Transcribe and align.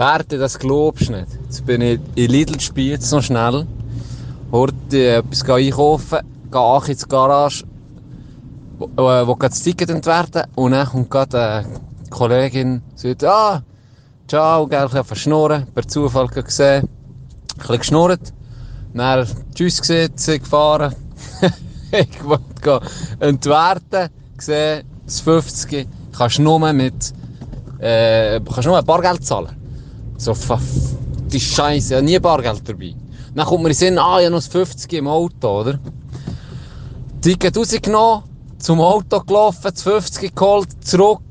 Berti, 0.00 0.38
das 0.38 0.58
glaubst 0.58 1.10
du 1.10 1.12
nicht. 1.12 1.26
Jetzt 1.44 1.66
bin 1.66 1.82
ich 1.82 2.00
in 2.14 2.30
Lidl 2.30 2.58
Spiez 2.58 3.10
noch 3.10 3.22
schnell. 3.22 3.66
Heute 4.50 5.16
etwas 5.16 5.46
einkaufen, 5.46 6.20
gehe 6.50 6.58
auch 6.58 6.88
ins 6.88 7.06
Garage, 7.06 7.66
wo, 8.78 8.86
äh, 8.86 9.26
wo 9.26 9.34
das 9.34 9.62
Ticket 9.62 9.90
entwerten 9.90 10.44
und 10.54 10.72
dann 10.72 10.86
kommt 10.86 11.10
gerade 11.10 11.42
eine 11.42 11.80
Kollegin, 12.08 12.80
sagt, 12.94 13.24
ah, 13.24 13.62
ciao, 14.26 14.66
gell, 14.66 14.86
ich 14.88 14.94
habe 14.94 15.16
schnurren, 15.16 15.66
per 15.66 15.86
Zufall 15.86 16.28
gesehen, 16.28 16.88
ein 16.88 17.58
bisschen 17.58 17.78
geschnurrt, 17.78 18.32
dann 18.94 19.26
tschüss 19.54 19.82
gesehen, 19.82 20.12
sind 20.14 20.44
gefahren, 20.44 20.94
ich 21.92 22.24
wollte 22.24 22.80
entwerten, 23.18 24.08
gesehen, 24.34 24.86
das 25.04 25.20
50, 25.20 25.86
kannst 26.16 26.38
nur 26.38 26.72
mit, 26.72 27.12
äh, 27.80 28.40
kannst 28.40 28.66
nur 28.66 28.78
ein 28.78 28.84
Bargeld 28.86 29.26
zahlen. 29.26 29.59
So, 30.20 30.36
die 31.32 31.40
Scheiße, 31.40 31.94
ja 31.94 32.02
nie 32.02 32.18
Bargeld 32.18 32.68
dabei. 32.68 32.94
Dann 33.34 33.46
kommt 33.46 33.62
mir 33.62 33.70
in 33.70 33.72
den 33.72 33.78
Sinn, 33.78 33.98
ah, 33.98 34.18
ich 34.18 34.26
habe 34.26 34.32
noch 34.32 34.38
das 34.40 34.48
50 34.48 34.92
im 34.92 35.08
Auto, 35.08 35.60
oder? 35.60 35.78
Ticket 37.22 37.56
rausgenommen, 37.56 38.24
zum 38.58 38.82
Auto 38.82 39.20
gelaufen, 39.20 39.70
das 39.72 39.82
50 39.82 40.34
geholt, 40.34 40.68
zurück. 40.84 41.22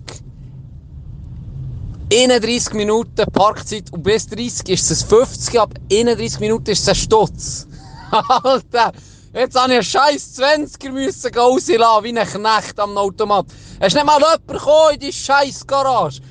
31 2.12 2.73
Minuten 2.73 3.32
Parkzeit 3.32 3.94
und 3.94 4.02
bis 4.02 4.26
30 4.26 4.70
ist 4.70 4.90
es 4.90 5.04
50, 5.04 5.60
ab 5.60 5.76
31 5.91 6.40
Minuten 6.40 6.71
ist 6.71 6.82
es 6.82 6.90
ein 6.90 6.96
Stutz. 6.96 7.68
Alter, 8.12 8.91
jetzt 9.34 9.55
habe 9.55 9.74
ich 9.74 9.76
einen 9.76 9.84
scheiß 9.84 10.40
20er 10.40 10.90
müssen 10.90 11.32
rauslassen, 11.35 12.04
wie 12.05 12.20
ein 12.20 12.27
Knecht 12.27 12.80
am 12.80 12.98
Automat. 12.98 13.46
Hast 13.80 13.94
nicht 13.94 14.04
mal 14.04 14.18
jemand 14.18 14.48
gekommen 14.48 14.96
in 14.96 14.99
die 14.99 15.13
scheiß 15.13 15.68
Garage? 15.68 16.21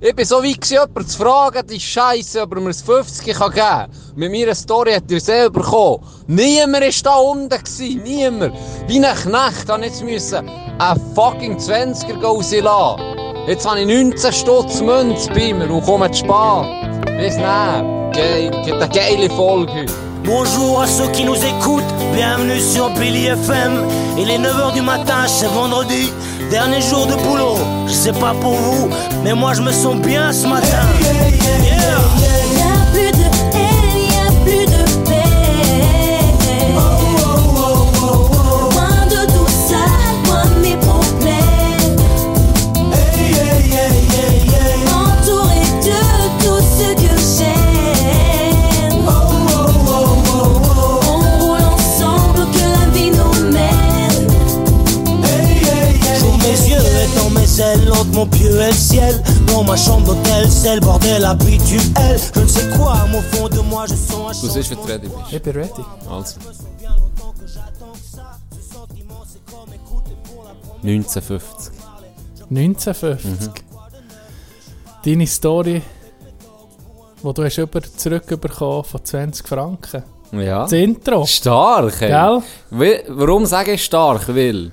Ich 0.00 0.14
bin 0.14 0.24
so 0.24 0.44
weit 0.44 0.64
jemanden 0.66 1.08
zu 1.08 1.18
fragen, 1.18 1.66
die 1.66 1.80
Scheiße, 1.80 2.42
ob 2.42 2.54
er 2.54 2.60
mir 2.60 2.68
das 2.68 2.82
50 2.82 3.34
kann 3.34 3.50
geben 3.50 3.66
kann. 3.66 3.90
Mit 4.14 4.30
meiner 4.30 4.54
Story 4.54 4.92
hat 4.92 5.10
er 5.10 5.18
selber 5.18 5.60
bekommen. 5.60 6.04
Niemand 6.28 6.84
war 6.84 7.02
da 7.02 7.16
unten 7.16 7.48
gewesen. 7.48 8.02
Niemand. 8.04 8.54
Wie 8.86 9.04
ein 9.04 9.16
Knecht 9.16 9.68
habe 9.68 9.86
ich 9.86 10.00
jetzt 10.00 10.34
einen 10.34 11.14
fucking 11.16 11.56
20er 11.56 12.22
rauslassen. 12.22 13.48
Jetzt 13.48 13.68
habe 13.68 13.80
ich 13.80 13.88
19 13.88 14.32
Stutz 14.32 14.80
Münz 14.80 15.26
bei 15.34 15.52
mir 15.52 15.68
und 15.68 15.82
komme 15.82 16.08
zu 16.12 16.18
spät. 16.18 17.18
Bis 17.18 17.34
dann. 17.34 18.12
Geil. 18.12 18.52
Gibt 18.64 18.80
eine 18.80 18.88
geile 18.90 19.28
Folge. 19.30 19.86
Bonjour 20.24 20.82
à 20.82 20.86
ceux 20.86 21.08
qui 21.12 21.24
nous 21.24 21.42
écoutent, 21.42 21.82
bienvenue 22.12 22.60
sur 22.60 22.90
Billy 22.90 23.28
FM. 23.28 23.88
Il 24.18 24.30
est 24.30 24.38
9h 24.38 24.74
du 24.74 24.82
matin, 24.82 25.26
c'est 25.26 25.46
vendredi, 25.46 26.12
dernier 26.50 26.80
jour 26.80 27.06
de 27.06 27.14
boulot. 27.14 27.56
Je 27.86 27.92
sais 27.92 28.12
pas 28.12 28.34
pour 28.40 28.54
vous, 28.54 28.88
mais 29.22 29.34
moi 29.34 29.54
je 29.54 29.62
me 29.62 29.72
sens 29.72 29.96
bien 29.96 30.32
ce 30.32 30.46
matin. 30.46 30.82
Ailes, 57.60 57.90
entre 57.92 58.12
mon 58.12 58.26
pieu 58.26 58.50
et 58.60 58.66
le 58.68 58.72
ciel. 58.72 59.22
Dans 59.46 59.64
ma 59.64 59.76
chambre 59.76 60.06
d'hôtel, 60.06 60.50
c'est 60.50 60.74
le 60.74 60.80
bordel 60.80 61.24
habituel. 61.24 62.20
Je 62.34 62.40
ne 62.40 62.46
sais 62.46 62.68
quoi, 62.76 62.96
au 63.14 63.20
fond 63.36 63.48
de 63.48 63.60
moi, 63.60 63.84
je 63.86 63.94
sens 63.94 64.44
un 64.44 64.46
Du 64.46 64.52
siehst, 64.52 64.70
wie 64.70 64.76
du 64.76 64.82
ready 64.82 65.08
bist. 65.08 65.32
Ich 65.32 65.42
bin 65.42 65.52
ready. 65.54 65.84
Also. 66.10 66.38
1950. 70.82 71.72
1950. 72.50 73.64
Deine 75.04 75.26
Story, 75.26 75.82
die 77.22 77.34
du 77.34 77.44
hast 77.44 77.58
über, 77.58 77.82
zurückbekommen 77.82 78.84
von 78.84 79.04
20 79.04 79.46
Franken. 79.46 80.02
Ja. 80.32 80.62
Das 80.62 80.72
Intro. 80.72 81.24
Stark, 81.26 82.02
ey. 82.02 82.08
Gell? 82.08 83.04
Warum 83.08 83.46
sage 83.46 83.72
ich 83.72 83.84
stark? 83.84 84.28
Weil 84.28 84.72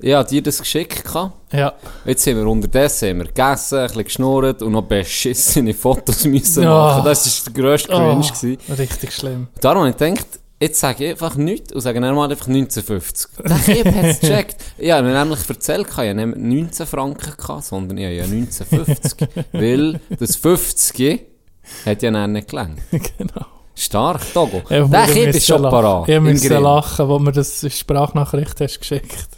ich 0.00 0.14
habe 0.14 0.28
dir 0.28 0.42
das 0.42 0.58
geschickt. 0.58 1.04
Ja. 1.52 1.72
Jetzt 2.04 2.26
haben 2.26 2.36
wir 2.36 2.46
unterdessen 2.46 3.08
haben 3.10 3.18
wir 3.18 3.26
gegessen, 3.26 3.78
ein 3.78 3.86
bisschen 3.88 4.04
geschnurrt 4.04 4.62
und 4.62 4.72
noch 4.72 4.82
beschissene 4.82 5.74
Fotos 5.74 6.24
müssen 6.26 6.62
Ja. 6.62 6.70
machen. 6.70 7.04
Das 7.04 7.46
war 7.46 7.52
der 7.52 7.62
grösste 7.62 7.88
Cringe. 7.88 8.10
Oh, 8.10 8.20
gewesen. 8.20 8.58
richtig 8.78 9.12
schlimm. 9.12 9.48
Darum 9.60 9.80
habe 9.84 9.90
ich 9.90 9.96
gedacht, 9.96 10.26
jetzt 10.60 10.80
sage 10.80 11.04
ich 11.04 11.10
einfach 11.12 11.36
nichts 11.36 11.72
und 11.72 11.80
sage 11.80 12.00
dann 12.00 12.14
mal 12.14 12.30
einfach 12.30 12.46
1950. 12.48 13.30
Der 13.44 13.56
Typ 13.64 13.94
hat 13.94 14.04
es 14.04 14.20
gecheckt. 14.20 14.56
Ich 14.76 14.90
habe 14.90 15.06
mir 15.08 15.18
nämlich 15.18 15.48
erzählt, 15.48 15.86
ich 15.90 15.96
hatte 15.96 16.14
nicht 16.14 16.36
19 16.36 16.86
Franken, 16.86 17.32
gehabt, 17.36 17.64
sondern 17.64 17.98
ich 17.98 18.04
habe 18.04 18.14
ja 18.14 18.24
1950. 18.24 19.28
weil 19.52 20.00
das 20.18 20.36
50 20.36 21.22
hat 21.86 22.02
ja 22.02 22.10
dann 22.10 22.32
nicht 22.32 22.48
gelangt. 22.50 22.80
genau. 22.90 23.46
Stark, 23.74 24.20
Togo. 24.34 24.62
Ja, 24.70 24.84
der 24.86 25.06
müssen 25.06 25.28
ist 25.28 25.46
schon 25.46 25.62
parat. 25.62 26.08
Ich 26.08 26.20
musste 26.20 26.58
lachen, 26.58 27.08
wo 27.08 27.18
mir 27.20 27.30
das 27.32 27.64
Sprachnachricht 27.72 28.60
hast 28.60 28.80
geschickt. 28.80 29.28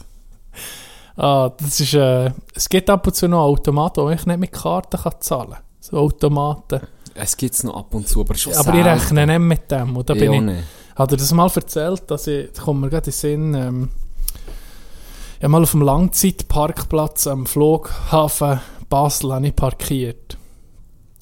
Ah, 1.23 1.53
das 1.59 1.81
ist, 1.81 1.93
äh, 1.93 2.31
es 2.55 2.67
gibt 2.67 2.89
ab 2.89 3.07
und 3.07 3.15
zu 3.15 3.29
noch 3.29 3.43
Automaten, 3.43 4.03
wo 4.03 4.09
ich 4.09 4.25
nicht 4.25 4.41
mit 4.41 4.53
Karten 4.53 4.97
kann 4.99 5.13
zahlen 5.21 5.51
kann. 5.51 5.63
So 5.81 5.99
Automaten. 5.99 6.81
Es 7.15 7.37
gibt 7.37 7.55
es 7.55 7.63
noch 7.63 7.77
ab 7.77 7.95
und 7.95 8.09
zu, 8.09 8.23
aber 8.23 8.35
schon 8.37 8.55
Aber 8.55 8.73
ich 8.73 8.83
selten. 8.85 8.89
rechne 8.89 9.27
nicht 9.27 9.39
mit 9.39 9.71
dem. 9.71 9.97
Und 9.99 10.09
da 10.09 10.15
Ich 10.15 10.21
bin 10.21 10.33
ich, 10.33 10.41
nicht. 10.41 10.65
Hat 10.97 11.11
er 11.11 11.19
das 11.19 11.33
mal 11.33 11.51
erzählt, 11.55 12.11
dass 12.11 12.27
ich, 12.27 12.51
da 12.53 12.63
kommt 12.63 12.81
mir 12.81 12.89
gerade 12.89 13.11
in 13.11 13.11
den 13.11 13.13
Sinn, 13.13 13.55
ähm, 13.55 13.89
ich 15.37 15.45
habe 15.45 15.53
mal 15.53 15.63
auf 15.63 15.71
dem 15.73 15.83
Langzeitparkplatz 15.83 17.27
am 17.27 17.45
Flughafen 17.45 18.61
Basel 18.89 19.33
habe 19.33 19.47
ich 19.47 19.57
parkiert. 19.57 20.39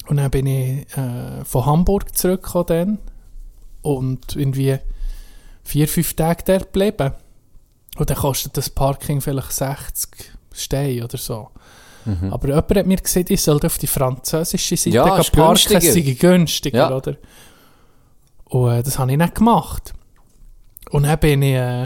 Und 0.07 0.17
dann 0.17 0.31
bin 0.31 0.47
ich 0.47 0.97
äh, 0.97 1.43
von 1.43 1.65
Hamburg 1.65 2.17
zurückgekommen 2.17 2.99
und 3.81 4.35
irgendwie 4.35 4.79
vier, 5.63 5.87
fünf 5.87 6.15
Tage 6.15 6.43
dort 6.45 6.73
geblieben. 6.73 7.13
Und 7.99 8.09
dann 8.09 8.17
kostet 8.17 8.55
das 8.57 8.69
Parking 8.69 9.21
vielleicht 9.21 9.51
60 9.51 10.09
Steine 10.53 11.03
oder 11.03 11.17
so. 11.17 11.49
Aber 12.31 12.47
jemand 12.47 12.75
hat 12.75 12.87
mir 12.87 12.95
gesagt, 12.97 13.29
ich 13.29 13.41
sollte 13.41 13.67
auf 13.67 13.77
die 13.77 13.85
französische 13.85 14.75
Seite 14.77 14.89
Mhm. 14.89 14.95
Ja, 14.95 15.05
parken, 15.05 15.31
günstiger. 15.47 15.77
es 15.79 15.93
sei 15.93 15.99
günstiger, 16.19 16.77
Ja. 16.89 16.95
oder? 16.95 17.17
Und 18.45 18.71
äh, 18.71 18.81
das 18.83 18.97
habe 18.97 19.11
ich 19.11 19.17
nicht 19.17 19.35
gemacht. 19.35 19.93
Und 20.89 21.03
dann 21.03 21.19
bin 21.19 21.43
ich 21.43 21.53
äh, 21.53 21.83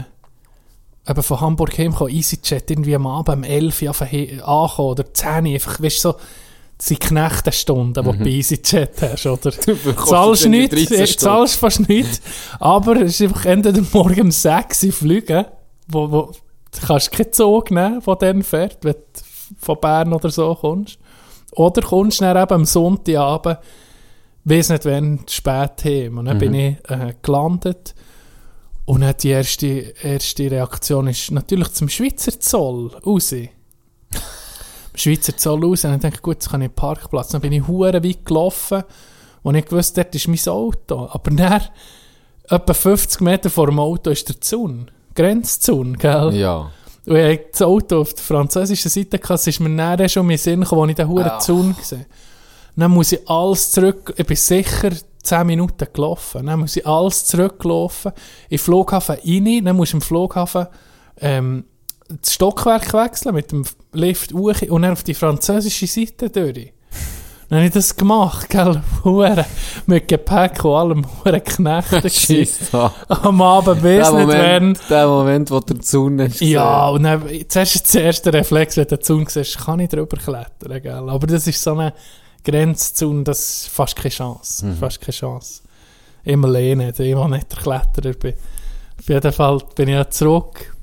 eben 1.06 1.22
von 1.22 1.40
Hamburg 1.40 1.76
heimgekommen, 1.76 2.14
EasyJet, 2.14 2.70
irgendwie 2.70 2.94
am 2.94 3.06
Abend 3.06 3.36
um 3.38 3.44
11 3.44 3.82
Uhr 3.82 3.88
angekommen, 4.00 4.68
oder 4.78 5.12
10 5.12 5.46
Uhr, 5.46 5.52
einfach, 5.54 5.82
weißt 5.82 6.04
du, 6.04 6.08
so, 6.12 6.16
sind 6.78 7.00
Knechtenstunden, 7.00 8.02
die 8.04 8.10
du 8.18 8.24
bei 8.24 8.30
EasyJet 8.30 9.02
hast, 9.02 9.26
oder? 9.26 9.50
Mhm. 9.66 9.78
bekommst 9.84 10.08
zahlst 10.10 10.46
nichts, 10.48 10.86
13 10.88 11.18
zahlst 11.18 11.56
fast 11.56 11.86
nichts, 11.88 12.22
aber 12.60 12.96
es 13.02 13.20
ist 13.20 13.22
einfach 13.28 13.44
entweder 13.46 13.82
morgen 13.92 14.20
um 14.22 14.30
6 14.30 14.84
Uhr 14.84 14.92
fliegen, 14.92 15.44
wo, 15.86 16.10
wo 16.10 16.32
du 16.72 16.86
kannst 16.86 17.12
keinen 17.12 17.32
Zug 17.32 17.70
nehmen, 17.70 18.00
der 18.00 18.16
dann 18.16 18.42
fährt, 18.42 18.84
wenn 18.84 18.94
du 18.94 19.20
von 19.58 19.78
Bern 19.80 20.12
oder 20.12 20.30
so 20.30 20.54
kommst. 20.54 20.98
Oder 21.52 21.82
kommst 21.82 22.20
du 22.20 22.24
dann 22.24 22.42
eben 22.42 22.52
am 22.52 22.64
Sonntagabend, 22.64 23.58
weiss 24.44 24.68
nicht 24.68 24.84
wann, 24.84 25.20
spät 25.28 25.84
heim. 25.84 26.18
Und 26.18 26.26
dann 26.26 26.38
bin 26.38 26.54
ich 26.54 26.76
äh, 26.90 27.14
gelandet 27.22 27.94
und 28.86 29.00
dann 29.00 29.14
die 29.16 29.30
erste, 29.30 29.66
erste 29.66 30.50
Reaktion 30.50 31.06
ist 31.06 31.30
natürlich 31.30 31.72
zum 31.72 31.88
Schweizer 31.88 32.38
Zoll 32.38 32.90
raus. 33.06 33.34
Schweizer 34.94 35.36
Zoll 35.36 35.64
raus 35.64 35.84
und 35.84 35.92
dann 35.92 36.00
denke 36.00 36.16
ich, 36.16 36.22
gut, 36.22 36.36
jetzt 36.36 36.50
kann 36.50 36.60
ich 36.60 36.68
einen 36.68 36.74
Parkplatz. 36.74 37.28
Dann 37.28 37.40
bin 37.40 37.52
ich 37.52 37.66
hure 37.66 38.04
weit 38.04 38.24
gelaufen 38.24 38.84
und 39.42 39.54
ich 39.54 39.70
wusste, 39.72 40.04
dort 40.04 40.14
ist 40.14 40.28
mein 40.28 40.52
Auto. 40.52 41.08
Aber 41.10 41.30
dann, 41.30 41.62
etwa 42.48 42.74
50 42.74 43.20
Meter 43.22 43.48
vor 43.48 43.66
dem 43.66 43.78
Auto 43.78 44.10
ist 44.10 44.28
der 44.28 44.40
Zaun. 44.40 44.90
Grenzzaun, 45.14 45.96
gell? 45.96 46.34
Ja. 46.34 46.70
Und 47.06 47.16
ich 47.16 47.32
hatte 47.32 47.48
das 47.52 47.62
Auto 47.62 48.00
auf 48.00 48.14
der 48.14 48.24
französischen 48.24 48.90
Seite, 48.90 49.18
gehabt, 49.18 49.40
es 49.40 49.46
ist 49.46 49.60
mir 49.60 49.68
näher 49.68 50.08
schon 50.08 50.24
in 50.24 50.30
den 50.30 50.38
Sinn 50.38 50.60
gekommen, 50.62 50.82
als 50.82 50.90
ich 50.90 50.96
den 50.96 51.08
huren 51.08 51.28
Ah. 51.28 51.38
Zaun 51.38 51.76
gesehen 51.76 52.06
Dann 52.76 52.90
muss 52.90 53.12
ich 53.12 53.28
alles 53.28 53.70
zurück, 53.70 54.14
ich 54.16 54.26
bin 54.26 54.36
sicher 54.36 54.90
10 55.22 55.46
Minuten 55.46 55.86
gelaufen, 55.92 56.46
dann 56.46 56.60
muss 56.60 56.76
ich 56.76 56.86
alles 56.86 57.24
zurücklaufen, 57.26 58.12
in 58.48 58.56
den 58.56 58.58
Flughafen 58.58 59.16
rein, 59.24 59.64
dann 59.64 59.76
muss 59.76 59.88
ich 59.88 59.94
im 59.94 60.00
Flughafen 60.00 60.66
ähm, 61.20 61.64
das 62.08 62.34
Stockwerk 62.34 62.92
wechseln, 62.92 63.34
mit 63.34 63.50
dem 63.52 63.64
Lift 63.92 64.34
hoch 64.34 64.60
und 64.68 64.82
dann 64.82 64.92
auf 64.92 65.02
die 65.02 65.14
französische 65.14 65.86
Seite 65.86 66.28
durch. 66.28 66.73
Dann 67.48 67.58
habe 67.58 67.66
ich 67.66 67.74
das 67.74 67.94
gemacht, 67.94 68.48
gell, 68.48 68.82
Hure, 69.04 69.44
mit 69.86 70.08
Gepäck 70.08 70.64
und 70.64 70.74
allem, 70.74 71.06
hure 71.24 71.42
da. 72.72 72.92
Am 73.08 73.42
Abend, 73.42 73.82
Der 73.84 74.12
nicht. 74.12 74.26
Moment, 74.26 74.80
der 74.88 75.06
Moment, 75.06 75.50
wo 75.50 75.60
der 75.60 75.80
Zaun 75.80 76.18
ist. 76.20 76.40
Ja, 76.40 76.88
und 76.88 77.02
dann, 77.02 77.22
zuerst 77.48 77.74
ist 77.76 77.94
der 77.94 78.04
erste 78.04 78.32
Reflex, 78.32 78.76
wenn 78.76 78.84
du 78.84 78.96
den 78.96 79.02
Zaun 79.04 79.26
siehst, 79.26 79.58
kann 79.58 79.80
ich 79.80 79.90
drüber 79.90 80.16
klettern, 80.16 80.82
gell? 80.82 81.08
Aber 81.08 81.26
das 81.26 81.46
ist 81.46 81.62
so 81.62 81.72
eine 81.72 81.92
Grenzzaun, 82.44 83.24
das 83.24 83.38
ist 83.38 83.68
fast 83.68 83.96
keine 83.96 84.10
Chance. 84.10 84.74
Fast 84.78 85.00
keine 85.00 85.12
Chance. 85.12 85.62
Immer 86.24 86.48
lehnen, 86.48 86.92
immer 86.94 87.28
nicht 87.28 87.52
der 87.52 87.58
Kletterer 87.58 88.14
bin. 88.14 88.34
Auf 88.98 89.08
jeden 89.08 89.32
Fall 89.32 89.58
bin 89.74 89.88
ich 89.88 89.94
ja 89.94 90.08
zurück. 90.08 90.74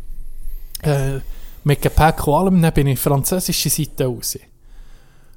Äh, 0.84 1.19
mit 1.64 1.81
Gepäck 1.81 2.25
und 2.28 2.34
allem, 2.34 2.62
dann 2.62 2.74
bin 2.74 2.88
ich 2.88 3.00
französische 3.00 3.69
Seite 3.69 4.06
raus. 4.06 4.38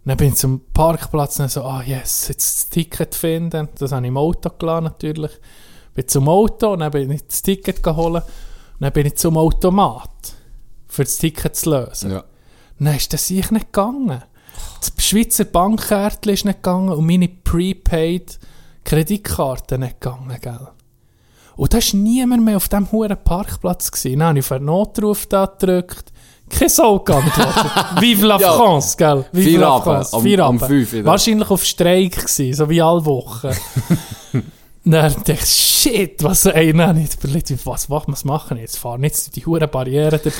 Dann 0.05 0.19
bin 0.19 0.29
ich 0.29 0.35
zum 0.35 0.61
Parkplatz 0.73 1.41
und 1.41 1.51
so, 1.51 1.63
ah 1.63 1.83
yes, 1.83 2.29
jetzt 2.29 2.47
das 2.47 2.69
Ticket 2.69 3.15
finden. 3.15 3.69
Das 3.79 3.93
habe 3.93 4.03
ich 4.03 4.09
im 4.09 4.17
Auto 4.19 4.51
gelassen 4.51 4.85
natürlich. 4.85 5.33
Bin 5.95 6.07
zum 6.09 6.29
Auto 6.29 6.73
und 6.73 6.81
dann 6.81 6.91
bin 6.91 7.11
ich 7.11 7.27
das 7.27 7.41
Ticket 7.41 7.83
geholt. 7.83 8.23
Und 8.25 8.81
dann 8.81 8.93
bin 8.93 9.07
ich 9.07 9.17
zum 9.17 9.37
Automat, 9.39 10.35
für 10.89 11.05
das 11.05 11.17
Ticket 11.17 11.57
zu 11.57 11.71
lösen. 11.71 12.11
Ja. 12.11 12.25
Dann 12.79 12.95
ist 12.95 13.13
das 13.13 13.29
sich 13.29 13.51
nicht 13.51 13.73
gegangen. 13.73 14.23
Das 14.81 14.93
Schweizer 15.05 15.45
Bankkärtchen 15.45 16.33
ist 16.35 16.45
nicht 16.45 16.63
gegangen 16.63 16.91
und 16.91 17.07
meine 17.07 17.29
Prepaid 17.29 18.39
Kreditkarte 18.85 19.79
nicht 19.79 20.01
gegangen, 20.01 20.37
gell? 20.41 20.69
Und 21.57 21.73
da 21.73 21.79
war 21.79 21.99
niemand 21.99 22.45
mehr 22.45 22.57
auf 22.57 22.69
diesem 22.69 22.91
hohen 22.93 23.17
Parkplatz. 23.25 23.91
Gewesen. 23.91 24.19
Dann 24.19 24.29
habe 24.29 24.39
ich 24.41 24.45
auf 24.45 24.53
einen 24.53 24.67
Notruf 24.67 25.27
da 25.27 25.47
gedrückt. 25.47 26.13
Kein 26.51 26.69
Sau 26.69 26.99
geantwortet. 27.01 27.73
Vive 28.01 28.27
la. 28.27 28.39
France, 28.39 28.97
gell? 28.97 29.25
Vive 29.33 29.49
Vier 29.51 29.59
la 29.61 29.69
Abend, 29.71 29.85
France. 29.85 30.17
am- 30.17 30.23
Vier 30.23 30.39
am 30.41 30.57
Abend. 30.63 30.87
fünf. 30.87 31.05
Wahrscheinlich 31.05 31.51
auf 31.51 31.65
Streik 31.65 32.17
gewesen, 32.17 32.55
so 32.55 32.69
wie 32.69 32.81
alle 32.83 33.05
Wochen. 33.05 33.49
dann 34.85 35.13
dachte 35.15 35.33
ich, 35.33 35.45
shit, 35.45 36.23
was, 36.23 36.47
ey, 36.47 36.73
nein, 36.73 36.99
ich 36.99 37.15
überlegt, 37.23 37.51
was, 37.67 37.89
was, 37.91 38.25
machen 38.25 38.59
jetzt? 38.59 38.79
Fahren 38.79 39.03
jetzt 39.05 39.35
die 39.35 39.45
hohen 39.47 39.69
Barrieren 39.71 40.11
dadurch. 40.23 40.35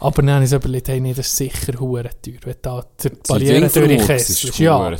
Aber 0.00 0.22
dann 0.22 0.30
habe 0.36 0.44
ich 0.44 0.50
so 0.50 0.56
überlegt, 0.56 0.88
hey, 0.88 1.00
nee, 1.00 1.12
das 1.12 1.26
ist 1.26 1.36
sicher 1.36 1.78
hure 1.78 2.10
teuer, 2.22 2.34
wenn 2.44 2.54
da 2.62 2.84
die 3.02 3.10
Barrieren 3.26 3.70
durchkesselst. 3.72 4.58
Ja. 4.58 4.90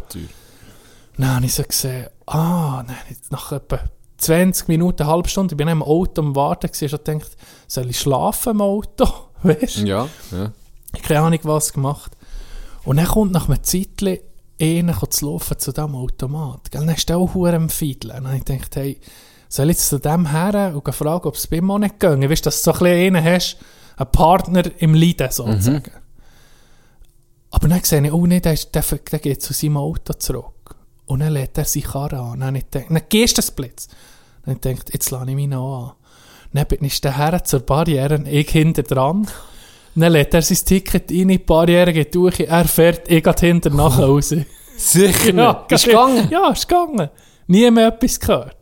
Dann 1.17 1.37
habe 1.37 1.47
ich 1.47 1.55
so 1.55 1.63
gesehen, 1.63 2.07
ah, 2.27 2.83
nein, 2.87 2.97
nach 3.31 3.53
etwa 3.53 3.81
20 4.19 4.67
Minuten, 4.69 5.03
eine 5.03 5.13
halbe 5.13 5.29
Stunde, 5.29 5.53
ich 5.55 5.57
bin 5.57 5.69
im 5.69 5.83
Auto 5.83 6.21
am 6.23 6.35
Warten 6.35 6.67
gewesen, 6.71 6.93
und 6.99 7.05
gedacht, 7.05 7.37
soll 7.69 7.89
ich 7.91 8.01
schlafen 8.01 8.51
im 8.51 8.61
Auto? 8.61 9.07
Weißt 9.43 9.79
du? 9.79 9.87
Ja, 9.87 10.09
ja. 10.31 10.53
Ich 10.95 11.03
keine 11.03 11.21
Ahnung, 11.21 11.41
was 11.43 11.73
gemacht. 11.73 12.13
Und 12.85 12.97
dann 12.97 13.07
kommt 13.07 13.33
nach 13.33 13.49
einem 13.49 13.63
Zeitchen 13.63 14.19
einer 14.61 15.11
zu 15.11 15.27
laufen 15.27 15.59
zu 15.59 15.73
diesem 15.73 15.95
Automat. 15.95 16.71
Gell? 16.71 16.81
Dann 16.81 16.95
ist 16.95 17.09
der 17.09 17.19
auch 17.19 17.35
hure 17.35 17.55
am 17.55 17.69
Fiedeln. 17.69 18.17
Und 18.17 18.25
dann 18.25 18.33
habe 18.33 18.39
ich 18.39 18.45
gedacht, 18.45 18.77
hey, 18.77 19.01
soll 19.49 19.71
ich 19.71 19.77
jetzt 19.77 19.89
zu 19.89 19.99
dem 19.99 20.31
her 20.31 20.73
und 20.75 20.95
fragen, 20.95 21.29
ob 21.29 21.35
es 21.35 21.47
bei 21.47 21.63
auch 21.63 21.79
nicht 21.79 22.01
ginge? 22.01 22.29
Weißt 22.29 22.45
du, 22.45 22.49
dass 22.49 22.63
du 22.63 22.73
so 22.73 22.73
ein 22.73 22.79
bisschen 22.79 23.17
einen 23.17 23.25
hast, 23.25 23.57
einen 23.97 24.13
Partner 24.13 24.63
im 24.79 24.95
Leiden 24.95 25.31
sozusagen. 25.31 25.93
Aber 27.51 27.69
dann 27.69 27.83
sehe 27.83 28.05
ich, 28.05 28.13
oh 28.13 28.27
nein, 28.27 28.43
der, 28.43 28.55
der, 28.55 28.83
der 28.83 29.19
geht 29.19 29.43
zu 29.43 29.53
seinem 29.53 29.79
Auto 29.79 30.13
zurück. 30.15 30.77
Und 31.07 31.21
dann 31.21 31.33
lädt 31.33 31.57
er 31.57 31.65
sich 31.65 31.85
Karre 31.85 32.19
an. 32.19 32.41
Dann 32.41 32.57
ich 32.57 32.71
gedacht, 32.71 32.91
dann 32.91 33.03
gehst 33.09 33.39
du 33.39 33.41
das 33.41 33.51
Blitz. 33.51 33.89
Dann 34.45 34.61
gedacht, 34.61 34.91
jetzt 34.93 35.11
lasse 35.11 35.31
ich 35.31 35.35
mich 35.35 35.49
noch 35.49 35.97
an. 35.97 35.98
Dann 36.53 36.67
bin 36.67 36.85
ich 36.85 37.01
der 37.01 37.17
Herr 37.17 37.45
zur 37.45 37.61
Barriere, 37.61 38.23
ich 38.29 38.51
hinter 38.51 38.83
dran. 38.83 39.29
Dann 39.95 40.13
lädt 40.13 40.33
er 40.35 40.43
sein 40.43 40.59
Ticket 40.65 41.11
rein, 41.11 41.29
die 41.29 41.39
Barriere 41.39 41.93
geht 41.93 42.15
durch, 42.15 42.41
er 42.41 42.65
fährt, 42.65 43.11
ich 43.11 43.23
gehe 43.23 43.35
hinter 43.39 43.71
nachher 43.71 44.07
raus. 44.07 44.35
Sicher 44.77 45.35
Ja. 45.35 45.67
Ist 45.69 45.85
gegangen. 45.85 46.29
Ja, 46.31 46.51
ist 46.51 46.69
gegangen. 46.69 47.11
Nie 47.49 47.71
mehr 47.71 47.89
etwas 47.89 48.21
gehört. 48.21 48.58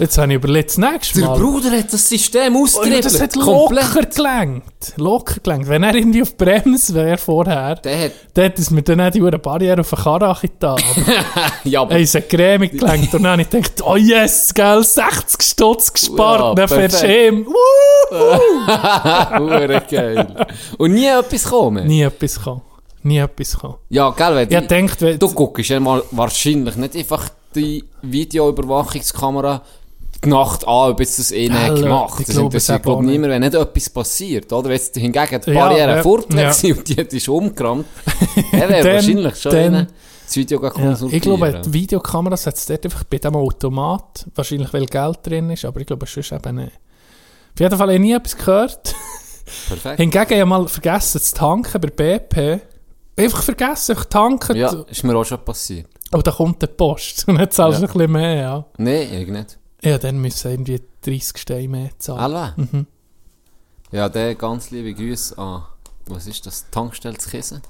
Jetzt 0.00 0.16
habe 0.18 0.28
ich 0.32 0.36
überlegt, 0.36 0.70
das 0.70 0.78
nächste 0.78 1.20
Der 1.20 1.28
Mal. 1.28 1.38
Bruder 1.38 1.70
hat 1.72 1.92
das 1.92 2.08
System 2.08 2.56
Oh, 2.56 2.62
austribbelt. 2.64 3.04
das 3.04 3.20
hat 3.20 3.34
komplett. 3.38 3.84
locker 3.94 4.06
gelenkt. 4.06 4.92
Locker 4.96 5.40
gelenkt. 5.42 5.68
Wenn 5.68 5.82
er 5.82 5.94
irgendwie 5.94 6.22
auf 6.22 6.36
Bremse 6.36 6.94
wäre 6.94 7.18
vorher, 7.18 7.74
Der 7.76 8.04
hat, 8.06 8.12
dann 8.32 8.44
hätte 8.44 8.62
es 8.62 8.70
mir 8.70 8.82
dann 8.82 9.00
auch 9.02 9.10
die 9.10 9.20
Barriere 9.20 9.80
auf 9.82 9.90
den 9.90 9.98
Karre 9.98 10.36
da. 10.58 10.72
Aber 10.74 10.80
ja, 11.64 11.82
aber 11.82 11.92
er 11.92 12.00
ist 12.00 12.28
cremig 12.30 12.72
gelenkt. 12.78 13.12
Und 13.14 13.22
dann 13.22 13.32
habe 13.32 13.42
ich 13.42 13.50
gedacht, 13.50 13.82
oh 13.84 13.96
yes, 13.96 14.54
gell, 14.54 14.82
60 14.82 15.42
Stutz 15.42 15.92
gespart. 15.92 16.40
Ja, 16.40 16.54
dann 16.54 16.68
fährst 16.68 17.02
du 17.02 17.44
hure 19.38 19.82
geil. 19.90 20.46
Und 20.78 20.92
nie 20.94 21.06
etwas 21.06 21.44
kommen. 21.44 21.86
Nie 21.86 22.02
etwas 22.02 22.36
gekommen. 22.36 22.62
Nie 23.02 23.18
etwas 23.18 23.52
gekommen. 23.52 23.74
Ja, 23.88 24.10
gell, 24.10 24.34
wenn 24.34 24.50
Ich 24.50 24.58
die- 24.60 24.66
denkt, 24.66 25.00
wenn... 25.02 25.18
Du 25.18 25.30
guckst 25.32 25.68
ja 25.70 25.78
mal 25.80 26.02
wahrscheinlich 26.10 26.76
nicht 26.76 26.96
einfach 26.96 27.28
die 27.54 27.84
Videoüberwachungskamera 28.02 29.62
die 30.24 30.28
Nacht 30.28 30.66
an, 30.68 30.90
ob 30.92 31.00
jetzt 31.00 31.18
das 31.18 31.32
eh 31.32 31.48
nicht 31.48 31.74
gemacht. 31.76 32.20
ich 32.20 32.26
Das 32.26 32.34
glaube 32.34 32.46
interessiert 32.46 32.78
es 32.78 32.82
glaub 32.82 32.96
auch 32.98 33.00
nicht. 33.02 33.12
niemand, 33.12 33.30
wenn 33.32 33.40
nicht 33.42 33.54
etwas 33.54 33.90
passiert, 33.90 34.52
oder? 34.52 34.64
Wenn 34.68 34.76
jetzt 34.76 34.94
hingegen 34.96 35.40
die 35.46 35.52
Barriere 35.52 35.96
ja, 35.96 36.02
fort 36.02 36.32
ja. 36.34 36.48
und 36.50 36.88
die 37.12 37.16
ist 37.16 37.28
umgerammt, 37.28 37.86
dann 38.52 38.68
wäre 38.68 38.94
wahrscheinlich 38.94 39.36
schon 39.36 39.52
dann- 39.52 39.86
das 40.26 40.36
Video 40.36 40.62
Ja, 40.62 40.96
ich 41.10 41.22
glaube, 41.22 41.60
die 41.64 41.72
Videokameras 41.72 42.46
hat 42.46 42.54
es 42.56 42.64
dort 42.66 42.84
einfach 42.84 43.02
bei 43.02 43.18
diesem 43.18 43.34
Automat, 43.34 44.26
wahrscheinlich 44.36 44.72
weil 44.72 44.86
Geld 44.86 45.18
drin 45.24 45.50
ist, 45.50 45.64
aber 45.64 45.80
ich 45.80 45.86
glaube, 45.86 46.06
sonst 46.06 46.30
eben 46.30 46.54
nicht. 46.56 46.72
Auf 47.54 47.58
jeden 47.60 47.70
Fall 47.76 47.80
habe 47.88 47.94
ich 47.94 48.00
nie 48.00 48.12
etwas 48.12 48.36
gehört. 48.36 48.94
Perfekt. 49.66 49.96
Hingegen 49.96 50.20
habe 50.20 50.34
ich 50.34 50.44
mal 50.44 50.68
vergessen 50.68 51.20
zu 51.20 51.34
tanken 51.34 51.80
bei 51.80 51.88
BP. 52.18 52.60
Einfach 53.16 53.42
vergessen, 53.42 53.96
ich 53.98 54.04
tanken. 54.04 54.56
Ja, 54.56 54.72
ist 54.88 55.02
mir 55.02 55.16
auch 55.16 55.24
schon 55.24 55.44
passiert. 55.44 55.88
Und 56.12 56.24
dann 56.24 56.34
kommt 56.34 56.62
die 56.62 56.66
Post. 56.68 57.26
Und 57.26 57.36
dann 57.38 57.50
zahlst 57.50 57.80
du 57.80 57.82
Ja. 57.86 57.88
ein 57.88 57.92
bisschen 57.94 58.12
mehr, 58.12 58.34
ja. 58.36 58.64
Nein, 58.78 59.08
ich 59.12 59.26
nicht. 59.28 59.58
Ja, 59.82 59.98
dann 59.98 60.18
müssen 60.20 60.44
wir 60.44 60.50
irgendwie 60.52 60.82
30 61.04 61.38
Steine 61.38 61.68
mehr 61.68 61.90
zahlen. 61.98 62.20
Alva? 62.20 62.54
Mhm. 62.56 62.86
Ja, 63.92 64.08
der 64.08 64.34
ganz 64.34 64.70
liebe 64.70 64.92
Grüße 64.94 65.36
an, 65.38 65.62
was 66.06 66.26
ist 66.26 66.46
das, 66.46 66.66
Tankstelle 66.70 67.16
zu 67.18 67.30
Kissen? 67.30 67.62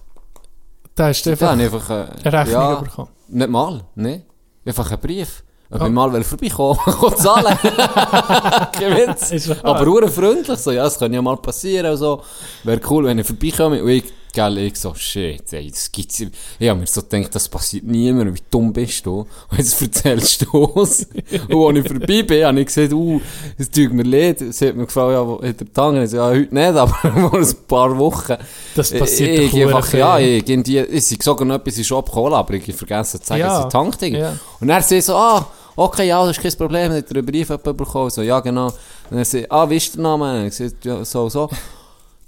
Da 0.94 1.06
hast 1.08 1.22
du 1.24 1.30
einfach 1.30 1.50
einfach, 1.50 1.88
eine 1.90 2.32
Rechnung 2.32 2.52
ja, 2.52 2.74
bekommen. 2.74 3.08
Nicht 3.28 3.48
mal, 3.50 3.80
ne? 3.94 4.22
Einfach 4.64 4.90
einen 4.90 5.00
Brief. 5.00 5.44
Ob 5.72 5.80
Ah. 5.82 5.86
ich 5.86 5.92
mal 5.92 6.22
vorbeikommen 6.24 6.78
will, 6.86 7.14
zahlen. 7.16 7.56
Kein 8.72 8.96
Witz. 8.96 9.50
Aber 9.62 9.86
ur 9.86 10.08
freundlich, 10.08 10.58
so, 10.58 10.72
ja, 10.72 10.82
das 10.82 10.98
kann 10.98 11.12
ja 11.12 11.22
mal 11.22 11.36
passieren 11.36 11.92
und 11.92 11.96
so. 11.96 12.22
Wäre 12.64 12.80
cool, 12.90 13.04
wenn 13.04 13.20
ich 13.20 13.26
vorbeikomme. 13.26 13.80
Und 13.82 13.88
ich, 13.88 14.04
gell, 14.32 14.58
ich 14.58 14.76
so, 14.76 14.94
shit, 14.94 15.52
ey, 15.52 15.70
das 15.70 15.90
gibt's 15.90 16.18
ja. 16.18 16.28
Ich 16.58 16.68
hab 16.68 16.78
mir 16.78 16.86
so 16.86 17.02
gedacht, 17.02 17.34
das 17.34 17.48
passiert 17.48 17.84
niemandem. 17.84 18.34
Wie 18.34 18.42
dumm 18.50 18.72
bist 18.72 19.04
du? 19.06 19.26
Und 19.50 19.58
jetzt 19.58 19.80
erzählst 19.80 20.46
du 20.46 20.72
es. 20.76 21.06
und 21.48 21.76
als 21.76 21.84
ich 21.84 21.92
vorbei 21.92 22.22
bin, 22.22 22.44
habe 22.44 22.60
ich 22.60 22.66
gesagt, 22.66 22.92
uh, 22.92 23.20
es 23.58 23.70
tut 23.70 23.92
mir 23.92 24.02
leid. 24.02 24.38
Sie 24.38 24.68
hat 24.68 24.76
mir 24.76 24.86
gefragt, 24.86 25.12
ja, 25.12 25.26
wo 25.26 25.42
hat 25.42 25.60
der 25.60 25.72
Tangen? 25.72 26.04
Ich 26.04 26.10
so, 26.10 26.16
ja, 26.16 26.28
heute 26.28 26.54
nicht, 26.54 26.66
aber 26.76 26.88
vor 26.88 27.38
ein 27.38 27.54
paar 27.66 27.98
Wochen. 27.98 28.36
Das 28.74 28.90
passiert 28.92 29.38
ich, 29.38 29.54
ich 29.54 29.64
einfach, 29.64 29.92
ja, 29.92 30.18
ich, 30.18 30.48
irgendwie, 30.48 30.78
ich 30.78 31.06
sei 31.06 31.16
sogar 31.20 31.46
noch 31.46 31.56
etwas 31.56 31.78
in 31.78 31.84
Shop 31.84 32.08
geholt, 32.08 32.34
aber 32.34 32.54
ich 32.54 32.68
hab 32.68 32.74
vergessen 32.74 33.20
zu 33.20 33.26
sagen, 33.26 33.40
Ja. 33.40 33.48
dass 33.48 33.66
ich 33.66 33.72
tankt. 33.72 34.02
Ja. 34.02 34.36
Und 34.60 34.68
dann 34.68 34.82
sie 34.82 35.00
so, 35.00 35.14
ah, 35.16 35.46
okay, 35.76 36.08
ja, 36.08 36.24
das 36.26 36.36
ist 36.36 36.42
kein 36.42 36.56
Problem, 36.56 36.92
hat 36.92 37.10
er 37.10 37.16
einen 37.16 37.26
Brief 37.26 37.48
bekommen? 37.48 38.10
So, 38.10 38.22
ja, 38.22 38.40
genau. 38.40 38.66
Und 38.66 39.16
dann 39.16 39.24
sie, 39.24 39.50
ah, 39.50 39.68
wie 39.68 39.76
ist 39.76 39.94
der 39.94 40.02
Name? 40.02 40.40
Und 40.40 40.46
ich 40.46 40.56
gesagt, 40.56 40.84
ja, 40.84 41.04
so, 41.04 41.28
so. 41.28 41.48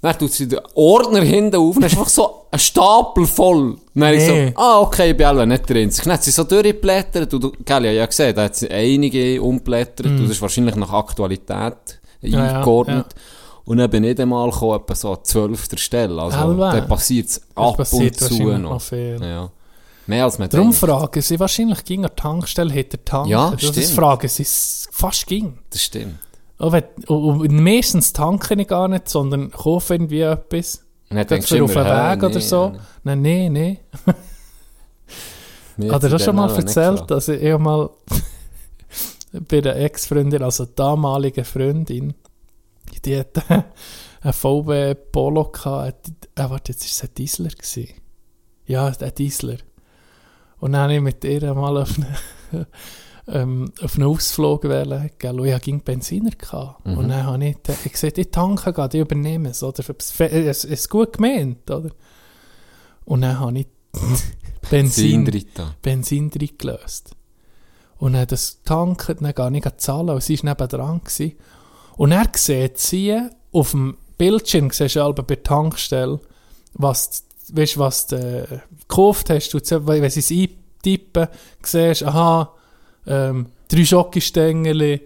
Dann 0.03 0.19
tut 0.19 0.31
sie 0.33 0.47
den 0.47 0.59
Ordner 0.75 1.21
hinten 1.21 1.55
auf, 1.55 1.75
dann 1.75 1.85
ist 1.85 1.93
einfach 1.97 2.09
so 2.09 2.41
ein 2.51 2.59
Stapel 2.59 3.25
voll. 3.25 3.77
Dann 3.95 4.03
habe 4.03 4.15
ich 4.17 4.27
Nee. 4.27 4.47
so, 4.55 4.61
ah, 4.61 4.79
okay, 4.81 5.11
ich 5.11 5.17
bin 5.17 5.25
alle 5.25 5.47
nicht 5.47 5.67
drin. 5.67 5.91
Dann 6.03 6.13
hat 6.13 6.23
sie 6.23 6.31
so 6.31 6.43
durchgeblättert, 6.43 7.33
und 7.33 7.41
du, 7.43 7.51
gell, 7.51 7.57
ich 7.63 7.71
habe 7.71 7.93
ja 7.95 8.05
gesehen, 8.05 8.35
da 8.35 8.43
hat 8.43 8.55
sie 8.55 8.69
einige 8.69 9.41
umblättert, 9.41 10.05
und 10.05 10.21
das 10.21 10.31
ist 10.31 10.41
wahrscheinlich 10.41 10.75
nach 10.75 10.91
Aktualität 10.91 11.99
Mm. 12.21 12.27
Ja, 12.27 12.45
ja, 12.45 12.57
eingeordnet. 12.59 13.07
Und 13.65 13.77
dann 13.77 13.89
bin 13.89 14.03
ich 14.05 14.15
dann 14.15 14.29
mal 14.29 14.49
gekommen, 14.49 14.79
etwa 14.81 14.95
so 14.95 15.11
an 15.11 15.17
12. 15.23 15.77
Stelle. 15.77 16.21
Also, 16.21 16.37
Halbe. 16.37 16.59
dann 16.61 16.87
passiert 16.87 17.27
es 17.29 17.41
ab 17.55 17.75
passiert 17.77 18.21
und 18.21 18.27
zu 18.29 18.43
noch. 18.57 18.81
viel. 18.81 19.19
Ja. 19.21 19.49
Mehr 20.07 20.23
als 20.25 20.37
man 20.39 20.49
Darum 20.49 20.67
denkt. 20.71 20.79
fragen 20.79 21.21
sie 21.21 21.39
wahrscheinlich 21.39 21.83
ging 21.85 22.03
an 22.05 22.11
die 22.15 22.21
Tankstelle 22.21 22.71
hinter 22.73 23.03
tanken. 23.03 23.29
Ja, 23.29 23.51
das 23.51 23.61
stimmt. 23.61 23.77
ist 23.77 23.93
fragen 23.93 24.27
sie 24.29 24.45
fast 24.91 25.27
ging. 25.27 25.57
Das 25.69 25.81
stimmt. 25.81 26.15
Und, 26.57 26.71
wenn, 26.71 26.83
und, 27.07 27.41
und 27.41 27.63
meistens 27.63 28.13
tanke 28.13 28.53
ich 28.55 28.67
gar 28.67 28.87
nicht, 28.87 29.09
sondern 29.09 29.51
kaufe 29.51 29.95
irgendwie 29.95 30.21
etwas. 30.21 30.85
Und 31.09 31.17
dann 31.17 31.27
denkst 31.27 31.49
du 31.49 31.63
auf 31.63 31.73
den 31.73 31.85
Weg 31.85 32.23
oder 32.23 32.29
nee, 32.29 32.39
so. 32.39 32.69
nee. 32.69 32.79
Nein, 33.03 33.21
nein, 33.21 33.53
nein. 33.53 33.77
Mir 35.77 35.91
Hat 35.91 36.03
er 36.03 36.09
das 36.09 36.23
schon 36.23 36.35
mal 36.35 36.53
erzählt, 36.55 37.09
dass 37.09 37.27
ich 37.27 37.57
mal 37.57 37.89
bei 39.31 39.61
der 39.61 39.75
Ex-Freundin, 39.77 40.43
also 40.43 40.65
damaligen 40.65 41.45
Freundin, 41.45 42.13
die 43.03 43.17
hat 43.17 43.49
einen 43.49 44.33
VW 44.33 44.93
Polo 44.93 45.45
gehabt. 45.45 46.09
Äh, 46.35 46.49
warte, 46.49 46.71
jetzt 46.71 46.83
war 46.83 46.89
es 46.89 47.03
ein 47.03 47.09
Diesler. 47.15 47.49
Gewesen. 47.49 47.89
Ja, 48.65 48.87
ein 48.87 49.15
Diesler. 49.15 49.57
Und 50.59 50.73
dann 50.73 50.81
habe 50.83 50.95
ich 50.95 51.01
mit 51.01 51.23
ihr 51.23 51.53
mal 51.53 51.77
auf 51.77 51.97
einen, 51.97 52.65
ähm, 53.27 53.71
auf 53.81 53.95
einen 53.95 54.07
Ausflug 54.07 54.65
wählen, 54.65 55.09
gell, 55.17 55.39
und 55.39 55.47
ich 55.47 55.53
hatte 55.53 55.71
Benziner. 55.77 56.31
Gehabt. 56.31 56.85
Mhm. 56.85 56.97
Und 56.97 57.09
dann 57.09 57.25
habe 57.25 57.45
ich, 57.45 57.57
ich 57.85 57.91
gesagt, 57.91 58.17
ich 58.17 58.31
tanke 58.31 58.73
gerade, 58.73 58.97
ich 58.97 59.01
übernehme 59.01 59.49
es. 59.49 59.63
Oder? 59.63 59.83
Es 59.97 60.19
es 60.19 60.65
ist 60.65 60.89
gut 60.89 61.13
gemeint, 61.13 61.69
oder? 61.71 61.91
Und 63.05 63.21
dann 63.21 63.39
habe 63.39 63.59
ich 63.59 63.67
Benzin, 64.69 65.25
Benzin 65.81 66.29
drin 66.29 66.49
reingelöst. 66.49 67.15
Und 67.97 68.13
dann 68.13 68.27
das 68.27 68.61
tanken, 68.63 69.17
dann 69.21 69.33
gar 69.33 69.49
nicht 69.49 69.81
zahlen, 69.81 70.09
und 70.09 70.23
sie 70.23 70.37
war 70.39 70.49
nebendran. 70.51 70.99
Gewesen. 70.99 71.33
Und 71.95 72.11
er 72.11 72.29
sieht 72.35 72.77
sie 72.77 73.17
auf 73.51 73.71
dem 73.71 73.97
Bildschirm, 74.17 74.69
siehst 74.71 74.95
du 74.95 75.13
bei 75.13 75.23
der 75.23 75.43
Tankstelle, 75.43 76.19
was, 76.73 77.23
weißt, 77.51 77.77
was 77.77 78.07
du 78.07 78.17
äh, 78.17 78.59
gekauft 78.87 79.29
hast, 79.29 79.53
du, 79.53 79.59
wenn 79.87 80.09
sie 80.09 80.19
es 80.19 80.31
ein, 80.31 80.49
tippen, 80.81 81.27
siehst, 81.61 82.03
aha, 82.03 82.53
ähm, 83.07 83.47
drei 83.67 83.85
Schokostängel, 83.85 85.01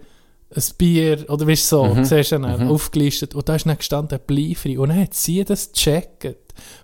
ein 0.54 0.62
Bier, 0.78 1.24
oder 1.28 1.46
weißt 1.46 1.70
du 1.72 1.76
so, 1.76 1.84
Mhm. 1.84 2.04
siehst 2.04 2.32
du 2.32 2.38
dann 2.40 2.68
aufgelistet. 2.68 3.34
Und 3.34 3.48
da 3.48 3.54
ist 3.56 3.66
dann 3.66 3.76
gestanden, 3.76 4.18
bleifrei. 4.26 4.78
Und 4.78 4.88
dann 4.90 5.00
hat 5.02 5.14
sie 5.14 5.44
das 5.44 5.72
gecheckt, 5.72 6.26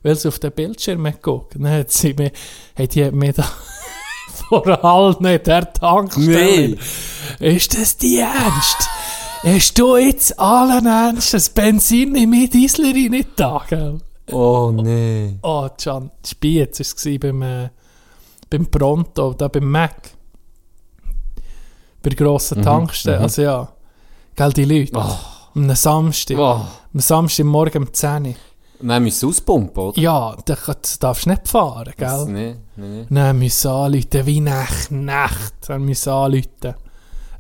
weil 0.03 0.17
sie 0.17 0.29
auf 0.29 0.39
den 0.39 0.53
Bildschirm 0.53 1.07
hat 1.07 1.23
geguckt. 1.23 1.55
Dann 1.55 1.69
hat 1.71 1.91
sie 1.91 2.13
mir, 2.15 2.31
hat 2.77 2.95
die 2.95 3.11
mir 3.11 3.33
da 3.33 3.45
vor 4.49 4.85
allem 4.85 5.43
der 5.43 5.73
Tankstelle. 5.73 6.77
Ist 7.41 7.79
das 7.79 7.97
die 7.97 8.19
Ernst? 8.19 8.89
Hast 9.43 9.79
du 9.79 9.97
jetzt 9.97 10.39
allen 10.39 10.87
Ernst 10.87 11.35
das 11.35 11.49
Benzin 11.51 12.15
in 12.15 12.31
meine 12.31 12.49
Dieslerin 12.49 13.11
nicht 13.13 13.29
da, 13.37 13.65
gell? 13.69 13.99
Oh 14.33 14.71
nee. 14.75 15.37
Oh, 15.43 15.69
Can, 15.83 16.11
Spiez 16.27 16.79
war 16.81 16.87
es 17.13 17.21
beim, 17.21 17.43
äh, 17.43 17.69
beim 18.49 18.67
Pronto, 18.71 19.35
da 19.35 19.49
beim 19.49 19.71
Mac. 19.71 19.95
Bei 22.05 22.11
grossen 22.11 22.63
Tankstelle. 22.63 23.19
Also 23.21 23.43
ja, 23.43 23.69
gell, 24.37 24.53
die 24.53 24.65
Leute. 24.65 24.93
Oh. 24.95 25.17
Am 25.57 25.75
Samstag. 25.75 26.39
Oh. 26.39 26.61
Am 26.93 27.01
Samstag 27.01 27.45
morgen 27.47 27.83
um 27.85 27.93
10 27.93 28.27
Uhr. 28.27 28.35
Dann 28.81 29.03
müssen 29.05 29.23
wir 29.23 29.29
auspumpen, 29.31 29.83
oder? 29.83 29.99
Ja, 30.01 30.37
da 30.45 30.57
kannst- 30.57 31.03
darfst 31.03 31.25
du 31.27 31.31
nicht 31.31 31.49
fahren, 31.49 31.93
Das- 31.97 32.27
gell? 32.27 32.33
Nee, 32.35 32.57
nee, 32.77 32.87
nee. 32.87 33.07
Dann 33.09 33.39
müssen 33.39 33.71
anrufen, 33.71 34.27
wie 34.27 34.41
nach 34.41 34.91
Nacht. 34.91 35.55
Dann 35.69 35.83
müssen 35.85 36.11
anrufen. 36.13 36.75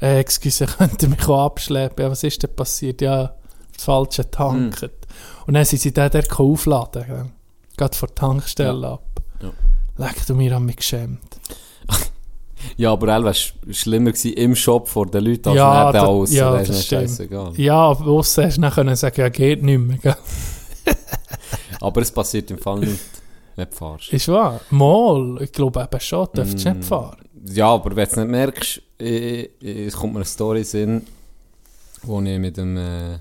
Äh, 0.00 0.18
excuse, 0.20 0.66
könnt 0.78 1.02
ihr 1.02 1.08
mich 1.08 1.28
auch 1.28 1.44
abschleppen? 1.46 2.04
Ja, 2.04 2.10
was 2.10 2.22
ist 2.24 2.42
denn 2.42 2.54
passiert? 2.54 3.00
Ja, 3.02 3.34
das 3.74 3.84
falsche 3.84 4.30
tanket. 4.30 5.06
Und 5.46 5.54
dann 5.54 5.64
sind 5.64 5.82
sie 5.82 5.92
dann 5.92 6.10
dort 6.10 6.38
aufladen. 6.38 7.04
Gell? 7.06 7.26
Geht 7.76 7.94
vor 7.96 8.08
der 8.08 8.14
Tankstelle 8.14 8.88
ab. 8.88 9.04
Ja. 9.42 9.50
Leck 10.06 10.24
du 10.26 10.34
mir 10.34 10.56
an 10.56 10.64
mich 10.64 10.76
geschämt. 10.76 11.33
Ja, 12.76 12.92
aber 12.92 13.08
er 13.12 13.24
war 13.24 13.34
schlimmer 13.34 14.12
gewesen 14.12 14.32
im 14.34 14.54
Shop 14.56 14.88
vor 14.88 15.06
den 15.06 15.24
Leuten 15.24 15.48
als 15.50 15.56
Ja, 15.56 15.90
neben 15.92 16.04
aus. 16.04 16.32
ja, 16.32 16.56
das 16.58 16.68
ist 16.70 16.86
scheißegal. 16.86 17.52
Ja, 17.56 17.76
aber 17.76 18.06
aussen 18.10 18.44
hast 18.44 18.56
du 18.56 18.60
dann 18.62 18.72
können 18.72 18.96
sagen, 18.96 19.20
ja, 19.20 19.28
geht 19.28 19.62
nicht 19.62 19.78
mehr. 19.80 19.98
Gell? 19.98 20.16
Aber 21.80 22.00
es 22.02 22.10
passiert 22.10 22.50
im 22.50 22.58
Fall 22.58 22.78
nicht, 22.80 22.98
wenn 23.56 23.68
du 23.68 23.76
fährst. 23.76 24.12
Ist 24.12 24.28
wahr? 24.28 24.60
Mal, 24.70 25.38
ich 25.42 25.52
glaube 25.52 25.82
eben 25.82 26.00
schon, 26.00 26.28
dürftest 26.34 26.64
du 26.64 26.70
Mm. 26.70 26.76
nicht 26.78 26.88
fahren. 26.88 27.16
Ja, 27.46 27.68
aber 27.74 27.90
wenn 27.94 28.04
du 28.06 28.10
es 28.10 28.16
nicht 28.16 28.28
merkst, 28.28 28.82
es 28.98 29.94
kommt 29.96 30.14
mir 30.14 30.20
eine 30.20 30.24
Story 30.24 30.64
in 30.72 31.02
wo 32.04 32.20
ich 32.20 32.38
mit 32.38 32.58
einem 32.58 32.76
äh, 32.76 33.18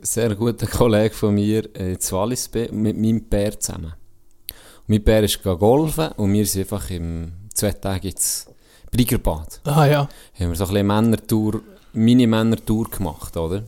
sehr 0.00 0.34
guten 0.34 0.66
Kollegen 0.70 1.14
von 1.14 1.34
mir 1.34 1.64
äh, 1.76 1.92
in 1.92 1.98
Wallis 2.10 2.48
bin, 2.48 2.80
mit 2.80 2.96
meinem 2.96 3.22
Bär 3.24 3.58
zusammen. 3.60 3.92
Und 3.92 4.88
mein 4.88 5.02
Bär 5.02 5.22
ist 5.22 5.42
golfen 5.42 6.12
und 6.16 6.32
wir 6.32 6.46
sind 6.46 6.62
einfach 6.62 6.90
im 6.90 7.32
zwei 7.54 7.72
Tage 7.72 8.08
ins 8.08 8.46
Briggerbad. 8.90 9.60
Ah 9.64 9.86
ja. 9.86 10.00
Haben 10.38 10.48
wir 10.50 10.54
so 10.54 10.64
ein 10.64 10.70
bisschen 10.70 10.86
Männertour, 10.86 11.60
Mini-Männertour 11.92 12.90
gemacht, 12.90 13.36
oder? 13.36 13.62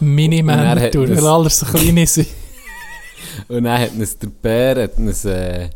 Mini-Männer, 0.00 0.80
hat 0.80 0.94
du, 0.94 1.04
das- 1.06 1.16
weil 1.22 1.26
alles 1.26 1.58
so 1.58 1.66
klein 1.66 2.06
sind. 2.06 2.28
Und 3.48 3.64
dann 3.64 3.80
hat 3.80 3.92
uns 3.92 4.18
der 4.18 4.26
Bär 4.28 4.82
hat 4.84 4.98
uns, 4.98 5.24
äh, 5.24 5.70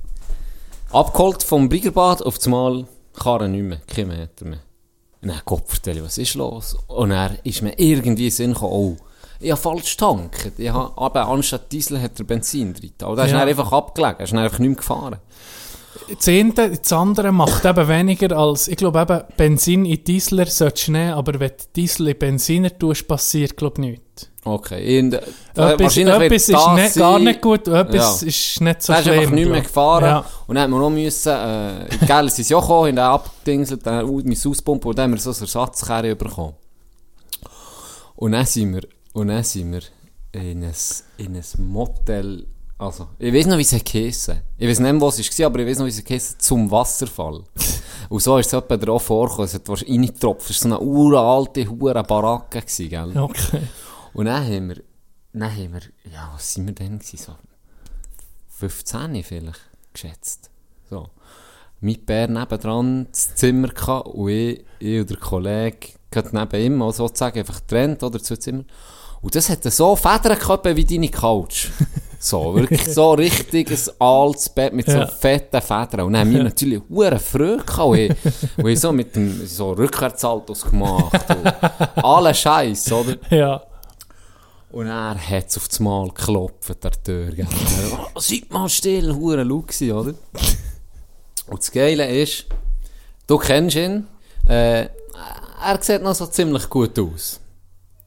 abgeholt 0.91 1.43
vom 1.43 1.69
Briggerbad, 1.69 2.23
auf 2.23 2.37
einmal 2.45 2.87
Karren 3.15 3.53
nicht 3.53 3.63
mehr, 3.65 3.81
kein 3.87 4.09
Meter 4.09 4.45
mehr. 4.45 4.61
Und 5.23 5.29
dann 5.29 5.41
Gott 5.45 5.65
vertelle, 5.67 6.05
was 6.05 6.19
ist 6.19 6.35
los? 6.35 6.77
Und 6.87 7.11
dann 7.11 7.39
ist 7.43 7.63
mir 7.63 7.77
irgendwie 7.79 8.27
in 8.27 8.31
den 8.31 8.31
Sinn 8.31 8.53
gekommen, 8.53 8.73
oh, 8.73 8.97
ich 9.41 9.51
habe 9.51 9.61
falsch 9.61 9.97
getankt. 9.97 10.53
Ich 10.59 10.69
habe, 10.69 10.93
aber 11.01 11.27
anstatt 11.29 11.71
Diesel 11.73 12.01
hat 12.01 12.19
er 12.19 12.25
Benzin 12.25 12.75
drin. 12.75 12.93
Aber 13.03 13.17
da 13.17 13.25
ist 13.25 13.33
Ja. 13.33 13.43
einfach 13.43 13.73
abgelegen, 13.73 14.17
er 14.19 14.25
ist 14.25 14.35
einfach 14.35 14.59
nicht 14.59 14.69
mehr 14.69 14.77
gefahren. 14.77 15.17
Das 16.17 16.29
eine, 16.29 16.53
das 16.55 16.93
andere 16.93 17.33
macht 17.33 17.65
eben 17.65 17.89
weniger 17.89 18.37
als, 18.37 18.69
ich 18.69 18.77
glaube 18.77 19.01
eben, 19.01 19.21
Benzin 19.37 19.85
in 19.85 20.03
Diesler 20.05 20.47
solltest 20.47 20.89
du 20.89 20.93
nehmen, 20.93 21.13
aber 21.13 21.39
wenn 21.39 21.51
du 21.51 21.65
Diesel 21.77 22.09
in 22.09 22.19
Benziner 22.19 22.77
tust, 22.79 23.07
passiert, 23.07 23.57
glaube 23.57 23.83
ich, 23.83 23.91
nichts. 23.91 24.31
Okay, 24.45 25.01
und, 25.01 25.13
äh, 25.15 25.19
Etwas, 25.55 25.81
wahrscheinlich 25.81 26.15
etwas 26.15 26.43
ist 26.49 26.49
nicht, 26.49 26.95
gar 26.97 27.13
sein- 27.15 27.25
nicht 27.25 27.43
gut 27.43 27.69
etwas 27.69 28.23
Ja. 28.23 28.27
ist 28.29 28.61
nicht 28.63 28.83
so 28.83 28.93
ist 28.95 29.03
schlimm. 29.03 29.19
einfach 29.19 29.33
nicht 29.35 29.51
mehr 29.51 29.61
gefahren. 29.61 30.05
Ja. 30.05 30.25
Und 30.47 30.55
dann 30.55 30.63
hat 30.65 30.71
man 30.71 30.81
noch 30.81 30.91
müssen, 30.91 31.29
äh, 31.33 31.87
gell, 32.07 32.31
sie 32.31 32.43
sind 32.43 32.51
ja 32.51 32.61
gekommen, 32.61 32.87
haben 32.89 32.97
den 32.97 32.99
abgedingselt, 33.05 33.87
dann 33.87 34.07
müssen 34.25 34.51
auspumpen 34.51 34.89
und 34.89 34.99
dann 34.99 35.05
haben 35.11 35.15
wir 35.15 35.21
so 35.21 35.31
ein 35.31 35.37
Ersatzkerry 35.41 36.15
bekommen. 36.15 36.55
Und 38.17 38.33
dann 38.33 38.47
sind 38.47 38.75
wir, 38.75 38.83
und 39.13 39.29
dann 39.29 39.45
sind 39.45 39.73
wir 39.73 39.83
in 40.33 40.65
ein, 40.65 40.75
in 41.19 41.37
ein 41.37 41.45
Motel, 41.67 42.47
also, 42.79 43.09
ich 43.19 43.35
weiß 43.35 43.47
noch, 43.47 43.59
wie 43.59 43.63
es 43.63 43.85
geheissen 43.85 44.41
Ich 44.57 44.69
weiß 44.69 44.79
nicht 44.79 45.01
was 45.01 45.19
es 45.19 45.39
war, 45.39 45.47
aber 45.47 45.59
ich 45.61 45.67
weiß 45.67 45.79
noch, 45.79 45.87
wie 45.87 45.91
es 45.91 46.05
geheissen 46.05 46.39
zum 46.39 46.71
Wasserfall. 46.71 47.43
und 48.09 48.23
so 48.23 48.39
ist 48.39 48.47
es 48.47 48.53
etwa 48.53 48.77
drauf 48.77 49.03
vorgekommen, 49.03 49.47
es 49.47 49.55
hat 49.55 49.69
wahrscheinlich 49.69 50.11
reingetropft, 50.11 50.51
es 50.51 50.65
war 50.65 50.71
so 50.71 50.77
eine 50.77 50.89
uralte, 50.89 51.69
hure 51.69 52.03
Baracke, 52.05 52.61
gewesen, 52.61 52.89
gell. 52.89 53.19
Okay. 53.19 53.63
Und 54.15 54.27
dann 54.27 54.45
haben 54.45 54.69
wir, 54.69 54.83
dann 55.33 55.51
haben 55.51 55.73
wir, 55.73 56.13
ja, 56.13 56.31
was 56.35 56.55
sind 56.55 56.67
wir 56.67 56.75
denn 56.75 56.99
gewesen? 56.99 57.19
So 57.19 57.33
15 58.59 59.23
vielleicht, 59.25 59.61
geschätzt. 59.93 60.51
So. 60.89 61.09
Mein 61.81 62.05
Bär 62.05 62.29
nebendran 62.29 63.07
das 63.11 63.35
Zimmer 63.37 63.69
gehabt 63.69 64.09
und 64.09 64.29
ich, 64.31 64.65
ich 64.81 65.01
und 65.01 65.11
der 65.11 65.17
Kollege 65.17 65.99
gerade 66.11 66.31
neben 66.33 66.61
ihm, 66.61 66.83
also 66.83 67.07
sozusagen 67.07 67.39
einfach 67.39 67.61
getrennt, 67.61 68.03
oder, 68.03 68.23
zwei 68.23 68.37
Zimmer. 68.37 68.65
Und 69.21 69.35
das 69.35 69.49
hatte 69.49 69.71
so 69.71 69.97
Federn 69.97 70.39
gehabt 70.39 70.77
wie 70.77 70.85
deine 70.85 71.09
Couch. 71.09 71.69
So, 72.21 72.55
wirklich 72.57 72.85
so 72.85 73.13
richtig 73.13 73.71
ein 73.71 73.79
altes 74.01 74.49
Bett 74.49 74.73
mit 74.73 74.87
so 74.87 74.99
Ja. 74.99 75.07
fetten 75.07 75.61
Federn. 75.63 76.01
Und 76.07 76.13
dann 76.15 76.23
haben 76.27 76.33
wir 76.35 76.43
natürlich 76.51 76.83
hure 76.89 77.19
Freude 77.19 77.65
gehabt. 77.65 78.17
Und 78.57 78.67
ich, 78.69 78.81
so 78.81 78.93
mit 78.93 79.15
dem, 79.15 79.47
so 79.47 79.73
Rückwärtsaltos 79.73 80.63
gemacht. 80.65 81.13
Und 81.31 82.05
alle 82.05 82.35
Scheiß, 82.35 82.91
oder? 82.93 83.17
Ja. 83.31 83.63
Und 84.71 84.87
er 84.89 85.15
hat 85.17 85.57
auf 85.57 85.69
das 85.69 85.81
Mal 85.81 86.09
geklopft, 86.09 86.71
an 86.71 86.77
der 86.83 87.03
Tür. 87.03 87.31
gell. 87.33 87.47
Oh, 88.15 88.19
seid 88.21 88.51
mal 88.51 88.69
still, 88.69 89.15
hure 89.15 89.47
gewesen, 89.47 89.93
oder? 89.93 90.15
Und 91.47 91.59
das 91.61 91.71
Geile 91.73 92.07
ist, 92.21 92.45
du 93.27 93.39
kennst 93.39 93.77
ihn, 93.77 94.07
äh, 94.47 94.83
er 94.83 95.79
sieht 95.81 96.03
noch 96.03 96.15
so 96.15 96.27
ziemlich 96.27 96.69
gut 96.69 96.99
aus. 96.99 97.41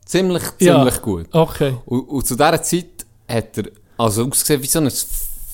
Ziemlich, 0.05 0.43
Ja. 0.59 0.75
ziemlich 0.75 1.01
gut. 1.01 1.27
Okay. 1.33 1.75
Und, 1.85 2.01
und 2.01 2.27
zu 2.27 2.35
dieser 2.35 2.61
Zeit 2.61 3.05
hat 3.27 3.57
er 3.57 3.63
also 4.01 4.27
ausgesehen 4.27 4.61
wie 4.63 4.67
so 4.67 4.79
ein 4.79 4.91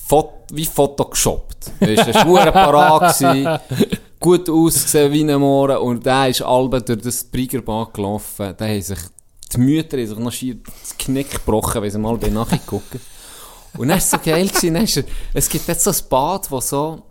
Foto, 0.08 0.44
wie 0.54 0.66
Photoshoppt. 0.66 1.72
Er 1.82 1.98
war 1.98 2.52
parat, 2.52 3.20
gewesen, 3.20 3.60
gut 4.20 4.50
ausgesehen 4.50 5.12
wie 5.12 5.30
ein 5.30 5.40
Mohren 5.40 5.78
und 5.78 6.06
der 6.06 6.30
ist 6.30 6.42
albe 6.42 6.82
durch 6.82 7.02
das 7.02 7.24
Briggerbad 7.26 7.94
gelaufen. 7.94 8.54
Da 8.58 8.66
haben 8.66 8.82
sich, 8.82 9.00
die 9.54 9.58
Mütter 9.58 9.98
haben 9.98 10.08
sich 10.08 10.18
noch 10.18 10.32
schier 10.32 10.56
das 10.82 10.98
Knick 10.98 11.32
gebrochen, 11.32 11.82
weil 11.82 11.92
sie 11.92 12.00
mal 12.00 12.18
bei 12.18 12.30
nachgucken. 12.30 13.02
Und 13.74 13.90
dann 13.90 13.90
war 13.90 13.98
es 13.98 14.10
so 14.10 14.18
geil, 14.24 14.48
gewesen, 14.48 14.74
dann 14.74 14.86
er, 14.86 15.04
es 15.34 15.50
gibt 15.50 15.68
jetzt 15.68 15.84
so 15.84 15.92
ein 15.92 16.10
Bad, 16.10 16.50
wo 16.50 16.62
so, 16.62 17.04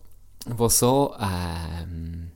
wo 0.47 0.69
so, 0.69 1.15
ähm, 1.21 2.31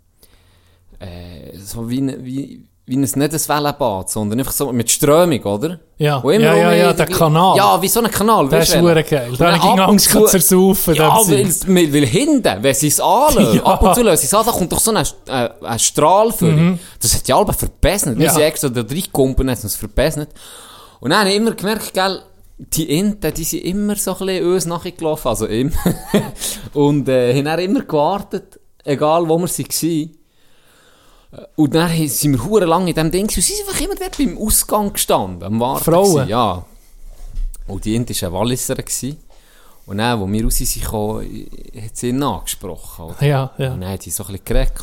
äh, 0.98 1.56
so 1.56 1.88
wie, 1.88 2.06
wie, 2.24 2.69
wie 2.90 2.96
ein, 2.96 3.00
nicht 3.02 3.16
ein 3.16 3.30
Wellenbad, 3.32 4.10
sondern 4.10 4.40
einfach 4.40 4.52
so 4.52 4.72
mit 4.72 4.90
Strömung, 4.90 5.40
oder? 5.44 5.78
Ja. 5.96 6.20
Ja, 6.24 6.32
ja, 6.32 6.72
ja, 6.72 6.90
die- 6.90 6.96
der 6.96 7.06
Kanal. 7.06 7.56
Ja, 7.56 7.80
wie 7.80 7.86
so 7.88 8.00
ein 8.00 8.10
Kanal. 8.10 8.48
Der 8.48 8.62
ist 8.62 8.74
wenn- 8.74 8.84
geil. 8.84 9.32
Da 9.38 9.52
dann 9.52 9.62
habe 9.62 9.74
ich 9.76 9.80
Angst 9.88 10.10
zu 10.10 10.24
zersaufen. 10.24 10.94
Ja, 10.96 11.16
weil, 11.26 11.92
weil, 11.92 12.06
hinten, 12.06 12.62
wenn 12.62 12.74
sie 12.74 12.88
es 12.88 12.98
anlösen, 13.00 13.54
Ja. 13.58 13.62
ab 13.62 13.82
und 13.82 13.94
zu 13.94 14.02
lösen 14.02 14.16
sie 14.20 14.26
es 14.26 14.34
an, 14.34 14.44
da 14.44 14.50
kommt 14.52 14.72
doch 14.72 14.80
so 14.80 14.90
ein, 14.92 15.06
äh, 15.28 15.48
ein 15.62 15.78
Strahl 15.78 16.32
für 16.32 16.76
Das 17.00 17.14
hat 17.14 17.28
die 17.28 17.32
Alben 17.32 17.52
verbessert. 17.54 18.18
Wir 18.18 18.26
Ja. 18.26 18.32
sind 18.32 18.42
extra 18.42 18.68
da 18.68 18.80
reingekommen 18.80 19.36
haben 19.36 19.48
es 19.50 19.76
verbessert. 19.76 20.30
Und 20.98 21.10
dann 21.10 21.20
habe 21.20 21.30
ich 21.30 21.36
immer 21.36 21.52
gemerkt, 21.52 21.94
gell, 21.94 22.20
die 22.58 22.98
Enten, 22.98 23.32
die 23.32 23.44
sind 23.44 23.60
immer 23.64 23.96
so 23.96 24.12
ein 24.18 24.26
bisschen 24.26 24.52
uns 24.52 24.66
nachgelaufen, 24.66 25.28
also 25.28 25.46
immer. 25.46 25.72
und 26.74 27.08
äh, 27.08 27.34
haben 27.34 27.44
dann 27.46 27.58
immer 27.60 27.80
gewartet, 27.82 28.58
egal 28.84 29.28
wo 29.28 29.38
wir 29.38 29.48
waren. 29.48 30.10
Und 31.56 31.74
dann 31.74 32.08
sind 32.08 32.32
wir 32.32 32.44
hure 32.44 32.64
lang 32.64 32.88
in 32.88 32.94
diesem 32.94 33.10
Ding 33.10 33.22
und 33.22 33.30
sie 33.30 33.40
sind 33.40 33.68
einfach 33.68 33.80
immer 33.80 33.94
dort 33.94 34.18
beim 34.18 34.36
Ausgang 34.36 34.92
gestanden, 34.92 35.44
am 35.44 35.60
Warten. 35.60 35.84
Frauen? 35.84 36.12
gewesen, 36.14 36.28
Ja. 36.28 36.64
Und 37.68 37.84
die 37.84 37.94
Ente 37.94 38.14
war 38.20 38.28
eine 38.28 38.38
Walliserin. 38.38 38.84
gewesen. 38.84 39.16
Und 39.86 39.98
dann, 39.98 40.20
als 40.20 40.32
wir 40.32 40.44
raus 40.44 40.56
sind, 40.56 40.82
gekommen, 40.82 41.46
hat 41.84 41.96
sie 41.96 42.08
ihn 42.08 42.22
angesprochen. 42.22 43.04
Oder? 43.06 43.26
Ja, 43.26 43.50
ja. 43.58 43.72
Und 43.72 43.80
dann 43.80 43.90
hat 43.92 44.02
sie 44.02 44.10
so 44.10 44.24
ein 44.24 44.32
bisschen 44.32 44.44
geredet. 44.44 44.80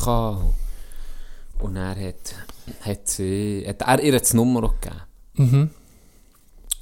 Und 1.58 1.74
dann 1.74 2.00
hat, 2.00 2.34
hat, 2.82 3.08
sie, 3.08 3.64
hat 3.68 3.82
er 3.82 4.02
ihr 4.02 4.18
das 4.18 4.32
Nummer 4.32 4.64
auch 4.64 4.74
gegeben. 4.80 5.02
Mhm. 5.34 5.70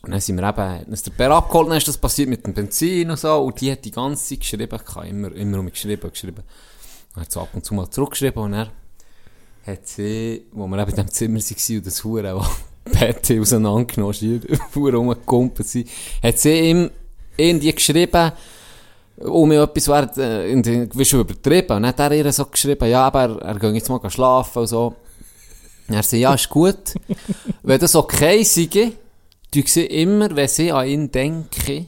Und 0.03 0.11
dann 0.13 0.21
sind 0.21 0.37
wir 0.37 0.49
eben, 0.49 0.57
dann 0.57 0.93
ist 0.93 1.07
der 1.07 1.11
Bär 1.13 1.31
abgeholt, 1.33 1.69
dann 1.69 1.79
ist 1.79 1.89
das 1.89 1.99
passiert 1.99 2.29
mit 2.29 2.47
dem 2.47 2.55
Benzin 2.55 3.11
und 3.11 3.19
so. 3.19 3.37
Und 3.43 3.61
die 3.61 3.73
hat 3.73 3.85
die 3.85 3.91
ganze 3.91 4.25
Zeit 4.29 4.41
geschrieben, 4.41 4.79
immer, 5.09 5.33
immer 5.33 5.59
um 5.59 5.69
geschrieben, 5.69 6.09
geschrieben. 6.11 6.45
Dann 7.15 7.23
hat 7.25 7.33
sie 7.33 7.41
ab 7.41 7.49
und 7.53 7.65
zu 7.65 7.75
mal 7.75 7.91
zurückgeschrieben 7.91 8.43
und 8.43 8.53
dann 8.53 8.71
hat 9.67 9.87
sie, 9.87 10.47
wo 10.53 10.67
wir 10.67 10.79
eben 10.79 10.91
in 10.91 10.97
diesem 10.97 11.11
Zimmer 11.11 11.41
waren 11.41 11.77
und 11.79 11.87
das 11.87 12.05
Hure, 12.05 12.37
wo 12.37 12.91
Bett 12.91 13.31
auseinandergenommen 13.41 14.43
Hure 14.75 14.97
rumgekumpelt 14.97 15.69
sind, 15.69 15.89
hat 16.23 16.39
sie 16.39 16.59
ihm 16.71 16.91
irgendwie 17.37 17.73
geschrieben, 17.75 18.33
um 19.19 19.49
mir 19.49 19.63
etwas 19.63 19.89
wäre, 19.89 20.11
äh, 20.19 20.53
in 20.53 20.63
den- 20.63 21.05
schon 21.05 21.21
übertrieben. 21.21 21.77
Und 21.77 21.83
dann 21.83 21.87
hat 21.87 21.99
er 22.01 22.13
ihr 22.13 22.33
so 22.33 22.45
geschrieben, 22.47 22.89
ja, 22.89 23.07
aber 23.07 23.23
er, 23.23 23.43
er 23.43 23.59
geht 23.59 23.75
jetzt 23.75 23.89
mal 23.89 24.11
schlafen 24.11 24.59
und 24.61 24.67
so. 24.67 24.95
Und 25.89 25.95
er 25.95 26.03
sagt, 26.03 26.21
ja, 26.21 26.35
ist 26.35 26.49
gut. 26.49 26.95
wenn 27.63 27.81
das 27.81 27.95
okay 27.97 28.43
sei, 28.45 28.93
tue 29.53 29.65
sie 29.67 29.87
immer, 29.87 30.35
wenn 30.37 30.49
sie 30.49 30.71
an 30.73 30.87
ihn 30.87 31.11
denke, 31.11 31.87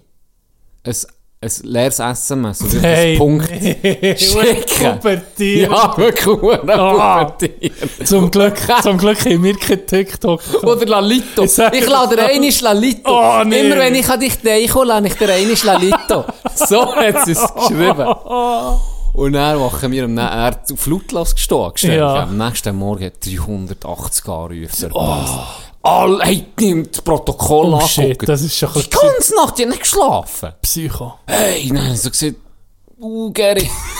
ein, 0.84 0.94
ein 1.40 1.50
leeres 1.62 2.00
SMS, 2.00 2.62
oder 2.62 2.80
Hey, 2.80 3.12
ein 3.12 3.18
Punkt 3.18 3.48
schicken. 4.20 4.82
Ja, 4.82 5.96
wirklich, 5.96 6.68
Ah. 6.68 7.24
pubertieren. 7.24 7.72
Zum 8.04 8.30
Glück, 8.30 8.54
zum 8.82 8.98
Glück 8.98 9.20
haben 9.24 9.42
wir 9.44 9.56
kein 9.56 9.86
TikTok. 9.86 10.40
Oder 10.64 10.84
Lalito. 10.86 11.44
Ich 11.44 11.56
Ich 11.58 11.86
lade 11.88 12.16
dir 12.16 12.24
einmal 12.26 12.50
Lalito. 12.60 13.10
Oh, 13.40 13.44
nee. 13.44 13.60
Immer 13.60 13.76
wenn 13.76 13.94
ich 13.94 14.08
an 14.08 14.18
dich 14.18 14.36
denke, 14.40 14.82
lade 14.82 15.06
ich 15.06 15.14
dir 15.14 15.28
einmal 15.32 15.56
Lalito. 15.64 16.24
so 16.54 16.94
hat 16.96 17.24
sie 17.24 17.32
es 17.32 17.54
geschrieben. 17.54 18.06
Und 19.12 19.32
dann 19.32 19.60
wachen 19.60 19.90
wir 19.92 20.04
am 20.04 20.18
er 20.18 20.52
gestanden. 21.34 21.72
gestellt. 21.72 21.98
Ja. 21.98 22.22
Am 22.24 22.36
nächsten 22.36 22.74
Morgen 22.76 23.04
hat 23.06 23.24
380 23.24 24.28
Anrufe. 24.28 24.90
Oh. 24.92 25.67
All, 25.82 26.20
hey, 26.22 26.44
nimmt 26.58 26.92
das 26.94 27.02
Protokoll 27.02 27.72
Oh 27.74 27.80
shit, 27.86 28.28
das 28.28 28.42
ist 28.42 28.56
schon 28.56 28.70
Die 28.74 28.90
ganze 28.90 29.34
Nacht, 29.36 29.58
ich 29.58 29.66
nicht 29.66 29.80
geschlafen. 29.80 30.52
Psycho. 30.60 31.14
Hey, 31.26 31.70
nein, 31.72 31.96
so 31.96 32.10
gesagt, 32.10 32.34
uh, 33.00 33.30
Gary. 33.32 33.70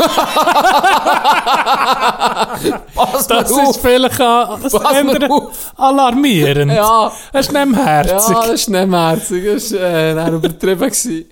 Pass 2.95 3.27
Das 3.27 3.51
mal 3.51 3.63
ist 3.63 3.69
auf. 3.69 3.81
vielleicht 3.81 4.21
an, 4.21 5.31
auf. 5.31 5.73
alarmierend. 5.77 6.73
Ja. 6.73 7.13
Das 7.33 7.47
ist 7.47 7.53
nicht 7.53 7.77
herzig. 7.77 8.29
Ja, 8.37 8.41
das 8.43 8.51
ist 8.51 8.69
nicht 8.69 8.89
mehr 8.89 9.09
herzig. 9.11 9.45
Das 9.45 9.73
war 9.73 9.81
äh, 9.81 10.15
dann 10.15 10.35
übertrieben. 10.35 11.25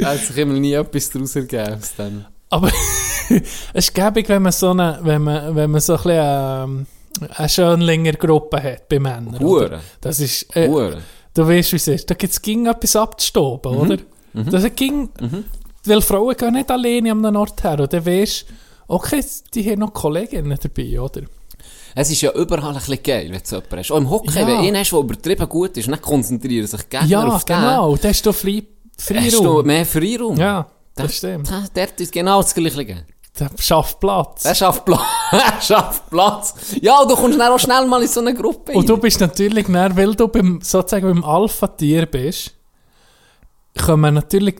Da 0.00 0.08
hat 0.10 0.18
sich 0.18 0.36
immer 0.36 0.54
nie 0.54 0.72
etwas 0.72 1.10
daraus 1.10 1.36
ergeben. 1.36 2.26
Aber 2.48 2.68
es 3.28 3.42
ist 3.74 3.94
gäbig, 3.94 4.28
wenn 4.28 4.42
man 4.42 4.52
so 4.52 4.70
eine, 4.70 4.98
wenn 5.02 5.22
man, 5.22 5.54
wenn 5.54 5.70
man 5.70 5.80
so 5.80 5.92
ein 5.94 5.96
bisschen, 5.98 6.18
ähm, 6.22 6.86
eine 7.36 7.48
Schönlinger-Gruppe 7.48 8.62
hat 8.62 8.88
bei 8.88 8.98
Männern. 8.98 9.38
Hure. 9.40 9.80
Das 10.00 10.20
ist, 10.20 10.54
äh, 10.56 10.68
du 10.68 11.46
weißt, 11.48 11.72
wie 11.72 11.76
es 11.76 11.88
ist. 11.88 12.10
Da 12.10 12.14
gibt 12.14 12.32
es 12.32 12.40
ging 12.40 12.66
etwas 12.66 12.96
abzustoben, 12.96 13.72
Mhm. 13.74 13.80
oder? 13.80 13.96
Das 14.50 14.64
ging, 14.76 15.08
weil 15.84 16.00
Frauen 16.02 16.36
gehen 16.36 16.52
nicht 16.54 16.70
alleine 16.70 17.12
an 17.12 17.24
einem 17.24 17.36
Ort 17.36 17.62
her. 17.64 17.80
Und 17.80 17.92
dann 17.92 18.06
weisst 18.06 18.46
okay, 18.86 19.24
die 19.54 19.68
haben 19.70 19.80
noch 19.80 19.92
Kolleginnen 19.92 20.58
dabei, 20.60 21.00
oder? 21.00 21.22
Es 21.94 22.10
ist 22.10 22.20
ja 22.20 22.30
überall 22.32 22.68
ein 22.68 22.74
bisschen 22.74 23.02
geil, 23.02 23.26
wenn 23.30 23.38
du 23.40 23.44
so 23.44 23.56
jemanden 23.56 23.78
hast. 23.78 23.90
Auch 23.90 23.96
im 23.98 24.10
Hockey, 24.10 24.28
Ja. 24.38 24.46
wenn 24.46 24.56
du 24.58 24.62
einen 24.68 24.76
hast, 24.76 24.92
der 24.92 24.98
übertrieben 25.00 25.48
gut 25.48 25.76
ist, 25.76 25.88
dann 25.88 26.00
konzentrieren 26.00 26.66
sich 26.66 26.88
Gegner 26.88 27.06
Ja, 27.08 27.26
auf 27.26 27.44
den. 27.44 27.56
genau. 27.56 27.96
Da 27.96 28.08
hast 28.08 28.24
du 28.24 28.32
frei, 28.32 28.62
Hast 28.96 29.10
du 29.10 29.14
Freiraum. 29.14 29.66
mehr 29.66 29.84
Freiraum. 29.86 30.36
Ja, 30.36 30.66
Da- 30.94 31.02
das 31.04 31.16
stimmt. 31.16 31.50
Da, 31.50 31.64
dort 31.74 32.00
ist 32.00 32.12
genau 32.12 32.42
das 32.42 32.54
Gleiche. 32.54 33.04
Der 33.40 33.50
schafft 33.58 33.98
Platz. 34.00 34.44
Er 34.44 34.54
schafft 34.54 34.84
Platz. 34.84 35.00
er 35.32 35.60
schafft 35.60 36.10
Platz. 36.10 36.54
Ja, 36.82 37.04
du 37.04 37.14
kommst 37.16 37.38
dann 37.40 37.52
auch 37.52 37.58
schnell 37.58 37.86
mal 37.86 38.02
in 38.02 38.08
so 38.08 38.20
eine 38.20 38.34
Gruppe 38.34 38.72
Und 38.72 38.88
du 38.88 38.96
bist 38.98 39.18
natürlich, 39.20 39.66
dann, 39.66 39.96
weil 39.96 40.14
du 40.14 40.28
beim, 40.28 40.60
sozusagen 40.62 41.06
beim 41.08 41.24
Alpha-Tier 41.24 42.06
bist, 42.06 42.52
kommen 43.84 44.14
natürlich 44.14 44.56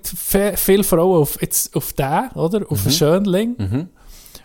viele 0.57 0.85
Frauen 0.85 1.23
auf, 1.23 1.41
jetzt 1.41 1.75
auf 1.77 1.93
den, 1.93 2.31
oder? 2.35 2.63
Auf 2.71 2.79
Mhm. 2.79 2.85
den 2.85 2.93
Schönling. 2.93 3.89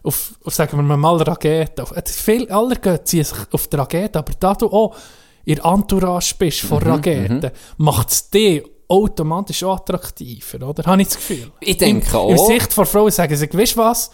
Auf, 0.04 0.34
auf, 0.44 0.54
sagen 0.54 0.77
wir 0.77 0.98
mal, 0.98 1.15
Rakete. 1.22 1.82
Auf, 1.84 1.92
äh, 1.96 2.04
viel, 2.06 2.50
alle 2.51 2.75
gehen, 2.75 3.00
ziehen 3.06 3.24
sich 3.24 3.38
auf 3.51 3.68
die 3.68 3.75
Rakete, 3.75 4.20
aber 4.20 4.34
da 4.39 4.54
du 4.54 4.68
auch 4.68 4.96
in 5.46 5.60
Entourage 5.60 6.36
bist 6.38 6.62
von 6.62 6.84
Mhm, 6.84 6.89
Raketen, 6.89 7.51
macht 7.77 8.10
es 8.12 8.30
dich 8.30 8.63
automatisch 8.88 9.63
attraktiver, 9.63 10.68
oder? 10.68 10.84
Habe 10.84 11.01
ich 11.01 11.08
das 11.08 11.18
Gefühl. 11.18 11.51
Ich 11.60 11.77
denke 11.77 12.08
in, 12.08 12.15
auch. 12.15 12.30
In 12.30 12.38
Sicht 12.38 12.72
von 12.74 12.86
Frauen 12.86 13.12
sagen 13.12 13.36
sie, 13.36 13.51
weißt 13.51 13.75
du 13.75 13.77
was? 13.80 14.12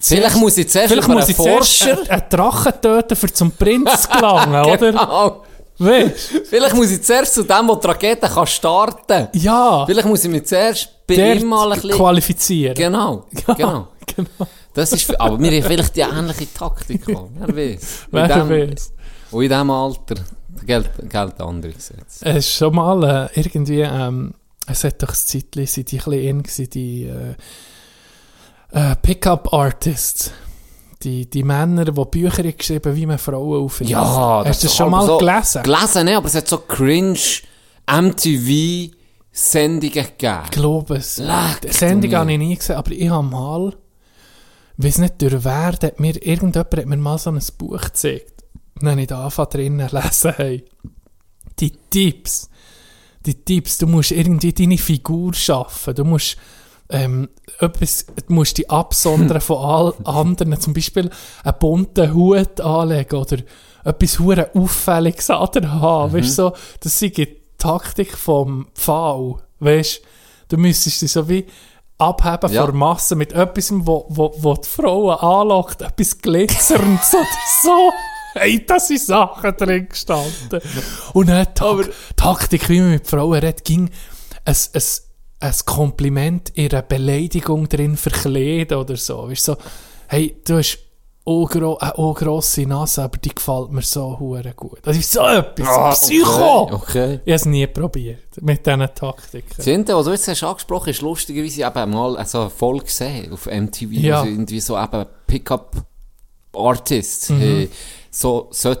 Vielleicht 0.00 0.36
muss 0.36 0.56
ich 0.56 0.68
zuerst 0.68 0.88
Vielleicht 0.92 1.08
muss 1.08 1.22
einen 1.24 1.30
ich 1.30 1.36
Forscher... 1.36 1.98
einen, 1.98 2.08
einen 2.08 2.22
Drachen 2.30 2.72
töten, 2.80 3.16
für 3.16 3.32
zum 3.32 3.50
Prinz 3.52 4.02
zu 4.02 4.08
gelangen, 4.16 4.64
oder? 4.64 4.76
Genau. 4.92 5.42
Weißt 5.78 6.30
Vielleicht 6.48 6.74
muss 6.74 6.90
ich 6.90 7.02
zuerst 7.02 7.34
zu 7.34 7.42
dem, 7.42 7.66
der 7.66 7.76
die 7.76 7.86
Rakete 7.86 8.28
kann 8.28 8.46
starten 8.46 9.28
Ja. 9.32 9.84
Vielleicht 9.86 10.06
muss 10.08 10.24
ich 10.24 10.30
mich 10.30 10.44
zuerst 10.44 10.90
bei 11.06 11.14
ihm 11.34 11.46
mal 11.46 11.72
ein 11.72 11.80
bisschen... 11.80 11.96
qualifizieren. 11.96 12.74
Genau, 12.74 13.24
Ja, 13.46 13.54
genau. 13.54 13.88
genau. 14.14 14.46
Das 14.74 14.92
ist, 14.92 15.18
aber 15.20 15.38
wir 15.40 15.50
haben 15.50 15.62
vielleicht 15.68 15.96
die 15.96 16.00
ähnliche 16.00 16.52
Taktik. 16.54 17.02
Wer 17.06 17.56
weiß. 17.56 18.06
Wer 18.10 18.28
dem- 18.28 18.48
weiß. 18.70 18.92
Und 19.32 19.42
in 19.42 19.48
diesem 19.48 19.70
Alter 19.70 20.14
gelten, 20.66 21.08
gelten 21.08 21.42
andere 21.42 21.72
Gesetze. 21.72 22.24
Es 22.24 22.36
ist 22.46 22.54
schon 22.54 22.74
mal 22.74 23.28
äh, 23.34 23.40
irgendwie, 23.40 23.80
ähm, 23.80 24.34
es 24.66 24.84
hat 24.84 25.02
doch 25.02 25.08
ein 25.08 25.14
Zeitchen, 25.14 25.66
sind 25.66 25.90
die 25.90 26.00
ein 26.00 26.42
bisschen 26.42 26.64
in 26.66 26.70
die 26.70 27.04
äh, 27.04 27.34
äh, 28.72 28.96
Pickup-Artists. 28.96 30.32
Die, 31.02 31.30
die 31.30 31.42
Männer, 31.42 31.86
die 31.86 31.92
Bücher 31.92 32.42
haben 32.42 32.56
geschrieben 32.56 32.94
wie 32.94 33.06
man 33.06 33.16
Frauen 33.16 33.64
aufnimmt. 33.64 33.90
Ja, 33.90 34.42
Hast 34.44 34.62
du 34.62 34.66
das 34.66 34.76
schon 34.76 34.90
mal 34.90 35.06
so, 35.06 35.16
gelesen? 35.16 35.62
Gelesen, 35.62 36.04
ne? 36.04 36.18
aber 36.18 36.26
es 36.26 36.34
hat 36.34 36.46
so 36.46 36.58
cringe 36.58 37.18
MTV-Sendungen 37.90 39.92
gegeben. 39.92 40.40
Ich 40.44 40.50
glaube 40.50 40.96
es. 40.96 41.16
Leck 41.16 41.62
Die 41.62 41.72
Sendung 41.72 42.10
du 42.10 42.18
habe 42.18 42.32
ich 42.32 42.38
nie 42.38 42.54
gesehen, 42.54 42.76
aber 42.76 42.90
ich 42.90 43.08
habe 43.08 43.26
mal, 43.26 43.74
weiß 44.76 44.98
nicht, 44.98 45.22
durch 45.22 45.42
wer, 45.42 45.72
hat 45.72 46.00
mir, 46.00 46.22
irgendjemand 46.22 46.56
hat 46.56 46.86
mir 46.86 46.96
mal 46.98 47.16
so 47.16 47.30
ein 47.30 47.40
Buch 47.56 47.80
gezeigt. 47.80 48.44
Dann 48.78 48.90
habe 48.90 49.00
ich 49.00 49.06
da 49.06 49.20
angefangen 49.20 49.50
drinnen 49.50 49.88
lesen, 49.90 50.34
hey, 50.36 50.66
die 51.58 51.72
Tipps, 51.88 52.50
die 53.24 53.42
Tipps, 53.42 53.78
du 53.78 53.86
musst 53.86 54.10
irgendwie 54.10 54.52
deine 54.52 54.76
Figur 54.76 55.32
schaffen, 55.32 55.94
du 55.94 56.04
musst, 56.04 56.36
ähm, 56.90 57.28
etwas, 57.58 58.06
du 58.06 58.32
musst 58.32 58.58
dich 58.58 58.70
absondern 58.70 59.40
von 59.40 59.58
all 59.58 59.94
anderen, 60.04 60.60
zum 60.60 60.72
Beispiel 60.72 61.10
einen 61.44 61.58
bunten 61.58 62.14
Hut 62.14 62.60
anlegen 62.60 63.16
oder 63.16 63.38
etwas 63.84 64.18
hure 64.18 64.50
auffälliges 64.54 65.30
an 65.30 65.48
dir 65.54 65.72
haben, 65.72 66.12
weißt 66.12 66.28
du, 66.28 66.32
so, 66.32 66.52
das 66.80 67.00
ist 67.00 67.16
die 67.16 67.36
Taktik 67.58 68.16
vom 68.16 68.68
Pfau, 68.74 69.40
weißt 69.60 70.02
du, 70.48 70.56
müsstest 70.56 71.02
dich 71.02 71.12
so 71.12 71.28
wie 71.28 71.46
abheben 71.98 72.52
Ja. 72.52 72.62
von 72.62 72.70
der 72.72 72.78
Masse 72.78 73.14
mit 73.14 73.32
etwas, 73.32 73.70
wo, 73.72 74.06
wo, 74.08 74.34
wo 74.38 74.54
die 74.54 74.66
Frauen 74.68 75.18
anlockt, 75.18 75.82
etwas 75.82 76.18
glitzerndes 76.18 77.14
oder 77.14 77.26
so. 77.62 77.90
Hey, 78.32 78.64
da 78.64 78.78
sind 78.78 79.00
Sachen 79.00 79.56
drin 79.56 79.88
gestanden. 79.88 80.60
Und 81.14 81.28
dann 81.28 81.52
Tak 81.52 81.90
Taktik, 82.14 82.68
wie 82.68 82.78
man 82.78 82.92
mit 82.92 83.04
Frauen 83.08 83.32
redet, 83.32 83.64
ging 83.64 83.90
ein, 84.44 84.54
ein, 84.72 84.82
ein 85.40 85.54
Kompliment 85.64 86.50
in 86.50 86.70
einer 86.70 86.82
Beleidigung 86.82 87.68
drin 87.68 87.96
verkleiden 87.96 88.78
oder 88.78 88.96
so. 88.96 89.28
Weißt 89.28 89.48
du, 89.48 89.52
so, 89.52 89.58
hey, 90.08 90.36
du 90.46 90.58
hast 90.58 90.78
eine 91.24 91.98
auch 91.98 92.14
grosse 92.14 92.62
Nase, 92.62 93.02
aber 93.04 93.18
die 93.18 93.34
gefällt 93.34 93.70
mir 93.70 93.82
so 93.82 94.18
hure 94.18 94.52
gut. 94.54 94.78
Das 94.82 94.96
ist 94.96 95.12
so 95.12 95.20
etwas. 95.20 96.00
Psycho! 96.00 96.68
Ah, 96.70 96.74
Okay. 96.74 97.14
Ich 97.24 97.32
habe 97.32 97.34
es 97.36 97.46
nie 97.46 97.66
probiert, 97.66 98.40
mit 98.42 98.66
diesen 98.66 98.80
Taktiken. 98.94 99.62
Ende, 99.70 99.94
was 99.96 100.06
du 100.06 100.12
jetzt 100.12 100.28
hast 100.28 100.42
angesprochen 100.42 100.92
hast, 100.92 101.02
lustigerweise 101.02 101.62
eben 101.62 101.90
mal 101.90 102.26
so 102.26 102.40
eine 102.40 102.50
Folge 102.50 102.84
gesehen 102.86 103.32
auf 103.32 103.46
MTV, 103.46 103.92
Ja. 103.92 104.22
sie 104.22 104.30
irgendwie 104.30 104.60
so 104.60 104.78
eben 104.78 105.06
Pickup-Artists, 105.26 107.30
Mhm. 107.30 107.40
haben 107.40 107.68
so 108.10 108.48
solche, 108.50 108.80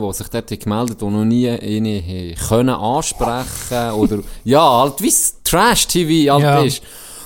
die 0.00 0.12
sich 0.12 0.28
dort 0.28 0.50
haben 0.50 0.58
gemeldet 0.60 1.02
die 1.02 1.12
noch 1.12 1.24
nie 1.24 1.48
eine 1.48 2.02
haben 2.02 2.34
können 2.48 2.74
ansprechen 2.74 3.90
oder, 3.92 4.18
ja, 4.44 4.80
halt 4.80 5.00
wie 5.00 5.12
Trash-TV 5.44 6.32
halt 6.32 6.42
Ja. 6.42 6.62
ist. 6.62 6.82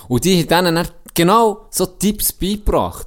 Und 0.08 0.24
die 0.24 0.40
haben 0.40 0.64
denen 0.64 0.74
dann 0.76 0.88
genau 1.14 1.66
so 1.70 1.86
Tipps 1.86 2.32
beigebracht. 2.32 3.06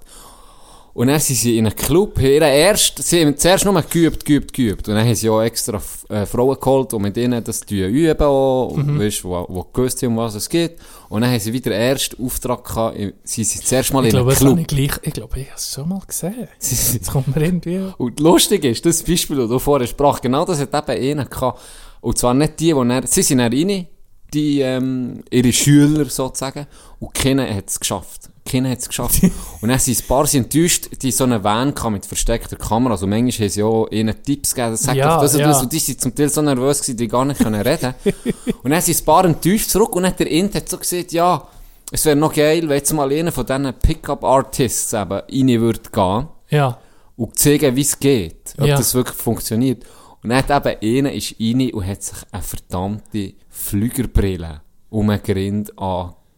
Und 0.96 1.08
dann 1.08 1.20
sind 1.20 1.38
sie 1.38 1.58
in 1.58 1.66
einem 1.66 1.76
Club, 1.76 2.20
haben 2.20 2.44
erst, 2.44 3.02
sie 3.02 3.26
haben 3.26 3.36
zuerst 3.36 3.66
nur 3.66 3.82
geübt, 3.82 4.24
geübt, 4.24 4.54
geübt. 4.54 4.88
Und 4.88 4.94
dann 4.94 5.04
haben 5.04 5.16
sie 5.16 5.28
auch 5.28 5.42
extra 5.42 5.82
äh, 6.10 6.28
Frauen 6.28 6.60
geholt 6.60 6.94
und 6.94 7.02
mit 7.02 7.18
ihnen 7.18 7.44
das 7.44 7.62
üben 7.64 8.22
auch, 8.22 8.68
und 8.68 9.00
weißt, 9.00 9.24
wo, 9.24 9.44
wo 9.50 9.64
gewusst 9.74 10.04
haben, 10.04 10.10
um 10.12 10.18
was 10.18 10.36
es 10.36 10.48
geht. 10.48 10.78
Und 11.10 11.22
dann 11.22 11.32
haben 11.32 11.40
sie 11.40 11.52
wieder 11.52 11.72
ersten 11.72 12.24
Auftrag 12.24 12.64
gehabt, 12.64 12.98
sie 13.24 13.44
sind 13.44 13.66
zuerst 13.66 13.92
mal 13.92 14.06
Ich 14.06 14.14
in 14.14 14.20
einem 14.20 14.28
glaube, 14.28 14.40
Club. 14.40 14.60
ich 14.60 14.68
gleich, 14.68 14.92
ich 15.02 15.14
glaube, 15.14 15.40
ich 15.40 15.48
habe 15.48 15.58
es 15.58 15.74
schon 15.74 15.90
mal 15.90 16.02
gesehen. 16.06 16.48
Jetzt 16.60 17.12
kommt 17.12 17.36
mir 17.36 17.44
irgendwie... 17.44 17.92
Und 17.98 18.20
lustig 18.20 18.64
ist, 18.64 18.86
das 18.86 19.02
Beispiel, 19.02 19.38
das 19.38 19.50
du 19.50 19.58
vorher 19.58 19.88
sprach, 19.88 20.22
genau 20.22 20.46
das 20.46 20.60
hat 20.60 20.90
eben 20.90 21.20
einer 21.20 21.26
gehabt. 21.26 21.60
Und 22.02 22.20
zwar 22.20 22.36
nicht 22.36 22.60
die, 22.60 22.72
die 22.72 22.74
dann, 22.74 23.08
sie 23.08 23.24
sind 23.24 23.40
dann 23.40 23.52
rein, 23.52 23.88
die, 24.32 24.60
ähm, 24.62 25.24
ihre 25.32 25.54
Schüler 25.54 26.06
sozusagen, 26.06 26.68
und 27.00 27.16
keiner 27.16 27.52
hat 27.52 27.68
es 27.68 27.80
geschafft. 27.80 28.30
Keiner 28.46 28.70
hat 28.72 28.80
es 28.80 28.88
geschafft. 28.90 29.22
und 29.62 29.70
dann 29.70 29.80
sind 29.80 30.00
ein 30.02 30.08
paar 30.08 30.28
sind 30.28 30.44
enttäuscht, 30.54 30.90
die 31.02 31.12
so 31.12 31.24
eine 31.24 31.44
Van 31.44 31.74
kam 31.74 31.94
mit 31.94 32.06
versteckter 32.06 32.58
Kamera, 32.58 32.94
also 32.94 33.08
manchmal 33.08 33.48
haben 33.48 33.54
sie 33.54 33.64
auch 33.64 33.88
ihnen 33.90 34.16
Tipps 34.22 34.54
gegeben, 34.54 34.76
sag 34.76 34.96
Ja, 34.96 35.16
doch 35.16 35.22
das 35.22 35.34
und 35.36 35.40
ja. 35.42 35.48
das, 35.48 35.62
und 35.62 35.72
die 35.72 35.80
sind 35.80 36.02
zum 36.02 36.14
Teil 36.14 36.30
so 36.30 36.42
nervös 36.42 36.82
gewesen, 36.82 36.98
die 36.98 37.08
gar 37.08 37.24
nicht 37.26 37.40
können 37.42 37.62
reden. 37.62 37.94
und 38.64 38.70
dann 38.72 38.82
sind 38.82 39.00
ein 39.02 39.06
paar 39.06 39.26
enttäuscht 39.26 39.70
zurück, 39.70 39.96
und 39.96 40.04
dann 40.04 40.12
hat 40.12 40.20
der 40.20 40.30
Int 40.30 40.56
hat 40.56 40.68
so 40.68 40.78
gesagt, 40.78 41.12
ja, 41.14 41.48
es 41.92 42.06
wäre 42.06 42.16
noch 42.16 42.34
geil, 42.34 42.68
wenn 42.68 42.78
jetzt 42.78 42.92
mal 42.94 43.12
einer 43.12 43.32
von 43.32 43.46
diesen 43.46 43.74
Pickup-Artists 43.74 44.94
eben 44.94 45.12
rein 45.12 45.62
würde 45.62 45.80
gehen 45.92 46.28
Ja. 46.50 46.78
und 47.16 47.38
zeigen, 47.38 47.76
wie 47.76 47.82
es 47.82 47.98
geht, 48.00 48.56
ob 48.58 48.66
Ja. 48.68 48.76
das 48.76 48.94
wirklich 48.94 49.18
funktioniert. 49.18 49.84
Und 50.24 50.30
dann 50.32 50.40
hat 50.48 50.68
eben 50.82 50.98
einer 51.08 51.14
ist 51.14 51.36
rein 51.40 51.72
und 51.74 51.86
hat 51.86 52.02
sich 52.04 52.18
eine 52.32 52.42
verdammte 52.42 53.34
Flügerbrille 53.50 54.62
um 54.90 55.08
den 55.08 55.22
Grind 55.24 55.72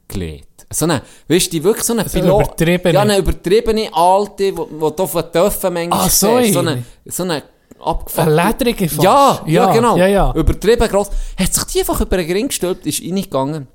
gelegt. 0.07 0.65
So 0.71 0.85
eine, 0.85 1.01
weißt 1.27 1.47
du, 1.47 1.49
die 1.51 1.63
wirklich 1.63 1.85
so 1.85 1.93
eine 1.93 2.07
So 2.09 2.19
eine 2.19 2.27
übertriebene. 2.29 2.93
Ja, 2.93 3.01
eine 3.01 3.17
übertriebene 3.17 3.89
alte, 3.93 4.57
wo, 4.57 4.67
wo 4.71 4.89
du 4.89 5.05
den 5.05 5.31
Töpfen 5.31 5.73
manchmal 5.73 5.99
Ah, 6.05 6.09
so 6.09 6.37
siehst. 6.39 6.53
So 6.53 6.59
eine. 6.59 6.83
so 7.05 7.23
eine 7.23 7.43
abgefuckte... 7.79 8.21
Eine 8.31 8.47
ledrige 8.49 8.89
fast. 8.89 9.03
Ja, 9.03 9.41
ja, 9.45 9.65
Ja, 9.67 9.73
genau. 9.73 9.95
ja, 9.97 10.07
ja. 10.07 10.33
Übertrieben 10.33 10.87
gross. 10.87 11.09
Hat 11.37 11.53
sich 11.53 11.63
die 11.65 11.79
einfach 11.79 12.01
über 12.01 12.17
den 12.17 12.31
Ring 12.31 12.47
gestülpt, 12.47 12.85
ist 12.87 13.01
reingegangen. 13.01 13.67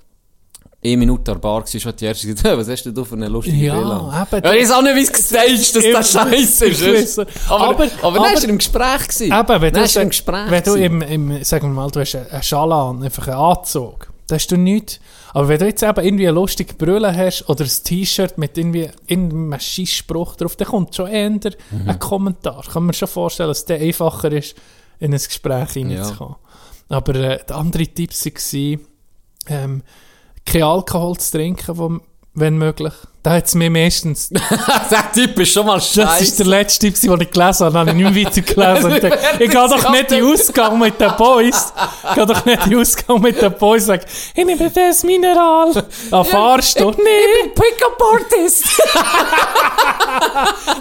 Eine 0.83 0.97
Minute 0.97 1.31
an 1.33 1.37
der 1.37 1.41
Bar 1.43 1.61
war, 1.61 1.67
hat 1.67 2.01
die 2.01 2.05
erste 2.07 2.27
gesagt, 2.27 2.57
was 2.59 2.69
hast 2.69 2.85
du 2.85 3.05
für 3.05 3.15
eine 3.15 3.29
lustige 3.29 3.57
Ja, 3.67 3.77
Villa? 3.79 4.27
eben. 4.33 4.45
Ja, 4.45 4.53
ich 4.55 4.63
weiß 4.63 4.71
auch 4.73 4.83
nicht, 4.83 4.97
wie 4.97 5.03
es 5.03 5.13
gestaged 5.13 5.77
dass 5.77 5.85
das 5.93 6.13
scheiße 6.13 6.67
ist. 6.67 7.19
Aber, 7.19 7.29
aber, 7.51 7.69
Aber- 7.69 7.87
dann 7.87 7.91
aber- 8.03 8.19
war 8.21 8.33
er 8.33 8.45
im 8.49 8.57
Gespräch. 8.59 9.09
Gewesen. 9.09 9.25
Eben, 9.39 9.61
wenn 9.63 9.73
dann 9.75 9.87
du, 9.87 10.01
im 10.01 10.09
Gespräch. 10.09 10.51
wenn 10.51 10.63
du 10.65 10.75
im, 10.77 11.03
im, 11.03 11.45
sagen 11.45 11.69
wir 11.69 11.75
mal, 11.75 11.91
du 11.91 12.01
hast 12.01 12.15
einen 12.17 12.27
einen 12.31 12.43
Schal 12.43 12.73
an, 12.73 13.03
einfach 13.03 13.29
einen 13.29 13.37
Anzug, 13.37 14.09
dann 14.27 14.37
hast 14.39 14.47
du 14.51 14.57
nichts. 14.57 14.99
Aber 15.33 15.49
wenn 15.49 15.59
du 15.59 15.67
jetzt 15.67 15.83
eben 15.83 16.05
irgendwie 16.05 16.27
eine 16.29 16.35
lustige 16.35 16.75
Brille 16.75 17.15
hast 17.17 17.49
oder 17.49 17.65
ein 17.65 17.71
T-Shirt 17.85 18.37
mit 18.39 18.59
irgendwie 18.59 18.89
irgendeinem 19.07 19.59
Scheissspruch 19.61 20.37
drauf, 20.37 20.57
dann 20.57 20.69
kommt 20.69 20.95
schon 20.95 21.09
eher 21.09 21.31
Mhm. 21.31 21.51
ein 21.87 21.99
Kommentar. 21.99 22.65
Kann 22.73 22.85
man 22.85 22.95
schon 22.95 23.09
vorstellen, 23.09 23.49
dass 23.49 23.65
der 23.65 23.81
einfacher 23.81 24.33
ist, 24.33 24.57
in 24.99 25.13
ein 25.15 25.21
Gespräch 25.21 25.71
hineinzukommen. 25.71 26.37
Aber 26.89 27.15
äh, 27.15 27.39
die 27.49 27.53
anderen 27.53 27.95
Tipps 27.95 28.27
waren, 28.27 28.81
ähm, 29.49 29.83
kein 30.45 30.63
Alkohol 30.65 31.17
zu 31.19 31.33
trinken, 31.39 31.79
wo, 31.79 32.01
wenn 32.35 32.59
möglich. 32.59 32.93
Da 33.23 33.33
hat 33.33 33.45
es 33.47 33.55
mir 33.55 33.71
meistens 33.71 34.29
der 34.31 35.13
Typ 35.13 35.39
ist 35.41 35.53
schon 35.53 35.67
mal 35.67 35.75
das 35.75 35.89
ist 35.95 36.03
scheiße. 36.03 36.37
der 36.39 36.47
letzte 36.47 36.91
Tipp, 36.91 36.99
den 37.03 37.21
ich 37.21 37.31
gelesen 37.31 37.67
habe. 37.67 37.73
Dann 37.75 37.81
habe 37.81 37.91
ich 37.91 37.97
nicht 37.97 38.15
mehr 38.15 38.25
weiter 38.27 38.41
gelesen. 38.41 38.93
Ich 39.41 39.51
gehe 39.51 39.69
doch 39.69 39.91
nicht 39.91 40.11
in 40.13 40.25
den 40.25 40.33
Ausgang 40.33 40.79
mit 40.79 40.99
den 41.01 41.15
Boys. 41.17 41.73
Ich 42.09 42.15
gehe 42.15 42.25
doch 42.27 42.45
nicht 42.47 42.65
in 42.65 42.71
den 42.71 42.81
Ausgang 42.81 43.21
mit 43.21 43.43
den 43.43 43.53
Boys 43.53 43.83
und 43.83 43.87
sage, 43.89 44.07
ich 44.35 44.45
nehme 44.47 44.71
das 44.71 45.03
Mineral. 45.05 45.85
Ah, 46.11 46.25
fahrst 46.25 46.81
du? 46.81 46.89
Ich 46.91 46.97
Nein. 46.97 47.05
bin 47.43 47.53
Pickup-Artist. 47.55 48.65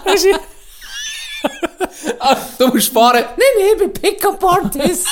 Das 0.06 0.24
ist- 0.24 0.40
du 2.58 2.68
musst 2.68 2.94
fahren. 2.94 3.24
Nein, 3.38 3.48
nein, 3.58 3.68
ich 3.74 3.78
bin 3.80 3.94
Pickup-Artist. 3.94 5.08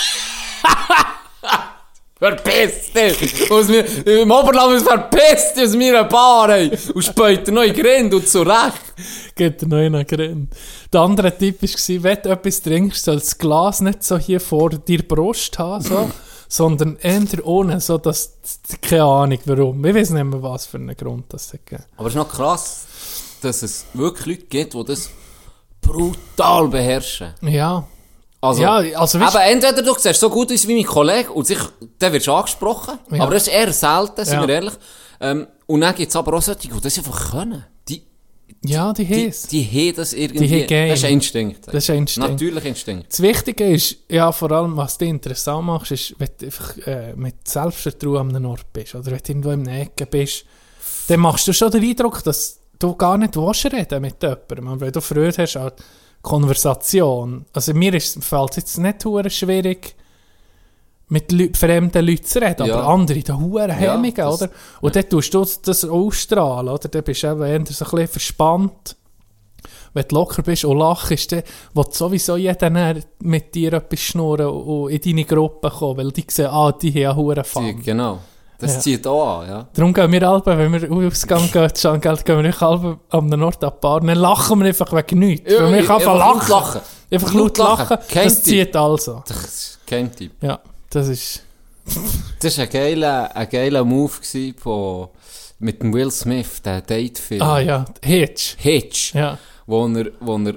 Verpiss 2.20 2.92
dich! 2.94 3.52
Aus 3.52 3.68
mir, 3.68 3.86
Im 4.06 4.32
Oberland 4.32 4.78
ist 4.78 4.88
verpiss 4.88 5.54
dich 5.54 5.66
aus 5.66 5.76
meiner 5.76 6.04
Bar, 6.06 6.50
ey! 6.50 6.72
Und 6.94 7.04
später 7.04 7.52
noch 7.52 7.62
in 7.62 7.74
Grind 7.74 8.14
und 8.14 8.28
zurecht. 8.28 8.82
Geht 9.36 9.62
der 9.62 9.68
neue 9.68 10.04
Grin. 10.04 10.50
Der 10.92 11.02
andere 11.02 11.38
Tipp 11.38 11.62
war, 11.62 12.04
wenn 12.04 12.22
du 12.24 12.30
etwas 12.30 12.62
trinkst, 12.64 13.06
soll 13.06 13.18
das 13.18 13.38
Glas 13.38 13.82
nicht 13.82 14.04
so 14.04 14.18
hier 14.18 14.40
vor 14.40 14.72
dir 14.72 15.08
Brust 15.08 15.60
haben, 15.60 15.84
so, 15.84 16.10
sondern 16.50 16.98
eher 16.98 17.46
ohne, 17.46 17.80
so 17.80 18.00
dass, 18.00 18.34
keine 18.82 19.04
Ahnung 19.04 19.40
warum. 19.46 19.86
Ich 19.86 19.94
weiß 19.94 20.10
nicht 20.10 20.24
mehr, 20.24 20.42
was 20.42 20.66
für 20.66 20.78
einen 20.78 20.96
Grund 20.98 21.26
das 21.30 21.54
hat. 21.54 21.86
Aber 21.98 22.08
es 22.08 22.16
ist 22.16 22.18
noch 22.18 22.30
krass, 22.30 22.88
dass 23.44 23.62
es 23.62 23.86
wirklich 23.94 24.38
Leute 24.38 24.48
gibt, 24.48 24.74
die 24.74 24.86
das 24.86 25.12
brutal 25.82 26.68
beherrschen. 26.68 27.36
Ja. 27.42 27.88
Also, 28.40 28.62
Ja, 28.62 28.76
also 29.00 29.18
aber 29.20 29.44
entweder 29.46 29.82
du 29.82 29.96
siehst 29.98 30.20
so 30.20 30.30
gut 30.30 30.52
aus 30.52 30.68
wie 30.68 30.76
mein 30.76 30.86
Kollege 30.86 31.32
und 31.32 31.48
sich, 31.48 31.58
dann 31.98 32.14
wirst 32.14 32.28
du 32.28 32.34
angesprochen, 32.34 33.00
Ja. 33.12 33.24
aber 33.24 33.34
das 33.34 33.48
ist 33.48 33.54
eher 33.54 33.74
selten, 33.74 34.24
sind 34.26 34.36
Ja. 34.42 34.48
wir 34.48 34.54
ehrlich. 34.56 34.74
Ähm, 35.20 35.48
und 35.66 35.82
dann 35.82 35.96
gibt 35.96 36.10
es 36.10 36.16
aber 36.16 36.38
auch 36.38 36.42
solche, 36.42 36.62
die 36.62 36.70
das 36.82 36.98
einfach 37.00 37.32
können. 37.32 37.66
Die, 37.90 38.04
Ja, 38.64 38.94
die 38.94 39.06
die, 39.06 39.28
heißt. 39.28 39.52
die 39.52 39.64
haben 39.66 39.96
das 39.96 40.14
irgendwie. 40.14 40.48
Die 40.48 40.76
haben 40.76 40.90
das 40.90 41.00
ist 41.00 41.06
ein 41.06 41.14
Instinkt. 41.14 41.68
Das 41.68 41.76
ist 41.76 41.90
ein 41.90 41.98
Instinkt. 41.98 42.30
Natürlich 42.30 42.66
Instinkt. 42.66 43.12
Das 43.12 43.22
Wichtige 43.22 43.68
ist, 43.72 43.96
ja, 44.10 44.32
vor 44.32 44.52
allem, 44.52 44.78
was 44.78 44.98
dich 45.00 45.10
interessant 45.10 45.66
macht, 45.66 45.90
ist, 45.90 46.14
wenn 46.20 46.30
du 46.40 46.46
einfach 46.46 46.78
äh, 46.86 47.14
mit 47.16 47.48
Selbstvertrauen 47.48 48.30
an 48.30 48.36
einem 48.36 48.46
Ort 48.46 48.72
bist 48.72 48.94
oder 48.94 49.08
wenn 49.08 49.18
du 49.18 49.30
irgendwo 49.32 49.50
einer 49.50 49.80
Ecke 49.82 50.06
bist, 50.06 50.46
dann 51.08 51.22
machst 51.22 51.48
du 51.48 51.54
schon 51.54 51.72
den 51.72 51.84
Eindruck, 51.84 52.24
dass 52.24 52.60
du 52.78 52.96
gar 52.96 53.18
nicht 53.18 53.36
willst 53.36 53.66
reden 53.66 54.02
mit 54.02 54.22
jemandem. 54.22 54.80
Wenn 54.80 54.92
du 54.92 55.02
Freude 55.02 55.34
hast 55.42 55.58
an 55.58 55.72
Konversation, 56.22 57.46
also 57.54 57.74
mir 57.74 57.94
ist, 57.94 58.24
fällt 58.24 58.52
es 58.52 58.56
jetzt 58.58 58.78
nicht 58.80 59.04
hure 59.06 59.30
schwierig, 59.30 59.96
mit 61.10 61.32
Leu 61.32 61.48
fremden 61.54 62.06
Leuten 62.06 62.26
zu 62.26 62.42
reden, 62.42 62.66
Ja. 62.68 62.76
aber 62.80 62.88
andere, 62.90 63.22
da 63.24 63.40
hure 63.40 63.72
Hemmungen, 63.72 64.14
das- 64.14 64.42
oder? 64.42 64.52
Und 64.82 64.96
dann 64.96 65.08
tust 65.10 65.34
du 65.34 65.46
das 65.64 65.86
ausstrahlen, 65.86 66.68
oder? 66.70 66.90
Dann 66.90 67.04
bist 67.04 67.24
du 67.24 67.28
eben 67.28 67.42
eher 67.44 67.66
so 67.66 67.86
ein 67.86 67.92
bisschen 67.92 68.08
verspannt 68.08 68.96
wenn 69.94 70.06
du 70.08 70.16
locker 70.16 70.44
bist 70.44 70.64
und 70.64 70.78
lachst, 70.78 71.32
dann 71.32 71.42
will 71.74 71.86
sowieso 71.90 72.38
jeder 72.38 72.96
mit 73.20 73.56
dir 73.56 73.74
etwas 73.74 74.00
schnurren 74.00 74.46
und 74.46 74.92
in 74.92 75.02
deine 75.02 75.26
Gruppe 75.26 75.72
kommen, 75.72 75.98
weil 75.98 76.12
die 76.12 76.24
sehen, 76.28 76.48
ah, 76.52 76.72
die 76.72 76.92
haben 76.92 76.98
ja 77.00 77.16
Huren 77.16 77.42
Die, 77.44 77.50
Fun. 77.50 77.82
genau. 77.82 78.20
Das 78.60 78.74
Ja. 78.76 78.80
zieht 78.80 79.06
auch 79.08 79.42
an, 79.42 79.50
ja. 79.50 79.68
Darum 79.74 79.94
gehen 79.94 80.12
wir 80.12 80.24
alle, 80.28 80.44
wenn 80.46 80.74
wir 80.74 81.08
Ausgang 81.08 81.52
gehen, 81.52 81.70
schon 81.76 82.02
Geld, 82.02 82.26
gehen 82.26 82.38
wir 82.38 82.44
nicht 82.44 82.62
alle 82.62 82.98
an 83.10 83.32
einem 83.32 83.44
Ort 83.44 83.64
an 83.64 83.72
die 83.76 83.80
Bar, 83.82 84.02
dann 84.02 84.18
lachen 84.18 84.60
wir 84.60 84.66
einfach 84.68 84.92
wegen 84.94 85.20
nichts. 85.20 85.52
Ja, 85.52 85.64
Weil 85.64 85.74
wir 85.74 85.80
einfach 85.80 86.18
lachen. 86.18 86.50
lachen. 86.52 86.82
Einfach 87.12 87.34
Laut 87.34 87.58
lachen. 87.58 87.90
lachen. 87.90 88.08
Kein 88.10 88.24
Das 88.26 88.44
zieht 88.44 88.76
also. 88.76 89.24
Das 89.28 89.80
kein 89.86 90.14
Tipp. 90.16 90.32
Ja, 90.42 90.60
das 90.90 91.08
ist... 91.08 91.44
Das 92.42 92.58
war 92.58 92.66
ein 92.66 92.70
geiler, 92.70 93.34
ein 93.36 93.48
geiler 93.50 93.86
Move 93.86 94.12
von, 94.58 95.08
mit 95.60 95.82
dem 95.82 95.94
Will 95.94 96.12
Smith, 96.12 96.62
der 96.62 96.82
Date-Film. 96.82 97.42
Ah 97.42 97.60
ja, 97.60 97.86
Hitch. 98.04 98.56
Hitch. 98.58 99.14
Ja. 99.14 99.38
wo 99.66 99.88
er, 99.88 100.08
wo 100.20 100.38
er, 100.38 100.56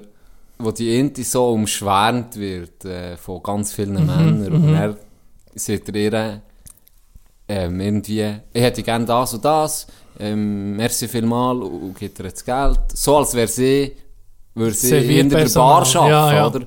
wo 0.58 0.70
die 0.72 0.98
Inti 0.98 1.22
so 1.22 1.50
umschwärmt 1.52 2.36
wird 2.36 2.84
äh, 2.84 3.16
von 3.16 3.42
ganz 3.42 3.72
vielen 3.72 3.92
Mhm, 3.94 4.06
Männern 4.06 4.52
und 4.52 4.74
er 4.74 4.96
sagt 5.54 5.88
er 5.90 5.94
ihr 5.94 6.42
ähm, 7.50 7.80
irgendwie, 7.80 8.34
ich 8.52 8.62
hätte 8.62 8.82
gerne 8.82 9.04
das 9.04 9.34
und 9.34 9.44
das, 9.44 9.86
ähm, 10.18 10.76
merci 10.76 11.08
vielmal 11.08 11.56
und, 11.62 11.98
gibt 11.98 12.18
ihr 12.20 12.26
jetzt 12.26 12.44
Geld, 12.46 12.78
so 12.94 13.16
als 13.18 13.34
wäre 13.34 13.48
sie, 13.48 13.92
würde 14.54 14.74
sie 14.74 15.18
in 15.18 15.28
der. 15.28 15.48
Bar 15.48 15.82
arbeiten, 15.82 16.10
Ja, 16.10 16.32
ja. 16.32 16.46
oder? 16.46 16.60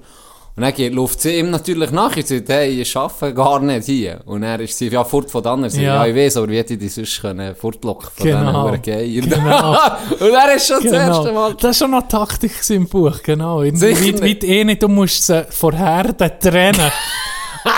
Und 0.55 0.61
dann 0.61 0.93
läuft 0.93 1.19
sie 1.19 1.39
ihm 1.39 1.49
natürlich 1.49 1.89
nach 1.89 2.15
und 2.15 2.27
sagt, 2.27 2.47
hey, 2.49 2.81
ich 2.81 2.95
arbeite 2.95 3.33
gar 3.33 3.59
nicht 3.59 3.85
hier. 3.85 4.19
Und 4.25 4.41
dann 4.41 4.59
ist 4.59 4.77
sie 4.77 4.87
ja 4.87 5.03
fort 5.03 5.31
von 5.31 5.41
dann. 5.41 5.67
Sie 5.67 5.81
Ja. 5.81 5.95
ja. 5.95 6.05
ja, 6.05 6.11
ich 6.11 6.15
weiß, 6.15 6.37
aber 6.37 6.49
wie 6.49 6.57
hätte 6.57 6.73
ich 6.75 6.79
die 6.79 6.89
sonst 6.89 7.21
können 7.21 7.55
fortlocken 7.55 8.09
von 8.15 8.27
Genau. 8.27 8.69
diesen 8.69 8.81
Geiern? 8.83 9.29
Genau. 9.31 9.71
und 10.19 10.33
er 10.33 10.55
ist 10.55 10.67
schon 10.67 10.83
das 10.83 10.91
erste 10.93 11.23
Genau. 11.29 11.33
Mal 11.33 11.53
Das 11.55 11.71
ist 11.71 11.77
schon 11.79 11.89
noch 11.91 12.07
Taktik 12.07 12.51
im 12.69 12.87
Buch, 12.87 13.23
genau. 13.23 13.63
Sicher 13.73 14.21
wie 14.21 14.35
die 14.35 14.47
eh 14.47 14.63
nicht, 14.63 14.83
du 14.83 14.89
musst 14.89 15.25
sie 15.25 15.43
von 15.49 15.73
Herden 15.73 16.31
trennen. 16.39 16.91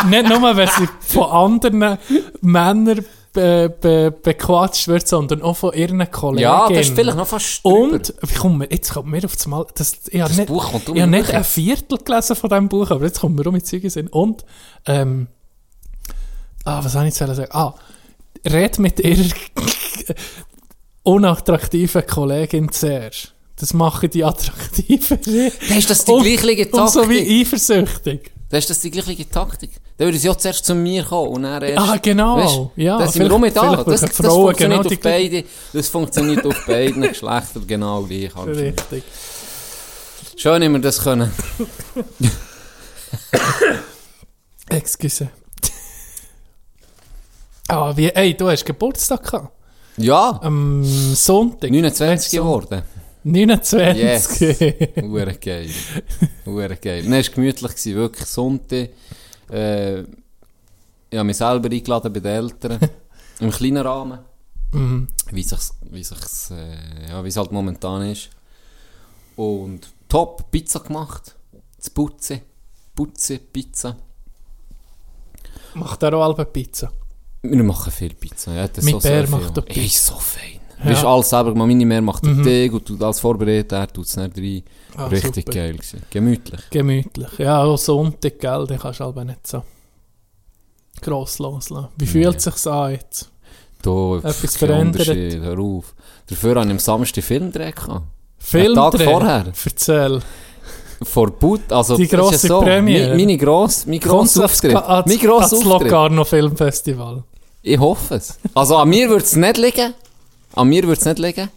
Nicht 0.07 0.29
nur, 0.29 0.55
wenn 0.55 0.67
sie 0.67 0.87
von 0.99 1.23
anderen 1.23 1.97
Männern 2.41 3.05
be, 3.35 3.69
be, 3.81 4.11
bequatscht 4.11 4.87
wird, 4.87 5.07
sondern 5.07 5.41
auch 5.41 5.57
von 5.57 5.73
ihren 5.73 6.09
Kollegen. 6.09 6.43
Ja, 6.43 6.67
das 6.69 6.87
ist 6.87 6.95
vielleicht 6.95 7.17
noch 7.17 7.27
fast. 7.27 7.63
Und, 7.63 8.13
wie 8.21 8.33
kommt 8.33 8.57
mir, 8.57 8.71
jetzt 8.71 8.93
kommt 8.93 9.09
mir 9.09 9.23
auf 9.23 9.35
das 9.35 9.45
Mal, 9.47 9.65
das, 9.75 9.93
ich 10.09 10.21
habe 10.21 10.33
nicht, 10.33 10.47
Buch 10.47 10.71
kommt 10.71 10.89
um 10.89 10.95
ich 10.95 11.01
habe 11.01 11.11
nicht 11.11 11.31
ein 11.31 11.43
Viertel 11.43 11.99
gelesen 11.99 12.35
von 12.35 12.49
diesem 12.49 12.69
Buch, 12.69 12.89
aber 12.89 13.05
jetzt 13.05 13.19
kommt 13.19 13.35
mir 13.35 13.45
um 13.45 13.53
mit 13.53 13.67
Zeuge 13.67 13.89
Sinn. 13.89 14.07
Und, 14.07 14.45
ähm, 14.85 15.27
ah, 16.63 16.83
was 16.83 16.95
habe 16.95 17.07
ich 17.07 17.17
jetzt 17.17 17.35
sagen? 17.35 17.51
Ah, 17.51 17.75
red 18.45 18.79
mit 18.79 18.99
ihrer 18.99 19.29
unattraktiven 21.03 22.05
Kollegin 22.07 22.71
zuerst. 22.71 23.33
Das 23.57 23.73
machen 23.73 24.09
die 24.09 24.23
attraktiver. 24.23 25.17
Dann 25.17 25.77
ist 25.77 25.89
das 25.89 26.03
die 26.03 26.35
gleiche 26.35 26.67
Und 26.71 26.89
so 26.89 27.01
Taktik. 27.01 27.09
wie 27.09 27.41
eifersüchtig. 27.41 28.34
Dann 28.49 28.59
ist 28.59 28.69
das 28.69 28.79
die 28.79 28.91
gleiche 28.91 29.27
Taktik. 29.27 29.71
Dann 29.97 30.07
würde 30.07 30.17
sie 30.17 30.29
auch 30.29 30.35
zuerst 30.35 30.65
zu 30.65 30.75
mir 30.75 31.03
kommen 31.03 31.29
und 31.29 31.43
dann 31.43 31.63
erst... 31.63 31.89
Ah, 31.89 31.97
genau. 32.01 32.37
Weisst, 32.37 32.59
ja, 32.75 32.99
dann 32.99 33.09
sind 33.09 33.23
wir 33.23 33.31
rum 33.31 33.45
da. 33.53 33.83
Das, 33.83 34.01
das 34.01 34.15
Frauen 34.15 34.55
funktioniert 34.55 34.83
genau 34.83 34.95
auf 34.95 35.01
beide. 35.01 35.43
Das 35.73 35.87
funktioniert 35.87 36.45
auf 36.45 36.65
beiden 36.65 37.01
Geschlechtern 37.01 37.65
genau 37.65 38.03
gleich. 38.03 38.35
Richtig. 38.45 39.03
Schön, 40.37 40.61
dass 40.61 40.71
wir 40.71 40.79
das 40.79 41.01
können. 41.01 41.31
Excuse. 44.69 45.29
ah, 47.67 47.95
wie, 47.95 48.09
ey, 48.09 48.35
du 48.35 48.49
hast 48.49 48.65
Geburtstag 48.65 49.23
gehabt. 49.23 49.51
Ja, 49.97 50.39
Am 50.41 50.83
Sonntag. 50.83 51.71
29 51.71 52.31
geworden. 52.31 52.83
29. 53.25 53.97
Yes. 53.97 54.39
Hure 55.01 55.33
geil. 55.39 55.69
Hure 56.45 56.75
geil. 56.77 57.03
Nein, 57.07 57.21
es 57.21 57.27
war 57.29 57.35
gemütlich, 57.35 57.71
gewesen, 57.71 57.95
wirklich 57.95 58.27
Sonntag. 58.27 58.89
Äh, 59.49 60.01
ich 60.01 61.17
habe 61.17 61.23
mich 61.23 61.37
selber 61.37 61.71
eingeladen 61.71 62.13
bei 62.13 62.19
den 62.19 62.31
Eltern. 62.31 62.79
Im 63.39 63.49
kleinen 63.49 63.85
Rahmen. 63.85 64.19
Mhm. 64.71 65.07
Wie 65.31 65.41
sich's, 65.41 65.73
wie 65.89 66.03
sich's, 66.03 66.51
äh, 66.51 67.09
ja, 67.09 67.23
wie 67.23 67.29
es 67.29 67.37
halt 67.37 67.51
momentan 67.51 68.07
ist. 68.11 68.29
Und 69.35 69.89
top, 70.07 70.51
Pizza 70.51 70.81
gemacht. 70.81 71.35
Das 71.77 71.89
Putzen. 71.89 72.41
Putzen, 72.93 73.39
Pizza. 73.51 73.97
Macht 75.73 76.03
er 76.03 76.13
auch 76.13 76.23
halbe 76.23 76.45
Pizza. 76.45 76.91
Wir 77.41 77.63
machen 77.63 77.91
viel 77.91 78.13
Pizza. 78.13 78.53
Ja, 78.53 78.67
das 78.67 78.85
Mein 78.85 78.93
so 78.93 78.99
Bär 78.99 79.27
macht 79.29 79.57
auch 79.57 79.65
Pizza. 79.65 79.81
Ey, 79.81 79.89
so 79.89 80.15
fein. 80.19 80.54
Ja. 80.83 80.89
Du 80.91 80.95
hast 80.95 81.05
alles 81.05 81.29
selber 81.29 81.51
gemacht. 81.53 81.67
Meine 81.67 81.85
Mehr 81.85 82.01
macht 82.01 82.25
den 82.25 82.43
Tee 82.43 82.69
und 82.69 82.85
tut 82.85 83.01
alles 83.01 83.19
vorbereitet. 83.19 83.71
Er 83.71 83.87
tut 83.87 84.05
es 84.05 84.15
nicht 84.17 84.37
rein. 84.37 84.63
Ah, 84.97 85.07
Richtig 85.07 85.45
super. 85.45 85.51
geil 85.57 85.73
gewesen. 85.73 86.01
Gemütlich. 86.09 86.59
Gemütlich. 86.69 87.27
Ja, 87.39 87.63
auch 87.63 87.77
Sonntag, 87.77 88.39
gell, 88.39 88.67
den 88.67 88.79
kannst 88.79 88.99
du 88.99 89.03
aber 89.05 89.23
nicht 89.25 89.45
so 89.47 89.63
gross 91.01 91.39
loslassen. 91.39 91.89
Wie 91.97 92.05
fühlt 92.05 92.33
Nee. 92.33 92.39
sich's 92.39 92.67
an 92.67 92.91
jetzt? 92.91 93.29
Da, 93.81 94.17
Etwas 94.17 94.55
verändert. 94.57 95.07
Hör 95.07 95.59
auf. 95.59 95.93
Dafür 96.27 96.55
habe 96.55 96.65
ich 96.65 96.71
am 96.71 96.79
Samstag 96.79 97.23
Filmdreh 97.23 97.71
gehabt. 97.71 98.01
Film 98.37 98.75
Tag 98.75 99.01
vorher. 99.01 99.45
Erzähl. 99.65 100.19
Vor 101.03 101.29
Boot, 101.31 101.71
also 101.71 101.97
Die 101.97 102.07
grosse 102.07 102.47
so, 102.47 102.61
Premiere. 102.61 103.15
mi- 103.15 103.25
Meine 103.25 103.37
gross, 103.37 103.85
mein 103.85 103.99
grosser 103.99 104.45
Auftritt. 104.45 104.73
Mein 104.73 105.19
grosser 105.19 105.57
Auftritt. 105.57 105.83
Locarno 105.91 106.23
Filmfestival? 106.23 107.23
Ich 107.61 107.77
hoffe 107.77 108.15
es. 108.15 108.39
Also 108.53 108.77
an 108.77 108.89
mir 108.89 109.09
würde 109.09 109.23
es 109.25 109.35
nicht 109.35 109.57
liegen. 109.57 109.93
An 110.55 110.69
mir 110.69 110.83
würde 110.83 110.99
es 110.99 111.05
nicht 111.05 111.19
liegen. 111.19 111.49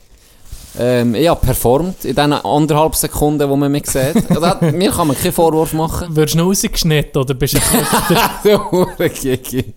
Ähm, 0.78 1.14
ich 1.14 1.28
habe 1.28 1.40
performt 1.40 2.04
in 2.04 2.14
diesen 2.14 2.32
anderthalb 2.32 2.94
Sekunden, 2.94 3.48
wo 3.48 3.56
man 3.56 3.72
mich 3.72 3.87
sieht. 3.87 4.30
Also, 4.30 4.64
mir 4.72 4.90
kann 4.90 5.08
man 5.08 5.16
keinen 5.16 5.32
Vorwurf 5.32 5.72
machen. 5.72 6.14
Wirst 6.14 6.34
du 6.34 6.38
noch 6.38 6.46
rausgeschnitten 6.46 7.20
oder 7.20 7.34
bist 7.34 7.54
du 7.54 7.58
Gigi. 9.08 9.74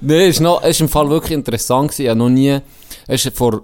Nein, 0.00 0.30
es 0.30 0.42
war 0.42 0.64
im 0.64 0.88
Fall 0.88 1.10
wirklich 1.10 1.32
interessant. 1.32 1.90
gewesen. 1.90 2.02
Ich 2.02 2.08
habe 2.08 2.18
noch 2.18 2.28
nie, 2.28 2.58
es 3.06 3.24
ist 3.24 3.36
vor, 3.36 3.62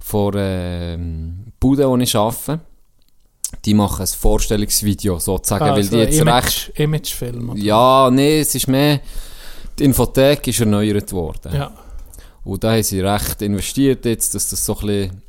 vor 0.00 0.32
ähm, 0.36 1.52
Bude, 1.58 1.88
wo 1.88 1.96
ich 1.96 2.14
arbeite, 2.14 2.60
die 3.64 3.74
machen 3.74 4.02
ein 4.02 4.06
Vorstellungsvideo 4.06 5.18
sozusagen, 5.18 5.64
weil 5.64 5.72
also 5.72 5.90
die 5.90 6.02
jetzt 6.02 6.14
recht... 6.14 6.72
Image, 6.74 6.78
Imagefilm? 6.78 7.50
oder? 7.50 7.58
Ja, 7.58 8.10
nee, 8.12 8.40
es 8.40 8.54
ist 8.54 8.68
mehr... 8.68 9.00
Die 9.78 9.84
Infothek 9.84 10.46
ist 10.48 10.60
erneuert 10.60 11.12
worden. 11.12 11.54
ja. 11.54 11.70
Und 12.46 12.62
da 12.62 12.72
haben 12.72 12.82
sie 12.82 13.00
recht 13.00 13.42
investiert 13.42 14.04
jetzt, 14.04 14.34
dass 14.34 14.50
das 14.50 14.64
so 14.64 14.76
ein 14.78 14.86
bisschen 14.86 15.22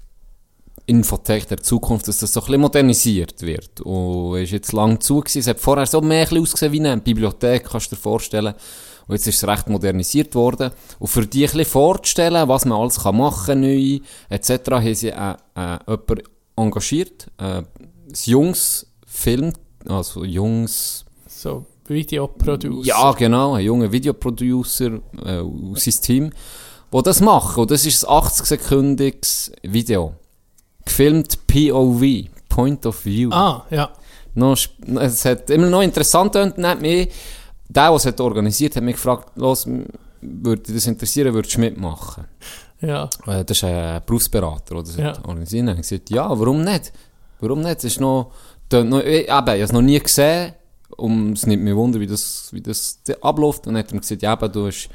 Infotech 0.86 1.48
der 1.48 1.58
Zukunft, 1.58 2.08
dass 2.08 2.20
das 2.20 2.32
so 2.32 2.42
ein 2.42 2.46
bisschen 2.46 2.62
modernisiert 2.62 3.42
wird. 3.42 3.82
Und 3.82 4.38
es 4.38 4.44
ist 4.44 4.52
jetzt 4.52 4.72
lang 4.72 5.02
zu 5.02 5.20
gewesen. 5.20 5.40
Es 5.40 5.48
hat 5.48 5.60
vorher 5.60 5.88
so 5.88 6.00
mehr 6.00 6.32
ein 6.32 6.38
ausgesehen 6.38 6.72
wie 6.72 6.80
eine 6.80 6.98
Bibliothek, 7.02 7.66
kannst 7.66 7.92
du 7.92 7.96
dir 7.96 8.02
vorstellen. 8.02 8.54
Und 9.08 9.16
jetzt 9.16 9.26
ist 9.26 9.38
es 9.38 9.48
recht 9.48 9.68
modernisiert 9.68 10.36
worden. 10.36 10.72
Und 11.00 11.08
für 11.08 11.26
die 11.26 11.44
ein 11.44 11.52
bisschen 11.52 11.66
vorzustellen, 11.66 12.48
was 12.48 12.66
man 12.66 12.80
alles 12.80 13.00
kann 13.00 13.18
machen 13.18 13.62
neu, 13.62 14.00
etc., 14.30 14.72
haben 14.72 14.96
sie 14.96 15.10
äh, 15.10 15.36
äh, 15.56 15.80
jemanden 15.88 16.22
engagiert. 16.56 17.32
Äh, 17.38 17.44
ein 17.44 17.66
junges 18.26 18.88
Film, 19.06 19.54
also 19.88 20.24
junges 20.24 21.04
So 21.28 21.66
Videoproducer. 21.88 22.88
ja, 22.88 23.12
genau, 23.14 23.56
ein 23.56 23.66
junger 23.66 23.92
Videoproducer 23.92 25.00
äh, 25.26 25.40
aus 25.40 25.84
seinem 25.84 26.02
Team, 26.02 26.32
der 26.94 27.02
das 27.02 27.22
macht. 27.22 27.58
Und 27.58 27.72
das 27.72 27.86
ist 27.86 28.06
ein 28.08 28.18
80-sekündiges 28.22 29.52
Video. 29.64 30.14
Gefilmt 30.86 31.46
POV, 31.48 32.30
Point 32.50 32.86
of 32.86 33.06
View. 33.06 33.30
Ah, 33.32 33.66
ja. 33.70 33.90
Noch, 34.36 34.58
es 35.00 35.26
hat 35.26 35.50
immer 35.50 35.68
noch 35.68 35.82
interessant 35.82 36.36
und 36.36 36.66
hat 36.66 36.80
mich, 36.82 37.08
der, 37.68 37.88
der 37.88 37.96
es 37.96 38.06
hat 38.06 38.20
organisiert 38.22 38.76
hat, 38.76 38.84
mich 38.84 38.96
gefragt, 38.96 39.32
los, 39.36 39.68
würde 40.22 40.62
dich 40.62 40.76
das 40.76 40.88
interessieren, 40.88 41.34
würdest 41.34 41.56
du 41.56 41.60
mitmachen? 41.60 42.26
Ja. 42.82 43.10
Äh, 43.26 43.44
Das 43.44 43.58
ist 43.58 43.64
ein 43.64 44.02
Berufsberater, 44.06 44.76
der 44.76 44.84
das 44.84 44.96
Ja. 44.98 45.06
hat. 45.18 45.22
Ich 45.40 45.52
gesagt, 45.78 46.10
ja, 46.10 46.30
warum 46.40 46.64
nicht? 46.64 46.94
Warum 47.40 47.62
nicht? 47.62 47.78
Es 47.80 47.84
ist 47.86 48.00
noch, 48.00 48.32
tönt 48.70 48.90
noch 48.90 49.04
eben, 49.04 49.24
ich 49.26 49.30
habe 49.32 49.58
es 49.58 49.72
noch 49.72 49.82
nie 49.82 50.00
gesehen. 50.00 50.54
Und 50.96 51.34
es 51.34 51.46
nimmt 51.46 51.64
mich 51.64 51.76
wunder, 51.76 52.00
wie 52.00 52.08
das, 52.08 52.50
wie 52.54 52.62
das 52.62 53.00
abläuft. 53.22 53.68
Und 53.68 53.74
dann 53.74 53.80
hat 53.84 53.92
er 53.92 53.96
mir 53.96 54.02
gesagt, 54.02 54.22
ja, 54.22 54.34
eben, 54.34 54.52
du 54.52 54.68
hast, 54.68 54.90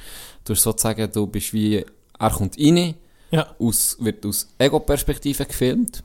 du 0.44 0.52
hast 0.54 0.62
sozusagen, 0.62 1.10
du 1.12 1.26
bist 1.26 1.52
wie, 1.52 1.84
er 2.18 2.30
kommt 2.30 2.56
rein, 2.58 2.94
Ja. 3.30 3.46
aus, 3.58 3.96
wird 4.00 4.24
aus 4.26 4.48
Ego-Perspektive 4.58 5.44
gefilmt. 5.46 6.02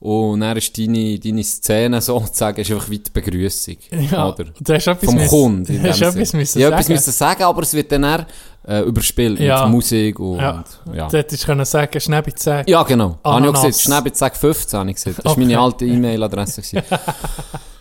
Und 0.00 0.40
dann 0.40 0.56
ist 0.56 0.76
deine, 0.76 1.16
deine 1.20 1.44
Szene 1.44 2.00
sozusagen, 2.00 2.60
ist 2.60 2.72
einfach 2.72 2.90
wie 2.90 2.98
die 2.98 3.10
Begrüßung. 3.12 3.76
Ja. 4.10 4.30
Oder? 4.30 4.46
Du 4.58 4.74
hast 4.74 4.86
etwas 4.88 5.04
Vom 5.04 5.14
müssen- 5.14 5.28
Kunden. 5.28 5.64
Du 5.82 5.88
hast 5.88 6.02
etwas 6.02 6.32
müssen 6.32 6.58
ja, 6.58 6.66
sagen. 6.70 6.74
etwas 6.80 6.88
müssen 6.88 7.12
sagen, 7.12 7.42
aber 7.44 7.62
es 7.62 7.72
wird 7.72 7.92
dann 7.92 8.02
eher, 8.02 8.26
äh, 8.66 8.80
überspielt 8.80 9.38
Ja. 9.38 9.64
mit 9.64 9.74
Musik 9.74 10.18
und, 10.18 10.38
Ja. 10.38 10.64
ja. 10.92 11.08
Du 11.08 11.16
hättest 11.18 11.44
können 11.46 11.64
sagen, 11.64 12.00
Schnäbi 12.00 12.32
sagen. 12.34 12.68
Ja, 12.68 12.82
genau. 12.82 13.18
Habe 13.22 13.46
ich 13.46 13.54
auch 13.54 13.62
gesehen. 13.62 13.80
Schnäbizag 13.80 14.36
15 14.36 14.80
habe 14.80 14.90
ich 14.90 14.96
gesehen. 14.96 15.14
Das 15.16 15.24
war 15.24 15.32
Okay. 15.32 15.40
meine 15.42 15.60
alte 15.60 15.84
E-Mail-Adresse. 15.84 16.62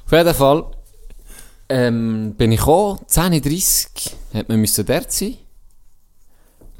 Auf 0.05 0.11
jeden 0.11 0.33
Fall 0.35 0.63
ähm, 1.69 2.35
bin 2.37 2.51
ich 2.51 2.59
gekommen, 2.59 2.99
10.30 3.09 3.85
Uhr, 4.33 4.39
hat 4.39 4.49
man 4.49 4.59
müssen 4.59 4.85
dort 4.85 5.11
sein. 5.11 5.37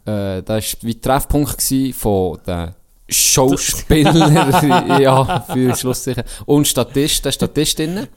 Äh, 0.05 0.41
da 0.43 0.55
war 0.55 0.61
wie 0.81 0.95
der 0.95 1.01
Treffpunkt 1.01 1.61
von 1.95 2.39
den 2.45 2.75
Schauspielern, 3.09 4.33
ja, 5.01 5.41
für 5.41 5.75
Schlusszeichen, 5.75 6.23
und 6.45 6.67
Statisten, 6.67 7.31
Statistinnen. 7.31 8.07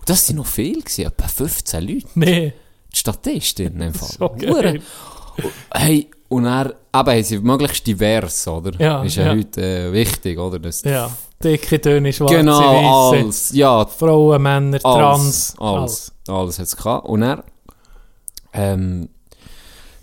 Und 0.00 0.08
das 0.08 0.28
waren 0.28 0.36
noch 0.36 0.46
viele, 0.46 0.80
gewesen, 0.80 1.06
etwa 1.06 1.28
15 1.28 1.86
Leute. 1.86 2.06
Nee. 2.14 2.52
Die 2.92 2.96
Statistinnen 2.96 3.80
im 3.80 3.94
Fall. 3.94 4.08
So 4.18 4.28
geil. 4.36 4.82
Hey, 5.72 6.10
und 6.28 6.46
er, 6.46 6.74
eben, 6.94 7.24
sie 7.24 7.38
möglichst 7.38 7.86
divers, 7.86 8.48
oder? 8.48 8.72
Ja, 8.80 9.02
Ist 9.02 9.16
ja, 9.16 9.26
ja. 9.26 9.38
heute 9.38 9.62
äh, 9.62 9.92
wichtig, 9.92 10.38
oder? 10.38 10.58
Das 10.58 10.82
Ja. 10.82 11.10
Dicke, 11.42 11.78
dünne, 11.78 12.12
schwarze, 12.12 12.36
genau, 12.36 12.58
weisse. 12.60 13.24
alles. 13.24 13.50
Ja, 13.52 13.84
Frauen, 13.86 14.42
Männer, 14.42 14.78
alles. 14.84 15.54
Trans. 15.54 15.54
Alles. 15.58 16.12
Alles 16.28 16.58
hat 16.58 16.66
es 16.66 16.76
gehabt. 16.76 17.06
Und 17.06 17.22
er, 17.22 17.44
ähm, 18.52 19.08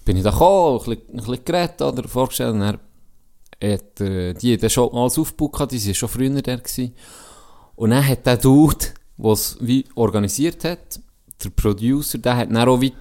bin 0.10 0.18
ich 0.18 0.24
da 0.24 0.32
gekommen, 0.32 0.80
ein 0.80 0.86
bisschen, 0.86 1.04
ein 1.12 1.18
bisschen 1.18 1.46
geredet, 1.46 1.82
oder? 1.84 2.08
Vorgestellt, 2.08 2.54
und 2.56 2.62
er 2.64 3.74
hat, 3.74 4.02
äh, 4.02 4.34
die 4.34 4.58
hat 4.60 4.72
schon 4.72 4.92
alles 4.92 5.20
aufgebaut, 5.20 5.72
die 5.72 5.86
waren 5.86 5.94
schon 5.94 6.10
früher 6.10 6.42
da 6.42 6.56
gewesen. 6.56 6.96
Und 7.76 7.92
dann 7.92 8.08
hat 8.08 8.26
der 8.26 8.38
Dude, 8.38 8.88
der 9.18 9.32
es 9.32 9.56
wie 9.62 9.86
organisiert 9.94 10.64
hat, 10.64 11.00
der 11.44 11.52
Producer, 11.52 12.18
der 12.18 12.38
hat 12.38 12.50
dann 12.50 12.68
auch 12.68 12.82
wie 12.82 12.92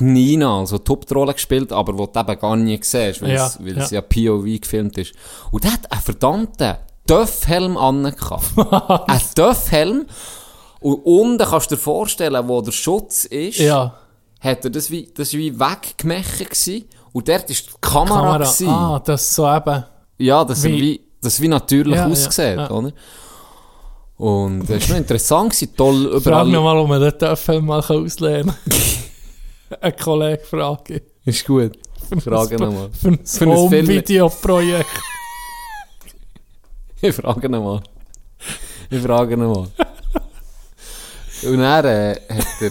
die 0.00 0.04
Nina, 0.04 0.58
also 0.58 0.78
die 0.78 0.90
Hauptrolle 0.90 1.34
gespielt, 1.34 1.70
aber 1.70 1.96
wo 1.96 2.06
du 2.06 2.18
eben 2.18 2.36
gar 2.40 2.56
nie 2.56 2.80
siehst, 2.82 3.22
weil 3.22 3.30
Ja, 3.30 3.46
es, 3.46 3.60
weil 3.64 3.76
ja. 3.76 3.84
es 3.84 3.90
ja 3.92 4.00
POV 4.00 4.60
gefilmt 4.60 4.98
ist. 4.98 5.12
Und 5.52 5.62
der 5.62 5.74
hat 5.74 5.92
einen 5.92 6.02
verdammten 6.02 6.74
Töffhelm 7.06 7.76
angehabt. 7.76 8.58
ein 9.08 9.20
Töffhelm. 9.36 10.06
Und 10.80 10.94
unten 11.04 11.38
kannst 11.48 11.70
du 11.70 11.76
dir 11.76 11.80
vorstellen, 11.80 12.48
wo 12.48 12.60
der 12.60 12.72
Schutz 12.72 13.24
ist, 13.24 13.58
Ja. 13.58 14.00
Hat 14.44 14.64
er 14.64 14.70
das 14.70 14.90
wie, 14.90 15.10
das 15.14 15.32
war 15.32 15.38
wie 15.40 15.58
weggemacht 15.58 16.38
gewesen. 16.38 16.84
Und 17.12 17.28
dort 17.28 17.48
ist 17.50 17.66
die 17.68 17.72
Kamera, 17.80 18.16
Kamera. 18.20 18.38
gewesen. 18.38 18.68
Ah, 18.68 19.00
das 19.04 19.34
so 19.34 19.46
eben. 19.52 19.84
Ja, 20.18 20.44
das 20.44 20.62
Wie- 20.64 20.80
wie, 20.80 21.00
das 21.20 21.40
wie 21.40 21.48
natürlich 21.48 21.94
Ja, 21.96 22.06
ja, 22.06 22.12
aussieht, 22.12 22.56
ja. 22.56 22.70
oder? 22.70 22.92
Und 24.16 24.66
das 24.70 24.88
war 24.90 24.96
interessant, 24.98 25.50
gewesen, 25.52 25.76
toll 25.76 26.20
Frag 26.20 26.46
überall. 26.46 26.46
noch 26.48 26.62
mal, 26.62 26.76
ob 26.78 26.88
man 26.88 27.00
den 27.00 27.18
Töffel 27.18 27.60
mal 27.62 27.80
auslehnen 27.80 28.54
kann. 28.68 29.78
Ein 29.80 29.96
Kollege 29.96 30.44
frage. 30.44 31.02
Ist 31.24 31.44
gut. 31.46 31.72
Frage 32.22 32.56
nochmal. 32.56 32.90
Für 32.92 33.08
ein 33.08 33.18
Für 33.26 33.44
ein 33.44 33.50
Home-Video-Projekt. 33.56 34.86
Ich 37.00 37.14
frage 37.14 37.46
ihn 37.46 37.52
mal. 37.52 37.82
Ich 38.88 39.00
frage 39.02 39.34
ihn 39.34 39.40
mal. 39.40 39.66
Und 41.44 41.58
dann 41.58 41.84
äh, 41.84 42.14
hat 42.30 42.62
er, 42.62 42.70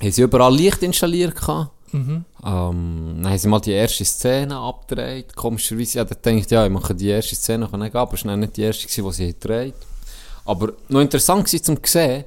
haben 0.00 0.12
sie 0.12 0.22
überall 0.22 0.54
Licht 0.54 0.82
installiert 0.82 1.34
gehabt. 1.34 1.70
Mhm. 1.92 2.24
Ähm, 2.44 3.20
dann 3.22 3.30
haben 3.30 3.38
sie 3.38 3.48
mal 3.48 3.60
die 3.60 3.72
erste 3.72 4.04
Szene 4.04 4.56
abgedreht. 4.56 5.34
Komischerweise, 5.34 5.98
ja, 5.98 6.04
da 6.04 6.14
denke 6.14 6.44
ich, 6.44 6.50
ja, 6.50 6.64
ich 6.64 6.72
mache 6.72 6.94
die 6.94 7.08
erste 7.08 7.34
Szene, 7.34 7.68
kann 7.68 7.82
ich 7.82 7.94
aber 7.94 8.14
es 8.14 8.24
war 8.24 8.32
dann 8.32 8.40
nicht 8.40 8.56
die 8.56 8.62
erste, 8.62 8.86
die 8.86 9.12
sie 9.12 9.26
gedreht 9.26 9.74
Aber 10.44 10.72
noch 10.88 11.00
interessant 11.00 11.52
war 11.52 11.62
zum 11.62 11.78
sehen. 11.84 12.24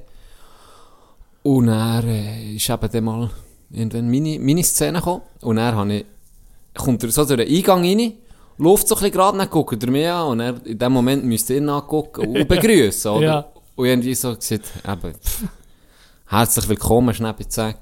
Und 1.42 1.68
er 1.68 2.04
äh, 2.04 2.54
ist 2.56 2.68
eben 2.68 2.88
dann 2.90 3.04
mal 3.04 3.30
irgendwann 3.70 4.10
meine, 4.10 4.38
meine 4.38 4.62
Szene 4.62 4.98
gekommen. 4.98 5.22
Und 5.40 5.56
dann 5.56 5.74
habe 5.74 5.94
ich, 5.94 6.04
kommt 6.74 7.02
er 7.02 7.10
so 7.10 7.24
durch 7.24 7.46
den 7.46 7.56
Eingang 7.56 7.84
rein, 7.84 8.12
läuft 8.58 8.88
so 8.88 8.94
ein 8.94 9.00
bisschen 9.00 9.12
gerade, 9.12 9.38
dann 9.38 9.50
guckt 9.50 9.82
er 9.82 9.90
mich 9.90 10.08
an 10.08 10.28
und 10.28 10.40
er, 10.40 10.66
in 10.66 10.78
dem 10.78 10.92
Moment 10.92 11.24
müsst 11.24 11.50
ihr 11.50 11.56
ihn 11.56 11.68
angucken 11.68 12.36
und 12.36 12.48
begrüßen, 12.48 13.10
oder? 13.10 13.24
Ja. 13.24 13.46
Und 13.74 13.86
irgendwie 13.86 14.14
so 14.14 14.34
gesagt, 14.34 14.70
eben, 14.86 15.14
pff, 15.14 15.44
herzlich 16.32 16.66
willkommen, 16.68 17.14
Schnäppizag. 17.14 17.76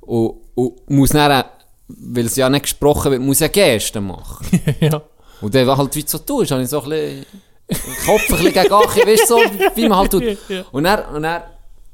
Und, 0.00 0.34
und 0.54 0.90
muss 0.90 1.10
dann, 1.10 1.44
weil 1.88 2.26
es 2.26 2.36
ja 2.36 2.50
nicht 2.50 2.62
gesprochen 2.62 3.12
wird, 3.12 3.22
muss 3.22 3.38
ja 3.38 3.48
Gesten 3.48 4.06
machen. 4.06 4.60
ja. 4.80 5.02
Und 5.40 5.54
dann, 5.54 5.76
halt 5.76 5.94
wie 5.94 6.02
du 6.02 6.08
so 6.08 6.18
tust, 6.18 6.50
habe 6.50 6.62
ich 6.62 6.68
so 6.68 6.82
ein 6.82 6.90
bisschen, 6.90 7.26
Kopf 8.04 8.28
ein 8.28 8.36
bisschen 8.36 8.52
gegen 8.52 8.72
Achi, 8.72 9.06
weißt 9.06 9.22
du, 9.22 9.26
so, 9.26 9.36
wie 9.76 9.88
man 9.88 9.98
halt 9.98 10.10
tut. 10.10 10.22
Ja. 10.48 10.64
Und 10.72 10.84
dann, 10.84 11.14
und 11.14 11.22
dann, 11.22 11.42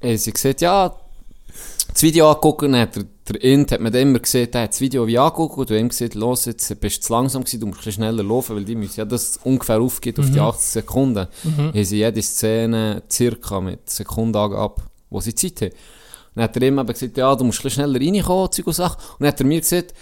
haben 0.02 0.16
sie 0.16 0.32
gesagt, 0.32 0.60
ja, 0.60 0.94
das 1.92 2.02
Video 2.02 2.28
angeguckt, 2.28 2.62
und 2.62 2.76
hat 2.76 2.96
der, 2.96 3.04
der 3.28 3.44
Int 3.44 3.72
hat 3.72 3.80
mir 3.80 3.90
dann 3.90 4.02
immer 4.02 4.18
gesehen, 4.18 4.50
der 4.50 4.62
hat 4.62 4.70
das 4.70 4.80
Video 4.80 5.06
wie 5.06 5.18
angeguckt, 5.18 5.58
und 5.58 5.70
du 5.70 5.78
ihm 5.78 5.88
gesagt, 5.88 6.14
los, 6.14 6.46
jetzt 6.46 6.80
bist 6.80 6.98
du 6.98 7.06
zu 7.06 7.12
langsam 7.12 7.42
gewesen, 7.42 7.60
du 7.60 7.66
musst 7.66 7.80
ein 7.80 7.84
bisschen 7.84 8.04
schneller 8.04 8.22
laufen, 8.22 8.56
weil 8.56 8.64
die 8.64 8.74
müssen 8.74 8.98
ja 8.98 9.04
das 9.04 9.38
ungefähr 9.44 9.80
aufgeht 9.80 10.18
auf 10.18 10.30
die 10.30 10.40
80 10.40 10.68
Sekunden. 10.68 11.28
Haben 11.56 11.84
sie 11.84 11.98
jede 11.98 12.22
Szene 12.22 13.02
circa 13.10 13.60
mit 13.60 13.88
Sekundenangabe, 13.90 14.82
wo 15.10 15.20
sie 15.20 15.34
Zeit 15.34 15.60
haben. 15.62 15.72
Dann 16.38 16.44
hat 16.44 16.56
er 16.56 16.62
immer 16.62 16.82
eben 16.82 16.92
gesagt, 16.92 17.16
ja, 17.16 17.34
du 17.34 17.42
musst 17.42 17.64
ein 17.64 17.70
schneller 17.70 18.00
reinkommen, 18.00 18.52
Zeug 18.52 18.68
und 18.68 18.72
Sachen. 18.72 18.96
Und 18.96 19.20
dann 19.20 19.28
hat 19.28 19.40
er 19.40 19.46
mir 19.46 19.60
gesagt, 19.60 19.92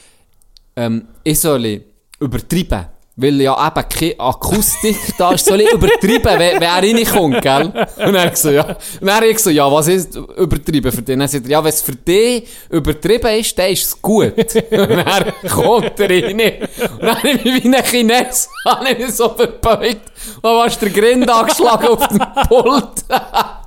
ähm, 0.76 1.08
ich 1.24 1.40
soll 1.40 1.80
übertreiben. 2.20 2.88
weil 3.16 3.40
ja 3.40 3.68
eben 3.68 3.88
keine 3.88 4.20
Akustik 4.20 4.98
da 5.16 5.32
ist, 5.32 5.46
soll 5.46 5.62
ich 5.62 5.72
übertreiben, 5.72 6.38
wenn, 6.38 6.60
wenn 6.60 6.62
er 6.62 6.82
reinkommt, 6.82 7.40
gell? 7.40 7.86
Und 8.06 8.14
er 8.14 8.36
so, 8.36 8.50
ja. 8.50 8.76
Und 9.00 9.24
ich 9.24 9.38
so, 9.38 9.48
ja, 9.48 9.72
was 9.72 9.88
ist 9.88 10.14
übertrieben 10.14 10.92
für 10.92 11.00
dich? 11.00 11.14
Und 11.14 11.20
dann 11.20 11.28
sagt 11.28 11.46
er, 11.46 11.52
ja, 11.52 11.64
wenn 11.64 11.70
es 11.70 11.80
für 11.80 11.94
dich 11.94 12.46
übertrieben 12.68 13.40
ist, 13.40 13.58
dann 13.58 13.70
ist 13.70 13.84
es 13.84 14.02
gut. 14.02 14.34
Und 14.70 14.90
dann 14.90 15.32
kommt 15.48 15.98
er 16.00 16.10
rein. 16.10 16.32
Und 16.32 17.02
dann 17.02 17.16
habe 17.16 17.30
ich 17.30 17.44
mich 17.44 17.64
wie 17.64 17.74
ein 17.74 17.82
Chines, 17.82 18.50
habe 18.66 18.90
ich 18.90 19.10
so 19.10 19.30
verbeugt. 19.30 20.12
Und 20.36 20.44
dann 20.44 20.64
hast 20.66 20.82
den 20.82 20.92
Grind 20.92 21.30
angeschlagen 21.30 21.88
auf 21.88 22.08
dem 22.08 22.18
Pult. 22.46 23.04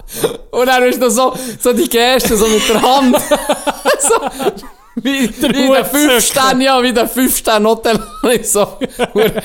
Und 0.51 0.65
dann 0.65 0.83
ist 0.83 0.99
noch 0.99 1.09
so, 1.09 1.33
so 1.59 1.73
die 1.73 1.87
Geste, 1.87 2.35
so 2.35 2.47
mit 2.47 2.67
der 2.67 2.81
Hand. 2.81 3.15
so, 3.99 4.59
wie, 5.03 5.29
wie 5.29 5.41
der 5.41 5.67
Hut 5.67 5.87
Fünfstern, 5.87 6.61
ja, 6.61 6.81
wie 6.81 6.93
der 6.93 7.07
Fünfstern 7.07 7.65
Hotel. 7.65 7.99
so, 8.43 8.77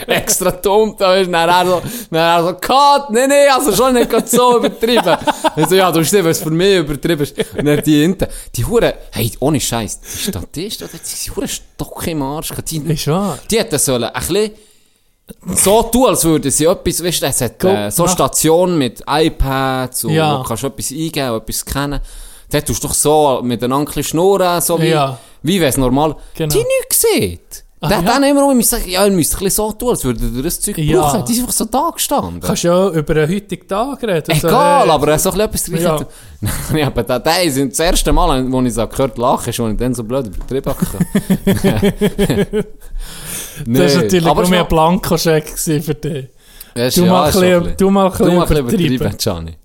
extra 0.07 0.50
dumm, 0.50 0.94
da 0.98 1.16
ist 1.16 1.33
dann 1.33 1.48
er 1.48 1.66
so, 1.66 1.83
dann 2.11 2.20
er 2.20 2.42
so, 2.42 2.55
Cut, 2.55 3.11
nee, 3.11 3.27
nee, 3.27 3.48
also 3.48 3.74
schon 3.74 3.94
nicht 3.94 4.29
so 4.29 4.59
übertrieben. 4.59 5.16
Ich 5.57 5.68
so, 5.68 5.74
ja, 5.77 5.92
du 5.92 6.00
nicht, 6.00 6.24
was 6.24 6.40
für 6.40 6.50
mich 6.50 6.79
übertrieben 6.79 7.22
ist. 7.22 7.37
Und 7.57 7.66
dann 7.66 7.83
die 7.83 8.00
hinten, 8.00 8.27
die 8.57 8.64
Hure, 8.64 8.94
hey, 9.12 9.31
ohne 9.40 9.61
Scheiß, 9.61 10.00
die 10.00 10.31
Statisten, 10.31 10.88
die 10.92 11.31
Hure 11.31 11.46
Stock 11.46 12.07
im 12.07 12.22
Arsch, 12.22 12.53
die, 12.68 13.07
wahr. 13.07 13.38
die 13.50 13.59
hätten 13.59 13.79
sollen 13.79 14.05
ein 14.05 14.12
bisschen 14.12 14.50
so 15.54 15.82
tun, 15.84 16.06
als 16.08 16.24
würden 16.24 16.50
sie 16.50 16.64
etwas, 16.66 17.02
weißt 17.02 17.22
du, 17.22 17.26
es 17.26 17.40
hat 17.40 17.64
äh, 17.64 17.90
so 17.90 18.06
Stationen 18.06 18.76
mit 18.78 19.02
iPads 19.08 20.04
und 20.04 20.12
Ja. 20.12 20.37
du 20.38 20.42
kannst 20.44 20.64
etwas 20.64 20.90
eingeben 20.90 21.30
und 21.30 21.42
etwas 21.42 21.56
scannen. 21.56 22.00
Dort 22.50 22.66
tust 22.66 22.84
du 22.84 22.88
doch 22.88 22.94
so 22.94 23.40
miteinander 23.42 24.02
schnurren, 24.02 24.60
so 24.60 24.80
wie, 24.80 24.88
Ja. 24.88 25.18
wie 25.42 25.60
wenn 25.60 25.68
es 25.68 25.76
normal 25.76 26.16
Genau. 26.34 26.52
die 26.54 26.58
nichts 26.80 27.02
sieht. 27.12 27.63
Ah, 27.85 27.88
Der 27.88 28.03
ja? 28.03 28.27
immer 28.31 28.47
um 28.47 28.62
sagen, 28.62 28.88
ja, 28.88 29.05
ihr 29.05 29.12
müsst 29.12 29.35
ein 29.35 29.38
bisschen 29.44 29.51
so 29.51 29.73
tun, 29.73 29.90
als 29.90 30.05
würdet 30.05 30.35
ihr 30.35 30.42
das 30.42 30.61
Zeug 30.61 30.79
Ja. 30.79 31.01
brauchen. 31.03 31.25
Die 31.27 31.35
sind 31.35 31.42
einfach 31.44 31.55
so 31.57 31.64
da 31.66 31.90
gestanden. 31.92 32.40
Kannst 32.40 32.62
ja 32.62 32.88
über 32.90 33.14
den 33.14 33.29
heutigen 33.31 33.68
Tag 33.68 34.03
reden. 34.03 34.31
Egal, 34.31 34.83
hey, 34.85 34.90
aber 34.90 35.09
er 35.09 35.14
hat 35.14 35.20
so 35.20 35.31
ein 35.31 35.51
bisschen 35.51 35.75
etwas 35.75 35.88
drin. 35.90 36.79
Ja. 36.79 36.87
Aber 36.87 37.03
der, 37.03 37.20
der 37.20 37.42
ist 37.44 37.59
das 37.59 37.79
erste 37.81 38.12
Mal, 38.12 38.51
wo 38.53 38.61
ich 38.62 38.75
so 38.75 38.87
gehört 38.87 39.16
lache, 39.18 39.49
ist, 39.51 39.61
als 39.61 39.73
ich 39.73 39.79
dann 39.79 39.94
so 39.94 40.05
blöd 40.05 40.27
übertrieben 40.27 40.75
habe. 40.75 42.64
Das 43.66 43.94
war 43.94 44.03
natürlich 44.03 44.27
aber 44.27 44.49
nur 44.49 44.59
ein 44.59 44.66
Blankoscheck 44.68 45.49
für 45.59 45.79
dich. 45.94 46.27
Ist- 46.75 46.97
Du 46.97 47.05
ja, 47.05 47.12
mal 47.12 47.29
ist 47.29 47.37
ein 47.37 47.61
bisschen, 47.62 47.77
du 47.77 47.90
mal 47.90 48.07
ein 48.07 48.11
bisschen 48.11 48.27
bisschen 48.40 48.57
übertrieben. 48.59 48.94
übertrieben, 48.94 49.16
Gianni. 49.18 49.57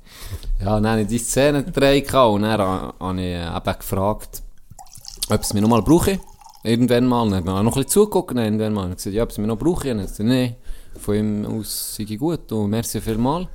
Ja, 0.60 0.66
dann 0.80 0.88
habe 0.88 1.02
ich 1.02 1.08
die 1.08 1.18
Szene 1.18 1.64
gedreht 1.64 2.14
und 2.14 2.44
dann 2.44 2.60
ha- 2.62 2.94
habe 3.00 3.22
ich 3.22 3.36
eben 3.36 3.80
gefragt, 3.80 4.42
ob 5.30 5.42
es 5.42 5.54
mir 5.54 5.62
noch 5.62 5.70
mal 5.70 5.82
brauche. 5.82 6.20
Irgendwann 6.64 7.06
mal. 7.06 7.30
Dann 7.30 7.48
habe 7.48 7.60
ich 7.60 7.64
noch 7.64 7.64
ein 7.64 7.66
bisschen 7.66 7.88
zugeguckt. 7.88 8.36
Irgendwann 8.36 8.74
mal. 8.74 8.94
Gesagt, 8.94 9.16
ja, 9.16 9.24
ob 9.24 9.30
es 9.30 9.38
mir 9.38 9.48
noch 9.48 9.58
brauche. 9.58 9.92
Und 9.92 10.20
dann 10.20 10.28
nein, 10.28 10.56
von 11.00 11.16
ihm 11.16 11.46
aus 11.46 11.96
sei 11.96 12.06
ich 12.08 12.20
gut 12.20 12.52
und 12.52 12.70
merci 12.70 13.00
vielmal. 13.00 13.48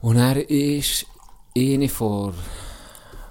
Und 0.00 0.16
er 0.16 0.48
ist 0.48 1.06
eine 1.56 1.88
von, 1.88 2.34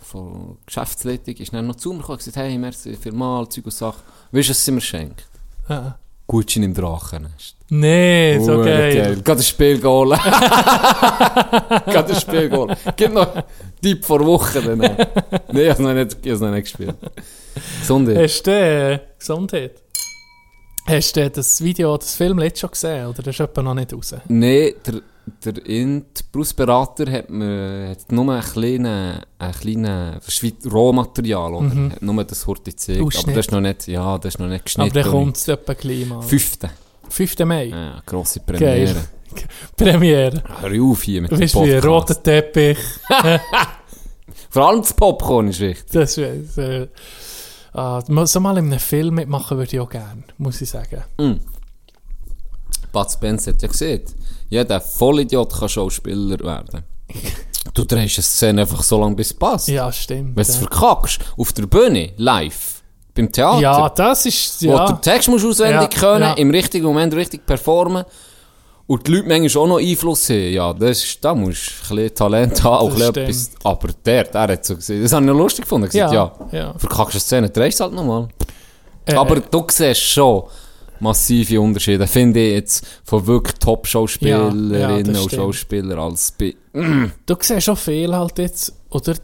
von 0.02 0.58
Geschäftsleitung 0.66 1.36
ist 1.36 1.54
dann 1.54 1.68
noch 1.68 1.76
zu 1.76 1.92
mir 1.94 2.00
gekommen 2.00 2.14
und 2.14 2.26
gesagt, 2.26 2.38
hey, 2.38 2.58
merci 2.58 2.96
vielmal, 2.96 3.48
Zeug 3.50 3.66
und 3.66 3.74
Sachen. 3.74 4.02
Weißt 4.32 4.50
du, 4.50 4.54
sie 4.54 4.72
mir 4.72 4.82
schenkt? 4.82 5.28
Ah. 5.68 5.96
Gutschein 6.28 6.64
im 6.64 6.74
Drachennest. 6.74 7.58
Nee, 7.70 8.38
so 8.40 8.54
Hure 8.54 8.66
geil. 8.66 9.22
Gerade 9.24 9.40
ein 9.42 9.44
Spielgoal. 9.44 10.10
Gerade 11.86 12.14
ein 12.14 12.20
Spielgoal. 12.20 12.78
Gib 12.96 13.14
noch 13.14 13.44
Tipp 13.82 14.06
vor 14.06 14.26
Woche. 14.26 14.62
Dann. 14.62 14.78
Nein, 14.78 14.98
ich 15.54 15.70
habe 15.70 15.84
noch, 15.84 15.94
nicht- 15.94 16.18
ich 16.26 16.40
noch 16.40 16.52
nicht 16.52 16.64
gespielt. 16.64 16.96
Sonntag. 17.84 18.18
Hast 18.18 18.44
du 18.48 18.52
äh, 18.52 19.00
Gesundheit? 19.18 19.82
Hast 20.86 21.16
du 21.16 21.30
das 21.30 21.64
Video, 21.64 21.96
das 21.98 22.16
Film 22.16 22.40
jetzt 22.42 22.60
schon 22.60 22.72
gesehen? 22.72 23.08
Oder 23.08 23.26
ist 23.28 23.40
etwa 23.40 23.62
noch 23.62 23.74
nicht 23.74 23.94
raus? 23.94 24.16
Nein, 24.28 24.74
der, 24.86 25.02
der 25.46 25.66
Int, 25.66 26.32
Berufsberater 26.32 27.10
hat 27.12 27.30
mir 27.30 27.90
hat 27.90 28.12
nur 28.12 28.34
einen 28.34 28.42
kleinen 28.44 30.20
Schweiz- 30.28 30.66
Rohmaterial, 30.70 31.54
oder? 31.54 31.92
Hat 31.92 32.02
nur 32.02 32.24
das 32.24 32.46
Horti 32.46 32.72
gezeigt. 32.72 33.00
Aber 33.00 33.10
das 33.34 33.46
ist 33.46 33.52
noch 33.52 33.62
nicht, 33.62 33.88
ja, 33.88 34.18
das 34.18 34.36
ist 34.36 34.40
noch 34.40 34.48
nicht 34.48 34.56
Aber 34.62 34.64
geschnitten. 34.66 34.94
dann 34.94 35.12
kommt 35.12 35.38
es 35.38 35.48
etwa 35.48 35.74
gleich 35.74 36.06
mal. 36.06 36.22
Fünfte. 36.22 36.70
5. 37.10 37.40
Mai. 37.46 37.66
Ja, 37.66 38.02
grosse 38.06 38.40
Premiere. 38.40 38.94
Geil. 38.94 39.04
Premiere. 39.76 40.44
Hör 40.62 40.84
auf 40.84 41.04
hier 41.04 41.22
mit 41.22 41.32
dem 41.32 41.40
Weißt 41.40 41.54
du, 41.56 41.60
ein 41.60 41.66
Podcast. 41.82 41.88
roter 41.88 42.24
Teppich. 42.24 42.78
Vor 44.50 44.68
allem 44.68 44.82
das 44.82 44.94
Popcorn 44.94 45.48
ist 45.48 45.60
wichtig. 45.60 45.92
Das 45.92 46.18
ist, 46.18 46.58
äh, 46.58 46.88
ah, 47.74 48.02
so 48.26 48.40
mal 48.40 48.58
in 48.58 48.66
einem 48.68 48.80
Film 48.80 49.16
mitmachen 49.16 49.58
würde 49.58 49.74
ich 49.74 49.80
auch 49.80 49.90
gerne, 49.90 50.24
muss 50.38 50.62
ich 50.62 50.70
sagen. 50.70 51.04
Bud 52.92 53.12
Spencer 53.12 53.52
hat 53.54 53.62
ja 53.62 53.68
gesehen, 53.68 54.02
jeder 54.54 54.80
Vollidiot 54.80 55.52
kann 55.58 55.68
Schauspieler 55.70 56.40
werden. 56.40 56.84
Du 57.74 57.84
drehst 57.86 58.18
eine 58.18 58.24
Szene 58.24 58.62
einfach 58.62 58.84
so 58.84 59.00
lange, 59.00 59.16
bis 59.16 59.32
es 59.32 59.34
passt. 59.34 59.68
Ja, 59.68 59.92
stimmt. 59.92 60.30
Wenn 60.30 60.36
du 60.36 60.42
es 60.42 60.60
ja. 60.62 60.68
verkackst, 60.68 61.20
auf 61.38 61.54
der 61.54 61.66
Bühne, 61.66 62.12
live, 62.18 62.82
beim 63.16 63.32
Theater, 63.32 63.60
ja, 63.62 63.90
das 63.90 64.26
ist, 64.26 64.62
wo 64.64 64.72
du 64.72 64.76
ja. 64.76 64.92
Text 64.94 65.30
musst 65.30 65.46
auswendig 65.46 65.94
Ja, 65.94 66.00
können, 66.00 66.24
ja. 66.24 66.34
im 66.34 66.52
richtigen 66.52 66.86
Moment 66.86 67.14
richtig 67.16 67.46
performen 67.46 68.06
und 68.86 69.08
die 69.08 69.12
Leute 69.16 69.28
manchmal 69.28 69.64
auch 69.64 69.68
noch 69.68 69.80
Einfluss 69.80 70.30
haben. 70.30 70.52
Ja, 70.54 70.74
das 70.74 71.04
ist, 71.04 71.24
da 71.26 71.34
musst 71.34 71.70
du 71.90 71.94
ein 71.94 71.96
bisschen 71.96 72.16
Talent 72.16 72.64
haben, 72.64 72.76
auch 72.76 72.96
ein 72.96 73.02
etwas. 73.02 73.52
Aber 73.64 73.88
der, 74.06 74.24
der 74.26 74.42
hat 74.42 74.66
so 74.66 74.76
gesehen, 74.76 75.02
das 75.02 75.14
habe 75.14 75.26
ich 75.26 75.32
noch 75.32 75.38
lustig 75.38 75.64
gefunden. 75.66 75.90
Gesagt, 75.90 76.14
Ja, 76.14 76.32
ja, 76.52 76.60
ja. 76.60 76.74
verkackst 76.78 77.14
du 77.14 77.18
eine 77.18 77.22
Szene, 77.22 77.50
drehst 77.50 77.80
du 77.80 77.86
halt 77.86 77.94
nochmal. 77.94 78.28
Äh, 79.06 79.16
Aber 79.16 79.40
du 79.40 79.66
siehst 79.70 80.02
schon 80.02 80.44
massive 81.04 81.62
Unterschiede, 81.62 82.08
finde 82.08 82.40
ich 82.40 82.54
jetzt, 82.54 82.88
von 83.04 83.28
wirklich 83.28 83.54
Ja, 83.54 83.60
Top-Schauspielerinnen 83.60 84.74
ja, 84.74 85.02
das 85.02 85.22
und. 85.22 85.32
Schauspielern 85.34 86.00
als 86.00 86.32
bei... 86.32 86.56
Du 87.26 87.36
siehst 87.40 87.64
schon 87.64 87.78
viel 87.78 88.14
halt 88.14 88.40
jetzt, 88.40 88.74
oder 88.90 89.16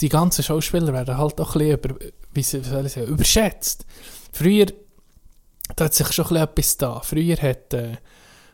die 0.00 0.08
ganzen 0.08 0.42
Schauspieler 0.42 0.92
werden 0.92 1.16
halt 1.16 1.40
auch 1.40 1.54
ein 1.56 1.58
bisschen 1.58 1.94
über, 1.94 1.94
wie 2.32 2.42
soll 2.42 2.86
ich 2.86 2.92
sagen, 2.92 3.06
überschätzt. 3.06 3.84
Früher, 4.32 4.66
da 5.74 5.86
hat 5.86 5.94
sich 5.94 6.12
schon 6.12 6.24
ein 6.26 6.28
bisschen 6.28 6.42
etwas 6.44 6.76
da. 6.76 7.00
Früher 7.00 7.36
hat 7.36 7.74
äh, 7.74 7.96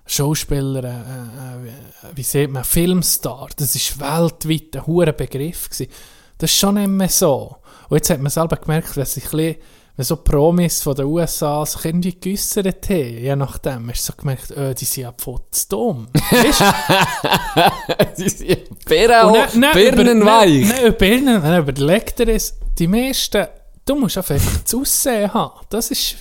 Schauspieler, 0.06 0.84
äh, 0.84 0.88
äh, 0.88 2.12
wie 2.14 2.22
sieht 2.22 2.50
man, 2.50 2.64
Filmstar, 2.64 3.48
das 3.56 3.74
ist 3.74 4.00
weltweit 4.00 4.76
ein 4.76 4.86
hoher 4.86 5.12
Begriff 5.12 5.70
gewesen. 5.70 5.90
Das 6.38 6.50
ist 6.50 6.58
schon 6.58 6.74
nicht 6.74 6.88
mehr 6.88 7.08
so. 7.08 7.56
Und 7.88 7.98
jetzt 7.98 8.10
hat 8.10 8.20
man 8.20 8.30
selber 8.30 8.56
gemerkt, 8.56 8.96
wenn 8.96 9.04
sich 9.04 9.24
ein 9.24 9.30
bisschen, 9.30 9.56
so 10.04 10.16
Promis 10.16 10.82
von 10.82 10.94
den 10.94 11.06
USA 11.06 11.64
sich 11.66 11.84
irgendwie 11.84 12.12
geäussert 12.18 12.88
haben, 12.88 13.18
je 13.18 13.36
nachdem, 13.36 13.90
hast 13.90 14.08
du 14.08 14.12
so 14.12 14.16
gemerkt, 14.18 14.50
äh, 14.52 14.74
die 14.74 14.84
sind 14.84 15.02
ja 15.04 15.14
zu 15.16 15.68
dumm. 15.68 16.08
Weißt 16.30 16.60
du? 16.60 18.22
Die 18.22 18.28
sind 18.28 18.50
über- 18.50 19.72
Birnenweich. 19.74 20.80
über 20.80 20.90
Birnen, 20.92 21.42
dann 21.42 21.58
überlegt 21.68 22.20
er 22.20 22.28
es, 22.28 22.54
die 22.78 22.86
meisten, 22.88 23.46
du 23.84 23.94
musst 23.96 24.16
einfach 24.18 24.36
das 24.62 24.74
Aussehen 24.74 25.32
haben. 25.34 25.60
Das 25.70 25.90
ist 25.90 26.16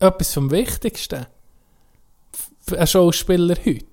etwas 0.00 0.32
vom 0.34 0.50
Wichtigsten. 0.50 1.26
Einen 2.70 2.86
Schauspieler 2.86 3.56
heute. 3.64 3.84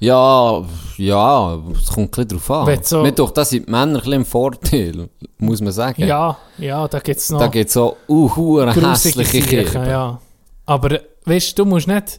Ja, 0.00 0.64
ja, 0.96 1.54
es 1.74 1.88
kommt 1.88 2.06
ein 2.06 2.10
bisschen 2.10 2.28
drauf 2.28 2.50
an. 2.50 2.66
Wenn 2.66 2.82
so- 2.82 3.02
Mir 3.02 3.12
doch, 3.12 3.30
das 3.30 3.50
sind 3.50 3.66
die 3.66 3.70
Männer 3.70 3.86
ein 3.86 3.92
bisschen 3.98 4.12
im 4.14 4.24
Vorteil, 4.24 5.08
muss 5.38 5.60
man 5.60 5.72
sagen. 5.72 6.06
Ja, 6.06 6.38
ja, 6.58 6.88
da 6.88 6.98
gibt 7.00 7.20
es 7.20 7.28
noch 7.30 7.38
Da 7.38 7.48
gibt 7.48 7.68
es 7.68 7.74
so 7.74 7.96
uh, 8.08 8.28
grusige 8.28 8.88
hässliche 8.90 9.40
Kirchen, 9.40 9.72
Kirchen. 9.72 9.86
ja. 9.90 10.20
Aber 10.66 11.00
weißt 11.26 11.58
du, 11.58 11.64
du 11.64 11.68
musst 11.68 11.86
nicht, 11.86 12.18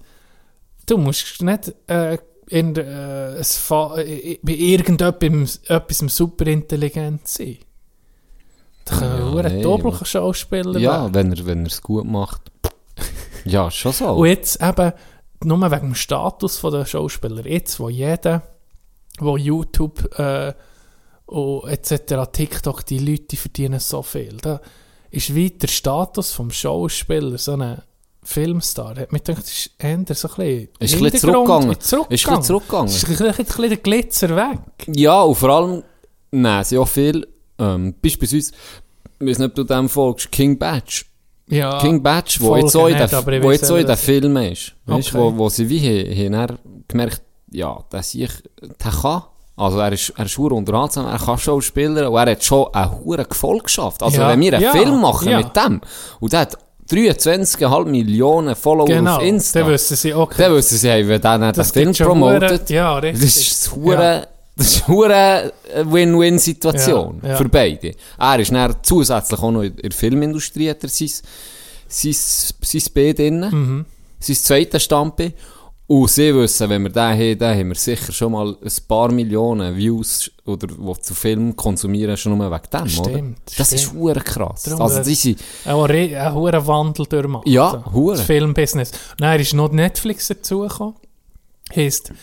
du 0.86 0.98
musst 1.00 1.42
nicht 1.42 1.74
äh, 1.88 2.18
in, 2.50 2.76
äh, 2.76 3.44
Fa 3.44 3.98
äh, 3.98 4.38
bei 4.44 4.54
irgendetwas 4.54 5.60
etwas 5.68 5.98
super 6.16 6.46
intelligent 6.48 7.28
sein. 7.28 7.58
Da 8.86 8.96
kann 8.96 9.36
Ja, 9.36 9.42
ja, 9.42 9.50
nee, 9.50 9.62
Doppelschauspieler 9.64 10.78
Ja, 10.80 11.02
werden. 11.04 11.14
wenn 11.16 11.34
er 11.34 11.46
wenn 11.48 11.60
er 11.62 11.68
es 11.68 11.82
gut 11.82 12.06
macht. 12.06 12.42
Ja, 13.44 13.70
ist 13.70 13.76
schon 13.78 13.92
so. 13.92 14.06
Und 14.10 14.28
jetzt 14.28 14.62
eben, 14.62 14.92
nur 15.44 15.60
wegen 15.60 15.88
dem 15.88 15.96
Status 15.96 16.62
der 16.62 16.86
Schauspieler, 16.86 17.46
jetzt, 17.46 17.80
wo 17.80 17.90
jeder, 17.90 18.44
wo 19.20 19.38
YouTube 19.38 20.18
äh, 20.20 20.54
und 21.26 21.68
etc., 21.70 22.30
TikTok, 22.32 22.86
die 22.86 23.00
Leute 23.00 23.24
die 23.24 23.38
verdienen 23.38 23.80
so 23.80 24.02
viel. 24.02 24.38
Da 24.42 24.62
ist 25.10 25.34
wie 25.34 25.50
der 25.50 25.68
Status 25.68 26.34
vom 26.34 26.52
Schauspieler, 26.52 27.38
so 27.38 27.54
ein 27.54 27.82
Filmstar, 28.24 28.98
hat 28.98 29.12
mir 29.12 29.20
gedacht, 29.20 29.44
das 29.44 29.52
ist 29.52 29.72
eher 29.80 29.98
so 30.16 30.28
ein 30.30 30.36
bisschen... 30.36 30.70
Ist 30.80 30.96
ein 30.96 31.04
bisschen 31.04 31.20
zurückgegangen. 31.20 31.72
Ist 31.72 31.94
ein 31.94 32.06
bisschen 32.08 32.44
zurückgegangen. 32.44 32.88
Ist 32.88 33.10
ein 33.10 33.36
bisschen, 33.36 33.70
der 33.70 33.78
Glitzer 33.78 34.36
weg. 34.36 34.60
Ja, 34.88 35.22
und 35.24 35.36
vor 35.36 35.50
allem, 35.50 35.84
nein, 36.30 36.64
sind 36.64 36.78
auch 36.78 36.88
viel, 36.88 37.28
ähm, 37.58 37.96
beispielsweise, 38.02 38.52
ich 39.20 39.28
weiß 39.28 39.40
nicht, 39.40 39.48
ob 39.48 39.56
du 39.56 39.64
dem 39.64 39.90
folgst, 39.90 40.32
King 40.32 40.58
Batch. 40.58 41.11
Ja, 41.48 41.80
King 41.80 42.02
Batch, 42.02 42.40
wo 42.40 42.56
jetzt 42.56 42.72
so 42.72 42.88
in 42.88 42.98
den, 42.98 43.44
wo 43.44 43.52
jetzt 43.52 43.66
so 43.66 43.76
in 43.76 43.86
den. 43.86 43.98
Filmen 43.98 44.52
ist. 44.52 44.74
Weißt, 44.86 45.10
Okay. 45.10 45.18
wo, 45.18 45.38
wo 45.38 45.50
sie 45.50 45.68
wie 45.70 46.30
haben, 46.34 46.58
gemerkt, 46.88 47.22
ja, 47.52 47.78
dass 47.90 48.16
ich, 48.16 48.32
der 48.62 48.92
kann. 48.92 49.24
Also 49.58 49.80
er 49.80 49.92
ist, 49.92 50.14
er 50.18 50.26
ist 50.26 50.40
unterhaltsam, 50.40 51.06
er 51.06 51.20
kann 51.20 51.38
Schauspieler 51.38 52.10
und 52.10 52.18
er 52.18 52.32
hat 52.32 52.44
schon 52.44 52.74
einen 52.74 52.92
hohen 53.00 53.20
Erfolg 53.20 53.66
geschafft. 53.66 54.02
Also 54.02 54.18
Ja, 54.22 54.30
wenn 54.30 54.40
wir 54.40 54.54
einen 54.54 54.64
ja, 54.64 54.72
Film 54.72 55.02
machen 55.02 55.30
ja. 55.30 55.38
mit 55.38 55.56
dem 55.56 55.82
und 56.20 56.34
der 56.34 56.40
hat 56.42 56.58
23,5 56.90 57.86
Millionen 57.86 58.56
Follower 58.56 58.86
Genau, 58.86 59.18
auf 59.18 59.24
Insta. 59.24 59.60
dann 59.60 59.70
wissen 59.70 59.96
sie, 59.96 60.14
okay. 60.14 60.36
Dann 60.38 60.54
wissen 60.56 60.78
sie, 60.78 60.90
hey, 60.90 61.08
wenn 61.08 61.22
der 61.22 61.38
den 61.38 61.54
Das 61.54 61.72
Film 61.72 61.94
schon 61.94 62.08
promotet, 62.08 62.70
ja, 62.70 63.00
das 63.00 63.20
ist 63.22 63.72
hure, 63.76 64.28
das 64.62 64.76
ist 64.78 64.90
eine 64.90 65.52
Win-Win-Situation 65.86 67.20
Ja, 67.24 67.30
ja. 67.30 67.36
für 67.38 67.50
beide. 67.50 67.94
Er 68.18 68.40
ist 68.40 68.52
dann 68.52 68.76
zusätzlich 68.82 69.40
auch 69.40 69.52
noch 69.52 69.62
in 69.64 69.76
der 69.76 69.92
Filmindustrie, 69.92 70.70
hat 70.70 70.84
er 70.84 70.90
sein, 70.90 71.10
sein, 71.88 72.14
sein 72.14 72.82
B 72.94 73.14
drin, 73.14 73.40
Mhm. 73.52 73.86
sein 74.20 74.36
zweites 74.36 74.84
Standbein. 74.84 75.34
Und 75.88 76.10
sie 76.10 76.34
wissen, 76.34 76.70
wenn 76.70 76.84
wir 76.84 76.90
den 76.90 77.04
haben, 77.04 77.38
dann 77.38 77.58
haben 77.60 77.68
wir 77.68 77.76
sicher 77.76 78.14
schon 78.14 78.32
mal 78.32 78.56
ein 78.64 78.72
paar 78.88 79.12
Millionen 79.12 79.76
Views 79.76 80.32
oder 80.46 80.68
die 80.68 81.02
zu 81.02 81.14
Film 81.14 81.54
konsumieren, 81.54 82.16
schon 82.16 82.38
nur 82.38 82.50
wegen 82.50 82.62
dem, 82.72 82.82
oder? 83.00 83.10
Stimmt, 83.12 83.40
Das 83.58 83.74
ist 83.74 83.82
stimmt. 83.84 84.00
hure 84.00 84.22
krass. 84.22 84.64
Darum, 84.64 84.82
also 84.84 85.00
äh, 85.00 85.04
die 85.04 85.16
sind, 85.16 85.40
Auch 85.66 85.90
ein, 85.90 86.34
hoher 86.34 86.66
Wandel 86.66 87.06
durchmacht. 87.08 87.46
Ja, 87.46 87.72
so. 87.86 87.92
hure. 87.92 88.16
Das 88.16 88.26
Filmbusiness. 88.26 88.92
Nein, 89.20 89.42
ist 89.42 89.54
noch 89.54 89.70
Netflix 89.74 90.30
dazugekommen. 90.30 90.96
Heisst, 91.76 92.14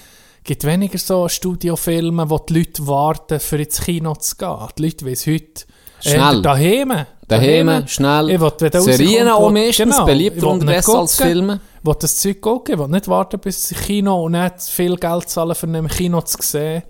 gibt 0.48 0.64
weniger 0.64 0.96
so 0.96 1.28
Studiofilme, 1.28 2.30
wo 2.30 2.38
die 2.38 2.60
Leute 2.60 2.86
warten, 2.86 3.38
für 3.38 3.58
ins 3.58 3.82
Kino 3.82 4.14
zu 4.14 4.34
gehen. 4.34 4.56
Die 4.78 4.82
Leute 4.82 5.04
wissen 5.04 5.34
heute, 5.34 5.66
Schnell. 6.00 6.38
äh, 6.38 6.42
daheim. 6.42 7.06
daheim, 7.28 7.86
schnell, 7.86 8.30
Ich 8.30 8.40
will, 8.40 8.52
wenn 8.58 8.80
Serien 8.80 9.28
auch 9.28 9.50
meistens, 9.50 9.94
genau, 9.94 10.06
beliebter 10.06 10.38
ich 10.38 10.44
unterdessen 10.44 10.96
als. 10.96 11.16
Filme. 11.16 11.60
will 11.82 11.94
das 12.00 12.16
Zeug 12.16 12.40
gucken, 12.40 12.74
ich 12.74 12.80
will 12.80 12.88
nicht 12.88 13.08
warten 13.08 13.38
bis 13.40 13.70
ins 13.70 13.82
Kino 13.82 14.24
und 14.24 14.32
nicht 14.32 14.62
viel 14.62 14.96
Geld 14.96 15.28
zahlen, 15.28 15.54
für 15.54 15.66
ein 15.66 15.86
Kino 15.88 16.22
zu 16.22 16.38
sehen. 16.40 16.82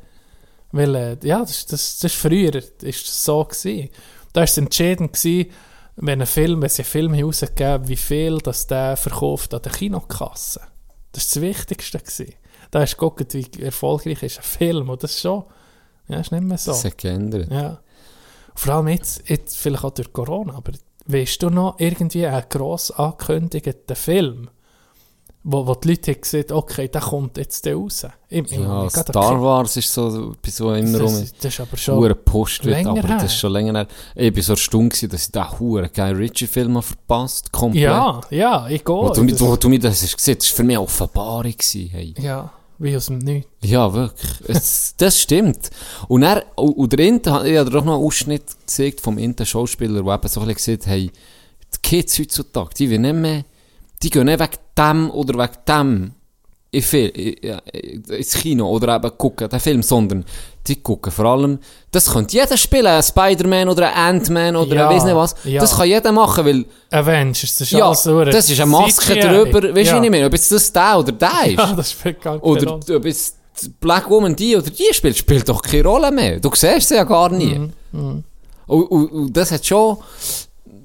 Weil, 0.71 0.95
äh, 0.95 1.17
ja, 1.25 1.41
das, 1.41 1.67
das, 1.67 1.99
das 1.99 2.13
ist 2.13 2.21
früher 2.21 2.55
ist 2.55 3.09
das 3.09 3.25
so 3.25 3.43
gewesen. 3.43 3.89
Da 4.35 4.41
war 4.41 4.45
es 4.45 4.57
entscheidend 4.57 5.15
gewesen, 5.15 5.51
wenn 5.97 6.21
ein 6.21 6.29
Film, 6.29 6.63
wenn 6.63 6.69
sie 6.69 6.83
einen 6.83 6.91
Film 6.91 7.15
rausgegeben 7.15 7.89
wie 7.89 7.97
viel 7.97 8.39
dass 8.39 8.69
der 8.69 8.97
verkauft 8.97 9.53
an 9.53 9.63
der 9.63 9.73
Kinokasse. 9.73 10.61
Das 11.11 11.35
war 11.35 11.41
das 11.41 11.41
Wichtigste 11.41 11.99
gewesen. 11.99 12.35
Da 12.71 12.81
hast 12.81 12.95
du 12.95 12.97
geguckt, 12.97 13.35
wie 13.35 13.63
erfolgreich 13.63 14.23
ist 14.23 14.39
ein 14.39 14.43
Film 14.43 14.91
und 14.91 15.03
das 15.03 15.13
ist 15.13 15.21
schon, 15.21 15.45
ja, 16.09 16.21
ist 16.21 16.33
nicht 16.33 16.45
mehr 16.45 16.59
so. 16.59 16.73
Das 16.73 16.85
hat 16.85 16.99
geändert. 16.99 17.51
Ja. 17.51 17.81
Vor 18.55 18.75
allem 18.75 18.89
jetzt, 18.89 19.29
jetzt 19.29 19.57
vielleicht 19.57 19.85
auch 19.85 19.91
durch 19.91 20.13
Corona, 20.13 20.55
aber 20.55 20.73
weißt 21.07 21.43
du 21.43 21.51
noch 21.51 21.79
irgendwie 21.79 22.27
einen 22.27 22.49
gross 22.49 22.91
angekündigten 22.91 23.97
Film, 23.97 24.51
wo, 25.45 25.67
wo 25.67 25.75
die 25.75 25.89
Leute 25.89 26.15
gesagt 26.15 26.53
okay, 26.53 26.89
der 26.89 27.01
kommt 27.01 27.37
jetzt 27.39 27.65
da 27.65 27.73
raus. 27.73 28.07
Ich, 28.29 28.41
ich 28.45 28.59
Ja, 28.59 28.87
gerade 28.87 29.13
Star 29.13 29.41
Wars 29.41 29.77
ist 29.77 29.93
so, 29.93 30.35
bei 30.43 30.51
so 30.51 30.73
immer 30.75 30.99
das, 30.99 31.33
das 31.35 31.55
ist 31.55 31.61
aber 31.61 31.77
schon... 31.77 32.15
Post 32.25 32.65
wird, 32.65 32.85
aber 32.87 33.01
her. 33.03 33.17
das 33.17 33.33
ist 33.33 33.39
schon 33.39 33.53
länger 33.53 33.75
her. 33.75 33.87
Ich 34.15 34.35
war 34.35 34.43
so 34.43 34.53
erstaunt, 34.53 34.93
gewesen, 34.93 35.09
dass 35.11 35.27
ich 35.27 35.33
den 35.33 35.59
hure 35.59 35.89
geilen 35.89 36.17
Ritchie-Film 36.17 36.83
verpasst 36.83 37.51
komplett. 37.53 37.83
Ja, 37.85 38.21
ja, 38.31 38.69
ich 38.69 38.85
gehe. 38.85 38.95
Wo 38.95 39.11
du, 39.11 39.25
Das- 39.25 39.41
wo 39.41 39.57
du 39.57 39.69
mir 39.69 39.79
das 39.79 40.03
hast 40.03 40.17
gesehen 40.17 40.37
das 40.39 40.51
war 40.51 40.57
für 40.57 40.65
mich 40.65 40.77
eine 40.77 40.85
Offenbarung. 40.85 41.53
Gewesen, 41.53 41.89
hey. 41.91 42.15
ja, 42.21 42.53
wie 42.79 42.97
aus 42.97 43.07
dem 43.07 43.19
Nichts. 43.19 43.49
Ja, 43.63 43.93
wirklich. 43.93 44.31
Es, 44.49 44.95
das 44.97 45.21
stimmt. 45.21 45.71
Und, 46.09 46.23
er, 46.23 46.45
und 46.57 46.93
der 46.93 47.07
Inter, 47.07 47.45
ich 47.47 47.57
habe 47.57 47.71
auch 47.71 47.85
noch 47.85 47.95
einen 47.95 48.05
Ausschnitt 48.05 48.45
gezeigt 48.61 49.01
vom 49.01 49.17
Inter-Schauspieler, 49.19 50.03
der 50.03 50.15
eben 50.15 50.29
so 50.29 50.41
ein 50.41 50.47
bisschen 50.49 50.75
gesagt 50.77 50.87
hat, 50.87 50.93
hey, 50.93 51.11
die 51.75 51.79
Kids 51.83 52.19
heutzutage, 52.19 52.71
die 52.77 52.91
will 52.91 52.99
nicht 52.99 53.15
mehr, 53.15 53.45
die 54.03 54.11
gehen 54.11 54.27
nicht 54.27 54.39
wegen 54.41 54.51
dem 54.79 55.11
oder 55.11 55.35
wegen 55.39 55.59
dem 55.69 56.13
ins 56.71 58.35
Kino 58.35 58.69
oder 58.69 58.97
eben 58.97 59.11
gucken 59.17 59.49
den 59.49 59.61
Film, 59.61 59.83
sondern 59.83 60.25
die 60.67 60.77
gucken 60.83 61.11
vor 61.11 61.25
allem, 61.25 61.59
das 61.91 62.13
könnte 62.13 62.37
jeder 62.37 62.59
spielen, 62.59 62.87
ein 62.87 63.03
Spider-Man 63.03 63.71
oder 63.71 63.89
ein 63.95 64.17
Ant-Man 64.17 64.55
oder 64.55 64.75
Ja, 64.77 64.89
ein 64.89 64.95
weiss 64.95 65.05
nicht 65.05 65.17
was. 65.17 65.35
ja. 65.45 65.61
Das 65.61 65.75
kann 65.75 65.89
jeder 65.89 66.13
machen, 66.13 66.45
weil 66.45 66.65
Avengers, 66.91 67.41
das 67.57 67.61
ist 67.63 67.71
ja, 67.71 67.87
alles 67.87 68.07
eine 68.07 68.27
das 68.27 68.51
ist 68.51 68.61
eine 68.61 68.71
Maske 68.71 69.15
CGI. 69.15 69.21
drüber, 69.21 69.63
weißt 69.75 69.91
du, 69.93 69.97
ja. 69.97 70.03
ich 70.03 70.11
meine? 70.11 70.27
Ob 70.27 70.33
jetzt 70.35 70.53
das 70.53 70.71
der 70.71 70.99
oder 70.99 71.13
der 71.13 71.31
ist. 71.47 71.59
Ja, 71.59 71.73
das 71.73 71.91
spielt 71.93 72.21
gar 72.21 72.39
keine 72.39 72.43
Oder 72.53 72.75
ob 72.75 73.05
jetzt 73.07 73.37
Black 73.81 74.09
Woman 74.11 74.37
die 74.37 74.55
oder 74.57 74.69
die 74.71 74.93
spielt, 74.93 75.17
spielt 75.17 75.49
doch 75.49 75.63
keine 75.63 75.85
Rolle 75.85 76.13
mehr. 76.13 76.39
Du 76.39 76.51
siehst 76.55 76.89
sie 76.89 76.97
ja 76.97 77.05
gar 77.05 77.31
nie. 77.31 77.59
Mhm, 77.93 78.23
Und, 78.67 78.83
und, 78.85 79.07
und 79.11 79.37
das 79.37 79.51
hat 79.53 79.65
schon, 79.65 79.97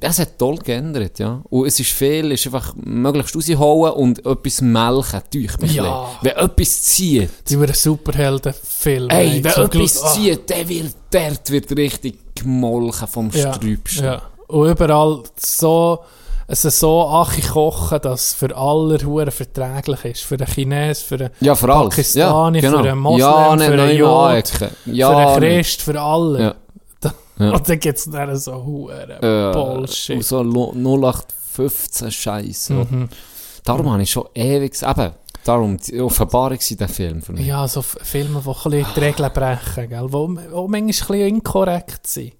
das 0.04 0.20
hat 0.20 0.38
toll 0.38 0.58
geändert, 0.58 1.18
ja. 1.20 1.42
Und 1.50 1.66
es 1.66 1.80
ist 1.80 1.92
viel, 1.92 2.32
ist 2.32 2.46
einfach 2.46 2.74
möglichst 2.76 3.36
rausholen 3.36 3.94
und 3.94 4.26
etwas 4.26 4.62
melken, 4.62 5.22
durch 5.32 5.58
mich. 5.60 5.76
Ja. 5.76 6.10
Wenn 6.22 6.36
etwas 6.36 6.84
zieht, 6.84 7.30
Die 7.50 7.58
wurden 7.60 7.74
Superheldenfilme. 7.74 9.10
ey, 9.10 9.44
wenn 9.44 9.52
so 9.52 9.62
etwas 9.64 10.04
ah. 10.04 10.14
zieht, 10.14 10.50
der 10.50 10.68
wird, 10.68 10.94
dort 11.10 11.50
wird 11.50 11.78
richtig 11.78 12.20
gemolken 12.36 13.08
vom 13.08 13.30
Ja, 13.32 13.54
Sträubsten. 13.54 14.06
Ja. 14.06 14.22
Und 14.48 14.70
überall 14.70 15.24
so, 15.38 16.00
es 16.48 16.62
so 16.64 17.08
achi 17.08 17.42
kochen, 17.42 18.00
dass 18.02 18.28
es 18.28 18.34
für 18.34 18.56
alle 18.56 18.98
Huren 19.06 19.32
verträglich 19.32 20.06
ist. 20.06 20.22
Für 20.24 20.36
den 20.38 20.48
Chines, 20.48 21.02
für 21.02 21.18
den 21.18 21.30
Ja, 21.40 21.56
für. 21.56 21.68
Pakistani, 21.68 22.60
ja, 22.60 22.70
genau. 22.70 22.84
für 22.84 22.90
einen 22.90 23.00
Moslem, 23.00 23.20
ja, 23.20 23.58
für 23.58 23.64
einen 23.64 23.78
neu 23.78 23.94
Jod, 23.94 24.52
ja, 24.88 25.34
für 25.34 25.40
den 25.40 25.50
nicht. 25.58 25.66
Christ, 25.68 25.82
für 25.82 26.00
alle. 26.02 26.56
Ja. 27.44 27.52
Und 27.54 27.70
dann 27.70 27.80
gibt 27.80 27.98
es 27.98 28.06
dann 28.06 28.36
so 28.38 28.64
Huren 28.66 29.10
Äh, 29.10 29.52
Bullshit. 29.54 30.16
Und 30.18 30.24
so 30.26 30.42
lo- 30.44 30.74
0815 30.74 32.12
Scheiße. 32.12 32.74
Mhm. 32.74 33.10
Darum 33.64 33.92
habe 33.92 34.04
ich 34.04 34.12
schon 34.12 34.26
ewig, 34.34 34.74
eben, 34.82 35.12
darum, 35.46 35.78
die 35.78 36.02
Offenbarung 36.02 36.58
war 36.60 36.78
der 36.78 36.90
Film 36.90 37.22
für 37.22 37.34
mich. 37.34 37.46
Ja, 37.46 37.68
so 37.68 37.82
Filme, 37.82 38.42
die 38.42 38.50
ein 38.50 38.54
bisschen 38.54 38.86
die 38.96 39.00
Regeln 39.00 39.32
brechen, 39.34 39.90
gell? 39.90 40.08
Die 40.10 40.16
auch 40.16 40.68
manchmal 40.68 40.76
ein 40.82 40.88
bisschen 40.88 41.20
inkorrekt 41.28 42.08
sind. 42.08 42.34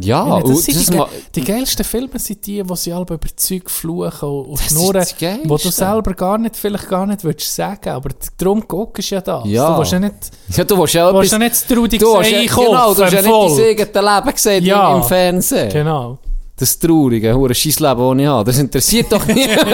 Ja, 0.00 0.24
meine, 0.24 0.44
das 0.44 0.64
das 0.64 0.76
die, 0.76 0.84
ge- 0.86 0.96
ma- 0.96 1.08
die 1.34 1.40
geilsten 1.44 1.84
Filme 1.84 2.18
sind 2.18 2.46
die, 2.46 2.68
wo 2.68 2.74
sie 2.76 2.92
alle 2.92 3.02
über 3.02 3.18
Zeug 3.34 3.68
fluchen 3.70 4.28
und, 4.28 4.46
und 4.46 4.60
schnurren, 4.60 5.04
Geilste. 5.18 5.40
wo 5.48 5.56
du 5.56 5.70
selber 5.70 6.14
gar 6.14 6.38
nicht, 6.38 6.56
vielleicht 6.56 6.88
gar 6.88 7.04
nicht 7.06 7.24
willst 7.24 7.52
sagen, 7.54 7.88
aber 7.88 8.10
darum 8.36 8.62
guckst 8.68 9.10
du 9.10 9.14
ja 9.16 9.20
das. 9.20 9.42
Ja. 9.46 9.72
Du 9.72 9.78
willst 9.78 9.92
ja 9.92 9.98
nicht, 9.98 10.14
ja, 10.56 10.64
du 10.64 10.78
willst 10.78 10.94
ja 10.94 11.10
du 11.10 11.18
willst 11.18 11.32
etwas... 11.32 11.32
ja 11.32 11.38
nicht 11.38 11.52
das 11.52 11.66
trauriges 11.66 11.98
Du 11.98 12.16
hast 12.18 12.30
ja, 12.30 12.38
Einkaufen 12.38 12.66
genau, 12.66 12.94
du 12.94 13.04
hast 13.04 13.12
ja 13.12 13.22
nicht 13.22 13.96
dein 13.96 14.06
eigenes 14.06 14.24
Leben 14.24 14.32
gesehen 14.34 14.64
Ja. 14.64 14.96
im, 14.96 15.02
Fernsehen. 15.02 15.68
Genau. 15.72 16.18
Das 16.56 16.78
traurige, 16.78 17.34
hure 17.34 17.54
Scheissleben, 17.54 18.18
das 18.18 18.22
ich 18.22 18.26
habe. 18.28 18.44
Das 18.44 18.58
interessiert 18.58 19.10
doch 19.12 19.26
niemand. 19.26 19.66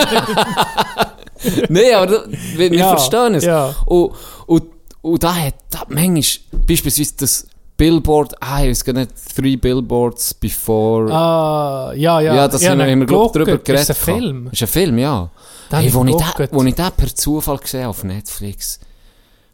Nein, 1.69 1.95
aber 1.95 2.07
du- 2.07 2.25
wir, 2.57 2.73
Ja, 2.75 2.89
verstehen 2.97 3.35
es. 3.35 3.45
ja. 3.45 3.75
Und, 3.87 4.13
und, 4.47 4.65
und 5.03 5.23
da 5.23 5.35
hat, 5.35 5.55
da 5.71 5.83
manchmal, 5.89 6.23
beispielsweise 6.67 7.13
das 7.19 7.47
Billboard, 7.77 8.35
ah, 8.41 8.63
ich 8.63 8.71
weiß 8.71 8.85
gar 8.85 8.93
nicht, 8.93 9.11
Three 9.35 9.57
Billboards 9.57 10.35
Before... 10.35 11.13
Ah, 11.13 11.93
ja, 11.97 12.21
ja. 12.21 12.35
Ja, 12.35 12.49
das 12.49 12.63
Ich 12.63 12.69
haben 12.69 12.79
wir, 12.79 12.87
wir 12.87 13.07
glaub, 13.07 13.33
drüber 13.33 13.59
geredet. 13.59 13.81
Ist 13.81 13.91
ein. 13.91 13.97
Film? 13.97 14.49
Ist 14.53 14.63
ein 14.63 14.69
Film, 14.69 14.99
ja. 14.99 15.29
Den 15.73 15.79
Hey, 15.81 15.95
wo, 15.95 16.05
ich 16.05 16.13
geguckt. 16.17 16.49
wo 16.53 16.63
ich 16.63 16.75
den 16.75 16.91
per 16.97 17.15
Zufall 17.15 17.59
gesehen 17.59 17.87
auf 17.87 18.05
Netflix. 18.05 18.79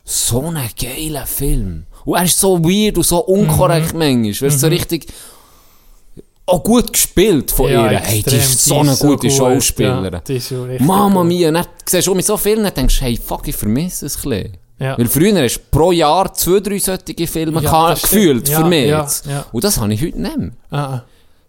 So 0.05 0.43
ein 0.43 0.69
geiler 0.79 1.25
Film. 1.27 1.87
Und 2.05 2.17
er 2.17 2.25
ist 2.25 2.39
so 2.39 2.63
weird 2.63 2.99
und 2.99 3.05
so 3.07 3.19
unkorrekt 3.21 3.95
manchmal. 3.95 4.29
Weißt, 4.31 4.43
du, 4.43 4.51
so 4.51 4.67
richtig... 4.67 5.07
Auch 6.45 6.63
gut 6.65 6.93
gespielt 6.93 7.51
von 7.53 7.71
Ja, 7.71 7.91
ihr. 7.91 8.01
Hey, 8.01 8.23
die 8.23 8.35
ist 8.37 8.65
so 8.65 8.81
eine 8.81 8.97
gute 8.97 9.29
gut. 9.29 9.33
Schauspielerin. 9.33 10.13
Ja, 10.13 10.19
richtig 10.19 10.81
Mama 10.81 11.21
gut. 11.21 11.29
mia, 11.29 11.53
dann 11.53 11.65
siehst 11.87 12.09
du 12.09 12.15
mit 12.15 12.27
so 12.27 12.37
vielen 12.37 12.65
und 12.67 12.77
denkst, 12.77 13.01
hey, 13.01 13.17
fuck, 13.17 13.47
ich 13.47 13.55
vermisse 13.57 14.07
es 14.07 14.17
ein 14.17 14.31
bisschen. 14.31 14.57
Ja. 14.81 14.99
Weil 14.99 15.09
früher 15.09 15.43
hast 15.43 15.57
du 15.57 15.61
pro 15.71 15.93
Jahr 15.93 16.33
zwei, 16.33 16.61
drei 16.61 16.79
solche 16.79 17.27
Filme 17.27 17.63
Ja, 17.63 17.93
gefühlt, 17.95 18.49
für 18.49 18.65
mich 18.65 18.87
jetzt. 18.87 19.29
Und 19.53 19.63
das 19.63 19.79
habe 19.79 19.93
ich 19.93 20.03
heute 20.03 20.21
nicht 20.21 20.39
mehr. 20.39 20.51
Ah, 20.71 20.79
ah. 20.79 21.05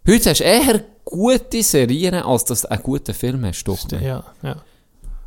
Heute 0.06 0.30
hast 0.30 0.40
du 0.40 0.44
eher 0.44 0.84
gute 1.04 1.62
Serien, 1.62 2.14
als 2.14 2.44
dass 2.44 2.62
du 2.62 2.70
einen 2.70 2.82
guten 2.82 3.14
Film 3.14 3.44
hast. 3.46 3.64
Doch. 3.64 3.78
Ja, 3.90 4.22
ja. 4.42 4.56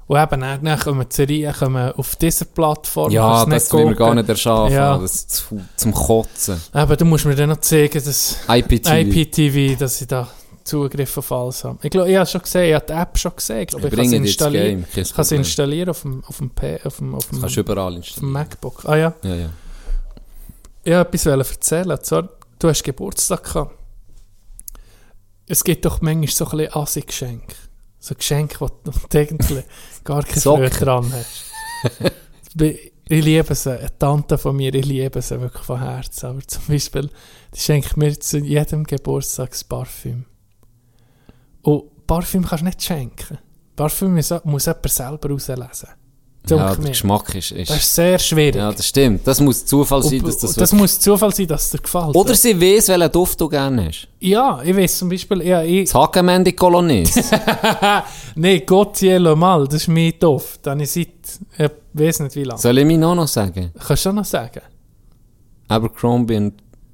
Und 0.08 0.22
eben, 0.22 0.42
dann, 0.64 0.80
kommen 0.80 1.08
die 1.10 1.16
Serien 1.16 1.54
kommen 1.54 1.92
auf 1.94 2.16
dieser 2.16 2.46
Plattform. 2.46 3.12
Ja, 3.12 3.44
das 3.44 3.74
will 3.74 3.86
wir 3.88 3.96
gar 3.96 4.14
nicht 4.14 4.30
erschaffen. 4.30 4.74
Ja. 4.74 5.00
Das 5.00 5.16
ist 5.16 5.32
zu, 5.32 5.62
zum 5.76 5.92
Kotzen. 5.92 6.62
Eben, 6.76 6.98
du 6.98 7.06
musst 7.06 7.26
mir 7.26 7.34
dann 7.34 7.50
noch 7.50 7.62
zeigen, 7.62 8.04
dass 8.04 8.38
IPTV. 8.48 8.92
IPTV, 8.92 9.80
dass 9.80 10.00
ich 10.00 10.08
da 10.08 10.28
Zugriff 10.66 11.18
auf 11.18 11.32
alles 11.32 11.64
habe. 11.64 11.80
Ich 11.84 11.92
glaube, 11.92 12.10
ich 12.10 12.18
habe 12.18 12.26
schon 12.26 12.42
gesehen, 12.42 12.70
ich 12.70 12.74
habe 12.74 12.86
die 12.86 12.94
App 12.94 13.18
schon 13.18 13.36
gesehen. 13.36 13.60
Ich 13.62 13.68
glaube, 13.68 13.88
Ich 13.88 13.94
ich 13.94 14.00
kann 14.00 14.10
sie 14.10 14.16
installieren. 14.18 14.86
Kann 15.16 15.26
sie 15.26 15.36
installieren 15.36 15.90
auf 15.90 16.02
dem, 16.02 16.24
auf 16.26 16.38
dem, 16.38 16.50
P, 16.50 16.80
auf 16.84 16.98
dem, 16.98 17.16
auf 17.16 17.26
dem, 17.28 17.40
Kannst 17.40 17.56
du 17.56 17.60
überall 17.62 17.86
auf 17.88 17.94
dem 17.94 17.98
installieren. 17.98 18.32
MacBook. 18.34 18.86
Ah 18.86 18.96
ja. 18.98 19.14
Ja, 19.24 19.36
ja. 19.36 19.50
Ich 20.84 20.92
wollte 20.92 21.32
etwas 21.32 21.52
erzählen. 21.52 22.00
Zwar, 22.04 22.30
du 22.60 22.68
hast 22.68 22.84
Geburtstag 22.84 23.44
gehabt. 23.44 23.78
Es 25.48 25.64
gibt 25.64 25.86
doch 25.86 26.02
manchmal 26.02 26.28
so 26.28 26.46
ein 26.46 26.58
bisschen 26.58 26.74
Assi-Geschenke. 26.74 27.56
So 28.00 28.16
Geschenke, 28.16 28.60
wo 28.60 28.68
du 28.68 28.92
eigentlich 29.18 29.64
gar 30.04 30.24
keine 30.24 30.42
Freude 30.42 30.70
dran 30.70 31.14
hast. 31.14 32.12
Ich 32.58 32.92
ich 33.08 33.24
liebe 33.24 33.54
sie. 33.54 33.78
Eine 33.78 34.00
Tante 34.00 34.38
von 34.38 34.56
mir, 34.56 34.74
ich 34.74 34.86
liebe 34.86 35.22
sie 35.22 35.40
wirklich 35.40 35.64
von 35.64 35.80
Herzen. 35.80 36.26
Aber 36.28 36.42
zum 36.48 36.64
Beispiel, 36.68 37.10
die 37.54 37.60
schenkt 37.60 37.98
mir 37.98 38.20
zu 38.20 38.40
jedem 38.40 38.84
Geburtstag 38.84 39.52
das 39.52 39.64
Parfüm. 39.64 40.26
Und 41.66 42.08
Parfüm 42.08 42.46
kannst 42.46 42.62
du 42.62 42.66
nicht 42.66 42.82
schenken. 42.84 43.40
Parfüm 43.76 44.16
muss, 44.16 44.34
muss 44.44 44.66
jemand 44.66 44.90
selber 44.90 45.34
auslesen. 45.34 45.90
Ja, 46.48 46.58
Denke 46.68 46.82
der. 46.82 46.90
Geschmack 46.92 47.34
ist... 47.34 47.52
ist 47.52 47.72
Das 47.72 47.78
ist 47.78 47.96
sehr 47.96 48.20
schwierig. 48.20 48.56
ja, 48.56 48.72
das 48.72 48.86
stimmt. 48.88 49.26
Das 49.26 49.42
muss 49.42 49.66
Zufall 49.66 50.04
sein, 50.04 50.22
dass 50.22 50.38
das... 50.38 50.54
das 50.54 50.72
muss 50.74 51.00
Zufall 51.00 51.34
sein, 51.34 51.48
dass 51.48 51.66
es 51.66 51.72
dir 51.72 51.80
gefällt. 51.80 52.16
Oder 52.16 52.36
sie 52.36 52.62
weiss, 52.62 52.88
welchen 52.88 53.12
Duft 53.12 53.42
du 53.42 53.50
gerne 53.50 53.88
hast. 53.88 54.08
Ja, 54.20 54.62
ich 54.64 54.78
weiß 54.78 55.00
zum 55.00 55.10
Beispiel, 55.10 55.42
ja, 55.42 55.64
ich, 55.64 55.86
Das 55.86 55.96
Hagemendi 55.96 56.54
Kolonis. 56.54 57.16
nee, 58.36 58.60
Gautier 58.60 59.20
Le 59.20 59.36
Mal, 59.36 59.66
das 59.66 59.82
ist 59.82 59.88
mein 59.88 60.14
Duft. 60.20 60.64
Den 60.68 60.82
ich 60.82 60.92
seit, 60.92 61.08
ich 61.58 61.72
weiß 61.94 62.20
nicht 62.20 62.36
wie 62.36 62.44
lange. 62.44 62.62
Soll 62.62 62.78
ich 62.78 62.86
mich 62.86 63.00
noch 63.00 63.16
noch 63.16 63.28
sagen? 63.28 63.72
Kannst 63.88 64.06
du 64.06 64.12
noch 64.12 64.26
sagen? 64.26 64.62
Abercrombie 65.68 66.36
und, 66.36 66.54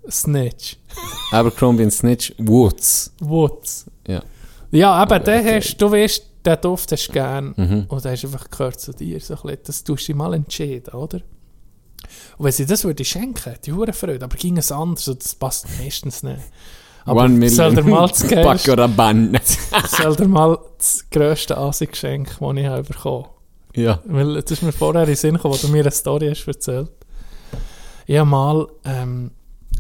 Snitch. 0.09 0.77
Abercrombie 1.33 1.83
und 1.83 1.91
Snitch 1.91 2.33
Woods. 2.37 3.13
Woods. 3.19 3.85
Ja. 4.71 5.03
Eben, 5.03 5.23
den 5.23 5.45
hast, 5.45 5.77
du 5.77 5.91
weißt, 5.91 6.25
den 6.45 6.61
Duft 6.61 6.91
hast 6.91 7.07
du 7.07 7.13
gern. 7.13 7.53
Mhm. 7.55 7.85
Und 7.87 8.03
der 8.03 8.13
ist 8.13 8.25
einfach 8.25 8.49
gehört 8.49 8.79
zu 8.79 8.93
dir. 8.93 9.19
So 9.19 9.35
ein 9.35 9.41
bisschen. 9.41 9.59
Das 9.65 9.83
tust 9.83 10.09
du 10.09 10.15
mal 10.15 10.33
entschieden, 10.33 10.93
oder? 10.93 11.21
Und 12.37 12.45
wenn 12.45 12.51
sie 12.51 12.65
das 12.65 12.83
würde 12.83 13.05
schenken, 13.05 13.53
die 13.63 13.73
Hure 13.73 13.93
Freude, 13.93 14.25
aber 14.25 14.35
ging 14.35 14.57
es 14.57 14.71
anders 14.71 15.07
und 15.07 15.23
das 15.23 15.35
passt 15.35 15.67
meistens 15.79 16.23
nicht. 16.23 16.41
Aber 17.05 17.23
One 17.23 17.49
soll 17.49 17.75
dir 17.75 17.83
mal 17.83 18.07
das 18.07 18.19
soll 19.97 20.15
dir 20.15 20.27
mal 20.27 20.57
das 20.77 21.05
grösste 21.09 21.57
Asi-Geschenk, 21.57 22.37
das 22.39 22.57
ich 22.57 22.65
habe 22.65 22.83
bekommen 22.83 23.25
ja. 23.75 23.99
Weil 24.05 24.41
das 24.41 24.51
ist 24.51 24.63
mir 24.63 24.71
vorher 24.71 25.03
in 25.03 25.07
den 25.07 25.15
Sinn 25.15 25.35
gekommen, 25.35 25.55
wo 25.55 25.67
du 25.67 25.71
mir 25.71 25.81
eine 25.81 25.91
Story 25.91 26.27
hast 26.29 26.45
erzählt. 26.47 26.91
Ich 28.05 28.17
habe 28.17 28.29
mal 28.29 28.67
ähm, 28.83 29.31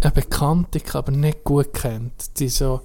eine 0.01 0.11
Bekannte, 0.11 0.79
die 0.79 0.85
ich 0.85 0.95
aber 0.95 1.11
nicht 1.11 1.43
gut 1.43 1.73
kennt. 1.73 2.39
Die 2.39 2.47
so 2.47 2.81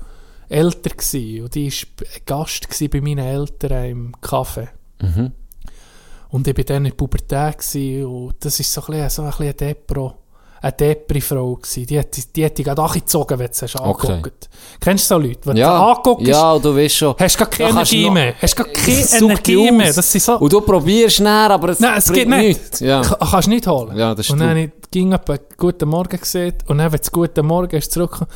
älter 0.49 0.90
war 0.90 1.42
und 1.44 1.55
die 1.55 1.72
war 1.72 2.07
Gast 2.24 2.68
gsi 2.68 2.88
bei 2.88 3.01
meinen 3.01 3.18
Eltern 3.26 3.84
im 3.84 4.12
Café. 4.22 4.68
Mhm. 5.03 5.32
Und 6.28 6.49
ich 6.49 6.57
war 6.57 6.64
dann 6.64 6.76
in 6.78 6.84
der 6.84 6.97
Pubertät 6.97 7.59
gsi 7.59 8.03
und 8.05 8.34
das 8.44 8.59
ist 8.61 8.72
so 8.72 8.80
ein 8.82 8.86
bisschen, 8.86 9.11
so 9.11 9.22
ein 9.22 9.28
bisschen 9.28 9.44
eine 9.47 9.55
Depro. 9.55 10.14
Eine 10.62 10.72
Depri-Frau 10.72 11.57
gsi. 11.57 11.84
Die 11.86 11.99
hat, 11.99 12.09
die 12.34 12.44
hat 12.44 12.57
dich 12.57 12.64
gerade 12.64 12.82
angezogen, 12.82 13.38
wenn 13.38 13.47
du 13.47 13.53
sie 13.53 13.66
hast 13.66 13.76
Okay. 13.78 14.07
angeguckt. 14.12 14.49
Kennst 14.80 15.11
du 15.11 15.14
so 15.14 15.20
Leute? 15.20 15.40
Wenn 15.44 15.55
du 15.57 15.61
Ja, 15.61 15.92
anguckst, 15.92 16.26
ja, 16.26 16.59
du 16.59 16.74
weißt 16.74 16.97
schon. 16.97 17.14
hast 17.18 17.34
du 17.34 17.38
gar 17.40 17.51
keine 17.51 17.68
du 17.70 17.74
Energie 17.76 18.11
mehr. 18.11 18.34
Hast 18.40 18.57
gar 18.57 18.66
keine 18.66 19.07
Energie 19.18 19.70
mehr. 19.70 19.92
Das 19.92 20.11
sind 20.11 20.22
so... 20.24 20.38
Und 20.38 20.53
du 20.53 20.61
probierst 20.62 21.20
näher, 21.20 21.51
aber 21.51 21.68
es 21.68 21.78
Nein, 21.80 21.99
es 21.99 22.11
geht 22.11 22.26
nicht. 22.28 22.38
nichts. 22.61 22.80
Ja. 22.80 23.03
Ka- 23.03 23.16
Kannst 23.30 23.47
du 23.47 23.51
nicht 23.51 23.66
holen. 23.66 23.97
Ja, 23.97 24.14
das 24.14 24.30
Und 24.30 24.38
dann 24.40 24.57
ich 24.57 24.70
ging 24.90 25.12
etwa 25.12 25.36
«Guten 25.59 25.88
Morgen» 25.90 26.18
gesehen 26.18 26.55
und 26.68 26.78
dann, 26.78 26.90
wenn 26.90 27.01
es 27.01 27.12
«Guten 27.12 27.47
Morgen» 27.47 27.76
ist, 27.76 27.92
zurückgekommen. 27.92 28.30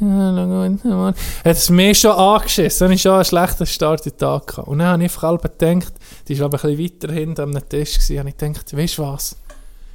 Hat 0.00 1.56
es 1.56 1.70
mir 1.70 1.94
schon 1.94 2.10
angeschissen. 2.12 2.84
Dann 2.86 2.92
ich 2.92 3.02
schon 3.02 3.12
einen 3.12 3.24
schlechten 3.24 3.66
Start 3.66 4.04
in 4.06 4.12
den 4.12 4.18
Tag. 4.18 4.46
Gehabt. 4.48 4.68
Und 4.68 4.78
dann 4.80 4.88
habe 4.88 5.02
ich 5.04 5.10
einfach 5.10 5.22
halb 5.22 5.42
gedacht, 5.58 5.94
die 6.28 6.38
war 6.38 6.46
aber 6.46 6.62
ein 6.64 6.76
bisschen 6.76 7.00
weiter 7.02 7.12
hinten 7.12 7.40
am 7.42 7.68
Tisch, 7.68 7.94
gewesen, 7.94 8.18
habe 8.18 8.28
ich 8.30 8.36
gedacht, 8.36 8.76
weißt 8.76 8.98
du 8.98 9.02
was? 9.02 9.36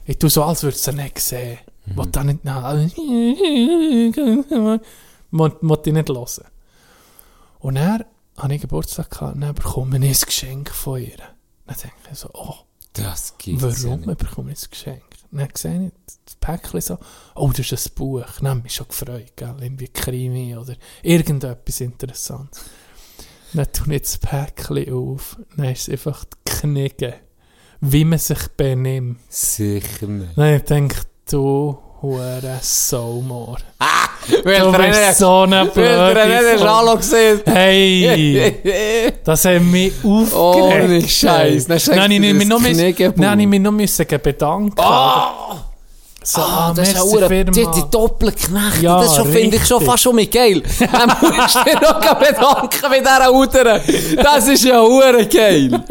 Ich 0.05 0.17
tue 0.17 0.29
so, 0.29 0.43
als 0.43 0.63
würde 0.63 0.77
sie 0.77 0.93
nicht 0.93 1.19
sehen. 1.19 1.59
Mhm. 1.85 1.95
Wollte 1.97 2.11
dann 2.11 2.27
nicht 2.27 2.45
nach. 2.45 2.73
Wollte 5.31 5.89
ich 5.89 5.93
nicht 5.93 6.09
hören. 6.09 6.45
Und 7.59 7.75
dann 7.75 8.05
habe 8.37 8.55
ich 8.55 8.61
Geburtstag 8.61 9.09
gehabt 9.11 9.35
und 9.35 9.41
dann 9.41 9.53
bekomme 9.53 9.97
ich 9.97 10.21
ein 10.23 10.25
Geschenk 10.25 10.69
von 10.71 11.01
ihr. 11.01 11.17
Dann 11.67 11.75
denke 11.75 11.95
ich 12.11 12.17
so, 12.17 12.29
oh, 12.33 12.55
Das 12.93 13.37
gibt's 13.37 13.83
Warum 13.83 14.01
nicht. 14.01 14.17
bekomme 14.17 14.51
ich 14.53 14.59
ein 14.63 14.67
Geschenk? 14.71 15.03
Dann 15.31 15.47
sehe 15.53 15.87
ich 15.87 15.93
Päckchen 16.39 16.81
so, 16.81 16.97
oh, 17.35 17.49
das 17.55 17.71
ist 17.71 17.89
ein 17.89 17.93
Buch. 17.95 18.23
Ich 18.35 18.41
mich 18.63 18.73
schon 18.73 18.87
gefreut, 18.87 19.33
gell? 19.35 19.55
irgendwie 19.61 19.87
Krimi 19.87 20.55
oder 20.55 20.75
irgendetwas 21.03 21.81
Interessantes. 21.81 22.61
Dann 23.53 23.71
tue 23.71 23.95
ich 23.95 24.01
das 24.03 24.17
Päckchen 24.17 24.93
auf, 24.93 25.37
dann 25.57 25.65
ist 25.69 25.87
es 25.87 25.89
einfach 25.89 26.23
die 26.25 26.51
Knigge, 26.51 27.15
wie 27.81 28.05
man 28.05 28.19
sich 28.19 28.47
benimmt. 28.55 29.19
Sicher 29.29 30.05
nicht. 30.07 30.37
Dann 30.37 30.55
ich 30.57 30.65
gedacht, 30.65 31.07
du 31.31 31.77
hure 32.01 32.59
Saumor. 32.61 33.57
Weil 34.43 34.59
Du 34.59 34.71
bist 34.71 35.17
so 35.17 35.41
eine 35.41 35.65
blöde. 35.65 37.41
Hey! 37.45 39.13
Das 39.23 39.45
hat 39.45 39.61
mich 39.61 39.93
aufgeregt. 40.03 40.83
Ohne 40.85 41.07
Scheiß. 41.07 41.65
Dann 41.67 41.79
habe 42.01 42.13
ich 42.13 42.19
mich 42.19 42.47
noch 42.47 42.61
das 42.61 42.67
müssen- 42.69 42.95
So, 46.31 46.41
Ah, 46.41 46.67
ah, 46.69 46.73
das 46.75 46.89
ist 46.89 46.93
merci 46.95 47.17
ja 47.21 47.27
Firma. 47.27 47.51
die, 47.51 47.67
die 47.81 47.89
Doppelknechte. 47.89 48.81
Ja, 48.81 48.99
das 49.01 49.15
schon- 49.15 49.31
finde 49.31 49.55
ich 49.57 49.65
schon 49.65 49.81
fast 49.83 50.03
schon 50.03 50.15
mit 50.15 50.31
geil. 50.31 50.61
Dann 50.79 51.07
musst 51.21 51.55
du 51.55 51.63
dich 51.63 51.81
noch 51.81 51.99
bedanken 52.19 52.81
bei 52.87 52.99
dieser 52.99 53.33
Uter. 53.33 53.81
Das 54.21 54.47
ist 54.47 54.63
ja 54.63 54.79
hure 54.79 55.25
geil. 55.25 55.83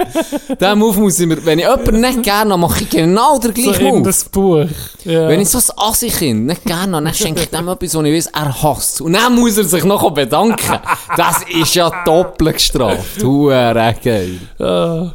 Diesen 0.60 0.78
Move 0.78 1.00
muss 1.00 1.18
ich 1.18 1.26
mir, 1.26 1.44
wenn 1.44 1.58
ich 1.58 1.64
jemanden 1.64 2.00
nicht 2.00 2.22
gerne 2.22 2.52
habe, 2.52 2.60
mache 2.60 2.84
ich 2.84 2.88
genau 2.90 3.36
den 3.40 3.52
so 3.52 3.62
gleichen 3.62 3.86
in 3.86 3.94
Move. 3.96 4.02
das 4.04 4.24
Buch. 4.26 4.64
Ja. 5.04 5.26
Wenn 5.28 5.40
ich 5.40 5.48
so 5.48 5.58
ein 5.58 5.88
Assi-Kind 5.88 6.46
nicht 6.46 6.64
gerne 6.64 6.94
habe, 6.96 7.04
dann 7.06 7.14
schenke 7.14 7.42
ich 7.42 7.48
dem 7.50 7.66
etwas, 7.68 7.94
was 7.96 8.04
ich 8.04 8.14
weiss, 8.14 8.26
er 8.26 8.62
hasst. 8.62 9.00
Und 9.00 9.14
dann 9.14 9.34
muss 9.34 9.58
er 9.58 9.64
sich 9.64 9.82
noch 9.82 10.08
bedanken. 10.12 10.78
Das 11.16 11.38
ist 11.48 11.74
ja 11.74 11.90
doppelt 12.04 12.54
gestraft. 12.58 13.22
Hure 13.24 13.94
geil. 14.04 14.38
Ah, 14.60 15.10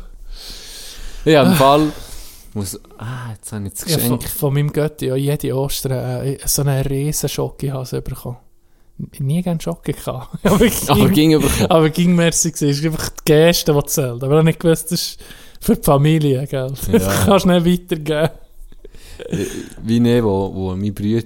Ja, 1.24 1.44
im 1.44 1.54
Fall 1.54 1.94
muss, 2.56 2.80
ah, 2.98 3.32
jetzt 3.34 3.52
habe 3.52 3.68
ich 3.68 3.74
das 3.74 3.90
ja, 3.90 3.98
von, 3.98 4.20
Geschenk. 4.20 4.38
von 4.38 4.54
meinem 4.54 4.72
Götti, 4.72 5.08
ja, 5.08 5.16
jede 5.16 5.56
Ostern 5.58 5.92
äh, 5.94 6.38
so 6.46 6.62
eine 6.62 6.88
riesen 6.90 7.30
Schocke 7.30 7.68
bekommen. 8.02 8.38
Nie 9.20 9.42
gerne 9.42 9.60
Schocke 9.60 9.94
gehabt. 9.94 10.30
aber 10.44 10.56
Aber 10.88 11.06
ging, 11.10 11.14
ging 11.14 11.32
überkommen. 11.34 11.72
aber 11.72 11.90
ging 11.90 12.16
merci 12.16 12.52
gewesen. 12.52 12.80
Es 12.80 12.86
einfach 12.86 13.10
die 13.10 13.22
Geste, 13.26 13.74
die 13.74 13.86
zählt. 13.88 14.24
Aber 14.24 14.40
ich 14.40 14.46
nicht 14.46 14.60
gewusst, 14.60 14.92
das 14.92 15.02
ist 15.02 15.20
für 15.60 15.76
die 15.76 15.84
Familie, 15.84 16.46
gell? 16.48 16.74
Das 16.92 17.04
Ja. 17.04 17.26
kannst 17.26 17.46
du 17.46 17.50
nicht 17.60 17.66
weitergeben. 17.92 18.30
Wie 19.82 20.00
ne, 20.00 20.24
wo, 20.24 20.54
wo 20.54 20.76
mein 20.76 20.94
Bruder 20.94 21.24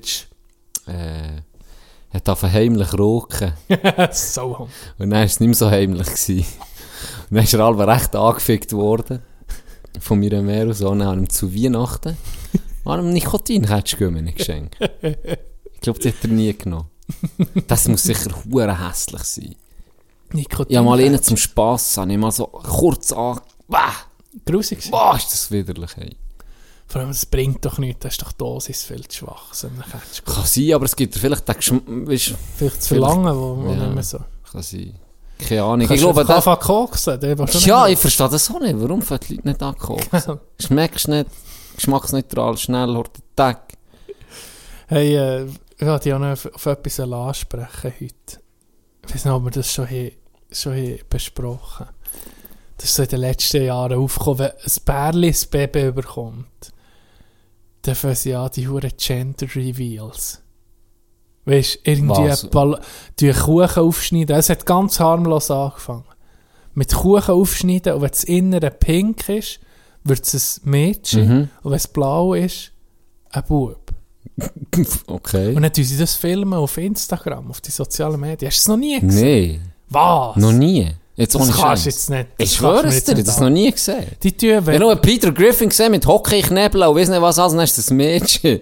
äh, 0.87 1.41
hat 2.13 2.29
auf 2.29 2.43
heimlich 2.43 2.93
roken. 2.97 3.53
so. 4.11 4.67
Und 4.97 5.09
dann 5.09 5.11
war 5.11 5.23
es 5.23 5.39
nicht 5.39 5.47
mehr 5.47 5.55
so 5.55 5.69
heimlich. 5.69 6.07
Gewesen. 6.07 6.45
Und 7.29 7.35
dann 7.35 7.43
ist 7.43 7.53
er 7.53 7.65
halb 7.65 7.79
recht 7.79 8.15
angefickt 8.15 8.71
worden. 8.73 9.21
Von 9.99 10.19
meiner 10.19 10.41
dann 10.41 11.03
habe 11.03 11.15
ich 11.15 11.21
ihm 11.21 11.29
zu 11.29 11.53
Weihnachten 11.53 12.17
einem 12.85 13.11
Nikotin-Ketschgummi 13.13 14.31
geschenkt. 14.33 14.77
Ich 15.01 15.81
glaube, 15.81 15.99
das 15.99 16.13
hat 16.13 16.23
er 16.23 16.29
nie 16.29 16.53
genommen. 16.57 16.89
Das 17.67 17.87
muss 17.87 18.03
sicher 18.03 18.31
hure 18.45 18.87
hässlich 18.87 19.23
sein. 19.23 19.55
Nikotin. 20.33 20.77
Habe 20.77 20.85
mal 20.85 20.99
einen 20.99 21.21
zum 21.21 21.37
Spass, 21.37 21.97
habe 21.97 22.11
ich 22.11 22.17
mal 22.17 22.31
so 22.31 22.47
kurz 22.47 23.11
an... 23.11 23.39
Bah, 23.67 23.93
Grusig 24.45 24.89
bah, 24.91 25.15
ist 25.17 25.31
das 25.31 25.51
widerlich, 25.51 25.97
ey. 25.97 26.15
Vor 26.87 27.01
allem, 27.01 27.09
das 27.09 27.25
bringt 27.25 27.65
doch 27.65 27.77
nichts. 27.79 28.01
Das 28.01 28.13
ist 28.13 28.21
doch 28.21 28.31
Dosis 28.31 28.83
viel 28.83 29.05
zu 29.07 29.17
schwach. 29.19 29.53
So. 29.53 29.67
Kann 29.67 30.45
sein, 30.45 30.73
aber 30.73 30.85
es 30.85 30.95
gibt 30.95 31.15
vielleicht 31.15 31.47
den 31.47 31.55
Geschmack... 31.55 31.83
Vielleicht 32.55 32.81
zu 32.81 32.87
verlangen, 32.89 33.35
wo, 33.35 33.57
wo 33.57 33.69
Ja. 33.71 33.75
nicht 33.75 33.93
mehr 33.93 34.03
so. 34.03 34.19
kann 34.51 34.61
sein. 34.61 34.93
Keine 35.37 35.63
Ahnung. 35.63 35.91
Ich 35.91 35.99
glaube, 35.99 36.25
das... 36.25 36.35
einfach 36.37 36.59
koksen? 36.59 37.19
Der 37.19 37.35
Ja, 37.35 37.87
ich 37.87 37.99
verstehe 37.99 38.29
das 38.29 38.49
auch 38.49 38.59
nicht. 38.59 38.75
Warum 38.77 39.01
fangen 39.01 39.21
die 39.27 39.35
Leute 39.35 39.47
nicht 39.47 39.63
an 39.63 39.77
koksen? 39.77 40.39
Schmeckst 40.59 41.07
nicht, 41.07 41.29
geschmacksneutral, 41.75 42.57
schnell, 42.57 42.95
hört 42.95 43.17
den 43.17 43.23
Tag. 43.35 43.73
Hey, 44.87 45.15
äh, 45.15 45.47
ich 45.77 45.85
wollte 45.85 46.09
ja 46.09 46.17
noch 46.17 46.31
auf, 46.31 46.45
auf 46.53 46.65
etwas 46.65 46.99
ansprechen 46.99 47.93
heute. 47.99 48.41
Ich 49.05 49.13
weiß 49.13 49.25
nicht, 49.25 49.33
ob 49.33 49.43
wir 49.43 49.51
das 49.51 49.71
schon, 49.71 49.87
he, 49.87 50.17
schon 50.51 50.73
he 50.73 51.03
besprochen 51.09 51.87
Das 52.77 52.85
ist 52.85 52.95
so 52.95 53.03
in 53.03 53.09
den 53.09 53.19
letzten 53.19 53.63
Jahren 53.63 53.97
aufgekommen, 53.97 54.39
wenn 54.39 54.51
ein 54.51 54.83
Bärli 54.85 55.27
ein 55.27 55.49
Baby 55.51 55.87
überkommt, 55.87 56.73
dann 57.83 57.95
fangen 57.95 58.15
sie 58.15 58.35
an, 58.35 58.49
die 58.55 58.67
huren 58.67 58.91
Gender 58.97 59.47
Reveals. 59.55 60.41
Weißt 61.47 61.75
du, 61.75 61.91
irgendwie 61.91 62.47
Ball- 62.49 62.81
die 63.19 63.31
Kuchen 63.31 63.81
aufschneiden. 63.83 64.35
Es 64.35 64.49
hat 64.49 64.65
ganz 64.65 64.99
harmlos 64.99 65.49
angefangen. 65.49 66.03
Mit 66.73 66.93
Kuchen 66.93 67.33
aufschneiden 67.33 67.93
und 67.93 68.01
wenn 68.01 68.09
das 68.09 68.23
Innere 68.25 68.69
pink 68.69 69.29
ist, 69.29 69.59
wird 70.03 70.31
es 70.33 70.61
ein 70.63 70.69
Mädchen. 70.69 71.27
Mhm. 71.27 71.49
Und 71.63 71.71
wenn 71.71 71.77
es 71.77 71.87
blau 71.87 72.33
ist, 72.33 72.71
ein 73.31 73.43
Bub. 73.47 73.79
Okay. 75.07 75.55
Und 75.55 75.61
dann 75.63 75.73
tun 75.73 75.83
sie 75.83 75.97
das 75.97 76.15
filmen 76.15 76.53
auf 76.53 76.77
Instagram, 76.77 77.49
auf 77.49 77.61
die 77.61 77.71
sozialen 77.71 78.19
Medien. 78.19 78.49
Hast 78.51 78.57
du 78.57 78.61
es 78.61 78.67
noch 78.67 78.77
nie 78.77 78.99
gesehen? 78.99 79.21
Nee, 79.23 79.59
Was? 79.89 80.35
noch 80.35 80.51
nie. 80.51 80.91
Jetzt 81.15 81.33
Das 81.33 81.41
kannst 81.41 81.57
du 81.57 81.61
Scheiß. 81.61 81.85
jetzt 81.85 82.09
nicht. 82.11 82.27
Ich 82.37 82.49
das 82.49 82.55
schwöre 82.57 82.87
es 82.87 83.03
dir, 83.05 83.15
nicht 83.15 83.27
das 83.27 83.37
an- 83.37 83.43
noch 83.45 83.49
nie 83.49 83.71
gesehen. 83.71 84.05
Die 84.21 84.31
tun, 84.33 84.49
Ich 84.49 84.55
habe 84.57 84.77
nur 84.79 84.95
Peter 84.97 85.31
Griffin 85.31 85.69
gesehen 85.69 85.91
mit 85.91 86.05
Hockeyknebeln 86.05 86.87
und 86.87 86.95
weiss 86.95 87.09
nicht 87.09 87.21
was 87.21 87.37
ist 87.39 87.77
das 87.77 87.89
ein 87.89 87.97
Mädchen. 87.97 88.59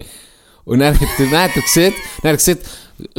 Und 0.66 0.80
dann 0.80 0.93
hat 0.93 1.01
er, 1.01 1.26
dann 1.30 1.41
hat 1.43 1.51
er 1.55 1.61
gesagt, 1.61 1.95
dann 2.22 2.32
hat 2.32 2.34
er 2.34 2.38
gesagt, 2.38 2.66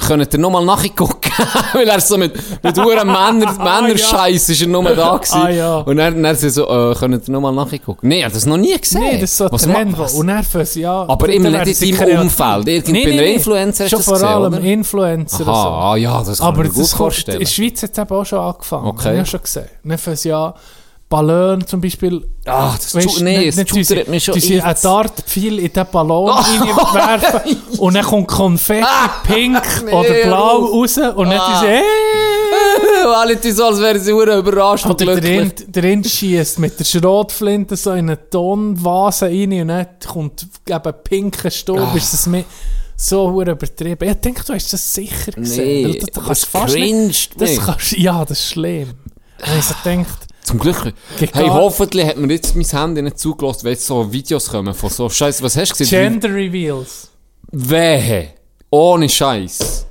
könnt 0.09 0.33
ihr 0.35 0.41
nochmal 0.41 0.65
nachgucken? 0.65 1.31
Weil 1.75 1.87
er 1.89 2.01
so 2.01 2.17
mit, 2.17 2.33
mit 2.63 2.77
huren 2.83 3.07
Männer, 3.07 3.53
Männerscheiß 3.83 4.49
ist 4.49 4.63
er 4.63 4.69
nur 4.69 4.83
da 4.95 5.17
gewesen. 5.19 5.35
Ah, 5.43 5.51
ja. 5.51 5.77
Und 5.79 5.97
dann, 5.99 6.23
dann 6.23 6.35
sie 6.35 6.49
so, 6.51 6.67
äh, 6.67 6.95
könnt 6.95 7.29
ihr 7.29 7.33
nochmal 7.33 7.53
nachgucken? 7.53 8.09
Nee, 8.09 8.19
ich 8.19 8.25
habe 8.25 8.35
das 8.35 8.47
noch 8.47 8.57
nie 8.57 8.77
gesehen. 8.79 9.03
Nee, 9.03 9.21
das 9.21 9.31
ist 9.31 9.37
so 9.37 9.49
Was 9.51 9.63
Trend. 9.63 9.99
was? 9.99 10.73
Sie 10.73 10.87
an... 10.87 11.09
Aber 11.09 11.29
immer 11.29 11.51
nicht 11.65 11.83
in 11.83 11.97
deinem. 11.97 12.23
Umfeld. 12.23 12.67
Irgend 12.69 12.89
Nee, 12.89 13.05
bei 13.05 13.11
nee, 13.11 13.17
nee. 13.17 13.35
Influencer 13.35 13.85
hast 13.85 13.91
Schon 13.91 14.03
vor 14.03 14.15
gesehen, 14.15 14.29
allem 14.29 14.53
oder? 14.55 14.63
Influencer 14.63 15.39
und 15.41 15.45
so. 15.47 15.51
Aha, 15.53 15.93
ah, 15.93 15.97
ja, 15.97 16.23
das 16.25 16.39
kann 16.39 16.49
Aber 16.49 16.59
man 16.59 16.69
gut 16.73 16.83
das 16.83 16.91
kommt, 16.91 16.93
in 16.93 16.97
vorstellen. 16.99 17.39
der 17.41 17.47
Schweiz 17.47 17.83
hat 17.83 17.91
es 17.93 17.99
eben 17.99 18.11
auch 18.17 18.25
schon 18.27 18.39
angefangen. 18.41 18.87
Okay. 18.87 19.05
Habe 19.05 19.15
ich 19.15 19.19
ja 19.19 19.27
schon 19.27 19.43
gesehen. 19.43 20.17
Sie 20.17 20.33
an, 20.33 20.55
Ballon 21.09 21.65
zum 21.67 21.81
Beispiel. 21.81 22.27
Ah, 22.47 22.75
das 22.77 22.93
Weisst, 22.95 23.09
Ju- 23.19 23.23
nee, 23.23 23.47
das 23.47 23.57
nicht- 23.57 23.73
nicht 23.75 23.89
schudert 23.89 24.09
mich 24.09 24.25
schon 24.25 24.35
Die 24.35 24.41
sind 24.41 24.61
ein. 24.63 24.75
Dartpfeil 24.83 25.59
in 25.61 25.73
den 25.73 25.87
Ballon 25.93 26.31
reinwerfen 26.31 27.57
und 27.79 27.95
dann 27.95 28.05
kommt 28.05 28.27
Konfetti 28.27 28.87
pink 29.25 29.63
nee, 29.85 29.93
oder 29.93 30.15
blau 30.25 30.65
raus 30.65 30.97
und 30.99 31.31
dann 31.31 31.39
Ah. 31.39 31.61
diese 31.61 31.73
hey! 31.73 31.83
Alle 33.17 33.41
tun 33.41 33.53
so, 33.53 33.65
als 33.67 33.79
wären 33.81 34.01
sie 34.01 34.11
überrascht 34.11 34.85
und 34.87 35.01
Oder 35.01 35.21
der 35.21 35.21
glücklich. 35.43 35.67
Der 35.69 35.83
Rind 35.85 36.07
schießt 36.09 36.59
mit 36.59 36.79
der 36.79 36.85
Schrotflinte 36.85 37.77
so 37.77 37.93
in 37.93 38.11
eine 38.11 38.29
Tonvase 38.29 39.27
rein 39.27 39.53
und 39.63 39.69
dann 39.69 39.87
kommt 40.07 40.47
eben 40.69 40.93
pinker 41.05 41.51
Staub. 41.51 41.79
Ah. 41.79 41.97
Ist 41.97 42.13
das 42.13 42.27
mir 42.27 42.45
so 42.97 43.41
übertrieben? 43.41 44.09
Ich 44.09 44.15
denke, 44.17 44.43
du 44.45 44.55
hast 44.55 44.73
das 44.73 44.93
sicher 44.93 45.33
gesehen. 45.33 45.91
Nee, 45.91 45.99
du 46.01 46.07
das 46.07 46.25
kannst 46.25 46.47
fast 46.47 46.75
nicht, 46.75 47.41
das 47.41 47.59
kannst, 47.65 47.93
Ja, 47.93 48.25
das 48.25 48.41
ist 48.41 48.49
schlimm. 48.51 48.95
Wenn 49.39 49.59
ich 49.59 49.65
so 49.67 49.75
denkt, 49.85 50.26
Zum 50.47 50.61
Glück. 50.61 50.93
Hey, 51.19 51.49
hoffentlich 51.49 52.07
hat 52.07 52.19
mir 52.19 52.33
jetzt 52.33 52.55
mein 52.55 52.65
Handy 52.65 53.03
nicht 53.03 53.19
zugelassen, 53.19 53.65
weil 53.65 53.73
jetzt 53.73 53.85
so 53.85 54.13
Videos 54.13 54.49
kommen 54.49 54.73
von 54.75 54.91
so 54.91 55.09
Scheiße. 55.11 55.43
Was 55.43 55.57
hast 55.57 55.73
du 55.73 55.79
gesehen? 55.79 56.21
Gender 56.21 56.33
Reveals. 56.33 57.11
Wehe. 57.51 58.29
Ohne 58.71 59.09
Scheiß. 59.09 59.87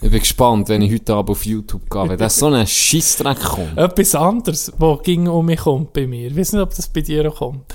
Ich 0.00 0.10
bin 0.10 0.18
gespannt, 0.18 0.68
wenn 0.68 0.82
ich 0.82 0.92
heute 0.92 1.14
Abend 1.14 1.30
auf 1.30 1.46
YouTube 1.46 1.88
gehe, 1.88 2.08
wenn 2.08 2.18
das 2.18 2.36
so 2.36 2.46
ein 2.46 2.66
Scheissdreck 2.66 3.38
kommt. 3.38 3.78
Etwas 3.78 4.16
anderes, 4.16 4.72
was 4.76 5.02
ging 5.04 5.28
um 5.28 5.46
mich 5.46 5.60
kommt 5.60 5.92
bei 5.92 6.08
mir. 6.08 6.26
Ich 6.26 6.36
weiß 6.36 6.54
nicht, 6.54 6.62
ob 6.62 6.74
das 6.74 6.88
bei 6.88 7.02
dir 7.02 7.30
auch 7.30 7.36
kommt. 7.36 7.72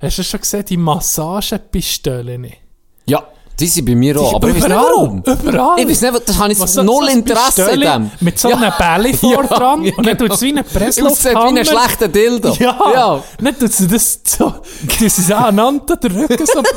Hast 0.00 0.16
du 0.16 0.24
schon 0.24 0.40
gesehen, 0.40 0.64
die 0.64 0.78
Massagepistolen? 0.78 2.46
Ja, 3.04 3.26
die 3.60 3.66
sind 3.66 3.84
bei 3.86 3.94
mir 3.94 4.18
auch. 4.20 4.34
Aber 4.34 4.48
ich 4.48 4.56
weiß 4.56 4.68
nicht 4.68 4.76
warum. 4.76 5.22
Überall. 5.24 5.80
Ich 5.80 5.88
weiß 5.88 6.00
nicht, 6.02 6.28
das 6.28 6.38
habe 6.38 6.52
ich 6.52 6.60
Was 6.60 6.74
null 6.76 7.06
so 7.06 7.12
Interesse 7.18 7.64
an 7.64 7.68
Pistole 7.70 7.86
dem. 7.86 8.10
Mit 8.20 8.38
so 8.38 8.48
Ja. 8.50 8.56
einem 8.56 8.72
Bälle 8.78 9.14
vor 9.16 9.30
Ja, 9.42 9.42
dran 9.42 9.84
ja, 9.84 9.92
und 9.96 10.06
dann 10.06 10.18
tut 10.18 10.32
es 10.32 10.40
wie 10.42 10.52
ein 10.52 10.58
Aussieht 10.64 10.74
wie 10.74 10.78
Presslufthammer. 10.78 11.58
ein 11.60 11.64
schlechter 11.66 12.08
Dildo. 12.08 12.56
Ja, 12.58 12.78
ja. 12.92 13.22
Nicht 13.40 13.60
tut 13.60 13.72
sie 13.72 13.88
das 13.88 14.20
so, 14.24 14.54
das 14.86 15.18
ist 15.18 15.32
aneinander 15.32 15.96
den 15.96 16.12
Rücken 16.12 16.46
so 16.46 16.62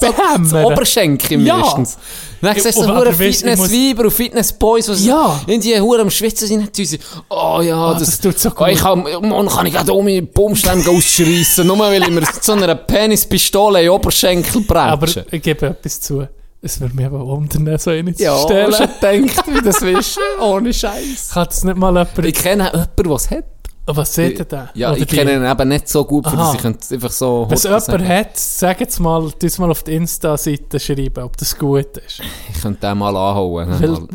Das 0.00 0.12
behämmern. 0.14 0.64
Oberschenkel 0.66 1.40
Ja. 1.46 1.56
meistens. 1.58 1.96
Dann 2.42 2.54
siehst 2.54 2.66
du 2.66 2.72
so 2.72 2.82
Aber 2.88 2.96
hure 2.98 3.08
muss- 3.08 3.16
Fitnessweiber 3.16 4.04
und 4.04 4.10
Fitnessboys, 4.10 4.86
die 4.86 5.06
Ja. 5.06 5.40
in 5.46 5.60
die 5.60 5.80
hure 5.80 6.02
am 6.02 6.10
Schwitzen 6.10 6.46
sind. 6.46 6.60
Und 6.66 6.74
sie, 6.76 6.98
Oh 7.30 7.60
ja, 7.62 7.94
das, 7.94 8.20
das 8.20 8.20
tut 8.20 8.38
so 8.38 8.50
Oh, 8.58 8.66
ich 8.66 8.78
gut. 8.78 8.82
kann, 8.82 9.28
morgen 9.28 9.48
kann 9.48 9.66
ich 9.66 9.72
gerade 9.72 9.92
um 9.92 10.04
meine 10.04 10.22
Baumstämme 10.22 10.82
ausschreissen, 10.88 11.66
nur 11.66 11.78
weil 11.78 12.02
ich 12.02 12.10
mir 12.10 12.22
so 12.40 12.52
einer 12.52 12.74
Penispistole 12.74 13.78
in 13.80 13.84
den 13.86 13.90
Oberschenkel 13.92 14.64
Aber 14.76 14.96
bretsche. 15.06 15.24
ich 15.30 15.42
gebe 15.42 15.66
etwas 15.66 16.00
zu. 16.00 16.26
Es 16.62 16.80
würde 16.80 16.94
mich 16.96 17.06
aber 17.06 17.24
wundern, 17.24 17.78
so 17.78 17.90
eine 17.90 18.12
Ja, 18.16 18.36
zu 18.36 18.44
stellen. 18.46 18.72
schon 18.72 18.88
gedacht, 19.22 19.46
wie 19.46 19.62
das 19.62 19.82
ist. 19.82 20.18
Ohne 20.40 20.72
Scheiß. 20.74 21.30
Kann 21.32 21.46
das 21.46 21.62
nicht 21.64 21.76
mal 21.76 21.90
jemand... 21.92 22.18
Ich 22.24 22.34
kenne 22.34 22.64
jemanden, 22.72 22.90
der 23.04 23.12
es 23.12 23.30
hat. 23.30 23.44
Was 23.88 24.14
seht 24.14 24.38
ihr 24.40 24.44
da? 24.44 24.70
Ja, 24.74 24.88
Oder 24.90 24.98
ich 24.98 25.06
die- 25.06 25.14
kenne 25.16 25.34
ihn 25.34 25.44
eben 25.48 25.68
nicht 25.68 25.88
so 25.88 26.04
gut, 26.04 26.26
für 26.28 26.36
Aha. 26.36 26.52
dass 26.60 26.84
ich 26.90 26.92
einfach 26.94 27.10
so... 27.12 27.46
Wenn 27.48 27.54
es 27.54 27.62
jemand 27.62 27.82
sagen. 27.84 28.08
hat, 28.08 28.36
sag 28.36 28.80
jetzt 28.80 28.98
mal, 28.98 29.30
tu 29.30 29.46
mal 29.60 29.70
auf 29.70 29.84
die 29.84 29.94
Insta-Seite 29.94 30.80
schreiben, 30.80 31.22
ob 31.22 31.36
das 31.36 31.56
gut 31.56 31.96
ist. 31.98 32.20
Ich 32.52 32.60
könnte 32.60 32.80
den 32.86 32.98
mal 32.98 33.16
anhauen. 33.16 33.68
Weil-. 33.80 34.08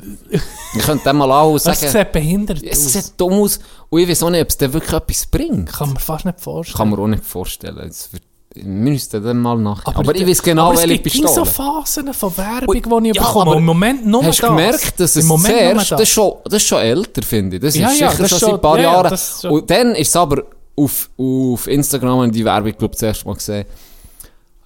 Ich 0.73 0.81
könnte 0.83 1.03
den 1.05 1.15
mal 1.15 1.31
anhauen 1.31 1.51
und 1.51 1.55
Es 1.57 1.63
sagen... 1.63 1.87
sieht 1.91 2.11
behindert 2.11 2.63
Es 2.63 2.85
aus. 2.85 2.93
sieht 2.93 3.13
dumm 3.19 3.33
aus. 3.33 3.59
Und 3.89 4.01
ich 4.01 4.09
weiß 4.09 4.23
auch 4.23 4.29
nicht, 4.29 4.41
ob 4.41 4.49
es 4.49 4.57
dir 4.57 4.73
wirklich 4.73 4.93
etwas 4.93 5.25
bringt. 5.27 5.71
Kann 5.71 5.89
man 5.89 5.97
fast 5.97 6.25
nicht 6.25 6.41
vorstellen. 6.41 6.77
Kann 6.77 6.89
man 6.89 6.99
auch 6.99 7.07
nicht 7.07 7.23
vorstellen. 7.23 7.77
Es 7.89 8.11
wird, 8.11 8.23
wir 8.53 8.63
müssten 8.65 9.23
dann 9.23 9.37
mal 9.39 9.57
nach. 9.57 9.85
Aber, 9.85 9.99
Aber 9.99 10.15
ich 10.15 10.27
weiß 10.27 10.43
genau, 10.43 10.65
aber 10.67 10.73
es 10.75 10.81
welche 10.81 11.01
gibt 11.01 11.15
immer 11.15 11.27
Pistole. 11.27 11.45
so 11.45 11.51
Phasen 11.51 12.13
von 12.13 12.37
Werbung, 12.37 13.03
die 13.03 13.09
ich 13.09 13.15
ja, 13.15 13.21
bekomme. 13.23 13.51
aber 13.51 13.55
Im 13.57 13.65
Moment 13.65 14.05
nur 14.05 14.23
Hast 14.25 14.39
du 14.39 14.41
das. 14.41 14.49
gemerkt, 14.49 14.99
dass 14.99 15.15
es 15.15 15.27
zuerst, 15.27 15.77
das. 15.79 15.89
das 15.89 16.01
ist, 16.01 16.09
schon, 16.09 16.33
das 16.43 16.53
ist 16.55 16.67
schon 16.67 16.79
älter, 16.79 17.21
finde 17.21 17.55
ich. 17.57 17.61
Das 17.61 17.75
Ja, 17.75 17.89
ist 17.89 17.99
ja, 17.99 18.09
sicher 18.11 18.21
das 18.23 18.29
schon 18.31 18.39
seit 18.39 18.53
ein 18.53 18.61
paar 18.61 18.77
ja, 18.77 18.83
ja, 18.83 18.91
Jahren. 18.93 19.13
ist 19.13 19.45
Und 19.45 19.69
dann 19.69 19.95
ist 19.95 20.09
es 20.09 20.15
aber 20.15 20.43
auf, 20.75 21.09
auf 21.17 21.67
Instagram, 21.67 22.25
ich 22.25 22.31
die 22.31 22.43
Werbung, 22.45 22.71
glaube 22.77 22.85
ich, 22.93 22.99
das 22.99 23.03
erste 23.03 23.25
Mal 23.27 23.35
gesehen. 23.35 23.65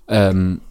Ähm, 0.07 0.61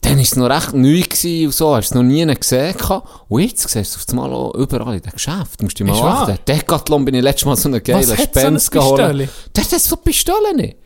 dann 0.00 0.16
war 0.16 0.22
es 0.22 0.36
noch 0.36 0.50
recht 0.50 0.74
neu 0.74 1.00
gewesen 1.00 1.46
und 1.46 1.54
so, 1.54 1.74
hast 1.74 1.90
du 1.90 1.94
es 1.94 1.94
noch 1.94 2.02
nie 2.02 2.24
gesehen. 2.34 2.76
gehabt. 2.76 3.08
Und 3.28 3.40
jetzt 3.40 3.68
siehst 3.68 3.74
du 3.74 3.80
es 3.80 3.96
auf 3.96 4.04
einmal 4.10 4.32
auch 4.32 4.54
überall 4.54 4.96
in 4.96 5.00
den 5.02 5.12
Geschäften. 5.12 5.56
Du 5.58 5.64
musst 5.64 5.78
dich 5.78 5.86
mal 5.86 5.94
Ist 5.94 6.02
wahr? 6.02 6.28
achten. 6.28 6.38
Decathlon 6.46 7.04
bin 7.04 7.14
ich 7.14 7.22
letztes 7.22 7.46
Mal 7.46 7.56
so 7.56 7.68
einen 7.68 7.82
geilen 7.82 8.08
Was 8.08 8.18
hat 8.18 8.34
so 8.34 8.40
Spens 8.40 8.68
ein 8.68 8.70
geholt. 8.78 9.00
Pistole? 9.00 9.28
Das 9.54 9.72
hat 9.72 9.80
so 9.80 9.96
Pistolen 9.96 10.56
nicht. 10.56 10.76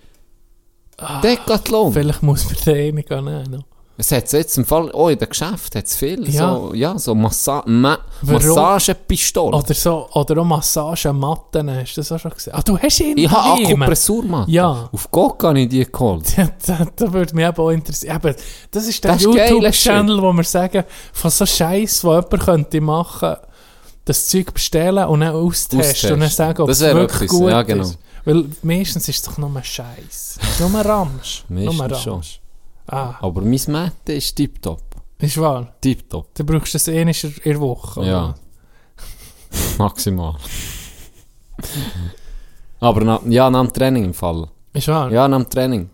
Decathlon. 1.22 1.92
Vielleicht 1.92 2.22
muss 2.22 2.44
man 2.46 2.54
den 2.66 2.98
einen 3.10 3.24
nehmen. 3.24 3.50
noch. 3.50 3.64
Es 4.00 4.12
hat 4.12 4.32
jetzt 4.32 4.56
im 4.56 4.64
Fall, 4.64 4.90
oh, 4.92 5.08
in 5.08 5.18
den 5.18 5.28
Geschäften 5.28 5.78
hat 5.78 5.86
es 5.86 5.96
viel, 5.96 6.28
Ja. 6.30 6.54
so, 6.54 6.72
ja, 6.72 6.96
so 6.96 7.16
Massa 7.16 7.64
Ma? 7.66 7.98
Massagepistolen. 8.22 9.54
Oder, 9.54 9.74
so, 9.74 10.08
oder 10.14 10.40
auch 10.40 10.44
Massagematten, 10.44 11.68
hast 11.74 11.96
du 11.96 12.00
das 12.00 12.12
auch 12.12 12.20
schon 12.20 12.30
gesehen? 12.30 12.52
Ah, 12.54 12.62
du 12.62 12.78
hast 12.78 13.00
ihn 13.00 13.18
Ich 13.18 13.28
habe 13.28 13.60
daheim. 13.60 13.82
Akupressurmatte. 13.82 14.50
Ja. 14.52 14.88
Auf 14.92 15.10
Gott 15.10 15.42
habe 15.42 15.58
ich 15.60 15.68
die 15.68 15.84
geholt. 15.84 16.26
Da, 16.96 17.12
würde 17.12 17.34
mich 17.34 17.44
eben 17.44 17.56
auch 17.58 17.70
interessieren. 17.70 18.16
Eben, 18.22 18.36
das 18.70 18.86
ist 18.86 19.02
der 19.02 19.16
YouTube-Channel, 19.16 20.22
wo 20.22 20.32
wir 20.32 20.44
sagen, 20.44 20.84
von 21.12 21.30
so 21.32 21.44
Scheiß, 21.44 22.04
wo 22.04 22.10
jemand 22.14 22.40
könnte 22.40 22.80
machen, 22.80 23.34
das 24.04 24.28
Zeug 24.28 24.54
bestellen 24.54 25.06
und 25.08 25.20
dann 25.20 25.34
austesten 25.34 25.80
Austesten. 25.80 26.12
und 26.14 26.20
dann 26.20 26.30
sagen, 26.30 26.62
ob 26.62 26.68
Das 26.68 26.76
es 26.80 26.84
wäre 26.84 26.96
wirklich 27.00 27.28
gut 27.30 27.50
ja, 27.50 27.62
genau. 27.62 27.82
ist. 27.82 27.98
Weil 28.28 28.44
meistens 28.62 29.08
ist 29.08 29.16
es 29.16 29.22
doch 29.22 29.38
nur 29.38 29.50
Scheiß. 29.62 30.38
Nur 30.60 30.80
Ramsch. 30.84 31.44
nur 31.48 31.72
Meistens 31.72 32.02
schon. 32.02 32.12
Ramsch. 32.14 32.40
Ah, 32.86 33.14
Aber 33.20 33.40
mein 33.42 33.60
Mette 33.68 34.12
ist 34.12 34.34
tipptopp. 34.36 34.82
ist 35.18 35.38
wahr. 35.38 35.72
Tipptopp. 35.80 36.34
Du 36.34 36.44
brauchst 36.44 36.74
das 36.74 36.88
eh 36.88 37.04
nicht 37.04 37.24
in 37.24 37.32
der 37.44 37.60
Woche. 37.60 38.00
oder? 38.00 38.08
Ja. 38.08 38.34
Maximal. 39.78 40.36
Aber 42.80 43.00
na, 43.04 43.20
ja, 43.28 43.50
nach 43.50 43.64
dem 43.66 43.72
Training 43.72 44.04
im 44.04 44.14
Fall. 44.14 44.48
Ist 44.72 44.88
wahr. 44.88 45.10
Ja, 45.10 45.26
nach 45.26 45.38
dem 45.38 45.50
Training. 45.50 45.90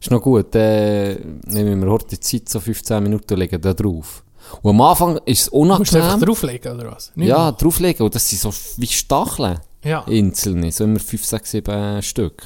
Ist 0.00 0.10
noch 0.10 0.20
gut. 0.22 0.54
Äh, 0.54 1.16
nehmen 1.46 1.82
wir 1.82 1.90
heute 1.90 2.06
die 2.08 2.20
Zeit, 2.20 2.48
so 2.48 2.60
15 2.60 3.02
Minuten 3.02 3.36
legen 3.38 3.60
da 3.60 3.72
drauf. 3.72 4.24
Und 4.62 4.70
am 4.70 4.80
Anfang 4.80 5.16
ist 5.24 5.42
es 5.42 5.50
Musst 5.52 5.52
du 5.52 5.62
einfach 5.62 5.80
unangenehm. 6.14 6.20
drauflegen, 6.26 6.72
oder 6.80 6.92
was? 6.92 7.12
Nicht 7.14 7.28
Ja, 7.28 7.38
mehr. 7.44 7.52
drauflegen. 7.52 8.04
Und 8.04 8.14
das 8.14 8.28
sind 8.28 8.40
so 8.40 8.52
wie 8.78 8.86
Stacheln. 8.86 9.60
Ja. 9.84 10.04
Einzelne. 10.06 10.72
So 10.72 10.84
immer 10.84 10.98
5, 11.00 11.24
6, 11.24 11.50
7 11.50 12.02
Stück. 12.02 12.42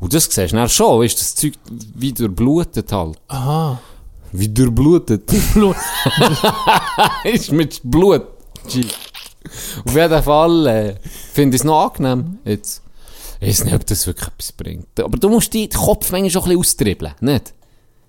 Und 0.00 0.12
das 0.14 0.24
siehst 0.24 0.52
du 0.52 0.56
dann 0.56 0.68
schon, 0.68 1.04
ist 1.04 1.20
das 1.20 1.34
Zeug 1.34 1.54
wie 1.94 2.12
durchblutet 2.12 2.90
halt. 2.92 3.16
Aha. 3.28 3.80
Wie 4.32 4.48
durchblutet. 4.48 5.26
Blut. 5.54 5.76
ist 7.24 7.52
mit 7.52 7.80
Blut. 7.84 8.22
Auf 9.86 9.94
jeden 9.94 10.22
Fall 10.22 10.66
äh, 10.66 10.94
finde 11.32 11.54
ich 11.56 11.60
es 11.60 11.64
noch 11.64 11.84
angenehm 11.92 12.38
jetzt. 12.44 12.82
Ich 13.40 13.48
weiß 13.48 13.64
nicht, 13.64 13.74
ob 13.74 13.86
das 13.86 14.06
wirklich 14.06 14.28
etwas 14.28 14.52
bringt. 14.52 15.00
Aber 15.00 15.18
du 15.18 15.28
musst 15.28 15.54
deinen 15.54 15.68
Kopf 15.70 16.10
manchmal 16.10 16.30
schon 16.30 16.42
ein 16.42 16.44
bisschen 16.48 16.58
austribbeln, 16.60 17.14
nicht? 17.20 17.52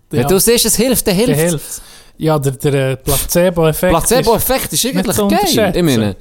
Wenn 0.10 0.22
Ja. 0.22 0.28
du 0.28 0.40
siehst, 0.40 0.66
es 0.66 0.76
hilft, 0.76 1.06
dann 1.08 1.18
Der 1.18 1.36
hilft 1.36 1.56
es. 1.70 1.82
Ja, 2.18 2.40
der, 2.40 2.54
der 2.54 2.92
äh, 2.92 2.96
Placebo-Effekt. 2.98 3.94
ist- 3.94 4.08
Placebo-Effekt 4.08 4.74
ist 4.74 4.86
eigentlich 4.86 5.16
zu 5.16 5.28
geil. 5.28 5.74
Ich 5.76 5.84
meine, 5.84 6.12
ist- 6.12 6.18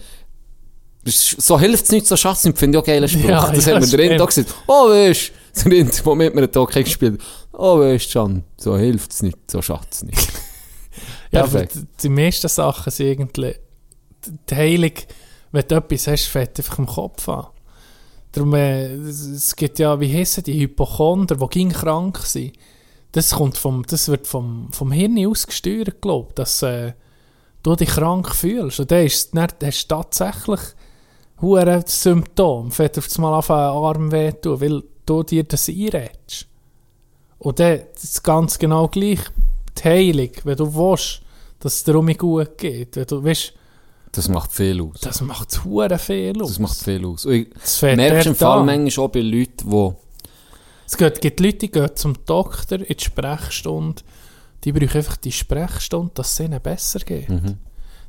so 1.06 1.58
hilft 1.58 1.84
es 1.84 1.92
nicht, 1.92 2.06
so 2.06 2.16
schafft 2.16 2.38
es 2.38 2.44
nicht, 2.44 2.58
finde 2.58 2.78
ich 2.78 2.82
auch 2.82 2.86
geiler 2.86 3.08
Spruch. 3.08 3.28
Ja, 3.28 3.50
das 3.54 3.66
ja, 3.66 3.74
haben 3.74 3.90
wir 3.90 3.98
der 3.98 4.10
Rind 4.10 4.20
auch 4.20 4.26
gesagt. 4.26 4.54
Oh, 4.66 4.88
weißt 4.88 5.32
du, 5.54 5.62
der 5.68 5.72
Rind, 5.72 6.06
mit 6.06 6.34
mir 6.34 6.42
einen 6.42 6.52
Tag 6.52 6.72
gespielt 6.72 7.20
hat. 7.20 7.26
Oh, 7.52 7.78
weißt 7.78 8.14
du, 8.14 8.18
Can, 8.18 8.44
so 8.56 8.76
hilft 8.76 9.12
es 9.12 9.22
nicht, 9.22 9.50
so 9.50 9.62
schafft 9.62 9.92
es 9.92 10.02
nicht. 10.02 10.28
Ja, 11.32 11.42
aber 11.42 11.66
die, 11.66 11.84
die 12.00 12.08
meisten 12.08 12.46
Sachen 12.46 12.92
sind 12.92 13.08
irgendwie 13.08 13.56
die 14.48 14.54
Heilung, 14.54 14.92
wenn 15.50 15.66
du 15.66 15.74
etwas 15.74 16.06
hast, 16.06 16.26
fällt 16.26 16.56
einfach 16.58 16.78
im 16.78 16.86
Kopf 16.86 17.28
an. 17.28 17.46
Darum, 18.30 18.54
äh, 18.54 18.86
es 18.94 19.54
gibt 19.56 19.80
ja, 19.80 19.98
wie 19.98 20.12
heissen 20.12 20.44
die, 20.44 20.60
Hypochonder, 20.60 21.36
die 21.36 21.46
ging 21.48 21.70
krank 21.70 22.18
sind. 22.18 22.52
Das, 23.10 23.32
kommt 23.32 23.56
vom, 23.56 23.84
das 23.84 24.08
wird 24.08 24.28
vom, 24.28 24.68
vom 24.72 24.92
Hirn 24.92 25.26
aus 25.26 25.46
gesteuert, 25.46 26.00
glaube 26.00 26.28
ich, 26.30 26.34
dass 26.34 26.62
äh, 26.62 26.92
du 27.62 27.76
dich 27.76 27.88
krank 27.88 28.34
fühlst. 28.34 28.80
Und 28.80 28.90
dann, 28.90 29.06
ist, 29.06 29.34
dann 29.34 29.48
hast 29.62 29.84
du 29.84 29.94
tatsächlich 29.94 30.60
hure 31.44 31.82
Symptom. 31.86 32.70
Fällt 32.70 32.98
auf 32.98 33.08
einmal 33.16 33.34
auf 33.34 33.46
den 33.46 33.54
Arm 33.56 34.12
wehtun, 34.12 34.60
weil 34.60 34.82
du 35.06 35.22
dir 35.22 35.44
das 35.44 35.68
einrätst. 35.68 36.46
Und 37.38 37.58
dann 37.60 37.80
ist 37.94 38.24
ganz 38.24 38.58
genau 38.58 38.88
gleich 38.88 39.20
die 39.78 39.84
Heilung, 39.84 40.30
wenn 40.44 40.56
du 40.56 40.74
willst, 40.74 41.20
dass 41.60 41.74
es 41.74 41.84
dir 41.84 41.98
um 41.98 42.04
mich 42.06 42.18
gut 42.18 42.56
geht. 42.58 42.96
Wenn 42.96 43.06
du, 43.06 43.22
weißt, 43.22 43.52
Das 44.12 44.28
macht 44.28 44.52
viel 44.52 44.80
aus. 44.80 45.00
das 45.00 45.20
macht 45.20 45.64
hure 45.64 45.98
viel 45.98 46.40
aus. 46.40 46.48
Das 46.50 46.58
macht 46.58 46.78
viel 46.78 47.04
aus. 47.06 47.26
Und 47.26 47.32
ich 47.34 47.48
Das 47.60 47.82
merkst 47.82 48.26
im 48.28 48.34
Fall 48.34 48.60
an. 48.60 48.66
manchmal 48.66 49.06
auch 49.06 49.10
bei 49.10 49.20
Leuten, 49.20 49.70
die 49.70 49.92
Es 50.86 50.96
gibt, 50.96 51.20
gibt 51.20 51.40
Leute, 51.40 51.58
die 51.58 51.70
gehen 51.70 51.90
zum 51.94 52.14
Doktor 52.24 52.78
in 52.80 52.96
die 52.96 53.04
Sprechstunde, 53.04 54.02
die 54.64 54.72
brauchen 54.72 54.96
einfach 54.96 55.16
die 55.18 55.32
Sprechstunde, 55.32 56.12
dass 56.14 56.32
es 56.32 56.40
ihnen 56.40 56.60
besser 56.60 57.00
geht. 57.00 57.28
Mhm. 57.28 57.58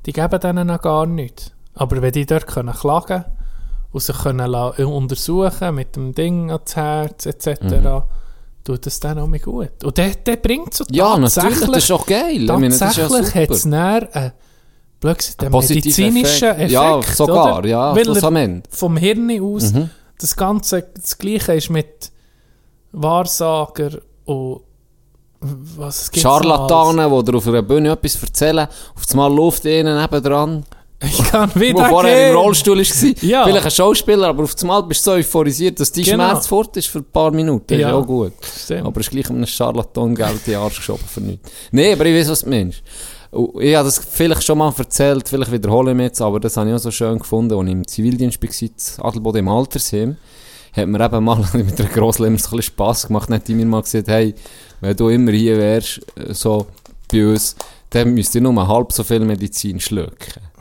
Die 0.06 0.14
geben 0.14 0.40
denen 0.40 0.68
noch 0.68 0.82
gar 0.82 1.06
nichts. 1.06 1.52
Aber 1.76 2.02
wenn 2.02 2.12
die 2.12 2.26
dort 2.26 2.48
können 2.48 2.74
klagen 2.74 3.26
und 3.92 4.02
sich 4.02 4.18
können 4.18 4.50
la- 4.50 4.70
untersuchen 4.70 5.76
mit 5.76 5.96
dem 5.96 6.14
Ding 6.14 6.50
ans 6.52 6.76
Herz 6.76 7.26
etc., 7.26 7.48
tut 8.64 8.88
es 8.88 9.00
dann 9.00 9.20
auch 9.20 9.28
mal 9.28 9.40
gut. 9.40 9.84
Und 9.84 9.98
der, 9.98 10.10
der 10.16 10.38
bringt 10.38 10.74
so 10.74 10.84
Mhm. 10.90 10.96
Ja, 10.96 11.18
natürlich, 11.18 11.60
das 11.60 11.78
ist 11.78 11.92
auch 11.92 12.06
geil. 12.06 12.48
Tatsächlich 12.48 13.36
hat 13.36 13.52
es 13.52 13.66
einen, 13.66 14.32
blöd 15.00 15.36
medizinischen 15.52 16.50
Effekt. 16.50 16.72
Ja, 16.72 17.00
sogar, 17.04 17.60
oder? 17.60 17.68
ja, 17.70 17.94
schlussendlich. 18.04 18.64
vom 18.72 18.98
Hirn 18.98 19.30
aus 19.42 19.72
Mhm. 19.74 19.90
das 20.18 20.36
Ganze, 20.36 20.88
das 20.96 21.18
Gleiche 21.18 21.54
ist 21.54 21.70
mit 21.70 22.12
Wahrsager 22.92 24.00
und 24.26 24.62
was? 25.42 26.10
Scharlatanen, 26.16 27.12
die 27.20 27.24
dir 27.32 27.38
auf 27.38 27.48
einer 27.48 27.62
Bühne 27.62 27.92
etwas 27.92 28.22
erzählen, 28.24 28.68
auf 28.96 29.04
einmal 29.12 29.32
läuft 29.32 29.66
einer 29.68 30.02
nebendran, 30.02 30.64
Ich 31.06 31.24
kann 31.26 31.50
der 31.54 31.62
wieder 31.62 31.90
vorher 31.90 32.32
im. 32.32 32.38
Rollstuhl 32.38 32.78
war. 32.78 33.24
Ja. 33.24 33.44
Vielleicht 33.46 33.66
ein 33.66 33.72
Schauspieler, 33.72 34.28
aber 34.28 34.44
auf 34.44 34.56
einmal 34.62 34.84
bist 34.84 35.06
du 35.06 35.12
so 35.12 35.18
euphorisiert, 35.18 35.80
dass 35.80 35.92
dein 35.92 36.04
Genau. 36.04 36.30
Schmerz 36.30 36.48
fort 36.48 36.76
ist 36.78 36.88
für 36.88 37.00
ein 37.00 37.06
paar 37.06 37.32
Minuten. 37.32 37.80
Ja. 37.80 37.90
ist 37.90 37.94
auch 37.96 38.06
gut. 38.06 38.34
Stimmt. 38.44 38.86
Aber 38.86 39.00
es 39.00 39.08
ist 39.08 39.12
gleich 39.12 39.30
einem 39.30 39.46
Charlatan 39.46 40.16
Geld 40.16 40.42
in 40.46 40.54
den 40.54 40.60
Arsch 40.60 40.78
geschoben 40.78 41.04
für 41.08 41.22
nichts. 41.22 41.50
Nein, 41.72 41.94
aber 41.94 42.06
ich 42.06 42.16
weiß, 42.20 42.30
was 42.30 42.42
du 42.42 42.50
meinst. 42.50 42.82
Ich 43.60 43.76
habe 43.76 43.86
das 43.86 44.00
vielleicht 44.00 44.44
schon 44.44 44.58
mal 44.58 44.74
erzählt, 44.78 45.28
vielleicht 45.28 45.52
wiederhole 45.52 45.92
ich 45.92 45.98
mich 45.98 46.06
jetzt, 46.06 46.22
aber 46.22 46.40
das 46.40 46.56
habe 46.56 46.70
ich 46.70 46.76
auch 46.76 46.80
so 46.80 46.92
schön 46.92 47.20
gefunden, 47.20 47.54
als 47.54 47.66
ich 47.68 47.72
im 47.74 47.88
Zivildienst 47.88 48.42
war, 48.42 48.50
in 48.62 49.06
Adelboden 49.06 49.40
im 49.40 49.50
Altersheim, 49.50 50.16
hat 50.72 50.88
mir 50.88 51.04
eben 51.06 51.24
mal 51.24 51.44
mit 51.54 51.78
einer 51.80 51.90
Grosslehrer 51.90 52.30
so 52.38 52.46
ein 52.48 52.58
bisschen 52.58 52.62
Spass 52.62 53.08
gemacht, 53.08 53.28
dann 53.30 53.36
hat 53.40 53.48
die 53.50 53.54
mir 53.54 53.66
mal 53.66 53.82
gesagt, 53.82 54.08
hey, 54.08 54.34
wenn 54.80 54.96
du 54.96 55.10
immer 55.10 55.32
hier 55.34 55.58
wärst, 55.58 56.00
äh, 56.16 56.34
so 56.34 56.68
bei 57.12 57.28
uns, 57.28 57.58
dann 57.90 58.14
müsst 58.14 58.36
ihr 58.36 58.42
nur 58.42 58.68
halb 58.68 58.94
so 58.94 59.04
viel 59.04 59.20
Medizin 59.20 59.82
schlucken. 59.82 60.16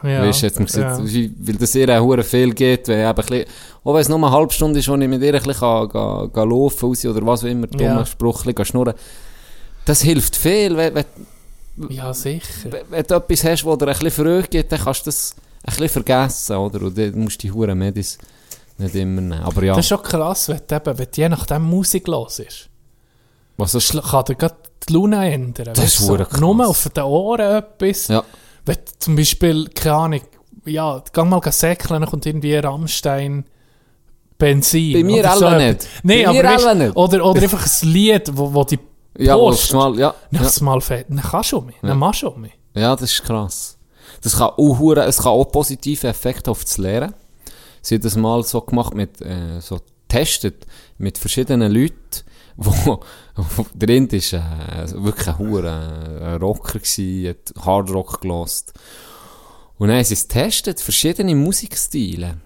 Ja, 0.04 0.22
Weißt 0.22 0.42
du, 0.42 0.46
jetzt 0.46 0.76
ja. 0.76 0.98
wie- 1.04 1.34
weil 1.38 1.54
das 1.56 1.74
ihr 1.74 1.88
auch 2.00 2.22
viel 2.22 2.52
geht, 2.52 2.88
wenn 2.88 3.08
eben 3.08 3.14
bisschen, 3.16 3.44
auch 3.84 3.94
wenn 3.94 4.00
es 4.02 4.08
nur 4.08 4.18
eine 4.18 4.30
halbe 4.30 4.52
Stunde 4.52 4.78
ist, 4.78 4.88
wo 4.88 4.96
ich 4.96 5.08
mit 5.08 5.22
ihr 5.22 5.34
ein 5.34 5.42
bisschen 5.42 5.54
kann, 5.54 5.88
kann, 5.88 6.32
kann 6.32 6.50
laufen 6.50 6.86
raus 6.86 7.04
oder 7.06 7.24
was 7.26 7.42
auch 7.42 7.48
immer, 7.48 7.66
dummer 7.66 7.84
Ja. 8.00 8.06
Spruch, 8.06 8.44
ein 8.46 8.64
schnurren. 8.64 8.94
Das 9.86 10.02
hilft 10.02 10.36
viel, 10.36 10.76
wenn, 10.76 10.94
wenn, 10.94 11.04
Ja, 11.90 12.12
sicher. 12.12 12.70
wenn, 12.70 12.82
wenn 12.90 13.04
du 13.04 13.14
etwas 13.14 13.44
hast, 13.44 13.64
wo 13.64 13.76
dir 13.76 13.86
ein 13.88 13.92
bisschen 13.98 14.10
Freude 14.10 14.48
gibt, 14.48 14.70
dann 14.72 14.80
kannst 14.80 15.02
du 15.02 15.04
das 15.10 15.34
ein 15.62 15.70
bisschen 15.70 15.88
vergessen, 15.88 16.56
oder? 16.56 16.82
Und 16.82 16.96
dann 16.98 17.18
musst 17.18 17.42
du 17.42 17.46
die 17.48 17.52
hure 17.52 17.74
Medis 17.74 18.18
nicht 18.78 18.94
immer 18.94 19.20
nehmen. 19.20 19.40
Aber 19.40 19.62
ja, 19.64 19.74
Das 19.74 19.84
ist 19.84 19.88
schon 19.88 20.02
krass, 20.02 20.48
wenn 20.48 20.60
du, 20.66 20.74
eben, 20.74 20.98
wenn 20.98 21.06
du 21.14 21.20
je 21.20 21.28
nachdem 21.28 21.62
Musik 21.62 22.06
los 22.08 22.38
ist. 22.40 22.68
was 23.56 23.74
ist 23.74 23.92
Kann 23.92 24.24
dir 24.24 24.34
gerade 24.34 24.56
die 24.88 24.92
Laune 24.92 25.32
ändern. 25.32 25.72
Das 25.74 25.84
ist 25.84 26.00
hure 26.08 26.26
krass. 26.26 26.40
Nur 26.40 26.66
auf 26.66 26.88
den 26.94 27.04
Ohren 27.04 27.56
etwas. 27.58 28.08
Ja. 28.08 28.22
Wenn 28.64 28.78
zum 28.98 29.16
Beispiel, 29.16 29.68
keine 29.68 29.94
Ahnung, 29.96 30.20
ja, 30.64 31.02
geh 31.12 31.24
mal 31.24 31.40
säckeln, 31.52 32.00
dann 32.00 32.10
kommt 32.10 32.26
irgendwie 32.26 32.56
Rammstein 32.56 33.44
Benzin. 34.38 34.92
Bei 34.92 35.04
mir 35.04 35.30
alle 35.30 35.46
etwas. 35.46 35.62
nicht. 35.62 35.88
Nein, 36.02 36.22
Bei 36.24 36.28
aber 36.28 36.42
mir 36.42 36.44
weißt, 36.44 36.74
nicht. 36.78 36.96
Oder, 36.96 37.24
oder 37.24 37.42
einfach 37.42 37.66
ein 37.66 37.88
Lied, 37.88 38.30
wo, 38.32 38.52
wo 38.52 38.64
die 38.64 38.78
Ja, 39.18 39.36
wo 39.36 39.48
Post. 39.50 39.72
Mal, 39.72 39.98
ja, 39.98 40.14
ja. 40.30 40.42
ja. 40.42 40.50
mal 40.62 40.80
fett. 40.80 41.06
Dann 41.08 41.20
kannst 41.20 41.52
du 41.52 41.60
mich. 41.60 41.76
Dann 41.82 41.98
machst 41.98 42.22
du 42.22 42.30
mich. 42.30 42.52
Ja, 42.74 42.96
das 42.96 43.12
ist 43.12 43.22
krass. 43.22 43.78
Das 44.22 44.36
kann 44.38 44.50
auch, 44.56 44.96
es 44.96 45.18
kann 45.18 45.32
auch 45.32 45.44
positive 45.44 46.08
Effekte 46.08 46.50
auf 46.50 46.64
das 46.64 46.78
Lehren. 46.78 47.14
Sie 47.82 47.96
hat 47.96 48.04
das 48.04 48.16
mal 48.16 48.42
so 48.42 48.60
gemacht 48.62 48.94
mit, 48.94 49.20
äh, 49.20 49.60
so 49.60 49.78
testet 50.08 50.66
mit 50.98 51.18
verschiedenen 51.18 51.72
Leuten, 51.72 51.98
wo, 52.56 53.00
wo 53.36 53.66
drin 53.74 54.06
ist, 54.08 54.32
äh, 54.32 54.40
wirklich 54.94 55.28
ein 55.28 55.38
hure 55.38 56.18
äh, 56.20 56.34
Rocker 56.34 56.78
gsi, 56.78 57.26
hat 57.28 57.64
Hard 57.64 57.90
Rock 57.90 58.20
gelost. 58.20 58.72
Und 59.78 59.88
dann 59.88 59.96
haben 59.96 60.04
sie 60.04 60.14
es 60.14 60.28
getestet, 60.28 60.80
verschiedene 60.80 61.34
Musikstile. 61.34 62.38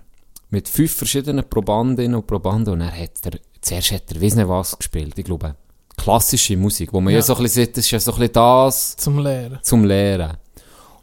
Mit 0.51 0.67
fünf 0.69 0.95
verschiedenen 0.95 1.49
Probandinnen 1.49 2.15
und 2.15 2.27
Probanden. 2.27 2.73
Und 2.75 2.81
er 2.81 2.91
hat 2.93 3.11
er, 3.25 3.39
zuerst 3.61 3.93
hat 3.93 4.11
er, 4.13 4.23
weiss 4.23 4.35
nicht 4.35 4.49
was 4.49 4.79
gespielt, 4.79 5.19
ich 5.19 5.25
glaube, 5.27 5.55
klassische 5.97 6.57
Musik, 6.57 6.93
wo 6.93 7.01
man 7.01 7.13
ja, 7.13 7.19
Ja. 7.19 7.23
so 7.23 7.35
ein 7.37 7.43
bisschen 7.43 7.65
sieht, 7.67 7.77
das 7.77 7.85
ist 7.85 7.91
ja 7.91 8.01
so 8.01 8.13
ein 8.13 8.19
bisschen 8.19 8.33
das, 8.33 8.97
Zum 8.97 9.19
Lehren. 9.19 9.59
zum 9.63 9.85
Lehren. 9.85 10.37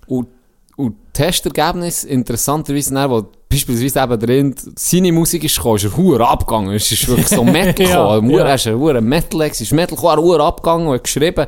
Und, 0.08 0.30
und 0.78 0.95
Testergebnis, 1.14 2.03
interessanterweise, 2.06 2.93
dann, 2.93 3.12
wo 3.12 3.28
beispielsweise 3.49 4.01
eben 4.03 4.19
drin, 4.19 4.55
seine 4.77 5.11
Musik 5.11 5.43
ist 5.43 5.55
gekommen, 5.57 5.75
ist 5.77 5.83
er 5.85 5.97
hure 5.97 6.27
abgegangen. 6.27 6.73
Es 6.75 6.91
ist 6.91 7.07
wirklich 7.07 7.27
so 7.27 7.43
Metal 7.43 7.85
Ja, 7.89 8.15
gekommen. 8.15 8.29
ja. 8.31 8.45
Er 8.45 8.55
ist 8.55 8.67
ein 8.67 8.75
hure 8.79 9.01
Metal, 9.01 9.41
es 9.43 9.61
ist 9.61 9.71
Metal 9.71 9.95
gekommen, 9.95 10.29
er 10.31 10.39
abgegangen 10.45 10.87
und 10.87 10.93
hat 10.95 11.03
geschrieben. 11.03 11.45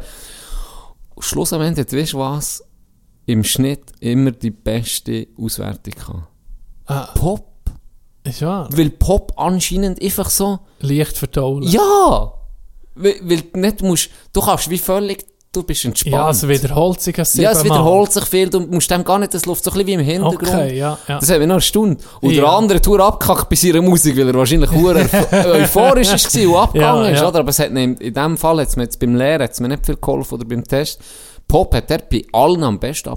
Und 1.15 1.23
schlussendlich, 1.25 1.91
weißt 1.91 2.13
du 2.13 2.19
was? 2.19 2.63
Im 3.25 3.43
Schnitt 3.43 3.91
immer 3.99 4.31
die 4.31 4.51
beste 4.51 5.27
Auswertung 5.37 5.93
gehabt. 5.93 6.27
Ah, 6.85 7.09
Pop. 7.15 7.45
ist 8.23 8.41
wahr. 8.41 8.69
Weil 8.71 8.89
Pop 8.91 9.33
anscheinend 9.35 10.01
einfach 10.01 10.29
so, 10.29 10.59
Leicht 10.79 11.17
vertaulen. 11.17 11.67
ja! 11.67 12.31
Weil, 12.99 13.15
weil 13.21 13.41
du 13.41 13.59
nicht 13.59 13.81
musst, 13.83 14.09
du 14.33 14.41
kannst 14.41 14.69
wie 14.69 14.77
völlig, 14.77 15.25
du 15.57 15.63
bist 15.63 15.85
entspannt. 15.85 16.13
Ja, 16.15 16.29
es 16.29 16.47
wiederholt 16.47 17.01
sich 17.01 17.17
ein 17.17 17.25
Ja, 17.33 17.51
es 17.51 17.63
wiederholt 17.63 18.11
sich 18.11 18.25
viel, 18.25 18.49
du 18.49 18.59
musst 18.61 18.89
dem 18.91 19.03
gar 19.03 19.19
nicht, 19.19 19.33
das 19.33 19.45
läuft 19.45 19.63
so 19.63 19.71
ein 19.71 19.73
bisschen 19.73 19.87
wie 19.87 19.93
im 19.93 19.99
Hintergrund. 19.99 20.47
Okay, 20.47 20.77
ja, 20.77 20.97
ja. 21.07 21.19
Das 21.19 21.29
hat 21.29 21.39
mich 21.39 21.47
noch 21.47 21.55
eine 21.55 21.61
Stunde. 21.61 22.03
Und 22.21 22.31
der 22.35 22.43
Ja. 22.43 22.57
andere 22.57 22.81
Tour 22.81 22.99
abgekackt 22.99 23.49
bei 23.49 23.55
seiner 23.55 23.81
Musik, 23.81 24.15
weil 24.17 24.27
er 24.27 24.33
wahrscheinlich 24.35 24.71
euphorisch 24.71 26.07
war 26.09 26.47
und 26.49 26.55
abgegangen 26.63 27.05
Ja, 27.05 27.11
ist, 27.11 27.23
oder? 27.23 27.39
Aber 27.39 27.49
es 27.49 27.59
hat 27.59 27.71
ihm, 27.71 27.95
in 27.99 28.13
dem 28.13 28.37
Fall 28.37 28.59
hat 28.61 28.67
es 28.67 28.75
mir 28.75 28.83
jetzt 28.83 28.99
beim 28.99 29.15
Lehren 29.15 29.41
hat's 29.41 29.59
mir 29.59 29.67
nicht 29.67 29.85
viel 29.85 29.95
geholfen 29.97 30.35
oder 30.35 30.45
beim 30.45 30.63
Test. 30.63 30.99
Pop 31.47 31.73
hat 31.73 31.89
er 31.91 31.99
bei 31.99 32.23
allen 32.33 32.63
am 32.63 32.77
besten 32.79 33.09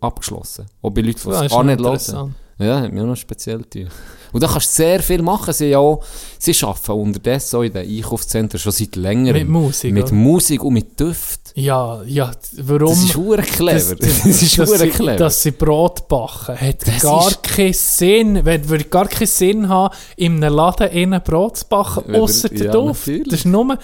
abgeschlossen. 0.00 0.66
Auch 0.82 0.90
bei 0.90 1.02
Leuten, 1.02 1.20
die 1.24 1.30
es 1.30 1.50
gar 1.50 1.64
nicht 1.64 1.80
hören. 1.80 2.34
Ja, 2.58 2.80
hat 2.80 2.92
mich 2.92 3.02
auch 3.02 3.06
noch 3.06 3.16
speziell 3.16 3.58
getan. 3.58 3.88
Und 4.32 4.42
da 4.42 4.46
kannst 4.48 4.70
du 4.70 4.82
sehr 4.82 5.00
viel 5.02 5.22
machen. 5.22 5.52
Sie, 5.52 5.66
ja 5.66 5.78
auch, 5.78 6.02
sie 6.38 6.54
arbeiten 6.64 6.92
unterdessen 6.92 7.56
auch 7.56 7.62
in 7.62 7.72
den 7.72 7.88
Einkaufszentren 7.88 8.58
schon 8.60 8.72
seit 8.72 8.96
längerem. 8.96 9.42
Mit 9.42 9.48
Musik, 9.48 9.92
Mit 9.92 10.04
oder? 10.04 10.14
Musik 10.14 10.62
und 10.64 10.74
mit 10.74 10.98
Düft. 10.98 11.40
Ja, 11.56 12.02
ja, 12.02 12.32
warum? 12.56 12.88
Das 12.88 12.98
ist 13.04 13.16
hure 13.16 13.42
clever. 13.42 13.94
Das, 13.94 14.22
das- 14.22 14.42
ist 14.42 14.58
dass 14.58 14.70
sie, 14.78 14.88
clever. 14.90 15.16
Dass 15.16 15.42
sie 15.42 15.52
Brot 15.52 16.08
backen, 16.08 16.60
hat 16.60 16.84
Das 16.86 17.00
gar 17.00 17.28
ist- 17.28 17.42
keinen 17.44 17.72
Sinn. 17.72 18.44
Wenn- 18.44 18.68
Würde 18.68 18.84
gar 18.84 19.06
keinen 19.06 19.28
Sinn 19.28 19.68
haben, 19.68 19.94
in 20.16 20.42
einem 20.42 20.52
Laden 20.54 20.90
innen 20.90 21.22
Brot 21.22 21.58
zu 21.58 21.66
backen, 21.66 22.04
wir- 22.12 22.20
außer 22.20 22.48
der 22.48 22.66
ja, 22.66 22.72
Duft. 22.72 23.06
natürlich. 23.06 23.28
Das 23.28 23.38
ist 23.40 23.46
nur, 23.46 23.78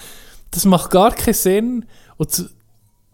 das 0.51 0.65
macht 0.65 0.91
gar 0.91 1.11
keinen 1.15 1.33
Sinn. 1.33 1.85
Und 2.17 2.31
zu, 2.31 2.43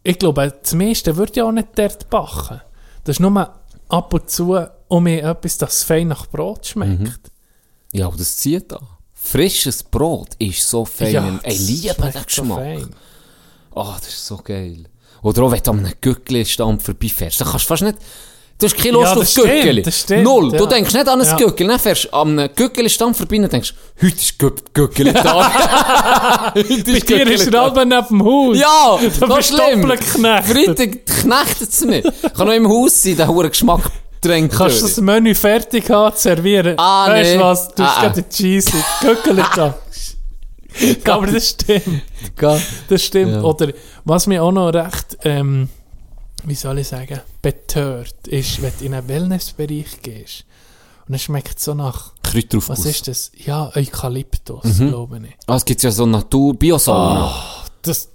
ich 0.04 0.18
glaube, 0.18 0.52
das 0.60 0.74
meiste 0.74 1.16
würde 1.18 1.34
ja 1.36 1.44
auch 1.46 1.52
nicht 1.52 1.68
dort 1.76 2.10
backen. 2.10 2.60
Das 3.04 3.18
ist 3.18 3.20
nur 3.20 3.54
ab 3.90 4.14
und 4.14 4.30
zu 4.30 4.58
um 4.88 5.04
mir 5.04 5.22
etwas, 5.24 5.58
das 5.60 5.84
fein 5.84 6.08
nach 6.08 6.26
Brot 6.28 6.66
schmeckt. 6.66 7.00
Mhm. 7.00 7.14
Ja, 7.92 8.08
aber 8.08 8.18
das 8.18 8.38
zieht 8.38 8.74
an. 8.74 8.88
Frisches 9.14 9.84
Brot 9.84 10.30
ist 10.40 10.68
so 10.68 10.84
fein. 10.86 11.40
das 11.44 11.54
ich 11.54 11.60
liebe 11.68 11.94
den 12.02 12.12
so 12.12 12.20
Geschmack. 12.26 12.58
fein. 12.58 12.90
Oh, 13.78 13.94
das 14.00 14.08
ist 14.10 14.26
so 14.26 14.38
geil. 14.44 14.86
Oder 15.22 15.44
auch 15.44 15.52
wenn 15.52 15.62
du 15.64 15.72
an 15.72 15.80
einem 15.80 15.94
Gückeli-Stand 16.02 16.82
vorbeifährst, 16.84 17.42
dann 17.42 17.48
kannst 17.50 17.66
du 17.66 17.68
fast 17.68 17.84
nicht... 17.84 17.98
Du 18.60 18.66
hast 18.66 18.76
keine 18.76 18.94
Lust 18.94 19.06
Ja, 19.16 19.22
auf 19.22 19.34
Gückeli. 19.36 19.84
Null. 20.24 20.50
Du 20.52 20.64
ja. 20.64 20.66
denkst 20.66 20.92
nicht 20.92 21.08
an 21.08 21.22
ein 21.22 21.28
Ja. 21.28 21.36
Gückeli. 21.36 21.70
Dann 21.70 21.80
fährst 21.80 22.06
du 22.06 22.14
an 22.14 22.40
einem 22.40 22.50
Gückeli-Stand 22.56 23.16
vorbei 23.16 23.38
und 23.38 23.54
denkst, 23.54 23.74
heute 24.02 24.16
ist 24.16 24.40
Gü 24.40 24.50
Gückeli 24.74 25.14
da. 25.14 26.52
heute 26.56 26.64
Bei 26.68 26.74
dir 26.74 26.96
ist 26.96 27.10
er 27.12 27.18
Gückeli-Tag. 27.52 27.76
halb 27.76 27.88
neben 27.88 28.08
dem 28.08 28.26
Haus. 28.26 28.58
Ja, 28.58 29.00
Da 29.20 29.28
das 29.28 29.40
ist 29.40 29.52
du 29.52 29.58
schlimm. 29.58 29.88
Freitag 29.88 31.06
knechtet 31.06 31.70
es 31.70 31.82
mich. 31.86 32.04
Kann 32.36 32.50
auch 32.50 32.54
im 32.54 32.68
Haus 32.68 33.04
sein, 33.04 33.16
der 33.18 33.28
hohe 33.28 33.48
Geschmack 33.48 33.92
drängt 34.22 34.52
Kannst 34.54 34.82
du 34.82 34.88
das 34.88 34.98
Menü 35.02 35.36
fertig 35.36 35.88
haben, 35.92 36.16
servieren? 36.18 36.74
Ah, 36.80 37.10
weißt 37.12 37.34
du 37.34 37.38
nee. 37.38 37.44
was? 37.44 37.76
Du 37.76 37.84
hast 37.84 37.98
Ah, 37.98 38.02
gerade 38.02 38.24
die 38.24 38.30
Cheese, 38.36 38.72
Gückeli 39.02 39.44
da. 39.56 39.78
Aber 41.06 41.28
das 41.28 41.50
stimmt. 41.50 42.02
Das 42.90 43.04
stimmt. 43.04 43.32
Ja. 43.34 43.42
Oder 43.42 43.74
was 44.06 44.28
mich 44.28 44.40
auch 44.40 44.52
noch 44.52 44.70
recht, 44.70 45.18
ähm, 45.24 45.70
wie 46.44 46.56
soll 46.56 46.80
ich 46.80 46.88
sagen, 46.88 47.20
betört, 47.42 48.28
ist, 48.28 48.62
wenn 48.62 48.72
du 48.80 48.86
in 48.86 48.94
einen 48.94 49.08
Wellnessbereich 49.08 50.02
gehst 50.02 50.46
und 51.08 51.16
es 51.16 51.24
schmeckt 51.24 51.60
so 51.60 51.74
nach, 51.74 52.12
Kräuteraufguss. 52.24 52.80
was 52.80 52.86
ist 52.86 53.08
das? 53.08 53.32
Ja, 53.38 53.72
Eukalyptus, 53.76 54.64
Mhm. 54.80 54.90
glaube 54.90 55.22
ich. 55.24 55.36
Ah, 55.48 55.56
es 55.56 55.66
gibt 55.66 55.82
ja 55.84 55.92
so 55.92 56.06
Natur, 56.06 56.54
Biosauna. 56.54 57.34
Das, 57.82 58.10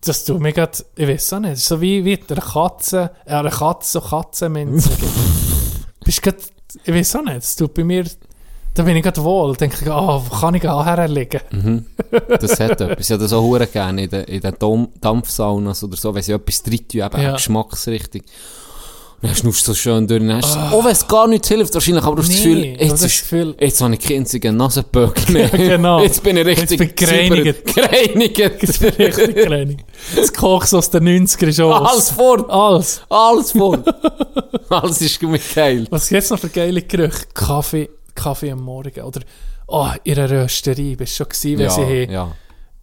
das 0.00 0.24
tut 0.24 0.40
mir 0.40 0.52
grad, 0.52 0.84
ich 0.96 1.06
weiß 1.08 1.32
auch 1.34 1.40
nicht, 1.40 1.58
so 1.58 1.80
wie, 1.80 2.04
wie 2.04 2.18
eine 2.28 2.40
Katze, 2.40 3.10
äh, 3.26 3.32
eine 3.34 3.50
Katze, 3.50 3.92
so 3.92 4.00
Katzenminze. 4.00 4.90
Bist 6.04 6.22
grad, 6.22 6.36
ich 6.84 6.94
weiß 6.94 7.16
auch 7.16 7.22
nicht, 7.22 7.36
das 7.36 7.56
tut 7.56 7.74
bei 7.74 7.84
mir, 7.84 8.04
da 8.78 8.84
bin 8.84 8.96
ich 8.96 9.02
gerade 9.02 9.22
wohl, 9.24 9.56
denke 9.56 9.76
ich, 9.82 9.90
ah, 9.90 10.22
wo 10.24 10.36
kann 10.36 10.54
ich 10.54 10.62
herlegen? 10.62 11.40
Mhm. 11.50 11.84
Das 12.40 12.60
hat 12.60 12.80
etwas. 12.80 13.06
Ich 13.06 13.10
habe 13.10 13.22
das 13.22 13.32
auch 13.32 13.42
hure 13.42 13.66
gerne 13.66 14.04
in 14.04 14.08
den, 14.10 14.24
in 14.24 14.40
den 14.40 14.88
Dampfsaunas 15.00 15.82
oder 15.82 15.96
so, 15.96 16.14
wenn 16.14 16.22
sie 16.22 16.32
etwas 16.32 16.62
drin 16.62 16.86
tun, 16.86 17.00
eben 17.00 17.16
Ja. 17.16 17.22
ja. 17.22 17.32
Geschmacksrichtung. 17.32 18.22
Dann 19.20 19.34
schnuffst 19.34 19.66
du 19.66 19.72
so 19.72 19.74
schön 19.74 20.06
durch. 20.06 20.22
Hast 20.32 20.54
du 20.54 20.60
so, 20.60 20.76
oh, 20.76 20.84
wenn 20.84 20.92
es 20.92 21.08
gar 21.08 21.26
nichts 21.26 21.48
hilft, 21.48 21.74
wahrscheinlich, 21.74 22.04
aber 22.04 22.18
hast 22.18 22.28
das 22.32 22.38
Nee, 22.38 22.54
Gefühl, 22.54 22.64
jetzt, 22.86 23.02
ist, 23.04 23.20
Gefühl- 23.22 23.54
jetzt 23.58 23.80
habe 23.80 23.94
ich 23.94 24.00
keinen 24.00 24.18
einzigen 24.18 24.56
Nasenböckel 24.56 25.24
mehr. 25.32 25.48
Ja, 25.50 25.56
genau. 25.76 26.00
Jetzt 26.02 26.22
bin 26.22 26.36
ich 26.36 26.46
richtig 26.46 26.78
Jetzt 26.80 26.90
ich 26.90 26.94
gereinigt. 27.08 27.74
gereinigt. 27.74 28.62
Das 28.62 28.78
bin 28.78 28.90
richtig 28.90 29.36
klein. 29.36 29.82
Das 30.14 30.32
Kochs 30.32 30.72
aus 30.72 30.90
den 30.90 31.26
90er 31.26 31.52
schon. 31.52 31.72
Alles 31.72 32.10
fort. 32.10 32.48
Alles. 32.48 33.00
Alles 33.08 33.50
fort. 33.50 33.92
Alles 34.70 35.00
ist 35.00 35.20
mit 35.22 35.42
geil. 35.52 35.88
Was 35.90 36.08
gibt's 36.10 36.30
noch 36.30 36.38
für 36.38 36.48
geile 36.50 36.82
Gerüche? 36.82 37.24
Kaffee, 37.34 37.88
Kaffee 38.18 38.50
am 38.52 38.60
Morgen. 38.62 39.02
Oder, 39.02 39.20
oh, 39.66 39.88
in 40.04 40.18
einer 40.18 40.30
Rösterei. 40.30 40.94
Bist 40.96 41.12
du 41.18 41.24
schon 41.24 41.28
gewesen, 41.28 41.58
wenn 41.58 41.66
Ja, 41.66 41.70
sie 41.70 42.12
ja. 42.12 42.36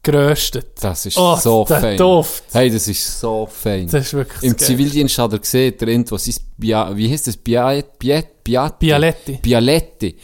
geröstet. 0.03 0.67
Das 0.81 1.05
ist 1.05 1.17
Oh, 1.17 1.35
so 1.35 1.65
fein. 1.65 1.97
Duft. 1.97 2.43
Hey, 2.53 2.69
das 2.69 2.87
ist 2.87 3.19
so 3.19 3.47
fein. 3.51 3.87
Das 3.87 4.05
ist 4.07 4.13
wirklich 4.13 4.43
Im 4.43 4.55
das. 4.55 4.65
Zivildienst 4.67 5.17
hat 5.17 5.33
er 5.33 5.39
gesehen, 5.39 5.75
der 5.79 5.87
irgendwas 5.87 6.27
ist, 6.27 6.41
Bia, 6.57 6.95
wie 6.95 7.11
heißt 7.11 7.27
das? 7.27 7.37
Bia, 7.37 7.81
Bia, 7.99 8.23
Bia, 8.43 8.69
Bialetti. 8.69 9.39
Bialetti. 9.41 10.15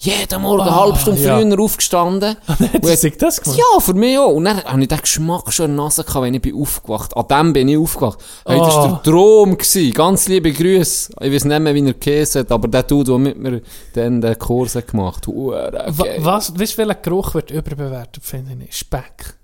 Jeden 0.00 0.42
Morgen 0.42 0.60
eine 0.62 0.74
halbe 0.76 0.96
Stunde 0.98 1.20
ja. 1.20 1.38
früher 1.40 1.60
aufgestanden. 1.60 2.36
Hat 2.46 2.84
sie 2.86 2.94
sich 2.96 3.16
das 3.18 3.40
gemacht? 3.40 3.58
Ja, 3.58 3.80
für 3.80 3.94
mich 3.94 4.16
auch. 4.16 4.28
Und 4.32 4.44
dann 4.44 4.62
habe 4.62 4.80
ich 4.82 4.88
den 4.88 4.98
Geschmack 5.00 5.52
schon 5.52 5.70
in 5.70 5.76
der 5.76 5.84
Nase 5.84 6.04
gehabt, 6.04 6.24
wenn 6.24 6.34
ich 6.34 6.40
bin 6.42 6.54
aufgewacht. 6.54 7.16
An 7.16 7.26
dem 7.28 7.52
bin 7.52 7.66
ich 7.68 7.76
aufgewacht. 7.78 8.18
Hey, 8.46 8.58
das 8.58 8.74
war 8.76 8.84
Ah. 8.84 9.00
der 9.04 9.12
Traum. 9.12 9.58
Gewesen. 9.58 9.92
Ganz 9.92 10.28
liebe 10.28 10.52
Grüße. 10.52 11.12
Ich 11.20 11.32
weiß 11.32 11.44
nicht 11.46 11.60
mehr, 11.60 11.74
wie 11.74 11.84
er 11.86 11.94
Käse 11.94 12.40
hat, 12.40 12.52
aber 12.52 12.68
der 12.68 12.84
Dude, 12.84 13.10
der 13.10 13.18
mit 13.18 13.38
mir 13.38 13.60
dann 13.94 14.20
den 14.20 14.38
Kurs 14.38 14.76
hat 14.76 14.86
gemacht 14.86 15.26
hat. 15.26 15.34
Geil. 15.34 16.18
Was, 16.20 16.56
weißt 16.58 16.74
du, 16.74 16.78
welcher 16.78 16.94
Geruch 16.94 17.34
wird 17.34 17.50
überbewertet, 17.50 18.22
finde 18.24 18.56
ich? 18.64 18.76
Speck. 18.76 19.34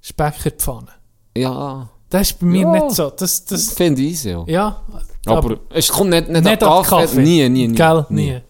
Speck 0.00 0.34
in 0.46 0.52
Pfanne. 0.52 0.88
Ja, 1.36 1.88
Das 2.08 2.30
ist 2.30 2.38
bei 2.40 2.46
mir 2.46 2.62
Ja. 2.62 2.72
nicht 2.72 2.90
so. 2.96 3.10
Das, 3.10 3.44
das, 3.44 3.72
finde 3.72 4.02
ich 4.02 4.22
ja. 4.24 4.44
ja, 4.46 4.80
Aber, 5.26 5.58
es 5.72 5.88
kommt 5.88 6.10
nicht, 6.10 6.28
nicht, 6.28 6.44
nicht 6.44 6.62
an 6.62 6.82
Kaffee. 6.82 6.90
Kaffee. 7.06 7.20
Nie, 7.22 7.48
nie, 7.48 7.68
nie. 7.68 7.74
Gell, 7.74 8.06
nie. 8.08 8.40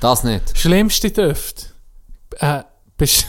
Das 0.00 0.24
nicht. 0.24 0.56
Schlimmste 0.58 1.10
Düfte. 1.10 1.66
Äh, 2.38 2.62
bist, 2.96 3.26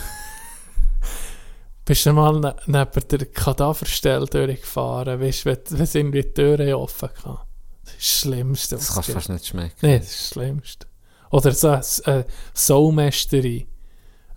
bist 1.84 2.06
du 2.06 2.12
mal 2.12 2.40
ne, 2.40 2.56
neben 2.66 3.08
der 3.08 3.26
Kadaverstelle 3.26 4.26
durchgefahren, 4.26 5.20
weißt 5.20 5.46
du, 5.46 5.50
wenn, 5.50 5.88
irgendwie 5.92 6.22
die 6.22 6.34
Türen 6.34 6.74
offen 6.74 7.08
kann. 7.22 7.38
Das 7.84 7.94
ist 7.94 7.98
das 7.98 8.20
Schlimmste. 8.20 8.76
Das 8.76 8.94
kannst 8.94 9.08
du 9.08 9.12
fast 9.12 9.28
nicht 9.28 9.46
schmecken. 9.46 9.76
Nee, 9.82 9.98
das 9.98 10.08
ist 10.08 10.20
das 10.20 10.28
Schlimmste. 10.28 10.86
Oder 11.30 11.52
so 11.52 11.68
eine 11.68 12.20
äh, 12.20 12.24
Saumästerei. 12.54 13.66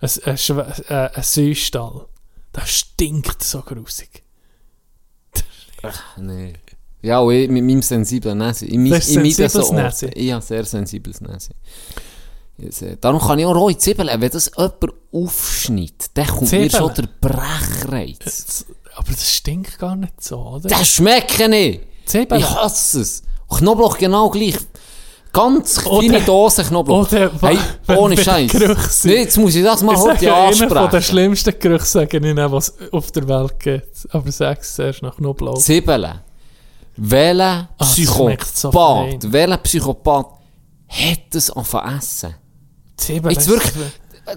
Ein, 0.00 0.10
ein, 0.24 0.36
äh, 0.88 1.10
ein 1.14 1.22
Säustall. 1.22 2.06
Das 2.52 2.70
stinkt 2.70 3.42
so 3.42 3.62
grusig. 3.62 4.24
Nee. 6.16 6.54
Ja, 7.02 7.20
und 7.20 7.32
ich 7.32 7.48
mit 7.48 7.64
meinem 7.64 7.82
sensiblen 7.82 8.38
Näse. 8.38 8.66
Ich, 8.66 8.72
ich 8.72 8.78
meide 8.78 9.00
sensibles 9.00 9.52
so. 10.00 10.06
Ich 10.14 10.32
habe 10.32 10.42
sehr 10.42 10.64
sensibles 10.64 11.20
Näse. 11.20 11.50
Sehe- 12.70 12.96
Darum 13.00 13.20
kann 13.20 13.38
ich 13.38 13.46
auch 13.46 13.54
rohe 13.54 13.76
Zwiebeln, 13.76 14.08
wenn 14.20 14.30
das 14.30 14.50
jemand 14.56 14.74
aufschneidet, 15.12 16.10
dann 16.14 16.26
kommt 16.26 16.40
mir 16.42 16.46
Zwiebeln? 16.48 16.70
schon 16.70 16.94
der 16.94 17.08
Brechreiz. 17.20 18.18
Das, 18.24 18.66
aber 18.96 19.10
das 19.12 19.28
stinkt 19.30 19.78
gar 19.78 19.96
nicht 19.96 20.22
so, 20.22 20.38
oder? 20.38 20.68
Das 20.68 20.86
schmecke 20.88 21.44
ich. 21.56 21.80
Zwiebeln. 22.06 22.40
Ich 22.40 22.48
hasse 22.50 23.00
es. 23.00 23.22
Knoblauch 23.48 23.98
genau 23.98 24.28
gleich. 24.30 24.56
Ganz 25.32 25.86
Oder- 25.86 26.08
kleine 26.08 26.24
Dose 26.24 26.64
Knoblauch. 26.64 27.06
oder 27.12 27.30
hey, 27.40 27.58
ohne 27.96 28.16
Scheiß. 28.16 28.52
Nee, 29.04 29.14
jetzt 29.20 29.36
muss 29.38 29.54
ich 29.54 29.62
das 29.62 29.80
mal 29.82 29.94
Ich 29.94 30.00
heute 30.00 30.24
sage, 30.24 30.34
einer 30.34 30.56
von 30.56 30.68
den 30.68 30.76
ansprechen. 30.78 31.02
schlimmsten 31.04 31.54
Gerüchen 31.60 31.84
sage 31.86 32.16
ich 32.16 32.22
nicht, 32.22 32.36
was 32.36 32.68
es 32.80 32.92
auf 32.92 33.12
der 33.12 33.28
Welt 33.28 33.60
gibt. 33.60 34.08
Aber 34.10 34.32
sag 34.32 34.60
es 34.60 34.74
zuerst 34.74 35.02
nach 35.02 35.16
Knoblauch. 35.16 35.58
Zwiebeln. 35.58 36.20
Welcher 36.96 37.68
schmeckt 37.80 38.56
so 38.56 38.70
Psychopath, 38.70 39.22
fein. 39.22 39.32
welcher 39.32 39.56
Psychopath 39.58 40.26
hat 40.88 41.20
das 41.30 41.50
angefangen 41.52 41.98
essen? 41.98 42.34
Zwiebeln. 43.00 43.34
Jetzt 43.34 43.48
wirklich, 43.48 43.72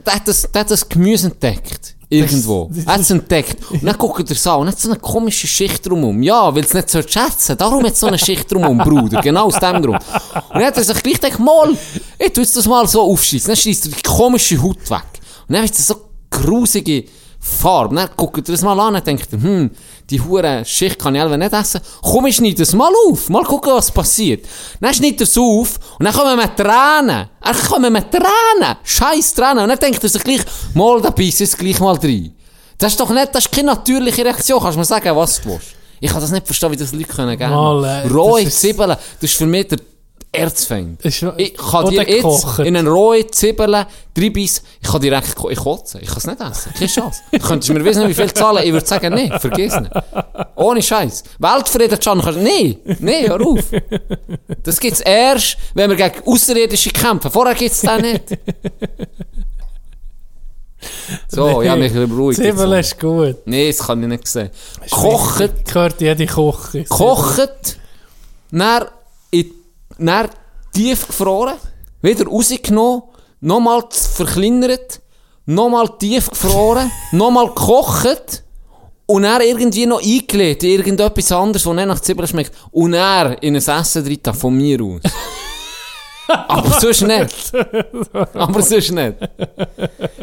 der 0.06 0.14
hat 0.14 0.28
das, 0.28 0.42
der 0.52 0.62
hat 0.62 0.72
das 0.72 0.88
Gemüse 0.88 1.28
entdeckt. 1.28 1.96
Irgendwo. 2.10 2.70
Er 2.86 2.94
hat 2.94 3.02
es 3.02 3.10
entdeckt. 3.10 3.58
Und 3.72 3.84
dann 3.84 3.98
guckt 3.98 4.30
er 4.30 4.36
es 4.36 4.46
an 4.46 4.62
und 4.62 4.68
hat 4.68 4.80
so 4.80 4.90
eine 4.90 5.00
komische 5.00 5.48
Schicht 5.48 5.88
drumherum. 5.88 6.22
Ja, 6.22 6.54
weil 6.54 6.64
es 6.64 6.74
nicht 6.74 6.90
so 6.90 7.02
schätzen. 7.02 7.58
Darum 7.58 7.84
hat 7.84 7.94
es 7.94 8.00
so 8.00 8.08
eine 8.08 8.20
Schicht 8.20 8.52
drumherum, 8.52 8.78
Bruder. 8.78 9.20
Genau 9.22 9.46
aus 9.46 9.60
dem 9.60 9.82
Grund. 9.82 10.00
Und 10.00 10.54
dann 10.54 10.66
hat 10.66 10.78
er 10.78 10.84
sich 10.84 11.02
gleich 11.02 11.20
gedacht, 11.20 11.40
mal, 11.40 11.76
ich 12.20 12.34
tu 12.34 12.42
jetzt 12.42 12.56
das 12.56 12.68
mal 12.68 12.88
so 12.88 13.02
aufschießen. 13.02 13.48
Dann 13.48 13.56
schießt 13.56 13.88
er 13.88 13.92
die 13.94 14.02
komische 14.04 14.62
Haut 14.62 14.90
weg. 14.92 15.02
Und 15.48 15.56
dann 15.56 15.64
wird 15.64 15.74
es 15.74 15.88
so 15.88 15.96
grusige 16.30 17.06
Farbe. 17.40 17.96
Dann 17.96 18.10
guckt 18.16 18.48
er 18.48 18.54
es 18.54 18.62
mal 18.62 18.80
an 18.80 18.96
und 18.96 19.08
denkt, 19.08 19.28
er, 19.32 19.42
hm, 19.42 19.72
die 20.10 20.20
hure 20.20 20.64
Schicht 20.66 21.00
kann 21.00 21.16
ich 21.16 21.22
selber 21.22 21.38
nicht 21.38 21.54
essen. 21.54 21.82
Komm, 22.02 22.26
ich 22.26 22.36
schneide 22.36 22.64
es 22.64 22.74
mal 22.74 22.92
auf. 23.08 23.30
Mal 23.30 23.44
gucken, 23.44 23.74
was 23.74 23.92
passiert. 23.92 24.46
Dann 24.80 24.94
schneidet 24.94 25.22
er 25.22 25.24
es 25.24 25.38
auf 25.38 25.80
und 25.98 26.06
dann 26.06 26.14
kommen 26.14 26.38
wir 26.38 26.56
Tränen. 26.56 27.30
Er 27.42 27.54
kommen 27.68 27.94
mit 27.94 28.12
Tränen. 28.12 28.76
Scheiß 28.84 29.34
Tränen. 29.34 29.60
Und 29.60 29.70
dann 29.70 29.80
denkt 29.80 30.04
er 30.04 30.10
sich 30.10 30.24
gleich, 30.24 30.42
mal, 30.74 31.02
da 31.02 31.10
beißt 31.10 31.42
es 31.42 31.58
gleich 31.58 31.80
mal 31.80 31.96
rein. 31.96 32.34
Das 32.78 32.92
ist 32.92 33.00
doch 33.00 33.10
nicht, 33.10 33.34
das 33.34 33.46
ist 33.46 33.52
keine 33.52 33.68
natürliche 33.68 34.26
Reaktion. 34.26 34.60
Kannst 34.60 34.76
du 34.76 34.80
mir 34.80 34.86
sagen, 34.86 35.16
was 35.16 35.42
du 35.42 35.50
willst? 35.50 35.68
Ich 36.00 36.12
kann 36.12 36.20
das 36.20 36.32
nicht 36.32 36.46
verstehen, 36.46 36.72
wie 36.72 36.76
das 36.76 36.92
Leute 36.92 37.06
können 37.06 37.38
gerne. 37.38 37.56
Mal, 37.56 37.84
äh, 37.86 38.08
Rohe 38.08 38.50
Zwiebeln, 38.50 38.90
das 38.90 39.00
ist 39.22 39.38
für 39.38 39.46
mich 39.46 39.68
der 39.70 39.78
Erzfeind. 40.36 41.00
Ich 41.06 41.22
kann 41.22 41.90
dir 41.90 42.02
jetzt 42.02 42.16
gekocht. 42.24 42.60
in 42.60 42.76
eine 42.76 42.90
rohe 42.90 43.26
Zwiebeln 43.28 43.74
reinbeissen, 44.18 44.66
ich 44.82 44.90
kann 44.92 45.00
direkt 45.02 45.36
ko- 45.36 45.50
ich 45.52 45.60
kotze. 45.60 46.00
Ich 46.02 46.08
kann 46.08 46.18
es 46.18 46.26
nicht 46.28 46.42
essen. 46.42 46.74
Keine 46.74 46.88
Chance. 46.90 47.22
Könntest 47.42 47.70
du 47.70 47.74
mir 47.74 47.86
wissen, 47.86 48.08
wie 48.10 48.14
viel 48.14 48.34
zahlen? 48.34 48.64
Ich 48.66 48.74
würde 48.74 48.86
sagen, 48.86 49.14
nee, 49.14 49.32
vergiss 49.40 49.80
nicht. 49.80 49.92
Ohne 50.56 50.82
Scheiß. 50.82 51.24
Weltfrieden, 51.40 52.00
Can, 52.00 52.20
kannst 52.22 52.40
nee, 52.40 52.78
nee, 53.00 53.28
hör 53.28 53.40
auf. 53.46 53.62
Das 54.64 54.80
gibt's 54.80 55.02
erst, 55.02 55.56
wenn 55.76 55.90
wir 55.90 55.98
gegen 55.98 56.28
Außerirdische 56.28 56.90
kämpfen. 56.90 57.30
Vorher 57.30 57.54
gibt's 57.56 57.82
das 57.82 58.02
nicht. 58.02 58.24
So, 61.30 61.62
ja, 61.62 61.76
mich 61.76 61.94
beruhigt. 61.94 62.40
Zwiebeln 62.42 62.74
ist 62.74 63.00
gut. 63.00 63.38
Nee, 63.46 63.68
das 63.72 63.86
kann 63.86 64.02
ich 64.04 64.10
nicht 64.10 64.28
sehen. 64.28 64.50
Kocht, 64.92 65.66
Gehört 65.66 66.02
jede 66.02 66.26
Koche. 66.28 66.84
kocht, 66.86 67.78
in, 69.32 69.52
dann 69.98 70.30
tief 70.74 71.08
gefroren, 71.08 71.56
wieder 72.02 72.26
rausgenommen, 72.26 73.04
nochmal 73.42 73.84
verkleinert, 73.92 75.02
nochmal 75.46 75.90
tief 76.00 76.30
gefroren, 76.30 76.92
nochmal 77.12 77.48
gekocht 77.48 78.44
und 79.06 79.24
dann 79.24 79.42
irgendwie 79.42 79.86
noch 79.86 80.02
eingelegt 80.02 80.64
in 80.64 80.70
irgendetwas 80.70 81.32
anderes, 81.32 81.64
das 81.64 81.74
nicht 81.74 81.88
nach 81.88 82.00
Zwiebeln 82.00 82.28
schmeckt 82.28 82.52
und 82.72 82.94
dann 82.94 83.34
in 83.36 83.56
ein 83.56 83.62
Essen 83.62 84.04
drin, 84.04 84.34
von 84.34 84.56
mir 84.56 84.82
aus. 84.82 85.02
Aber 86.28 86.80
sonst 86.80 87.02
nicht. 87.02 87.54
Aber 88.34 88.62
sonst 88.62 88.92
nicht. 88.92 89.16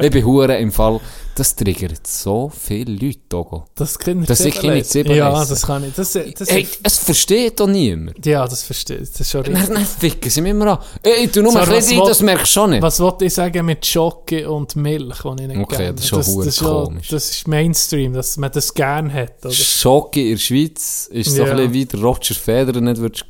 Ich 0.01 0.11
bin 0.11 0.25
hure 0.25 0.57
im 0.57 0.73
Fall, 0.73 0.99
das 1.35 1.55
triggert 1.57 2.07
so 2.07 2.51
viele 2.51 2.93
Leute, 2.93 3.21
Togo. 3.29 3.65
Das 3.75 3.97
Dass 4.27 4.41
ich 4.41 4.55
keine 4.55 4.83
Zwiebeln 4.83 5.17
Ja, 5.17 5.41
esse. 5.43 5.51
das 5.51 5.63
kann 5.63 5.85
ich. 5.85 5.95
Das, 5.95 6.13
das 6.13 6.51
Hey, 6.51 6.67
es 6.83 6.99
versteht 6.99 7.59
doch 7.61 7.67
niemand. 7.67 8.25
ja, 8.27 8.47
das 8.47 8.63
verstehe 8.63 8.99
ich. 8.99 9.11
Das 9.13 9.21
ist 9.23 9.31
schon 9.31 9.43
richtig. 9.43 9.67
Dann, 9.67 9.75
dann 9.75 9.85
ficken 9.87 10.31
sie 10.31 10.41
mich 10.41 10.51
immer 10.51 10.79
an. 10.79 10.85
Ey, 11.03 11.25
ich 11.25 11.31
tu 11.33 11.43
nur 11.43 11.53
So, 11.53 11.59
ein 11.61 11.69
bisschen 11.69 12.05
das 12.05 12.21
merkst 12.21 12.47
du 12.47 12.51
schon 12.61 12.71
nicht. 12.71 12.83
Was 12.83 13.01
wollte 13.01 13.25
ich 13.25 13.35
sagen 13.35 13.65
mit 13.67 13.85
Schoki 13.87 14.45
und 14.45 14.77
Milch, 14.77 15.19
die 15.23 15.43
ich 15.43 15.49
nicht 15.49 15.59
Okay, 15.61 15.77
gerne 15.77 15.95
das 15.95 16.05
ist 16.05 16.09
schon 16.09 16.19
das, 16.19 16.45
das, 16.45 16.57
komisch. 16.59 17.09
das 17.09 17.31
ist 17.31 17.49
Mainstream, 17.49 18.13
dass 18.13 18.37
man 18.37 18.51
das 18.53 18.75
gerne 18.75 19.13
hat. 19.13 19.45
Oder? 19.45 19.53
Schocke 19.55 20.21
in 20.23 20.31
der 20.33 20.39
Schweiz 20.39 21.09
ist 21.13 21.31
so 21.35 21.45
Ja. 21.45 21.51
ein 21.51 21.57
bisschen 21.57 21.73
wie 21.73 21.85
der 21.87 22.01
Roger 22.01 22.35
Federer 22.35 22.81
nicht 22.81 23.01
würdest 23.01 23.25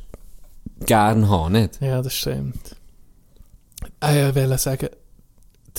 gern 0.85 1.29
haben, 1.29 1.53
nicht? 1.53 1.79
Ja, 1.81 2.01
das 2.01 2.13
stimmt. 2.13 2.75
Ah, 3.99 4.13
ich 4.29 4.35
wollte 4.35 4.57
sagen, 4.57 4.89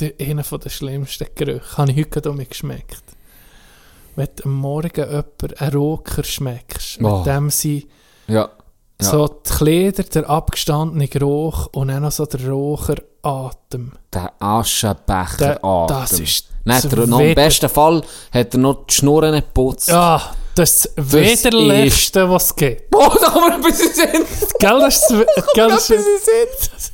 einer 0.00 0.42
der 0.42 0.70
schlimmsten 0.70 1.26
Gerüche 1.34 1.76
habe 1.76 1.92
ich 1.92 2.06
heute 2.14 2.32
mich 2.32 2.48
geschmeckt. 2.50 3.02
Wenn 4.16 4.28
du 4.36 4.44
am 4.44 4.54
Morgen 4.56 4.90
jemand 4.94 5.60
einen 5.60 5.72
Roker 5.72 6.24
schmeckst, 6.24 6.98
Oh. 7.02 7.18
mit 7.18 7.26
dem 7.26 7.50
sie 7.50 7.88
Ja. 8.26 8.50
Ja. 9.00 9.10
so 9.10 9.26
die 9.28 9.50
Kleider, 9.50 10.02
der 10.04 10.28
abgestandene 10.30 11.08
Geruch 11.08 11.66
und 11.72 11.88
dann 11.88 12.02
noch 12.02 12.12
so 12.12 12.24
der 12.26 12.48
Rocheratem. 12.48 13.92
Der 14.12 14.32
Aschenbecher 14.38 15.36
Der- 15.38 15.64
Atem. 15.64 15.96
das 15.96 16.12
ist 16.20 16.48
Dann 16.64 16.76
hat 16.76 16.84
das 16.84 16.92
er 16.92 17.06
noch, 17.06 17.20
im 17.20 17.34
besten 17.34 17.68
Fall 17.68 18.02
hat 18.32 18.54
er 18.54 18.60
noch 18.60 18.86
die 18.86 18.94
Schnurren 18.94 19.32
nicht 19.34 19.48
geputzt. 19.48 19.88
Ja, 19.88 20.32
das 20.54 20.84
ist 20.86 20.92
das 20.96 21.12
Widerlichste, 21.12 22.28
was 22.30 22.46
es 22.46 22.56
gibt. 22.56 22.94
Oh, 22.94 23.08
da 23.20 23.30
kommen 23.30 23.48
wir 23.48 23.54
ein 23.54 23.60
bisschen 23.62 23.92
Sinn. 23.92 24.24
Gell, 24.60 24.78
das 24.80 24.96
ist 24.96 25.08
gell, 25.54 25.68
das 25.68 25.90
ist, 25.90 26.91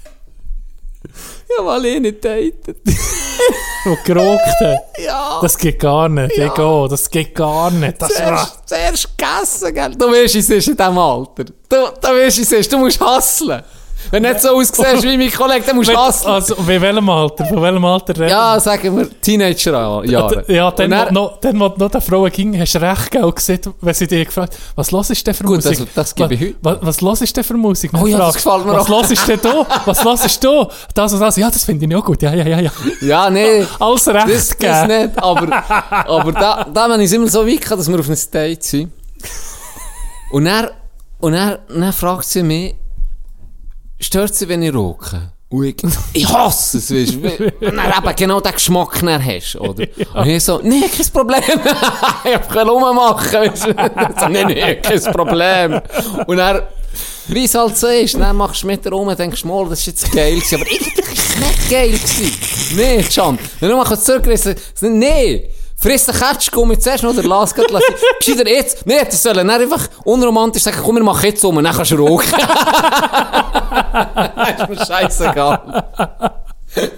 Sinn. 1.48 1.56
Ja, 1.56 1.62
mal 1.62 1.84
eh 1.84 2.00
nicht 2.00 2.24
datet. 2.24 2.78
geraucht 4.04 4.40
hat. 4.60 4.78
Ja. 4.98 5.38
Das 5.40 5.56
geht 5.56 5.78
gar 5.78 6.08
nicht. 6.08 6.36
Ich 6.36 6.54
gehe, 6.54 6.88
das 6.88 7.10
geht 7.10 7.34
gar 7.34 7.70
nicht. 7.70 8.00
Das, 8.00 8.12
Zuerst, 8.14 8.68
zuerst 8.68 9.16
gegessen, 9.16 9.74
gell? 9.74 9.94
Du 9.96 10.06
weißt, 10.10 10.34
es 10.34 10.50
ist 10.50 10.68
in 10.68 10.76
diesem 10.76 10.98
Alter. 10.98 11.44
Du, 11.44 11.54
du 11.68 12.08
weißt, 12.08 12.38
es 12.38 12.52
ist. 12.52 12.72
Du 12.72 12.78
musst 12.78 13.00
hustlen. 13.00 13.62
Wenn 14.10 14.22
du 14.22 14.28
nicht 14.30 14.40
so 14.40 14.50
aussiehst 14.50 15.02
wie 15.02 15.16
mein 15.18 15.30
Kollege, 15.30 15.64
dann 15.66 15.76
musst 15.76 15.90
du 15.90 15.96
hustlen. 15.96 16.32
also, 16.34 16.54
bei 16.56 16.80
welchem 16.80 17.08
Alter? 17.08 17.44
Von 17.46 17.62
welchem 17.62 17.84
Alter 17.84 18.14
reden 18.16 18.28
Ja, 18.28 18.58
sagen 18.60 18.96
wir 18.96 19.20
Teenager-Jahre. 19.20 20.44
Ja, 20.52 20.70
dann, 20.70 20.90
dann- 20.90 21.14
noch, 21.14 21.38
dann, 21.40 21.58
wo 21.60 21.68
noch 21.76 21.90
der 21.90 22.00
Frau 22.00 22.24
ging, 22.24 22.58
hast 22.58 22.74
du 22.74 22.80
recht 22.80 23.10
gell, 23.10 23.30
gesehen, 23.32 23.60
wenn 23.80 23.94
sie 23.94 24.06
dich 24.06 24.26
gefragt 24.26 24.56
was 24.76 24.90
los 24.90 25.10
ist 25.10 25.26
denn 25.26 25.34
für 25.34 25.44
Gut, 25.44 25.56
Musik? 25.56 25.78
das- 25.94 25.94
das 25.94 26.14
gebe 26.14 26.34
ich 26.34 26.40
heute. 26.40 26.54
Was, 26.62 26.78
was 26.80 27.00
los 27.00 27.20
ist 27.22 27.36
denn 27.36 27.44
für 27.44 27.54
Musik? 27.54 27.90
Oh 28.00 28.06
ja, 28.06 28.18
das 28.18 28.34
gefällt 28.36 28.64
mir 28.66 28.72
Was 28.74 28.88
los 28.88 29.10
ist 29.10 29.28
denn 29.28 29.40
da? 29.42 29.66
Was 29.84 30.04
los 30.04 30.24
ist 30.24 30.44
da? 30.44 30.68
Das 30.94 31.12
und 31.12 31.20
das. 31.20 31.36
Ja, 31.36 31.50
das 31.50 31.64
finde 31.64 31.86
ich 31.86 31.94
auch 31.96 32.04
gut. 32.04 32.22
Ja, 32.22 32.32
ja, 32.34 32.46
ja, 32.46 32.60
ja. 32.60 32.70
Ja, 33.00 33.30
nee. 33.30 33.64
Alles 33.78 34.06
recht 34.08 34.28
Das, 34.28 34.48
das 34.48 34.58
gegeben. 34.58 34.86
nicht, 35.06 35.18
aber, 35.22 35.64
aber 36.08 36.32
da, 36.32 36.66
da 36.72 36.88
wenn 36.90 37.00
ich 37.00 37.06
es 37.06 37.12
immer 37.12 37.28
so 37.28 37.46
weit 37.46 37.70
dass 37.70 37.88
wir 37.90 37.98
auf 37.98 38.06
einem 38.08 38.18
Date 38.32 38.62
sind. 38.62 38.92
Und 40.30 40.44
dann, 40.44 40.68
und 41.20 41.32
dann 41.32 41.92
fragt 41.92 42.24
sie 42.24 42.42
mich, 42.42 42.74
stört 44.00 44.34
sie, 44.34 44.48
wenn 44.48 44.62
ich 44.62 44.74
rauche? 44.74 45.32
Ich, 45.50 45.76
ich 46.12 46.28
hasse 46.28 46.76
es, 46.76 46.92
weißt 46.92 47.14
du, 47.14 47.22
wenn 47.22 47.76
du 47.76 47.82
eben 47.82 48.16
genau 48.16 48.40
den 48.40 48.52
Geschmack 48.52 49.00
dann 49.00 49.24
hast, 49.24 49.56
oder? 49.56 49.86
Und 50.14 50.26
ich 50.26 50.44
so, 50.44 50.60
nee, 50.62 50.82
kein 50.88 51.06
Problem, 51.10 51.42
ich 52.24 52.48
kann 52.48 52.68
rummachen, 52.68 53.32
weißt 53.32 53.66
du. 53.66 53.74
So, 54.20 54.28
nee, 54.28 54.44
nee, 54.44 54.74
kein 54.76 55.02
Problem. 55.04 55.80
Und 56.26 56.36
dann, 56.36 56.62
Wie 57.28 57.44
es 57.44 57.54
halt 57.54 57.76
so 57.76 57.88
ist. 57.88 58.14
Dann 58.14 58.36
machst 58.36 58.62
du 58.62 58.66
mit 58.66 58.84
der 58.84 58.92
rum 58.92 59.08
und 59.08 59.18
denkst, 59.18 59.44
mal, 59.44 59.68
das 59.68 59.80
ist 59.80 59.86
jetzt 59.86 60.12
geil 60.12 60.36
gewesen. 60.36 60.54
Aber 60.56 60.70
irgendwie 60.70 60.96
war 60.96 61.12
es 61.12 61.36
nicht 61.36 61.70
geil 61.70 61.90
gewesen. 61.90 62.76
Nee, 62.76 63.02
Can. 63.02 63.38
Wenn 63.60 63.70
du 63.70 63.76
mal 63.76 63.98
zurückgerissen 63.98 64.54
nee. 64.80 65.50
Friss 65.80 66.06
den 66.06 66.14
Ketschgummi 66.14 66.78
zuerst 66.78 67.04
oder 67.04 67.22
lass 67.22 67.54
grad, 67.54 67.70
lass 67.70 67.82
Gescheiter 68.18 68.48
jetzt. 68.48 68.84
Nee, 68.84 69.04
das 69.04 69.22
sollen 69.22 69.36
dann 69.36 69.50
einfach 69.50 69.88
unromantisch 70.04 70.64
sagen, 70.64 70.78
komm, 70.82 70.96
wir 70.96 71.04
machen 71.04 71.24
jetzt 71.24 71.44
um, 71.44 71.62
dann 71.62 71.74
kannst 71.74 71.92
du 71.92 71.96
rauchen. 71.96 72.24
ist 74.58 74.68
mir 74.68 74.84
scheißegal. 74.84 75.84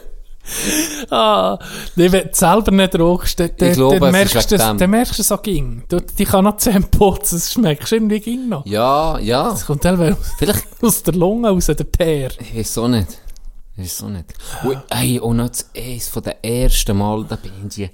Ah, 1.10 1.58
nee, 1.96 2.10
wenn 2.10 2.28
du 2.28 2.30
selber 2.32 2.70
nicht 2.72 2.98
rauchst, 2.98 3.38
dann, 3.38 3.50
dann, 3.56 3.72
glaube, 3.72 4.00
dann, 4.00 4.08
es 4.08 4.34
merkst, 4.34 4.50
dem. 4.50 4.78
dann 4.78 4.90
merkst 4.90 5.18
du 5.18 5.22
es 5.22 5.32
auch 5.32 5.42
ging. 5.42 5.84
Du, 5.88 6.00
die 6.00 6.24
kann 6.24 6.44
noch 6.44 6.56
Zähne 6.56 6.82
putzen, 6.82 7.36
das 7.36 7.52
schmeckst 7.52 7.92
du 7.92 7.96
irgendwie 7.96 8.20
ging 8.20 8.48
noch. 8.48 8.66
Ja, 8.66 9.18
ja. 9.18 9.50
Das 9.50 9.64
kommt 9.64 9.82
teilweise 9.82 10.16
Vielleicht, 10.38 10.66
aus 10.82 11.02
der 11.02 11.14
Lunge, 11.14 11.50
aus 11.50 11.66
der 11.66 11.76
Teer. 11.76 12.30
ich 12.40 12.56
weiß 12.56 12.78
auch 12.78 12.88
nicht. 12.88 13.18
Ich 13.76 13.84
weiß 13.84 14.04
auch 14.04 14.08
nicht. 14.08 14.26
Und, 14.64 14.82
ey, 14.90 15.20
und 15.20 15.36
noch 15.36 15.48
das 15.48 15.70
eins 15.76 16.08
von 16.08 16.22
den 16.22 16.34
ersten 16.42 16.96
Mal, 16.96 17.24
da 17.28 17.36
bin 17.36 17.52
ich 17.76 17.90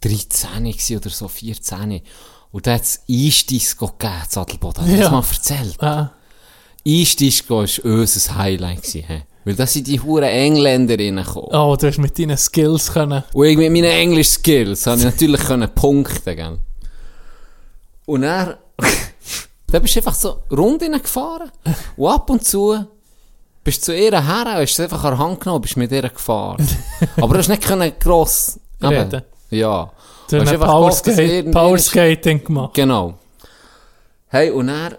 13 0.00 0.64
gewesen 0.64 0.96
oder 0.96 1.10
so, 1.10 1.28
14. 1.28 2.00
Und 2.52 2.66
da 2.66 2.74
hat 2.74 2.82
es 2.82 3.00
Eisdisco 3.08 3.88
gegeben, 3.98 4.14
du 4.32 4.40
Ja. 4.86 4.96
das 5.02 5.10
mal 5.10 5.24
erzählt? 5.30 5.82
Ah, 5.82 6.12
Eisdisco 6.86 7.56
war 7.62 7.84
unser 7.84 8.34
Highlight. 8.36 8.82
Gewesen. 8.82 9.22
Weil 9.44 9.54
da 9.54 9.66
sind 9.66 9.86
die 9.86 10.00
huren 10.00 10.24
Engländer 10.24 10.98
reingekommen. 10.98 11.48
oh, 11.52 11.76
du 11.76 11.86
hast 11.86 11.98
mit 11.98 12.18
deinen 12.18 12.36
Skills 12.36 12.92
können. 12.92 13.24
Und 13.32 13.46
ich 13.46 13.56
mit 13.56 13.72
meinen 13.72 13.84
Englisch-Skills 13.84 14.86
habe 14.86 14.98
ich 14.98 15.04
natürlich 15.04 15.40
können 15.40 15.74
punkten, 15.74 16.36
gell. 16.36 16.58
Und 18.06 18.22
er, 18.22 18.58
da 19.68 19.78
bist 19.78 19.94
du 19.94 20.00
einfach 20.00 20.14
so 20.14 20.42
rund 20.50 20.80
gefahren. 20.80 21.50
Und 21.96 22.08
ab 22.10 22.28
und 22.28 22.44
zu 22.44 22.84
bist 23.62 23.82
du 23.82 23.92
zu 23.92 23.96
ihr 23.96 24.10
her 24.12 24.44
hast 24.46 24.74
sie 24.76 24.82
einfach 24.82 25.04
an 25.04 25.10
der 25.16 25.18
Hand 25.18 25.40
genommen 25.40 25.62
bist 25.62 25.76
mit 25.76 25.92
ihr 25.92 26.02
gefahren. 26.08 26.66
Aber 27.16 27.34
du 27.34 27.38
hast 27.38 27.48
nicht 27.48 27.62
können 27.62 27.92
gross 27.98 28.58
eben, 28.82 28.88
Reden. 28.94 29.22
Ja. 29.50 29.92
Du 30.28 30.36
hast 30.36 30.42
hast 30.46 30.52
einfach 30.52 30.66
gehofft, 30.66 31.06
dass 31.06 31.16
Powerskate, 31.16 31.22
irgendwann- 31.32 31.62
Powerskating 31.64 32.44
gemacht. 32.44 32.74
Genau. 32.74 33.14
Hey, 34.28 34.50
und 34.50 34.68
er 34.68 34.98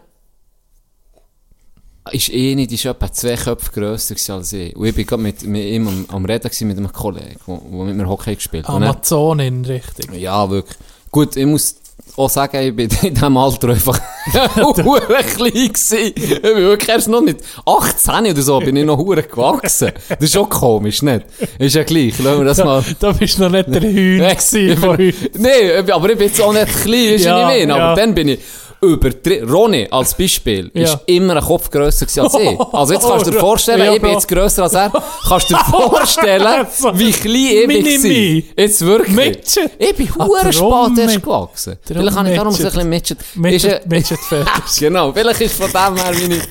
ist 2.11 2.29
eh 2.33 2.55
nicht, 2.55 2.71
ist 2.71 2.85
etwa 2.85 3.11
zwei 3.11 3.35
Köpfe 3.35 3.71
grösser 3.71 4.33
als 4.33 4.51
ich. 4.53 4.75
Und 4.75 4.85
ich 4.87 4.95
bin 4.95 5.05
gerade 5.05 5.21
mit, 5.21 5.43
mit 5.43 5.63
ihm 5.63 5.87
am, 5.87 6.05
am 6.09 6.25
Reden 6.25 6.49
mit 6.67 6.77
einem 6.77 6.91
Kollegen, 6.91 7.39
der 7.47 7.83
mit 7.85 7.95
mir 7.95 8.09
Hockey 8.09 8.35
gespielt 8.35 8.67
hat. 8.67 8.75
Amazonin, 8.75 9.63
richtig. 9.63 10.11
ja, 10.13 10.49
wirklich. 10.49 10.77
Gut, 11.11 11.35
ich 11.37 11.45
muss 11.45 11.75
auch 12.17 12.29
sagen, 12.29 12.57
ich 12.61 12.75
bin 12.75 12.89
in 13.01 13.13
diesem 13.13 13.37
Alter 13.37 13.69
einfach 13.69 13.99
hure 14.83 15.23
klein 15.23 15.51
gewesen. 15.51 16.13
Ich 16.15 16.41
bin 16.41 16.55
wirklich 16.55 16.89
erst 16.89 17.07
noch 17.09 17.21
mit 17.21 17.37
18 17.65 18.31
oder 18.31 18.41
so, 18.41 18.59
bin 18.59 18.75
ich 18.75 18.85
noch 18.85 18.97
hure 18.97 19.23
gewachsen. 19.23 19.91
Das 20.09 20.19
ist 20.19 20.33
schon 20.33 20.49
komisch, 20.49 21.01
nicht? 21.01 21.25
Ist 21.57 21.75
ja 21.75 21.83
gleich, 21.83 22.17
lassen 22.19 22.39
wir 22.39 22.45
das 22.45 22.63
mal... 22.63 22.83
Da 22.99 23.11
bist 23.11 23.37
du 23.37 23.43
noch 23.43 23.49
nicht 23.51 23.73
der 23.73 23.81
Hühn 23.81 24.19
gewesen 24.19 24.77
von 24.77 24.89
heute. 24.97 25.13
nee, 25.37 25.91
aber 25.91 26.09
ich 26.09 26.17
bin 26.17 26.27
jetzt 26.27 26.41
auch 26.41 26.53
nicht 26.53 26.67
klein, 26.83 27.13
ist 27.15 27.25
Ja, 27.25 27.39
ja, 27.39 27.47
nicht 27.55 27.67
mehr. 27.67 27.75
Aber 27.75 27.83
ja. 27.85 27.95
dann 27.95 28.13
bin 28.13 28.27
ich 28.29 28.39
übertrieben. 28.81 29.49
Ronny, 29.49 29.87
als 29.91 30.15
Beispiel, 30.15 30.71
Ja. 30.73 30.83
ist 30.83 30.97
immer 31.05 31.35
ein 31.37 31.43
Kopf 31.43 31.69
grösser 31.69 32.05
als 32.23 32.33
ich. 32.35 32.59
Also 32.73 32.93
jetzt 32.93 33.07
kannst 33.07 33.27
du 33.27 33.31
dir 33.31 33.39
vorstellen, 33.39 33.85
Ja, 33.85 33.93
ich 33.93 34.01
bin 34.01 34.11
jetzt 34.11 34.27
grösser 34.27 34.63
als 34.63 34.73
er. 34.73 34.91
Kannst 35.27 35.49
du 35.49 35.55
dir 35.55 35.63
vorstellen, 35.69 36.67
So. 36.77 36.97
wie 36.97 37.11
klein 37.11 37.69
ich 37.69 38.01
bin. 38.01 38.43
Jetzt 38.57 38.81
wirklich. 38.85 39.15
Midget. 39.15 39.71
Ich 39.77 39.95
bin 39.95 40.09
Ah, 40.17 40.25
hure 40.25 40.51
spät 40.53 40.97
erst 40.97 41.21
gewachsen. 41.23 41.77
Vielleicht 41.83 42.15
habe 42.17 42.29
ich 42.31 42.35
darum 42.37 42.53
so 42.53 42.67
ein 42.67 42.89
bisschen 42.89 43.17
äh, 43.71 43.81
Midget 43.87 44.19
fertig. 44.29 44.79
Genau, 44.79 45.13
vielleicht 45.13 45.41
ist 45.41 45.55
von 45.55 45.67
dem 45.71 45.95
her 45.95 46.13
meine, 46.13 46.41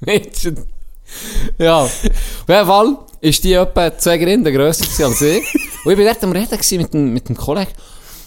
Midget. 0.00 0.58
Ja. 1.58 1.80
Auf 1.82 2.02
jeden 2.48 2.66
Fall 2.66 2.96
ist 3.20 3.44
die 3.44 3.52
etwa 3.52 3.96
zwei 3.98 4.18
Grinden 4.18 4.52
grösser 4.54 4.86
als 5.04 5.20
ich. 5.20 5.42
Und 5.84 5.92
ich 5.92 5.98
war 5.98 6.04
dort 6.06 6.24
am 6.24 6.32
Reden 6.32 6.58
mit 6.78 6.94
dem, 6.94 7.12
mit 7.12 7.28
dem 7.28 7.36
Kollegen. 7.36 7.70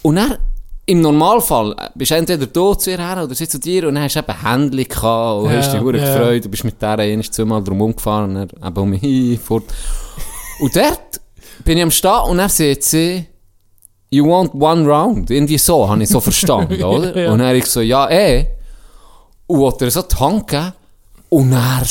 Und 0.02 0.16
er, 0.16 0.38
im 0.86 1.00
Normalfall, 1.00 1.72
äh, 1.72 1.90
bist 1.94 2.12
du 2.12 2.14
entweder 2.14 2.46
du 2.46 2.74
zu 2.74 2.92
ihr 2.92 2.98
her 2.98 3.24
oder 3.24 3.34
sie 3.34 3.48
zu 3.48 3.58
dir 3.58 3.88
und 3.88 3.96
dann 3.96 4.04
hast 4.04 4.14
du 4.14 4.20
eben 4.20 4.40
Händchen 4.40 4.88
gehabt 4.88 5.42
und 5.42 5.50
Ja, 5.50 5.56
hast 5.58 5.72
dich 5.72 5.82
ja. 5.82 5.90
gefreut. 5.90 6.44
Du 6.44 6.48
bist 6.48 6.64
mit 6.64 6.80
der 6.80 6.98
einmal 6.98 7.24
zweimal 7.24 7.62
drum 7.62 7.80
umgefahren 7.80 8.36
und 8.36 8.52
dann 8.52 8.68
eben 8.68 8.80
um 8.80 8.90
mich 8.90 9.40
fort. 9.40 9.64
Und 10.60 10.74
dort 10.76 11.20
bin 11.64 11.76
ich 11.78 11.82
am 11.82 11.90
Stehen 11.90 12.20
und 12.28 12.38
er 12.38 12.48
sagt 12.48 12.84
sie, 12.84 13.26
you 14.10 14.26
want 14.26 14.54
one 14.54 14.86
round? 14.86 15.30
Irgendwie 15.30 15.58
so, 15.58 15.88
habe 15.88 16.02
ich 16.02 16.08
so 16.08 16.20
verstanden, 16.20 16.82
oder? 16.82 17.16
Ja. 17.16 17.32
Und 17.32 17.40
dann 17.40 17.56
ich 17.56 17.66
so, 17.66 17.80
ja, 17.80 18.08
eh. 18.08 18.46
Und 19.48 19.58
wollte 19.58 19.86
er 19.86 19.90
so 19.90 20.02
die 20.02 20.16
Hand 20.16 20.46
geben 20.46 20.72
und 21.30 21.52
er 21.52 21.82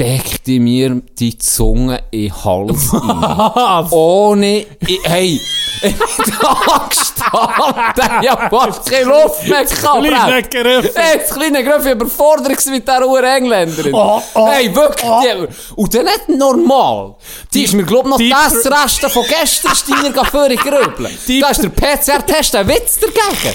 steckte 0.00 0.58
mir 0.60 1.02
die 1.18 1.36
Zunge 1.36 2.00
in 2.10 2.22
den 2.28 2.44
Hals 2.44 2.90
rein. 2.94 3.86
Ohne, 3.90 4.60
ich, 4.86 4.98
hey, 5.04 5.38
ich 5.82 5.94
da 6.40 6.86
gestanden, 6.88 8.22
ich 8.22 8.30
hab 8.30 8.48
fast 8.50 8.90
keine 8.90 9.04
Luft 9.04 9.46
mehr 9.46 9.64
gehabt. 9.64 10.00
Kleiner 10.00 10.26
Brett. 10.26 10.50
Griff. 10.50 10.90
Hey, 10.94 11.18
das 11.20 11.36
kleine 11.36 11.62
Griff, 11.64 11.84
ich 11.84 11.92
überfordert 11.92 12.48
gewesen 12.48 12.72
mit 12.72 12.88
dieser 12.88 13.06
Uhr 13.06 13.22
Engländerin. 13.22 13.92
Oh, 13.94 14.22
oh, 14.34 14.48
hey, 14.48 14.74
wirklich. 14.74 15.10
Die, 15.22 15.74
und 15.76 15.94
dann 15.94 16.04
nicht 16.06 16.28
normal. 16.30 17.16
Die 17.52 17.64
ist 17.64 17.74
mir, 17.74 17.84
glaub 17.84 18.06
noch 18.06 18.16
die- 18.16 18.30
das 18.30 18.54
Reste 18.66 19.10
von 19.10 19.24
gestern 19.28 19.74
Steiner 19.76 20.10
gerübelt. 20.56 21.18
Die- 21.28 21.40
Da 21.40 21.48
ist 21.50 21.62
der 21.62 21.68
PCR-Test 21.68 22.56
ein 22.56 22.68
Witz 22.68 22.98
dagegen. 22.98 23.54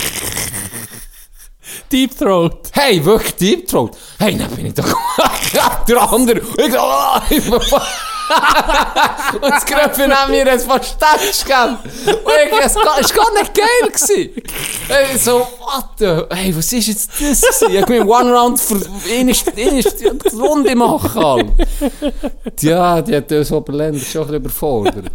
Deep 1.92 2.18
Throat. 2.18 2.70
Hey, 2.72 3.04
wirklich 3.04 3.36
Deep 3.36 3.68
Throat. 3.68 3.92
Hey, 4.20 4.38
dann 4.38 4.50
bin 4.52 4.68
ich 4.68 4.74
doch 4.74 4.94
der 5.88 6.02
andere. 6.12 6.42
Ich 6.58 6.74
Und 9.42 9.50
das 9.50 9.66
Gröpfe 9.66 10.08
neben 10.08 10.46
mir 10.46 10.60
fast 10.60 10.98
Touch 11.00 11.46
gehabt. 11.46 11.86
Und 11.86 12.66
es 12.66 12.76
war 12.76 12.84
gar 12.84 13.34
nicht 13.34 13.54
geil 13.54 13.90
gewesen. 13.92 14.32
Hey, 14.88 15.18
so, 15.18 15.40
what 15.40 15.86
the, 15.98 16.24
hey, 16.36 16.56
was 16.56 16.72
ist 16.74 16.88
jetzt 16.88 17.10
das 17.10 17.42
gewesen? 17.42 17.76
Ich 17.76 17.82
hab 17.82 17.90
mir 17.90 18.08
One 18.08 18.32
Round 18.32 18.60
für 18.60 18.76
eine, 18.76 19.34
Runde 20.34 20.76
machen, 20.76 21.24
Alter. 21.24 21.54
Ja, 22.62 23.02
die 23.02 23.16
hat 23.16 23.32
uns 23.32 23.52
Oberländer 23.52 24.00
schon 24.00 24.22
ein 24.22 24.28
bisschen 24.28 24.36
überfordert. 24.36 25.06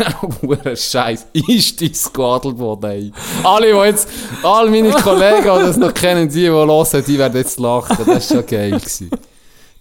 Hure 0.42 0.76
Scheiß. 0.76 1.26
Ist 1.32 1.80
die 1.80 1.92
Squadelboden, 1.92 2.90
ey. 2.90 3.12
Alle, 3.42 3.72
die 3.72 3.78
jetzt, 3.86 4.08
all 4.42 4.70
meine 4.70 4.90
Kollegen, 4.90 5.42
die 5.42 5.66
das 5.66 5.76
noch 5.76 5.94
kennen, 5.94 6.28
die, 6.28 6.42
die 6.42 6.48
hören, 6.48 7.04
die 7.06 7.18
werden 7.18 7.36
jetzt 7.36 7.58
lachen. 7.58 7.96
Das 7.98 8.06
war 8.06 8.20
schon 8.20 8.46
geil. 8.46 8.70
Gewesen. 8.72 9.10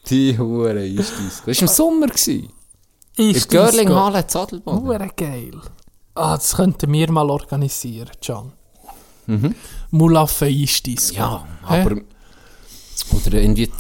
Die 0.09 0.37
Hure 0.37 0.85
ist 0.85 1.13
Disco. 1.19 1.43
Das 1.47 1.57
war 1.57 1.61
im 1.61 1.67
Sommer. 1.67 2.07
Gewesen. 2.07 2.49
In 3.17 3.31
Ist 3.31 3.49
Görlinghalle 3.49 4.25
Zadelboden. 4.27 4.81
Hure 4.87 5.09
geil. 5.15 5.59
Ah, 6.15 6.35
das 6.35 6.55
könnten 6.55 6.91
wir 6.91 7.11
mal 7.11 7.29
organisieren, 7.29 8.11
Can. 8.21 8.51
Mhm. 9.27 9.55
Mulaffe 9.91 10.45
Eisdisco. 10.45 11.15
Ja, 11.17 11.45
Hä? 11.67 11.81
aber, 11.81 11.91
oder 11.91 13.33
irgendwie 13.33 13.71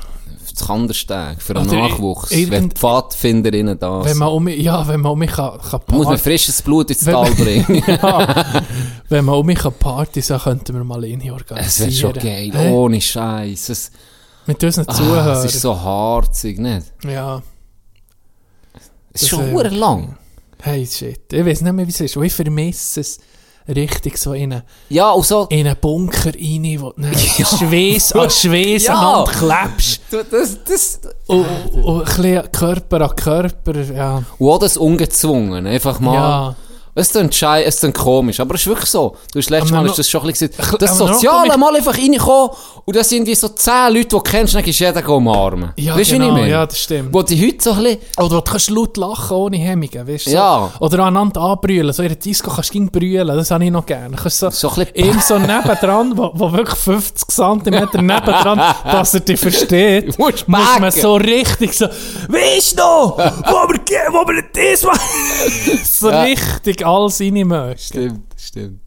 das 0.55 0.67
Kandersteg 0.67 1.41
für 1.41 1.55
einen 1.55 1.69
Nachwuchs. 1.69 2.31
Wenn 2.31 2.69
die 2.69 2.75
Pfadfinderinnen 2.75 3.79
da 3.79 3.99
Wenn 4.03 4.09
sind. 4.09 4.19
man 4.19 4.29
um 4.29 4.43
mich, 4.43 4.61
ja, 4.61 4.87
wenn 4.87 5.01
man 5.01 5.11
um 5.13 5.19
mich 5.19 5.31
kann, 5.31 5.59
kann 5.59 5.81
Muss 5.91 6.07
man 6.07 6.17
frisches 6.17 6.61
Blut 6.61 6.89
ins 6.91 7.05
Wenn 7.05 7.13
Tal 7.13 7.31
bringen. 7.33 7.83
ja, 7.87 8.63
wenn 9.09 9.25
man 9.25 9.35
um 9.35 9.45
mich 9.45 9.59
kann 9.59 9.73
Partys 9.73 10.27
so 10.27 10.37
könnten 10.37 10.75
wir 10.75 10.83
mal 10.83 11.03
Es 11.03 11.31
organisieren. 11.31 11.89
wird 11.89 11.93
schon 11.99 12.13
geil. 12.13 12.51
Hä? 12.53 12.71
Ohne 12.71 13.01
Scheiß. 13.01 13.91
Es, 14.49 14.53
Mit 14.53 14.63
unseren 14.63 14.85
ah, 14.89 14.93
Zuhörern. 14.93 15.45
es 15.45 15.53
ist 15.55 15.61
so 15.61 15.79
harzig, 15.79 16.57
nicht? 16.59 16.87
Ja. 17.05 17.41
Es 19.13 19.21
ist 19.23 19.31
Das, 19.33 19.39
schon 19.39 19.59
äh, 19.59 19.67
lang. 19.69 20.17
Hey, 20.61 20.85
shit. 20.85 21.31
Ich 21.31 21.45
weiß 21.45 21.61
nicht 21.61 21.73
mehr, 21.73 21.85
wie 21.85 21.91
es 21.91 21.99
ist. 22.01 22.17
Und 22.17 22.23
ich 22.23 22.33
vermisse 22.33 22.99
es 23.01 23.19
richtig 23.67 24.17
so 24.17 24.33
in 24.33 24.51
einen, 24.53 24.63
Ja, 24.89 25.11
und 25.11 25.25
so... 25.25 25.45
in 25.49 25.67
einen 25.67 25.75
Bunker 25.79 26.31
rein, 26.33 26.77
wo 26.81 26.91
du 26.91 27.01
dann 27.01 27.13
Schweiß 27.15 28.13
an 28.13 28.29
Schweiß 28.29 28.83
Ja. 28.87 29.23
klebst. 29.27 30.01
Das, 30.11 30.57
das, 30.63 30.99
Und, 31.27 31.45
und 31.83 31.99
ein 32.01 32.05
bisschen 32.05 32.51
Körper 32.51 33.01
an 33.09 33.15
Körper, 33.15 33.75
ja. 33.81 34.23
und 34.39 34.49
auch 34.49 34.59
das 34.59 34.77
ungezwungen. 34.77 35.67
Einfach 35.67 35.99
mal... 35.99 36.13
Ja. 36.15 36.55
Es 36.99 37.11
klingt 37.11 37.33
schei, 37.33 37.63
es 37.63 37.79
klingt 37.79 37.97
komisch, 37.97 38.39
aber 38.39 38.55
es 38.55 38.61
ist 38.61 38.67
wirklich 38.67 38.89
so. 38.89 39.15
Du 39.31 39.39
hast 39.39 39.49
letztes 39.49 39.71
Mal 39.71 39.85
ist 39.85 39.97
das 39.99 40.09
schon 40.09 40.21
ein 40.21 40.27
bisschen 40.27 40.49
gesagt, 40.51 40.81
das 40.81 40.97
Soziale 40.97 41.57
mal 41.57 41.75
einfach 41.75 41.97
reinkommen 41.97 42.49
und 42.85 42.95
da 42.95 43.03
sind 43.03 43.25
die 43.25 43.35
so 43.35 43.47
zehn 43.49 43.87
Leute, 43.93 43.99
die 44.03 44.07
du 44.09 44.19
kennst, 44.19 44.53
dann 44.55 44.63
gehst 44.63 44.79
du 44.79 44.83
jeden 44.85 45.05
umarmen. 45.05 45.71
Ja, 45.77 45.95
weißt 45.95 46.11
du, 46.11 46.13
genau, 46.15 46.25
wie 46.25 46.29
ich 46.29 46.33
meine? 46.35 46.49
ja, 46.49 46.65
das 46.65 46.79
stimmt. 46.79 47.13
Wo 47.13 47.21
die 47.21 47.47
heute 47.47 47.63
so 47.63 47.71
ein 47.71 47.83
bisschen... 47.83 47.99
Oder 48.17 48.29
du 48.29 48.41
kannst 48.41 48.69
laut 48.69 48.97
lachen 48.97 49.37
ohne 49.37 49.57
Hemmungen, 49.57 50.07
weißt 50.07 50.25
du? 50.25 50.29
so. 50.31 50.35
Ja. 50.35 50.71
Oder 50.79 50.99
aneinander 50.99 51.41
anbrüllen. 51.41 51.93
So 51.93 52.01
in 52.03 52.09
der 52.09 52.17
Disco 52.17 52.51
kannst 52.51 52.73
du 52.73 52.85
brüllen, 52.87 53.27
das 53.27 53.51
habe 53.51 53.63
ich 53.63 53.71
noch 53.71 53.85
gerne. 53.85 54.15
Kannst 54.17 54.39
so, 54.39 54.49
So 54.49 54.69
ein 54.69 54.75
bisschen- 54.93 54.95
ihm 54.95 55.19
so 55.21 55.37
nebendran, 55.37 56.17
wo, 56.17 56.31
wo 56.33 56.51
wirklich 56.51 56.77
50 56.79 57.27
cm 57.29 57.61
nebendran, 58.05 58.57
dass 58.83 59.13
er 59.13 59.19
dich 59.21 59.39
versteht, 59.39 60.17
muss 60.19 60.47
man 60.47 60.91
so 60.91 61.15
richtig 61.15 61.73
so, 61.73 61.85
weißt 61.85 62.73
du 62.73 62.77
noch, 62.81 63.17
wo 63.17 63.69
wir, 63.69 63.79
wo 64.11 64.27
wir 64.27 64.43
das 64.51 64.83
machen? 64.83 64.99
so 65.85 66.09
Ja. 66.09 66.21
richtig 66.23 66.85
alles 66.89 67.19
reinmöchten. 67.21 67.77
Stimmt, 67.77 68.33
stimmt. 68.37 68.81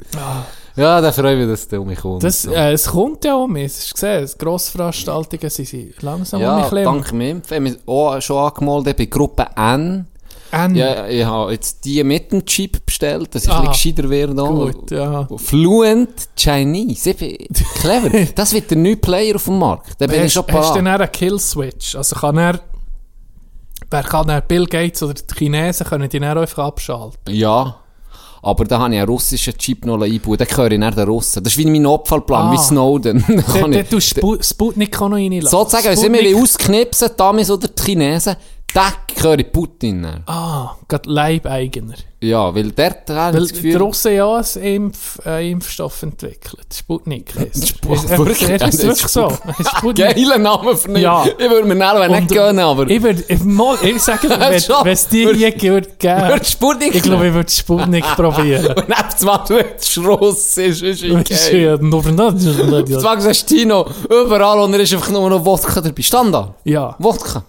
Ja, 0.76 1.00
dann 1.00 1.12
freue 1.12 1.34
ich 1.34 1.38
mich, 1.40 1.48
dass 1.48 1.68
der 1.68 1.80
um 1.80 1.88
mich 1.88 1.98
kommt. 2.00 2.22
Das, 2.22 2.44
äh, 2.46 2.72
es 2.72 2.86
kommt 2.86 3.24
ja 3.24 3.36
um 3.36 3.52
mich. 3.52 3.66
Es 3.66 3.84
ist 3.86 3.94
gesehen, 3.94 4.28
Grossveranstaltungen 4.38 5.50
sind 5.50 5.68
sie 5.68 5.94
langsam 6.00 6.40
um 6.40 6.46
ja, 6.46 6.56
mich 6.56 6.72
ein 6.72 6.84
dank 6.84 7.12
Impfen. 7.12 7.56
haben 7.56 7.64
wir 7.64 7.76
auch 7.86 8.20
schon 8.20 8.38
angemeldet 8.38 8.96
bei 8.96 9.04
Gruppe 9.06 9.46
N. 9.56 10.06
bisschen. 10.50 10.74
Ja, 10.76 11.06
ich 11.06 11.24
habe 11.24 11.52
jetzt 11.52 11.84
die 11.84 12.02
mit 12.04 12.30
dem 12.32 12.44
Chip 12.44 12.84
bestellt, 12.86 13.34
dass 13.34 13.44
ich 13.44 13.50
Ah, 13.50 13.60
ein 13.60 13.68
bisschen 13.68 13.94
gescheiter 13.96 14.10
werde. 14.10 14.34
Gut, 14.34 14.90
ja. 14.90 15.26
Fluent 15.36 16.28
Chinese. 16.36 17.10
Ich 17.10 17.16
bin 17.16 17.36
clever. 17.80 18.10
Das 18.34 18.52
wird 18.52 18.70
der 18.70 18.78
neue 18.78 18.96
Player 18.96 19.36
auf 19.36 19.44
dem 19.44 19.58
Markt. 19.58 19.92
Da 19.98 20.06
bin 20.06 20.16
ich 20.16 20.24
Hast, 20.24 20.32
schon 20.34 20.44
hast 20.52 20.70
du 20.70 20.74
dann 20.82 20.86
einen 20.88 21.10
Kill-Switch? 21.12 21.96
Also 21.96 22.16
kann 22.16 22.36
er, 22.38 22.60
wer 23.90 24.02
kann 24.02 24.28
er, 24.28 24.40
Bill 24.40 24.66
Gates 24.66 25.02
oder 25.02 25.14
die 25.14 25.34
Chinesen 25.34 25.86
können 25.86 26.08
die 26.08 26.18
dann 26.20 26.36
einfach 26.38 26.64
abschalten? 26.64 27.34
Ja. 27.34 27.76
Aber 28.44 28.64
da 28.64 28.80
habe 28.80 28.92
ich 28.94 29.00
einen 29.00 29.08
russischen 29.08 29.56
Chip 29.56 29.84
noch 29.86 30.00
einbauen. 30.02 30.36
Den 30.36 30.46
gehöre 30.48 30.72
ich 30.72 30.78
nicht 30.78 30.96
den 30.98 31.08
Russen. 31.08 31.44
Das 31.44 31.52
ist 31.52 31.58
wie 31.58 31.66
mein 31.66 31.82
Notfallplan, 31.82 32.48
Ah. 32.48 32.52
wie 32.52 32.58
Snowden. 32.58 33.24
Da 33.28 33.42
kann 33.42 33.70
Dann 33.72 33.84
ich- 33.98 34.04
Spu 34.04 34.36
Sputnik 34.42 35.00
auch 35.00 35.08
noch 35.08 35.16
reinlassen. 35.16 35.48
Sozusagen, 35.50 35.86
wenn 35.86 35.96
sie 35.96 36.08
mir 36.10 36.36
ausknipsen, 36.36 37.10
Amis 37.18 37.50
oder 37.50 37.68
die 37.68 37.82
Chinesen, 37.82 38.34
den 38.74 39.14
gehöre 39.14 39.38
ich 39.38 39.52
Putin. 39.52 40.02
dann. 40.02 40.22
Ah, 40.26 40.76
gerade 40.88 41.10
Leibeigener. 41.10 41.94
Ja, 42.20 42.54
weil 42.54 42.70
dort 42.70 43.10
habe 43.10 43.36
Weil 43.36 43.42
ich 43.42 43.48
das 43.50 43.52
Gefühl... 43.52 43.70
die 43.72 43.76
Russen 43.76 44.12
ja 44.14 44.36
einen 44.36 44.64
Impf, 44.64 45.18
äh, 45.26 45.50
Impfstoff 45.50 46.02
entwickelt. 46.04 46.66
Sputnik 46.72 47.34
heisst 47.38 47.68
Sput- 47.68 48.08
er. 48.08 48.18
wirklich? 48.18 48.48
Ist, 48.62 48.82
wirklich 48.84 49.08
so. 49.08 49.28
Sputnik. 49.76 49.96
Geiler 50.16 50.38
Name 50.38 50.76
für 50.76 50.88
mich. 50.90 51.02
Ja. 51.02 51.24
Ich 51.26 51.50
würde 51.50 51.66
mir 51.66 51.74
nachher 51.74 52.08
nicht 52.08 52.28
gönnen, 52.32 52.60
aber... 52.60 52.88
Ich 52.88 53.02
würde, 53.02 53.24
ich, 53.26 53.42
mal- 53.42 53.76
ich 53.82 54.00
sage 54.00 54.28
dir, 54.28 54.38
wenn 54.40 54.92
es 54.92 55.08
dir 55.08 55.26
würde 55.34 55.38
geben, 55.98 56.28
Würdest 56.28 56.52
du 56.54 56.56
Sputnik 56.56 56.94
ich 56.94 57.02
glaube, 57.02 57.26
ich 57.28 57.34
würde 57.34 57.50
Sputnik 57.50 58.04
probieren. 58.14 58.66
Und 58.68 58.88
nebst 58.88 59.24
mal, 59.24 59.38
du 59.48 59.54
jetzt 59.58 59.98
Russ 59.98 60.56
ist, 60.58 60.82
ist 60.82 61.02
da- 61.02 62.28
Jetzt 62.86 63.00
sagst 63.02 63.46
Tino, 63.48 63.84
überall 64.08 64.60
und 64.60 64.72
er 64.74 64.80
ist 64.80 64.92
einfach 64.94 65.10
nur 65.10 65.28
noch 65.28 65.44
Wodka 65.44 65.80
dabei. 65.80 66.02
Standard. 66.02 66.54
Ja, 66.64 66.94
Wodka. 67.00 67.42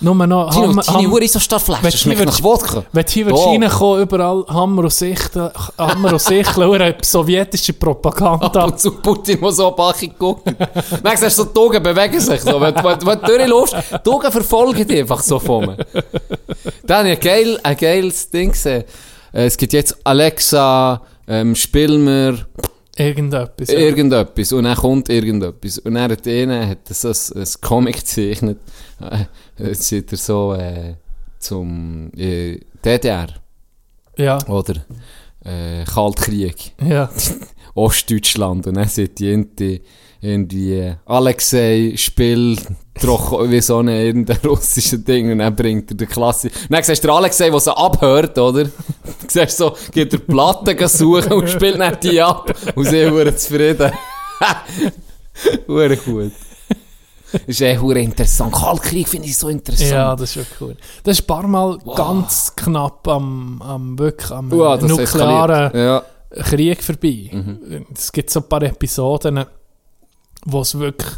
Nur 0.00 0.14
noch 0.14 0.50
Tino, 0.50 0.68
Hammer- 0.68 0.82
deine 0.82 0.98
Hammer- 0.98 1.12
Uhr 1.12 1.22
ist 1.22 1.32
so 1.34 1.38
Stadtflasche. 1.40 1.82
Wenn 1.82 1.90
Das 1.90 2.00
schmeckt 2.00 2.24
nach 2.24 2.42
Wodka. 2.42 2.84
Wenn 2.92 3.04
du 3.04 3.10
hier 3.12 3.26
würdest 3.26 3.46
reinkommen, 3.46 4.02
überall 4.02 4.44
Hammer 4.48 4.82
und 4.84 4.92
Sichel, 4.92 5.52
Hammer 5.78 6.12
und 6.12 6.20
Sichel, 6.20 6.62
eine 6.80 6.94
sowjetische 7.02 7.72
Propaganda. 7.74 8.46
Ab 8.46 8.70
und 8.72 8.80
zu 8.80 8.92
Putin, 8.92 9.38
der 9.40 9.52
so 9.52 9.70
bachig 9.72 10.18
guckt. 10.18 10.44
Merkst 11.02 11.22
du, 11.24 11.30
so 11.30 11.44
die 11.44 11.58
Augen 11.58 11.82
bewegen 11.82 12.20
sich 12.20 12.40
so. 12.40 12.60
Wenn, 12.60 12.74
wenn, 12.74 13.06
wenn 13.06 13.20
du 13.20 13.26
durchläufst, 13.26 13.76
die 14.04 14.10
Augen 14.10 14.32
verfolgen 14.32 14.86
dich 14.86 15.00
einfach 15.00 15.20
so 15.22 15.38
von 15.38 15.66
mir. 15.66 15.76
Dann 16.86 16.98
habe 16.98 17.10
ich 17.10 17.16
ein, 17.18 17.20
geil, 17.20 17.60
ein 17.62 17.76
geiles 17.76 18.30
Ding 18.30 18.52
gesehen. 18.52 18.84
Äh, 19.32 19.44
Es 19.46 19.56
gibt 19.56 19.72
jetzt 19.72 19.96
Alexa, 20.04 21.02
ähm, 21.28 21.54
spiel 21.54 21.98
mir 21.98 22.38
Irgendetwas. 22.96 23.68
Ja. 23.68 23.78
irgendetwas. 23.78 24.52
Und 24.52 24.64
dann 24.64 24.76
kommt 24.76 25.08
irgendetwas. 25.08 25.78
Und 25.78 25.94
dann 25.94 26.10
hat 26.10 26.26
einer 26.26 26.68
hat 26.68 26.88
so 26.88 27.08
ein, 27.08 27.42
ein 27.42 27.48
Comic 27.60 27.96
gezeichnet. 27.96 28.58
Äh, 29.00 29.24
Jetzt 29.68 29.84
sieht 29.84 30.10
er 30.12 30.18
so 30.18 30.54
äh, 30.54 30.94
zum 31.38 32.10
äh, 32.16 32.58
DDR 32.84 33.28
ja, 34.16 34.38
oder 34.48 34.84
äh, 35.44 35.84
Kaltkrieg. 35.84 36.72
ja. 36.82 37.10
Ostdeutschland 37.74 38.66
und 38.66 38.74
dann 38.74 38.88
sagt 38.88 39.20
die 39.20 39.80
irgendwie, 40.20 40.94
Alexei 41.06 41.94
spiel 41.96 42.56
doch 43.02 43.48
wie 43.48 43.60
so 43.60 43.78
eine 43.78 44.04
irgendein 44.04 44.36
russische 44.44 44.98
Ding 44.98 45.32
und 45.32 45.38
dann 45.38 45.56
bringt 45.56 45.90
er 45.90 45.96
die 45.96 46.06
Klasse. 46.06 46.48
Und 46.48 46.70
dann 46.70 46.82
siehst 46.82 47.02
du 47.02 47.08
den 47.08 47.16
Alexei, 47.16 47.50
der 47.50 47.60
so 47.60 47.72
abhört, 47.72 48.38
oder? 48.38 48.64
Du 49.22 49.26
siehst 49.28 49.58
so, 49.58 49.74
geht 49.92 50.12
er 50.12 50.18
Platten 50.18 50.88
suchen 50.88 51.32
und 51.32 51.48
spielt 51.48 51.78
dann 51.78 51.96
die 52.02 52.20
ab 52.20 52.52
und 52.74 52.84
sie 52.84 53.04
sind 53.04 53.38
zufrieden. 53.38 53.92
Hure 55.68 55.96
gut. 55.96 56.32
Ist 57.46 57.60
eh 57.60 57.78
hure 57.78 58.00
interessant. 58.00 58.52
Kaltkrieg 58.52 59.08
finde 59.08 59.28
ich 59.28 59.38
so 59.38 59.48
interessant. 59.48 59.90
Ja, 59.90 60.16
das 60.16 60.30
ist 60.30 60.36
wirklich 60.36 60.60
cool. 60.60 60.76
Das 61.04 61.18
ist 61.18 61.24
ein 61.24 61.26
paar 61.26 61.46
Mal 61.46 61.78
ganz 61.94 62.54
knapp 62.56 63.06
am, 63.06 63.62
am, 63.62 63.98
wirklich 63.98 64.30
am 64.32 64.50
Wow, 64.50 64.80
das 64.80 64.90
nuklearen. 64.90 65.78
Ja. 65.78 66.02
Krieg 66.42 66.82
vorbei. 66.82 67.30
Mhm. 67.32 67.86
Es 67.94 68.10
gibt 68.10 68.30
so 68.30 68.40
ein 68.40 68.48
paar 68.48 68.62
Episoden, 68.62 69.44
wo 70.44 70.60
es 70.60 70.78
wirklich 70.78 71.10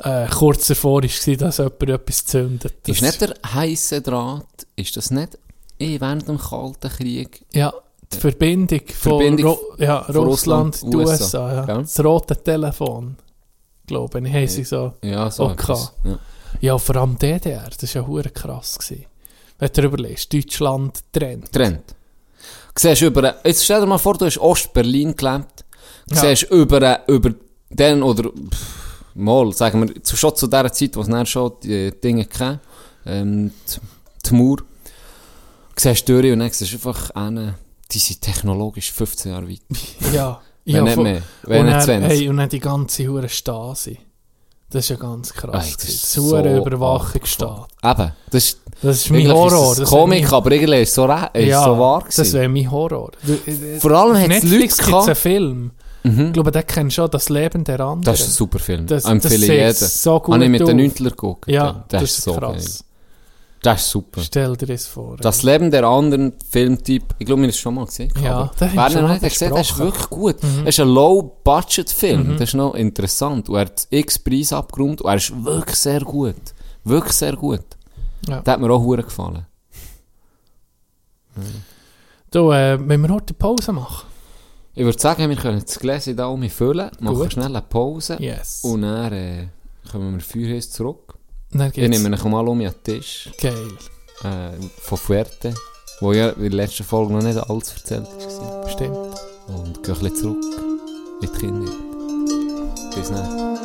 äh, 0.00 0.26
kurz 0.28 0.68
davor 0.68 1.02
war, 1.02 1.36
dass 1.36 1.58
jemand 1.58 1.82
etwas 1.82 2.24
zündet. 2.24 2.74
Das 2.82 2.96
Ist 2.96 3.02
nicht 3.02 3.20
der 3.20 3.34
heiße 3.52 4.00
Draht, 4.02 4.66
ist 4.76 4.96
das 4.96 5.10
nicht 5.10 5.38
eh 5.78 6.00
während 6.00 6.28
dem 6.28 6.38
Kalten 6.38 6.88
Krieg? 6.88 7.44
Ja, 7.52 7.72
die 8.12 8.16
Verbindung 8.16 8.80
von 8.86 9.18
Verbindung 9.18 9.46
Ru 9.52 9.58
ja, 9.78 10.02
von 10.02 10.16
Russland, 10.16 10.74
Russland, 10.82 10.94
USA, 10.94 11.12
USA. 11.12 11.54
ja. 11.54 11.64
gell? 11.66 11.82
Das 11.82 12.04
rote 12.04 12.42
Telefon, 12.42 13.16
glaube 13.86 14.20
ich, 14.20 14.32
haben 14.32 14.48
sie 14.48 14.64
so. 14.64 14.94
Ja, 15.02 15.30
so 15.30 15.44
Okay. 15.44 15.76
Ja. 16.04 16.18
Ja, 16.60 16.78
vor 16.78 16.96
allem 16.96 17.18
DDR, 17.18 17.68
das 17.78 17.94
war 17.94 18.02
ja 18.02 18.08
hure 18.08 18.30
krass. 18.30 18.78
Gewesen. 18.78 19.04
Wenn 19.58 19.70
du 19.72 19.82
überlegst, 19.82 20.32
Deutschland 20.32 21.00
trennt. 21.12 21.52
Trend. 21.52 21.94
Siehst 22.74 23.02
über, 23.02 23.34
jetzt 23.44 23.64
stell 23.64 23.80
dir 23.80 23.86
mal 23.86 23.98
vor, 23.98 24.16
du 24.16 24.24
hast 24.24 24.38
Ost-Berlin 24.38 25.14
gelebt. 25.16 25.64
Ja. 26.10 26.16
Siehst 26.16 26.44
über, 26.50 27.00
über 27.08 27.34
den 27.70 28.02
oder, 28.02 28.30
pff, 28.30 29.04
mal, 29.14 29.52
sagen 29.52 29.86
wir, 29.88 30.02
zu, 30.02 30.16
schon 30.16 30.34
zu 30.36 30.46
der 30.46 30.72
Zeit, 30.72 30.96
wo 30.96 31.00
es 31.02 31.08
dann 31.08 31.26
schon 31.26 31.52
die 31.62 31.90
Dinge 32.00 32.24
gab, 32.26 32.60
ähm, 33.06 33.52
die, 33.68 34.28
die 34.28 34.34
Mauer. 34.34 34.58
Siehst 35.76 36.08
durch 36.08 36.32
und 36.32 36.40
dann 36.40 36.50
siehst 36.50 36.72
du 36.72 36.76
einfach 36.88 37.10
einen, 37.10 37.54
die 37.92 37.98
sind 37.98 38.20
technologisch 38.20 38.90
15 38.92 39.32
Jahre 39.32 39.48
weit. 39.48 39.60
Ja, 40.12 40.40
Wenn 40.64 40.74
ja 40.74 40.82
nicht 40.82 40.96
mehr. 40.98 41.22
Wenn 41.44 41.64
nicht 41.66 41.76
dann, 41.76 42.02
20. 42.02 42.08
hey, 42.10 42.28
und 42.28 42.36
dann 42.38 42.48
die 42.48 42.58
ganze 42.60 43.06
hure 43.06 43.28
Stasi. 43.28 43.98
Das 44.70 44.84
ist 44.84 44.90
ja 44.90 44.96
ganz 44.96 45.32
krass. 45.32 45.66
Ey, 45.66 45.72
das 45.76 45.88
ist 45.88 46.02
das 46.02 46.12
so 46.12 46.38
Überwachungsstaat. 46.38 47.68
Eben, 47.82 48.12
das 48.30 48.44
ist, 48.44 48.60
Das 48.82 48.96
ist 48.98 49.10
mein 49.10 49.30
Horror. 49.32 49.72
ist 49.72 49.80
Das 49.80 49.88
Komik, 49.88 50.24
mein- 50.24 50.32
aber 50.34 50.50
irgendwie 50.52 50.82
ist 50.82 50.90
es 50.90 50.94
so, 50.94 51.06
ist 51.06 51.46
ja, 51.46 51.64
so 51.64 51.78
wahr 51.78 52.02
Das 52.04 52.16
gewesen. 52.16 52.34
wäre 52.40 52.48
mein 52.50 52.70
Horror. 52.70 53.10
Du, 53.24 53.32
äh, 53.50 53.80
Vor 53.80 53.92
allem 53.92 54.16
hat 54.20 54.30
es 54.30 54.42
Leute 54.42 54.64
es 54.66 54.78
einen 54.80 54.90
gehabt. 54.90 55.16
Film. 55.16 55.70
Mhm. 56.04 56.26
Ich 56.28 56.32
glaube, 56.32 56.50
der 56.50 56.62
kennt 56.62 56.92
schon 56.92 57.10
das 57.10 57.28
Leben 57.28 57.64
der 57.64 57.80
anderen. 57.80 58.02
Das 58.02 58.20
ist 58.20 58.28
ein 58.28 58.32
super 58.32 58.58
Film. 58.58 58.86
Das- 58.86 59.04
Empfehle 59.04 59.46
das 59.46 59.80
jeden. 59.80 59.90
so 59.90 60.20
gut 60.20 60.34
Habe 60.34 60.44
ich 60.44 60.50
mit 60.50 60.60
den 60.60 60.68
auf. 60.68 60.74
Nüntler 60.74 61.10
geguckt. 61.10 61.48
Ja, 61.50 61.84
das, 61.88 62.02
das, 62.02 62.10
ist 62.10 62.22
so 62.22 62.34
krass. 62.34 62.64
geil. 62.64 62.84
Das 63.60 63.80
ist 63.80 63.90
super. 63.90 64.20
Stell 64.22 64.56
dir 64.56 64.66
das 64.66 64.86
vor. 64.86 65.16
Das 65.16 65.42
Leben 65.42 65.70
der 65.72 65.82
anderen 65.84 66.32
Filmtyp, 66.48 67.02
ich 67.18 67.26
glaube, 67.26 67.42
wir 67.42 67.46
haben 67.46 67.50
es 67.50 67.58
schon 67.58 67.74
mal 67.74 67.86
gesehen. 67.86 68.12
Ja, 68.22 68.50
den 68.60 68.68
haben 68.68 68.76
wir 68.76 68.90
schon 68.90 69.02
mal 69.02 69.12
nicht 69.18 69.22
gesehen 69.28 69.52
das 69.52 69.70
ist 69.70 69.78
wirklich 69.78 70.08
gut. 70.10 70.42
Mhm. 70.42 70.64
Das 70.64 70.68
ist 70.68 70.80
ein 70.80 70.88
Low-Budget-Film. 70.88 72.32
Das 72.38 72.48
ist 72.50 72.54
noch 72.54 72.74
interessant. 72.74 73.48
Und 73.48 73.56
er 73.56 73.62
hat 73.62 73.88
x 73.90 74.18
Preise 74.20 74.56
abgeräumt 74.56 75.02
und 75.02 75.10
er 75.10 75.16
ist 75.16 75.44
wirklich 75.44 75.76
sehr 75.76 76.00
gut. 76.02 76.36
Wirklich 76.84 77.14
sehr 77.14 77.34
gut. 77.34 77.64
Ja. 78.28 78.40
Der 78.42 78.54
hat 78.54 78.60
mir 78.60 78.70
auch 78.70 78.80
hure 78.80 79.02
gefallen. 79.02 79.44
Du, 82.30 82.52
äh, 82.52 82.78
wenn 82.80 83.00
wir 83.00 83.08
heute 83.08 83.34
Pause 83.34 83.72
machen. 83.72 84.07
Ich 84.78 84.84
würde 84.84 84.96
sagen, 85.00 85.28
wir 85.28 85.34
können 85.34 85.60
das 85.66 85.76
Gläschen 85.76 86.16
da 86.16 86.26
um 86.26 86.38
mich 86.38 86.52
füllen, 86.52 86.88
machen 87.00 87.16
Gut. 87.16 87.32
schnell 87.32 87.46
eine 87.46 87.62
Pause 87.62 88.16
Yes. 88.20 88.60
und 88.62 88.82
dann 88.82 89.12
äh, 89.12 89.48
kommen 89.90 90.14
wir 90.14 90.20
Feuerhäuser 90.20 90.70
zurück. 90.70 91.14
dann 91.50 91.72
Ich 91.74 91.88
nehme 91.88 92.08
ihn 92.16 92.30
mal 92.30 92.46
um 92.46 92.60
den 92.60 92.72
Tisch 92.84 93.28
Geil. 93.42 93.54
äh, 94.22 94.52
von 94.80 94.96
Fuerte, 94.98 95.52
wo 96.00 96.12
ja 96.12 96.28
in 96.28 96.42
der 96.42 96.50
letzten 96.52 96.84
Folge 96.84 97.12
noch 97.12 97.22
nicht 97.24 97.36
alles 97.36 97.72
erzählt 97.72 98.06
war. 98.06 98.68
Stimmt. 98.68 98.96
Und 99.48 99.82
gehe 99.82 99.94
ein 99.96 100.00
bisschen 100.00 100.14
zurück 100.16 100.44
in 101.22 101.28
die 101.28 101.38
Kinder. 101.40 101.72
Bis 102.94 103.08
dann. 103.10 103.58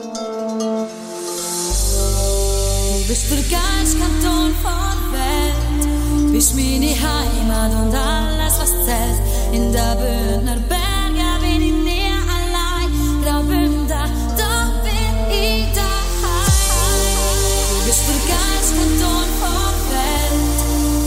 Du 2.89 3.07
bist 3.07 3.29
der 3.29 3.37
geilste 3.37 3.99
Kanton 3.99 4.51
von 4.63 5.13
Welt. 5.13 6.31
Bist 6.31 6.55
meine 6.55 6.87
Heimat 6.89 7.71
und 7.85 7.93
alles, 7.93 8.57
was 8.59 8.71
zählt. 8.83 9.21
In 9.51 9.71
der 9.71 9.95
Bühner 9.95 10.57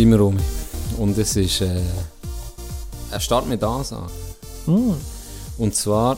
sind 0.00 0.12
wir 0.12 0.20
um. 0.22 0.38
Und 0.96 1.18
es 1.18 1.36
ist 1.36 1.60
äh, 1.60 1.66
einen 3.10 3.20
Start 3.20 3.46
mit 3.46 3.62
Ansage. 3.62 4.10
Mm. 4.64 4.92
Und 5.58 5.74
zwar 5.74 6.16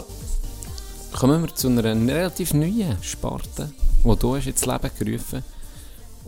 kommen 1.12 1.42
wir 1.42 1.52
zu 1.52 1.66
einer 1.66 1.82
relativ 1.82 2.54
neuen 2.54 2.96
Sparte, 3.02 3.72
die 4.04 4.16
du 4.16 4.36
hast 4.36 4.46
ins 4.46 4.64
Leben 4.64 4.90
gerufen 4.96 5.42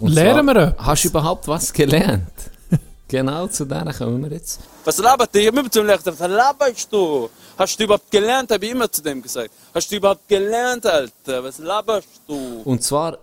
Und 0.01 0.09
Lernen 0.09 0.47
zwar, 0.47 0.57
wir 0.57 0.63
etwas? 0.69 0.87
Hast 0.87 1.05
du 1.05 1.09
überhaupt 1.11 1.47
was 1.47 1.73
gelernt? 1.73 2.33
genau 3.09 3.47
zu 3.47 3.65
denen 3.67 3.95
kommen 3.95 4.25
wir 4.25 4.33
jetzt. 4.33 4.59
Was 4.85 4.99
labert 4.99 5.33
ihr? 5.37 5.49
Immer 5.51 5.71
zum 5.71 5.87
Lehrer, 5.87 6.01
was 6.05 6.19
laberst 6.19 6.93
du? 6.93 7.31
Hast 7.57 7.79
du 7.79 7.85
überhaupt 7.85 8.11
gelernt, 8.11 8.51
habe 8.51 8.67
ich 8.67 8.73
immer 8.73 8.91
zu 8.91 9.01
dem 9.01 9.23
gesagt. 9.23 9.51
Hast 9.73 9.93
du 9.93 9.95
überhaupt 9.95 10.27
gelernt, 10.27 10.87
Alter? 10.87 11.45
Was 11.45 11.59
laberst 11.59 12.21
du? 12.27 12.63
Und 12.65 12.83
zwar, 12.83 13.17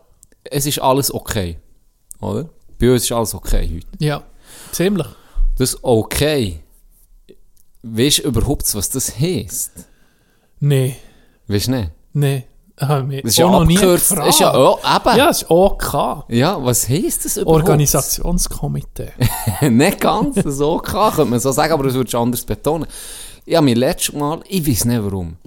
es 0.45 0.65
ist 0.65 0.79
alles 0.79 1.13
okay. 1.13 1.57
Oder? 2.21 2.47
Bei 2.81 2.91
uns 2.91 3.03
ist 3.03 3.11
alles 3.11 3.35
okay 3.35 3.69
heute. 3.75 4.03
Ja, 4.03 4.23
ziemlich. 4.71 5.05
Das 5.55 5.77
okay. 5.83 6.63
Weißt 7.83 8.19
du 8.19 8.23
überhaupt, 8.23 8.73
was 8.73 8.89
das 8.89 9.19
heisst? 9.19 9.71
Nee, 10.59 10.95
Weißt 11.47 11.67
du 11.67 11.71
nicht? 11.71 11.91
nee. 12.13 12.43
Das 12.75 13.03
ist 13.23 13.37
ja 13.37 13.47
noch 13.47 13.63
nie 13.63 13.77
abgekürzt. 13.77 14.11
Das 14.11 14.27
ist 14.29 14.39
ja, 14.39 14.55
oh, 14.55 14.79
eben. 14.79 15.17
Ja, 15.17 15.29
es 15.29 15.43
ist 15.43 15.51
OK. 15.51 16.25
Ja, 16.29 16.63
was 16.63 16.89
heisst 16.89 17.25
das 17.25 17.37
überhaupt? 17.37 17.61
Organisationskomitee. 17.61 19.11
nicht 19.69 19.99
ganz 19.99 20.41
so 20.43 20.77
kann, 20.79 21.13
könnte 21.13 21.29
man 21.29 21.39
so 21.39 21.51
sagen, 21.51 21.73
aber 21.73 21.83
das 21.83 21.93
würdest 21.93 22.15
du 22.15 22.17
anders 22.17 22.43
betonen. 22.43 22.87
Habe 23.47 23.65
mir 23.65 23.75
letztes 23.75 24.15
Mal, 24.15 24.39
ich 24.47 24.67
weiß 24.67 24.85
nicht 24.85 25.03
warum, 25.03 25.37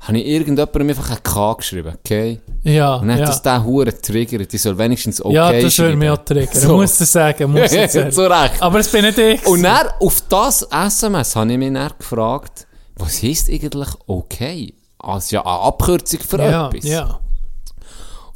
habe 0.00 0.18
ich 0.18 0.26
irgendjemandem 0.26 0.88
einfach 0.90 1.10
ein 1.10 1.22
K 1.22 1.52
geschrieben, 1.54 1.94
okay? 1.98 2.40
Ja, 2.62 2.96
Und 2.96 3.08
dann 3.08 3.14
hat 3.14 3.20
ja. 3.20 3.26
das 3.26 3.42
den 3.42 3.64
Huren 3.64 3.94
triggert, 4.00 4.54
ich 4.54 4.62
soll 4.62 4.78
wenigstens 4.78 5.20
okay 5.20 5.34
ja, 5.34 5.52
das 5.52 5.78
würde 5.78 5.96
mich 5.96 6.10
auch 6.10 6.24
triggern. 6.24 6.54
So. 6.54 6.76
Muss 6.76 7.00
ich 7.00 7.08
sagen, 7.08 7.50
muss 7.50 7.72
ich 7.72 7.90
sagen. 7.90 8.12
Zu 8.12 8.22
Recht. 8.30 8.62
Aber 8.62 8.78
es 8.78 8.90
bin 8.90 9.04
nicht 9.04 9.18
ich. 9.18 9.44
Und 9.46 9.62
dann, 9.62 9.88
auf 10.00 10.22
das 10.28 10.62
SMS 10.62 11.34
habe 11.34 11.52
ich 11.52 11.58
mich 11.58 11.72
dann 11.72 11.92
gefragt, 11.98 12.66
was 12.96 13.22
heisst 13.22 13.48
eigentlich 13.50 13.88
okay? 14.06 14.74
Also 14.98 15.36
ja 15.36 15.42
eine 15.44 15.60
Abkürzung 15.60 16.20
für 16.20 16.38
ja, 16.38 16.68
etwas. 16.68 16.84
ja. 16.84 17.20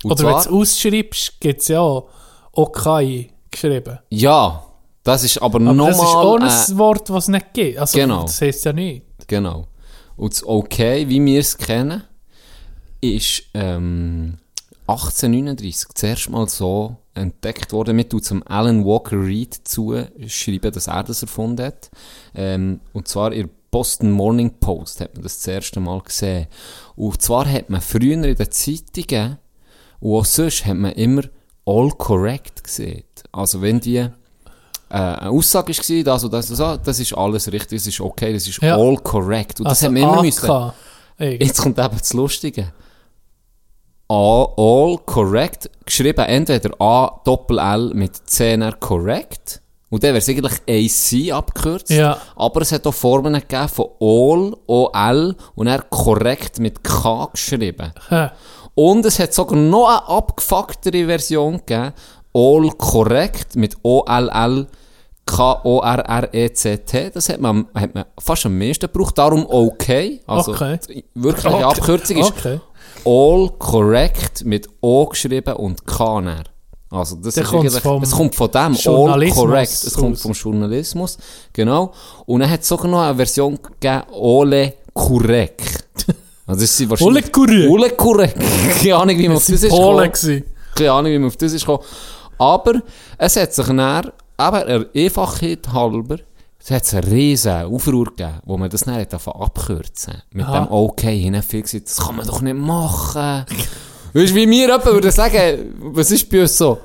Und 0.05 0.13
Oder 0.13 0.25
wenn 0.25 0.33
du 0.33 0.39
es 0.39 0.49
ausschreibst, 0.49 1.41
gibt 1.41 1.61
es 1.61 1.69
ja 1.69 1.81
auch 1.81 2.09
OK 2.53 2.89
geschrieben. 3.51 3.99
ja, 4.11 4.63
das 5.05 5.25
ist 5.25 5.39
aber, 5.39 5.57
Aber 5.57 5.61
nochmal... 5.61 5.89
das 5.91 5.97
ist 5.99 6.05
auch 6.07 6.37
ein 6.37 6.77
äh, 6.77 6.79
Wort, 6.79 7.11
was 7.11 7.25
es 7.25 7.29
nicht 7.29 7.53
gibt. 7.53 7.79
Also, 7.79 7.99
Genau. 7.99 8.23
Das 8.23 8.41
heisst 8.41 8.65
ja 8.65 8.73
nicht. 8.73 9.05
Genau. 9.27 9.67
Und 10.23 10.35
das 10.35 10.47
Okay, 10.47 11.09
wie 11.09 11.25
wir 11.25 11.41
es 11.41 11.59
kennen, 11.59 12.05
ist 13.01 13.43
ähm, 13.55 14.39
1839 14.87 15.89
zuerst 15.97 16.31
mal 16.31 16.49
so 16.49 16.95
entdeckt 17.15 17.73
worden. 17.73 17.97
Wir 17.97 18.09
zum 18.09 18.47
Alan 18.47 18.85
Walker 18.85 19.21
Reed 19.21 19.53
zuschreiben, 19.65 20.71
dass 20.71 20.87
er 20.87 21.03
das 21.03 21.23
erfunden 21.23 21.67
hat. 21.67 21.91
Ähm, 22.37 22.79
und 22.93 23.09
zwar 23.09 23.33
in 23.33 23.51
Boston 23.73 24.13
Morning 24.13 24.61
Post 24.61 25.01
hat 25.01 25.13
man 25.15 25.25
das 25.25 25.39
das 25.39 25.49
erste 25.49 25.81
Mal 25.81 26.01
gesehen. 26.03 26.47
Und 26.95 27.21
zwar 27.21 27.51
hat 27.51 27.69
man 27.69 27.81
früher 27.81 28.15
in 28.15 28.23
den 28.23 28.51
Zeitungen 28.53 29.39
und 29.99 30.19
auch 30.19 30.25
sonst 30.25 30.65
hat 30.67 30.77
man 30.77 30.93
immer 30.93 31.23
all 31.67 31.91
correct 31.99 32.63
gesehen. 32.63 33.03
Also 33.33 33.61
wenn 33.61 33.81
die 33.81 34.07
äh, 34.93 34.97
eine 35.21 35.31
Aussage 35.31 35.73
war, 35.73 36.05
das 36.05 36.25
und 36.25 36.33
das, 36.33 36.51
und 36.51 36.59
das, 36.59 36.79
das 36.85 37.01
ist 37.01 37.13
alles 37.17 37.51
richtig, 37.51 37.79
das 37.79 37.87
ist 37.87 38.01
okay, 38.01 38.33
das 38.33 38.47
ist 38.47 38.61
Ja. 38.63 38.77
all 38.77 38.97
correct. 38.99 39.61
Und 39.61 39.65
das 39.67 39.79
also 39.83 39.87
haben 39.87 39.95
wir 39.97 40.03
immer 40.03 40.19
AK. 40.19 40.23
müssen. 40.23 40.73
Irgendwie. 41.19 41.45
Jetzt 41.47 41.63
kommt 41.63 41.79
eben 41.79 41.99
das 41.99 42.13
Lustige. 42.13 42.73
All, 44.09 44.49
all 44.57 44.99
correct, 45.07 45.71
geschrieben 45.87 46.25
entweder 46.27 46.71
A 46.81 47.21
Doppel 47.25 47.59
L 47.59 47.93
mit 47.95 48.15
CNR 48.29 48.73
correct, 48.79 49.61
und 49.89 50.03
dann 50.03 50.15
wäre 50.15 50.19
es 50.19 50.29
eigentlich 50.29 50.61
AC 50.69 51.33
abgekürzt, 51.35 51.91
Ja. 51.91 52.19
aber 52.37 52.61
es 52.63 52.73
hat 52.73 52.87
auch 52.87 52.93
Formen 52.95 53.35
gegeben 53.35 53.69
von 53.69 53.87
All, 54.01 54.57
OL, 54.67 55.37
und 55.55 55.67
er 55.67 55.83
korrekt 55.83 56.59
mit 56.61 56.83
K 56.85 57.27
geschrieben. 57.33 57.93
Hä. 58.09 58.29
Und 58.75 59.05
es 59.07 59.19
hat 59.19 59.33
sogar 59.35 59.57
noch 59.59 59.89
eine 59.89 60.09
abgefucktere 60.09 61.07
Version 61.07 61.59
gegeben. 61.65 61.93
All 62.35 62.71
correct 62.79 63.55
mit 63.57 63.77
O-L-L 63.83 64.67
K-O-R-R-E-C-T. 65.33 67.11
Das 67.15 67.29
hat 67.29 67.41
man, 67.41 67.67
hat 67.75 67.95
man 67.95 68.05
fast 68.19 68.47
am 68.47 68.59
meisten 68.59 68.87
gebraucht. 68.87 69.17
Darum 69.17 69.47
okay. 69.49 70.21
Also, 70.27 70.53
Okay. 70.53 70.79
die 70.89 71.05
wirkliche 71.15 71.55
Okay. 71.55 71.65
Abkürzung 71.65 72.17
ist 72.19 72.33
Okay. 72.39 72.61
All 73.05 73.49
correct 73.59 74.45
mit 74.45 74.69
O 74.81 75.07
geschrieben 75.07 75.55
und 75.55 75.87
K 75.87 76.21
näher. 76.21 76.45
Also, 76.91 77.17
das 77.17 77.37
ist 77.37 77.49
vom 77.49 77.67
es 78.03 78.11
kommt 78.11 78.35
von 78.35 78.51
dem. 78.51 78.77
All 78.87 79.31
correct. 79.31 79.73
Es 79.73 79.95
kommt 79.95 80.19
vom 80.19 80.33
Journalismus. 80.33 81.17
Genau. 81.53 81.93
Und 82.27 82.41
dann 82.41 82.51
hat 82.51 82.61
es 82.61 82.69
sogar 82.69 82.89
noch 82.89 83.01
eine 83.01 83.17
Version 83.17 83.59
gegeben, 83.63 84.03
Ole 84.13 84.75
correct. 84.93 86.07
Also, 86.45 86.61
das 86.63 86.77
sind 86.77 86.91
wahrscheinlich... 86.91 87.25
Ole 87.71 87.91
correct. 87.91 88.37
Keine 88.81 88.97
Ahnung, 88.97 89.17
wie 89.17 89.29
man 89.29 89.37
auf 89.37 89.47
das 89.47 89.63
ist. 89.63 89.71
Keine 90.75 90.93
Ahnung, 90.93 91.13
wie 91.13 91.19
man 91.19 91.29
auf 91.29 91.37
das 91.37 91.53
ist 91.53 91.63
gekommen. 91.65 91.85
Aber 92.37 92.83
es 93.17 93.37
hat 93.37 93.55
sich 93.55 93.65
dann, 93.67 94.11
eben 94.39 94.67
der 94.93 95.03
Einfachheit 95.05 95.69
halber, 95.73 96.19
es 96.65 96.71
hat 96.71 96.95
einen 96.95 97.13
riesen 97.13 97.53
Aufruhr 97.65 98.05
gegeben, 98.05 98.41
wo 98.45 98.57
man 98.57 98.71
das 98.71 98.83
dann 98.85 98.95
abkürzen. 99.41 100.23
Mit 100.33 100.47
Aha. 100.47 100.61
dem 100.65 100.73
Okay, 100.73 101.25
habe 101.35 101.43
viel 101.43 101.63
gesagt, 101.63 101.89
das 101.89 101.97
kann 101.99 102.17
man 102.17 102.27
doch 102.27 102.41
nicht 102.41 102.57
machen. 102.57 103.45
weißt 104.13 104.31
du, 104.31 104.35
wie 104.35 104.49
wir 104.49 104.67
jemand 104.67 104.85
würden 104.87 105.11
sagen, 105.11 105.75
was 105.81 106.11
ist 106.13 106.29
bei 106.31 106.43
uns 106.43 106.57
so? 106.57 106.79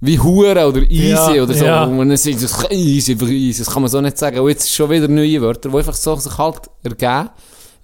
Wie 0.00 0.18
Hure 0.18 0.66
oder 0.66 0.82
Easy 0.82 1.36
Ja, 1.36 1.42
oder 1.44 1.54
so. 1.54 1.64
ja. 1.64 1.86
Man 1.86 2.08
dann 2.08 2.16
sagt, 2.18 2.42
das 2.42 2.50
ist 2.50 2.72
easy, 2.72 3.12
easy, 3.12 3.62
das 3.64 3.72
kann 3.72 3.82
man 3.82 3.90
so 3.90 4.00
nicht 4.00 4.18
sagen. 4.18 4.38
Und 4.40 4.48
jetzt 4.48 4.70
schon 4.70 4.90
wieder 4.90 5.06
neue 5.08 5.40
Wörter, 5.40 5.70
die 5.70 5.76
einfach 5.76 5.94
so 5.94 6.16
sich 6.16 6.36
halt 6.36 6.60
ergeben. 6.82 7.30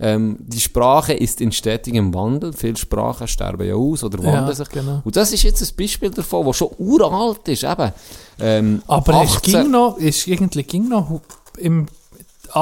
Ähm, 0.01 0.37
die 0.41 0.61
Sprache 0.61 1.12
ist 1.12 1.41
in 1.41 1.51
stetigem 1.51 2.15
Wandel. 2.15 2.53
Viele 2.53 2.77
Sprachen 2.77 3.27
sterben 3.27 3.66
ja 3.66 3.75
aus 3.75 4.05
oder 4.05 4.19
wandeln 4.19 4.47
Ja, 4.47 4.55
sich. 4.55 4.69
genau. 4.69 5.01
Und 5.05 5.16
das 5.16 5.33
ist 5.33 5.43
jetzt 5.43 5.61
ein 5.61 5.77
Beispiel 5.77 6.11
davon, 6.11 6.47
das 6.47 6.57
schon 6.57 6.69
uralt 6.79 7.49
ist. 7.49 7.65
Eben. 7.65 7.93
Ähm, 8.41 8.83
Aber 8.87 9.23
es 9.25 9.37
18 9.37 9.62
ging 9.62 9.70
noch, 9.73 9.97
ist 9.99 10.27
irgendwie 10.29 10.62
ging 10.62 10.89
noch 10.89 11.20
im 11.59 11.87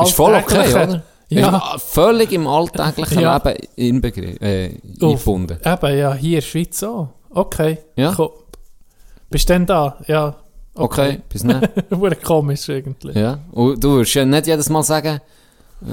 Ist 0.02 0.12
voll 0.12 0.34
okay, 0.34 0.70
oder? 0.72 1.02
Ja. 1.28 1.74
Ist 1.74 1.84
völlig 1.88 2.32
im 2.32 2.46
alltäglichen 2.46 3.20
Ja. 3.20 3.36
Leben 3.36 3.56
inbegriffen, 3.76 4.40
äh, 4.40 4.70
eingebunden. 5.02 5.58
Eben, 5.62 5.98
ja, 5.98 6.14
hier 6.14 6.28
in 6.30 6.34
der 6.36 6.40
Schweiz 6.42 6.82
auch. 6.84 7.08
Okay. 7.30 7.78
Ja. 7.96 8.14
Ko- 8.14 8.32
Bist 9.28 9.48
du 9.48 9.52
denn 9.54 9.66
da? 9.66 9.98
Ja. 10.06 10.36
Okay, 10.74 11.20
bis 11.28 11.42
dann. 11.42 11.62
Wurde 11.90 12.16
komisch 12.16 12.68
irgendwie. 12.68 13.18
ja. 13.18 13.38
Und 13.50 13.82
du 13.82 13.90
würdest 13.92 14.14
ja 14.14 14.24
nicht 14.24 14.46
jedes 14.46 14.68
Mal 14.70 14.82
sagen, 14.82 15.20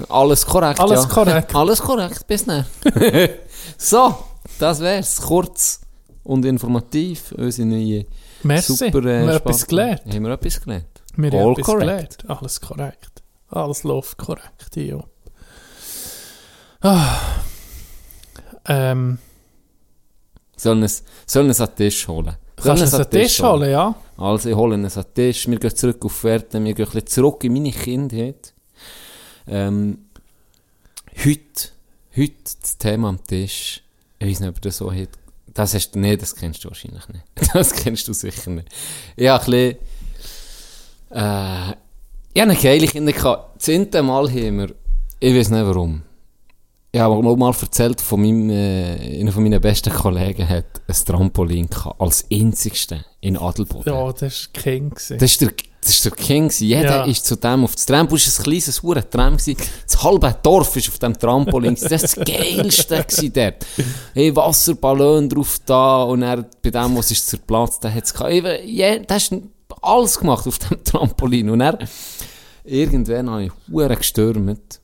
alles 0.09 0.45
korrekt. 0.45 0.79
Alles 0.79 1.03
ja. 1.03 1.09
korrekt. 1.09 1.55
alles 1.55 1.81
korrekt, 1.81 2.27
bis 2.27 2.45
dann. 2.45 2.65
so, 3.77 4.15
das 4.59 4.79
wär's. 4.79 5.21
Kurz 5.21 5.81
und 6.23 6.45
informativ. 6.45 7.33
Unsere 7.37 7.67
neue 7.67 8.05
Merci. 8.43 8.73
super 8.73 9.03
wir 9.03 9.19
haben 9.19 9.29
äh, 9.29 9.35
etwas 9.35 9.67
gelernt. 9.67 10.01
Haben 10.07 10.23
wir 10.23 10.31
etwas 10.31 10.61
gelernt? 10.61 11.01
Wir 11.15 11.33
All 11.33 11.39
haben 11.39 11.51
etwas 11.51 11.65
correct. 11.65 11.79
gelernt. 11.81 12.25
Alles 12.27 12.61
korrekt. 12.61 13.23
Alles 13.49 13.83
läuft 13.83 14.17
korrekt, 14.17 14.75
ja. 14.75 15.03
Ah. 16.81 17.17
Ähm, 18.65 19.19
Sollen 20.63 20.83
es, 20.83 21.03
sollen 21.25 21.49
es 21.49 21.59
an 21.59 21.67
den 21.67 21.75
Tisch 21.75 22.07
holen? 22.07 22.35
Sollen 22.57 22.77
kannst 22.77 22.81
du 22.81 22.85
es 22.85 22.93
an 22.93 23.01
den 23.01 23.21
Tisch 23.21 23.41
holen, 23.41 23.69
ja? 23.69 23.95
Also, 24.17 24.49
ich 24.49 24.55
hole 24.55 24.81
es 24.85 24.97
an 24.97 25.03
den 25.03 25.13
Tisch. 25.13 25.47
Wir 25.47 25.59
gehen 25.59 25.75
zurück 25.75 26.05
auf 26.05 26.23
Werten. 26.23 26.63
Wir 26.63 26.73
gehen 26.73 26.85
ein 26.85 26.91
bisschen 26.91 27.07
zurück 27.07 27.43
in 27.43 27.53
meine 27.53 27.71
Kindheit. 27.71 28.52
Ähm, 29.47 30.05
heute, 31.17 31.69
heute 32.15 32.33
das 32.61 32.77
Thema 32.77 33.09
am 33.09 33.23
Tisch. 33.23 33.81
Ich 34.19 34.27
weiß 34.27 34.39
nicht, 34.41 34.49
ob 34.49 34.61
das 34.61 34.77
so 34.77 34.91
hat. 34.91 35.09
Das 35.53 35.73
hast 35.73 35.91
du, 35.91 35.99
nee, 35.99 36.17
das 36.17 36.35
kennst 36.35 36.63
du 36.63 36.69
wahrscheinlich 36.69 37.07
nicht. 37.09 37.25
Das 37.53 37.73
kennst 37.73 38.07
du 38.07 38.13
sicher 38.13 38.49
nicht. 38.49 38.69
Ich 39.15 39.27
habe 39.27 39.43
ein 39.43 39.51
bisschen, 39.51 39.77
äh, 41.11 41.71
ich 42.33 42.41
habe 42.41 42.51
eine 42.51 42.55
geile 42.55 42.87
Kinder 42.87 43.11
gehabt. 43.11 43.55
Das 43.57 43.65
zehnte 43.65 44.01
Mal 44.01 44.29
haben 44.29 44.57
wir, 44.59 44.75
ich 45.19 45.35
weiß 45.35 45.49
nicht 45.49 45.65
warum. 45.65 46.01
Ich 46.91 46.99
habe 46.99 47.21
mal 47.23 47.35
mal 47.35 47.53
erzählt, 47.59 48.01
von 48.01 48.21
meinem, 48.21 48.49
äh, 48.51 49.19
einer 49.19 49.31
von 49.31 49.41
meinen 49.41 49.59
besten 49.59 49.91
Kollegen 49.91 50.47
hat 50.47 50.65
ein 50.87 50.95
Trampolin 51.05 51.67
gehabt, 51.67 51.99
als 51.99 52.25
einzigste 52.31 53.03
in 53.19 53.35
Adelboden. 53.37 53.91
Ja, 53.91 54.11
das 54.13 54.49
war 54.53 54.61
King. 54.61 54.91
Das 54.91 55.09
ist 55.09 55.41
der, 55.41 55.51
das 55.83 55.93
ist 55.93 56.05
der 56.05 56.11
King. 56.13 56.49
Jeder 56.57 56.83
Ja. 56.97 57.05
ist 57.05 57.25
zu 57.25 57.35
dem 57.35 57.63
auf 57.63 57.75
das 57.75 57.85
Trampolin. 57.85 58.21
Es 58.25 58.37
war 58.37 58.43
ein 58.45 58.49
kleines 58.49 58.83
hure 58.83 59.09
Tram. 59.09 59.37
Das 59.37 60.03
halbe 60.03 60.35
Dorf 60.43 60.75
ist 60.75 60.89
auf 60.89 60.99
dem 60.99 61.17
Trampolin. 61.17 61.75
Das 61.75 61.83
war 61.91 61.97
das 61.99 62.15
Geilste 62.15 63.05
dort. 63.29 63.65
Hey, 64.13 64.35
Wasserballon 64.35 65.29
drauf 65.29 65.59
da 65.65 66.03
und 66.03 66.21
er, 66.23 66.45
bei 66.61 66.69
dem, 66.71 66.95
was 66.97 67.11
ist 67.11 67.27
zerplatzt, 67.27 67.83
der 67.83 67.93
hat's 67.93 68.13
gehabt. 68.13 68.31
Hey, 68.31 68.69
ja, 68.71 68.97
der 68.99 69.15
hast 69.15 69.33
alles 69.81 70.19
gemacht 70.19 70.47
auf 70.47 70.59
dem 70.59 70.83
Trampolin. 70.83 71.49
Und 71.49 71.61
er, 71.61 71.77
irgendwann 72.63 73.29
habe 73.29 73.43
ich 73.45 73.51
hure 73.71 73.95
gestürmt, 73.95 74.79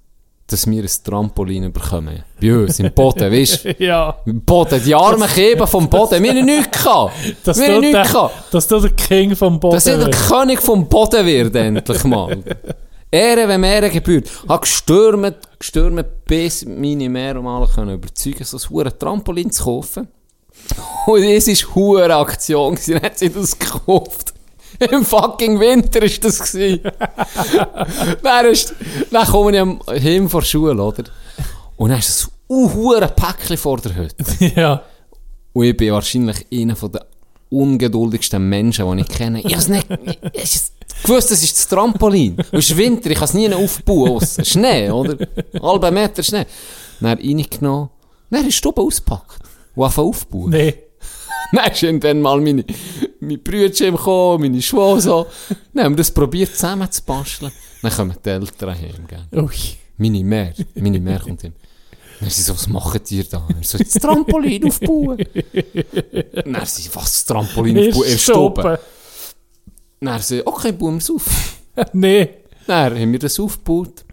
dass 0.51 0.67
wir 0.69 0.83
ein 0.83 0.89
Trampolin 1.03 1.71
bekommen. 1.71 2.23
Bei 2.41 2.55
uns, 2.57 2.79
im 2.79 2.91
Boden, 2.93 3.31
weißt 3.31 3.65
du? 3.65 3.75
ja. 3.83 4.15
Im 4.25 4.41
Boden, 4.41 4.81
die 4.83 4.95
Arme 4.95 5.27
heben 5.27 5.67
vom 5.67 5.89
Boden. 5.89 6.21
Wir 6.23 6.31
haben 6.33 6.45
nichts 6.45 6.83
gehabt. 6.83 7.13
Dass 7.43 7.59
Wir 7.59 7.73
haben 7.73 7.81
nichts 7.81 7.93
der, 7.93 8.03
gehabt. 8.03 8.53
dass 8.53 8.67
du 8.67 8.79
der 8.79 8.91
King 8.91 9.35
vom 9.35 9.59
Boden 9.59 9.75
Dass 9.75 9.85
ich 9.85 9.95
der. 9.97 10.09
König 10.09 10.61
vom 10.61 10.87
Boden 10.87 11.25
wird, 11.25 11.55
endlich 11.55 12.03
mal. 12.03 12.37
Ehre, 13.11 13.47
wenn 13.47 13.63
Ehre 13.63 13.89
gebührt. 13.89 14.29
Habe 14.47 14.61
gestürmt, 14.61 15.37
gestürmt, 15.57 16.05
bis 16.25 16.65
meine 16.65 17.09
mehr 17.09 17.41
mal 17.41 17.67
können 17.67 17.95
überzeugen, 17.95 18.43
so 18.43 18.79
ein 18.79 18.91
Trampolin 18.99 19.49
zu 19.51 19.63
kaufen. 19.63 20.07
Und 21.07 21.23
es 21.23 21.47
war 21.47 21.75
hure 21.75 22.15
Aktion, 22.15 22.75
gewesen. 22.75 22.93
dann 22.95 23.03
hat 23.03 23.17
sie 23.17 23.29
das 23.29 23.57
gekauft. 23.57 24.33
Im 24.91 25.05
fucking 25.05 25.59
Winter 25.59 26.01
war 26.01 26.09
das. 26.21 26.51
gewesen. 26.51 26.81
dann, 28.23 28.45
ist, 28.45 28.73
dann 29.11 29.27
komme 29.27 29.51
ich 29.53 29.59
am- 29.59 29.81
von 30.29 30.39
der 30.41 30.45
Schule, 30.47 30.81
oder? 30.81 31.03
Und 31.77 31.89
dann 31.89 31.99
ist 31.99 32.09
es 32.09 32.31
ein 32.49 32.73
hure 32.73 33.07
Päckchen 33.07 33.57
vor 33.57 33.77
der 33.79 33.95
Hütte. 33.95 34.25
ja. 34.55 34.81
Und 35.53 35.65
ich 35.65 35.75
bin 35.77 35.91
wahrscheinlich 35.93 36.45
einer 36.53 36.75
den 36.75 37.01
ungeduldigsten 37.49 38.47
Menschen, 38.47 38.95
die 38.95 39.01
ich 39.03 39.09
kenne. 39.09 39.41
Ich 39.41 39.55
habe 39.55 39.71
nicht, 39.71 39.87
ich 40.03 40.19
ich 40.33 41.03
gewusst, 41.03 41.31
das 41.31 41.41
ist 41.43 41.57
das 41.57 41.67
Trampolin. 41.67 42.35
Und 42.35 42.53
es 42.53 42.69
ist 42.69 42.77
Winter, 42.77 43.09
ich 43.09 43.17
kann 43.17 43.25
es 43.25 43.33
nie 43.33 43.51
aufbauen. 43.53 44.11
Ausser 44.11 44.45
Schnee, 44.45 44.89
oder? 44.91 45.17
Halben 45.61 45.93
Meter 45.93 46.21
Schnee. 46.23 46.45
Dann 46.99 47.17
reingenommen. 47.17 47.89
Dann 48.29 48.41
ist 48.41 48.47
die 48.47 48.51
Stube 48.53 48.81
ausgepackt. 48.81 49.39
Und 49.75 49.83
angefangen 49.83 50.07
aufbauen. 50.09 50.49
Nee. 50.51 50.75
Dann 51.51 51.71
ist 51.71 51.83
irgendwann 51.83 52.21
mal 52.21 52.39
meine, 52.41 52.63
meine 53.19 53.37
Brüder 53.37 53.69
gekommen, 53.69 54.41
meine 54.41 54.61
Schwester 54.61 55.01
so. 55.01 55.27
Dann 55.73 55.85
haben 55.85 55.93
wir 55.93 55.97
das 55.97 56.11
probiert 56.11 56.53
zusammen 56.53 56.91
zu 56.91 57.03
basteln. 57.03 57.51
Dann 57.81 57.91
kommen 57.91 58.15
die 58.23 58.29
Eltern 58.29 58.75
heim, 58.75 59.07
gell? 59.07 59.43
Ui. 59.43 59.55
Meine 59.97 60.23
Mehr, 60.23 60.53
meine 60.75 60.99
Mehr 60.99 61.19
kommt 61.19 61.41
hin. 61.41 61.53
Dann 62.19 62.29
sie 62.29 62.41
so, 62.41 62.53
was 62.53 62.67
macht 62.67 63.11
ihr 63.11 63.23
da? 63.23 63.47
Ich 63.59 63.69
so, 63.69 63.77
das 63.77 63.93
Trampolin 63.93 64.65
aufbauen. 64.67 65.17
Dann 66.33 66.65
sie, 66.65 66.89
was, 66.93 67.03
das 67.03 67.25
Trampolin 67.25 67.77
aufbauen? 67.89 68.07
Er 68.07 68.17
stoppen. 68.17 68.77
Dann 70.01 70.21
sie, 70.21 70.45
okay, 70.45 70.71
bauen 70.71 70.95
wir 70.95 70.97
es 70.99 71.09
auf. 71.09 71.55
Nee. 71.93 72.29
Dann 72.67 72.99
haben 72.99 73.11
wir 73.11 73.19
das 73.19 73.39
aufgebaut. 73.39 74.03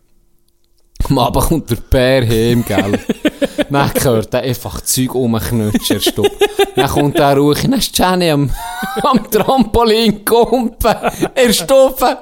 Am 1.08 1.18
Abend 1.18 1.44
kommt 1.44 1.70
der 1.70 1.76
Bär 1.76 2.26
heim, 2.26 2.64
gell? 2.66 2.98
dann 3.70 3.90
gehört 3.94 4.34
er 4.34 4.40
einfach 4.40 4.80
Zeug 4.80 5.14
rumknutschen, 5.14 6.00
stoppt. 6.00 6.32
Dann 6.74 6.88
kommt 6.88 7.18
er 7.18 7.36
ruhig, 7.36 7.62
dann 7.62 7.74
ist 7.74 7.96
Jenny 7.96 8.30
am, 8.30 8.50
am 9.02 9.30
Trampolin 9.30 10.24
kumpen. 10.24 10.94
Er 11.34 11.52
stoppen. 11.52 12.16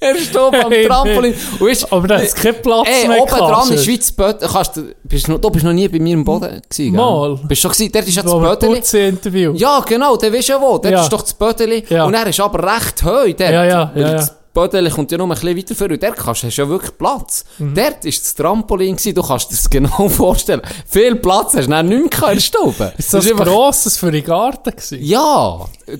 Er 0.00 0.16
stoppen 0.16 0.64
am 0.64 0.72
Trampolin. 0.86 1.34
Ist, 1.70 1.92
Aber 1.92 2.08
da 2.08 2.16
ist 2.16 2.34
kein 2.36 2.60
Platz 2.60 2.88
Ey, 2.88 3.08
mehr 3.08 3.22
oben 3.22 3.30
dran. 3.30 3.78
Schweiz 3.78 4.10
Bötteli. 4.12 4.50
Kannst 4.52 4.76
du, 4.76 4.94
bist 5.04 5.28
noch, 5.28 5.38
du 5.38 5.50
bist 5.50 5.64
noch 5.64 5.72
nie 5.72 5.86
bei 5.88 5.98
mir 6.00 6.14
im 6.14 6.24
Boden 6.24 6.60
gewesen? 6.68 6.94
Mal. 6.96 7.38
Bist 7.46 7.62
schon 7.62 7.70
gewesen, 7.70 7.92
dort 7.92 8.08
ist 8.08 8.16
ja 8.16 8.22
das 8.22 8.32
Bötteli. 8.32 8.74
Putzi-Interview. 8.76 9.52
Ja, 9.54 9.80
genau, 9.86 10.16
der 10.16 10.32
weisst 10.32 10.48
ja 10.48 10.60
wo. 10.60 10.78
Dort 10.78 10.90
Ja. 10.90 11.02
ist 11.02 11.12
doch 11.12 11.22
das 11.22 11.34
Bötteli. 11.34 11.84
Ja. 11.88 12.04
Und 12.04 12.14
er 12.14 12.26
ist 12.26 12.40
aber 12.40 12.74
recht 12.74 13.02
hoch 13.04 13.24
dort. 13.26 13.40
Ja, 13.40 13.64
ja, 13.64 13.92
ja. 13.94 14.28
Das 14.54 14.62
Bötteli 14.62 14.88
kommt 14.88 15.10
ja 15.10 15.18
noch 15.18 15.24
ein 15.26 15.30
bisschen 15.30 15.56
weiter 15.56 15.74
vor. 15.74 15.90
Und 15.90 16.00
dort 16.00 16.16
kannst, 16.16 16.44
hast 16.44 16.56
du 16.58 16.62
ja 16.62 16.68
wirklich 16.68 16.96
Platz. 16.96 17.44
Mhm. 17.58 17.74
Dort 17.74 18.04
ist 18.04 18.22
das 18.24 18.34
Trampolin 18.36 18.94
gewesen. 18.94 19.12
Du 19.14 19.22
kannst 19.22 19.50
dir 19.50 19.56
das 19.56 19.68
genau 19.68 20.08
vorstellen. 20.08 20.62
Viel 20.88 21.16
Platz 21.16 21.54
hast 21.54 21.66
du 21.66 21.70
dann 21.70 21.88
nicht 21.88 22.20
mehr 22.20 22.30
in 22.32 22.40
Stube. 22.40 22.92
Ist 22.96 23.12
das 23.12 23.28
einfach- 23.28 23.44
grosses 23.46 23.96
für 23.96 24.12
den 24.12 24.22
Garten 24.22 24.70
gewesen? 24.70 24.98
Ja, 25.02 25.58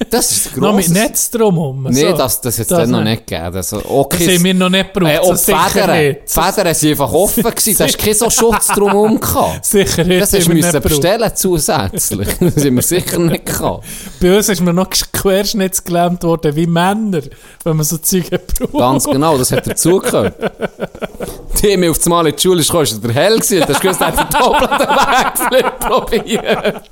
das 0.09 0.31
ist 0.31 0.57
Noch 0.57 0.73
mit. 0.73 0.89
Netz 0.89 1.31
drumherum. 1.33 1.93
So. 1.93 2.13
das, 2.13 2.41
das 2.41 2.55
hat 2.55 2.63
es 2.63 2.69
dann 2.69 2.91
noch 2.91 3.03
nicht. 3.03 3.27
gegeben. 3.27 3.57
Also, 3.57 3.83
okay, 3.89 4.25
Das 4.27 4.35
haben 4.37 4.45
wir 4.45 4.55
noch 4.55 4.69
nicht 4.71 4.95
gebraucht. 4.95 5.31
äh, 5.33 5.37
sicher 5.37 5.59
Federn. 5.71 5.99
Die 5.99 6.17
Federn 6.27 6.75
sind 6.75 6.91
einfach 6.93 7.13
offen 7.13 7.43
gewesen. 7.43 7.77
Da 7.77 7.85
hast 7.87 7.99
keinen 7.99 8.15
so 8.15 8.31
Schutz 8.31 8.67
drumherum 8.69 9.19
gehabt. 9.19 9.65
Sicher 9.67 10.05
nicht. 10.05 10.23
Das 10.23 10.33
hast 10.33 10.47
du 10.47 10.53
müssen 10.53 10.71
gebraucht. 10.71 10.83
bestellen 11.01 11.33
zusätzlich. 11.35 12.29
Das 12.39 12.65
haben 12.65 12.77
wir 12.77 12.83
sicher 12.83 13.19
nicht 13.19 13.47
gehabt. 13.47 13.85
Bei 14.21 14.37
uns 14.37 14.49
ist 14.49 14.61
mir 14.61 14.73
noch 14.73 14.89
querschnittsgelähmt 14.91 16.23
worden, 16.23 16.55
wie 16.55 16.67
Männer, 16.69 17.23
wenn 17.65 17.77
man 17.77 17.85
so 17.85 17.97
Zeug 17.99 18.31
braucht. 18.59 18.79
Ganz 18.79 19.05
genau, 19.05 19.39
das 19.39 19.53
hat 19.53 19.67
dazugehört. 19.67 20.35
Die 21.63 21.77
mich 21.77 21.91
auf 21.91 21.99
das 21.99 22.07
Mal 22.07 22.27
in 22.27 22.37
die 22.37 22.43
Schule 22.43 22.63
gekommen, 22.63 22.83
ist 22.83 23.03
der 23.03 23.13
hell 23.13 23.37
gewesen. 23.39 23.61
Da 23.61 23.69
hast 23.69 23.79
du 23.79 23.83
gewusst, 23.83 24.01
er 24.01 24.07
hat 24.09 24.19
den 24.19 24.41
doppelten 24.41 24.87
Backflip 24.87 25.81
probiert. 25.81 26.83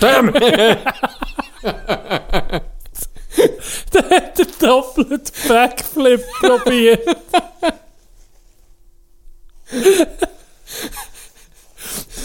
Damn! 0.00 0.32
Der 3.92 4.10
hat 4.10 4.38
den 4.38 4.46
doppelten 4.60 5.48
Backflip 5.48 6.22
probiert. 6.40 7.16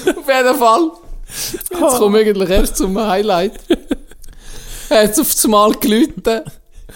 Auf 0.05 0.27
jeden 0.27 0.55
Fall. 0.57 0.91
Jetzt 1.53 1.69
komme 1.69 2.21
ich 2.21 2.29
eigentlich 2.29 2.49
erst 2.49 2.77
zum 2.77 2.99
Highlight. 2.99 3.53
Er 4.89 5.03
hat 5.03 5.19
auf 5.19 5.31
das 5.31 5.47
Mal 5.47 5.73
geläutet. 5.75 6.45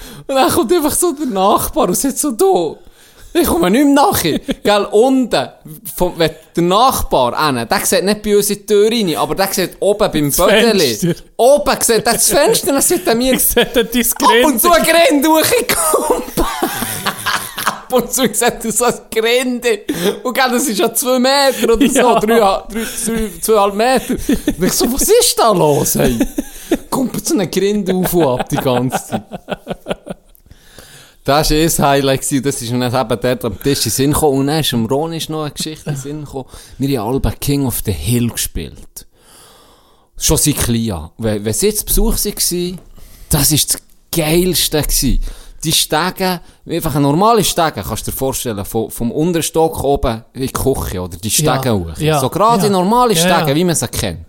Und 0.28 0.36
dann 0.36 0.50
kommt 0.50 0.72
einfach 0.72 0.94
so 0.94 1.14
der 1.14 1.28
Nachbar 1.28 1.88
und 1.88 1.96
sagt 1.96 2.18
so, 2.18 2.32
du, 2.32 2.78
ich 3.34 3.48
komme 3.48 3.72
nicht 3.72 3.86
mehr 3.86 3.94
nachher. 3.94 4.40
Gell, 4.64 4.88
unten, 4.92 5.50
vom, 5.96 6.14
wenn 6.18 6.32
der 6.56 6.64
Nachbar, 6.64 7.38
einen, 7.38 7.68
der 7.68 7.86
sieht 7.86 8.04
nicht 8.04 8.22
bei 8.22 8.38
uns 8.38 8.50
in 8.50 8.58
die 8.58 8.66
Tür 8.66 8.92
rein, 8.92 9.16
aber 9.16 9.36
der 9.36 9.48
sieht 9.52 9.78
oben 9.80 10.12
beim 10.12 10.32
Bödeli. 10.32 11.16
Oben 11.38 11.78
sieht 11.82 12.06
er 12.06 12.14
das 12.14 12.30
Fenster, 12.30 12.74
dann 12.74 12.82
sieht 12.82 13.08
er 13.08 13.16
mir 13.16 13.34
Das 13.34 13.56
hat 13.56 13.76
er 13.76 13.84
ab 13.84 14.46
und 14.46 14.62
zu 14.62 14.72
ein 14.72 14.84
Grind 14.84 15.26
durchgekommen. 15.26 16.24
ab 17.94 18.02
und 18.04 18.12
zu 18.14 18.22
sieht 18.34 18.42
er 18.66 18.72
so 18.72 18.86
ein 18.86 18.94
Grinde. 19.12 19.82
Und 20.24 20.34
gell, 20.34 20.50
das 20.52 20.68
ist 20.68 20.80
ja 20.80 20.94
zwei 20.94 21.20
Meter 21.20 21.74
oder 21.74 21.88
so, 21.90 22.00
Ja. 22.00 22.20
drei, 22.20 22.40
drei, 22.74 22.86
zwei, 22.86 23.30
zweieinhalb 23.42 23.76
Meter. 23.76 24.14
Und 24.58 24.64
ich 24.66 24.74
so, 24.74 24.92
was 24.94 25.04
ist 25.04 25.38
da 25.38 25.52
los, 25.52 25.96
hey? 25.96 26.18
Kommt 26.90 27.26
so 27.26 27.38
ein 27.38 27.50
Grind 27.50 27.92
auf 27.92 28.14
und 28.14 28.28
ab 28.40 28.50
die 28.50 28.56
ganze 28.58 29.08
Zeit. 29.08 29.24
Das 31.26 31.50
war 31.52 31.58
eh 31.58 31.64
das 31.64 31.80
Highlight, 31.80 32.22
gewesen. 32.22 32.44
das 32.44 32.62
ist 32.62 32.72
dann 32.72 32.82
eben 32.84 33.20
dort 33.22 33.46
am 33.46 33.60
Tisch 33.62 33.86
in 33.86 33.92
Sinn 33.92 34.12
gekommen. 34.14 34.40
Und 34.40 34.48
dann 34.48 34.60
ist 34.60 34.72
dem 34.74 34.86
Ron 34.86 35.14
ist 35.14 35.30
noch 35.30 35.44
eine 35.44 35.52
Geschichte 35.52 35.90
in 35.90 35.96
Sinn 35.96 36.26
gekommen. 36.26 36.46
Wir 36.78 37.00
haben 37.00 37.24
alle 37.24 37.36
King 37.40 37.66
of 37.66 37.82
the 37.86 37.94
Hill 37.94 38.30
gespielt. 38.30 39.08
Schon 40.18 40.38
seit 40.38 40.58
klein 40.58 40.92
an. 40.92 41.10
Wenn, 41.18 41.46
wenn 41.46 41.54
sie 41.54 41.68
jetzt 41.68 41.86
Besuch 41.86 42.14
waren, 42.16 42.80
das 43.30 43.52
war 43.52 43.58
das 43.58 43.78
Geilste. 44.14 44.82
Gewesen. 44.82 45.20
Die 45.64 45.72
Stege, 45.72 46.42
einfach 46.68 46.96
eine 46.96 47.04
normale 47.04 47.44
Stege, 47.44 47.84
kannst 47.88 48.06
du 48.08 48.12
dir 48.12 48.18
vorstellen, 48.18 48.66
vom, 48.66 48.92
vom 48.92 49.12
unteren 49.12 49.44
Stock 49.44 49.84
oben 49.84 50.24
in 50.34 50.42
die 50.42 50.52
Küche, 50.52 51.02
oder 51.02 51.18
die 51.18 51.30
Stege 51.30 51.62
Ja, 51.66 51.74
hoch. 51.74 51.98
ja, 51.98 52.20
so 52.20 52.30
gerade 52.30 52.64
ja. 52.66 52.70
normale 52.70 53.16
Stege, 53.16 53.50
ja. 53.50 53.56
wie 53.56 53.64
man 53.64 53.76
sie 53.76 53.88
kennt. 53.88 54.28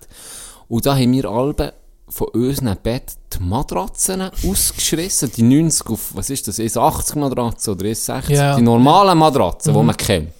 Und 0.69 0.87
da 0.87 0.95
haben 0.95 1.13
wir 1.13 1.25
alle 1.27 1.75
von 2.09 2.29
unseren 2.29 2.77
Bett 2.83 3.15
die 3.33 3.43
Matratzen 3.43 4.31
ausgeschrissen. 4.49 5.33
Die 5.37 5.43
90 5.43 5.87
auf, 5.89 6.11
was 6.15 6.31
ist 6.31 6.47
das, 6.47 6.59
1,80 6.59 7.19
Matratzen 7.19 7.75
oder 7.75 7.87
1,60? 7.87 8.33
Ja. 8.33 8.53
Mhm. 8.53 8.57
Die 8.59 8.63
normalen 8.63 9.19
Matratzen, 9.19 9.75
die 9.75 9.83
man 9.83 9.97
kennt. 9.97 10.33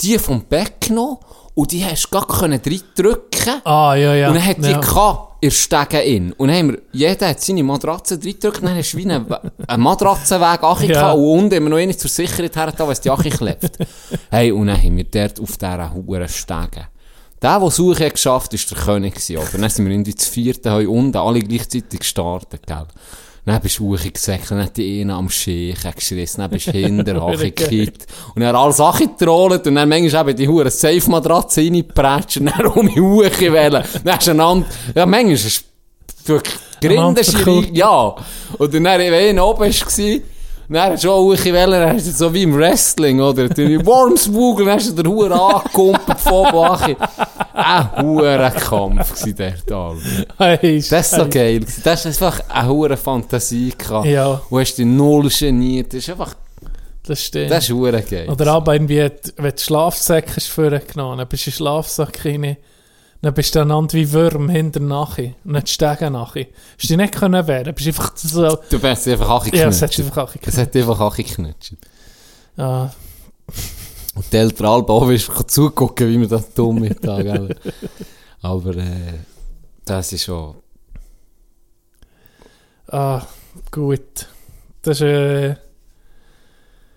Die 0.00 0.18
vom 0.18 0.42
Bett 0.44 0.80
genommen 0.80 1.18
und 1.60 1.72
die 1.72 1.84
hast 1.84 2.06
du 2.06 2.08
gar 2.10 2.42
reindrücken. 2.42 3.60
Ah, 3.64 3.94
ja, 3.94 4.14
ja. 4.14 4.28
Und 4.28 4.34
dann 4.36 4.46
hat 4.46 4.56
die 4.58 4.70
ja. 4.70 4.80
gehabt, 4.80 5.36
ihr 5.42 5.50
Stegen 5.50 6.00
in. 6.00 6.32
Und 6.32 6.48
dann 6.48 6.56
haben 6.56 6.72
wir, 6.72 6.78
jeder 6.92 7.28
hat 7.28 7.40
seine 7.40 7.62
Matratze 7.62 8.14
reingedrückt, 8.14 8.62
dann 8.62 8.76
hast 8.76 8.92
du 8.92 8.96
wie 8.96 9.02
einen, 9.02 9.26
einen 9.66 9.82
Matratzenweg 9.82 10.62
Achi 10.62 10.90
Ja. 10.90 11.12
und 11.12 11.20
unten 11.22 11.56
haben 11.56 11.64
wir 11.64 11.70
noch 11.70 11.76
eine 11.76 11.94
zur 11.94 12.08
Sicherheit 12.08 12.56
her, 12.56 12.72
da, 12.74 12.88
was 12.88 13.02
die 13.02 13.10
Achi 13.10 13.28
klebt. 13.28 13.72
hey, 14.30 14.50
und 14.52 14.68
dann 14.68 14.82
haben 14.82 14.96
wir 14.96 15.04
dort 15.04 15.38
auf 15.38 15.58
dieser 15.58 15.92
Huren 15.92 16.28
Stegen. 16.28 16.86
Der, 17.42 17.58
der 17.60 17.70
Suche 17.70 18.06
hat 18.06 18.14
geschafft, 18.14 18.52
war 18.52 18.76
der 18.76 18.84
König 18.84 19.30
oder? 19.30 19.58
Dann 19.58 19.68
sind 19.68 19.86
wir 19.86 19.94
in 19.94 20.04
die 20.04 20.12
vierte, 20.12 20.70
haben 20.70 20.86
unten 20.86 21.18
alle 21.18 21.40
gleichzeitig 21.40 22.00
gestartet, 22.00 22.66
gell? 22.66 22.86
Dann 23.46 23.60
bist 23.60 23.78
du 23.78 23.94
hochgesäckelt, 23.94 24.50
dann 24.50 24.62
hat 24.64 24.76
die 24.76 25.00
eine 25.00 25.14
am 25.14 25.30
Schächen 25.30 25.92
geschissen, 25.94 26.40
dann 26.42 26.50
bist 26.50 26.66
du 26.68 26.72
hinter, 26.72 27.20
hochgekippt. 27.22 28.06
Und 28.34 28.42
dann 28.42 28.54
alles 28.54 28.80
angetrollt 28.80 29.66
und 29.66 29.74
dann 29.74 29.88
manchmal 29.88 30.28
eben 30.28 30.36
die 30.38 30.48
hure 30.48 30.70
Safe-Matratze 30.70 31.60
reingepratscht 31.62 32.36
und 32.38 32.46
dann 32.46 32.66
um 32.66 32.86
die 32.88 33.00
Huche 33.00 33.52
wählen. 33.52 33.82
Dann 34.04 34.14
hast 34.16 34.26
du 34.26 34.30
einander, 34.32 34.66
ja, 34.94 35.06
manchmal 35.06 35.32
ist 35.34 35.44
es 35.46 35.64
wirklich 36.26 36.54
verkauft. 37.32 37.68
ja. 37.72 38.14
Und 38.58 38.74
dann, 38.74 38.84
wenn 38.84 39.14
einer 39.14 39.46
oben 39.46 39.60
war, 39.60 40.20
dann 40.76 40.92
hast 40.92 41.04
du 41.04 41.10
auch 41.10 41.24
Uchi 41.24 41.52
Welle, 41.52 41.80
dann 41.80 41.96
hast 41.96 42.06
du 42.06 42.12
so 42.12 42.32
wie 42.32 42.42
im 42.44 42.56
Wrestling, 42.56 43.20
oder? 43.20 43.48
Du 43.48 43.84
Wormswugel, 43.84 44.66
dann 44.66 44.76
hast 44.76 44.88
du 44.90 45.02
den 45.02 45.06
Huren 45.12 45.32
angekumpelt 45.32 46.20
von 46.20 46.50
Bachi. 46.52 46.96
Ein 47.52 48.02
Huren-Kampf 48.02 49.24
dort, 49.36 49.72
Alter. 49.72 49.98
Hey, 50.38 50.76
Das 50.88 51.10
ist 51.12 51.16
so 51.16 51.28
geil. 51.28 51.64
Das 51.84 52.06
ist 52.06 52.22
einfach 52.22 52.40
eine 52.48 52.68
hure 52.68 52.96
Fantasie 52.96 53.72
gehabt. 53.76 54.06
Ja. 54.06 54.40
Und 54.48 54.60
hast 54.60 54.76
dich 54.76 54.86
null 54.86 55.28
geniert. 55.28 55.92
Das 55.92 55.98
ist 56.00 56.10
einfach, 56.10 56.34
Das 57.04 57.24
stimmt. 57.24 57.50
das 57.50 57.68
ist 57.68 58.10
geil. 58.10 58.28
Oder 58.28 58.52
aber 58.52 58.74
irgendwie, 58.74 59.10
wenn 59.36 59.50
du 59.50 59.58
Schlafsäcke 59.58 60.36
hast 60.36 60.48
vorgenommen, 60.48 61.18
dann 61.18 61.28
bist 61.28 61.46
du 61.46 61.50
in 61.50 61.54
Schlafsack 61.54 62.24
rein, 62.24 62.56
dann 63.22 63.34
bist 63.34 63.54
du 63.54 63.60
einander 63.60 63.92
wie 63.94 64.10
Würm 64.12 64.48
hinter 64.48 64.80
nachher 64.80 65.34
und 65.44 65.52
dann 65.52 65.64
die 65.64 65.70
Stege 65.70 66.10
nachher. 66.10 66.46
Hast 66.46 66.84
du 66.84 66.88
dich 66.88 66.96
nicht 66.96 67.14
können 67.14 67.46
wehren, 67.46 67.74
bist 67.74 67.86
einfach 67.88 68.16
so, 68.16 68.58
Du 68.70 68.78
bist 68.78 69.06
einfach 69.08 69.28
Achi 69.28 69.56
ja, 69.56 69.68
es 69.68 69.82
hat 69.82 69.98
einfach 69.98 70.16
auch 70.16 70.34
Es 70.42 70.56
hat 70.56 70.74
einfach 70.74 71.00
Achi 71.00 71.24
geknutscht. 71.24 71.74
ja, 72.56 72.90
Und 74.14 74.32
die 74.32 74.36
Eltern 74.36 74.66
alle 74.66 74.88
auch 74.88 75.42
zugucken, 75.46 76.08
wie 76.08 76.20
wir 76.20 76.28
das 76.28 76.52
dumm 76.54 76.80
mit 76.80 77.04
da, 77.04 77.22
gell? 77.22 77.54
Aber, 78.42 78.74
äh, 78.76 79.18
das 79.84 80.12
ist 80.12 80.24
schon, 80.24 80.54
ah, 82.88 83.22
gut. 83.70 84.28
Das 84.82 84.96
ist, 84.96 85.02
äh, 85.02 85.56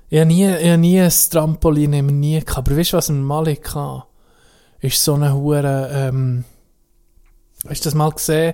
Ich 0.09 0.19
habe 0.19 0.27
nie, 0.27 0.45
ich 0.47 0.67
habe 0.69 0.77
nie 0.77 1.01
ein 1.01 1.11
Trampolin, 1.31 1.91
immer 1.91 2.11
nie 2.11 2.39
gehabt. 2.39 2.69
Aber 2.69 2.77
weißt 2.77 2.93
du, 2.93 2.97
was 2.97 3.09
wir 3.09 3.15
mal 3.15 3.45
hatten? 3.45 4.03
Ist 4.83 5.01
so 5.03 5.13
eine 5.13 5.33
hure 5.33 5.89
ähm, 5.93 6.43
hast 7.69 7.85
du 7.85 7.87
das 7.87 7.95
mal 7.95 8.11
gesehen? 8.11 8.53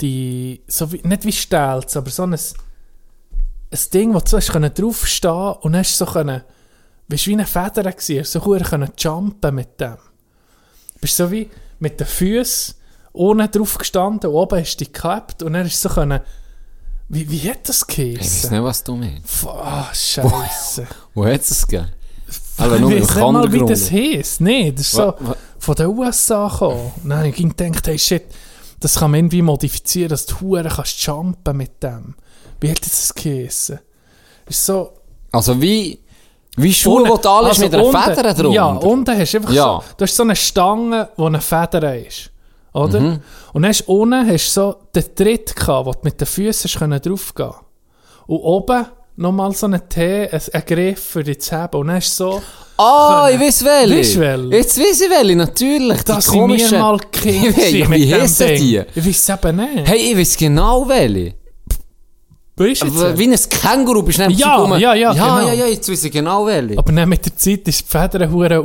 Die, 0.00 0.62
so 0.66 0.90
wie, 0.92 1.00
nicht 1.04 1.24
wie 1.24 1.32
Stelz, 1.32 1.96
aber 1.96 2.08
so 2.10 2.22
ein, 2.22 2.32
ein 2.34 2.38
Ding, 3.92 4.14
wo 4.14 4.18
du 4.20 4.26
so 4.28 4.36
hast 4.38 4.50
können 4.50 4.72
draufstehen 4.72 5.52
und 5.60 5.76
hast 5.76 5.98
so 5.98 6.06
können, 6.06 6.42
du, 7.08 7.16
wie 7.16 7.32
eine 7.34 7.44
Feder 7.46 7.92
gewesen, 7.92 8.24
so 8.24 8.44
hure 8.44 8.60
können 8.64 8.90
jumpen 8.96 9.54
mit 9.54 9.78
dem. 9.80 9.96
Du 10.94 11.00
bist 11.02 11.16
so 11.16 11.30
wie 11.30 11.50
mit 11.80 12.00
den 12.00 12.06
Füßen 12.06 12.74
ohne 13.12 13.48
drauf 13.48 13.76
gestanden, 13.76 14.30
oben 14.30 14.60
hast 14.60 14.76
du 14.76 14.84
dich 14.84 14.92
gehabt 14.94 15.42
und 15.42 15.52
dann 15.52 15.66
hast 15.66 15.84
du 15.84 15.88
so 15.88 15.94
können, 15.94 16.20
wie, 17.10 17.28
wie 17.30 17.50
hat 17.50 17.68
das 17.68 17.84
Ich 17.88 17.98
weiß 17.98 18.16
geheißen? 18.16 18.50
nicht, 18.52 18.62
was 18.62 18.84
du 18.84 18.96
meinst. 18.96 19.46
Ah, 19.46 19.90
Scheiße. 19.92 20.86
Wo 21.14 21.26
hat 21.26 21.40
es 21.42 21.66
gegeben? 21.66 21.90
Aber 22.58 22.78
nur 22.78 22.92
ich 22.92 23.02
weiß 23.02 23.14
nicht 23.16 23.32
mal, 23.32 23.52
wie 23.52 23.64
das 23.66 23.90
heisst. 23.90 24.40
Nee, 24.40 24.72
das 24.72 24.82
ist 24.82 24.92
so 24.92 24.98
Wa- 25.08 25.16
wa- 25.20 25.36
von 25.58 25.74
den 25.74 25.86
USA 25.88 26.48
gekommen. 26.48 26.92
Nein, 27.04 27.26
ich 27.30 27.36
ging 27.36 27.54
gedacht, 27.54 27.86
hey 27.86 27.98
shit, 27.98 28.24
das 28.80 28.96
kann 28.96 29.10
man 29.10 29.18
irgendwie 29.18 29.42
modifizieren, 29.42 30.10
dass 30.10 30.26
du 30.26 30.40
Huren 30.40 30.68
kannst 30.68 31.00
jumpen 31.04 31.56
mit 31.56 31.82
dem. 31.82 32.14
Wie 32.60 32.70
hat 32.70 32.80
das 32.84 33.14
geheißen? 33.14 33.78
Ist 34.46 34.64
so... 34.66 34.92
Also 35.32 35.60
wie, 35.60 35.98
wie 36.56 36.72
Schuhe, 36.72 37.08
wo 37.08 37.16
du 37.16 37.28
alles 37.28 37.50
also 37.50 37.62
mit 37.64 37.74
einer 37.74 37.84
unten- 37.84 38.14
Feder 38.14 38.34
drunter. 38.34 38.50
Ja, 38.54 38.66
unten 38.66 39.18
hast 39.18 39.32
du 39.34 39.36
einfach 39.38 39.52
Ja. 39.52 39.64
so... 39.64 39.84
Du 39.96 40.02
hast 40.04 40.16
so 40.16 40.22
eine 40.22 40.36
Stange, 40.36 41.08
wo 41.16 41.26
eine 41.26 41.40
Feder 41.40 41.98
ist. 42.06 42.30
Oder? 42.72 43.00
Mhm. 43.00 43.20
Und 43.52 43.62
dann 43.62 43.68
hast 43.70 43.86
du 43.86 43.92
unten 43.92 44.28
hast 44.30 44.52
so 44.54 44.76
den 44.94 45.14
Tritt 45.14 45.54
gehabt, 45.56 45.86
wo 45.86 45.92
du 45.92 45.98
mit 46.02 46.20
den 46.20 46.26
Füßen 46.26 47.00
draufgehen 47.00 47.52
Und 48.26 48.38
oben 48.38 48.86
nochmal 49.18 49.52
so 49.52 49.66
einen 49.66 49.88
T, 49.88 50.28
ein, 50.30 50.40
ein 50.52 50.62
Griff 50.64 51.02
für 51.02 51.22
dich 51.22 51.40
zu 51.40 51.56
haben. 51.56 51.78
Und 51.78 51.88
dann 51.88 52.00
du 52.00 52.06
so... 52.06 52.42
Ah, 52.80 53.26
können. 53.26 53.40
ich 53.40 53.48
weiß 53.48 53.64
welche. 53.64 53.98
Weisst 53.98 54.14
du 54.14 54.20
welche? 54.20 54.56
Jetzt 54.56 54.78
weiß 54.78 55.00
ich 55.00 55.10
welche, 55.10 55.36
natürlich. 55.36 56.02
Das 56.04 56.24
die 56.24 56.30
komischen... 56.30 56.70
wir 56.70 56.78
mal 56.78 56.98
Kind 57.10 57.56
Ja, 57.56 57.90
wie 57.90 58.14
heissen 58.14 58.46
die? 58.46 58.82
Ich 58.94 59.06
weiß 59.06 59.28
es 59.28 59.28
eben 59.28 59.56
nicht. 59.56 59.88
Hey, 59.88 60.12
ich 60.12 60.18
weiß 60.18 60.36
genau 60.36 60.88
welche. 60.88 61.34
Weißt 62.56 62.82
du 62.82 62.86
jetzt? 62.86 63.18
Wie 63.18 63.28
ein 63.28 63.38
Känguru 63.50 64.02
bist 64.02 64.18
du 64.18 64.28
nicht 64.28 64.40
Ja, 64.40 64.64
ja, 64.78 64.94
ja, 64.94 64.94
ja, 64.94 65.12
genau. 65.12 65.48
ja, 65.48 65.52
ja, 65.54 65.66
jetzt 65.66 65.90
weiß 65.90 66.04
ich 66.04 66.12
genau 66.12 66.46
welche. 66.46 66.78
Aber 66.78 66.92
dann 66.92 67.08
mit 67.08 67.24
der 67.24 67.36
Zeit 67.36 67.66
ist 67.66 67.80
die 67.80 67.84
Feder 67.98 68.30
hure 68.30 68.64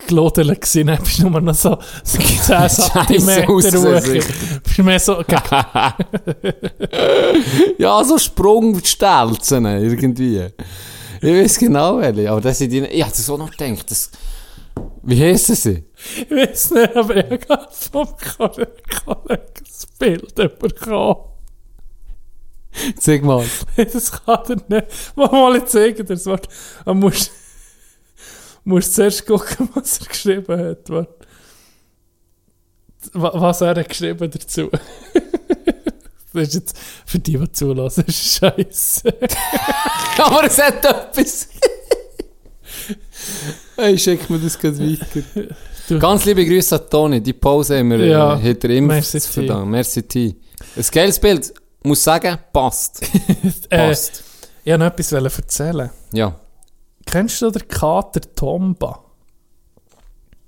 ausgelodelt 0.00 0.60
gewesen. 0.60 0.86
Dann 0.86 0.98
bist 1.02 1.20
nur 1.20 1.40
noch 1.40 1.54
so, 1.54 1.78
so 2.04 2.18
10 2.18 2.68
cm 2.68 3.48
hoch. 3.48 3.62
Bist 4.62 4.78
mehr 4.78 5.00
so... 5.00 5.22
ja, 7.78 8.04
so 8.04 8.18
Sprungstelzen 8.18 9.64
irgendwie. 9.66 10.48
Ich 11.22 11.34
weiß 11.34 11.58
genau 11.58 11.98
welche. 11.98 12.30
Aber 12.30 12.40
das 12.40 12.58
sind 12.58 12.72
die... 12.72 12.80
Ich 12.80 13.04
hatte 13.04 13.20
so 13.22 13.36
noch 13.36 13.50
gedacht, 13.50 13.90
das... 13.90 14.10
Wie 15.02 15.20
heissen 15.20 15.56
sie? 15.56 15.84
Ich 16.16 16.30
weiß 16.30 16.70
nicht, 16.72 16.96
aber 16.96 17.16
ich 17.16 17.24
habe 17.24 17.38
gerade 17.38 17.68
vom 17.70 18.08
Kollegen 18.36 18.72
das 19.64 19.86
Bild 19.98 20.34
bekommen. 20.58 21.16
Sag 22.98 23.22
mal. 23.22 23.44
Das 23.76 24.12
kann 24.24 24.44
er 24.48 24.56
nicht. 24.68 24.86
Mach 25.16 25.32
mal, 25.32 25.56
ich 25.56 25.64
zeige 25.66 26.04
dir 26.04 26.14
das 26.14 26.26
Wort. 26.26 26.48
Du 26.84 26.94
musst, 26.94 27.32
musst 28.64 28.94
zuerst 28.94 29.26
gucken, 29.26 29.68
was 29.74 29.98
er 30.00 30.06
geschrieben 30.06 30.58
hat. 30.60 30.88
Warte. 30.90 31.14
Was 33.14 33.60
er 33.62 33.74
hat 33.76 33.88
geschrieben 33.88 34.30
dazu. 34.30 34.70
Das 36.32 36.42
ist 36.46 36.54
jetzt 36.54 36.78
für 37.06 37.18
die, 37.18 37.36
die 37.36 37.50
zulassen, 37.50 38.04
ist 38.06 38.38
scheiße. 38.38 39.02
Aber 40.18 40.44
es 40.44 40.58
hat 40.62 40.84
etwas. 40.84 41.48
hey, 43.76 43.98
schick 43.98 44.30
mir 44.30 44.38
das 44.38 44.56
gerade 44.56 44.78
weiter. 44.78 45.54
Du- 45.88 45.98
Ganz 45.98 46.24
liebe 46.24 46.46
Grüße 46.46 46.76
an 46.80 46.88
Toni. 46.88 47.20
Die 47.20 47.32
Pause 47.32 47.78
haben 47.78 47.90
wir 47.90 47.98
Ja, 48.06 48.36
ja, 48.38 48.48
hat 48.50 48.62
er 48.62 48.70
immer 48.70 48.94
merci, 48.94 49.18
zu 49.20 49.32
verdanken. 49.32 49.70
Merci, 49.70 50.02
T. 50.04 50.36
Ein 50.76 50.84
geiles 50.92 51.18
Bild. 51.18 51.52
Muss 51.82 52.04
sagen, 52.04 52.38
passt. 52.52 53.02
Äh, 53.68 53.88
Passt. 53.88 54.22
ich 54.62 54.70
wollte 54.70 54.84
noch 54.84 54.92
etwas 54.92 55.38
erzählen. 55.38 55.90
Ja. 56.12 56.38
Kennst 57.06 57.42
du 57.42 57.50
den 57.50 57.66
Kater 57.66 58.20
Tomba? 58.20 59.04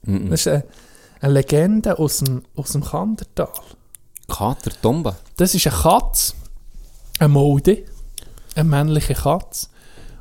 Mhm. 0.02 0.30
Das 0.30 0.40
ist 0.40 0.48
eine, 0.48 0.64
eine 1.20 1.32
Legende 1.34 1.98
aus 1.98 2.18
dem, 2.18 2.42
aus 2.56 2.72
dem 2.72 2.84
Kandertal. 2.84 3.48
Kater 4.28 4.70
Tomba. 4.80 5.16
Das 5.36 5.54
ist 5.54 5.66
eine 5.66 5.76
Katze, 5.76 6.34
eine 7.18 7.28
Molde, 7.28 7.84
eine 8.54 8.64
männliche 8.68 9.14
Katze, 9.14 9.68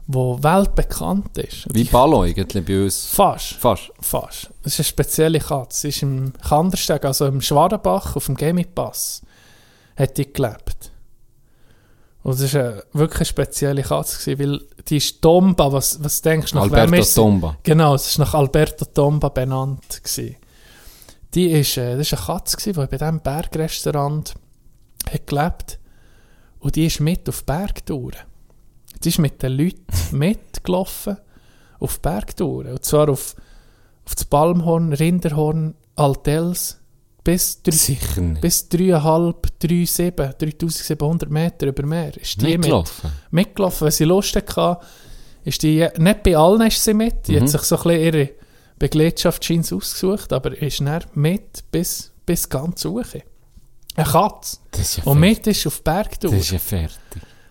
die 0.07 0.17
weltbekannt 0.17 1.37
ist. 1.37 1.67
Wie 1.73 1.83
Ballo 1.85 2.23
eigentlich 2.23 2.65
bei 2.65 2.83
uns. 2.83 3.05
Fast. 3.05 3.53
Fast. 3.53 3.91
Fast. 4.01 4.49
Das 4.63 4.73
ist 4.73 4.79
eine 4.79 4.85
spezielle 4.85 5.39
Katze. 5.39 5.81
Sie 5.81 5.89
ist 5.89 6.03
im 6.03 6.33
Kandersteg, 6.33 7.05
also 7.05 7.25
im 7.27 7.41
Schwarenbach, 7.41 8.15
auf 8.15 8.25
dem 8.25 8.35
Gemipass, 8.35 9.21
hat 9.95 10.17
die 10.17 10.31
gelebt. 10.31 10.90
Und 12.23 12.39
das 12.39 12.53
war 12.53 12.83
wirklich 12.93 13.19
eine 13.19 13.25
spezielle 13.25 13.81
Katze, 13.81 14.19
gewesen, 14.19 14.39
weil 14.39 14.61
die 14.87 14.97
ist 14.97 15.21
Tomba, 15.21 15.71
was, 15.71 16.03
was 16.03 16.21
denkst 16.21 16.51
du 16.51 16.57
nach 16.57 16.63
Alberto 16.63 16.91
wem 16.91 16.99
ist 16.99 17.13
sie? 17.13 17.21
Tomba. 17.21 17.57
Genau, 17.63 17.95
es 17.95 18.07
ist 18.07 18.19
nach 18.19 18.33
Alberto 18.33 18.85
Tomba 18.85 19.29
benannt. 19.29 20.03
Gewesen. 20.03 20.35
Die 21.33 21.51
ist, 21.51 21.77
äh, 21.77 21.97
das 21.97 22.11
ist 22.11 22.13
eine 22.13 22.25
Katze, 22.25 22.57
gewesen, 22.57 22.79
die 22.79 22.87
bei 22.87 22.97
diesem 22.97 23.19
Bergrestaurant 23.21 24.33
hat 25.11 25.27
gelebt 25.27 25.79
und 26.59 26.75
die 26.75 26.85
ist 26.85 26.99
mit 26.99 27.27
auf 27.27 27.43
Bergtouren. 27.43 28.19
Die 29.03 29.09
ist 29.09 29.17
mit 29.17 29.41
den 29.41 29.53
Leuten 29.53 29.85
mitgelaufen 30.11 31.17
auf 31.79 31.99
Bergtouren. 32.01 32.73
Und 32.73 32.85
zwar 32.85 33.09
auf, 33.09 33.35
auf 34.05 34.13
das 34.13 34.25
Palmhorn, 34.25 34.93
Rinderhorn, 34.93 35.73
Altels 35.95 36.80
bis, 37.23 37.61
drei, 37.61 37.71
Sicher 37.75 38.21
nicht. 38.21 38.41
bis 38.41 38.67
3,5, 38.71 39.35
3,7, 39.61 40.33
3700 40.37 41.29
Meter 41.29 41.67
über 41.67 41.85
Meer. 41.85 42.17
Ist 42.17 42.41
die 42.41 42.45
Nicht 42.45 42.57
mit 42.57 42.65
gelaufen. 42.65 43.11
mitgelaufen. 43.31 43.85
Wenn 43.85 43.91
sie 43.91 44.03
Lust 44.05 44.35
hatte, 44.35 44.79
ist 45.43 45.61
die, 45.63 45.87
nicht 45.97 46.23
bei 46.23 46.35
allen 46.35 46.61
ist 46.67 46.83
sie 46.83 46.93
mit. 46.93 47.27
Die 47.27 47.35
hat 47.35 47.43
Mhm. 47.43 47.47
sich 47.47 47.61
so 47.61 47.77
ein 47.77 47.83
bisschen 47.83 48.01
ihre 48.03 48.29
Begleitschaft 48.79 49.45
scheint's 49.45 49.71
ausgesucht, 49.71 50.33
aber 50.33 50.59
ist 50.59 50.79
dann 50.79 51.03
mit 51.13 51.63
bis, 51.71 52.11
bis 52.25 52.49
ganz 52.49 52.83
hoch. 52.85 53.03
Eine 53.95 54.05
Katze. 54.07 54.57
Das 54.71 54.97
ja 54.97 55.03
Und 55.03 55.19
mit 55.19 55.45
ist 55.47 55.67
auf 55.67 55.83
Bergtour. 55.83 56.31
Das 56.31 56.39
ist 56.39 56.51
ja 56.51 56.59
fertig. 56.59 56.97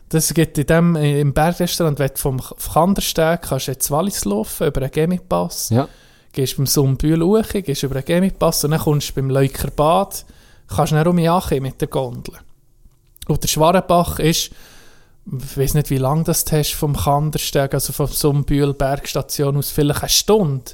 Das 0.09 0.35
gibt 0.35 0.59
in 0.59 0.67
dem, 0.67 0.97
im 0.97 1.33
Bergrestaurant, 1.33 1.99
wenn 2.01 2.09
du 2.09 2.17
vom 2.17 2.41
Kandersteg 2.73 3.43
kannst 3.43 3.69
jetzt 3.69 3.91
Wallis 3.93 4.25
laufen, 4.25 4.67
über 4.67 4.81
den 4.81 4.91
Gemipass, 4.91 5.71
Ja. 5.71 5.89
Gehst 6.33 6.57
beim 6.57 6.67
Sumbühl 6.67 7.23
hoch, 7.23 7.49
gehst 7.53 7.83
über 7.83 7.95
den 7.95 8.05
Gemipass 8.05 8.65
und 8.65 8.73
dann 8.73 8.81
kommst 8.81 9.11
du 9.11 9.15
beim 9.15 9.31
Leukerbad, 9.31 10.25
kannst 10.69 10.93
dann 10.93 11.07
um 11.07 11.17
mit 11.17 11.81
der 11.81 11.89
Gondel. 11.89 12.35
Und 13.29 13.43
der 13.43 13.49
Schwarenbach 13.49 14.19
ist, 14.19 14.51
ich 15.27 15.57
weiß 15.57 15.75
nicht, 15.75 15.91
wie 15.91 15.99
lange 15.99 16.25
das 16.25 16.45
du 16.45 16.57
hast 16.57 16.75
vom 16.75 16.97
Kandersteg, 16.97 17.75
also 17.75 17.93
vom 17.93 18.07
Sumbühl 18.07 18.75
Bergstation 18.75 19.57
aus, 19.57 19.71
vielleicht 19.71 20.03
eine 20.03 20.09
Stunde. 20.09 20.73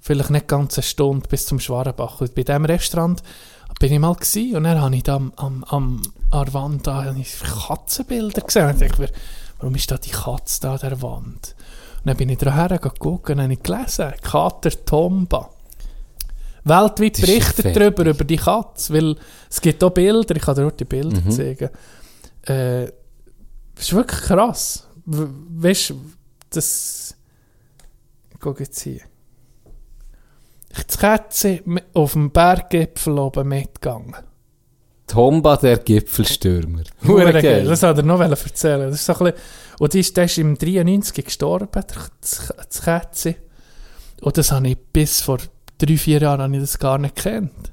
Vielleicht 0.00 0.30
nicht 0.30 0.48
ganz 0.48 0.76
eine 0.76 0.82
Stunde 0.82 1.26
bis 1.28 1.46
zum 1.46 1.58
Schwarenbach. 1.58 2.20
Und 2.20 2.34
bei 2.34 2.42
diesem 2.42 2.66
Restaurant 2.66 3.22
bin 3.80 3.92
ich 3.92 3.98
mal 3.98 4.14
gewesen, 4.14 4.56
und 4.56 4.64
dann 4.64 4.80
habe 4.80 4.94
ich 4.94 5.02
da 5.02 5.16
am, 5.16 5.32
am, 5.36 5.64
am, 5.64 6.02
an 6.30 6.44
der 6.44 6.54
Wand 6.54 6.86
da, 6.86 7.14
Katzenbilder 7.66 8.42
gesehen. 8.42 8.68
Und 8.68 8.82
ich 8.82 8.92
dachte 8.92 9.12
warum 9.58 9.74
ist 9.74 9.90
da 9.90 9.96
die 9.96 10.10
Katze 10.10 10.60
da 10.60 10.74
an 10.74 10.80
der 10.80 11.02
Wand? 11.02 11.54
Dann 12.04 12.16
bin 12.16 12.28
ich 12.28 12.38
daher 12.38 12.78
geguckt 12.78 13.30
und 13.30 13.40
habe 13.40 13.56
gelesen, 13.56 14.12
Kater 14.22 14.70
Tomba. 14.84 15.50
Weltweit 16.64 17.18
Das 17.18 17.26
berichtet 17.26 17.76
darüber, 17.76 18.04
über 18.06 18.24
die 18.24 18.36
Katze, 18.36 18.94
weil 18.94 19.16
es 19.50 19.60
gibt 19.60 19.82
auch 19.84 19.90
Bilder, 19.90 20.34
ich 20.36 20.42
kann 20.42 20.54
dir 20.54 20.66
auch 20.66 20.70
die 20.72 20.84
Bilder 20.84 21.20
Mhm. 21.20 21.30
zeigen. 21.30 21.68
Äh, 22.42 22.86
das 23.74 23.84
ist 23.84 23.92
wirklich 23.94 24.20
krass. 24.20 24.86
Weißt 25.06 25.90
du, 25.90 26.00
das... 26.50 27.14
Ich 28.32 28.40
gucke 28.40 28.62
jetzt 28.62 28.80
hier. 28.80 29.00
Die 30.90 30.96
Katze 30.96 31.60
mi- 31.66 31.82
auf 31.94 32.12
dem 32.12 32.30
Berggipfel 32.30 33.18
oben 33.18 33.48
mitgegangen. 33.48 34.16
Tomba, 35.06 35.56
der 35.58 35.78
Gipfelstürmer. 35.78 36.82
Hure 37.06 37.32
geil. 37.42 37.64
Das 37.64 37.82
hat 37.82 37.98
er 37.98 38.02
noch 38.02 38.20
erzählen. 38.20 38.90
Das 38.90 38.94
ist 39.00 39.04
so 39.06 39.12
ein 39.12 39.18
bisschen, 39.32 39.38
und 39.78 39.92
die 39.94 40.00
ist, 40.00 40.16
der 40.16 40.24
ist 40.24 40.38
im 40.38 40.56
93 40.58 41.24
gestorben, 41.24 41.68
der- 41.72 41.82
das 42.20 42.82
Kätzchen. 42.82 43.36
Und 44.22 44.36
das 44.38 44.52
habe 44.52 44.68
ich 44.68 44.78
bis 44.92 45.20
vor 45.20 45.38
drei, 45.78 45.96
vier 45.96 46.20
Jahren 46.20 46.40
habe 46.42 46.54
ich 46.54 46.60
das 46.60 46.78
gar 46.78 46.98
nicht 46.98 47.16
gekannt. 47.16 47.72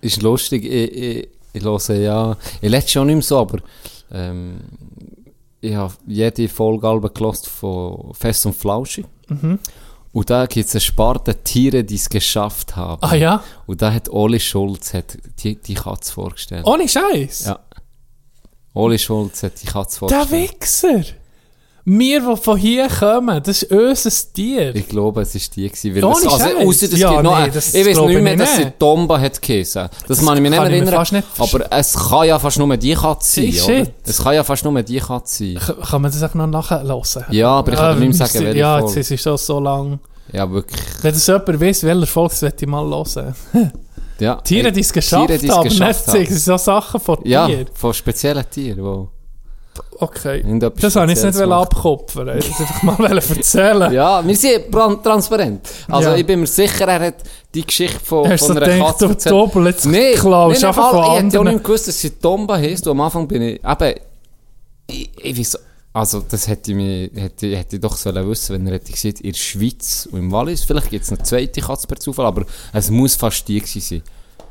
Ist 0.00 0.22
lustig, 0.22 0.64
ich, 0.64 0.92
ich, 0.92 1.28
ich 1.52 1.62
höre 1.62 1.96
ja, 1.96 2.36
ich 2.60 2.70
lese 2.70 2.88
schon 2.88 3.06
nicht 3.06 3.16
mehr 3.16 3.22
so, 3.22 3.38
aber 3.38 3.58
ähm, 4.10 4.60
ich 5.60 5.74
habe 5.74 5.94
jede 6.06 6.48
Folge 6.48 7.00
gelost 7.10 7.48
von 7.48 8.12
Fest 8.14 8.44
und 8.46 8.54
Flauschig. 8.54 9.06
Mhm. 9.28 9.58
Und 10.12 10.30
da 10.30 10.46
gibt 10.46 10.68
es 10.68 10.74
eine 10.74 10.80
Sparte 10.80 11.34
Tiere, 11.42 11.82
die 11.82 11.94
es 11.96 12.08
geschafft 12.08 12.76
haben. 12.76 13.02
Ah 13.02 13.14
ja? 13.16 13.42
Und 13.66 13.82
da 13.82 13.92
hat 13.92 14.08
Oli 14.10 14.38
Schulz 14.38 14.94
hat 14.94 15.16
die, 15.42 15.56
die 15.56 15.74
Katze 15.74 16.12
vorgestellt. 16.12 16.66
Ohne 16.66 16.88
Scheiß. 16.88 17.46
Ja. 17.46 17.58
Oli 18.74 18.98
Schulz 18.98 19.42
hat 19.42 19.60
die 19.62 19.66
Katze 19.66 20.06
Der 20.06 20.24
vorgestellt. 20.26 20.60
Wichser. 20.60 21.04
Wir, 21.86 22.20
die 22.20 22.36
von 22.36 22.56
hier 22.56 22.88
kommen, 22.88 23.42
das 23.42 23.62
ist 23.62 23.70
unser 23.70 24.10
Tier. 24.32 24.74
Ich 24.74 24.88
glaube, 24.88 25.20
es 25.20 25.34
war 25.34 25.40
die. 25.54 25.68
Gewesen, 25.68 25.94
weil 25.94 26.04
Ohne 26.04 26.14
es, 26.16 26.26
also, 26.26 26.58
ausser, 26.58 26.86
es 26.86 26.98
Ja, 26.98 27.10
gibt 27.10 27.22
noch, 27.24 27.38
nee, 27.44 27.50
das 27.52 27.74
ich 27.74 27.86
weiß 27.86 28.00
nicht 28.06 28.22
mehr, 28.22 28.36
dass 28.36 28.56
sie. 28.56 28.66
Tomba 28.78 29.20
hat 29.20 29.42
geheißen. 29.42 29.88
Das, 30.08 30.24
kann 30.24 30.36
ich 30.36 30.42
mich 30.42 30.50
nicht 30.50 30.60
erinnern. 30.60 31.06
nicht 31.12 31.26
aber 31.38 31.72
es 31.72 31.94
kann 31.94 32.26
ja 32.26 32.38
fast 32.38 32.58
nur 32.58 32.74
die 32.78 32.94
Katze 32.94 33.42
sein, 33.42 33.48
oder? 33.50 33.84
shit. 33.84 33.92
Es 34.06 34.22
kann 34.22 34.34
ja 34.34 34.44
fast 34.44 34.64
nur 34.64 34.82
die 34.82 34.98
Katze 34.98 35.54
sein. 35.58 35.76
Kann 35.84 36.00
man 36.02 36.10
das 36.10 36.22
auch 36.22 36.34
noch 36.34 36.46
nachhören? 36.46 37.24
Ja, 37.30 37.48
aber 37.50 37.72
ich 37.72 37.78
kann 37.78 37.98
dir 38.00 38.06
nicht 38.06 38.18
mehr 38.18 38.26
sagen, 38.28 38.44
welche 38.46 38.58
Ja, 38.60 38.80
jetzt 38.80 39.10
ist 39.10 39.22
schon 39.22 39.36
so 39.36 39.60
lang. 39.60 39.98
Ja, 40.32 40.50
wirklich. 40.50 40.80
Wenn 41.02 41.12
das 41.12 41.26
jemand 41.26 41.60
weiss, 41.60 41.82
welcher 41.82 42.06
das 42.28 42.42
möchte 42.42 42.64
ich 42.64 42.70
mal 42.70 42.84
hören. 42.88 43.34
Ja. 44.20 44.36
Tiere, 44.36 44.72
die 44.72 44.80
es 44.80 44.92
geschafft 44.92 45.26
Tiere, 45.26 45.38
die 45.38 45.48
es 45.48 45.54
haben, 45.54 45.64
geschafft 45.68 46.14
nicht 46.14 46.28
sagen, 46.28 46.38
so 46.38 46.56
Sachen 46.56 47.00
von 47.00 47.18
Ja, 47.24 47.46
Tieren. 47.46 47.66
von 47.74 47.92
speziellen 47.92 48.48
Tieren, 48.48 48.82
wo 48.82 49.08
Okay. 49.98 50.42
Das 50.80 50.94
wollte 50.96 51.12
ich 51.12 51.22
jetzt 51.22 51.36
nicht 51.38 51.50
abkopfen. 51.50 52.28
Ich 52.38 52.50
wollte 52.50 52.62
einfach 52.62 52.98
mal 52.98 53.18
erzählen. 53.18 53.92
Ja, 53.92 54.26
wir 54.26 54.36
sind 54.36 54.72
transparent. 55.02 55.68
Also 55.88 56.10
Ja. 56.10 56.16
ich 56.16 56.26
bin 56.26 56.40
mir 56.40 56.46
sicher, 56.46 56.86
er 56.88 57.06
hat 57.06 57.14
die 57.54 57.64
Geschichte 57.64 58.00
von, 58.00 58.28
Hast 58.28 58.42
du 58.42 58.46
von 58.48 58.56
einer 58.58 58.66
gedacht, 58.72 58.88
Katze 58.88 59.04
du 59.06 59.10
erzählt. 59.12 59.32
Doppel, 59.32 59.66
jetzt 59.66 59.86
Nee, 59.86 60.12
klaust 60.14 60.60
nee, 60.62 60.66
nee, 60.68 60.72
von 60.72 61.04
Ich 61.04 61.22
hätte 61.24 61.40
auch 61.40 61.44
nicht 61.44 61.64
gewusst, 61.64 61.88
dass 61.88 62.00
sie 62.00 62.10
Tomba 62.10 62.56
heisst. 62.56 62.86
Und 62.86 62.90
am 62.92 63.00
Anfang 63.02 63.28
bin 63.28 63.42
ich, 63.42 63.60
eben, 63.64 63.94
ich, 64.88 65.10
ich 65.22 65.38
weiss, 65.38 65.58
also 65.92 66.22
das 66.28 66.48
hätte 66.48 66.72
ich, 66.72 66.76
mir, 66.76 67.10
hätte, 67.14 67.56
hätte 67.56 67.76
ich 67.76 67.82
doch 67.82 67.96
sollen 67.96 68.28
wissen, 68.28 68.54
wenn 68.56 68.66
er 68.66 68.74
hätte 68.74 68.90
gesagt, 68.92 69.20
in 69.20 69.30
der 69.32 69.38
Schweiz 69.38 70.08
und 70.10 70.18
im 70.18 70.32
Wallis, 70.32 70.64
vielleicht 70.64 70.90
gibt 70.90 71.04
es 71.04 71.12
eine 71.12 71.22
zweite 71.22 71.60
Katze 71.60 71.86
per 71.86 71.98
Zufall, 72.00 72.26
aber 72.26 72.44
es 72.72 72.90
muss 72.90 73.14
fast 73.14 73.46
die 73.46 73.60
sein. 73.60 74.02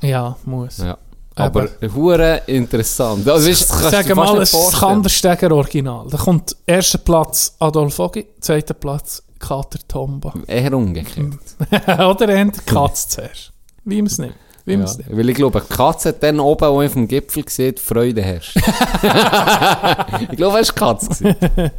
Ja, 0.01 0.37
muss. 0.45 0.77
Ja. 0.77 0.97
Aber 1.35 1.67
hure 1.95 2.41
interessant. 2.47 3.27
Also, 3.27 3.49
weißt, 3.49 3.71
das 3.71 3.91
Sag 3.91 4.15
mal, 4.15 4.25
es 4.25 4.31
ist 4.33 4.39
das 4.53 4.61
vorstellen. 4.61 4.79
Kandersteiger 4.93 5.51
Original. 5.51 6.07
Da 6.09 6.17
kommt 6.17 6.55
erster 6.65 6.99
Platz 6.99 7.55
Adolf 7.59 7.97
Ogi, 7.99 8.27
zweiter 8.39 8.73
Platz 8.75 9.23
Kater 9.39 9.79
Tomba. 9.87 10.33
Eher 10.47 10.73
umgekehrt. 10.73 11.33
Oder 11.87 12.29
eher 12.29 12.45
die 12.45 12.59
Katze 12.65 13.07
zuerst. 13.09 13.51
Wie 13.83 13.97
man 13.97 14.05
es 14.05 14.17
nimmt. 14.17 14.35
Wie 14.65 14.73
Ja. 14.73 14.77
nimmt. 14.77 14.99
Weil 15.09 15.29
ich 15.29 15.35
glaube, 15.35 15.59
die 15.61 15.73
Katze 15.73 16.09
hat 16.09 16.23
dann 16.23 16.39
oben, 16.39 16.71
wo 16.71 16.81
ich 16.81 16.91
vom 16.91 17.07
Gipfel 17.07 17.43
sieht, 17.49 17.79
Freude 17.79 18.21
herrscht. 18.21 18.55
ich 20.31 20.37
glaube, 20.37 20.59
es 20.59 20.69
war 20.69 20.75
Katze. 20.75 21.35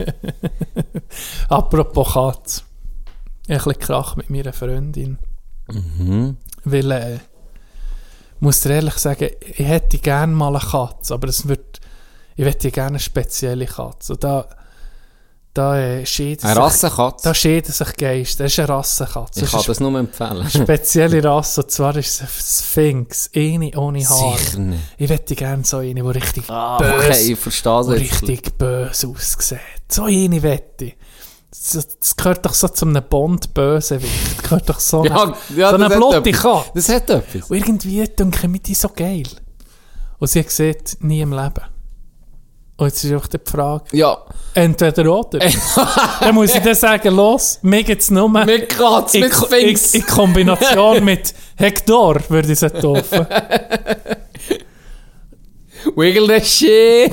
Apropos 1.49 2.13
Katze. 2.13 2.63
Ich 3.47 3.51
ein 3.53 3.59
bisschen 3.59 3.79
Krach 3.79 4.17
mit 4.17 4.31
meiner 4.31 4.53
Freundin. 4.53 5.19
Mhm. 5.69 6.37
Weil, 6.65 6.91
äh, 6.91 7.19
muss 8.45 8.61
dir 8.61 8.71
ehrlich 8.75 8.95
sagen, 8.99 9.31
ich 9.41 9.67
hätte 9.67 9.99
gerne 9.99 10.33
mal 10.35 10.55
eine 10.55 10.65
Katze, 10.65 11.15
aber 11.15 11.29
es 11.29 11.49
wird, 11.49 11.81
ich 12.37 12.45
hätte 12.45 12.71
gerne 12.71 12.89
eine 12.91 12.99
spezielle 13.01 13.67
Katze. 13.67 14.13
Und 14.13 14.23
da, 14.25 14.47
da 15.55 15.79
äh, 15.79 16.05
scheiden 16.05 16.43
Eine 16.45 16.55
sich, 16.55 16.63
Rassenkatze. 16.63 17.29
da 17.29 17.35
scheiden 17.35 17.73
sich 17.73 17.97
Geister. 17.97 18.45
Das 18.45 18.53
ist 18.53 18.59
eine 18.59 18.69
Rassenkatze. 18.69 19.45
Ich 19.45 19.51
kann 19.51 19.63
das 19.67 19.81
nur 19.81 19.99
empfehlen. 19.99 20.41
eine 20.41 20.51
spezielle 20.51 21.25
Rasse, 21.25 21.63
und 21.63 21.71
zwar 21.71 21.97
ist 21.97 22.15
es 22.15 22.21
eine 22.21 22.29
Sphinx. 22.29 23.31
Eine 23.35 23.71
ohne 23.77 24.05
Haar. 24.09 24.37
Sicher 24.39 24.59
nicht. 24.59 24.83
Ich 24.99 25.11
hätte 25.11 25.35
gerne 25.35 25.65
so 25.65 25.79
eine, 25.79 25.95
die 25.95 26.01
richtig 26.01 26.45
Ah, 26.49 26.79
böse, 26.79 26.95
okay, 26.95 27.33
ich 27.33 27.39
verstehe 27.39 27.89
richtig 27.91 28.59
böse 28.59 29.09
aussieht. 29.09 29.59
So 29.89 30.05
eine 30.05 30.43
wette 30.43 30.85
ich. 30.87 30.97
Das, 31.73 32.17
gehört 32.17 32.45
doch 32.45 32.53
so 32.53 32.69
zu 32.69 32.85
einem 32.85 33.03
Bond-Bösewicht. 33.09 34.37
Das 34.39 34.43
gehört 34.43 34.69
doch 34.69 34.81
so 34.81 35.05
Ja, 35.07 35.23
eine, 35.23 35.35
ja, 35.57 35.71
so 35.71 35.77
eine 35.77 35.87
etwas. 35.87 36.43
Katze. 36.43 36.71
Das 36.75 36.89
hat 36.89 37.11
etwas. 37.11 37.51
Und 37.51 37.57
irgendwie 37.57 38.05
denke 38.07 38.51
ich 38.53 38.63
die 38.63 38.75
so 38.75 38.89
geil. 38.89 39.23
Und 40.19 40.29
sie 40.29 40.41
hat 40.41 40.47
gesagt, 40.49 40.97
nie 41.01 41.21
im 41.21 41.33
Leben. 41.33 41.63
Und 42.77 42.87
jetzt 42.87 43.05
ist 43.05 43.13
einfach 43.13 43.29
die 43.29 43.39
Frage, 43.45 43.85
Ja, 43.93 44.19
entweder 44.55 45.13
oder. 45.13 45.39
dann 46.21 46.35
muss 46.35 46.53
ich 46.55 46.61
dann 46.61 46.75
sagen, 46.75 47.15
los, 47.15 47.61
mir 47.63 47.85
geht's 47.85 48.11
nur 48.11 48.29
mit 48.29 48.69
Katze, 48.71 49.19
in, 49.19 49.25
mit 49.25 49.33
in, 49.33 49.39
Sphinx. 49.39 49.95
in 49.95 50.07
Kombination 50.07 51.05
mit 51.05 51.33
Hector, 51.55 52.21
würde 52.29 52.53
ich 52.53 52.61
es 52.61 52.73
taufen. 52.73 53.27
Wiggle 55.95 56.41
the 56.41 56.45
shit. 56.45 57.13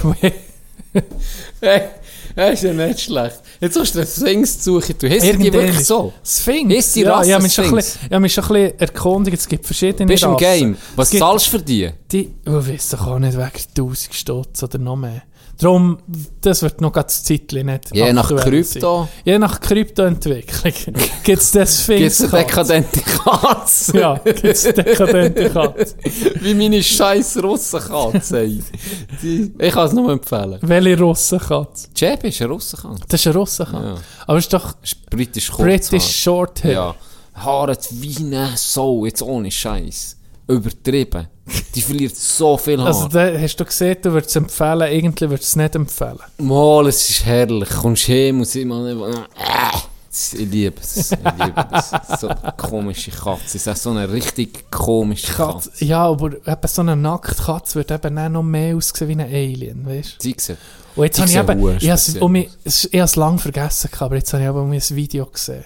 hey, 1.61 1.89
das 2.35 2.53
ist 2.53 2.63
ja 2.63 2.73
nicht 2.73 2.99
schlecht. 3.01 3.39
Jetzt 3.59 3.79
hast 3.79 3.95
du 3.95 3.99
eine 3.99 4.07
Sphinx 4.07 4.63
suchen. 4.63 4.95
Du 4.99 5.09
hast 5.09 5.23
die 5.23 5.53
wirklich 5.53 5.85
so. 5.85 6.13
Sphinx. 6.25 6.73
Ist 6.75 6.95
die 6.95 7.01
ja, 7.01 7.13
Rasse 7.15 7.29
ich 7.29 7.33
habe 7.33 7.43
mich 7.43 7.53
schon 7.53 7.63
ein 7.65 7.69
Sphinx? 7.69 7.85
bisschen- 7.93 8.05
ich 8.07 8.11
habe 8.13 8.21
mich 8.21 8.33
schon 8.33 8.43
ein 8.43 8.53
bisschen 8.53 8.79
erkundigt. 8.79 9.37
Es 9.39 9.47
gibt 9.47 9.65
verschiedene 9.65 10.05
Bist 10.05 10.23
du 10.23 10.27
im 10.27 10.33
Rassen. 10.33 10.43
Game? 10.59 10.77
Was 10.95 11.09
zahlst 11.09 11.47
du 11.47 11.51
für 11.51 11.59
die? 11.61 11.89
Die, 12.11 12.33
oh, 12.47 12.59
ich 12.59 12.67
weiss 12.69 12.89
doch 12.89 13.07
auch 13.07 13.19
nicht, 13.19 13.37
wegen 13.37 13.51
1000 13.77 14.13
Stutz 14.13 14.63
oder 14.63 14.77
noch 14.77 14.95
mehr. 14.95 15.23
Darum, 15.59 15.99
das 16.41 16.63
wird 16.63 16.81
noch 16.81 16.91
ganz 16.91 17.23
Zeitchen 17.23 17.67
nicht 17.67 17.93
Je 17.93 18.11
nach 18.13 18.29
Krypto. 18.29 19.03
sein. 19.03 19.07
Je 19.25 19.37
nach 19.37 19.59
Kryptoentwicklung. 19.59 20.73
gibt 21.23 21.41
es 21.41 21.51
das 21.51 21.85
Gibt 21.87 22.01
es 22.01 22.21
eine 22.21 22.43
dekadente 22.43 23.01
Katze? 23.01 23.97
Ja, 23.99 24.17
gibt 24.17 24.43
es 24.43 24.63
dekadente 24.73 25.49
Katze. 25.49 25.95
Wie 26.41 26.53
meine 26.55 26.81
scheiß 26.81 27.37
Russenkatze. 27.43 28.43
Ich 28.43 29.71
kann 29.71 29.85
es 29.87 29.93
nur 29.93 30.11
empfehlen. 30.11 30.57
Welche 30.61 30.99
Russenkatze? 30.99 31.89
Jeb 31.95 32.23
ist 32.23 32.41
eine 32.41 32.51
Russenkatze. 32.51 33.03
Das 33.07 33.19
ist 33.19 33.27
eine 33.27 33.35
Russenkatze. 33.35 33.85
Ja. 33.85 33.95
Aber 34.27 34.37
es 34.37 34.45
ist 34.45 34.53
doch 34.53 34.73
Ist 34.81 35.09
britisch 35.09 35.51
kurz. 35.51 35.89
British 35.89 36.23
Shorthair. 36.23 36.71
Ja. 36.71 36.95
Haare 37.35 37.77
wie 37.91 38.17
eine 38.17 38.51
Sau, 38.55 39.05
jetzt 39.05 39.21
ohne 39.21 39.49
Scheiß. 39.51 40.17
Übertrieben. 40.47 41.27
Die 41.75 41.81
verliert 41.81 42.15
so 42.15 42.57
viel 42.57 42.79
Haar. 42.79 42.87
Also 42.87 43.07
da 43.07 43.31
hast 43.37 43.55
du 43.57 43.65
gesehen, 43.65 43.97
du 44.01 44.11
würdest 44.11 44.31
es 44.31 44.35
empfehlen, 44.37 44.91
irgendwie 44.91 45.29
würdest 45.29 45.43
du 45.55 45.59
es 45.59 45.63
nicht 45.63 45.75
empfehlen. 45.75 46.19
Mal, 46.39 46.87
es 46.87 47.09
ist 47.09 47.25
herrlich. 47.25 47.69
Kommst 47.69 48.07
heim 48.07 48.39
und 48.39 48.45
sie 48.45 48.65
mal 48.65 48.87
äh, 48.89 49.77
Ich 50.11 50.33
liebe 50.51 50.79
es. 50.81 51.11
Ich 51.11 51.17
liebe 51.19 51.67
das. 51.71 52.19
So 52.19 52.27
eine 52.27 52.53
komische 52.57 53.11
Katze. 53.11 53.57
Es 53.57 53.67
ist 53.67 53.83
so 53.83 53.89
eine 53.91 54.11
richtig 54.11 54.69
komische 54.71 55.31
Katze. 55.33 55.69
Katze. 55.71 55.85
Ja, 55.85 56.05
aber 56.05 56.33
eben 56.33 56.67
so 56.67 56.81
eine 56.81 56.95
Nacktkatze 56.95 57.75
wird 57.75 57.91
eben 57.91 58.17
auch 58.17 58.29
noch 58.29 58.43
mehr 58.43 58.75
aussehen 58.75 59.07
wie 59.07 59.13
ein 59.13 59.21
Alien, 59.21 59.85
weißt 59.85 60.13
du? 60.19 60.23
Sie 60.23 60.35
sieht. 60.37 60.57
Und 60.95 61.05
jetzt 61.05 61.17
Die 61.17 61.21
habe 61.21 61.31
ich 61.31 61.37
eben, 61.37 61.61
hure 61.61 61.75
ich 61.77 61.89
habe 61.89 62.47
es 62.65 62.85
es- 62.85 62.89
es 62.91 63.15
lange 63.15 63.39
vergessen, 63.39 63.89
aber 63.99 64.15
jetzt 64.15 64.33
habe 64.33 64.43
ich 64.43 64.49
eben 64.49 64.71
ein 64.71 64.95
Video 64.97 65.25
gesehen 65.25 65.63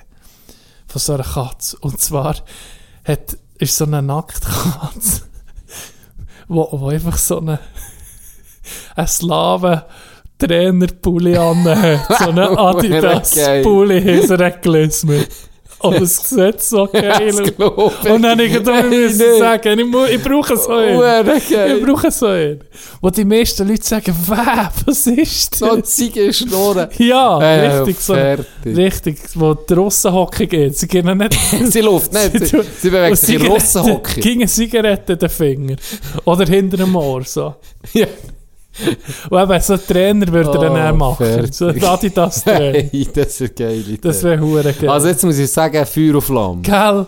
von 0.88 1.02
so 1.02 1.14
einer 1.14 1.24
Katze. 1.24 1.78
Und 1.82 2.00
zwar 2.00 2.36
hat, 3.04 3.38
ist 3.58 3.76
so 3.76 3.86
eine 3.86 4.02
Nacktkatze, 4.02 5.24
wo, 6.48 6.68
wo 6.72 6.90
einfach 6.90 7.18
so 7.18 7.40
eine, 7.40 7.60
ein 8.96 9.08
Slaven 9.08 9.82
Trainerpulli 10.38 11.38
anhat, 11.38 12.08
so 12.20 12.30
eine 12.30 12.50
Adidas-Pulli 12.58 14.00
er 14.30 14.52
gelismet. 14.62 15.30
Und 15.30 15.55
es 15.94 16.18
sieht 16.18 16.62
so 16.62 16.88
geil 16.88 17.32
aus. 17.60 17.92
Und 18.06 18.22
dann 18.22 18.26
habe 18.32 18.44
ich 18.44 18.54
gedacht, 18.54 18.86
ich 18.92 19.18
muss 19.18 19.38
sagen, 19.40 19.80
ich, 19.80 19.86
mu- 19.86 20.06
ich 20.06 20.22
brauche 20.24 20.56
so 20.58 20.70
einen. 20.72 20.98
Hure 20.98 21.24
Ich 21.78 21.84
brauche 21.86 22.12
so 22.12 22.28
einen. 22.28 22.60
Wo 23.02 23.10
die 23.10 23.26
meisten 23.26 23.68
Leute 23.68 23.84
sagen, 23.84 24.16
was 24.28 25.08
ist 25.08 25.56
So 25.56 25.76
das? 25.78 25.90
Ziege 25.96 26.32
Schnurren. 26.34 26.90
Ja, 26.98 27.40
Äh, 27.42 27.78
richtig 27.80 28.00
so. 28.00 28.14
fertig. 28.14 28.46
Richtig, 28.66 29.18
wo 29.36 29.54
die 29.54 29.74
Russenhockey 29.74 30.48
geht. 30.48 30.78
Sie 30.78 30.88
gehen 30.88 31.18
nicht... 31.18 31.38
Sie 31.72 31.82
läuft 31.82 32.14
nicht. 32.14 32.48
Sie, 32.48 32.62
sie 32.80 32.90
bewegt 32.90 33.18
sich 33.18 33.36
in 33.36 33.46
Russenhockey. 33.48 34.20
Gegen 34.22 34.48
Zigaretten 34.48 35.12
in 35.14 35.20
den 35.20 35.30
Finger. 35.30 35.76
Oder 36.26 36.46
hinter 36.46 36.78
dem 36.78 36.96
Ohr, 36.96 37.24
so. 37.24 37.56
Ja. 37.94 38.08
Und 39.30 39.42
eben, 39.42 39.62
so 39.62 39.74
ein 39.74 39.80
Trainer 39.88 40.28
würde 40.28 40.52
er 40.52 40.60
dann 40.70 40.94
Oh, 40.94 40.98
machen. 40.98 41.26
fertig. 41.26 41.54
So 41.54 41.68
ein 41.68 41.84
Adidas-Trainer. 41.84 42.80
Hey, 42.92 43.08
das 43.14 43.42
ist 43.42 43.56
geil. 43.56 43.84
Das 44.02 44.24
wäre 44.24 44.40
hure 44.42 44.74
geil. 44.74 44.90
Also 44.90 45.08
jetzt 45.08 45.24
muss 45.24 45.38
ich 45.38 45.52
sagen, 45.52 45.86
Feuer 45.86 46.16
auf 46.18 46.26
Flamme. 46.26 46.62
Gell? 46.62 47.06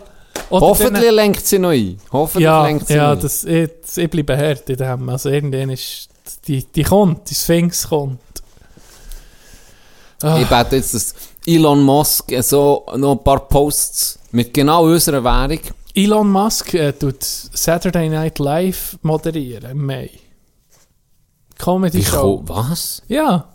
Oder 0.50 0.66
Hoffentlich 0.66 1.10
lenkt 1.10 1.46
sie 1.46 1.58
noch 1.58 1.70
ein. 1.70 1.98
Hoffentlich 2.12 2.44
Ja, 2.44 2.64
lenkt 2.66 2.86
sie 2.88 2.94
ja 2.94 3.14
noch 3.14 3.20
das, 3.20 3.44
ich, 3.44 3.70
ich 3.96 4.08
bleibe 4.10 4.36
hart 4.36 4.68
in 4.70 4.76
dem. 4.76 5.08
Also 5.08 5.28
irgendwann 5.30 5.70
ist... 5.70 6.08
Die, 6.46 6.64
die 6.64 6.82
kommt, 6.82 7.28
die 7.30 7.34
Sphinx 7.34 7.88
kommt. 7.88 8.20
ein. 10.22 10.42
Ich 10.42 10.48
bete 10.48 10.76
jetzt, 10.76 10.94
dass 10.94 11.14
Elon 11.46 11.82
Musk 11.82 12.32
so 12.42 12.84
noch 12.96 13.12
ein 13.18 13.24
paar 13.24 13.40
Posts 13.48 14.18
mit 14.32 14.52
genau 14.54 14.84
unserer 14.84 15.22
Währung. 15.24 15.60
Elon 15.94 16.30
Musk 16.30 16.74
äh, 16.74 16.92
tut 16.92 17.22
Saturday 17.22 18.08
Night 18.08 18.38
Live 18.38 18.98
moderieren 19.02 19.70
im 19.70 19.86
Mai. 19.86 20.10
Comedy 21.58 22.02
Show. 22.04 22.42
Was? 22.46 23.02
Ja, 23.08 23.46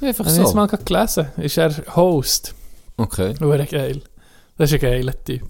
Einfach 0.00 0.24
habe 0.26 0.32
ich 0.34 0.38
jetzt 0.40 0.50
so. 0.50 0.54
mal 0.54 0.66
gerade 0.66 0.84
gelesen. 0.84 1.28
Ist 1.38 1.56
er 1.58 1.74
Host. 1.96 2.54
Okay. 2.96 3.34
Hure 3.40 3.66
geil. 3.66 4.00
Das 4.56 4.70
ist 4.70 4.74
ein 4.74 4.80
geiler 4.80 5.24
Typ. 5.24 5.42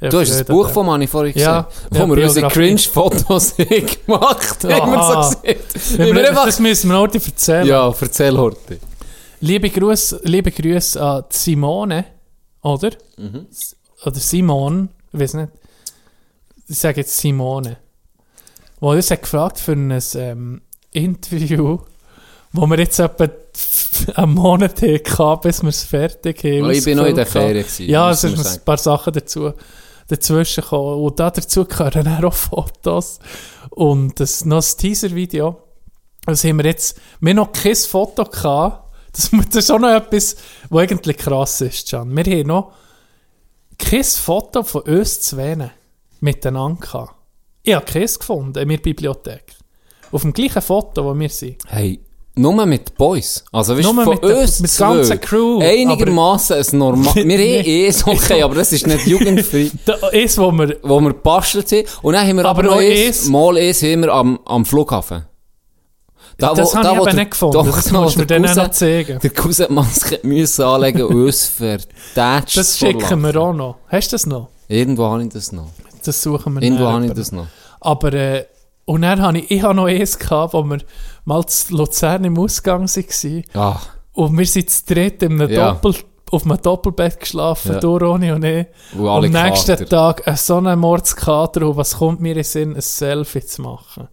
Ich 0.00 0.08
Du 0.10 0.20
hast 0.20 0.30
das 0.30 0.44
Buch 0.44 0.68
von 0.70 0.86
Manni 0.86 1.06
vorhin 1.06 1.32
gesehen, 1.32 1.46
Ja, 1.48 1.68
wo 1.90 1.98
ja, 1.98 2.08
wir 2.16 2.24
unsere. 2.24 2.48
Cringe-Fotos 2.48 3.54
gemacht 4.06 4.64
haben, 4.64 5.32
so. 5.32 5.98
Wie 5.98 6.14
wir 6.14 6.28
einfach- 6.28 6.46
das 6.46 6.58
müssen 6.60 6.90
wir 6.90 6.98
heute 6.98 7.18
erzählen. 7.24 7.66
Ja, 7.66 7.94
erzähl 7.98 8.36
heute. 8.36 8.78
Liebe 9.40 9.70
Grüße 9.70 10.20
liebe 10.24 10.50
Grüße 10.50 11.00
an 11.02 11.24
Simone, 11.30 12.04
oder? 12.62 12.90
Mhm. 13.16 13.46
Oder 14.04 14.16
Simon, 14.16 14.88
ich 15.12 15.20
weiß 15.20 15.34
nicht. 15.34 15.52
Ich 16.68 16.78
sage 16.78 17.00
jetzt 17.00 17.16
Simone. 17.16 17.76
Wo 18.80 18.90
uns 18.90 19.10
hat 19.10 19.22
gefragt 19.22 19.58
für 19.58 19.72
ein 19.72 19.94
ähm, 20.16 20.60
Interview, 20.94 21.78
wo 22.52 22.66
wir 22.66 22.78
jetzt 22.78 22.98
etwa 22.98 23.28
einen 24.14 24.34
Monat 24.34 24.80
hatten, 24.80 25.40
bis 25.42 25.62
wir 25.62 25.68
es 25.68 25.84
fertig 25.84 26.42
haben. 26.44 26.64
Oh, 26.64 26.70
ich 26.70 26.84
bin 26.84 26.96
noch 26.96 27.06
in 27.06 27.16
der 27.16 27.26
Ferien 27.26 27.66
Ja, 27.78 28.10
es 28.10 28.22
sind 28.22 28.38
ein 28.38 28.64
paar 28.64 28.78
Sachen 28.78 29.12
dazu, 29.12 29.52
dazwischen 30.08 30.62
gekommen. 30.62 31.02
Und 31.02 31.20
da 31.20 31.30
dazu 31.30 31.64
gehören 31.64 32.04
dann 32.04 32.24
auch 32.24 32.32
Fotos 32.32 33.18
und 33.70 34.18
das, 34.20 34.44
noch 34.44 34.62
ein 34.62 34.78
Teaser-Video. 34.78 35.60
Also 36.26 36.48
haben 36.48 36.58
wir 36.58 36.66
jetzt, 36.66 36.98
wir 37.20 37.30
haben 37.30 37.36
noch 37.36 37.52
kein 37.52 37.76
Foto 37.76 38.24
gehabt. 38.24 38.94
Das, 39.12 39.30
das 39.30 39.64
ist 39.64 39.70
auch 39.70 39.78
noch 39.78 39.94
etwas, 39.94 40.36
was 40.70 40.82
eigentlich 40.82 41.16
krass 41.16 41.60
ist, 41.60 41.90
Can. 41.90 42.16
Wir 42.16 42.24
haben 42.24 42.46
noch 42.48 42.72
kein 43.78 44.04
Foto 44.04 44.62
von 44.62 44.82
uns 44.82 45.20
zwei 45.20 45.70
miteinander 46.20 46.80
gehabt. 46.80 47.14
Ich 47.62 47.74
habe 47.74 47.84
keins 47.84 48.18
gefunden 48.18 48.58
in 48.58 48.68
meiner 48.68 48.80
Bibliothek. 48.80 49.56
Auf 50.12 50.22
dem 50.22 50.32
gleichen 50.32 50.62
Foto, 50.62 51.04
wo 51.04 51.18
wir 51.18 51.28
sind. 51.28 51.56
Hey, 51.66 52.00
nur 52.36 52.66
mit 52.66 52.96
Boys. 52.96 53.44
Also, 53.52 53.76
weißt, 53.76 53.84
Nur 53.92 54.04
von 54.04 54.14
mit 54.14 54.24
der- 54.24 54.38
uns 54.40 54.60
mit 54.60 54.78
der 54.78 54.86
ganzen 54.88 55.20
Crew, 55.20 55.60
Einigermaßen 55.60 56.56
ein 56.56 56.78
normal... 56.78 57.14
Wir 57.14 57.22
haben 57.38 57.64
eh 57.66 57.90
so 57.90 58.10
okay, 58.10 58.42
aber 58.42 58.56
das 58.56 58.72
ist 58.72 58.86
nicht 58.88 59.06
jugendfrei. 59.06 59.70
Da, 59.84 59.94
eins, 60.12 60.36
wo 60.38 60.50
wir... 60.50 60.76
wo 60.82 61.00
wir 61.00 61.10
gebastelt 61.10 61.70
haben. 61.70 61.84
Und 62.02 62.14
dann 62.14 62.26
haben 62.26 62.36
wir 62.36 62.44
aber, 62.44 62.60
Aber 62.60 62.62
noch 62.64 62.70
noch 62.72 62.80
eins, 62.80 63.28
mal 63.28 63.56
eins 63.56 63.82
haben 63.82 64.00
wir 64.02 64.12
am, 64.12 64.40
am 64.46 64.64
Flughafen. 64.64 65.24
Da, 66.36 66.52
Das 66.54 66.74
habe 66.74 66.88
ich 67.00 67.06
eben 67.06 67.16
nicht 67.16 67.30
gefunden. 67.30 67.66
Das 67.70 67.84
da, 67.84 68.00
musst 68.00 68.16
du 68.16 68.20
mir 68.20 68.26
der 68.26 68.40
dann 68.40 68.50
auch 68.50 68.56
noch 68.64 68.70
zeigen. 68.72 69.18
Der 69.20 69.30
Cousin 69.30 69.72
Maske 69.72 70.18
müssen 70.24 70.62
anlegen 70.64 71.02
und 71.04 71.14
uns 71.26 71.46
vertätscht. 71.46 72.56
Das 72.56 72.76
schicken 72.76 73.20
wir 73.22 73.36
auch 73.40 73.52
noch. 73.52 73.76
Hast 73.86 74.08
du 74.10 74.14
das 74.16 74.26
noch? 74.26 74.48
Irgendwo 74.66 75.04
habe 75.04 75.22
ich 75.22 75.28
das 75.28 75.52
noch. 75.52 75.68
Das 76.04 76.20
suchen 76.20 76.54
wir 76.54 76.62
Irgendwo 76.62 76.82
nachher. 76.84 76.94
habe 76.94 77.06
ich 77.06 77.12
das 77.12 77.30
noch. 77.30 77.46
Aber, 77.80 78.12
äh, 78.12 78.46
und 78.84 79.02
dann 79.02 79.22
habe 79.22 79.38
ich, 79.38 79.50
ich 79.50 79.62
habe 79.62 79.74
noch 79.74 79.86
eins 79.86 80.18
gehabt, 80.18 80.54
wo 80.54 80.62
wir 80.64 80.78
mal 81.24 81.44
zu 81.46 81.74
Luzern 81.76 82.24
im 82.24 82.38
Ausgang 82.38 82.82
waren. 82.86 83.42
Ah, 83.54 83.80
Und 84.12 84.36
wir 84.38 84.46
sind 84.46 84.68
zu 84.70 84.84
dritt 84.94 85.22
in 85.22 85.40
einem 85.40 85.50
Ja. 85.50 85.72
Doppel, 85.72 85.94
auf 86.30 86.44
einem 86.44 86.60
Doppelbett 86.60 87.20
geschlafen, 87.20 87.72
Ja. 87.74 87.80
du, 87.80 87.96
Ronny 87.96 88.32
und 88.32 88.44
ich. 88.44 88.66
und 88.96 89.06
Am 89.08 89.22
nächsten 89.30 89.76
Kater. 89.76 89.86
Tag 89.88 90.26
äh, 90.26 90.36
so 90.36 90.56
einen 90.56 90.78
Mordskater 90.78 91.66
und 91.68 91.76
was 91.76 91.96
kommt 91.98 92.20
mir 92.20 92.30
in 92.30 92.34
den 92.36 92.44
Sinn, 92.44 92.74
ein 92.74 92.80
Selfie 92.80 93.44
zu 93.44 93.62
machen. 93.62 94.08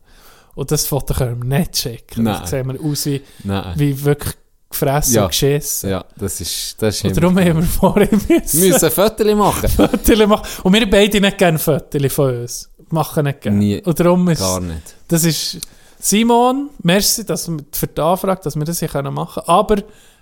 Und 0.56 0.72
das 0.72 0.86
Foto 0.86 1.14
können 1.14 1.42
wir 1.50 1.60
nicht 1.60 1.78
schicken. 1.78 2.24
Nein. 2.24 2.38
Da 2.42 2.48
sehen 2.48 2.68
wir 2.72 2.80
aus 2.84 3.06
wie, 3.06 3.22
Nein. 3.44 3.74
wie 3.76 4.04
wirklich 4.04 4.36
gefressen 4.70 5.16
Ja. 5.16 5.24
und 5.24 5.30
geschissen. 5.30 5.90
Ja, 5.90 6.06
das 6.18 6.40
ist... 6.42 6.82
Das 6.82 6.96
ist 6.96 7.04
Und 7.06 7.18
darum 7.18 7.38
haben 7.40 7.58
wir 7.58 7.64
vorher 7.64 8.10
müssen, 8.12 8.30
Wir 8.62 8.70
müssen 8.72 8.86
ein 8.86 8.92
Foto 8.92 9.36
machen. 9.36 9.70
Fotos 9.70 10.28
machen. 10.28 10.48
Und 10.64 10.74
wir 10.74 10.90
beide 10.90 11.20
nicht 11.22 11.38
gerne 11.38 11.58
Fotos 11.60 12.14
von 12.14 12.36
uns. 12.42 12.70
Machen 12.92 13.24
nicht 13.26 13.42
gerne. 13.42 13.58
Nie. 13.58 13.82
Und 13.82 14.00
darum 14.00 14.28
ist, 14.30 14.40
Gar 14.40 14.60
nicht. 14.62 14.96
das 15.08 15.24
ist 15.24 15.60
Simon, 16.00 16.70
merci 16.84 17.24
dass 17.26 17.48
wir, 17.50 17.60
für 17.72 17.88
die 17.88 18.02
Anfrage, 18.02 18.42
dass 18.44 18.56
wir 18.56 18.66
das 18.66 18.80
hier 18.80 18.88
können 18.88 19.14
machen 19.14 19.44
können. 19.46 19.58
Aber 19.60 19.76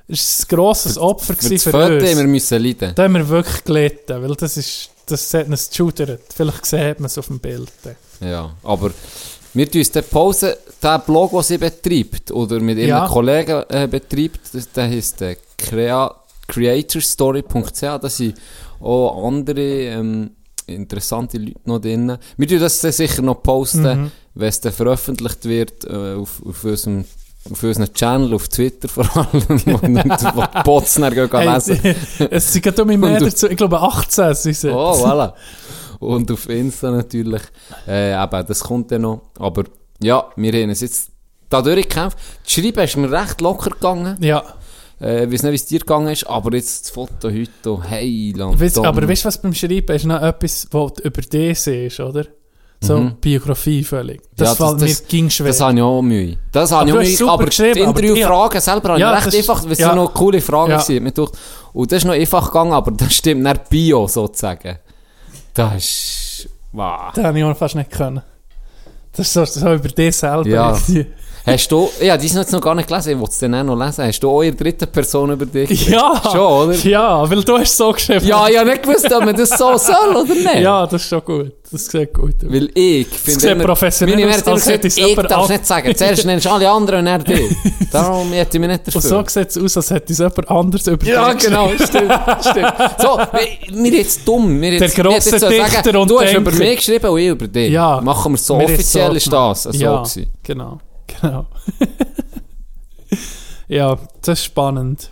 es 0.08 0.40
war 0.42 0.46
ein 0.46 0.56
grosses 0.58 0.98
Opfer 0.98 1.34
Für 1.36 1.50
das 1.50 1.64
für, 1.64 1.72
Foto 1.72 1.86
uns. 1.96 2.04
haben 2.10 2.18
wir 2.18 2.24
müssen 2.28 2.64
leiden. 2.64 2.92
Da 2.96 3.04
haben 3.04 3.14
wir 3.14 3.28
wirklich 3.30 3.64
gelitten, 3.64 4.22
weil 4.22 4.36
das 4.36 4.58
ist, 4.58 4.90
das 5.06 5.34
hat 5.34 5.48
uns 5.48 5.70
geschudert. 5.70 6.22
Vielleicht 6.36 6.66
sieht 6.66 7.00
man 7.00 7.06
es 7.06 7.18
auf 7.18 7.28
dem 7.28 7.40
Bild. 7.40 7.72
Ja, 8.20 8.52
aber 8.64 8.92
wir 9.54 9.72
tun 9.72 9.80
uns 9.80 9.92
den 9.92 10.04
Pause, 10.04 10.58
den 10.84 11.02
Blog, 11.06 11.32
den 11.32 11.42
sie 11.44 11.58
betreibt, 11.58 12.32
oder 12.32 12.60
mit 12.60 12.78
ihren 12.78 12.90
Ja. 12.90 13.08
Kollegen 13.08 13.64
äh, 13.70 13.88
betreibt, 13.88 14.42
das, 14.54 14.72
der 14.72 14.88
heisst 14.90 15.22
äh, 15.22 15.38
Crea 15.58 16.14
creatorstory.ch, 16.48 17.82
da 17.82 18.10
sind 18.10 18.36
auch 18.80 19.28
andere 19.28 19.62
ähm, 19.62 20.32
interessante 20.74 21.38
Leute 21.38 21.60
noch 21.66 21.80
drin. 21.80 22.18
Wir 22.38 22.48
tun 22.48 22.60
das 22.60 22.82
sicher 22.82 23.22
noch 23.22 23.42
posten, 23.44 23.82
Mhm. 24.04 24.12
wenn 24.36 24.50
es 24.50 24.62
dann 24.62 24.72
veröffentlicht 24.74 25.46
wird 25.46 25.86
äh, 25.86 26.14
auf, 26.16 26.42
auf 26.46 26.64
unserem 26.64 27.06
auf 27.50 27.64
unserem 27.64 27.94
Channel, 27.94 28.34
auf 28.34 28.50
Twitter 28.50 28.88
vor 28.90 29.06
allem, 29.16 29.44
wo 29.66 29.88
die 29.88 30.62
Bots 30.64 30.96
gehen 30.96 31.30
Hey, 31.32 31.54
lesen. 31.54 31.80
es 32.32 32.52
sind 32.54 32.62
gerade 32.62 32.82
um 32.84 32.88
mehr 33.00 33.20
dazu. 33.20 33.48
Ich 33.50 33.56
glaube 33.58 33.80
18 33.80 34.34
sind 34.36 34.56
sie. 34.56 34.70
Oh, 34.70 34.92
voilà. 34.94 35.34
Und 36.00 36.30
auf 36.32 36.48
Insta 36.50 36.92
natürlich. 36.92 37.42
Äh, 37.88 38.14
eben, 38.22 38.46
das 38.46 38.60
kommt 38.60 38.92
dann 38.92 39.02
noch. 39.04 39.22
Aber 39.40 39.64
ja, 40.02 40.26
wir 40.36 40.52
haben 40.54 40.70
uns 40.70 40.82
jetzt 40.82 41.10
da 41.50 41.62
durchgekämpft. 41.62 42.18
Das 42.44 42.52
Schreiben 42.54 42.80
ist 42.84 42.98
mir 42.98 43.12
recht 43.12 43.42
locker 43.42 43.72
gegangen. 43.72 44.18
Ja, 44.22 44.44
Äh, 45.02 45.26
ich 45.26 45.32
weiß 45.32 45.44
nicht, 45.44 45.52
wie 45.52 45.56
es 45.56 45.66
dir 45.66 45.80
gegangen 45.80 46.08
ist, 46.10 46.26
aber 46.28 46.56
jetzt 46.56 46.86
das 46.86 46.90
Foto 46.92 47.30
heute, 47.30 47.84
hey, 47.90 48.34
Land. 48.36 48.60
weißt, 48.60 48.80
aber 48.80 49.08
weißt 49.08 49.24
du, 49.24 49.28
was 49.28 49.42
beim 49.42 49.54
Schreiben 49.54 49.96
ist 49.96 50.06
noch 50.06 50.22
etwas, 50.22 50.68
was 50.72 50.94
du 50.94 51.04
über 51.04 51.22
dich 51.22 51.60
siehst, 51.60 52.00
oder? 52.00 52.26
So 52.82 52.98
Mhm. 52.98 53.16
Biografie 53.20 53.84
völlig. 53.84 54.22
Das 54.38 54.58
Ja, 54.58 54.68
fällt 54.68 54.80
mir 54.82 54.96
ging 55.10 55.30
schwer. 55.30 55.48
Das 55.48 55.60
habe 55.60 55.76
ich 55.76 55.82
auch 55.82 56.02
Mühe. 56.02 56.38
Das 56.54 56.72
habe 56.72 56.90
ich 56.90 56.96
auch 56.96 57.00
Mühe. 57.26 57.30
Aber 57.32 57.46
die 57.48 57.80
Interviewfragen 57.82 58.62
selber 58.62 58.90
habe 58.90 59.00
Ja, 59.02 59.10
ich 59.12 59.16
recht 59.18 59.28
das 59.28 59.34
ist- 59.36 59.50
einfach, 59.50 59.64
weil 59.66 59.72
es 59.74 59.80
ja. 59.80 59.94
noch 59.96 60.14
coole 60.14 60.40
Fragen 60.40 60.72
Ja. 60.72 60.82
gedacht. 60.82 61.32
Und 61.74 61.92
das 61.92 61.98
ist 61.98 62.06
noch 62.06 62.14
einfach 62.14 62.46
gegangen, 62.48 62.72
aber 62.72 62.92
das 62.92 63.14
stimmt 63.14 63.44
nicht 63.44 63.70
Bio 63.70 64.08
sozusagen. 64.08 64.78
Das 65.54 65.76
ist, 65.76 66.50
wow. 66.72 67.12
Das 67.14 67.24
habe 67.26 67.38
ich 67.38 67.44
auch 67.44 67.58
fast 67.58 67.76
nicht 67.76 67.92
können. 67.92 68.22
Das 69.12 69.28
ist 69.28 69.34
so, 69.34 69.44
so 69.44 69.74
über 69.74 69.90
dich 69.90 70.16
selber. 70.16 70.48
Ja. 70.48 70.78
Hast 71.54 71.68
du, 71.72 71.90
ja, 72.02 72.18
die 72.18 72.26
ist 72.28 72.36
jetzt 72.36 72.52
noch 72.52 72.62
gar 72.62 72.76
nicht 72.76 72.88
gelesen, 72.88 73.12
ich 73.14 73.20
wollte 73.20 73.32
es 73.34 73.40
dann 73.40 73.56
auch 73.56 73.64
noch 73.64 73.76
lesen. 73.86 74.06
Hast 74.06 74.20
du 74.22 74.30
auch 74.30 74.42
in 74.42 74.56
der 74.56 74.66
dritten 74.66 74.88
Person 74.92 75.32
über 75.32 75.46
dich? 75.46 75.88
Ja, 75.88 76.22
Schon, 76.32 76.70
oder? 76.70 76.74
ja, 76.76 77.30
weil 77.30 77.44
du 77.44 77.58
hast 77.58 77.76
so 77.78 77.92
geschrieben. 77.92 78.26
Ja, 78.26 78.48
ich 78.48 78.58
habe 78.58 78.70
nicht 78.70 78.84
gewusst, 78.84 79.12
ob 79.12 79.26
man 79.26 79.36
das 79.36 79.50
so 79.50 79.78
soll 79.78 80.16
oder 80.16 80.34
nicht. 80.36 80.56
ja, 80.56 80.86
das 80.86 81.02
ist 81.04 81.10
schon 81.10 81.24
gut. 81.26 81.52
Das 81.72 81.86
sieht 81.86 82.14
gut 82.16 82.34
aus. 82.44 82.52
Weil 82.52 82.70
ich 82.74 83.08
finde 83.08 83.40
sieht 83.42 83.60
professionell 83.62 84.28
aus, 84.30 84.48
als 84.48 84.68
hätte 84.70 84.88
es 84.88 84.98
ich 84.98 85.16
darf 85.16 85.44
an- 85.44 85.50
nicht 85.52 85.68
sagen. 85.68 85.96
Zuerst 85.96 86.26
nennst 86.26 86.46
du 86.48 86.50
alle 86.50 86.68
anderen 86.70 87.00
und 87.02 87.06
dann 87.06 87.24
dich. 87.24 87.56
Darum 87.92 88.32
hätte 88.32 88.58
ich 88.58 88.62
mich 88.62 88.70
nicht 88.70 88.88
Und 88.88 88.96
dafür. 88.96 89.10
so 89.10 89.24
sieht 89.28 89.50
es 89.50 89.58
aus, 89.58 89.78
als 89.78 89.92
hätte 89.92 90.14
es 90.14 90.18
jemand 90.18 90.50
anderes 90.50 90.88
über 90.88 91.06
Ja, 91.06 91.32
dich 91.32 91.46
genau, 91.46 91.68
geschrieben. 91.68 91.90
stimmt, 91.90 92.14
stimmt. 92.50 92.74
So, 92.98 93.18
wir, 93.20 93.84
wir 93.84 93.92
jetzt 94.00 94.28
dumm. 94.28 94.60
Wir 94.60 94.72
Der 94.72 94.80
jetzt, 94.80 94.98
wir 94.98 95.04
grosse 95.04 95.30
jetzt 95.30 95.44
Dichter 95.48 96.00
und 96.00 96.10
Du 96.10 96.20
hast 96.20 96.34
über 96.34 96.52
mich 96.52 96.78
geschrieben 96.78 97.08
und 97.10 97.20
ich 97.20 97.28
über 97.28 97.48
dich. 97.48 97.72
Ja. 97.72 98.02
Machen 98.02 98.32
wir 98.32 98.36
es 98.36 98.48
so. 98.48 98.58
Es 98.60 98.64
Offiziell 98.72 99.16
ist 99.16 99.32
das 99.32 99.64
so 99.64 99.70
ja, 99.72 100.04
genau, 100.42 100.80
genau. 101.22 101.46
ja, 103.68 103.98
das 104.22 104.40
ist 104.40 104.46
spannend. 104.46 105.12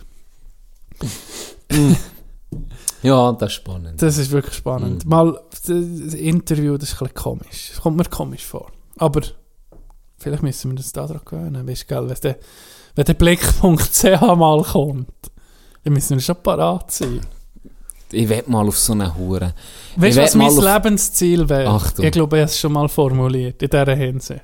Ja, 3.02 3.32
das 3.32 3.50
ist 3.50 3.54
spannend. 3.54 4.02
Das 4.02 4.18
ist 4.18 4.30
wirklich 4.30 4.54
spannend. 4.54 5.06
Mal, 5.06 5.40
das 5.50 5.68
Interview, 5.68 6.76
das 6.76 6.90
ist 6.90 6.94
ein 6.94 7.08
bisschen 7.08 7.14
komisch. 7.14 7.70
Das 7.72 7.80
kommt 7.82 7.96
mir 7.96 8.04
komisch 8.04 8.44
vor. 8.44 8.70
Aber 8.96 9.22
vielleicht 10.18 10.42
müssen 10.42 10.72
wir 10.72 10.76
das 10.76 10.92
da 10.92 11.06
dran 11.06 11.20
gewöhnen. 11.24 11.66
Weißt 11.68 11.90
du, 11.90 12.08
wenn 12.08 12.16
der, 12.22 12.38
wenn 12.94 13.04
der 13.04 13.14
Blick.ch 13.14 14.02
mal 14.36 14.62
kommt, 14.62 15.08
dann 15.84 15.92
müssen 15.92 16.16
wir 16.16 16.22
schon 16.22 16.42
parat 16.42 16.90
sein. 16.90 17.20
Ich 18.10 18.28
will 18.28 18.42
mal 18.46 18.66
auf 18.66 18.78
so 18.78 18.94
eine 18.94 19.14
Hure. 19.14 19.54
Weißt 19.96 20.16
du, 20.16 20.20
Ich 20.22 20.26
was 20.26 20.34
mein 20.34 20.56
Lebensziel 20.56 21.48
wäre? 21.48 21.80
Ich 21.98 22.10
glaube, 22.10 22.36
ich 22.36 22.40
habe 22.42 22.50
es 22.50 22.58
schon 22.58 22.72
mal 22.72 22.88
formuliert 22.88 23.62
in 23.62 23.68
dieser 23.68 23.94
Hinsicht. 23.94 24.42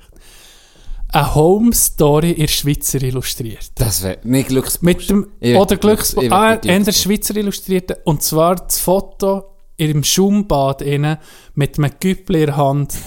Eine 1.15 1.33
Home 1.33 1.73
Story 1.73 2.31
in 2.31 2.41
der 2.41 2.47
Schweizer 2.49 3.01
illustriert. 3.01 3.71
Das 3.75 4.03
wäre 4.03 4.17
nicht 4.23 4.49
Glücksbursch. 4.49 4.81
Mit 4.81 5.09
dem, 5.09 5.27
oder 5.55 5.77
Glücks... 5.77 6.13
Ah, 6.29 6.55
in 6.55 6.83
der 6.83 6.91
Schweizer 6.91 7.37
Illustrierte. 7.37 8.01
Und 8.03 8.21
zwar 8.21 8.57
das 8.57 8.81
Foto 8.81 9.55
im 9.77 10.03
Schaumbad 10.03 10.81
innen 10.81 11.17
mit 11.53 11.77
einem 11.77 11.91
Güppel 12.01 12.35
in 12.35 12.45
der 12.47 12.57
Hand. 12.57 12.95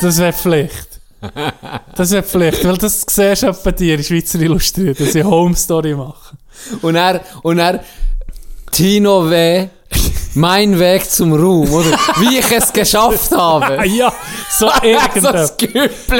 Das 0.00 0.18
wäre 0.18 0.34
Pflicht. 0.34 1.00
Das 1.96 2.10
wäre 2.10 2.22
Pflicht, 2.22 2.62
weil 2.64 2.76
das 2.76 3.06
siehst 3.08 3.42
du 3.42 3.52
bei 3.64 3.72
dir 3.72 3.94
in 3.94 4.04
Schweizer 4.04 4.38
Illustrierte, 4.38 5.04
dass 5.04 5.14
ich 5.14 5.22
eine 5.22 5.30
Home 5.30 5.56
Story 5.56 5.94
mache. 5.94 6.36
Und 6.82 6.94
er, 6.94 7.22
und 7.42 7.58
er, 7.58 7.82
Tino 8.70 9.30
W., 9.30 9.68
mein 10.38 10.78
Weg 10.78 11.10
zum 11.10 11.32
Ruhm, 11.32 11.72
oder? 11.72 11.90
Wie 12.18 12.38
ich 12.38 12.50
es 12.50 12.72
geschafft 12.72 13.32
habe. 13.32 13.86
ja, 13.86 14.12
so 14.50 14.68
so 14.68 14.86
irgendein. 14.86 15.32
das. 15.32 15.54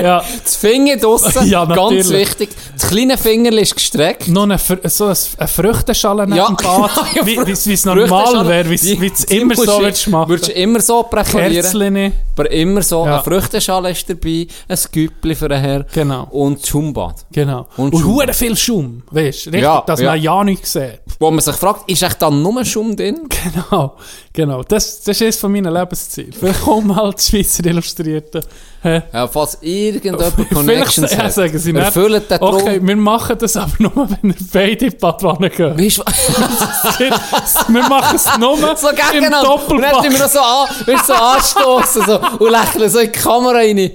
Ja. 0.02 0.22
Das 0.44 0.56
Finger 0.56 0.96
draussen, 0.96 1.48
Ja, 1.48 1.64
ganz 1.64 2.08
wichtig. 2.10 2.50
Das 2.76 2.90
kleine 2.90 3.16
Finger 3.18 3.52
ist 3.52 3.74
gestreckt. 3.74 4.28
Noch 4.28 4.44
eine, 4.44 4.58
so 4.58 5.04
eine, 5.06 5.16
eine 5.38 5.48
Früchtenschale 5.48 6.24
neben 6.26 6.36
Ja, 6.36 6.46
dem 6.48 6.56
Bad, 6.56 6.90
ja, 7.14 7.26
wie 7.26 7.72
es 7.72 7.84
normal 7.84 8.48
wäre, 8.48 8.70
wie 8.70 8.74
es 8.74 9.24
immer 9.24 9.54
so 9.54 9.64
du- 9.64 9.80
würdest 9.80 10.08
machen. 10.08 10.30
Würdest 10.30 10.50
immer 10.50 10.80
so 10.80 11.02
präparieren. 11.04 11.62
Kerzchen, 11.62 12.12
Aber 12.36 12.50
immer 12.50 12.82
so. 12.82 13.04
Ja. 13.04 13.14
Eine 13.14 13.22
Früchtenschale 13.24 13.90
ist 13.90 14.08
dabei, 14.08 14.46
ein 14.68 14.78
Güppli 14.92 15.34
für 15.34 15.48
den 15.48 15.60
Herr 15.60 15.84
genau. 15.92 16.26
und 16.30 16.66
Schaumbad. 16.66 17.26
Genau. 17.32 17.66
Und 17.76 17.94
Und, 17.94 18.34
viel 18.34 18.56
Schaum, 18.56 19.02
weißt 19.10 19.46
du? 19.46 19.50
Richtig, 19.50 19.62
Ja, 19.62 19.82
dass 19.86 20.00
ja. 20.00 20.10
man 20.10 20.20
ja 20.22 20.44
nichts 20.44 20.72
sieht. 20.72 21.00
Wo 21.18 21.30
man 21.30 21.40
sich 21.40 21.56
fragt, 21.56 21.90
ist 21.90 22.02
echt 22.02 22.20
dann 22.22 22.42
nur 22.42 22.64
Schaum 22.64 22.96
drin? 22.96 23.28
Genau, 23.28 23.96
genau. 24.32 24.62
Das, 24.62 25.00
das 25.02 25.20
ist 25.20 25.40
von 25.40 25.52
meinen 25.52 25.72
Lebenszielen. 25.72 26.32
Vielleicht 26.32 26.62
kommen 26.62 26.94
halt 26.94 27.18
die 27.18 27.42
Schweizer 27.42 27.66
Illustrierten. 27.66 28.42
Hä? 28.80 29.02
Ja, 29.12 29.26
falls 29.26 29.58
irgendjemand 29.60 30.36
Connections 30.50 31.10
ja, 31.10 31.24
hat, 31.24 31.32
sagen 31.32 31.58
sie 31.58 31.74
erfüllt 31.74 32.30
den 32.30 32.38
Traum. 32.38 32.54
Okay, 32.54 32.78
wir 32.80 32.96
machen 32.96 33.36
das 33.36 33.56
aber 33.56 33.72
nur, 33.78 34.08
wenn 34.08 34.30
wir 34.30 34.34
beide 34.52 34.86
in 34.86 34.90
die 34.90 34.96
Badwanne 34.96 35.50
gehen. 35.50 35.76
Weißt 35.76 35.98
du, 35.98 36.04
wir 37.74 37.88
machen 37.88 38.14
es 38.14 38.38
nur 38.38 38.56
so 38.76 38.88
im 38.90 38.96
gegeneinander. 38.96 39.54
Und 39.54 39.68
dann 39.68 39.80
wir 39.80 39.90
Doppelpack. 39.90 40.20
noch 40.20 40.28
so, 40.28 40.38
an, 40.38 40.68
weißt, 40.86 41.06
so 41.06 41.12
anstoßen 41.12 42.02
so, 42.06 42.20
und 42.38 42.50
lächeln 42.52 42.88
so 42.88 42.98
in 43.00 43.10
die 43.10 43.18
Kamera 43.18 43.56
rein. 43.56 43.78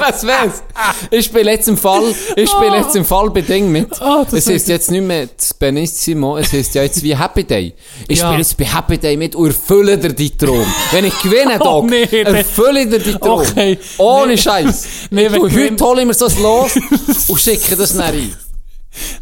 Was 0.00 0.24
wär's? 0.24 0.62
Ich 1.10 1.24
spiele 1.26 1.50
jetzt 1.50 1.68
im 1.68 1.76
Fall, 1.76 2.14
ich 2.36 2.50
spiele 2.50 2.76
jetzt 2.76 2.94
im 2.94 3.04
Fall 3.04 3.30
bedingt 3.30 3.70
mit. 3.70 4.00
Ah, 4.00 4.24
das 4.24 4.34
es 4.34 4.46
ist 4.48 4.68
jetzt 4.68 4.90
nicht 4.90 5.04
mehr 5.04 5.28
das 5.36 5.54
Benissimo, 5.54 6.36
es 6.36 6.52
ist 6.52 6.74
ja 6.74 6.82
jetzt 6.82 7.02
wie 7.02 7.16
Happy 7.16 7.44
Day. 7.44 7.74
Ich 8.08 8.13
Ja. 8.14 8.26
spiele 8.26 8.38
jetzt 8.38 8.56
bei 8.56 8.64
Happy 8.64 8.98
Day 8.98 9.16
mit 9.16 9.34
und 9.34 9.46
erfülle 9.46 9.98
dir 9.98 10.12
die 10.12 10.30
Traum. 10.36 10.66
Wenn 10.92 11.04
ich 11.04 11.18
gewinne, 11.22 11.56
Oh, 11.60 11.64
Doc, 11.64 11.90
nee, 11.90 12.06
nee. 12.10 12.18
erfülle 12.22 12.86
dir 12.86 12.98
die 12.98 13.12
Traum. 13.12 13.40
Okay. 13.40 13.78
Ohne 13.98 14.32
Nee. 14.32 14.36
Scheiß. 14.38 14.86
Nee, 15.10 15.26
ich 15.26 15.32
heute 15.32 15.84
hole 15.84 16.00
ich 16.02 16.06
mir 16.06 16.14
so 16.14 16.26
Los 16.42 16.72
und 17.28 17.40
schicke 17.40 17.76
das 17.76 17.94
nach 17.94 18.08
rein. 18.08 18.34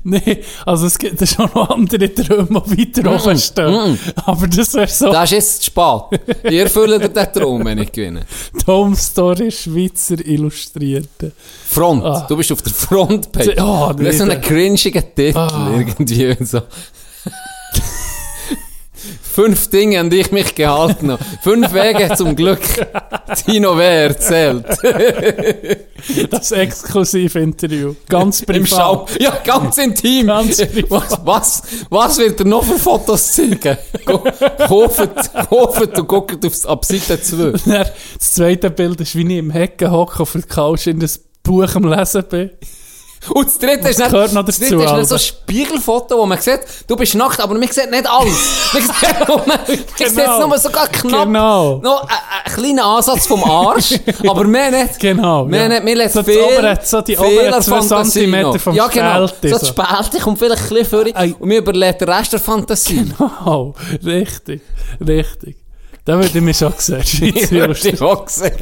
Nee, 0.05 0.41
also 0.67 0.87
es 0.87 0.99
gibt 0.99 1.27
schon 1.27 1.49
noch 1.55 1.71
andere 1.71 2.13
Träume, 2.13 2.63
die 2.67 2.79
weiter 2.95 3.11
Mm, 3.11 3.15
oben 3.17 3.39
stehen. 3.39 3.99
Aber 4.27 4.47
das 4.47 4.75
wäre 4.75 4.87
so 4.87 5.11
Das 5.11 5.25
ist 5.25 5.31
jetzt 5.33 5.63
zu 5.63 5.67
spät. 5.71 6.21
Ich 6.43 6.59
erfülle 6.59 6.99
dir 6.99 7.09
den 7.09 7.33
Traum, 7.33 7.65
wenn 7.65 7.79
ich 7.79 7.91
gewinne. 7.91 8.27
Home 8.67 8.95
Story 8.97 9.51
Schweizer 9.51 10.19
Illustrierte. 10.27 11.33
Front. 11.71 12.05
Ah. 12.05 12.27
Du 12.29 12.37
bist 12.37 12.53
auf 12.53 12.61
der 12.61 12.73
Frontpage. 12.73 13.57
Ah, 13.59 13.95
das 13.97 14.09
ist 14.09 14.19
so 14.19 14.27
nee, 14.27 14.33
ein 14.35 14.41
cringiger 14.43 15.15
Titel. 15.15 15.39
Ah. 15.39 15.71
Irgendwie 15.75 16.37
so. 16.45 16.61
Fünf 19.33 19.71
Dinge, 19.71 19.99
an 19.99 20.11
die 20.11 20.21
ich 20.21 20.31
mich 20.31 20.55
gehalten 20.55 21.11
habe. 21.11 21.25
Fünf 21.43 21.73
Wege 21.73 22.15
zum 22.15 22.37
Glück. 22.37 22.61
Tino 23.47 23.79
Wer 23.79 24.09
erzählt. 24.09 24.67
Das 26.31 26.51
exklusive 26.51 27.39
Interview. 27.39 27.95
Ganz 28.09 28.43
privat. 28.43 28.57
Im 28.57 28.67
Schau. 28.67 29.07
Ja, 29.21 29.39
ganz 29.45 29.79
intim. 29.79 30.27
Ganz 30.27 30.61
was, 30.89 31.17
was, 31.25 31.63
was 31.91 32.19
wird 32.19 32.41
er 32.41 32.47
noch 32.47 32.65
für 32.65 32.77
Fotos 32.77 33.33
zeigen? 33.33 33.79
Hofet 34.69 35.99
und 35.99 36.09
guckt 36.09 36.45
aufs, 36.45 36.67
ab 36.67 36.85
Seite 36.85 37.23
2. 37.23 37.37
Dann, 37.67 37.87
Das 38.19 38.33
zweite 38.33 38.71
Bild 38.71 39.01
ist, 39.01 39.15
wie 39.15 39.23
ich 39.23 39.39
im 39.39 39.51
Hecken 39.51 39.93
hocke 39.93 40.25
auf 40.25 40.33
der 40.33 40.43
Couch 40.43 40.89
in 40.89 40.99
das 40.99 41.21
Buch 41.45 41.73
am 41.77 41.85
Lesen 41.85 42.25
bin. 42.29 42.51
Und 43.31 43.47
das 43.47 43.59
dritte 43.59 43.89
ist 43.89 43.99
nicht, 44.01 44.13
das 44.13 44.33
dritte 44.33 44.51
ist 44.51 44.93
nicht 44.95 45.09
so 45.09 45.15
ein 45.15 45.19
Spiegelfoto, 45.21 46.19
wo 46.19 46.27
man 46.27 46.41
sieht, 46.41 46.61
du 46.89 46.97
bist 46.97 47.15
nackt, 47.15 47.39
aber 47.39 47.55
man 47.55 47.69
sieht 47.69 47.89
nicht 47.91 48.11
alles. 48.11 48.35
Man 48.73 48.83
sieht 48.83 49.47
man 49.47 49.59
sieht 49.67 49.97
Genau. 50.17 50.49
nur 50.49 50.59
sogar 50.59 50.89
knapp, 50.89 51.27
Genau. 51.27 51.77
noch 51.77 52.03
ein, 52.03 52.09
ein 52.45 52.53
kleiner 52.53 52.85
Ansatz 52.85 53.27
vom 53.27 53.45
Arsch, 53.45 53.95
aber 54.29 54.45
mehr 54.45 54.71
nicht. 54.73 54.99
Genau. 54.99 55.45
Mehr 55.45 55.63
ja. 55.63 55.69
nicht, 55.69 55.85
mir 55.85 55.95
lässt 55.97 56.15
so 56.15 56.23
viel, 56.25 56.35
die 56.35 56.41
oberen, 56.41 56.79
so 56.83 57.01
die 57.01 57.17
oberen 57.17 57.55
an 57.55 57.63
2 57.63 57.77
Fantasie 57.83 58.11
cm 58.33 58.59
vom 58.59 58.75
Ja, 58.75 58.87
genau. 58.89 59.29
Spälte. 59.29 59.49
So 59.51 59.59
das 59.59 59.69
Spälte 59.69 60.19
kommt 60.25 60.39
vielleicht 60.39 60.63
ein 60.63 60.69
bisschen 60.69 60.87
vor 61.15 61.23
und 61.41 61.47
mir 61.47 61.59
überlädt 61.59 62.01
den 62.01 62.09
Rest 62.09 62.33
der 62.33 62.41
Fantasie. 62.41 63.13
Genau, 63.17 63.75
richtig, 64.05 64.63
richtig. 65.07 65.57
Da 66.05 66.15
würde 66.15 66.27
ich 66.27 66.41
mich 66.43 66.59
schon 66.59 66.73
sehen. 66.77 67.03
Ich 67.37 67.51
würde 67.53 67.75
dich 67.75 68.01
auch 68.03 68.29
sehen. 68.29 68.57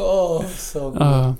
Oh, 0.00 0.44
so 0.58 0.90
gut. 0.90 1.00
Ah. 1.00 1.36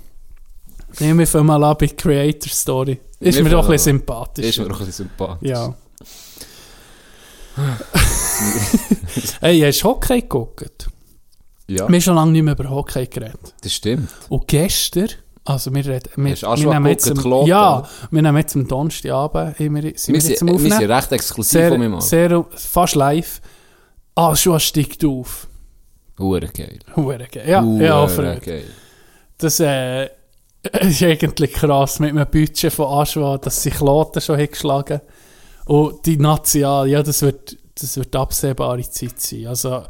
Nehmen 0.99 1.19
wir 1.19 1.27
für 1.27 1.43
mal 1.43 1.63
an 1.63 1.75
bei 1.79 1.87
Creator 1.87 2.51
Story. 2.51 2.99
Ist 3.19 3.35
Wir 3.37 3.43
mir 3.43 3.49
doch 3.51 3.63
ein 3.65 3.71
bisschen 3.71 3.97
sympathisch. 3.97 4.45
Ist 4.45 4.57
mir 4.59 4.65
auch 4.65 4.69
ein 4.71 4.77
bisschen 4.85 4.91
sympathisch. 4.91 5.49
Ja. 5.49 5.73
hey, 9.41 9.59
hast 9.61 9.81
du 9.83 9.87
Hockey 9.89 10.21
geguckt? 10.21 10.87
Ja, 11.67 11.77
Wir 11.87 11.95
haben 11.95 12.01
schon 12.01 12.15
lange 12.15 12.31
nicht 12.31 12.43
mehr 12.43 12.53
über 12.57 12.69
Hockey 12.69 13.05
geredet. 13.07 13.53
das 13.61 13.73
stimmt. 13.73 14.09
Und 14.29 14.47
gestern, 14.47 15.09
also 15.45 15.73
wir 15.73 15.85
reden... 15.85 16.09
Wir, 16.15 16.31
Hast 16.31 16.43
du 16.43 16.47
auch 16.47 16.57
schon 16.57 16.69
nehmen 16.73 16.87
jetzt 16.87 17.07
geguckt, 17.07 17.25
am- 17.25 17.47
Ja, 17.47 17.87
wir 18.09 18.21
nehmen 18.21 18.37
jetzt 18.37 18.55
am 18.55 18.67
Donnerstagabend, 18.67 19.57
sind 19.57 19.75
wir, 19.75 19.81
sind 19.81 20.07
wir 20.07 20.21
Wir 20.21 20.29
jetzt 20.29 20.39
sind, 20.39 20.49
am 20.49 20.63
wir 20.63 20.71
sind 20.77 20.89
recht 20.91 21.11
exklusiv 21.11 21.67
von. 21.69 22.01
Sehr, 22.01 22.29
sehr, 22.29 22.45
fast 22.55 22.95
live. 22.95 23.41
Ah, 24.15 24.35
schon 24.35 24.59
steigt 24.59 25.05
auf. 25.05 25.47
Hure 26.19 26.47
geil. 26.47 26.79
Hure 26.95 27.27
geil. 27.31 27.47
Ja, 27.47 27.63
Hure 27.63 27.83
ja, 27.83 28.07
Freunde. 28.07 28.41
geil. 28.41 28.65
Das 29.37 29.59
äh, 29.59 30.05
ist 30.81 31.03
eigentlich 31.03 31.53
krass 31.53 31.99
mit 31.99 32.11
einem 32.11 32.27
Budget 32.29 32.71
von 32.71 32.87
Aschwa, 32.87 33.37
dass 33.37 33.63
sie 33.63 33.71
Kloten 33.71 34.21
schon 34.21 34.37
haben 34.37 34.49
geschlagen 34.49 35.01
Und 35.65 36.05
die 36.05 36.17
National, 36.17 36.87
ja, 36.87 37.01
das 37.01 37.21
wird, 37.21 37.57
das 37.75 37.97
wird 37.97 38.15
absehbare 38.15 38.81
Zeit 38.89 39.19
sein. 39.19 39.47
Also, 39.47 39.83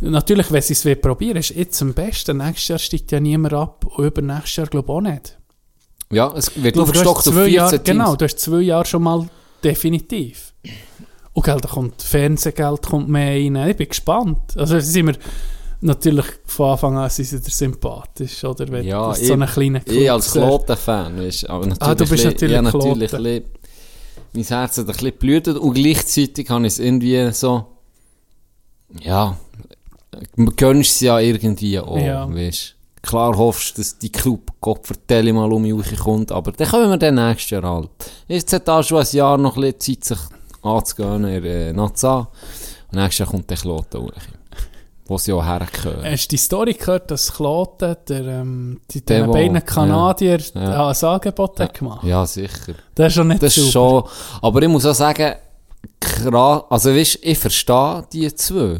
natürlich, 0.00 0.52
wenn 0.52 0.62
sie 0.62 0.74
es 0.74 0.84
will 0.84 0.96
probieren, 0.96 1.38
ist 1.38 1.50
jetzt 1.50 1.80
am 1.80 1.94
besten. 1.94 2.38
Nächstes 2.38 2.68
Jahr 2.68 2.78
steigt 2.78 3.12
ja 3.12 3.20
niemand 3.20 3.54
ab 3.54 3.86
und 3.86 4.04
übernächstes 4.04 4.56
Jahr 4.56 4.66
glaube 4.66 4.92
ich 4.92 4.96
auch 4.96 5.00
nicht. 5.00 5.38
Ja, 6.10 6.32
es 6.34 6.62
wird 6.62 6.76
hast 6.76 6.82
aufgestockt 6.82 7.28
auf 7.28 7.34
zwei 7.34 7.44
14 7.44 7.52
Jahre, 7.52 7.78
genau, 7.80 8.16
du 8.16 8.24
hast 8.24 8.38
zwei 8.38 8.60
Jahre 8.60 8.84
schon 8.86 9.02
mal 9.02 9.28
definitiv. 9.62 10.54
Und 11.32 11.44
Geld, 11.44 11.64
da 11.64 11.68
kommt 11.68 12.02
Fernsehgeld 12.02 12.82
kommt 12.82 13.08
mehr 13.08 13.32
rein. 13.32 13.68
Ich 13.68 13.76
bin 13.76 13.88
gespannt. 13.88 14.56
Also 14.56 14.80
sind 14.80 15.06
wir 15.06 15.16
natürlich 15.80 16.26
von 16.46 16.70
Anfang 16.72 16.96
an 16.98 17.10
sind 17.10 17.26
sie 17.26 17.40
dir 17.40 17.50
sympathisch, 17.50 18.44
oder? 18.44 18.66
Wenn 18.68 18.84
Ja, 18.84 19.14
so 19.14 19.32
einen 19.32 19.48
kleinen 19.48 19.82
Ich 19.86 20.10
als. 20.10 20.32
Kloten-Fan, 20.32 21.18
weißt 21.18 21.48
aber 21.50 21.66
natürlich, 21.66 21.88
Ah, 21.88 21.94
du 21.94 22.08
bist 22.08 22.24
natürlich 22.24 22.54
ja, 22.54 22.62
natürlich 22.62 23.10
bisschen, 23.10 23.44
mein 24.32 24.44
Herz 24.44 24.78
hat 24.78 24.88
ein 24.88 25.12
bisschen 25.18 25.56
und 25.58 25.74
gleichzeitig 25.74 26.50
habe 26.50 26.66
ich 26.66 26.72
es 26.74 26.78
irgendwie 26.78 27.30
so, 27.32 27.64
ja, 29.00 29.36
man 30.36 30.56
gönnst 30.56 30.92
es 30.92 31.00
ja 31.00 31.18
irgendwie 31.18 31.78
auch, 31.78 31.98
Ja. 31.98 32.32
weißt 32.32 32.74
Klar 33.00 33.36
hoffst 33.36 33.78
du, 33.78 33.80
dass 33.80 33.96
die 33.96 34.10
Club 34.10 34.50
Gott 34.60 34.86
vertelle 34.86 35.32
mal 35.32 35.50
um 35.52 35.62
mich 35.62 35.96
kommt, 35.98 36.32
aber 36.32 36.50
dann 36.50 36.68
kommen 36.68 36.90
wir 36.90 36.96
dann 36.96 37.14
nächstes 37.14 37.50
Jahr 37.50 37.62
halt. 37.62 37.90
Jetzt 38.26 38.52
hat 38.52 38.66
da 38.66 38.82
schon 38.82 38.98
ein 38.98 39.06
Jahr 39.12 39.38
noch 39.38 39.56
ein 39.56 39.72
bisschen 39.72 40.00
Zeit, 40.00 40.04
sich 40.04 40.18
anzugehen 40.62 41.24
in 41.24 41.44
äh, 41.44 41.72
Naza. 41.72 42.28
Und 42.90 42.98
nächstes 42.98 43.18
Jahr 43.18 43.28
kommt 43.28 43.48
der 43.48 43.56
Kloten 43.56 43.98
wo 45.08 45.18
sie 45.18 45.32
auch 45.32 45.44
hergehören. 45.44 46.04
Hast 46.04 46.26
du 46.26 46.28
die 46.28 46.36
Story 46.36 46.74
gehört, 46.74 47.10
dass 47.10 47.32
Kloten 47.32 47.96
der, 48.08 48.24
ähm, 48.26 48.80
die, 48.90 49.04
Der, 49.04 49.20
den 49.22 49.28
wo- 49.28 49.32
beiden 49.32 49.64
Kanadier 49.64 50.38
Ja. 50.54 50.88
ein 50.90 50.96
Angebot 51.04 51.58
hat 51.58 51.74
gemacht? 51.74 52.04
Ja, 52.04 52.24
sicher. 52.26 52.74
Das 52.94 53.08
ist 53.08 53.14
schon 53.14 53.28
nicht 53.28 53.42
Das 53.42 53.56
ist 53.56 53.72
super. 53.72 54.06
schon, 54.06 54.38
aber 54.42 54.62
ich 54.62 54.68
muss 54.68 54.84
auch 54.86 54.94
sagen, 54.94 55.34
krass, 55.98 56.62
also 56.68 56.94
weißt, 56.94 57.18
ich 57.22 57.38
verstehe 57.38 58.04
die 58.12 58.34
zwei. 58.34 58.78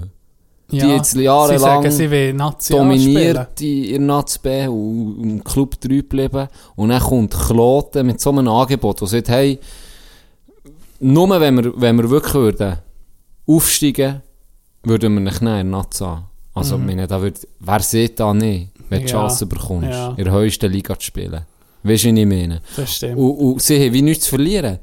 ja. 0.70 0.86
die 0.86 0.92
jetzt 0.92 1.12
Sie 1.12 1.22
jahrelang 1.22 1.59
sagen, 1.60 1.90
sie 1.90 2.06
spielen. 2.06 2.42
Dominiert 2.68 3.59
die 3.59 3.94
in 3.94 4.05
Nats 4.05 4.38
B 4.38 4.66
und 4.66 5.20
im 5.22 5.42
Club 5.44 5.80
3 5.80 5.88
geblieben. 5.88 6.48
Und 6.76 6.90
dann 6.90 7.00
kommt 7.00 7.32
Kloten 7.32 8.05
mit 8.06 8.20
so 8.20 8.28
einem 8.30 8.48
Angebot, 8.48 8.98
sie 9.00 9.06
sagt, 9.06 9.30
hey, 9.30 9.59
nur 11.00 11.40
wenn 11.40 11.55
wir, 11.64 11.72
wenn 11.80 11.96
wir 11.96 12.10
wirklich 12.10 12.34
würden 12.34 12.76
aufsteigen, 13.46 14.20
würden 14.89 15.15
wir 15.15 15.20
nicht 15.20 15.43
nehmen 15.43 15.74
an. 15.74 15.86
Also, 16.55 16.77
ich 16.77 16.82
meine, 16.82 17.06
da 17.06 17.20
würd, 17.20 17.47
wer 17.60 17.81
sieht 17.81 18.19
da 18.19 18.35
nicht, 18.35 18.69
wenn 18.89 19.01
du 19.02 19.06
die 19.06 19.12
Mhm. 19.12 19.19
Ja, 19.19 19.20
Chance 19.28 19.47
bekommst, 19.47 19.89
ja. 19.90 20.15
in 20.16 20.24
der 20.24 20.32
höchsten 20.32 20.73
Liga 20.73 20.98
zu 20.98 21.06
spielen. 21.06 21.43
Weißt 21.85 22.05
du, 22.05 22.10
was 22.10 22.19
ich 22.19 22.27
meine? 22.27 22.60
Das 22.77 22.94
stimmt. 22.97 23.16
Und, 23.19 23.31
und 23.36 23.62
sie 23.62 23.85
haben 23.86 23.93
wie 23.93 24.02
nichts 24.02 24.24
zu 24.24 24.31
verlieren. 24.31 24.78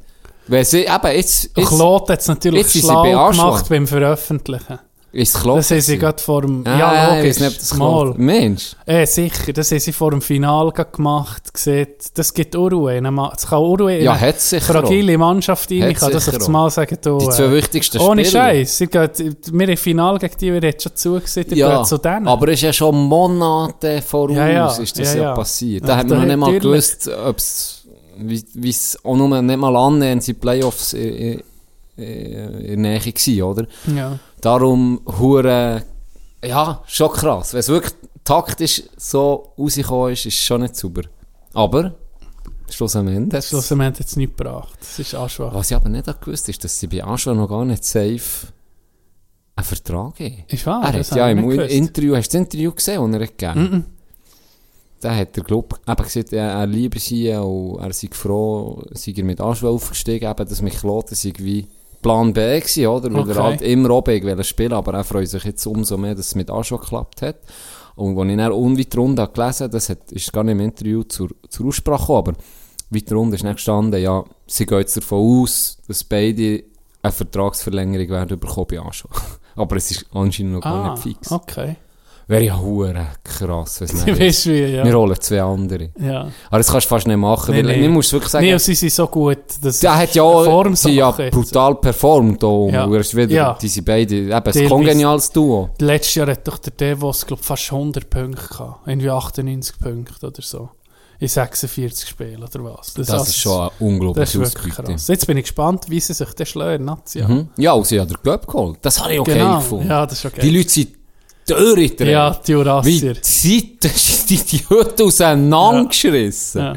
Weil 0.47 0.63
sie, 0.63 0.81
eben, 0.85 1.07
jetzt, 1.15 1.49
jetzt 1.57 1.67
Klot 1.69 2.09
hat 2.09 2.19
es 2.19 2.27
natürlich 2.27 2.61
jetzt 2.61 2.77
schlau 2.77 3.29
gemacht 3.31 3.67
beim 3.67 3.87
Veröffentlichen. 3.87 4.79
Ist 5.15 5.35
es 5.35 5.41
Kloten. 5.41 5.57
Das 5.59 5.71
haben 5.71 5.81
sie 5.81 5.97
gerade 5.97 6.21
vor 6.21 6.41
dem... 6.41 6.63
Ja, 6.65 6.77
Ja, 6.77 6.93
ich 6.93 7.09
logisch. 7.17 7.29
weiß 7.29 7.39
nicht, 7.49 7.61
das 7.61 7.73
mal. 7.75 8.13
Mensch. 8.17 8.75
Eh, 8.85 9.05
sicher, 9.05 9.53
das 9.53 9.71
haben 9.71 9.79
sie 9.79 9.91
vor 9.93 10.11
dem 10.11 10.21
Final 10.21 10.71
gemacht. 10.71 11.53
Gesehen. 11.53 11.87
Das 12.13 12.33
gibt 12.33 12.55
Unruhe. 12.55 12.95
Es 12.97 13.47
kann 13.47 13.63
in 13.89 14.01
Ja, 14.03 14.11
eine 14.13 14.19
hat 14.19 14.41
sicher 14.41 14.73
fragile 14.73 15.17
Mannschaft 15.17 15.71
rein. 15.71 15.89
Ich 15.91 15.97
kann 15.97 16.11
das 16.11 16.25
das 16.25 16.41
auch. 16.43 16.47
Mal 16.49 16.69
sagen. 16.69 16.97
Du, 17.01 17.17
Die 17.17 17.29
zwei 17.29 17.43
äh, 17.45 17.51
wichtigsten 17.53 17.97
Ohne 17.99 18.25
Spieler. 18.25 18.43
Scheiß. 18.43 18.79
Wir 18.81 19.69
im 19.69 19.77
Final 19.77 20.19
gegen 20.19 20.37
die, 20.39 20.53
wir 20.53 20.61
haben 20.69 20.79
schon 20.79 20.95
zugesehen, 20.95 21.47
Ja, 21.55 21.83
zu 21.83 21.97
denen. 21.97 22.27
aber 22.27 22.47
es 22.49 22.55
ist 22.55 22.61
ja 22.63 22.73
schon 22.73 22.95
Monate 22.95 24.01
voraus, 24.01 24.35
Ja, 24.35 24.47
ja, 24.49 24.67
ist 24.75 24.99
das 24.99 25.13
ja, 25.15 25.21
ja, 25.21 25.33
passiert. 25.33 25.83
Da 25.85 25.89
Ja, 25.93 25.97
hat 25.97 26.09
man 26.09 26.19
noch 26.19 26.25
nicht 26.25 26.37
mal 26.37 26.59
gewusst, 26.59 27.07
ob 27.07 27.37
es, 27.37 27.85
wie 28.17 28.69
es 28.69 28.97
auch 29.03 29.15
nur 29.15 29.41
nicht 29.41 29.57
mal 29.57 29.75
annähernd 29.75 30.23
sind 30.23 30.39
Playoffs 30.41 30.93
in, 30.93 31.41
in, 31.97 32.03
in 32.03 32.65
der 32.67 32.77
Nähe 32.77 32.99
gewesen, 32.99 33.41
oder? 33.43 33.65
ja. 33.95 34.19
Darum, 34.45 35.01
hure, 35.19 35.83
ja, 36.43 36.83
schon 36.85 37.11
krass. 37.11 37.53
Wenn 37.53 37.59
es 37.61 37.67
wirklich 37.69 37.93
taktisch 38.23 38.83
so 38.95 39.53
rausgekommen 39.57 40.13
ist, 40.13 40.25
ist 40.27 40.33
es 40.37 40.39
schon 40.43 40.61
nicht 40.61 40.75
super. 40.75 41.01
Aber, 41.53 41.95
schlussendlich, 42.69 43.33
hat's- 43.33 43.49
Schlussendlich 43.49 43.99
hat 43.99 44.05
es 44.07 44.15
nichts 44.15 44.37
gebracht. 44.37 44.77
Das 44.79 44.99
ist 44.99 45.15
anschwach. 45.15 45.53
was 45.53 45.71
ich 45.71 45.75
aber 45.75 45.89
nicht 45.89 46.05
gewusst 46.21 46.47
ist, 46.49 46.63
dass 46.63 46.79
sie 46.79 46.87
bei 46.87 47.03
Aschwa 47.03 47.33
noch 47.33 47.47
gar 47.49 47.65
nicht 47.65 47.83
safe 47.83 48.47
einen 49.55 49.65
Vertrag 49.65 50.19
haben. 50.19 50.43
Ist 50.47 50.65
wahr? 50.67 50.83
er 50.85 50.91
das 50.93 51.11
hat 51.11 51.17
ja 51.17 51.29
im. 51.29 51.49
Interview, 51.49 52.15
hast 52.15 52.33
du 52.33 52.37
das 52.37 52.45
Interview 52.45 52.71
gesehen, 52.71 53.11
das 53.11 53.19
er 53.21 53.27
hat 53.27 53.37
gegeben 53.37 53.71
Mhm. 53.71 53.83
Da 55.01 55.15
hat 55.15 55.35
der 55.35 55.43
Club 55.43 55.79
eben 55.87 56.03
gesagt, 56.03 56.33
er, 56.33 56.49
er 56.51 56.67
liebe 56.67 56.99
sie 56.99 57.31
und 57.33 57.79
er 57.79 57.93
sei 57.93 58.09
froh, 58.11 58.81
sei 58.93 59.13
er 59.15 59.23
mit 59.23 59.39
Aschwa 59.41 59.69
aufgestiegen, 59.69 60.29
eben, 60.29 60.47
dass 60.49 60.61
mich 60.61 60.75
Kloten 60.77 61.15
sei 61.15 61.33
wie 61.37 61.67
Plan 62.05 62.33
B 62.33 62.59
gewesen, 62.59 62.85
oder? 62.87 63.11
Weil 63.11 63.21
Okay. 63.21 63.31
er 63.31 63.43
halt 63.43 63.61
immer 63.61 63.89
oben 63.89 64.43
spielen, 64.43 64.73
aber 64.73 64.93
er 64.93 65.03
freut 65.03 65.27
sich 65.27 65.43
jetzt 65.43 65.65
umso 65.65 65.97
mehr, 65.97 66.13
dass 66.15 66.27
es 66.27 66.35
mit 66.35 66.49
Aschwa 66.51 66.77
geklappt 66.77 67.21
hat. 67.23 67.37
Und 67.95 68.17
als 68.19 68.29
ich 68.29 68.37
dann 68.37 68.51
unweit 68.51 68.97
runter 68.97 69.23
habe 69.23 69.33
gelesen 69.33 69.71
das 69.71 69.89
hat, 69.89 70.11
ist 70.11 70.31
gar 70.31 70.43
nicht 70.43 70.51
im 70.51 70.59
Interview 70.59 71.03
zur, 71.03 71.29
zur 71.49 71.65
Aussprache 71.67 72.01
gekommen, 72.01 72.17
aber 72.27 72.33
weiter 72.91 73.15
runter 73.15 73.35
ist 73.35 73.43
dann 73.43 73.55
gestanden, 73.55 74.01
ja, 74.01 74.23
sie 74.47 74.65
geht 74.65 74.79
jetzt 74.79 74.97
davon 74.97 75.41
aus, 75.43 75.77
dass 75.87 76.03
beide 76.03 76.63
eine 77.01 77.11
Vertragsverlängerung 77.11 78.09
werden 78.09 78.39
bekommen 78.39 78.67
bei 78.69 78.79
Aschwa. 78.79 79.09
Aber 79.55 79.75
es 79.77 79.89
ist 79.91 80.05
anscheinend 80.13 80.53
noch 80.53 80.61
gar 80.61 80.73
Ah, 80.85 80.91
nicht 80.93 81.03
fix. 81.03 81.31
okay. 81.31 81.77
Wäre 82.27 82.43
ja 82.43 82.59
hure 82.59 83.07
krass, 83.23 83.81
wenn 83.81 83.87
es 83.87 84.05
nicht 84.05 84.45
wie, 84.47 84.75
ja. 84.75 84.83
Wir 84.83 84.97
holen 84.97 85.15
zwei 85.19 85.41
andere. 85.43 85.89
ja. 85.99 86.27
Aber 86.49 86.57
das 86.57 86.71
kannst 86.71 86.85
du 86.85 86.89
fast 86.89 87.05
nicht 87.05 87.17
machen, 87.17 87.53
Nee, 87.53 87.63
weil 87.63 87.75
nee. 87.77 87.83
man 87.83 87.91
muss 87.91 88.11
wirklich 88.11 88.31
sagen, 88.31 88.45
Nee, 88.45 88.57
sie 88.57 88.73
sind 88.73 88.91
so 88.91 89.07
gut. 89.07 89.37
Das 89.61 89.79
der 89.79 89.95
hat 89.95 90.15
ja 90.15 90.73
sie 90.75 90.91
ja 90.95 91.11
brutal 91.11 91.75
performt 91.75 92.43
auch. 92.43 92.69
Ja. 92.69 92.85
Und 92.85 92.93
er 92.95 93.03
wieder, 93.13 93.31
Ja. 93.35 93.57
die 93.61 93.67
sind 93.67 93.85
beide, 93.85 94.15
eben, 94.15 94.31
ein 94.33 94.69
kongeniales 94.69 95.31
Duo. 95.31 95.69
Letztes 95.79 96.15
Jahr 96.15 96.27
hat 96.27 96.47
doch 96.47 96.57
der 96.57 96.73
Devos, 96.73 97.25
glaube 97.25 97.43
fast 97.43 97.71
100 97.71 98.09
Punkte 98.09 98.47
gehabt. 98.47 98.87
Irgendwie 98.87 99.09
98 99.09 99.79
Punkte 99.79 100.25
oder 100.27 100.41
so. 100.41 100.69
In 101.17 101.29
46 101.29 102.09
Spielen 102.09 102.43
oder 102.43 102.63
was. 102.63 102.93
Das, 102.93 103.07
ist 103.29 103.37
schon 103.37 103.69
Das 104.15 104.33
ist 104.35 104.39
wirklich 104.39 104.73
Ausbeute. 104.73 104.91
krass. 104.93 105.07
Jetzt 105.07 105.25
bin 105.27 105.37
ich 105.37 105.43
gespannt, 105.43 105.85
wie 105.89 105.99
sie 106.01 106.13
sich 106.13 106.29
das 106.33 106.49
schlagen. 106.49 106.91
Mhm. 107.13 107.49
Ja, 107.55 107.71
und 107.71 107.85
sie 107.87 108.01
hat 108.01 108.09
den 108.09 108.21
Club 108.21 108.45
geholt. 108.45 108.79
Das 108.81 108.99
habe 109.01 109.13
ich 109.13 109.19
okay 109.21 109.35
genau. 109.35 109.55
gefunden. 109.59 109.87
Ja, 109.89 110.05
das 110.05 110.19
ist 110.19 110.25
okay. 110.25 110.41
Die 110.41 110.49
Leute 110.57 110.69
sind 110.69 110.89
Dörritter. 111.47 112.05
ja, 112.05 112.31
die 112.31 112.47
Wie 112.47 112.51
Jurassier. 112.53 113.13
die 113.13 113.21
Zeit 113.21 113.85
ist 113.95 114.29
die, 114.29 114.59
Hütte 114.69 115.03
auseinandergeschissen. 115.03 116.61
Ja. 116.61 116.73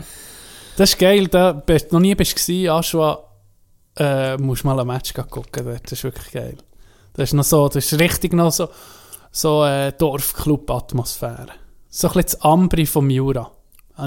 Das 0.76 0.90
ist 0.90 0.98
geil. 0.98 1.26
Da 1.28 1.52
bist, 1.52 1.92
noch 1.92 2.00
nie 2.00 2.14
bist 2.14 2.46
du 2.48 2.72
Aschua, 2.72 3.24
äh, 3.98 4.36
musst 4.36 4.64
mal 4.64 4.78
ein 4.78 4.86
Match 4.86 5.12
gucken. 5.14 5.64
Das 5.82 5.92
ist 5.92 6.04
wirklich 6.04 6.30
geil. 6.32 6.56
Das 7.14 7.30
ist 7.30 7.32
noch 7.34 7.44
so, 7.44 7.68
das 7.68 7.90
ist 7.92 7.98
richtig 8.00 8.32
noch 8.32 8.52
so, 8.52 8.68
so 9.32 9.64
äh, 9.64 9.92
Dorfclub-Atmosphäre. 9.92 11.48
So 11.88 12.08
ein 12.08 12.12
bisschen 12.14 12.22
das 12.38 12.40
Ambri 12.42 12.86
vom 12.86 13.10
Jura. 13.10 13.50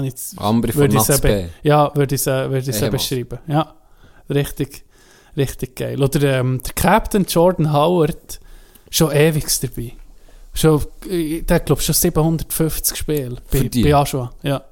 Jetzt- 0.02 0.38
Ambri 0.38 0.72
von 0.72 0.80
würde 0.82 0.96
ich 0.96 1.02
sie 1.02 1.12
Natzbä. 1.12 1.28
be- 1.28 1.50
Ja, 1.62 1.90
würde 1.94 2.14
ich 2.14 2.22
sie, 2.22 2.50
würde 2.50 2.70
ich 2.70 2.90
beschreiben. 2.90 3.38
Ja, 3.46 3.74
richtig, 4.30 4.84
richtig 5.36 5.76
geil. 5.76 6.02
Oder 6.02 6.38
ähm, 6.38 6.62
der 6.64 6.72
Captain 6.72 7.24
Jordan 7.28 7.72
Howard, 7.72 8.40
schon 8.90 9.10
ewig 9.12 9.44
dabei. 9.60 9.92
Schon, 10.54 10.82
äh, 11.08 11.42
der 11.42 11.56
hat, 11.56 11.66
glaube 11.66 11.80
schon 11.80 11.94
750 11.94 12.96
Spiele 12.96 13.36
bei, 13.50 13.68
bei 13.68 13.94
Aschua. 13.94 14.32
Ja. 14.42 14.62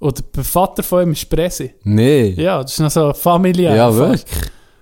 Oder 0.00 0.22
der 0.34 0.44
Vater 0.44 0.82
von 0.82 1.04
ihm 1.04 1.12
ist 1.12 1.28
Presi. 1.28 1.74
Nee. 1.84 2.30
Ja, 2.30 2.62
das 2.62 2.72
ist 2.72 2.80
noch 2.80 2.90
so 2.90 3.12
familiär. 3.12 3.76
Ja, 3.76 3.94
wirklich. 3.94 4.24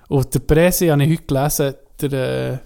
Und 0.08 0.32
der 0.32 0.38
Presi, 0.40 0.86
habe 0.86 1.04
ich 1.04 1.10
heute 1.10 1.26
gelesen, 1.26 1.74
der 2.00 2.12
äh, 2.12 2.52
äh, 2.54 2.58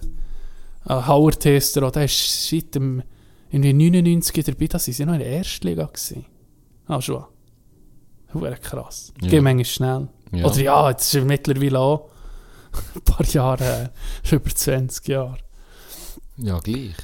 Howard 1.07 1.45
Hester, 1.45 1.83
auch, 1.83 1.91
der 1.91 2.05
ist 2.05 2.49
seit 2.49 2.75
dem 2.75 3.03
irgendwie 3.51 3.73
99 3.73 4.45
dabei, 4.45 4.67
da 4.67 4.79
sind 4.79 4.95
sie 4.95 5.05
noch 5.05 5.15
in 5.15 5.21
der 5.21 5.29
Erstliga 5.29 5.87
gewesen. 5.87 6.27
Ah, 6.87 7.01
schon. 7.01 7.25
Huere 8.35 8.57
krass. 8.57 9.13
Ja. 9.23 9.29
Geht 9.29 9.43
manchmal 9.43 9.65
schnell. 9.65 10.09
Ja. 10.33 10.47
Oder 10.47 10.61
ja, 10.61 10.91
jetzt 10.91 11.07
ist 11.07 11.15
er 11.15 11.25
mittlerweile 11.25 11.79
auch 11.79 12.11
ein 12.95 13.03
paar 13.03 13.27
Jahre. 13.27 13.91
Schon 14.23 14.39
über 14.41 14.51
20 14.51 15.09
Jahre. 15.09 15.39
Ja, 16.37 16.59
gleich. 16.59 16.95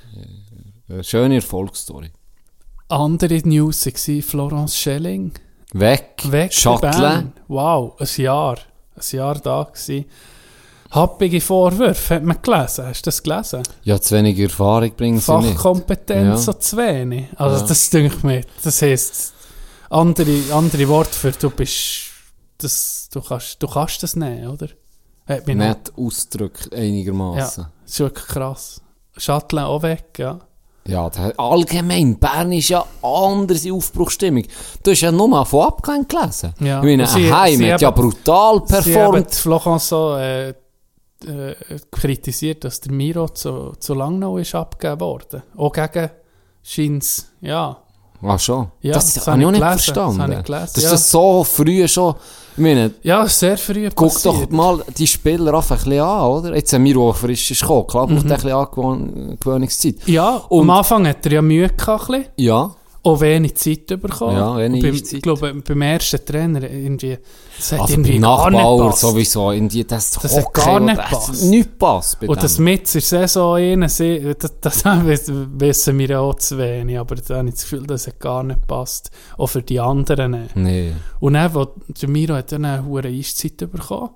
Eine 0.91 1.05
schöne 1.05 1.37
Erfolgsstory. 1.37 2.11
Andere 2.89 3.39
News 3.45 3.87
war 3.87 4.23
Florence 4.23 4.77
Schelling. 4.77 5.33
Weg. 5.73 6.23
Weg. 6.31 6.53
Bern. 6.81 7.33
Wow, 7.47 7.95
ein 8.01 8.09
Jahr. 8.23 8.59
Ein 8.97 9.17
Jahr 9.17 9.35
da 9.39 9.63
gewesen. 9.73 10.07
Happige 10.91 11.41
Vorwürfe, 11.41 12.17
hat 12.17 12.25
man 12.25 12.43
gelesen. 12.43 12.87
Hast 12.87 13.03
du 13.07 13.09
das 13.09 13.23
gelesen? 13.23 13.63
Ja, 13.85 14.01
zu 14.01 14.17
wenig 14.17 14.37
Erfahrung 14.41 14.91
bringen 14.97 15.21
sie 15.21 15.33
nicht. 15.39 15.53
Fachkompetenz 15.55 16.27
Ja. 16.27 16.37
so 16.37 16.53
zu 16.55 16.77
wenig. 16.79 17.27
Also 17.37 17.61
Ja. 17.63 17.69
das 17.69 17.91
denke 17.91 18.17
ich 18.17 18.23
mir. 18.25 18.41
Das 18.65 18.83
heisst, 18.83 19.33
andere, 19.91 20.37
andere 20.53 20.89
Worte 20.89 21.13
für 21.17 21.31
du 21.31 21.51
bist, 21.51 22.11
das, 22.59 23.09
du, 23.13 23.21
kannst, 23.21 23.63
du 23.63 23.69
kannst 23.69 24.03
das 24.03 24.17
nehmen, 24.17 24.49
oder? 24.49 24.67
Hat 25.29 25.47
mich 25.47 25.55
Nicht 25.57 25.93
ausdrückt 25.97 26.75
einigermaßen. 26.75 27.67
Das 27.85 27.93
ist 27.93 28.01
wirklich 28.01 28.27
krass. 28.27 28.81
Shuttle 29.17 29.65
auch 29.67 29.83
weg, 29.85 30.19
ja. 30.19 30.41
Ja, 30.87 31.11
allgemein, 31.37 32.19
Bern 32.19 32.53
ist 32.53 32.71
ja 32.71 32.85
anders 33.03 33.65
in 33.65 33.73
Aufbruchstimmung. 33.73 34.45
Du 34.83 34.91
hast 34.91 35.03
ja 35.03 35.13
nur 35.13 35.29
mal 35.29 35.45
von 35.45 35.67
Abgang 35.67 36.09
gelesen. 36.09 36.55
Ja. 36.61 36.79
Ich 36.79 36.85
meine, 36.85 37.07
sie- 37.07 37.33
Heim 37.33 37.57
sie 37.59 37.73
hat 37.73 37.81
ja 37.83 37.91
brutal 37.91 38.63
Sie 38.67 38.97
haben 38.99 39.25
performt. 39.25 39.81
So 39.83 40.17
äh, 40.17 40.49
äh, 40.51 40.55
kritisiert, 41.91 42.65
dass 42.65 42.81
der 42.81 42.93
Miro 42.93 43.29
zu, 43.29 43.73
zu 43.79 43.95
lang 43.95 44.19
noch 44.19 44.39
ist 44.39 44.55
abgegeben 44.55 45.01
worden. 45.01 45.43
Auch 45.57 45.71
gegen 45.73 46.11
Scheins, 46.63 47.31
ja. 47.41 47.77
Ach 48.23 48.39
schon? 48.39 48.69
Ja, 48.83 48.93
das 48.95 49.15
das 49.15 49.27
habe 49.27 49.41
ich 49.41 49.47
auch 49.47 49.51
nicht 49.51 49.61
ich 49.61 49.67
gelesen, 49.67 49.85
verstanden. 49.95 50.31
das 50.31 50.45
gelesen, 50.45 50.71
Dass 50.75 50.85
ja. 50.85 50.91
das 50.91 51.11
so 51.11 51.45
früh 51.45 51.89
schon... 51.89 52.15
Ich 52.57 52.63
meine, 52.63 52.91
Ja, 53.03 53.27
sehr 53.27 53.57
früh 53.57 53.89
guck 53.95 54.13
passiert. 54.13 54.35
doch 54.35 54.51
mal 54.51 54.83
die 54.99 55.07
Spieler 55.07 55.55
einfach 55.55 55.79
ein 55.79 55.85
bisschen 55.85 56.03
an, 56.03 56.27
oder? 56.27 56.55
Jetzt 56.55 56.73
haben 56.73 56.85
wir 56.85 56.97
auch 56.99 57.17
frisch 57.17 57.49
gekommen. 57.49 57.87
Klar, 57.87 58.07
Mhm. 58.07 58.15
braucht 58.17 58.25
ein 58.27 58.35
bisschen 58.35 58.51
Angewöhn- 58.53 59.37
Gewöhnungszeit. 59.41 59.95
Ja, 60.07 60.43
Und- 60.49 60.63
am 60.63 60.71
Anfang 60.71 61.07
hat 61.07 61.25
er 61.25 61.33
ja 61.33 61.43
Mühe 61.43 61.69
gehabt. 61.69 62.11
Ja, 62.37 62.71
auch 63.03 63.21
wenig 63.21 63.55
Zeit 63.55 63.87
bekommen. 63.87 64.37
Ja, 64.37 64.57
wenig 64.59 64.83
beim, 64.83 64.95
Eiszeit. 64.95 65.13
Ich 65.15 65.23
glaube, 65.23 65.55
beim 65.55 65.83
ersten 65.83 66.25
Trainer 66.25 66.63
irgendwie, 66.63 67.19
das 67.57 67.73
hat 67.73 67.81
also 67.81 67.95
irgendwie 67.95 68.19
gar 68.19 68.51
nicht 68.51 68.61
gepasst. 68.61 69.01
sowieso. 69.01 69.51
In 69.53 69.69
die, 69.69 69.87
das 69.87 70.11
Das 70.11 70.37
hat 70.37 70.45
Hockey, 70.45 70.61
gar 70.61 70.81
nicht 70.81 70.99
das 70.99 71.09
gepasst. 71.09 71.45
Nicht 71.45 71.79
passt 71.79 72.23
Und 72.23 72.43
das 72.43 72.59
mit 72.59 72.95
der 72.95 73.01
Saison 73.01 73.55
rein, 73.55 73.81
das, 73.81 73.97
das 74.61 74.85
wissen 74.85 75.99
wir 75.99 76.09
ja 76.09 76.21
auch 76.21 76.35
zu 76.35 76.59
wenig, 76.59 76.99
aber 76.99 77.15
da 77.15 77.39
habe 77.39 77.49
ich 77.49 77.55
das 77.55 77.63
Gefühl, 77.63 77.87
das 77.87 78.07
hat 78.07 78.21
gar 78.21 78.43
nicht 78.43 78.61
gepasst. 78.61 79.11
Auch 79.39 79.47
für 79.47 79.63
die 79.63 79.81
anderen. 79.81 80.49
Nee. 80.55 80.93
Und 81.21 81.35
dann, 81.35 81.55
wo 81.55 81.69
der 81.89 82.09
Miro 82.09 82.35
hat 82.35 82.53
dann 82.53 82.67
eine 82.67 82.85
hohe 82.85 83.05
Eiszeit 83.05 83.57
bekommen. 83.57 84.11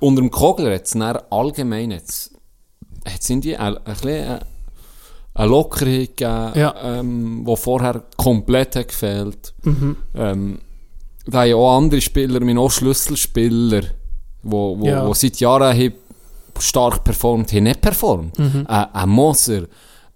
Unter 0.00 0.22
dem 0.22 0.30
Kogler 0.30 0.74
hat 0.74 0.84
es 0.84 0.96
allgemein 1.30 1.90
jetzt, 1.90 2.30
hat's 3.06 3.28
in 3.30 3.40
die 3.40 3.56
ein, 3.56 3.76
ein 3.76 3.82
bisschen 3.84 4.40
eine, 5.36 5.48
Lockerheit 5.50 6.16
gegeben, 6.16 6.52
Ja. 6.54 6.74
ähm, 6.82 7.44
die 7.46 7.56
vorher 7.56 8.02
komplett 8.16 8.76
hat 8.76 8.88
gefehlt. 8.88 9.54
Mhm. 9.62 9.96
Ähm, 10.14 10.58
da 11.26 11.42
haben 11.42 11.54
auch 11.54 11.76
andere 11.76 12.00
Spieler, 12.00 12.40
meine 12.40 12.60
auch 12.60 12.70
Schlüsselspieler, 12.70 13.82
wo, 14.42 14.78
wo, 14.78 14.86
Ja. 14.86 15.06
wo 15.06 15.12
seit 15.14 15.38
Jahren 15.40 15.76
haben 15.76 15.94
stark 16.58 17.04
performt 17.04 17.52
haben, 17.52 17.64
nicht 17.64 17.80
performt. 17.80 18.38
Mhm. 18.38 18.64
Ein, 18.66 18.86
ein 18.94 19.08
Moser, 19.08 19.62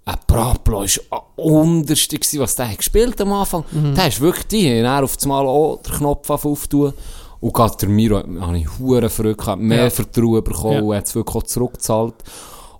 ein 0.07 0.17
Braplo 0.27 0.81
war 0.81 0.87
ein 1.11 1.21
Unterste, 1.37 2.17
gewesen, 2.19 2.41
was 2.41 2.57
der 2.57 2.71
hat 2.71 2.79
gespielt 2.79 3.21
am 3.21 3.33
Anfang. 3.33 3.65
Mhm. 3.71 3.95
Der 3.95 4.09
ist 4.09 4.21
wirklich 4.21 4.47
die, 4.47 4.67
und 4.79 4.85
er 4.87 5.05
auf 5.05 5.17
einmal 5.23 5.47
auch 5.47 5.81
den 5.83 5.95
Knopf 5.95 6.31
auftun. 6.31 6.93
Und 7.41 7.55
gerade 7.55 7.77
der 7.79 7.89
Miro 7.89 8.23
habe 8.41 8.59
ich 8.59 8.67
hure 8.79 9.09
Freude 9.09 9.35
gehabt, 9.35 9.61
mehr 9.63 9.85
Ja. 9.85 9.91
Vertrauen 9.91 10.45
bekommen, 10.45 10.75
Ja. 10.75 10.81
und 10.83 10.95
hat 10.97 11.07
es 11.07 11.15
wirklich 11.15 11.37
auch 11.37 11.43
zurückgezahlt. 11.43 12.15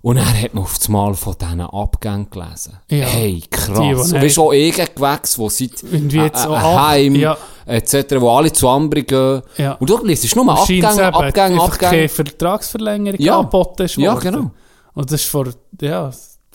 Und 0.03 0.17
er 0.17 0.41
hat 0.41 0.53
man 0.55 0.63
auf 0.63 0.79
einmal 0.87 1.13
von 1.13 1.35
diesen 1.39 1.61
Abgängen 1.61 2.27
gelesen. 2.29 2.77
Ja. 2.89 3.05
Hey, 3.05 3.43
krass. 3.49 3.77
die 3.79 3.93
Und 3.93 4.13
weißt 4.13 4.37
du, 4.37 4.41
auch 4.43 4.53
Egengewächs, 4.53 5.35
die 5.35 5.49
seit 5.49 5.83
äh, 5.93 6.37
äh, 6.37 6.47
Heim 6.57 7.15
ja. 7.15 7.37
etc., 7.67 8.15
wo 8.19 8.31
alle 8.31 8.51
zu 8.51 8.67
Ambri 8.67 9.03
gehen. 9.03 9.41
Ja. 9.57 9.73
Und 9.73 9.89
du 9.89 10.03
liest 10.03 10.35
nur 10.35 10.45
Scheint's 10.45 10.85
Abgänge, 10.97 11.07
eben 11.07 11.15
Abgänge, 11.15 11.53
einfach 11.53 11.73
Abgänge. 11.73 11.91
keine 11.91 12.09
Vertragsverlängerung 12.09 13.19
Ja. 13.21 13.39
angeboten 13.39 13.83
ist 13.83 13.97
Ja, 13.97 14.13
worden. 14.13 14.33
genau. 14.33 14.51
Und 14.93 15.11
das 15.11 15.21
ist 15.21 15.29
vor, 15.29 15.47
ja, 15.79 16.11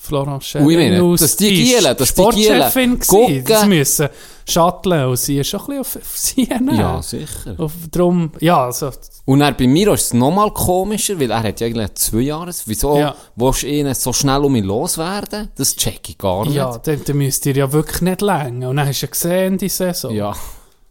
Florence 0.07 0.55
Und 0.55 0.71
ich 0.71 0.77
meine, 0.77 1.03
aus- 1.03 1.21
dass 1.21 1.37
die 1.37 1.53
Gielen, 1.53 1.97
dass 1.97 2.15
die 2.15 2.23
Gielen 2.31 2.99
gucken. 3.01 3.69
Müssen 3.69 4.09
shutteln 4.49 5.07
und 5.07 5.17
sie 5.19 5.39
ist 5.39 5.49
schon 5.49 5.61
ein 5.61 5.67
bisschen 5.67 5.81
auf, 5.81 5.97
auf 5.97 6.17
sie. 6.19 6.49
Ja, 6.49 7.03
sicher. 7.03 7.55
Auf, 7.59 7.73
drum, 7.91 8.31
ja, 8.41 8.65
also, 8.67 8.91
Und 9.25 9.41
dann 9.41 9.57
bei 9.57 9.67
mir 9.67 9.93
ist 9.93 10.05
es 10.05 10.15
nochmal 10.15 10.53
komischer, 10.53 11.19
weil 11.19 11.33
er 11.33 11.43
hat 11.43 11.61
ja 11.61 11.67
eigentlich 11.67 11.95
zwei 11.95 12.21
Jahre. 12.21 12.53
Wieso 12.67 12.97
Ja. 12.99 13.17
willst 13.35 13.63
du 13.65 13.67
ihn 13.67 13.93
so 13.95 14.13
schnell 14.13 14.45
um 14.45 14.55
ihn 14.55 14.65
loswerden? 14.65 15.49
Das 15.57 15.75
check 15.75 16.09
ich 16.09 16.17
gar 16.17 16.45
nicht. 16.45 16.55
ja, 16.55 16.79
dann, 16.79 17.03
dann 17.05 17.17
müsst 17.17 17.45
ihr 17.47 17.57
ja 17.57 17.73
wirklich 17.73 18.03
nicht 18.03 18.21
länger. 18.21 18.69
Und 18.71 18.77
dann 18.77 18.87
hast 18.87 19.03
du 19.03 19.07
ja 19.07 19.11
gesehen, 19.11 19.59
die 19.59 19.69
Saison. 19.69 20.13
ja. 20.15 20.33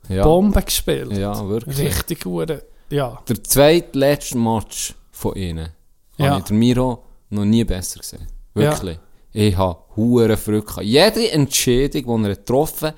ja. 0.10 0.24
Bombe 0.24 0.62
gespielt. 0.62 1.14
Ja, 1.18 1.48
wirklich. 1.48 1.78
Richtig 1.80 2.24
gut. 2.26 2.62
Ja. 2.90 3.20
Der 3.28 3.42
zweitletzte 3.44 4.38
Match 4.38 4.94
von 5.12 5.34
ihnen 5.36 5.70
Ja. 6.18 6.32
habe 6.32 6.40
ich 6.40 6.46
den 6.46 6.58
Miro 6.60 7.04
noch 7.30 7.46
nie 7.46 7.64
besser 7.64 8.00
gesehen. 8.00 8.28
Wirklich. 8.54 9.00
Ich 9.36 9.58
habe 9.58 9.80
hure 9.98 10.38
Freude 10.38 10.62
gehabt. 10.62 10.86
Jede 10.86 11.30
Entscheidung, 11.32 12.24
die 12.24 12.30
er 12.30 12.36
getroffen 12.36 12.88
hat, 12.88 12.96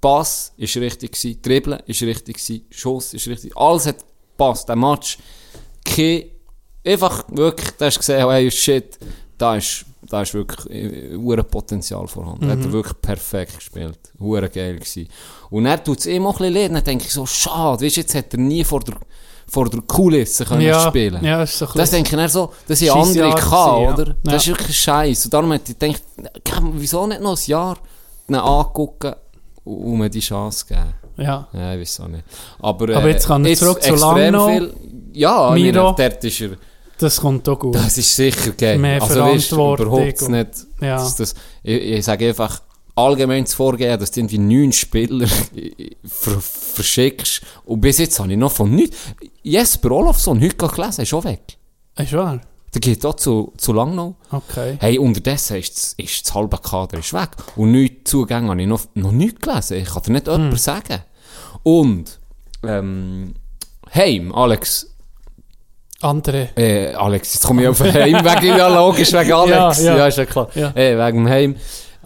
Pass 0.00 0.52
ist 0.56 0.76
richtig 0.76 1.12
gewesen, 1.12 1.42
Dribbeln 1.42 1.82
ist 1.86 2.02
richtig 2.02 2.36
gewesen, 2.36 2.66
Schuss 2.70 3.12
ist 3.12 3.26
richtig. 3.26 3.56
Alles 3.56 3.86
hat 3.86 3.96
gepasst. 3.98 4.68
Der 4.68 4.76
Match, 4.76 5.18
kein, 5.84 6.26
einfach 6.86 7.24
wirklich, 7.28 7.70
da 7.78 7.86
hast 7.86 7.96
du 7.96 8.00
gesehen, 8.00 8.28
hey, 8.28 8.50
shit, 8.50 8.98
da 9.36 9.56
ist, 9.56 9.84
da 10.02 10.22
ist 10.22 10.34
wirklich 10.34 10.70
äh, 10.70 11.16
hure 11.16 11.42
Potenzial 11.42 12.06
vorhanden. 12.06 12.50
Hat 12.50 12.60
er 12.60 12.72
wirklich 12.72 13.00
perfekt 13.00 13.56
gespielt. 13.56 13.98
Hure 14.20 14.48
geil 14.48 14.76
gewesen. 14.76 15.08
Und 15.50 15.66
er 15.66 15.82
tut 15.82 15.98
es 15.98 16.06
auch 16.06 16.10
ein 16.10 16.22
bisschen 16.22 16.52
leid. 16.52 16.72
Dann 16.72 16.84
denke 16.84 17.06
ich 17.06 17.12
so, 17.12 17.26
schade, 17.26 17.84
weißt, 17.84 17.96
jetzt 17.96 18.14
hat 18.14 18.32
er 18.32 18.38
nie 18.38 18.62
vor 18.62 18.80
der, 18.80 18.94
vor 19.46 19.68
der 19.68 19.80
Kulisse 19.82 20.44
können 20.44 20.62
ja, 20.62 20.80
spielen 20.88 21.22
Ja, 21.24 21.42
ist 21.42 21.58
so 21.58 21.66
das 21.74 21.90
denke 21.90 22.10
ich 22.10 22.16
dann 22.16 22.28
so, 22.28 22.50
das 22.66 22.78
sind 22.78 22.88
Scheisse 22.88 23.24
andere 23.24 23.30
gehabt, 23.40 23.50
gewesen, 23.50 23.82
ja. 23.84 23.92
oder? 23.94 24.04
Das 24.24 24.32
Ja. 24.32 24.36
ist 24.36 24.46
wirklich 24.58 24.78
scheiße. 24.80 25.26
Und 25.28 25.34
darum 25.34 25.52
hätte 25.52 25.72
ich 25.72 25.78
gedacht, 25.78 26.02
wieso 26.72 27.06
nicht 27.06 27.20
noch 27.20 27.36
ein 27.38 27.42
Jahr 27.46 27.76
angucken 28.30 29.14
und 29.64 29.74
um 29.92 30.02
ihm 30.04 30.10
die 30.10 30.20
Chance 30.20 30.64
geben? 30.66 30.94
ja. 31.16 31.46
Ja, 31.52 31.74
ich 31.74 31.80
weiß 31.80 32.00
auch 32.00 32.08
nicht. 32.08 32.24
Aber, 32.60 32.88
äh, 32.88 32.94
Aber 32.94 33.08
jetzt 33.08 33.26
kann 33.26 33.44
er 33.44 33.54
zurück 33.56 33.82
zu 33.82 33.94
Langnau. 33.94 34.48
viel, 34.48 34.74
Ja, 35.12 35.50
Miro. 35.52 35.90
ich 35.90 35.96
dort 35.96 36.24
ist 36.24 36.40
er 36.40 36.50
Das 36.98 37.20
kommt 37.20 37.48
auch 37.48 37.58
gut. 37.58 37.74
Das 37.74 37.96
ist 37.98 38.14
sicher 38.16 38.50
geil. 38.52 38.78
Mehr 38.78 39.00
also 39.02 39.20
weißt, 39.20 39.48
Verantwortung 39.48 39.86
überhaupt 39.86 40.22
und- 40.22 40.30
nicht. 40.32 40.48
Ja. 40.80 40.96
dass 40.96 41.16
Das, 41.16 41.34
ich, 41.62 41.80
ich 41.80 42.04
sage 42.04 42.28
einfach, 42.28 42.60
allgemein 42.96 43.46
zu 43.46 43.56
vorgehen, 43.56 43.98
dass 43.98 44.10
du 44.12 44.20
irgendwie 44.20 44.38
neun 44.38 44.72
Spieler 44.72 45.26
ver 46.04 46.40
verschickst. 46.40 47.42
Und 47.64 47.80
bis 47.80 47.98
jetzt 47.98 48.18
habe 48.20 48.30
ich 48.32 48.38
noch 48.38 48.52
von 48.52 48.70
nichts. 48.74 48.96
Jesper 49.42 49.90
Olofsson, 49.92 50.40
heute 50.40 50.56
gerade 50.56 50.74
gelesen, 50.74 51.00
ist 51.02 51.14
auch 51.14 51.24
weg. 51.24 51.56
Ist 51.98 52.12
wahr? 52.12 52.40
Der 52.72 52.80
geht 52.80 53.04
auch 53.06 53.14
zu, 53.14 53.52
zu 53.56 53.72
Langnau. 53.72 54.16
Okay. 54.32 54.76
Hey, 54.80 54.98
unterdessen 54.98 55.58
ist, 55.58 55.76
das- 55.76 55.92
ist 55.96 56.26
das 56.26 56.34
halbe 56.34 56.58
Kader 56.58 56.98
ist 56.98 57.12
weg. 57.12 57.30
Und 57.56 57.70
nichts 57.72 58.10
Zugänge 58.10 58.50
habe 58.50 58.60
ich 58.62 58.66
noch, 58.68 58.80
noch 58.94 59.12
nicht 59.12 59.40
gelesen. 59.42 59.76
Ich 59.78 59.88
kann 59.92 60.02
dir 60.02 60.12
nicht 60.12 60.26
Hm. 60.26 60.32
jemand 60.42 60.60
sagen. 60.60 60.98
Und, 61.62 62.18
ähm, 62.64 63.34
Heim, 63.94 64.34
Alex, 64.34 64.90
Andere. 66.00 66.48
äh, 66.56 66.92
Alex, 66.94 67.34
jetzt 67.34 67.46
komme 67.46 67.62
ich 67.62 67.68
auf 67.68 67.80
Heim, 67.80 67.94
wegen, 68.24 68.46
ja, 68.58 68.68
logisch, 68.68 69.12
wegen 69.12 69.32
Alex. 69.34 69.78
Ja, 69.82 69.92
Ja, 69.92 69.96
ja. 69.98 70.06
ist 70.08 70.18
ja 70.18 70.26
klar. 70.26 70.48
Ja. 70.54 70.70
Äh, 70.74 70.98
wegen 70.98 71.28
Heim, 71.28 71.56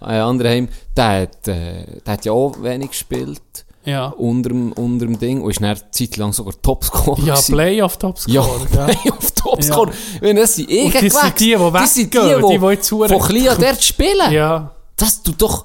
äh, 0.01 0.05
andere 0.19 0.49
Heim, 0.51 0.69
der 0.97 1.23
hat, 1.23 1.49
äh, 1.49 2.01
der 2.05 2.13
hat 2.13 2.25
ja 2.25 2.33
auch 2.33 2.63
wenig 2.63 2.91
gespielt, 2.91 3.41
Ja. 3.85 4.09
unter 4.09 4.51
dem, 4.51 4.73
unter 4.73 5.07
dem 5.07 5.19
Ding, 5.19 5.43
und 5.43 5.51
ist 5.51 5.61
dann 5.61 5.71
eine 5.71 5.91
Zeit 5.91 6.17
lang 6.17 6.33
sogar 6.33 6.55
Topscorer 6.61 7.19
Ja, 7.25 7.35
gewesen. 7.35 7.55
Playoff-Topscorer. 7.55 8.67
Ja, 8.75 8.87
Ja. 8.89 8.95
Playoff 8.95 9.31
Topscorer. 9.33 9.93
Wenn 10.21 10.37
das 10.37 10.55
sind 10.57 10.71
eh 10.71 10.85
Und 10.85 10.95
das 10.95 11.01
sind 11.21 11.41
die, 11.41 11.45
die 11.57 11.71
Das 11.73 11.95
sind 11.95 12.13
die, 12.15 12.19
weggehen, 12.19 12.41
die, 12.43 12.53
die, 12.55 12.59
die 12.59 12.67
jetzt 12.67 12.89
von 12.89 13.07
klein 13.09 13.57
dort 13.61 13.83
spielen. 13.83 14.33
Ja, 14.33 14.71
Das 14.97 15.23
tut 15.23 15.41
doch, 15.41 15.65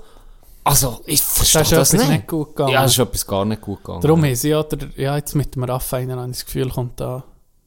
also, 0.66 1.02
ich 1.06 1.22
verstehe 1.22 1.62
das 1.62 1.70
das, 1.72 1.88
ist 1.90 1.94
etwas 1.96 2.08
nicht. 2.08 2.18
nicht 2.20 2.28
gut 2.28 2.48
gegangen. 2.56 2.72
Ja, 2.74 2.84
das 2.84 2.94
ist 2.94 3.00
etwas 3.00 3.28
gar 3.28 3.44
nicht 3.44 3.62
gut 3.62 3.84
gegangen. 3.84 4.02
Darum 4.02 4.36
sie 4.36 4.50
ja, 4.50 4.64
der, 4.64 4.88
ja, 4.96 5.18
jetzt 5.18 5.36
mit 5.36 5.56
dem 5.56 5.64
Raffainer 5.66 6.16
habe 6.16 6.32
ich 6.32 6.38
das 6.38 6.46
Gefühl, 6.46 6.70
kommt 6.70 7.00
da, 7.02 7.24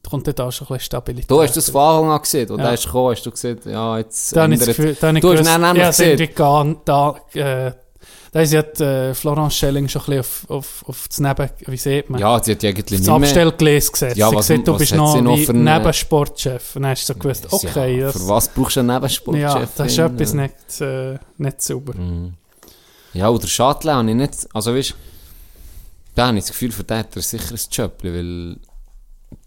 kommt 0.09 0.27
da 0.27 0.51
schon 0.51 0.67
ein 0.67 0.73
bisschen 0.73 0.79
Stabilität. 0.85 1.29
Du 1.31 1.41
hast 1.41 1.55
das 1.57 1.69
von 1.69 1.81
Anfang 1.81 2.11
an 2.11 2.21
gesehen, 2.21 2.49
und 2.51 2.59
Ja. 2.59 2.65
da 2.65 2.71
hast 2.71 2.83
du 2.83 2.87
gekommen, 2.87 3.11
hast 3.11 3.25
du 3.25 3.31
gesehen, 3.31 3.59
ja, 3.65 3.97
jetzt 3.97 4.35
Da 4.35 4.45
ändert- 4.45 4.65
Gefühl, 4.67 4.97
da 4.99 5.11
Du 5.11 5.15
hast 5.17 5.21
gewusst, 5.21 5.45
dann 5.47 5.61
nämlich 5.61 5.81
ja, 5.83 5.89
gesehen. 5.89 6.77
da, 6.85 7.15
äh, 7.33 7.71
da 8.31 8.41
ist 8.41 8.53
ja 8.53 8.61
die, 8.61 8.83
äh, 8.83 9.13
Florence 9.13 9.55
Schelling 9.55 9.87
schon 9.87 10.01
ein 10.01 10.05
bisschen 10.05 10.19
auf, 10.19 10.45
auf, 10.49 10.83
auf 10.87 11.07
das 11.07 11.19
Neben, 11.19 11.49
wie 11.65 11.77
sieht 11.77 12.09
man? 12.09 12.19
Ja, 12.19 12.43
sie 12.43 12.51
hat 12.51 12.63
ja 12.63 12.69
eigentlich 12.69 12.99
nicht 12.99 13.07
mehr... 13.07 13.15
Abstellgleis 13.15 13.91
gesetzt. 13.91 14.17
Ja, 14.17 14.29
sie 14.29 14.35
was- 14.35 14.47
gesagt, 14.47 14.67
du 14.67 14.73
was 14.73 14.79
bist 14.79 14.95
noch, 14.95 15.21
noch 15.21 15.37
wie 15.37 15.53
Nebensportchef. 15.53 16.75
Und 16.75 16.83
dann 16.83 16.91
hast 16.91 17.07
du 17.09 17.13
so 17.13 17.19
gewusst, 17.19 17.47
okay, 17.51 17.99
ja, 17.99 18.05
das, 18.07 18.21
für 18.21 18.27
was 18.27 18.47
brauchst 18.49 18.75
du 18.75 18.79
einen 18.81 18.93
Nebensportchef? 18.93 19.41
ja, 19.41 19.67
das 19.75 19.87
ist 19.91 19.97
etwas 19.97 20.33
nicht, 20.33 20.81
äh, 20.81 21.17
nicht 21.37 21.61
sauber. 21.61 21.93
Mhm. 21.95 22.33
Ja, 23.13 23.29
oder 23.29 23.47
Schatle 23.47 23.93
habe 23.93 24.09
ich 24.09 24.15
nicht... 24.15 24.47
Also 24.53 24.75
weißt 24.75 24.93
da 26.15 26.27
habe 26.27 26.37
ich 26.37 26.43
das 26.45 26.51
Gefühl, 26.51 26.71
für 26.71 26.83
den 26.83 26.97
hat 26.97 27.15
er 27.15 27.21
sicher 27.21 27.53
ein 27.53 27.59
Job, 27.71 27.93
weil... 28.03 28.57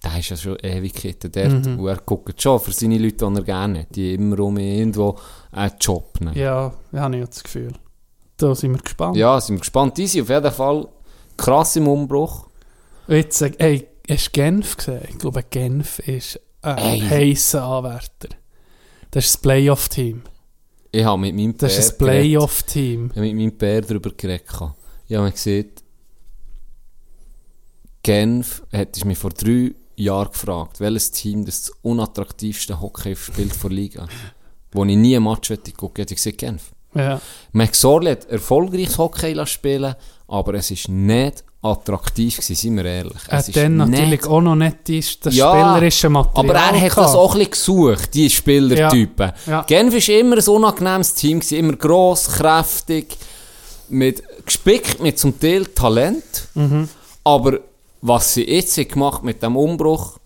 Der 0.05 0.19
ist 0.19 0.29
ja 0.31 0.37
schon 0.37 0.57
Ewigkeiten 0.57 1.31
dort. 1.33 1.67
Mhm. 1.67 1.81
Und 1.81 1.89
er 1.89 1.97
guckt 1.99 2.41
schon 2.41 2.61
für 2.61 2.73
seine 2.73 2.99
Leute, 2.99 3.27
die 3.31 3.37
er 3.37 3.43
gerne 3.43 3.81
hat. 3.81 3.95
Die 3.95 4.15
immer 4.15 4.39
um 4.41 4.57
irgendwo 4.59 5.17
einen 5.53 5.73
Job 5.81 6.21
nehmen. 6.21 6.37
Ja, 6.37 6.73
ja, 6.93 7.01
habe 7.01 7.17
ich 7.17 7.23
auch 7.25 7.29
das 7.29 7.43
Gefühl. 7.43 7.73
Da 8.37 8.55
sind 8.55 8.73
wir 8.73 8.79
gespannt. 8.83 9.17
Ja, 9.17 9.41
sind 9.41 9.57
wir 9.57 9.61
gespannt. 9.61 9.99
Easy, 9.99 10.23
auf 10.23 10.29
jeden 10.29 10.53
Fall 10.53 10.89
krass 11.37 11.77
im 11.77 11.89
Umbruch. 11.89 12.47
Jetzt, 13.09 13.43
äh, 13.43 13.53
hey, 13.59 13.89
hast 14.09 14.27
du 14.29 14.31
Genf 14.33 14.77
gesehen? 14.77 15.03
Ich 15.09 15.19
glaube, 15.19 15.43
Genf 15.43 15.99
ist 16.01 16.41
ein 16.63 16.79
Ey. 16.79 17.01
heißer 17.01 17.63
Anwärter. 17.63 18.29
Das 19.11 19.25
ist 19.27 19.35
das 19.35 19.43
Playoff-Team. 19.43 20.23
Ich 20.93 21.05
habe 21.05 21.21
mit 21.21 21.35
meinem 21.35 21.57
Das 21.57 21.79
ist 21.79 21.99
geredet. 21.99 22.23
Playoff-Team. 22.23 23.07
Ich 23.11 23.17
habe 23.17 23.27
mit 23.27 23.37
meinem 23.37 23.59
Pär 23.59 23.81
darüber 23.83 24.11
geredet. 24.11 24.45
Ich 25.09 25.17
habe 25.17 25.25
mir 25.27 25.33
gesagt, 25.33 25.80
Genf 28.03 28.63
hat 28.73 29.05
mich 29.05 29.19
vor 29.19 29.31
drei 29.31 29.73
Jahren 29.97 30.31
gefragt, 30.31 30.81
welches 30.81 31.11
Team 31.11 31.45
das 31.45 31.71
unattraktivste 31.83 32.81
Hockey 32.81 33.15
spielt 33.15 33.55
vor 33.55 33.71
Liga. 33.71 34.07
Wo 34.73 34.85
ich 34.85 34.97
nie 34.97 35.17
ein 35.17 35.23
Match 35.23 35.51
hätte 35.51 35.73
gucken, 35.73 36.03
hätte 36.03 36.15
ich 36.15 36.23
gesagt 36.23 36.39
Genf. 36.39 36.71
Ja. 36.95 37.21
McSorley 37.53 38.13
hat 38.13 38.25
erfolgreiches 38.27 38.99
Hockey 38.99 39.47
spielen, 39.47 39.95
aber 40.29 40.55
es 40.55 40.71
ist 40.71 40.89
nicht 40.89 41.45
attraktiv 41.63 42.37
gewesen, 42.37 42.55
seien 42.55 42.77
wir 42.77 42.85
ehrlich. 42.85 43.19
Er 43.29 43.39
Es 43.39 43.49
ist 43.49 43.57
dann 43.57 43.77
natürlich 43.77 44.25
auch 44.25 44.41
noch 44.41 44.57
nicht 44.57 44.89
die, 44.89 45.05
das 45.23 45.35
Ja, 45.35 45.51
spielerische 45.53 46.09
Material 46.09 46.45
Aber 46.45 46.55
er 46.55 46.81
hat 46.81 46.97
das 46.97 47.15
auch 47.15 47.35
ein 47.35 47.39
bisschen 47.39 47.51
gesucht, 47.51 48.15
die 48.15 48.31
Spielertypen. 48.31 49.33
Ja. 49.47 49.63
Genf 49.63 49.93
war 49.93 50.15
immer 50.15 50.39
ein 50.39 50.49
unangenehmes 50.49 51.15
Team, 51.15 51.41
gewesen, 51.41 51.59
immer 51.59 51.77
gross, 51.77 52.29
kräftig, 52.29 53.17
mit, 53.89 54.23
gespickt 54.47 55.01
mit 55.01 55.19
zum 55.19 55.39
Teil 55.39 55.67
Talent. 55.67 56.49
Mhm. 56.55 56.89
Aber 57.25 57.61
was 58.03 58.35
sie 58.35 58.45
jetzt 58.51 58.77
gemacht 58.89 59.23
mit 59.23 59.43
dem 59.43 59.57
Umbruch, 59.57 60.19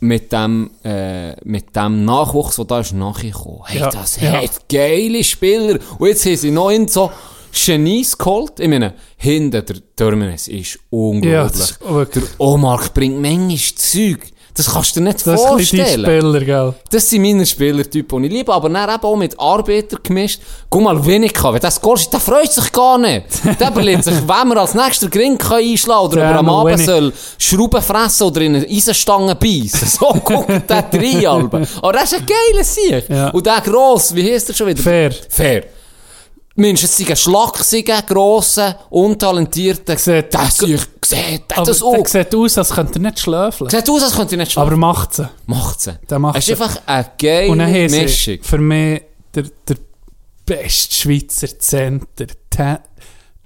mit 0.00 0.30
dem, 0.32 0.70
äh, 0.84 1.32
mit 1.44 1.74
dem 1.74 2.04
Nachwuchs, 2.04 2.56
der 2.56 2.64
da 2.64 2.80
ist 2.80 2.92
nachgekommen, 2.92 3.62
hey, 3.66 3.80
Ja, 3.80 3.90
das 3.90 4.20
ja. 4.20 4.32
hat 4.42 4.68
geile 4.68 5.24
Spieler. 5.24 5.78
Und 5.98 6.08
jetzt 6.08 6.24
haben 6.24 6.36
sie 6.36 6.50
noch 6.50 6.70
in 6.70 6.86
so 6.88 7.10
Genies 7.52 8.16
geholt. 8.16 8.60
Ich 8.60 8.68
meine, 8.68 8.94
hinter 9.16 9.62
der 9.62 9.76
Terminus 9.96 10.48
ist 10.48 10.74
Ja, 10.74 10.80
unglaublich. 10.90 11.52
das 11.52 11.70
ist 11.72 12.14
der 12.14 12.22
Omark 12.38 12.92
bringt 12.94 13.20
manchmal 13.20 13.56
Zeug. 13.74 14.20
Das 14.58 14.72
kannst 14.72 14.96
du 14.96 15.00
dir 15.00 15.04
nicht 15.04 15.24
Das 15.24 15.40
ist 15.40 15.46
ein 15.46 15.56
bisschen 15.56 15.76
die 15.78 15.84
vorstellen. 15.84 16.20
Spieler, 16.20 16.40
gell? 16.44 16.74
Das 16.90 17.08
sind 17.08 17.22
meine 17.22 17.46
Spielertypen, 17.46 18.22
die 18.22 18.26
ich 18.28 18.34
liebe, 18.34 18.52
aber 18.52 18.68
dann 18.68 18.92
eben 18.92 19.04
auch 19.04 19.14
mit 19.14 19.38
Arbeiter 19.38 19.98
gemischt. 20.02 20.40
Guck 20.68 20.82
mal, 20.82 21.06
wenig 21.06 21.32
kann. 21.32 21.54
Wenn 21.54 21.60
das 21.60 21.78
ist, 21.78 22.12
der 22.12 22.18
freut 22.18 22.52
sich 22.52 22.72
gar 22.72 22.98
nicht. 22.98 23.26
Der 23.60 23.68
überlegt 23.68 24.02
sich, 24.02 24.14
wenn 24.26 24.48
man 24.48 24.58
als 24.58 24.74
nächster 24.74 25.08
Gring 25.08 25.40
einschlagen 25.40 26.06
oder 26.06 26.16
Der 26.16 26.24
ob 26.24 26.32
er 26.32 26.38
am 26.40 26.48
Abend 26.48 26.80
soll 26.80 27.12
Schrauben 27.38 27.80
fressen 27.80 28.24
oder 28.24 28.40
in 28.40 28.56
eine 28.56 28.66
Eisenstange 28.66 29.36
beißen. 29.36 29.88
So 29.98 30.08
guckt 30.24 30.68
der 30.68 30.82
drei 30.82 31.28
Alben. 31.28 31.64
Aber 31.80 31.92
das 31.92 32.12
ist 32.12 32.18
ein 32.18 32.26
geiler 32.26 32.64
Sieg. 32.64 33.08
Ja. 33.08 33.28
Und 33.28 33.46
der 33.46 33.60
gross, 33.60 34.12
wie 34.12 34.28
heisst 34.28 34.48
der 34.48 34.54
schon 34.54 34.66
wieder? 34.66 34.82
Fair. 34.82 35.12
Fair. 35.28 35.62
Es 36.60 36.96
sind 36.96 37.16
schlachsige, 37.18 37.94
grosse, 38.06 38.76
untalentierte. 38.90 39.96
Sieht- 39.96 40.34
das 40.34 40.58
sieht 40.58 41.56
Aber 41.56 41.66
das 41.66 41.82
auch. 41.82 42.06
sieht 42.06 42.34
aus, 42.34 42.58
als 42.58 42.70
könnte 42.70 42.98
er 42.98 43.02
nicht 43.02 43.20
schlafen. 43.20 43.68
Sieht 43.70 43.88
aus, 43.88 44.02
als 44.02 44.16
könnte 44.16 44.34
ich 44.34 44.38
nicht 44.40 44.52
schlafen. 44.52 44.66
Aber 44.68 44.76
macht 44.76 45.14
sie. 45.14 45.28
macht 45.46 45.80
sie. 45.80 45.98
Der 46.10 46.18
macht 46.18 46.36
es 46.36 46.48
ist 46.48 46.60
einfach 46.60 46.80
eine 46.86 47.10
geile 47.16 47.50
Und 47.52 47.58
dann 47.58 47.70
Mischung. 47.72 48.38
für 48.42 48.58
mich 48.58 49.02
der, 49.34 49.44
der 49.68 49.76
beste 50.44 50.94
Schweizer 50.94 51.58
Center, 51.58 52.26
Ta- 52.50 52.80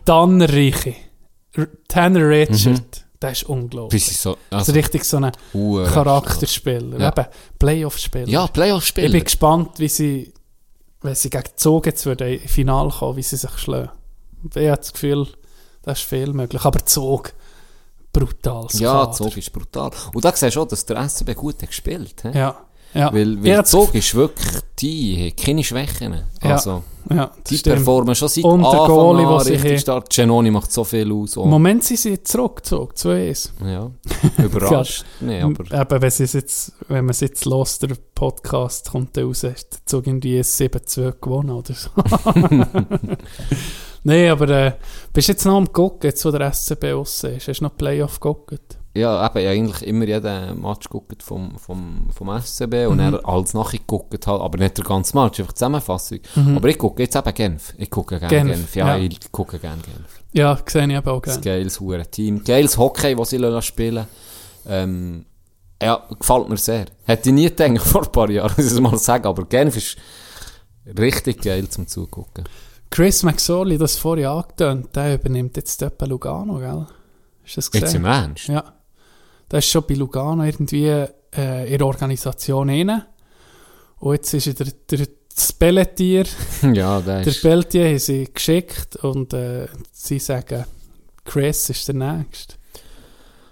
Tanner 0.05 0.49
Reiche. 0.49 0.95
Tanner 1.89 2.29
Richard. 2.29 3.05
Der 3.21 3.31
ist 3.33 3.45
unglaublich. 3.45 4.03
Bis 4.05 4.11
ich 4.13 4.19
so, 4.21 4.37
Das 4.51 4.61
also, 4.61 4.73
ist 4.73 4.79
richtig 4.79 5.05
so 5.05 5.19
ein 5.19 5.31
Charakterspieler. 5.93 6.99
Ja. 6.99 7.09
Eben, 7.09 7.27
Playoff-Spieler. 7.59 8.27
Ja, 8.29 8.45
Ich 8.45 8.51
bin 8.51 8.55
Playoff-Spieler. 8.63 9.21
gespannt, 9.21 9.71
wie 9.79 9.89
sie, 9.89 10.33
wenn 11.03 11.15
sie 11.15 11.31
gegen 11.31 11.51
Zug 11.57 11.87
jetzt 11.87 12.07
würden, 12.07 12.29
im 12.29 12.49
Finale 12.49 12.91
kommen, 12.91 13.17
wie 13.17 13.23
sie 13.23 13.37
sich 13.37 13.59
schlagen. 13.59 13.91
Ich 14.55 14.69
habe 14.69 14.77
das 14.77 14.93
Gefühl, 14.93 15.27
das 15.83 16.01
ist 16.01 16.09
viel 16.09 16.33
möglich. 16.33 16.65
Aber 16.65 16.85
Zug, 16.85 17.33
brutal. 18.13 18.67
Ja, 18.73 19.11
Zug 19.11 19.37
ist 19.37 19.53
brutal. 19.53 19.91
Und 20.13 20.25
da 20.25 20.31
siehst 20.31 20.43
du 20.43 20.51
schon, 20.53 20.69
dass 20.69 20.87
der 20.87 21.09
SCB 21.09 21.35
gut 21.35 21.63
hat 21.63 21.69
gespielt 21.69 22.25
hat. 22.25 22.35
Ja, 22.35 22.57
ja. 22.95 23.13
Weil, 23.13 23.43
weil 23.43 23.65
Zug 23.65 23.95
ist 23.95 24.15
wirklich, 24.15 24.47
die 24.79 25.29
hat 25.29 25.37
keine 25.45 25.65
Schwächen. 25.65 26.15
Ja, 26.43 26.51
Also, 26.55 26.83
Ja, 27.11 27.31
die 27.47 27.51
das 27.55 27.59
stimmt. 27.61 27.77
performen 27.77 28.15
schon 28.15 28.29
seit 28.29 28.45
Und 28.45 28.61
der 28.63 28.71
Anfang 28.71 28.87
Goalie, 28.87 29.27
an 29.27 29.41
richtig 29.47 29.81
stark. 29.81 30.09
Genoni 30.09 30.51
macht 30.51 30.71
so 30.73 30.85
viel 30.85 31.11
aus. 31.13 31.37
Im 31.37 31.43
auch. 31.43 31.47
Moment 31.47 31.83
sind 31.85 31.99
sie 31.99 32.23
zurückgezogen, 32.23 32.93
2-1. 32.95 33.51
Ja, 33.67 33.91
überrascht. 34.45 35.05
nee, 35.21 35.41
aber 35.41 35.65
Eben, 35.65 36.03
wenn, 36.03 36.11
jetzt, 36.19 36.73
wenn 36.89 37.05
man 37.05 37.11
es 37.11 37.21
jetzt 37.21 37.45
los, 37.45 37.79
der 37.81 37.97
Podcast 38.15 38.91
kommt 38.91 39.17
dann 39.17 39.25
raus, 39.25 39.43
ist 39.43 39.73
der 39.73 39.87
Zug 39.87 40.07
irgendwie 40.07 40.41
7-2 40.41 41.15
gewonnen 41.21 41.51
oder 41.51 41.75
so. 41.75 41.91
Nein, 44.05 44.31
aber 44.31 44.49
äh, 44.49 44.73
bist 45.13 45.29
du 45.29 45.33
jetzt 45.33 45.45
noch 45.45 45.57
am 45.57 45.73
gucken, 45.73 46.09
jetzt 46.11 46.25
wo 46.25 46.31
der 46.31 46.53
SCB 46.53 46.93
raus 46.93 47.23
ist? 47.25 47.49
Hast 47.49 47.61
du 47.61 47.65
noch 47.65 47.77
Playoff 47.77 48.19
geguckt? 48.19 48.79
Ja, 48.95 49.27
eben, 49.27 49.35
habe 49.35 49.49
eigentlich 49.49 49.83
immer 49.87 50.05
jeden 50.07 50.61
Match 50.61 50.85
geguckt 50.89 51.23
vom, 51.23 51.59
vom, 51.59 52.11
vom 52.11 52.29
SCB 52.41 52.87
und 52.87 52.99
Mhm. 52.99 53.15
er 53.15 53.29
alles 53.29 53.55
nachgeguckt 53.55 54.27
halt, 54.27 54.41
aber 54.43 54.59
nicht 54.59 54.77
der 54.77 54.85
ganze 54.85 55.17
Match, 55.17 55.41
einfach 55.41 55.53
die 55.53 55.59
Zusammenfassung. 55.59 56.19
Aber 56.57 56.69
ich 56.69 56.77
gucke 56.79 57.03
jetzt 57.03 57.17
eben 57.17 57.35
Genf. 57.35 57.75
Ich 57.79 57.91
gucke 57.91 58.19
gerne 58.19 58.29
Genf, 58.37 58.51
Genf. 58.57 58.77
Ja, 58.77 58.97
ja. 58.97 59.03
ich 59.03 59.33
gucke 59.33 59.59
gerne 59.59 59.81
Genf. 59.83 60.23
Ja, 60.33 60.59
sehe 60.67 60.85
ich 60.87 60.91
eben 60.91 61.09
auch 61.09 61.23
Das 61.23 61.41
gerne. 61.41 61.59
geiles 61.61 61.81
hure 61.81 62.07
Team. 62.07 62.45
Geiles 62.45 62.77
Hockey, 62.77 63.15
das 63.15 63.31
sie 63.31 63.63
spielen 63.63 64.07
ähm, 64.67 65.25
Ja, 65.83 66.07
gefällt 66.19 66.49
mir 66.49 66.57
sehr. 66.59 66.87
Hätte 67.05 67.31
ich 67.31 67.35
nie 67.35 67.49
gedacht 67.49 67.79
vor 67.87 68.03
ein 68.05 68.13
paar 68.13 68.31
Jahren, 68.31 68.53
muss 68.57 68.67
ich 68.67 68.73
es 68.73 68.81
mal 68.81 68.97
sagen, 68.99 69.25
aber 69.27 69.45
Genf 69.47 69.77
ist 69.77 69.97
richtig 70.99 71.41
geil 71.43 71.69
zum 71.69 71.87
Zugucken. 71.87 72.45
Chris 72.91 73.23
McSorley, 73.23 73.79
das 73.79 73.97
vorhin 73.97 74.27
angetönt, 74.27 74.95
der 74.95 75.15
übernimmt 75.15 75.57
jetzt 75.57 75.81
Lugano, 76.09 76.59
gell? 76.59 76.87
Du 77.45 77.57
das 77.57 77.71
gesehen? 77.71 77.87
Jetzt 77.87 77.95
im 77.95 78.05
Ernst? 78.05 78.49
Ja. 78.49 78.65
Der 79.53 79.59
ist 79.59 79.69
schon 79.69 79.85
bei 79.87 79.95
Lugano 79.95 80.43
irgendwie 80.45 80.87
äh, 80.89 81.71
in 81.71 81.79
der 81.79 81.87
Organisation 81.87 82.69
rein. 82.71 83.03
Und 84.01 84.15
jetzt 84.15 84.35
ist 84.35 84.47
er 84.49 84.55
der, 84.55 84.67
der 84.91 85.07
das 85.35 85.53
Pelletier, 85.53 86.25
Ja, 86.73 87.01
der. 87.01 87.23
Pelletier 87.41 87.89
haben 87.89 87.99
sie 87.99 88.29
geschickt 88.33 88.97
und 88.97 89.33
äh, 89.33 89.67
sie 89.93 90.19
sagen, 90.19 90.65
Chris 91.25 91.71
ist 91.71 91.87
der 91.89 91.95
Nächste. 91.95 92.55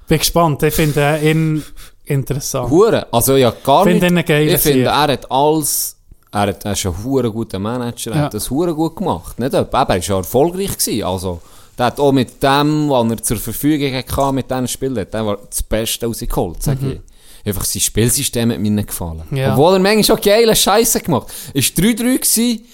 Bin 0.09 0.18
gespannt. 0.18 0.62
Ich 0.64 0.74
finde 0.74 1.20
ihn, 1.22 1.62
interessant. 2.05 2.68
Hure. 2.70 3.06
Also 3.12 3.36
ja, 3.36 3.52
gar 3.64 3.85
Finde 3.85 4.10
nicht. 4.10 4.27
geilen 4.28 4.48
ich 4.55 4.60
finde, 4.60 4.85
er 4.86 5.01
hat 5.12 5.31
alles, 5.31 5.97
er, 6.32 6.40
hat, 6.40 6.64
er 6.64 6.72
ist 6.72 6.85
ein 6.85 7.05
hure 7.05 7.31
guter 7.31 7.59
Manager, 7.59 8.10
er 8.10 8.16
Ja. 8.16 8.22
hat 8.24 8.35
das 8.35 8.51
hure 8.51 8.74
gut 8.74 8.97
gemacht. 8.97 9.39
Nicht 9.39 9.55
eben, 9.55 9.68
er 9.70 9.97
ist 9.97 10.09
ja 10.09 10.16
erfolgreich 10.16 10.77
gewesen. 10.77 11.05
Also, 11.05 11.40
der 11.81 11.86
hat 11.86 11.98
auch 11.98 12.12
mit 12.12 12.43
dem, 12.43 12.90
was 12.90 13.11
er 13.11 13.23
zur 13.23 13.36
Verfügung 13.39 13.94
hatte, 13.94 14.32
mit 14.35 14.51
diesen 14.51 14.69
Spielen, 14.69 14.98
hat 14.98 15.15
er 15.15 15.39
das 15.48 15.62
Beste 15.62 16.05
rausgeholt, 16.05 16.62
sag 16.62 16.77
ich. 16.82 17.01
Einfach 17.43 17.65
sein 17.65 17.81
Spielsystem 17.81 18.51
hat 18.51 18.59
mir 18.59 18.70
nicht 18.70 18.89
gefallen. 18.89 19.23
Mhm. 19.31 19.36
Ja. 19.39 19.52
Obwohl 19.55 19.73
er 19.73 19.78
manchmal 19.78 20.19
auch 20.19 20.23
geile 20.23 20.55
Scheiße 20.55 21.01
gemacht 21.01 21.28
hat. 21.28 21.35
Es 21.55 21.74
war 21.74 21.85
3-3 21.85 21.97
gewesen, 21.97 22.66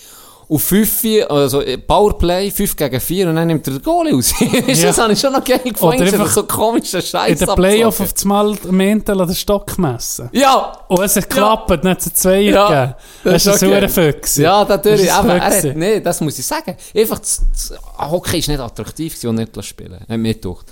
auf 0.49 0.63
5, 0.63 1.05
also 1.29 1.61
äh, 1.61 1.77
Powerplay, 1.77 2.51
5 2.51 2.77
gegen 2.77 3.01
4 3.01 3.29
und 3.29 3.37
dann 3.37 3.49
nimmt 3.49 3.67
er 3.67 3.75
den 3.75 3.83
Goal 3.83 4.15
aus. 4.15 4.33
Weisst 4.41 4.83
du, 4.83 4.87
Das 4.87 4.99
habe 4.99 5.13
ich 5.13 5.21
schon 5.21 5.33
noch 5.33 5.45
geil 5.45 5.61
gefunden. 5.65 6.03
Oder 6.03 6.13
einfach 6.13 6.31
so 6.31 6.45
komische 6.45 7.03
Scheiße 7.03 7.33
In 7.33 7.47
der 7.47 7.55
Playoff 7.55 8.01
auf 8.01 8.13
das 8.13 8.25
Mal 8.25 8.57
Mental 8.71 9.21
an 9.21 9.27
den 9.27 9.35
Stock 9.35 9.77
messen. 9.79 10.29
Ja! 10.33 10.85
Und 10.89 11.03
es 11.03 11.17
hat 11.17 11.29
geklappt, 11.29 11.83
nicht 11.83 12.01
zu 12.01 12.13
zwei 12.13 12.41
Ja, 12.43 12.69
gegeben. 12.69 12.95
das 13.25 13.45
Das 13.45 13.57
ist 13.57 13.63
ein 13.65 13.85
okay. 13.85 14.13
Fuchs. 14.13 14.37
Ja, 14.37 14.65
natürlich. 14.65 15.13
Aber 15.13 15.35
er 15.35 15.41
hat, 15.45 15.77
nee, 15.77 16.01
das 16.01 16.21
muss 16.21 16.39
ich 16.39 16.47
sagen. 16.47 16.77
Einfach, 16.95 17.19
das, 17.19 17.43
das, 17.53 17.79
Hockey 17.99 18.39
ist 18.39 18.49
nicht 18.49 18.61
attraktiv 18.61 19.17
und 19.25 19.35
nicht 19.37 19.65
spielen. 19.65 19.99
Hat 20.09 20.19
mir 20.19 20.35
gedacht. 20.35 20.67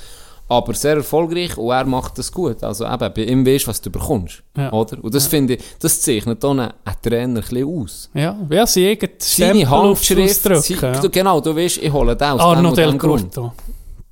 Aber 0.57 0.75
sehr 0.75 0.97
erfolgreich 0.97 1.57
und 1.59 1.71
er 1.71 1.85
macht 1.85 2.19
das 2.19 2.31
gut. 2.33 2.63
Also 2.63 2.85
eben, 2.87 3.13
bei 3.15 3.23
ihm 3.25 3.47
weisst 3.47 3.65
du, 3.67 3.71
was 3.71 3.81
du 3.81 3.91
bekommst. 3.91 4.43
Ja. 4.57 4.73
Oder? 4.73 5.03
Und 5.03 5.15
das 5.15 5.27
finde 5.27 5.55
ich, 5.55 5.63
das 5.81 6.01
zeichnet 6.01 6.43
dann 6.45 6.61
einen 6.61 6.73
Trainer 7.03 7.41
ein 7.41 7.49
bisschen 7.49 7.67
aus. 7.69 8.11
Ja, 8.15 8.37
ja 8.51 8.67
sie 8.67 8.85
irgendein 8.87 9.17
Seine 9.19 9.69
Handschrift, 9.71 10.63
sie, 10.63 10.75
Ja. 10.75 11.01
du, 11.01 11.11
genau, 11.11 11.41
du 11.41 11.55
weißt, 11.57 11.79
ich 11.79 11.93
hole 11.93 12.15
den 12.17 12.29
aus 12.29 12.41
Arno 12.41 12.71
dem 12.71 12.77
Del 12.77 12.99
Grund. 12.99 13.37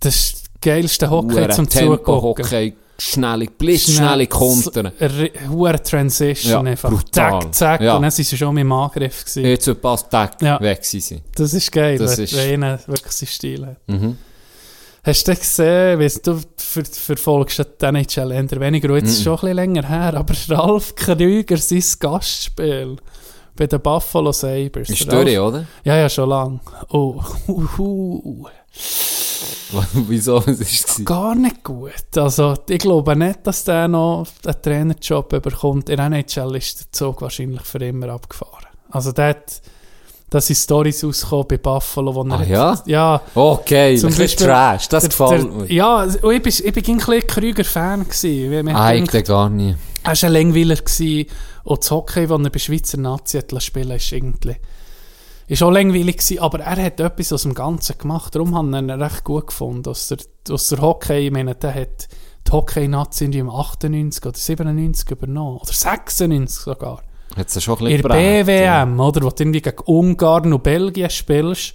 Das 0.01 0.14
ist 0.16 0.32
das 0.35 0.43
geilste 0.60 1.09
Hockey 1.10 1.48
zum 1.51 1.69
Zugucken. 1.70 2.23
Hockey, 2.23 2.74
schnelle, 2.98 3.47
blitzschnelle 3.47 4.27
Kontern. 4.27 4.93
Hohe 5.51 5.82
Transition 5.82 6.51
Ja, 6.66 6.70
einfach. 6.70 6.90
brutal. 6.90 7.40
Zack, 7.43 7.55
zack. 7.55 7.81
Ja. 7.81 7.97
Und 7.97 8.02
dann 8.02 8.10
sind 8.10 8.24
sie 8.27 8.36
schon 8.36 8.55
dem 8.55 8.70
Angriff 8.73 9.24
gewesen. 9.24 9.44
Jetzt 9.44 9.81
passt, 9.82 10.10
tack, 10.10 10.40
Ja. 10.43 10.60
weg 10.60 10.85
sind 10.85 11.02
sie. 11.02 11.23
Das 11.35 11.52
ist 11.55 11.70
geil, 11.73 11.98
Das 11.98 12.16
wenn, 12.16 12.24
ist- 12.24 12.36
einer 12.39 12.78
wirklich 12.86 13.12
seinen 13.12 13.28
Stil 13.28 13.66
hat. 13.66 13.77
Mhm. 13.86 14.16
Hast 15.05 15.27
du 15.27 15.35
gesehen, 15.35 15.99
weißt 15.99 16.27
du, 16.27 16.39
ver 16.57 16.85
verfolgst 16.85 17.59
den 17.81 17.97
NHL 17.97 18.31
eher 18.31 18.61
weniger, 18.61 18.95
jetzt 18.95 19.09
ist 19.09 19.16
es 19.19 19.23
schon 19.24 19.33
ein 19.33 19.41
bisschen 19.41 19.57
länger 19.57 19.89
her, 19.89 20.15
aber 20.15 20.35
Ralf 20.49 20.95
Krüger, 20.95 21.57
sein 21.57 21.83
Gastspiel 21.99 22.97
bei 23.57 23.66
den 23.66 23.81
Buffalo 23.81 24.31
Sabres. 24.31 24.89
Ist 24.91 25.11
Ralf- 25.11 25.24
durch, 25.24 25.39
oder? 25.39 25.65
Ja, 25.83 25.97
ja, 25.97 26.09
schon 26.09 26.29
lang. 26.29 26.61
Oh, 26.91 27.20
hu, 27.49 27.69
hu. 27.77 28.47
Wieso? 30.09 30.37
Was 30.47 30.61
ist 30.61 30.89
es? 31.01 31.05
Gar 31.05 31.35
nicht 31.35 31.65
gut. 31.65 31.93
Also, 32.16 32.55
ich 32.69 32.79
glaube 32.79 33.16
nicht, 33.16 33.41
dass 33.45 33.65
der 33.65 33.89
noch 33.89 34.27
einen 34.45 34.62
Trainerjob 34.62 35.29
bekommt. 35.43 35.89
In 35.89 35.97
der 35.97 36.07
NHL 36.07 36.55
ist 36.57 36.79
der 36.81 36.93
Zug 36.93 37.23
wahrscheinlich 37.23 37.62
für 37.62 37.79
immer 37.79 38.09
abgefahren. 38.11 38.66
Also, 38.91 39.12
der 39.12 39.29
hat, 39.31 39.62
da 40.33 40.41
sind 40.41 40.57
Storys 40.57 41.05
rausgekommen 41.05 41.47
bei 41.49 41.59
Buffalo, 41.59 42.15
wo 42.15 42.23
er 42.25 42.33
Ah, 42.33 42.39
hat- 42.41 42.49
ja? 42.49 42.83
Ja, 42.87 43.21
Okay, 43.35 43.97
Zum 43.99 44.11
ein 44.11 44.17
Beispiel- 44.17 44.47
Trash, 44.47 44.89
das 44.89 45.03
der- 45.03 45.11
gefällt 45.11 45.45
der- 45.45 45.51
mir. 45.53 45.73
Ja, 45.73 46.03
und 46.05 46.15
ich 46.15 46.21
bin 46.21 46.33
ein 46.35 46.73
bisschen 46.73 47.27
Krüger-Fan 47.27 48.09
Ah, 48.75 48.95
ich 48.95 49.01
gar 49.23 49.49
nicht. 49.51 49.77
Er 50.03 50.11
war 50.13 50.25
ein 50.25 50.33
Längweiler 50.33 50.77
gewesen. 50.77 51.27
Und 51.65 51.81
das 51.83 51.91
Hockey, 51.91 52.27
das 52.27 52.41
er 52.41 52.51
bei 52.51 52.59
Schweizer 52.59 52.99
Nazi 52.99 53.39
hat 53.39 53.53
spielen 53.63 53.91
ist 53.93 54.11
irgendwie... 54.11 54.57
Ist 55.49 55.63
auch 55.63 55.71
langweilig 55.71 56.17
gewesen, 56.17 56.39
aber 56.39 56.61
er 56.61 56.83
hat 56.83 56.99
etwas 56.99 57.33
aus 57.33 57.43
dem 57.43 57.53
Ganzen 57.55 57.99
gemacht. 57.99 58.35
Darum 58.35 58.55
haben 58.57 58.71
wir 58.71 58.79
ihn 58.79 58.91
recht 58.91 59.23
gut 59.25 59.49
gefunden. 59.49 59.89
Aus 59.91 60.09
der, 60.09 60.19
aus 60.51 60.69
der 60.69 60.81
Hockey, 60.81 61.27
ich 61.27 61.31
meine, 61.33 61.55
der 61.55 61.75
hat 61.75 62.09
die 62.47 62.53
Hockey-Nazi 62.53 63.27
im 63.27 63.51
98 63.51 64.25
oder 64.25 64.37
97 64.39 65.11
übernommen. 65.11 65.59
Oder 65.59 65.73
96 65.73 66.59
sogar. 66.65 67.03
Hat 67.37 67.49
es 67.49 67.63
schon 67.63 67.79
ein 67.79 67.87
In 67.87 67.97
bisschen 68.03 68.09
der 68.11 68.43
geprägt, 68.43 68.65
ja. 68.65 68.85
BWM, 68.85 69.01
oder? 69.01 69.23
Wo 69.23 69.29
du 69.31 69.43
irgendwie 69.43 69.63
gegen 69.63 69.79
Ungarn 69.87 70.53
und 70.53 70.63
Belgien 70.63 71.11
spielst. 71.11 71.75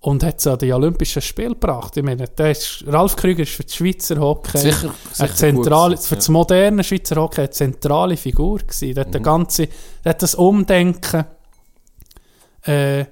Und 0.00 0.22
hat 0.22 0.38
es 0.38 0.46
an 0.46 0.58
die 0.58 0.72
Olympischen 0.72 1.20
Spiele 1.20 1.48
gebracht. 1.50 1.96
Ich 1.96 2.04
meine, 2.04 2.28
der 2.28 2.52
ist, 2.52 2.84
Ralf 2.86 3.16
Krüger 3.16 3.42
ist 3.42 3.50
für 3.52 3.64
die 3.64 3.72
Schweizer 3.74 4.20
Hockey 4.20 4.56
Sicher, 4.58 4.94
sicher 5.12 5.34
zentrale, 5.34 5.96
gut 5.96 6.04
für 6.04 6.10
gewesen, 6.10 6.16
das 6.18 6.28
moderne 6.28 6.84
Schweizer 6.84 7.16
Hockey 7.16 7.40
eine 7.40 7.50
zentrale 7.50 8.16
Figur 8.16 8.58
gewesen. 8.58 8.94
Der 8.94 9.00
hat, 9.00 9.08
Mhm. 9.08 9.12
der 9.12 9.20
ganze, 9.22 9.66
der 10.04 10.10
hat 10.10 10.22
das 10.22 10.36
Umdenken, 10.36 11.24
äh, 12.62 13.04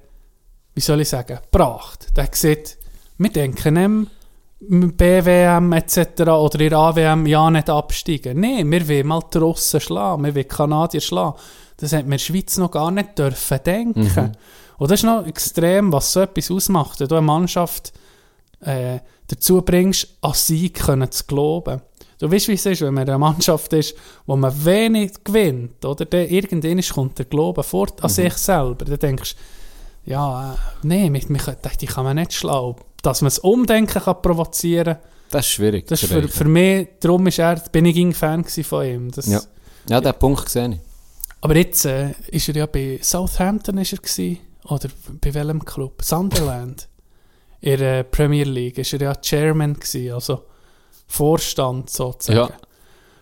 wie 0.74 0.80
soll 0.80 1.00
ich 1.00 1.08
sagen, 1.08 1.38
gebracht. 1.50 2.06
Der 2.16 2.24
hat 2.24 2.32
gesagt, 2.32 2.78
wir 3.18 3.30
denken 3.30 3.74
nicht 3.74 3.84
im 3.84 4.06
BWM 4.68 5.72
etc. 5.72 6.20
oder 6.22 6.60
in 6.60 6.70
der 6.70 6.78
AWM 6.78 7.26
ja 7.26 7.50
nicht 7.50 7.70
absteigen. 7.70 8.40
Nein, 8.40 8.70
wir 8.70 8.88
wollen 8.88 9.06
mal 9.06 9.22
die 9.32 9.38
Russen 9.38 9.80
schlagen, 9.80 10.22
wir 10.24 10.34
wollen 10.34 10.42
die 10.42 10.48
Kanadier 10.48 11.00
schlagen. 11.00 11.36
Das 11.78 11.92
hat 11.92 12.00
wir 12.00 12.04
in 12.04 12.10
der 12.12 12.18
Schweiz 12.18 12.56
noch 12.56 12.70
gar 12.70 12.90
nicht 12.90 13.18
dürfen 13.18 13.58
denken. 13.64 14.02
Mhm. 14.02 14.32
Und 14.78 14.90
das 14.90 15.00
ist 15.00 15.04
noch 15.04 15.26
extrem, 15.26 15.92
was 15.92 16.12
so 16.12 16.20
etwas 16.20 16.50
ausmacht. 16.50 17.00
Wenn 17.00 17.08
du 17.08 17.14
eine 17.16 17.26
Mannschaft 17.26 17.92
äh, 18.60 18.98
dazu 19.28 19.62
bringst, 19.62 20.08
an 20.20 20.32
Sieg 20.34 20.74
können 20.74 21.10
zu 21.10 21.24
glauben. 21.24 21.82
Du 22.18 22.30
weißt, 22.30 22.48
wie 22.48 22.54
es 22.54 22.64
ist, 22.64 22.80
wenn 22.80 22.94
man 22.94 23.06
eine 23.08 23.18
Mannschaft 23.18 23.72
ist, 23.74 23.94
wo 24.24 24.36
man 24.36 24.64
wenig 24.64 25.12
gewinnt, 25.22 25.84
oder? 25.84 26.06
Dann 26.06 26.26
irgendwann 26.28 26.80
kommt 26.80 27.18
der 27.18 27.26
Glaube 27.26 27.62
fort 27.62 27.98
Mhm. 27.98 28.04
an 28.04 28.10
sich 28.10 28.34
selber. 28.34 28.84
Dann 28.86 28.98
denkst 28.98 29.34
du, 29.34 29.40
ja, 30.06 30.54
äh, 30.54 30.56
nee, 30.82 31.10
mit, 31.10 31.28
mit, 31.28 31.42
die 31.80 31.86
kann 31.86 32.04
man 32.04 32.16
nicht 32.16 32.32
schlagen. 32.32 32.76
Dass 33.02 33.20
man 33.20 33.28
das 33.28 33.38
Umdenken 33.40 34.02
kann 34.02 34.22
provozieren 34.22 34.96
Das 35.30 35.46
ist 35.46 35.52
schwierig. 35.52 35.86
das 35.86 36.02
ist 36.02 36.12
für, 36.12 36.26
für 36.28 36.44
mich, 36.44 36.88
darum 37.00 37.26
ist 37.26 37.38
er, 37.38 37.56
bin 37.70 37.84
ich 37.84 37.96
ein 37.96 38.14
Fan 38.14 38.44
von 38.44 38.86
ihm. 38.86 39.10
Das, 39.10 39.26
Ja. 39.26 39.40
Ja, 39.88 40.00
den 40.00 40.14
Punkt 40.14 40.48
sehe 40.48 40.68
ich. 40.68 40.80
Aber 41.40 41.56
jetzt 41.56 41.84
äh, 41.84 42.12
ist 42.28 42.48
er 42.48 42.56
ja 42.56 42.66
bei 42.66 42.98
Southampton 43.02 43.78
ist 43.78 43.92
er 43.92 43.98
gewesen, 43.98 44.38
oder 44.64 44.88
bei 45.20 45.32
welchem 45.32 45.64
Club? 45.64 46.02
Sunderland. 46.02 46.88
In 47.60 47.78
der 47.78 48.02
Premier 48.02 48.44
League 48.44 48.78
ist 48.78 48.92
er 48.92 49.00
ja 49.00 49.14
Chairman 49.14 49.74
gewesen, 49.74 50.12
also 50.12 50.44
Vorstand 51.06 51.90
sozusagen. 51.90 52.52
Ja. 52.52 52.60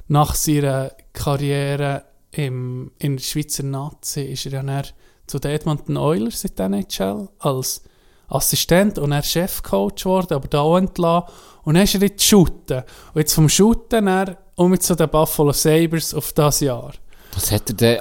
Nach 0.08 0.34
seiner 0.34 0.92
Karriere 1.12 2.04
im, 2.30 2.92
in 2.98 3.16
der 3.16 3.22
Schweizer 3.22 3.62
Nazi 3.62 4.22
ist 4.22 4.46
er 4.46 4.52
ja 4.52 4.62
dann 4.62 4.84
zu 5.26 5.38
den 5.38 5.52
Edmonton 5.52 5.96
Oilers 5.96 6.44
in 6.44 6.54
der 6.56 6.66
NHL 6.66 7.28
als 7.38 7.82
Assistent 8.28 8.98
und 8.98 9.12
er 9.12 9.22
Chefcoach 9.22 9.96
geworden, 9.96 10.34
aber 10.34 10.48
da 10.48 10.60
auch 10.60 10.76
entlassen. 10.76 11.28
Und 11.62 11.74
dann 11.74 11.84
ist 11.84 11.94
er 11.94 12.02
in 12.02 12.16
die 12.16 12.22
Shooten. 12.22 12.82
Und 13.14 13.20
jetzt 13.20 13.34
vom 13.34 13.48
Shooten 13.48 14.06
er 14.06 14.38
um 14.56 14.78
zu 14.78 14.94
den 14.94 15.08
Buffalo 15.08 15.52
Sabres 15.52 16.14
auf 16.14 16.32
das 16.32 16.60
Jahr. 16.60 16.92
Was 17.34 17.50
hat 17.50 17.70
er 17.70 17.74
denn 17.74 17.98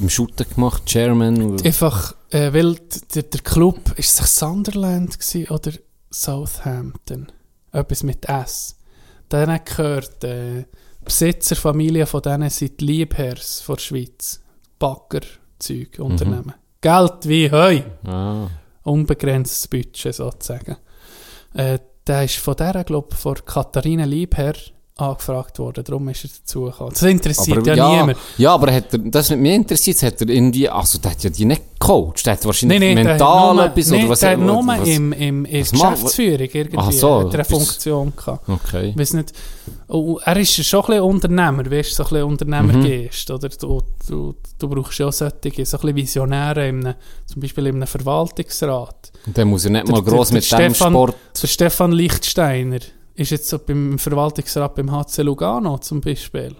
im 0.00 0.08
Shooter 0.08 0.44
gemacht? 0.44 0.84
Chairman? 0.86 1.60
Einfach, 1.62 2.14
äh, 2.30 2.52
weil 2.52 2.76
der, 3.14 3.22
der 3.24 3.40
Club, 3.40 3.96
ist 3.96 4.20
es 4.20 4.36
Sunderland 4.36 5.18
gewesen 5.18 5.48
oder 5.50 5.72
Southampton? 6.10 7.30
Etwas 7.70 8.02
mit 8.02 8.28
S. 8.28 8.76
Dann 9.28 9.60
gehört, 9.64 10.24
äh, 10.24 10.64
Besitzerfamilie 11.04 12.06
von 12.06 12.22
denen 12.22 12.50
sind 12.50 12.80
die 12.80 12.84
Liebherrs 12.84 13.64
der 13.66 13.78
Schweiz. 13.78 14.40
Baggerzeug, 14.78 15.98
Unternehmen. 15.98 16.54
Geld 16.82 17.28
wie 17.28 17.48
Heu. 17.48 17.80
Ah. 18.04 18.48
Unbegrenztes 18.82 19.68
Budget 19.68 20.14
sozusagen. 20.14 20.76
Äh, 21.54 21.78
der 22.04 22.24
ist 22.24 22.38
von 22.38 22.56
der, 22.56 22.82
glaube 22.82 23.08
ich, 23.12 23.18
von 23.18 23.36
Katharina 23.44 24.04
Liebherr 24.04 24.54
angefragt 24.96 25.58
worden. 25.58 25.82
Darum 25.84 26.08
ist 26.10 26.24
er 26.24 26.30
dazugekommen. 26.38 26.92
Das 26.92 27.02
interessiert 27.02 27.66
ja, 27.66 27.74
ja, 27.74 27.90
niemand. 28.00 28.18
ja, 28.36 28.52
aber 28.54 28.72
hat 28.72 28.92
er, 28.92 28.98
das 28.98 29.30
nicht 29.30 29.38
mich 29.40 29.54
interessiert, 29.54 30.02
hat 30.02 30.20
er 30.20 30.28
irgendwie, 30.28 30.68
also 30.68 30.98
der 30.98 31.12
hat 31.12 31.24
ja 31.24 31.30
die 31.30 31.46
nicht 31.46 31.62
gecoacht, 31.80 32.24
der 32.26 32.34
hat 32.34 32.44
wahrscheinlich 32.44 32.78
der 32.78 32.88
hat 32.90 33.04
mental 33.04 33.54
nur- 33.54 33.64
etwas, 33.66 33.88
nee, 33.88 33.98
oder 34.00 34.08
was 34.10 34.20
der 34.20 34.30
hat 34.32 34.38
nur 34.38 34.66
was- 34.66 34.88
im, 34.88 35.12
im, 35.14 35.44
in 35.46 35.60
macht- 35.60 35.70
Geschäftsführung 35.72 36.48
irgendwie 36.52 36.76
Ach 36.78 36.92
so, 36.92 37.20
hat 37.20 37.26
er 37.28 37.34
eine 37.34 37.44
Funktion 37.44 38.12
gehabt. 38.14 38.48
Okay. 38.48 38.92
Weiss 38.94 39.12
nicht, 39.14 39.32
oh, 39.88 40.18
er 40.22 40.36
ist 40.36 40.52
schon 40.64 40.80
ein 40.82 40.86
bisschen 40.86 41.02
Unternehmer, 41.02 41.70
weißt 41.70 41.90
du, 41.90 41.94
so 41.94 42.02
ein 42.02 42.08
bisschen 42.10 42.24
Unternehmergeist, 42.24 43.30
oder? 43.30 43.48
Du, 43.48 43.80
du, 44.06 44.34
du 44.58 44.68
brauchst 44.68 44.98
ja 44.98 45.06
auch 45.08 45.12
solche, 45.12 45.32
so 45.64 45.78
ein 45.78 45.80
bisschen 45.80 45.96
Visionäre, 45.96 46.68
in 46.68 46.94
zum 47.26 47.40
Beispiel 47.40 47.66
in 47.68 47.76
einem 47.76 47.86
Verwaltungsrat. 47.86 49.10
Und 49.26 49.38
dann 49.38 49.48
muss 49.48 49.64
er 49.64 49.70
nicht 49.70 49.86
Der- 49.88 49.92
mal 49.94 50.02
gross 50.02 50.28
der- 50.28 50.34
mit 50.36 50.50
der 50.52 50.58
dem 50.58 50.74
Stefan- 50.74 50.92
Sport... 50.92 51.16
Der 51.42 51.46
Stefan 51.48 51.92
Lichtsteiner 51.92 52.78
ist 53.14 53.30
jetzt 53.30 53.48
so 53.48 53.58
beim 53.58 53.98
Verwaltungsrat 53.98 54.74
beim 54.74 54.90
HC 54.90 55.22
Lugano 55.22 55.78
zum 55.78 56.00
Beispiel. 56.00 56.54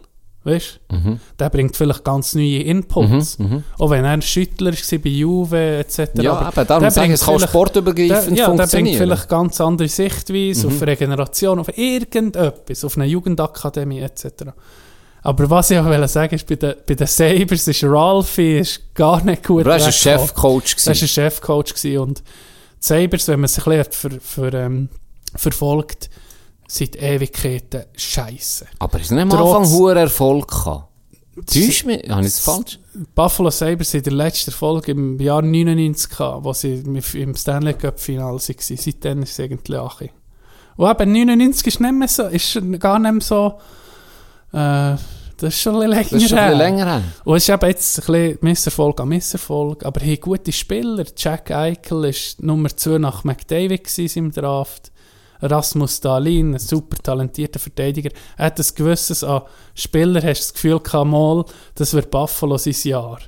Weißt 0.45 0.81
du? 0.89 0.97
Mhm. 0.97 1.21
Der 1.39 1.51
bringt 1.51 1.77
vielleicht 1.77 2.03
ganz 2.03 2.35
neue 2.35 2.63
Inputs. 2.63 3.39
Mhm, 3.39 3.47
mhm. 3.47 3.65
Auch 3.79 3.91
wenn 3.91 4.05
er 4.05 4.11
ein 4.11 4.23
Schüttler 4.23 4.73
war 4.73 4.99
bei 4.99 5.09
Juve 5.09 5.77
etc. 5.79 5.99
Ja, 6.15 6.33
Aber 6.35 6.61
eben, 6.61 6.67
darum 6.67 6.91
sage 6.91 7.07
ich, 7.09 7.13
es 7.15 7.25
kann 7.25 7.39
sportübergreifend 7.39 8.37
der, 8.37 8.49
ja, 8.49 8.57
der 8.57 8.67
bringt 8.67 8.97
vielleicht 8.97 9.29
ganz 9.29 9.61
andere 9.61 9.87
Sichtweise 9.89 10.67
Mhm. 10.67 10.75
auf 10.75 10.83
Regeneration, 10.83 11.59
auf 11.61 11.79
irgendetwas, 11.79 12.85
auf 12.85 12.97
eine 12.97 13.07
Jugendakademie 13.07 14.01
etc. 14.01 14.27
Aber 15.23 15.49
was 15.49 15.71
ich 15.71 15.79
auch 15.79 16.09
sagen 16.09 16.35
ist, 16.35 16.47
bei 16.49 16.57
den, 16.57 16.75
bei 16.87 16.95
den 16.95 17.07
Sabres 17.07 17.69
ist 17.69 17.85
Ralphie 17.85 18.59
ist 18.59 18.93
gar 18.95 19.23
nicht 19.25 19.47
gut 19.47 19.61
Aber 19.61 19.75
er 19.75 19.81
war 19.81 19.87
ein. 19.87 19.93
Chefcoach. 19.93 20.75
Er 20.77 20.87
war 20.87 21.03
ein. 21.03 21.09
Chefcoach 21.09 21.99
und 21.99 22.19
die 22.19 22.23
Sabres, 22.81 23.29
wenn 23.29 23.39
man 23.41 23.49
sich 23.49 23.65
ein 23.65 23.85
bisschen 23.85 24.21
ver, 24.21 24.51
ver, 24.51 24.55
ähm, 24.55 24.89
verfolgt, 25.37 26.11
seit 26.75 26.97
Ewigkeiten 26.97 27.85
scheiße. 27.95 28.67
Aber 28.79 28.99
ist 29.01 29.11
nicht 29.11 29.21
am 29.21 29.29
Trotz- 29.31 29.57
Anfang 29.57 29.73
hoher 29.79 29.97
Erfolg 29.97 30.49
gehabt? 30.49 30.89
Täusch 31.47 31.85
mich? 31.85 32.09
Habe 32.11 32.21
ich 32.23 32.27
das 32.29 32.39
falsch? 32.41 32.79
Buffalo 33.15 33.51
Sabres 33.51 33.95
in 33.95 34.03
der 34.03 34.13
letzten 34.13 34.51
Folge 34.53 34.93
im 34.93 35.19
Jahr 35.21 35.43
99 35.43 36.09
gehabt, 36.11 36.45
wo 36.45 36.53
sie 36.53 36.75
im 37.15 37.35
Stanley 37.35 37.75
Cup 37.75 37.99
Final 38.01 38.35
waren. 38.35 38.39
Seitdem 38.59 39.23
ist 39.23 39.33
es 39.33 39.41
eigentlich 39.41 39.79
Achi. 39.79 40.11
Und 40.77 40.91
eben 40.91 41.13
99 41.13 41.67
ist 41.67 41.81
nicht 41.81 41.93
mehr 41.95 42.09
so, 42.09 42.23
ist 42.25 42.59
gar 42.79 42.99
nicht 42.99 43.13
mehr 43.13 43.21
so, 43.21 43.55
äh, 44.53 44.97
das 45.39 45.55
ist 45.55 45.61
schon 45.61 45.83
ein 45.83 45.91
bisschen 45.91 46.11
Das 46.11 46.23
ist 46.23 46.29
schon 46.31 46.39
her. 46.39 46.55
länger 46.55 46.85
her. 46.87 47.03
Und 47.25 47.37
es 47.37 47.43
ist 47.49 47.55
eben 47.55 47.67
jetzt 47.69 47.99
ein 47.99 48.07
bisschen 48.07 48.39
Misserfolg 48.43 49.01
an 49.01 49.09
Misserfolg, 49.09 49.85
aber 49.85 50.01
hey, 50.01 50.17
gute 50.17 50.53
Spieler. 50.53 51.05
Jack 51.17 51.51
Eichel 51.51 52.03
war 52.05 52.15
Nummer 52.47 52.69
2 52.75 52.99
nach 52.99 53.25
McDavid 53.25 54.17
im 54.17 54.31
Draft. 54.31 54.92
Rasmus 55.43 56.01
Dahlin, 56.01 56.55
ein 56.55 56.59
super 56.59 56.97
talentierter 57.03 57.59
Verteidiger. 57.59 58.11
Er 58.37 58.47
hat 58.47 58.59
ein 58.59 58.67
gewisses 58.75 59.23
an 59.25 59.43
Spieler, 59.75 60.23
hast 60.23 60.41
du 60.41 60.45
das 60.45 60.55
Gefühl 60.55 60.81
mal, 61.05 61.45
das 61.75 61.93
wird 61.95 62.11
Buffalo 62.11 62.57
sein 62.59 62.75
Jahr. 62.85 63.19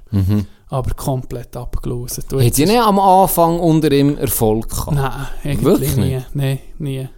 Aber 0.68 0.90
komplett 0.94 1.56
abgelöst. 1.56 2.24
Ihr 2.32 2.40
ist- 2.40 2.58
nicht 2.58 2.80
am 2.80 2.98
Anfang 2.98 3.58
unter 3.60 3.92
ihm 3.92 4.16
Erfolg 4.16 4.68
gehabt? 4.70 4.92
Nein, 4.92 5.62
Wirklich 5.62 5.96
nie. 5.96 6.20
Nein, 6.32 6.58
nie. 6.78 7.08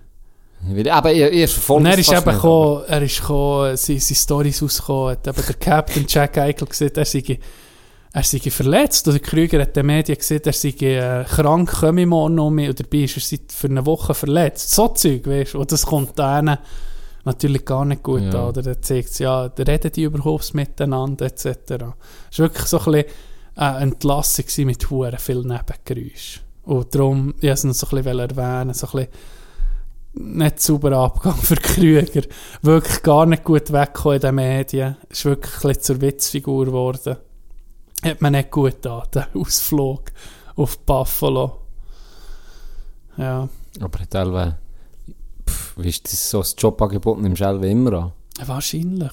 Aber 0.90 1.12
ihr, 1.12 1.30
ihr 1.30 1.48
verfolgt 1.48 1.80
Und 1.80 1.86
er 1.92 1.98
ist 1.98 2.12
eben 2.12 2.24
gekommen, 2.24 2.82
er 2.88 3.02
ist 3.02 3.20
gekommen, 3.20 3.76
seine, 3.76 4.00
seine 4.00 4.16
Storys 4.16 4.62
rausgekommen, 4.62 5.10
hat 5.12 5.26
eben 5.28 5.42
der 5.46 5.54
Captain 5.54 6.04
Jack 6.08 6.38
Eichel 6.38 6.66
gesagt, 6.66 6.96
er 6.96 7.04
sei, 7.04 7.38
er 8.16 8.22
sei 8.22 8.38
verletzt. 8.50 9.06
Oder 9.08 9.18
Krüger 9.18 9.60
hat 9.60 9.76
den 9.76 9.84
Medien 9.86 10.16
gesagt, 10.16 10.46
er 10.46 10.52
sei 10.54 10.70
äh, 10.70 11.24
krank, 11.24 11.70
komme 11.80 12.00
ich 12.00 12.06
morgen 12.06 12.34
noch 12.36 12.48
mehr. 12.50 12.70
Und 12.70 12.80
dabei 12.80 13.00
ist 13.04 13.16
er 13.16 13.20
seit 13.20 13.52
für 13.52 13.68
eine 13.68 13.84
Woche 13.84 14.14
verletzt. 14.14 14.70
So 14.70 14.88
Zeug, 14.88 15.26
weißt 15.26 15.52
du. 15.52 15.60
Und 15.60 15.70
das 15.70 15.84
kommt 15.84 16.18
denen 16.18 16.56
natürlich 17.24 17.66
gar 17.66 17.84
nicht 17.84 18.02
gut 18.02 18.22
Ja. 18.22 18.44
an. 18.44 18.48
Oder 18.48 18.62
dann 18.62 18.82
zeigt 18.82 19.10
es, 19.10 19.18
ja, 19.18 19.42
reden 19.44 19.92
die 19.92 20.04
überhaupt 20.04 20.54
miteinander, 20.54 21.26
etc. 21.26 21.44
Es 22.30 22.38
war 22.38 22.46
wirklich 22.46 22.64
so 22.66 22.78
ein 22.78 22.84
bisschen 22.92 23.04
eine 23.54 23.78
Entlassung 23.80 24.44
gewesen 24.46 24.66
mit 24.66 24.88
Huren 24.90 25.18
viel 25.18 25.42
Nebengeräusch. 25.42 26.40
Und 26.64 26.94
darum, 26.94 27.34
ich 27.36 27.42
wollte 27.42 27.52
es 27.52 27.64
noch 27.64 27.74
so 27.74 27.86
ein 27.88 28.02
bisschen 28.02 28.18
erwähnen, 28.18 28.72
so 28.72 28.86
ein 28.86 28.92
bisschen 30.14 30.36
nicht 30.38 30.62
sauber 30.62 30.92
Abgang 30.92 31.36
für 31.36 31.56
Krüger. 31.62 32.22
Wirklich 32.62 33.02
gar 33.02 33.26
nicht 33.26 33.44
gut 33.44 33.70
weggekommen 33.70 34.16
in 34.16 34.20
den 34.22 34.34
Medien. 34.36 34.96
Ist 35.10 35.26
wirklich 35.26 35.52
ein 35.56 35.60
bisschen 35.68 35.82
zur 35.82 36.00
Witzfigur 36.00 36.64
geworden. 36.64 37.16
Hat 38.02 38.20
man 38.20 38.32
nicht 38.32 38.50
gut 38.50 38.76
da, 38.82 39.04
der 39.12 39.28
Ausflug 39.34 40.12
auf 40.54 40.78
Buffalo. 40.80 41.60
Ja, 43.16 43.48
Aber 43.80 43.98
Elwe, 44.12 44.56
pff, 45.48 45.72
wie 45.78 45.88
ist 45.88 46.04
das 46.12 46.30
so, 46.30 46.38
das 46.40 46.54
Jobangebot 46.58 47.20
nimmst 47.20 47.40
du 47.40 47.46
Elwe 47.46 47.68
immer 47.70 47.92
an? 47.94 48.12
wahrscheinlich. 48.46 49.12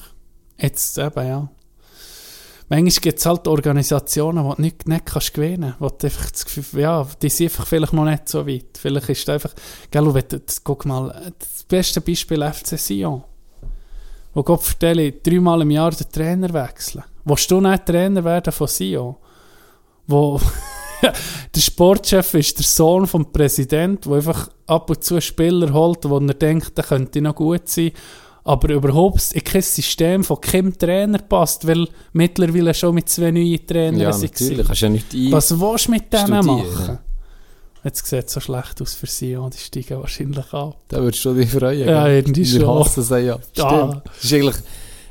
Jetzt 0.57 0.97
eben, 0.97 1.27
ja. 1.27 1.49
Manchmal 2.69 2.91
gibt 3.01 3.19
es 3.19 3.26
halt 3.26 3.47
Organisationen, 3.47 4.49
die 4.49 4.55
du 4.55 4.61
nicht, 4.61 4.88
nicht 4.88 5.05
kannst 5.05 5.34
gewinnen 5.34 5.76
kannst. 5.80 6.01
du 6.03 6.07
einfach 6.07 6.31
das 6.31 6.45
Gefühl, 6.45 6.80
ja, 6.81 7.07
die 7.22 7.30
sind 7.30 7.47
einfach 7.47 7.68
vielleicht 7.68 7.93
noch 7.93 8.05
nicht 8.05 8.27
so 8.30 8.45
weit. 8.47 8.77
Vielleicht 8.77 9.10
ist 9.10 9.22
es 9.23 9.30
einfach, 9.30 9.53
gell, 9.91 10.14
wenn 10.14 10.27
du- 10.27 10.41
guck 10.64 10.85
mal, 10.85 11.31
das 11.39 11.64
beste 11.64 12.01
Beispiel 12.01 12.41
FC 12.43 12.77
Sion. 12.77 13.23
Wo 14.34 14.43
Gott 14.43 14.64
vertelle, 14.64 15.11
dreimal 15.11 15.61
im 15.61 15.72
Jahr 15.72 15.91
den 15.91 16.10
Trainer 16.11 16.51
wechseln. 16.53 17.03
Willst 17.26 17.49
du 17.51 17.61
nicht 17.61 17.85
Trainer 17.85 18.23
werden 18.23 18.51
von 18.51 18.68
Sion? 18.68 19.15
Wo 20.07 20.39
der 21.55 21.61
Sportchef 21.61 22.34
ist 22.34 22.57
der 22.57 22.65
Sohn 22.65 23.07
vom 23.07 23.31
Präsident, 23.31 24.05
der 24.05 24.14
einfach 24.14 24.49
ab 24.68 24.89
und 24.89 25.03
zu 25.03 25.19
Spieler 25.22 25.72
holt, 25.73 26.07
wo 26.10 26.18
er 26.18 26.34
denkt, 26.34 26.77
der 26.77 26.84
könnte 26.84 27.22
noch 27.22 27.35
gut 27.35 27.69
sein, 27.69 27.91
aber 28.43 28.69
überhaupt 28.73 29.31
in 29.34 29.43
kein 29.43 29.61
System 29.61 30.23
von 30.23 30.41
keinem 30.41 30.77
Trainer 30.77 31.19
passt, 31.19 31.65
weil 31.68 31.88
mittlerweile 32.11 32.73
schon 32.73 32.95
mit 32.95 33.07
zwei 33.07 33.31
neuen 33.31 33.65
Trainern 33.65 34.01
Ja, 34.01 34.11
sind. 34.14 34.34
natürlich. 34.39 34.65
Kannst 34.68 34.81
ja 34.81 34.89
nicht. 34.89 35.31
Was 35.31 35.57
willst 35.60 35.88
du 35.88 35.91
mit 35.91 36.11
denen 36.11 36.26
Studieren. 36.43 36.45
machen? 36.45 36.99
Jetzt 37.84 38.05
sieht 38.07 38.27
es 38.27 38.34
so 38.34 38.39
schlecht 38.39 38.81
aus 38.81 38.93
für 38.93 39.07
sie 39.07 39.35
und 39.35 39.53
die 39.53 39.57
steigen 39.60 39.99
wahrscheinlich 39.99 40.53
ab. 40.53 40.77
Da 40.88 41.01
würdest 41.01 41.26
du 41.26 41.34
dich 41.34 41.49
freuen. 41.51 41.80
Ja, 41.88 42.05
gell? 42.05 42.18
irgendwie 42.19 42.49
Wir 42.53 42.61
schon. 42.61 42.80
hassen 42.80 43.03
sie 43.03 43.19
ja. 43.19 43.39
Ja. 43.55 44.01
Stimmt. 44.01 44.03
Das 44.22 44.31
war 44.31 44.38
eigentlich 44.39 44.55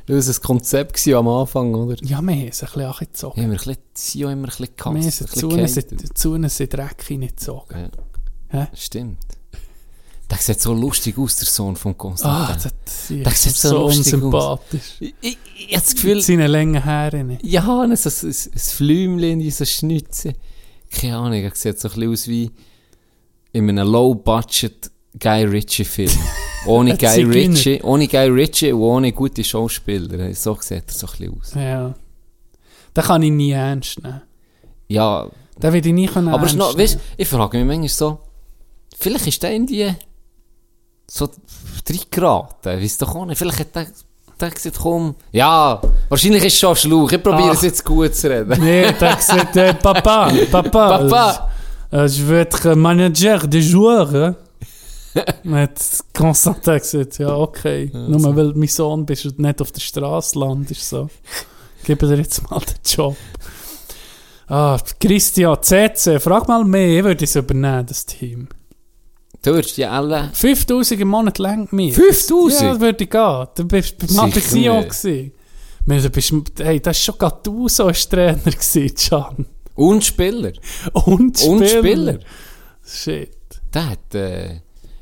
unser 0.09 0.39
Konzept 0.41 0.93
gewesen 0.93 1.15
am 1.15 1.27
Anfang, 1.27 1.73
oder? 1.75 1.95
Ja, 2.03 2.21
wir 2.21 2.33
haben 2.35 2.47
es 2.49 2.61
ein 2.63 2.67
bisschen 2.67 2.81
angezogen. 2.81 3.41
Ja, 3.41 3.43
wir 3.43 3.43
haben 3.43 3.51
ein 3.51 3.57
bisschen, 3.57 3.77
Sio 3.93 4.29
immer 4.29 4.41
ein 4.43 4.45
bisschen 4.47 4.59
Wir 4.59 4.67
gehasst. 4.75 4.85
haben 4.85 4.95
ein 5.59 5.67
sie 5.67 6.13
zu 6.13 6.31
uns 6.33 6.59
in- 6.59 6.69
Dreck 6.69 7.03
hineingezogen. 7.03 7.89
Ja. 8.51 8.59
Hä? 8.61 8.67
Stimmt. 8.75 9.19
Der 10.31 10.37
sieht 10.39 10.61
so 10.61 10.73
lustig 10.73 11.17
aus, 11.17 11.35
der 11.35 11.47
Sohn 11.47 11.75
von 11.75 11.91
Ah, 11.91 11.95
Konstantin. 11.95 12.59
das, 12.63 12.73
Das 13.23 13.33
ist 13.33 13.43
sieht 13.43 13.55
so 13.57 13.69
so 13.69 13.77
lustig 13.83 13.99
aus. 13.99 14.13
unsympathisch. 14.13 14.95
ich, 14.99 15.13
ich, 15.21 15.37
ich 15.57 15.75
habe 15.75 15.83
das 15.83 15.93
Gefühl, 15.93 16.15
Mit 16.15 16.23
seinen 16.23 16.47
langen 16.49 16.83
Haaren. 16.83 17.37
ja, 17.43 17.61
ein, 17.81 17.91
ein, 17.91 17.97
ein, 17.97 18.27
ein 18.27 18.59
Flümchen, 18.59 19.41
in 19.41 19.51
so 19.51 19.65
Schnitze. 19.65 20.33
Keine 20.99 21.17
Ahnung, 21.17 21.33
er 21.33 21.55
sieht 21.55 21.79
so 21.79 21.87
ein 21.87 21.93
bisschen 21.93 22.11
aus 22.11 22.27
wie 22.27 22.51
in 23.51 23.69
einem 23.69 23.87
Low-Budget 23.87 24.91
Guy 25.19 25.43
Ritchie-Film. 25.43 26.11
Ohne 26.65 26.97
Guy. 26.97 27.23
Ritchie, 27.23 27.81
ohne 27.83 28.07
Guy 28.07 28.27
Ritchie 28.29 28.71
und 28.71 28.81
ohne 28.81 29.11
gute 29.11 29.43
Schauspieler. 29.43 30.33
So 30.33 30.57
sieht 30.61 30.83
er 30.87 30.93
so 30.93 31.07
ein 31.07 31.13
bisschen 31.13 31.37
aus. 31.37 31.53
Ja. 31.55 31.93
Den 32.95 33.03
kann 33.03 33.23
ich 33.23 33.31
nie 33.31 33.51
ernst 33.51 34.01
nehmen. 34.01 34.21
Ja, 34.87 35.27
Den 35.61 35.73
will 35.73 35.85
ich 35.85 35.93
nie 35.93 36.07
können 36.07 36.29
aber 36.29 36.43
ernst 36.43 36.55
noch, 36.55 36.77
weißt, 36.77 36.99
ich 37.17 37.27
frage 37.27 37.57
mich 37.57 37.67
manchmal 37.67 37.89
so, 37.89 38.19
vielleicht 38.97 39.27
ist 39.27 39.43
der 39.43 39.51
in 39.51 39.67
die 39.67 39.91
so 41.05 41.29
reingeraten, 41.89 42.81
weißt 42.81 43.01
du 43.01 43.05
doch 43.05 43.15
auch 43.15 43.25
nicht. 43.25 43.37
Vielleicht 43.37 43.59
hat 43.59 43.75
der, 43.75 43.87
der 44.43 44.51
gesagt, 44.51 44.77
komm, 44.81 45.15
ja, 45.31 45.81
wahrscheinlich 46.09 46.43
ist 46.43 46.53
es 46.53 46.59
schon 46.59 46.69
ein 46.71 46.75
Schlauch, 46.75 47.11
ich 47.11 47.23
probiere 47.23 47.51
es 47.53 47.61
jetzt 47.61 47.83
gut 47.83 48.13
zu 48.13 48.29
reden. 48.29 48.59
Nee, 48.59 48.91
der 48.91 49.15
gesagt, 49.15 49.55
äh, 49.55 49.73
Papa, 49.73 50.31
Papa, 50.51 50.97
Papa. 51.07 51.49
äh, 51.91 52.05
je 52.07 52.23
veux 52.23 52.39
être 52.39 52.75
manager 52.75 53.47
des 53.47 53.71
joueurs. 53.71 54.11
Hein? 54.13 54.35
Mit 55.43 55.79
Konstantin 56.13 56.79
gesagt, 56.79 57.19
ja, 57.19 57.35
okay. 57.35 57.91
Nur 57.93 58.35
weil 58.35 58.51
du 58.51 58.59
mein 58.59 58.67
Sohn 58.67 59.05
bist 59.05 59.37
nicht 59.37 59.61
auf 59.61 59.71
der 59.71 59.81
Straße 59.81 60.39
landest. 60.39 60.89
So. 60.89 61.09
Gib 61.83 61.99
dir 61.99 62.15
jetzt 62.15 62.49
mal 62.49 62.59
den 62.59 62.75
Job. 62.85 63.15
Ah, 64.47 64.77
Christian, 64.99 65.57
CC, 65.61 66.19
frag 66.19 66.47
mal 66.47 66.63
mehr, 66.65 66.97
ich 66.97 67.03
würde 67.03 67.23
es 67.23 67.35
übernehmen, 67.35 67.85
das 67.85 68.05
Team. 68.05 68.47
Du 69.43 69.51
würdest 69.53 69.75
die 69.77 69.85
alle... 69.85 70.29
5000 70.33 71.01
im 71.01 71.09
Monat 71.09 71.37
lang 71.37 71.67
mir. 71.71 71.93
5000? 71.93 72.61
Ja, 72.61 72.71
das 72.71 72.79
würde 72.79 73.03
ich 73.03 73.09
gehen. 73.09 73.47
Du 73.55 73.65
bist 73.65 73.97
bei 73.97 74.25
nicht. 74.25 74.49
gewesen. 74.49 75.31
Du 75.85 76.09
bist, 76.09 76.33
hey, 76.59 76.79
das 76.79 76.87
war 76.87 76.93
schon 76.93 77.17
Gattuso 77.17 77.85
als 77.87 78.07
Trainer, 78.07 78.37
gewesen, 78.37 78.95
Can. 78.95 79.45
Und 79.75 80.03
Spieler. 80.03 80.53
Und 80.93 81.37
Spieler. 81.37 81.51
Und 81.51 81.67
Spieler. 81.67 82.19
Shit. 82.85 83.37
Der 83.73 83.89
hat, 83.89 84.15
äh, 84.15 84.61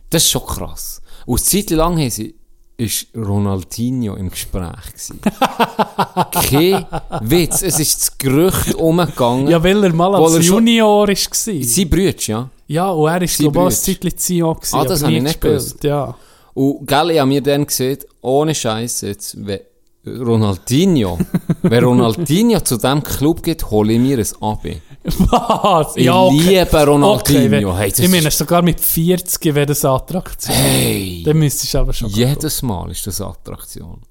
das 0.09 0.23
ist 0.23 0.31
schon 0.31 0.45
krass. 0.45 1.01
Und 1.25 1.39
eine 1.39 1.45
Zeit 1.45 1.69
lang 1.69 1.99
haben 1.99 2.09
sie, 2.09 2.33
ist 2.77 3.07
Ronaldinho 3.15 4.15
im 4.15 4.31
Gespräch 4.31 4.71
gewesen. 4.91 5.19
Kein 6.31 6.85
Witz, 7.21 7.61
es 7.61 7.79
ist 7.79 8.01
das 8.01 8.17
Gerücht 8.17 8.73
umgegangen. 8.73 9.49
Ja, 9.49 9.63
weil 9.63 9.83
er 9.83 9.93
mal 9.93 10.15
als 10.15 10.33
er 10.33 10.41
schon- 10.41 10.65
Junior 10.65 11.07
war. 11.07 11.15
Sie 11.15 11.85
brützt, 11.85 12.27
ja. 12.27 12.49
Ja, 12.71 12.89
und 12.89 13.09
er 13.09 13.21
ist, 13.21 13.43
auch 13.43 13.55
ein. 13.65 13.71
Zeitchen 13.71 14.17
Sion 14.17 14.55
gewesen. 14.55 14.75
Ah, 14.75 14.85
das 14.85 15.03
habe 15.03 15.13
ich 15.13 15.21
nicht 15.23 15.41
gewusst. 15.41 15.83
Ja. 15.83 16.15
Und 16.53 16.87
gell, 16.87 17.11
ich 17.11 17.19
habe 17.19 17.27
mir 17.27 17.41
dann 17.41 17.65
gesehen, 17.65 17.99
ohne 18.21 18.55
Scheiß 18.55 19.01
jetzt, 19.01 19.45
wenn 19.45 19.59
Ronaldinho, 20.05 21.19
wenn 21.63 21.83
Ronaldinho 21.83 22.61
zu 22.61 22.77
diesem 22.77 23.03
Club 23.03 23.43
geht, 23.43 23.69
hole 23.69 23.93
ich 23.93 23.99
mir 23.99 24.17
ein 24.17 24.27
AB. 24.41 24.77
Was? 25.03 25.97
Ich 25.97 26.05
ja, 26.05 26.21
okay. 26.21 26.59
liebe 26.65 26.85
Ronaldinho. 26.85 27.69
Okay, 27.71 27.77
Hey, 27.77 27.89
das 27.89 27.99
ich 27.99 28.09
meine, 28.09 28.27
ist- 28.29 28.37
sogar 28.37 28.61
mit 28.61 28.79
40 28.79 29.53
wäre 29.53 29.65
das 29.65 29.83
Attraktion. 29.83 30.55
Hey! 30.55 31.23
Dann 31.25 31.37
müsstest 31.37 31.73
du 31.73 31.77
aber 31.79 31.93
schon 31.93 32.09
Jedes 32.09 32.61
Mal 32.61 32.89
ist 32.91 33.05
das 33.05 33.19
eine 33.21 33.31
Attraktion. 33.31 34.01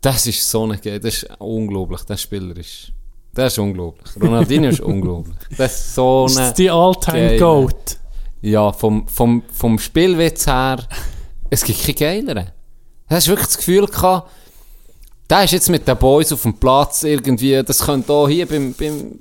Das 0.00 0.26
ist 0.26 0.48
so 0.48 0.64
eine, 0.64 0.78
das 0.78 1.14
ist 1.22 1.28
unglaublich, 1.38 2.02
der 2.02 2.16
Spieler 2.16 2.56
ist, 2.56 2.92
das 3.38 3.52
ist 3.54 3.58
unglaublich. 3.58 4.10
Ronaldinho 4.20 4.68
ist 4.70 4.80
unglaublich. 4.92 5.36
Das 5.56 5.72
ist 5.74 5.94
so 5.94 6.26
Das 6.26 6.36
eine, 6.36 6.48
ist 6.48 6.58
die 6.58 6.70
All-Time 6.70 7.18
geile- 7.18 7.38
Goat. 7.38 7.96
ja, 8.42 8.72
vom, 8.72 9.06
vom, 9.08 9.42
vom 9.52 9.78
Spielwitz 9.78 10.46
her, 10.46 10.78
es 11.50 11.64
gibt 11.64 11.82
keinen 11.82 11.94
geileren. 12.26 12.50
Du 13.08 13.14
hast 13.14 13.28
wirklich 13.28 13.46
das 13.46 13.56
Gefühl 13.56 13.86
gehabt, 13.86 14.30
der 15.30 15.44
ist 15.44 15.52
jetzt 15.52 15.68
mit 15.68 15.86
den 15.86 15.96
Boys 15.98 16.32
auf 16.32 16.40
dem 16.42 16.54
Platz 16.54 17.02
irgendwie, 17.02 17.62
das 17.62 17.80
könnte 17.80 18.10
auch 18.12 18.28
hier 18.28 18.46
beim, 18.46 18.72
beim, 18.72 19.12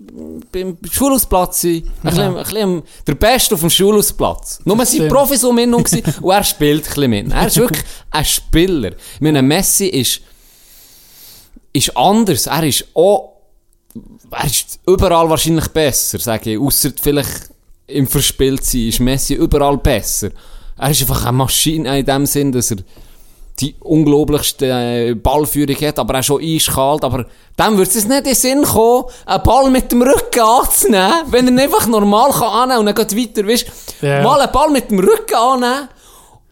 beim 0.52 0.78
Schulhausplatz 0.90 1.62
sein. 1.62 1.84
Ein 2.02 2.10
bisschen, 2.10 2.38
ein 2.38 2.44
bisschen 2.44 2.84
der 3.08 3.16
Beste 3.16 3.56
auf 3.56 3.62
dem 3.62 3.70
Schulhausplatz. 3.70 4.62
Nur 4.64 4.86
sind. 4.86 5.10
Profis 5.10 5.44
um 5.44 5.58
ihn 5.58 5.70
herum 5.70 5.84
und 6.22 6.32
er 6.32 6.44
spielt 6.46 6.84
ein 6.84 6.94
bisschen 6.94 7.10
mit. 7.10 7.32
Er 7.34 7.48
ist 7.48 7.58
wirklich 7.58 7.84
ein 8.12 8.24
Spieler. 8.26 8.92
Ich 9.16 9.22
meine, 9.22 9.42
Messi 9.42 9.88
ist, 9.88 10.22
ist 11.74 11.96
anders. 11.98 12.48
Er 12.48 12.64
ist 12.64 12.86
auch, 12.94 13.37
ist 14.46 14.80
überall 14.86 15.30
wahrscheinlich 15.30 15.68
besser, 15.70 16.20
sage 16.20 16.54
ich. 16.54 16.60
Ausser 16.60 16.92
vielleicht 17.02 17.50
im 17.88 18.08
Verspieltsein 18.08 18.88
ist 18.88 19.00
Messi 19.00 19.34
überall 19.36 19.78
besser. 19.78 20.30
Er 20.78 20.92
ist 20.92 21.02
einfach 21.02 21.24
eine 21.24 21.38
Maschine 21.38 22.00
in 22.00 22.06
dem 22.06 22.26
Sinn, 22.26 22.52
dass 22.52 22.72
er 22.72 22.78
die 23.60 23.76
unglaublichste 23.80 24.66
äh, 24.68 25.14
Ballführung 25.16 25.76
hat, 25.78 25.98
aber 25.98 26.20
auch 26.20 26.24
schon 26.24 26.44
eiskalt. 26.44 27.04
Aber 27.04 27.26
dem 27.58 27.78
würde 27.78 27.90
es 27.90 28.08
nicht 28.08 28.18
in 28.18 28.24
den 28.24 28.36
Sinn 28.36 28.64
kommen, 28.64 29.06
einen 29.26 29.44
Ball 29.44 29.72
mit 29.72 29.92
dem 29.92 30.04
Rücken 30.04 30.42
anzunehmen, 30.42 31.24
wenn 31.32 31.48
er 31.48 31.52
ihn 31.54 31.60
einfach 31.60 31.88
normal 31.88 32.32
kann 32.32 32.70
annehmen 32.70 32.82
und 32.82 32.86
dann 32.86 32.96
geht 32.96 33.18
weiter, 33.18 33.48
weißt 33.48 33.66
Ja. 34.02 34.22
Mal 34.22 34.42
einen 34.42 34.52
Ball 34.52 34.70
mit 34.70 34.92
dem 34.92 35.00
Rücken 35.00 35.36
annehmen 35.36 35.90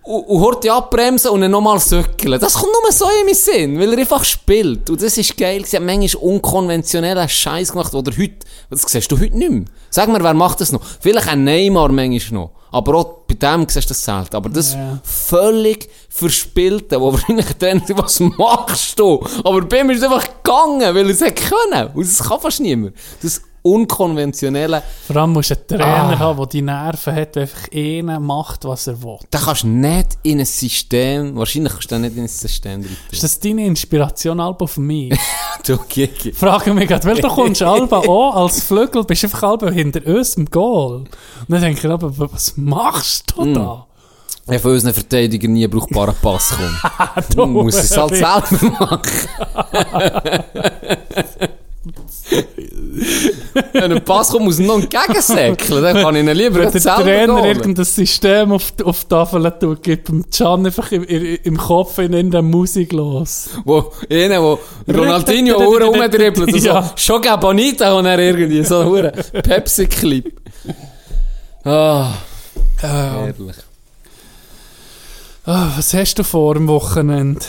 und, 0.06 0.42
hört 0.42 0.68
abbremsen 0.70 1.32
und 1.32 1.42
dann 1.42 1.52
nochmal 1.52 1.80
söckeln. 1.80 2.40
Das 2.40 2.54
kommt 2.54 2.72
nur 2.84 2.92
so 2.92 3.06
in 3.06 3.26
meinen 3.26 3.36
Sinn, 3.36 3.80
weil 3.80 3.94
er 3.94 4.00
einfach 4.00 4.24
spielt. 4.24 4.90
Und 4.90 5.02
das 5.02 5.18
ist 5.18 5.36
geil. 5.38 5.66
Sie 5.66 5.76
haben 5.78 5.86
manchmal 5.86 6.24
unkonventionellen 6.24 7.28
Scheiß 7.28 7.72
gemacht, 7.72 7.94
oder 7.94 8.12
heute, 8.18 8.36
das 8.70 8.84
siehst 8.84 9.12
du 9.12 9.20
heute 9.20 9.38
nicht 9.38 9.52
mehr. 9.52 9.66
Sag 9.90 10.08
mir, 10.10 10.24
wer 10.24 10.34
macht 10.34 10.62
das 10.62 10.72
noch? 10.72 10.82
Vielleicht 11.00 11.28
ein 11.28 11.44
Neymar 11.44 11.90
manchmal 11.92 12.42
noch. 12.42 12.52
Aber 12.72 12.96
auch 12.96 13.06
bei 13.28 13.36
dem 13.36 13.68
siehst 13.70 13.90
du 13.90 13.94
das 13.94 14.04
selten. 14.04 14.36
Aber 14.36 14.50
das 14.50 14.74
Ja. 14.74 15.00
völlig 15.04 15.90
verspielte, 16.10 17.00
wo 17.00 17.12
wahrscheinlich 17.14 17.46
sagt, 17.60 17.98
was 17.98 18.20
machst 18.20 19.00
du? 19.00 19.26
Aber 19.44 19.62
bei 19.62 19.80
ihm 19.82 19.90
ist 19.92 20.00
es 20.00 20.04
einfach 20.04 20.28
gegangen, 20.44 20.82
weil 20.96 21.06
er 21.06 21.10
es 21.10 21.22
hätte 21.22 21.42
können. 21.44 21.90
Und 21.94 22.06
das 22.08 22.20
kann 22.28 22.40
fast 22.40 22.60
niemand. 22.60 22.96
Das 23.22 23.42
unkonventionelle, 23.66 24.84
Vor 25.08 25.16
allem 25.18 25.34
musst 25.34 25.50
du 25.50 25.56
einen 25.56 25.68
Trainer 25.68 25.86
Ah. 26.16 26.20
haben, 26.20 26.38
der 26.38 26.46
die 26.48 26.62
Nerven 26.62 27.16
hat, 27.16 27.36
der 27.36 27.42
einfach 27.44 27.68
einer 27.74 28.20
macht, 28.20 28.64
was 28.66 28.88
er 28.88 29.02
will. 29.02 29.18
da 29.32 29.40
kannst 29.40 29.64
du 29.64 29.68
nicht 29.68 30.18
in 30.24 30.40
ein 30.40 30.46
System, 30.46 31.36
wahrscheinlich 31.36 31.74
kannst 31.74 31.92
du 31.92 32.00
nicht 32.00 32.16
in 32.16 32.24
ein 32.24 32.28
System 32.28 32.82
rein. 32.82 32.98
Ist 33.12 33.24
das 33.24 33.40
deine 33.40 33.66
Inspiration 33.66 34.40
Alba 34.40 34.68
für 34.68 34.82
mich? 34.82 35.18
Du 35.66 35.78
Gigi. 35.90 36.32
Frage 36.32 36.74
mich 36.76 36.88
gerade, 36.88 37.04
weil 37.08 37.16
du 37.16 37.28
kommst 37.28 37.62
Alba 37.64 37.98
auch 37.98 38.36
als 38.36 38.62
Flügel, 38.64 39.04
bist 39.04 39.24
einfach 39.24 39.42
Alba 39.50 39.72
hinter 39.72 40.06
uns 40.06 40.36
im 40.36 40.46
Goal. 40.46 40.98
Und 40.98 41.10
dann 41.48 41.62
denke 41.62 41.88
ich, 41.88 41.92
aber 41.92 42.14
was 42.20 42.56
machst 42.56 43.34
du 43.36 43.52
da? 43.52 43.88
Ich 44.44 44.50
habe 44.50 44.60
von 44.60 44.72
unseren 44.74 44.94
Verteidigern 44.94 45.54
nie 45.54 45.66
brauchbaren 45.68 46.14
Pass 46.22 46.50
kommen. 46.56 46.78
Du, 47.34 47.38
Man 47.48 47.50
muss 47.66 47.74
es 47.76 47.98
halt 47.98 48.12
selber 48.12 48.72
machen. 48.80 49.02
Wenn 53.74 53.92
ein 53.92 54.04
Pass 54.04 54.30
kommt, 54.30 54.46
muss 54.46 54.60
er 54.60 54.66
noch 54.66 54.82
entgegensäckeln. 54.82 55.84
Dann 55.84 55.96
kann 55.98 56.16
ich 56.16 56.24
ihn 56.24 56.30
lieber 56.30 56.60
Wenn 56.60 56.72
der 56.72 56.82
Trainer 56.82 57.36
holen. 57.36 57.46
irgendein 57.46 57.86
System 57.86 58.52
auf, 58.52 58.74
auf 58.84 59.04
die 59.04 59.10
Tafel 59.10 59.52
tut, 59.60 59.84
gibt 59.84 60.08
dem 60.08 60.26
Can 60.30 60.66
einfach 60.66 60.92
im, 60.92 61.04
im, 61.04 61.58
Kopf 61.58 62.00
in 62.00 62.14
irgendeine 62.14 62.48
Musik 62.48 62.94
los. 62.94 63.50
Wo, 63.64 63.92
einer, 64.10 64.42
wo 64.42 64.60
Ronaldinho 64.88 65.58
Uhr 65.58 65.84
rumdribbelt 65.84 66.54
und 66.54 66.62
so. 66.62 66.84
Schon 66.96 67.22
Bonita 67.40 67.94
und 67.94 68.06
er 68.06 68.20
irgendwie 68.20 68.64
so 68.64 68.80
einen 68.82 69.12
Pepsi-Clip. 69.44 70.34
Ah, 71.64 72.14
herrlich. 72.78 73.56
Ah, 75.46 75.72
was 75.76 75.94
hast 75.94 76.16
du 76.16 76.24
vor 76.24 76.56
am 76.56 76.68
Wochenende? 76.68 77.42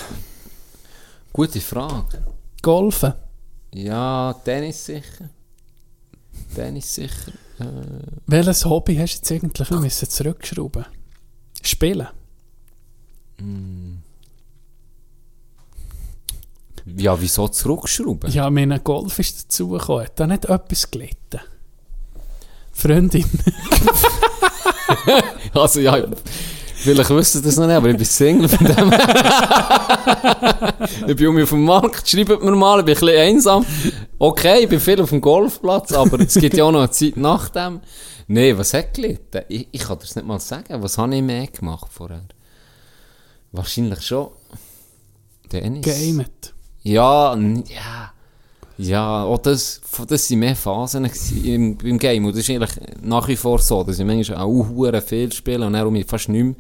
Gute 1.32 1.61
Frage. 1.61 2.23
Golfen? 2.62 3.15
Ja, 3.77 4.32
Tennis 4.43 4.86
sicher. 4.86 5.28
Tennis 6.55 6.94
sicher. 6.94 7.32
Äh, 7.59 7.65
Welches 8.27 8.65
Hobby 8.65 8.97
hast 8.97 9.20
du 9.28 9.35
jetzt 9.35 9.44
eigentlich? 9.44 9.70
Wir 9.70 9.81
müssen 9.81 10.09
zurückschrauben. 10.09 10.86
Spielen? 11.62 12.09
ja, 16.97 17.20
wieso 17.20 17.48
zurückschrauben? 17.48 18.31
Ja, 18.31 18.48
mein 18.48 18.82
Golf 18.82 19.19
ist 19.19 19.44
dazugekommen. 19.44 20.07
Hat 20.07 20.19
da 20.19 20.27
nicht 20.27 20.47
etwas 20.47 20.90
gelitten? 20.90 21.40
Freundin? 22.73 23.27
Also 25.53 25.81
ja, 25.81 26.07
vielleicht 26.87 27.11
wisst 27.11 27.35
ihr 27.37 27.43
das 27.43 27.57
noch 27.57 27.67
nicht, 27.67 27.77
aber 27.77 27.91
ich 27.91 27.97
bin 27.97 28.07
Single 28.07 28.49
von 28.49 28.67
dem. 28.67 28.93
Ich 31.09 31.17
bin 31.17 31.27
um 31.29 31.35
mich 31.35 31.45
auf 31.45 31.51
dem 31.51 31.65
Markt, 31.65 32.09
schreibt 32.09 32.43
mir 32.43 32.51
mal, 32.53 32.79
ich 32.81 32.85
bin 32.85 32.95
ein 32.95 33.01
bisschen 33.01 33.19
einsam. 33.19 33.67
Okay, 34.19 34.65
ich 34.65 34.69
bin 34.69 34.81
viel 34.81 35.01
auf 35.01 35.11
dem 35.11 35.21
Golfplatz, 35.21 35.93
aber 35.93 36.21
es 36.21 36.35
gibt 36.35 36.57
ja 36.57 36.65
auch 36.65 36.73
noch 36.73 36.81
eine 36.81 36.91
Zeit 36.91 37.17
nach 37.17 37.49
dem. 37.49 37.81
Nee, 38.29 38.57
was 38.57 38.75
hat 38.75 38.95
gelitten? 38.95 39.43
Ich, 39.49 39.69
ich 39.71 39.81
kann 39.81 39.99
das 39.99 40.17
nicht 40.17 40.27
mal 40.27 40.41
sagen. 40.41 40.83
Was 40.83 40.99
habe 40.99 41.15
ich 41.15 41.23
mehr 41.23 41.47
gemacht 41.47 41.89
vorher? 41.91 42.23
Wahrscheinlich 43.53 44.03
schon. 44.03 44.29
Tennis. 45.49 45.85
Gamet? 45.85 46.55
Ja, 46.83 47.37
ja. 47.37 48.13
Ja, 48.78 49.24
auch 49.24 49.39
das, 49.39 49.81
das 50.07 50.28
sind 50.28 50.40
mehr 50.40 50.55
Phasen 50.55 51.11
im, 51.44 51.78
im 51.82 51.98
Game. 51.98 52.27
Und 52.27 52.36
das 52.36 52.48
ist 52.48 52.51
eigentlich 52.51 52.78
nach 53.01 53.27
wie 53.28 53.36
vor 53.36 53.59
so, 53.59 53.82
dass 53.82 53.98
ich 53.98 54.05
manchmal 54.05 54.39
auch 54.39 54.69
hure 54.69 55.01
viel 55.01 55.32
spiele 55.32 55.66
und 55.66 55.73
dann 55.73 55.86
um 55.86 56.05
fast 56.05 56.28
nicht 56.28 56.44
mehr. 56.44 56.55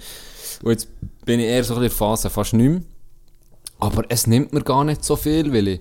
Und 0.62 0.70
jetzt 0.70 0.88
bin 1.24 1.40
ich 1.40 1.46
eher 1.46 1.62
so 1.62 1.74
ein 1.74 1.80
bisschen 1.80 1.84
in 1.84 1.88
der 1.88 1.90
Phase 1.90 2.30
fast 2.30 2.54
nicht 2.54 2.70
mehr. 2.70 2.82
Aber 3.78 4.04
es 4.08 4.26
nimmt 4.26 4.54
mir 4.54 4.62
gar 4.62 4.84
nicht 4.84 5.04
so 5.04 5.16
viel, 5.16 5.52
weil 5.52 5.68
ich, 5.68 5.80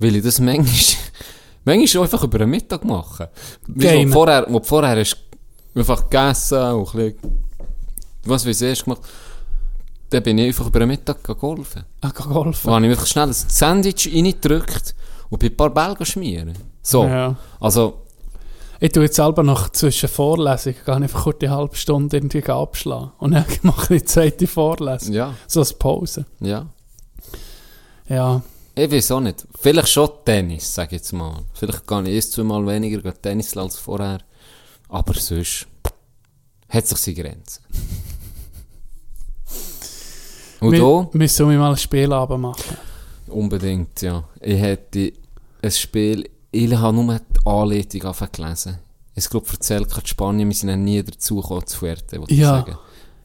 weil 0.00 0.16
ich 0.16 0.24
das 0.24 0.40
manchmal, 0.40 1.00
manchmal 1.64 2.00
auch 2.00 2.04
einfach 2.04 2.24
über 2.24 2.38
den 2.38 2.50
Mittag 2.50 2.84
mache. 2.84 3.30
So 3.68 3.74
Gamen. 3.74 4.12
vorher, 4.12 4.46
wo 4.48 4.58
du 4.58 4.64
vorher 4.64 4.98
hast 4.98 5.16
einfach 5.76 6.10
gegessen 6.10 6.58
und 6.72 6.94
ein 6.94 7.14
bisschen, 7.14 7.36
was 8.24 8.44
weiß 8.44 8.62
ich, 8.62 8.84
gemacht. 8.84 9.02
Dann 10.10 10.22
bin 10.24 10.38
ich 10.38 10.48
einfach 10.48 10.66
über 10.66 10.80
den 10.80 10.88
Mittag 10.88 11.22
gegangen 11.22 11.38
golfen. 11.38 11.84
Ah, 12.00 12.10
geh 12.16 12.24
golfen? 12.24 12.70
Wo 12.70 12.74
habe 12.74 12.84
ich 12.86 12.90
einfach 12.90 13.06
schnell 13.06 13.28
ein 13.28 13.32
Sandwich 13.32 14.12
reingedrückt 14.12 14.96
und 15.30 15.38
bin 15.38 15.50
ein 15.52 15.56
paar 15.56 15.70
Bälle 15.70 16.04
schmieren. 16.06 16.52
So. 16.82 17.04
Ja. 17.04 17.36
Also, 17.60 18.02
Ich 18.80 18.92
tue 18.92 19.04
jetzt 19.04 19.16
selber 19.16 19.42
noch 19.42 19.70
zwischen 19.70 20.08
Vorlesungen, 20.08 20.76
gehe 20.84 20.94
einfach 20.94 21.22
kurz 21.24 21.38
die 21.38 21.48
halbe 21.48 21.76
Stunde 21.76 22.16
irgendwie 22.16 22.44
abschlagen. 22.44 23.12
Und 23.18 23.32
dann 23.32 23.44
mache 23.62 23.94
ich 23.96 24.02
die 24.02 24.06
zweite 24.08 24.46
Vorlesung. 24.46 25.12
ja, 25.14 25.34
So 25.46 25.60
als 25.60 25.72
Pause. 25.74 26.26
ja. 26.40 26.66
Ja. 28.06 28.42
Ich 28.74 28.90
weiß 28.90 29.12
auch 29.12 29.20
nicht. 29.20 29.46
Vielleicht 29.60 29.88
schon 29.88 30.10
Tennis, 30.24 30.74
sag 30.74 30.88
ich 30.88 30.98
jetzt 30.98 31.12
mal. 31.12 31.42
Vielleicht 31.54 31.86
gehe 31.86 32.02
ich 32.02 32.08
erst 32.08 32.32
zweimal 32.32 32.66
weniger 32.66 33.14
Tennis 33.14 33.56
als 33.56 33.78
vorher. 33.78 34.18
Aber 34.88 35.14
sonst 35.14 35.68
hat 36.68 36.86
sich 36.86 36.98
seine 36.98 37.14
Grenzen. 37.22 37.62
Und 40.60 40.72
wir 40.72 40.78
du? 40.80 41.08
müssen 41.12 41.48
wir 41.50 41.58
mal 41.58 41.70
ein 41.70 41.76
Spielabend 41.76 42.40
machen. 42.40 42.76
Unbedingt, 43.28 44.02
ja. 44.02 44.24
Ich 44.40 44.58
hätte 44.60 45.12
ein 45.62 45.70
Spiel, 45.70 46.28
ich 46.50 46.72
habe 46.74 46.96
nur 46.96 47.14
die 47.18 47.46
Anleitung 47.46 48.02
angefangen 48.02 48.32
zu 48.34 48.42
lesen. 48.44 48.78
Ich 49.16 49.28
glaube, 49.30 49.46
erzählt 49.50 49.88
gerade 49.88 50.06
Spanien, 50.06 50.48
wir 50.48 50.54
sind 50.56 50.68
dann 50.68 50.84
nie 50.84 51.02
dazu 51.02 51.36
gekommen 51.36 51.66
zu 51.66 51.78
Fuerte, 51.78 52.18
wollte 52.18 52.32
ich 52.34 52.40
Ja. 52.40 52.48
sagen. 52.58 52.76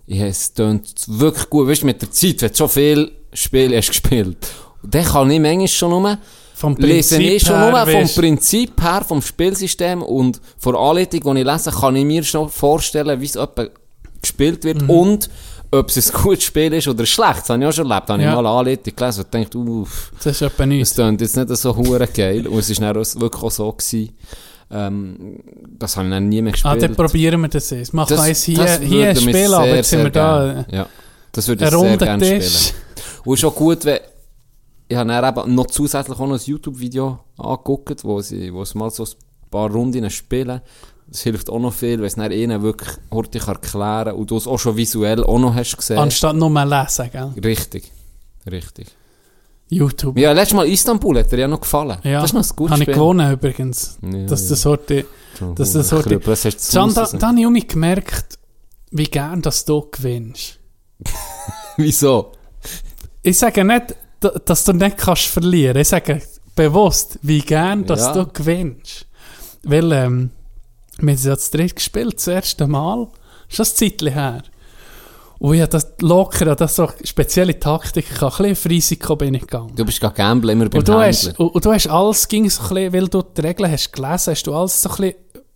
Ich, 0.06 0.20
es 0.22 0.54
tönt 0.54 0.94
wirklich 1.08 1.50
gut, 1.50 1.68
weißt 1.68 1.82
du, 1.84 1.86
mit 1.88 2.02
der 2.02 2.12
Zeit, 2.12 2.42
wenn 2.42 2.50
du 2.50 2.56
schon 2.56 2.70
viel 2.70 3.12
Spiele 3.34 3.78
hast 3.78 3.90
gespielt. 3.90 4.38
Und 4.82 4.96
dann 4.96 5.04
kann 5.06 5.30
ich 5.30 5.40
manchmal 5.40 5.68
schon 5.68 5.90
nur, 5.92 6.18
Vom 6.56 6.76
lese 6.78 7.16
Prinzip 7.18 7.36
ich 7.36 7.42
schon 7.44 7.56
her, 7.58 7.72
nur 7.72 7.88
vom 7.88 8.08
Prinzip 8.16 8.82
her, 8.82 9.04
vom 9.08 9.22
Spielsystem 9.22 10.02
und 10.02 10.42
von 10.58 10.74
der 10.74 10.82
Anleitung, 10.82 11.36
die 11.36 11.42
ich 11.42 11.46
lese, 11.46 11.72
kann 11.72 11.96
ich 11.96 12.06
mir 12.06 12.24
schon 12.24 12.50
vorstellen, 12.50 13.20
wie 13.22 13.26
es 13.26 13.38
gespielt 14.22 14.64
wird 14.64 14.82
Mhm. 14.84 14.90
und 14.90 15.30
ob 15.72 15.90
es 15.90 16.12
ein 16.14 16.22
gutes 16.24 16.44
Spiel 16.46 16.74
ist 16.74 16.88
oder 16.88 17.04
ein 17.04 17.06
schlechtes. 17.06 17.42
Das 17.44 17.50
habe 17.50 17.62
ich 17.64 17.68
auch 17.70 17.74
schon 17.74 17.90
erlebt. 17.92 18.10
Da 18.10 18.14
habe 18.14 18.24
Ja. 18.24 18.30
ich 18.30 18.36
mal 18.36 18.46
eine 18.48 18.58
Anleitung 18.58 18.96
gelesen 18.96 19.22
und 19.24 19.32
gedacht, 19.32 19.56
uff, 19.56 20.12
Das 20.18 20.26
ist 20.28 20.42
etwa 20.42 20.64
es 20.64 20.70
nichts. 20.70 20.94
klingt 20.96 21.22
jetzt 21.22 21.36
nicht 21.38 21.50
so 21.58 21.76
hure 21.76 22.08
geil. 22.08 22.48
Und 22.48 22.60
es 22.60 22.70
ist 22.70 22.82
dann 22.82 22.90
auch 22.98 23.16
wirklich 23.22 23.44
auch 23.44 23.52
so 23.52 23.72
gewesen. 23.72 24.10
Ähm, 24.72 25.40
das 25.78 25.98
habe 25.98 26.08
ich 26.08 26.14
dann 26.14 26.30
nie 26.30 26.42
mehr 26.42 26.52
Ah, 26.52 26.74
gespielt. 26.76 26.82
dann 26.84 26.96
probieren 26.96 27.42
wir 27.42 27.48
das 27.50 27.70
jetzt. 27.72 27.94
Machen 27.94 28.10
wir 28.18 28.22
eins 28.22 28.44
hier, 28.44 28.58
das 28.58 28.80
hier 28.80 29.10
ein 29.10 29.16
Spiel, 29.16 29.54
aber 29.54 29.76
jetzt 29.76 29.90
sind 29.90 30.04
wir 30.04 30.10
da. 30.12 30.66
Ja, 30.72 30.88
das 31.32 31.48
würde 31.48 31.66
ich 31.66 31.70
sehr 31.72 31.98
gerne 31.98 32.42
spielen. 32.42 32.76
Und 33.26 33.34
ist 33.34 33.46
auch 33.46 33.56
gut, 33.56 33.86
wenn 33.86 34.00
ich 34.92 34.98
habe 34.98 35.08
dann 35.10 35.38
eben 35.38 35.54
noch 35.56 35.68
zusätzlich 35.68 36.18
auch 36.20 36.26
noch 36.28 36.34
ein 36.36 36.42
YouTube-Video 36.44 37.20
angeguckt, 37.38 38.04
wo 38.04 38.22
sie, 38.22 38.52
wo 38.52 38.66
sie 38.66 38.76
mal 38.78 38.90
so 38.90 39.04
ein 39.04 39.10
paar 39.52 39.70
Runden 39.70 40.10
spielen. 40.10 40.62
Das 41.12 41.22
hilft 41.22 41.50
auch 41.50 41.60
noch 41.60 41.74
viel, 41.74 41.98
weil 42.00 42.06
es 42.06 42.16
dann 42.16 42.32
ihnen 42.32 42.62
wirklich 42.62 42.90
hurtig 43.12 43.48
erklären 43.48 44.06
kann 44.06 44.16
und 44.16 44.30
du 44.30 44.38
es 44.38 44.46
auch 44.48 44.60
schon 44.60 44.78
visuell 44.78 45.24
auch 45.24 45.40
noch 45.40 45.56
hast 45.56 45.76
gesehen. 45.76 45.98
Anstatt 45.98 46.36
nur 46.36 46.50
mal 46.52 46.70
lesen, 46.70 47.10
gell? 47.12 47.32
richtig. 47.44 47.92
Richtig. 48.50 48.88
YouTube. 49.72 50.18
Ja, 50.18 50.32
letztes 50.32 50.56
Mal 50.56 50.68
Istanbul 50.68 51.20
hat 51.20 51.32
dir 51.32 51.40
ja 51.40 51.48
noch 51.48 51.62
gefallen. 51.62 51.98
Ja, 52.04 52.22
das 52.22 52.32
ist 52.32 52.34
noch 52.34 52.44
ein 52.44 52.56
gutes 52.56 52.72
Habe 52.74 52.84
ich 52.84 52.96
gewonnen 52.96 53.32
übrigens. 53.34 53.98
Ja, 54.02 54.26
dass 54.26 54.44
ja. 54.44 54.50
das 54.50 54.66
heute... 54.66 55.06
dass 55.56 55.74
das 55.74 55.90
so 55.90 56.02
die- 56.02 56.18
Das 56.20 56.46
hast 56.46 56.60
zu 56.60 56.74
da, 56.94 57.06
da 57.06 57.28
habe 57.28 57.40
ich 57.40 57.48
mich 57.50 57.68
gemerkt, 57.68 58.40
wie 58.92 59.04
gern 59.06 59.42
dass 59.44 59.66
du 59.66 59.82
gewinnst. 59.92 60.60
Wieso? 61.78 62.32
Ich 63.22 63.38
sage 63.38 63.64
nicht, 63.64 63.96
da- 64.20 64.30
dass 64.44 64.64
du 64.66 64.74
nicht 64.74 64.98
kannst 64.98 65.26
verlieren. 65.26 65.78
Ich 65.78 65.88
sage 65.88 66.22
bewusst, 66.56 67.20
wie 67.22 67.40
gern 67.42 67.86
dass 67.86 68.02
Ja. 68.02 68.14
du 68.14 68.28
gewinnst. 68.28 69.06
Weil, 69.64 69.92
ähm, 69.92 70.30
wir 71.02 71.14
haben 71.14 71.24
ja 71.24 71.36
das 71.36 71.52
dritt 71.52 71.76
gespielt, 71.76 72.16
das 72.18 72.28
erste 72.28 72.68
Mal. 72.68 73.08
Ist 73.50 73.60
das 73.60 73.74
ein 73.74 73.76
Zeitchen 73.78 74.14
her. 74.14 74.44
Und 75.40 75.54
ich 75.56 75.62
habe 75.62 75.72
das 75.72 75.94
locker, 76.02 76.54
das 76.56 76.76
so 76.76 76.90
spezielle 77.04 77.58
Taktik. 77.58 78.06
Ein 78.22 78.30
bisschen 78.30 78.52
auf 78.52 78.66
Risiko 78.66 79.16
bin 79.16 79.34
ich 79.36 79.42
gegangen. 79.42 79.74
Du 79.76 79.86
bist 79.86 80.02
gar 80.02 80.12
Gambler, 80.12 80.52
immer 80.52 80.68
beim 80.68 80.80
Und 80.80 80.88
du, 80.88 80.94
Händler. 80.94 81.08
hast, 81.08 81.40
und, 81.40 81.48
und 81.56 81.66
du 81.66 81.72
hast 81.72 81.88
alles, 81.88 82.28
ging 82.28 82.50
so 82.50 82.62
ein 82.64 82.68
bisschen, 82.70 82.94
weil 82.94 83.08
du 83.08 83.22
die 83.22 83.42
Regeln 83.42 83.72
hast 83.72 83.94
gelesen, 83.94 84.32
hast 84.32 84.44
du 84.44 84.54
alles 84.54 84.82
so 84.82 84.90
ein 84.90 84.96
bisschen 84.98 85.16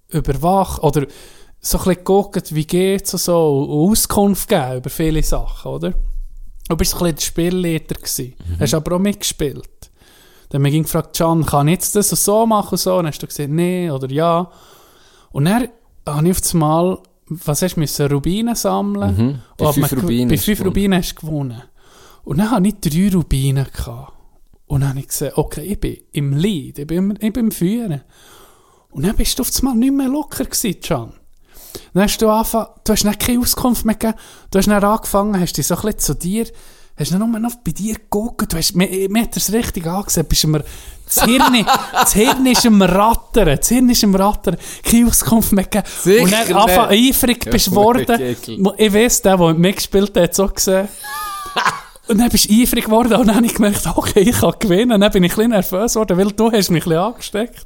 überwacht, 0.09 0.81
oder 0.81 1.05
so 1.59 1.77
ein 1.77 1.83
bisschen 1.83 1.95
geguckt, 1.95 2.55
wie 2.55 2.65
geht's 2.65 3.13
und 3.13 3.19
so, 3.19 3.63
und 3.63 3.91
Auskunft 3.91 4.47
gegeben 4.47 4.77
über 4.77 4.89
viele 4.89 5.21
Sachen, 5.21 5.71
oder? 5.71 5.93
Du 6.69 6.77
bist 6.77 6.91
so 6.91 6.97
ein 6.97 7.03
bisschen 7.03 7.15
der 7.15 7.21
Spielleiter 7.21 7.95
gewesen. 7.95 8.35
Hast 8.59 8.73
aber 8.73 8.95
auch 8.95 8.99
mitgespielt. 8.99 9.67
Dann 10.49 10.63
haben 10.63 10.71
wir 10.71 10.81
gefragt, 10.81 11.17
Can, 11.17 11.45
kann 11.45 11.67
ich 11.67 11.73
jetzt 11.73 11.95
das 11.95 12.11
und 12.11 12.19
so 12.19 12.45
machen 12.45 12.73
und 12.73 12.77
so? 12.77 12.91
Und 12.91 13.03
dann 13.03 13.07
hast 13.07 13.21
du 13.21 13.27
gesagt, 13.27 13.49
nee 13.49 13.89
oder 13.91 14.09
ja. 14.09 14.49
Und 15.33 15.45
dann 15.45 15.67
habe 16.07 16.29
ich 16.29 16.37
auf 16.37 16.53
einmal, 16.53 16.99
was 17.27 17.61
hast 17.61 17.75
du 17.75 17.81
müssen, 17.81 18.07
Rubinen 18.07 18.55
sammeln? 18.55 19.17
Mhm. 19.17 19.39
Bei 19.57 19.73
fünf 19.73 19.91
man- 19.91 19.99
Rubinen 20.01 20.29
Bei 20.29 20.37
fünf. 20.37 20.63
Rubinen 20.65 20.97
hast 20.99 21.15
du 21.15 21.25
gewonnen. 21.25 21.61
Und 22.23 22.37
dann 22.37 22.51
hatte 22.51 22.67
ich 22.69 22.75
drei 22.79 23.13
Rubinen. 23.17 23.65
Gehabt. 23.75 24.13
Und 24.67 24.79
dann 24.81 24.89
habe 24.91 24.99
ich 24.99 25.09
gesagt, 25.09 25.37
okay, 25.37 25.61
ich 25.63 25.79
bin 25.79 25.97
im 26.13 26.33
Lead, 26.37 26.79
ich 26.79 26.87
bin, 26.87 26.97
im- 26.97 27.11
ich 27.19 27.33
bin 27.33 27.45
im 27.47 27.51
Führen. 27.51 28.01
Und 28.91 29.05
dann 29.05 29.15
bist 29.17 29.37
du 29.37 29.41
auf 29.41 29.49
einmal 29.59 29.75
nicht 29.75 29.91
mehr 29.93 30.07
locker 30.07 30.45
gewesen, 30.45 30.79
Can. 30.79 31.13
Dann 31.93 32.03
hast 32.03 32.19
du 32.21 32.29
angefangen, 32.29 32.67
du 32.83 32.91
hast 32.93 33.03
dann 33.03 33.17
keine 33.17 33.39
Auskunft 33.39 33.85
mehr 33.85 33.95
gegeben, 33.95 34.17
du 34.51 34.57
hast 34.59 34.67
dann 34.67 34.83
angefangen, 34.83 35.39
hast 35.39 35.53
dich 35.57 35.65
so 35.67 35.75
ein 35.75 35.81
bisschen 35.81 35.99
zu 35.99 36.13
dir, 36.15 36.45
hast 36.97 37.11
nur 37.11 37.27
noch 37.27 37.55
bei 37.63 37.71
dir 37.71 37.95
geguckt, 37.95 38.51
du 38.51 38.57
hast, 38.57 38.75
mir, 38.75 38.87
mir 39.09 39.23
hat 39.23 39.35
das 39.35 39.51
richtig 39.51 39.85
angesehen, 39.87 40.25
bist 40.27 40.43
immer, 40.43 40.61
das 41.05 41.23
Hirn, 41.23 41.65
das 41.91 42.13
Hirn 42.13 42.45
ist 42.45 42.65
im 42.65 42.81
Rattern, 42.81 43.57
das 43.57 43.67
Hirn 43.67 43.89
ist 43.89 44.03
im 44.03 44.15
Rattern, 44.15 44.57
keine 44.83 45.07
Auskunft 45.07 45.51
mehr 45.51 45.65
gegeben. 45.65 45.87
Sicher 46.01 46.23
Und 46.23 46.31
dann 46.31 46.53
angefangen, 46.53 46.91
eifrig 46.91 47.49
bist 47.49 47.67
du 47.67 47.71
eklig. 47.93 48.59
Ich 48.77 48.93
weiss, 48.93 49.21
der, 49.21 49.37
der 49.37 49.53
mitgespielt 49.53 50.15
hat, 50.15 50.23
hat 50.23 50.31
es 50.31 50.39
auch 50.39 50.53
gesehen. 50.53 50.87
Und 52.07 52.17
dann 52.17 52.29
bist 52.29 52.49
du 52.49 52.61
eifrig 52.61 52.83
geworden 52.83 53.13
und 53.13 53.27
dann 53.27 53.37
habe 53.37 53.45
ich 53.45 53.53
gemerkt, 53.53 53.87
okay, 53.95 54.19
ich 54.19 54.37
kann 54.37 54.53
gewinnen. 54.59 54.91
Und 54.91 54.99
dann 54.99 55.11
bin 55.13 55.23
ich 55.23 55.31
ein 55.31 55.35
bisschen 55.37 55.51
nervös 55.51 55.93
geworden, 55.93 56.17
weil 56.17 56.31
du 56.33 56.51
hast 56.51 56.69
mich 56.69 56.85
ein 56.85 56.89
bisschen 56.89 57.01
angesteckt. 57.01 57.65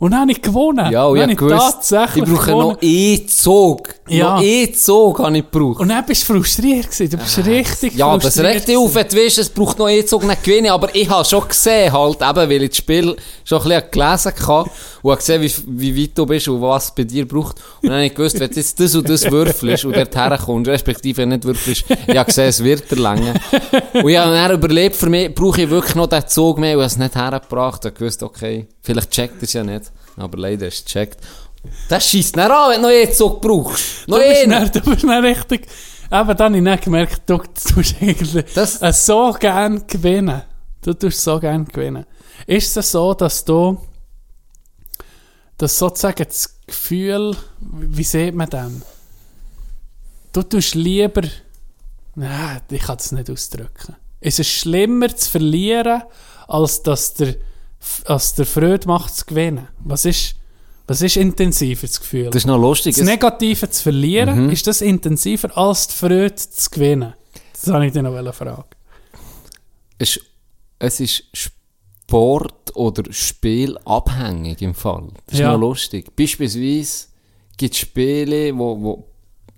Und 0.00 0.10
dann 0.12 0.20
habe 0.22 0.32
ich 0.32 0.40
gewonnen. 0.42 0.90
Ja, 0.90 1.04
und 1.04 1.18
dann 1.18 1.30
ich 1.30 1.36
habe 1.38 1.48
gewusst, 1.48 1.74
tatsächlich 1.90 2.24
ich 2.24 2.30
brauche 2.34 2.46
gewonnen. 2.46 2.68
noch 2.70 2.78
E-Zug. 2.80 3.94
Ja. 4.08 4.34
Noch 4.36 4.42
E-Zug 4.42 5.18
habe 5.20 5.36
ich 5.38 5.44
gebraucht. 5.50 5.80
Und 5.80 5.88
dann 5.90 6.04
bist 6.06 6.22
du 6.28 6.32
frustriert 6.32 6.90
gewesen. 6.90 7.10
Du 7.10 7.16
bist 7.18 7.46
richtig 7.46 7.92
Ah, 7.94 7.96
Ja, 7.98 8.14
das 8.16 8.24
frustriert. 8.34 8.54
regt 8.54 8.68
dich 8.68 8.76
auf, 8.76 8.92
du 8.94 8.98
weißt, 9.16 9.38
es 9.38 9.48
braucht 9.50 9.78
noch 9.78 9.88
E-Zug 9.88 10.24
nicht 10.26 10.42
gewinnen, 10.42 10.70
aber 10.70 10.92
ich 10.94 11.08
habe 11.08 11.24
schon 11.24 11.46
gesehen, 11.46 11.92
halt, 11.92 12.16
eben, 12.22 12.36
weil 12.50 12.62
ich 12.62 12.70
das 12.70 12.78
Spiel 12.78 13.14
schon 13.44 13.58
ein 13.60 13.68
bisschen 13.68 13.90
gelesen 13.90 14.32
habe 14.46 14.70
und 15.02 15.10
habe 15.10 15.16
gesehen, 15.18 15.42
wie, 15.42 15.52
wie 15.92 16.02
weit 16.02 16.10
du 16.18 16.26
bist 16.26 16.48
und 16.48 16.62
was 16.62 16.84
es 16.86 16.90
bei 16.94 17.04
dir 17.04 17.28
braucht. 17.28 17.56
Und 17.82 17.88
dann 17.90 17.92
habe 17.98 18.06
ich 18.06 18.14
gewusst, 18.14 18.40
wenn 18.40 18.48
du 18.50 18.56
jetzt 18.56 18.80
das 18.80 18.94
und 18.94 19.08
das 19.08 19.30
würfelst 19.30 19.84
und 19.84 19.94
dort 19.96 20.16
herkommst, 20.16 20.68
respektive 20.70 21.26
nicht 21.26 21.44
würfelst, 21.44 21.84
ich 22.06 22.16
habe 22.16 22.24
gesehen, 22.24 22.48
es 22.48 22.64
wird 22.64 22.90
dir 22.90 22.96
länger. 22.96 23.34
Und 23.92 24.08
ich 24.08 24.16
habe 24.16 24.32
dann 24.32 24.52
überlebt, 24.52 24.96
für 24.96 25.10
mich 25.10 25.34
brauche 25.34 25.60
ich 25.62 25.68
wirklich 25.70 25.94
noch 25.94 26.06
den 26.06 26.26
Zug 26.26 26.58
mehr 26.58 26.76
und 26.76 26.84
habe 26.84 26.86
es 26.86 26.96
nicht 26.96 27.14
hergebracht. 27.14 27.84
Ich 27.84 27.90
habe 27.90 27.98
gewusst, 27.98 28.22
okay, 28.22 28.66
vielleicht 28.82 29.10
checkt 29.10 29.42
es 29.42 29.52
ja 29.52 29.62
nicht, 29.62 29.89
aber 30.16 30.38
leider 30.38 30.66
ist 30.68 30.78
es 30.78 30.84
gecheckt. 30.84 31.18
Das 31.88 32.08
schießt 32.08 32.36
nicht 32.36 32.50
an, 32.50 32.70
wenn 32.70 32.82
du 32.82 32.88
noch 32.88 32.94
E-Zug 32.94 33.40
brauchst. 33.40 34.08
Noch 34.08 34.18
Du 34.18 34.24
bist, 34.24 34.42
einen. 34.42 34.50
dann, 34.50 34.70
du 34.72 34.80
bist 34.90 35.02
dann 35.04 35.24
richtig... 35.24 35.66
Eben, 36.12 36.36
dann 36.36 36.38
habe 36.54 36.58
ich 36.58 36.64
dann 36.64 36.80
gemerkt, 36.80 37.22
du 37.26 37.38
tust 37.38 37.96
eigentlich 38.00 38.44
Das- 38.54 38.80
äh, 38.82 38.92
so 38.92 39.32
gern 39.38 39.86
gewinnen. 39.86 40.42
Du 40.82 40.92
tust 40.94 41.22
so 41.22 41.38
gern 41.38 41.64
gewinnen. 41.66 42.06
Ist 42.46 42.76
es 42.76 42.90
so, 42.92 43.12
dass 43.14 43.44
du... 43.44 43.78
Dass 45.58 45.78
sozusagen 45.78 46.24
das 46.26 46.56
Gefühl... 46.66 47.36
Wie 47.60 48.04
sieht 48.04 48.34
man 48.34 48.48
dem? 48.48 48.82
Du 50.32 50.42
tust 50.42 50.74
lieber... 50.74 51.22
Nein, 52.14 52.60
ich 52.70 52.82
kann 52.82 52.96
das 52.96 53.12
nicht 53.12 53.30
ausdrücken. 53.30 53.96
Ist 54.20 54.40
es 54.40 54.48
schlimmer 54.48 55.14
zu 55.14 55.30
verlieren, 55.30 56.02
als 56.48 56.82
dass 56.82 57.14
der, 57.14 57.36
als 58.04 58.34
der 58.34 58.46
Freude 58.46 58.86
macht 58.86 59.14
zu 59.14 59.24
gewinnen? 59.26 59.68
Was 59.80 60.04
ist, 60.04 60.34
was 60.86 61.02
ist 61.02 61.16
intensiver, 61.16 61.86
das 61.86 62.00
Gefühl? 62.00 62.26
Das 62.26 62.36
ist 62.42 62.46
noch 62.46 62.58
lustig. 62.58 62.94
Das 62.96 63.04
Negative 63.04 63.70
zu 63.70 63.82
verlieren, 63.82 64.46
Mhm. 64.46 64.50
ist 64.50 64.66
das 64.66 64.80
intensiver 64.80 65.56
als 65.56 65.88
die 65.88 65.94
Freude 65.94 66.34
zu 66.34 66.70
gewinnen? 66.70 67.14
Das 67.52 67.72
habe 67.72 67.86
ich 67.86 67.92
dir 67.92 68.02
noch 68.02 68.34
fragen. 68.34 68.64
es, 69.98 70.18
es 70.78 71.00
ist 71.00 71.24
Sport 71.34 72.74
oder 72.74 73.12
Spiel 73.12 73.76
abhängig 73.84 74.62
im 74.62 74.74
Fall. 74.74 75.08
Das 75.26 75.34
ist 75.34 75.40
Ja. 75.40 75.52
noch 75.52 75.60
lustig. 75.60 76.14
Beispielsweise 76.16 77.06
gibt 77.56 77.74
es 77.74 77.80
Spiele, 77.80 78.56
wo, 78.56 78.80
wo 78.80 79.04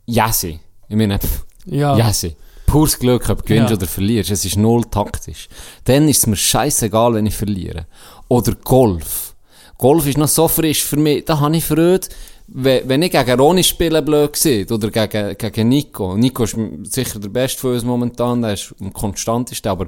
Jesse, 0.07 0.59
ich 0.89 0.97
meine, 0.97 1.19
pff, 1.19 1.45
Ja. 1.67 1.97
Jesse, 1.97 2.35
pures 2.73 2.99
Glück, 2.99 3.29
ob 3.31 3.39
du 3.39 3.45
gewinnst 3.49 3.71
Ja. 3.71 3.77
oder 3.77 3.87
verlierst. 3.87 4.31
Es 4.31 4.45
ist 4.45 4.57
null 4.57 4.83
taktisch. 4.91 5.49
Dann 5.85 6.09
ist 6.09 6.19
es 6.19 6.27
mir 6.27 6.37
scheißegal, 6.37 7.15
wenn 7.15 7.27
ich 7.27 7.37
verliere. 7.37 7.87
Oder 8.29 8.55
Golf. 8.65 9.35
Golf 9.79 10.07
ist 10.07 10.19
noch 10.19 10.29
so 10.29 10.49
frisch 10.49 10.83
für 10.85 10.97
mich, 10.97 11.25
da 11.25 11.39
habe 11.41 11.57
ich 11.57 11.65
Freude, 11.65 12.07
wenn, 12.47 13.03
ich 13.03 13.11
gegen 13.11 13.41
Ronny 13.41 13.65
spiele, 13.65 14.01
blöd 14.03 14.37
sieht, 14.37 14.71
oder 14.71 14.91
gegen, 14.91 15.37
gegen 15.39 15.69
Nico. 15.69 16.17
Nico 16.17 16.45
ist 16.45 16.57
sicher 16.85 17.19
der 17.19 17.29
Beste 17.31 17.61
von 17.61 17.73
uns 17.75 17.85
momentan, 17.85 18.43
der 18.43 18.55
ist 18.55 18.75
am 18.81 18.93
konstantesten, 18.93 19.69
aber 19.71 19.87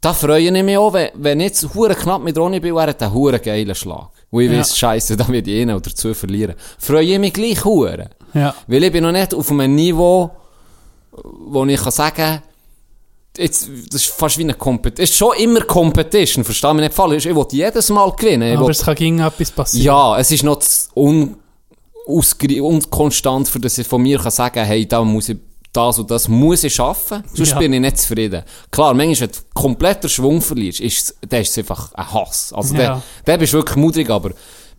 da 0.00 0.12
freue 0.12 0.40
ich 0.42 0.62
mich 0.64 0.76
auch, 0.78 0.92
wenn, 0.92 1.10
wenn 1.14 1.40
ich 1.40 1.46
jetzt 1.48 1.74
hure 1.74 1.94
knapp 1.94 2.22
mit 2.22 2.36
Ronny 2.38 2.60
bin, 2.60 2.74
er 2.76 2.88
hat 2.88 3.02
einen 3.02 3.12
hure 3.12 3.38
geilen 3.38 3.74
Schlag. 3.74 4.08
Und 4.30 4.42
ich 4.42 4.50
Ja. 4.50 4.58
weiss, 4.58 4.76
scheisse, 4.78 5.16
da 5.16 5.26
wird 5.28 5.46
ich 5.48 5.60
einen 5.62 5.76
oder 5.76 5.94
zwei 5.94 6.14
verlieren. 6.14 6.54
Freue 6.78 7.04
ich 7.12 7.18
mich 7.18 7.32
gleich 7.32 7.64
hure. 7.64 8.10
Ja. 8.34 8.54
Weil 8.66 8.84
ich 8.84 8.92
bin 8.92 9.02
noch 9.04 9.12
nicht 9.12 9.34
auf 9.34 9.50
einem 9.50 9.74
Niveau, 9.74 10.30
wo 11.24 11.64
ich 11.66 11.80
kann 11.80 11.92
sagen 11.92 12.42
jetzt, 13.36 13.68
das 13.92 14.02
ist 14.02 14.10
fast 14.10 14.36
wie 14.38 14.42
eine 14.42 14.54
Competition. 14.54 15.04
Es 15.04 15.10
ist 15.10 15.16
schon 15.16 15.36
immer 15.36 15.60
Competition, 15.60 16.44
versteh 16.44 16.72
mich 16.72 16.82
nicht 16.82 16.94
falsch. 16.94 17.24
Ich 17.26 17.34
will 17.34 17.46
jedes 17.52 17.88
Mal 17.90 18.10
gewinnen. 18.12 18.56
Aber 18.56 18.66
will, 18.66 18.72
es 18.72 18.82
kann 18.84 18.94
gegen 18.96 19.20
etwas 19.20 19.50
passieren. 19.52 19.84
ja, 19.86 20.18
es 20.18 20.30
ist 20.32 20.42
noch 20.42 20.60
un, 20.96 21.36
unkonstant, 22.06 23.48
für 23.48 23.60
dass 23.60 23.78
ich 23.78 23.86
von 23.86 24.02
mir 24.02 24.18
kann 24.18 24.30
sagen 24.30 24.64
hey, 24.64 24.86
da 24.86 25.02
muss 25.04 25.28
ich 25.28 25.38
das 25.72 25.98
und 25.98 26.10
das 26.10 26.26
muss 26.28 26.64
ich 26.64 26.74
schaffen, 26.74 27.22
sonst 27.34 27.50
Ja. 27.50 27.58
bin 27.58 27.72
ich 27.74 27.80
nicht 27.80 27.98
zufrieden. 27.98 28.42
Klar, 28.70 28.94
manchmal, 28.94 29.28
wenn 29.28 29.34
du 29.34 29.38
komplett 29.54 30.02
den 30.02 30.08
Schwung 30.08 30.40
verlierst, 30.40 30.80
ist 30.80 31.14
dann 31.28 31.42
ist 31.42 31.50
es 31.50 31.58
einfach 31.58 31.92
ein 31.92 32.12
Hass. 32.12 32.52
Also, 32.54 32.74
Ja. 32.74 32.80
der, 32.80 33.02
der 33.26 33.38
bist 33.38 33.52
wirklich 33.52 33.76
mutig, 33.76 34.08
aber 34.10 34.30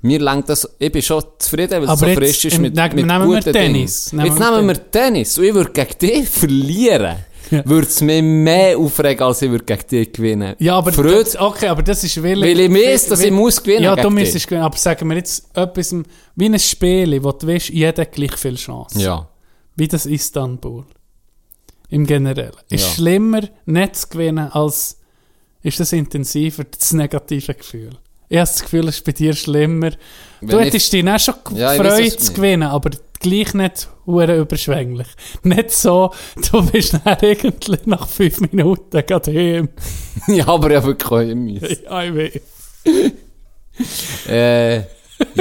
mir 0.01 0.19
lenkt 0.19 0.49
das, 0.49 0.67
ich 0.79 0.91
bin 0.91 1.01
schon 1.01 1.23
zufrieden, 1.37 1.81
weil 1.81 1.89
es 1.93 1.99
so 1.99 2.05
jetzt 2.05 2.17
frisch 2.17 2.45
ist 2.45 2.59
mit, 2.59 2.73
nehmen- 2.75 2.95
mit 2.95 3.05
nehmen 3.05 3.29
wir 3.29 3.37
guten 3.37 3.53
Tennis. 3.53 4.05
Dingen. 4.05 4.23
Nehmen 4.23 4.31
Jetzt 4.35 4.39
wir 4.39 4.51
nehmen 4.55 4.67
wir 4.67 4.91
Tennis 4.91 5.37
und 5.37 5.43
ich 5.45 5.53
würde 5.53 5.71
gegen 5.71 5.97
dich 5.99 6.29
verlieren. 6.29 7.17
Ja. 7.51 7.65
Würde 7.67 7.87
es 7.87 7.99
mich 8.01 8.21
mehr 8.21 8.77
aufregen, 8.77 9.23
als 9.23 9.41
ich 9.41 9.49
würde 9.49 9.65
gegen 9.65 9.87
dich 9.87 10.11
gewinnen. 10.13 10.55
Ja, 10.59 10.77
aber 10.77 10.91
Freude, 10.93 11.23
das, 11.23 11.35
okay, 11.35 11.67
aber 11.67 11.81
das 11.81 12.03
ist 12.03 12.21
willig. 12.21 12.43
weil 12.47 12.59
ich 12.59 12.71
weiss, 12.71 13.07
dass 13.07 13.21
ich 13.23 13.31
muss 13.31 13.61
gewinnen 13.63 13.83
Ja, 13.85 13.95
du 13.95 14.09
müsstest 14.11 14.45
gewinnen. 14.47 14.65
Aber 14.65 14.77
sagen 14.77 15.09
wir 15.09 15.17
jetzt 15.17 15.45
etwas, 15.55 15.95
wie 16.35 16.45
ein 16.45 16.59
Spiel, 16.59 17.23
wo 17.23 17.31
du 17.31 17.47
weißt, 17.47 17.69
jeder 17.69 18.03
hat 18.03 18.11
gleich 18.11 18.35
viel 18.37 18.55
Chance. 18.55 19.01
Ja. 19.01 19.27
Wie 19.75 19.87
das 19.87 20.05
Istanbul. 20.05 20.85
Im 21.89 22.05
Generellen. 22.05 22.53
Ist 22.69 22.83
Ja. 22.85 22.89
schlimmer, 22.93 23.41
nicht 23.65 23.95
zu 23.95 24.07
gewinnen, 24.09 24.49
als 24.51 24.99
ist 25.63 25.79
das 25.79 25.91
intensiver, 25.91 26.63
das 26.65 26.93
negative 26.93 27.55
Gefühl. 27.55 27.97
Ich 28.29 28.37
habe 28.37 28.47
das 28.47 28.61
Gefühl, 28.61 28.87
es 28.87 28.95
ist 28.97 29.05
bei 29.05 29.11
dir 29.11 29.33
schlimmer. 29.33 29.89
du 29.89 29.97
Wenn 30.41 30.59
ich- 30.59 30.65
hättest 30.67 30.93
dich 30.93 31.03
dann 31.03 31.19
schon 31.19 31.33
Ja, 31.55 31.73
ich 31.73 31.81
gefreut 31.81 32.13
du 32.13 32.17
zu 32.17 32.33
gewinnen, 32.33 32.69
aber 32.69 32.91
gleich 33.19 33.53
nicht 33.55 33.89
hure 34.05 34.37
überschwänglich. 34.37 35.07
Nicht 35.43 35.71
so, 35.71 36.11
du 36.51 36.63
bist 36.71 36.93
dann 37.03 37.17
irgendwie 37.21 37.77
nach 37.85 38.07
fünf 38.07 38.39
Minuten 38.51 39.03
gerade 39.05 39.31
heim. 39.33 39.69
ja, 40.27 40.47
aber 40.47 40.71
ja, 40.71 40.83
wirklich 40.83 41.11
auch. 41.11 41.21
Ja, 41.91 42.03
ich 42.03 42.15
weiß. 42.15 42.41
Äh, 44.27 44.77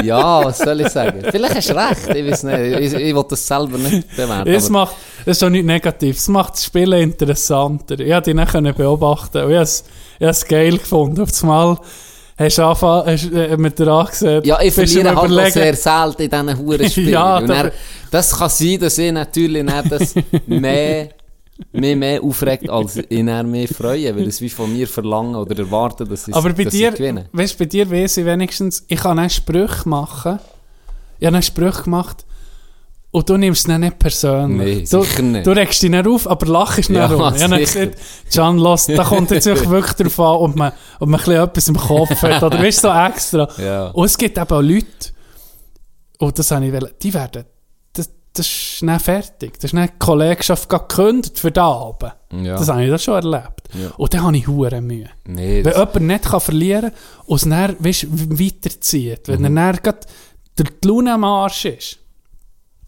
ja, 0.02 0.44
was 0.44 0.58
soll 0.58 0.80
ich 0.80 0.88
sagen? 0.88 1.22
Vielleicht 1.30 1.54
hast 1.56 1.70
du 1.70 1.74
recht, 1.76 2.14
ich 2.16 2.30
weiß 2.30 2.42
nicht. 2.44 2.58
Ich, 2.80 2.94
ich 2.94 3.14
will 3.14 3.24
das 3.28 3.46
selber 3.46 3.78
nicht 3.78 4.08
bewerten. 4.16 4.48
Es 4.50 4.68
macht, 4.70 4.96
das 5.24 5.36
ist 5.36 5.42
auch 5.44 5.48
nichts 5.50 5.66
Negatives. 5.66 6.18
Es 6.22 6.28
macht 6.28 6.54
das 6.54 6.64
Spielen 6.64 7.00
interessanter. 7.02 7.98
Ich 8.00 8.10
konnte 8.10 8.30
dich 8.30 8.34
nicht 8.34 8.50
können 8.52 8.74
beobachten 8.74 9.42
und 9.44 9.50
ich 9.50 9.56
habe 9.56 9.62
es, 9.64 9.84
ich 10.18 10.22
habe 10.22 10.30
es 10.30 10.44
geil 10.46 10.78
gefunden. 10.78 11.20
Auf 11.20 11.42
einmal 11.42 11.78
hast 12.38 12.58
du 12.58 12.62
angefangen, 12.62 13.06
hast, 13.06 13.32
äh, 13.32 13.56
mit 13.56 13.78
dir 13.78 13.88
angesehen. 13.88 14.42
Ja, 14.44 14.60
ich 14.60 14.72
verliere 14.74 15.14
halt 15.16 15.30
auch 15.30 15.50
sehr 15.50 15.74
selten 15.74 16.22
in 16.22 16.30
diesen 16.30 16.58
Hurenspielen. 16.58 17.10
Ja, 17.12 17.38
Und 17.38 17.48
da- 17.48 17.62
dann, 17.64 17.72
das 18.10 18.36
kann 18.38 18.48
sein, 18.50 18.78
dass 18.78 18.96
ich 18.98 19.12
natürlich 19.12 19.62
nicht 19.64 19.92
das 19.92 20.14
mehr, 20.46 21.08
mich 21.72 21.96
mehr 21.96 22.22
aufregt, 22.22 22.70
als 22.70 22.96
ich 22.96 23.22
mehr 23.22 23.68
freue, 23.68 24.14
weil 24.16 24.28
es 24.28 24.40
wie 24.40 24.48
von 24.48 24.72
mir 24.72 24.86
verlangen 24.86 25.34
oder 25.34 25.58
erwarten, 25.58 26.08
dass 26.08 26.28
ich, 26.28 26.34
Aber 26.34 26.52
bei 26.52 26.64
dass 26.64 26.72
dir, 26.72 26.92
weißt 27.32 27.58
bei 27.58 27.64
dir 27.64 27.90
weiss 27.90 28.16
ich 28.16 28.24
wenigstens, 28.24 28.84
ich 28.88 29.00
kann 29.00 29.18
einen 29.18 29.30
Spruch 29.30 29.84
machen. 29.84 30.38
Ich 31.18 31.26
habe 31.26 31.34
einen 31.36 31.42
Spruch 31.42 31.82
gemacht 31.82 32.24
und 33.10 33.28
du 33.28 33.36
nimmst 33.38 33.66
es 33.68 33.78
nicht 33.78 33.98
persönlich. 33.98 34.92
Nee, 34.92 34.98
du, 35.16 35.22
nicht. 35.22 35.46
Du 35.46 35.50
regst 35.52 35.82
dich 35.82 35.90
nicht 35.90 36.06
auf, 36.06 36.26
aber 36.28 36.46
lachst 36.46 36.90
nicht 36.90 36.98
Ja, 36.98 37.06
rum. 37.06 37.34
Ich 37.34 37.42
habe 37.42 37.58
gesagt, 37.58 37.96
Can, 38.32 38.58
los, 38.58 38.86
da 38.86 39.02
kommt 39.04 39.30
jetzt 39.30 39.46
wirklich 39.46 39.92
darauf 39.94 40.20
an, 40.20 40.36
ob 40.50 40.56
man, 40.56 40.72
ob 41.00 41.08
man 41.08 41.18
ein 41.20 41.24
bisschen 41.24 41.42
etwas 41.42 41.68
im 41.68 41.76
Kopf 41.76 42.22
hat. 42.22 42.42
Oder 42.42 42.58
du, 42.58 42.72
so 42.72 42.88
extra. 42.92 43.48
Ja. 43.58 43.86
Und 43.88 44.04
es 44.06 44.18
gibt 44.18 44.36
eben 44.36 44.50
auch 44.50 44.60
Leute, 44.60 44.86
und 46.18 46.38
das 46.38 46.50
habe 46.50 46.66
ich 46.66 46.72
wollen, 46.72 46.90
die 47.00 47.14
werden, 47.14 47.44
das, 47.94 48.10
das 48.34 48.46
ist 48.46 48.82
nicht 48.82 49.02
fertig. 49.02 49.54
Das 49.54 49.64
ist 49.70 49.74
nicht 49.74 49.94
die 49.94 49.98
Kollegschaft 49.98 50.68
gekündigt 50.68 51.38
für 51.38 51.50
den 51.50 51.62
Abend. 51.62 52.12
Ja. 52.32 52.56
Das 52.56 52.68
habe 52.68 52.84
ich 52.84 52.90
das 52.90 53.02
schon 53.04 53.14
erlebt. 53.14 53.68
Ja. 53.72 53.90
Und 53.96 54.12
dann 54.12 54.22
habe 54.24 54.36
ich 54.36 54.46
hure 54.46 54.80
Mühe. 54.82 55.08
Nee, 55.26 55.64
Wenn 55.64 55.72
jemand 55.72 56.00
nicht 56.00 56.24
kann 56.24 56.40
verlieren 56.40 56.90
kann 56.90 56.92
und 57.26 57.36
es 57.36 57.48
dann 57.48 57.76
weißt, 57.78 58.06
weiterzieht, 58.38 59.28
wenn 59.28 59.40
Mhm. 59.50 59.56
er 59.56 59.72
dann 59.74 59.94
die 60.58 60.88
Laune 60.88 61.14
am 61.14 61.24
Arsch 61.24 61.64
ist, 61.64 61.98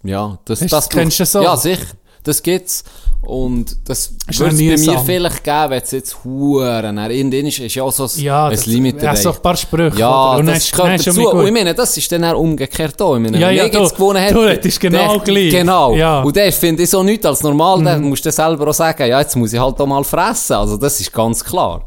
Ja, 0.02 0.38
das, 0.44 0.62
Hast- 0.62 0.72
das 0.72 0.88
kennst 0.88 1.20
du 1.20 1.26
so? 1.26 1.42
Ja, 1.42 1.56
sicher. 1.56 1.86
Das 2.24 2.42
gibt's. 2.42 2.84
Und 3.22 3.76
das 3.88 4.12
würde 4.38 4.54
es 4.54 4.58
bei 4.86 4.92
mir 4.92 4.98
vielleicht 5.00 5.44
geben, 5.44 5.70
wenn 5.70 5.82
es 5.82 5.90
jetzt 5.90 6.24
Huren. 6.24 6.96
Irgendwann 6.96 7.46
ist, 7.46 7.58
ist 7.58 7.74
ja 7.74 7.82
auch 7.82 7.92
so 7.92 8.04
ein, 8.04 8.10
Ja, 8.16 8.46
ein 8.46 8.52
das- 8.52 8.64
Limit 8.64 9.02
ja, 9.02 9.14
so 9.14 9.32
ein 9.32 9.42
paar 9.42 9.56
Sprüche. 9.58 9.98
Ja, 9.98 10.30
oder? 10.30 10.38
Und 10.38 10.46
das 10.46 10.70
gehört 10.72 11.06
dazu. 11.06 11.28
Und 11.28 11.46
ich 11.46 11.52
meine, 11.52 11.74
das 11.74 11.94
ist 11.98 12.10
dann 12.12 12.24
auch 12.24 12.38
umgekehrt 12.38 13.00
auch. 13.02 13.16
Ich 13.16 13.22
meine, 13.22 13.38
Ja, 13.38 13.50
ja, 13.50 13.68
du- 13.68 13.88
gewonnen 13.90 14.22
hätte, 14.22 14.34
du 14.34 14.48
hättest 14.48 14.80
genau 14.80 15.16
dann- 15.16 15.24
gleich. 15.24 15.50
Genau. 15.50 15.94
Ja. 15.94 16.20
Mhm. 16.20 16.26
Und 16.28 16.36
das 16.36 16.54
finde 16.56 16.82
ich 16.82 16.88
so 16.90 17.02
nichts 17.02 17.26
als 17.26 17.42
normal. 17.42 17.82
Dann 17.84 18.02
musst 18.02 18.24
du 18.24 18.32
selber 18.32 18.68
auch 18.68 18.74
sagen, 18.74 19.06
ja, 19.06 19.20
jetzt 19.20 19.36
muss 19.36 19.52
ich 19.52 19.60
halt 19.60 19.78
auch 19.78 19.86
mal 19.86 20.02
fressen. 20.04 20.54
Also 20.54 20.78
das 20.78 20.98
ist 20.98 21.12
ganz 21.12 21.44
klar. 21.44 21.86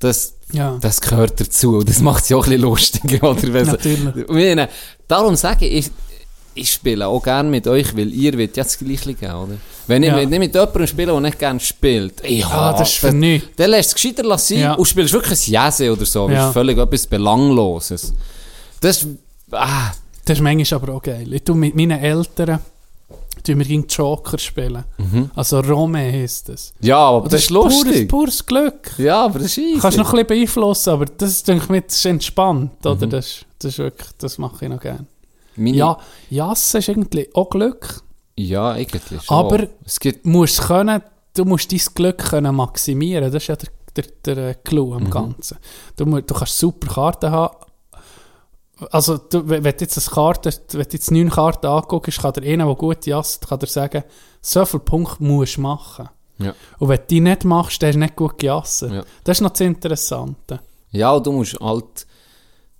Das, 0.00 0.34
Ja. 0.52 0.78
das 0.80 1.00
gehört 1.02 1.38
dazu. 1.38 1.76
Und 1.78 1.88
das 1.88 2.00
macht 2.00 2.22
es 2.24 2.30
ja 2.30 2.36
auch 2.38 2.44
ein 2.46 2.50
bisschen 2.50 2.62
lustiger. 2.62 3.30
Oder? 3.30 3.64
Natürlich. 3.64 4.16
Ich 4.16 4.28
meine, 4.28 4.68
darum 5.06 5.36
sage 5.36 5.66
ich, 5.66 5.86
ich, 5.86 5.92
ich 6.56 6.72
spiele 6.72 7.06
auch 7.06 7.22
gerne 7.22 7.48
mit 7.48 7.66
euch, 7.68 7.96
weil 7.96 8.12
ihr 8.12 8.36
wollt 8.38 8.56
ja 8.56 8.64
das 8.64 8.78
Gleiche 8.78 9.14
geben, 9.14 9.34
oder? 9.34 9.54
Wenn 9.86 10.02
ich 10.02 10.08
Ja. 10.08 10.18
ich 10.18 10.28
mit 10.28 10.54
jemandem 10.54 10.86
spiele, 10.86 11.12
der 11.12 11.20
nicht 11.20 11.38
gerne 11.38 11.60
spielt, 11.60 12.14
ich 12.24 12.44
Ah, 12.46 12.72
das 12.76 12.90
ist 12.90 12.98
für 12.98 13.12
nichts. 13.12 13.48
dann 13.56 13.70
lässt 13.70 13.90
es 13.90 13.94
gescheiter 13.94 14.24
lassen 14.24 14.58
Ja. 14.58 14.74
und 14.74 14.84
spielst 14.86 15.12
wirklich 15.12 15.48
ein 15.48 15.66
Jese 15.66 15.92
oder 15.92 16.04
so. 16.06 16.26
Das 16.28 16.36
Ja. 16.36 16.48
ist 16.48 16.52
völlig 16.54 16.78
etwas 16.78 17.06
Belangloses. 17.06 18.12
Das 18.80 19.02
ist, 19.04 19.08
ah, 19.52 19.92
Das 20.24 20.38
ist 20.38 20.42
manchmal 20.42 20.80
aber 20.82 20.94
auch 20.94 21.02
geil. 21.02 21.32
Ich 21.32 21.42
tue 21.44 21.54
mit 21.54 21.76
meinen 21.76 22.00
Eltern 22.00 22.58
tun 23.44 23.58
wir 23.58 23.64
gegen 23.64 23.86
Joker 23.86 24.38
spielen. 24.38 24.82
Also 25.36 25.60
Rome 25.60 25.98
heisst 26.00 26.48
das. 26.48 26.72
ja, 26.80 26.96
aber 26.98 27.22
Und 27.24 27.32
das 27.32 27.42
ist 27.42 27.48
pures, 27.52 27.74
lustig. 27.84 28.08
pures 28.08 28.44
Glück. 28.44 28.90
Ja, 28.98 29.24
aber 29.26 29.38
das 29.38 29.48
ist 29.52 29.58
easy. 29.58 29.78
Kannst 29.80 29.98
noch 29.98 30.06
ein 30.12 30.12
bisschen 30.12 30.26
beeinflussen, 30.26 30.90
aber 30.90 31.04
das 31.04 31.44
denke 31.44 31.76
ich 31.76 31.82
das 31.86 31.96
ist 31.98 32.06
entspannt. 32.06 32.72
Mhm. 32.84 32.90
Oder? 32.90 33.06
Das, 33.06 33.44
das 33.60 33.72
ist 33.74 33.78
wirklich, 33.78 34.08
das 34.18 34.38
mache 34.38 34.64
ich 34.64 34.68
noch 34.70 34.80
gerne. 34.80 35.06
Meine, 35.56 35.76
Ja, 35.76 35.98
Jassen 36.30 36.78
ist 36.78 36.88
irgendwie 36.88 37.28
auch 37.34 37.48
Glück. 37.50 38.02
ja, 38.36 38.70
eigentlich 38.72 39.02
schon. 39.22 39.36
Aber- 39.36 39.66
es 39.84 39.98
gibt, 40.00 40.26
musst 40.26 40.60
können, 40.62 41.02
du 41.34 41.44
musst 41.44 41.72
dein 41.72 41.80
Glück 41.94 42.18
können 42.18 42.54
maximieren. 42.54 43.24
Das 43.32 43.42
ist 43.42 43.48
ja 43.48 43.56
der, 43.56 43.68
der, 43.96 44.04
der 44.24 44.48
äh, 44.50 44.54
Clou 44.62 44.86
Mhm. 44.88 44.92
am 45.06 45.10
Ganzen. 45.10 45.58
Du, 45.96 46.04
du 46.04 46.34
kannst 46.34 46.58
super 46.58 46.88
Karten 46.94 47.30
haben. 47.30 47.56
Also, 48.90 49.16
du, 49.16 49.48
wenn 49.48 49.62
du 49.62 49.70
jetzt 49.70 49.96
eine 49.96 50.14
Karte, 50.14 50.50
wenn 50.72 50.82
du 50.84 50.90
jetzt 50.92 51.10
neun 51.10 51.30
Karten 51.30 51.66
anguckst, 51.66 52.20
kann 52.20 52.34
der 52.34 52.42
eine, 52.42 52.66
der 52.66 52.74
gut 52.74 53.06
jasst, 53.06 53.48
kann 53.48 53.58
dir 53.58 53.66
sagen, 53.68 54.04
so 54.42 54.66
viele 54.66 54.80
Punkte 54.80 55.22
musst 55.24 55.56
du 55.56 55.62
machen. 55.62 56.10
ja. 56.38 56.52
Und 56.78 56.88
wenn 56.90 56.98
du 56.98 57.04
die 57.08 57.20
nicht 57.20 57.44
machst, 57.44 57.82
dann 57.82 57.88
hast 57.88 57.94
du 57.94 58.00
nicht 58.00 58.16
gut 58.16 58.38
gejasset. 58.38 58.92
Ja. 58.92 59.02
Das 59.24 59.38
ist 59.38 59.40
noch 59.40 59.50
das 59.50 59.60
Interessante. 59.62 60.60
Ja, 60.90 61.18
du 61.18 61.32
musst 61.32 61.58
halt 61.58 62.06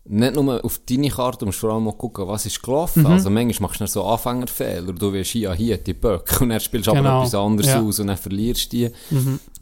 nicht 0.09 0.35
nur 0.35 0.65
auf 0.65 0.81
deine 0.89 1.09
Karte, 1.09 1.39
du 1.41 1.47
musst 1.47 1.59
vor 1.59 1.73
allem 1.73 1.89
auch 1.89 1.99
gucken, 1.99 2.27
was 2.29 2.47
ist 2.47 2.63
gelaufen. 2.63 3.01
Mhm. 3.03 3.07
Also 3.07 3.31
manchmal 3.31 3.69
machst 3.69 3.81
du 3.81 3.87
so 3.87 4.05
Anfängerfehler. 4.05 4.93
Du 4.93 5.13
willst 5.13 5.31
hier, 5.33 5.53
hier 5.55 5.79
die 5.79 5.95
Böcke 5.95 6.41
und 6.45 6.51
dann 6.51 6.61
spielst 6.61 6.87
du 6.87 6.91
aber 6.93 7.01
Genau. 7.01 7.21
etwas 7.21 7.35
anderes 7.35 7.71
Ja. 7.71 7.81
Mhm. 7.81 7.89
aus 7.89 8.01
und 8.01 8.07
dann 8.09 8.17
verlierst 8.17 8.73
du 8.73 8.77
die. 8.77 8.91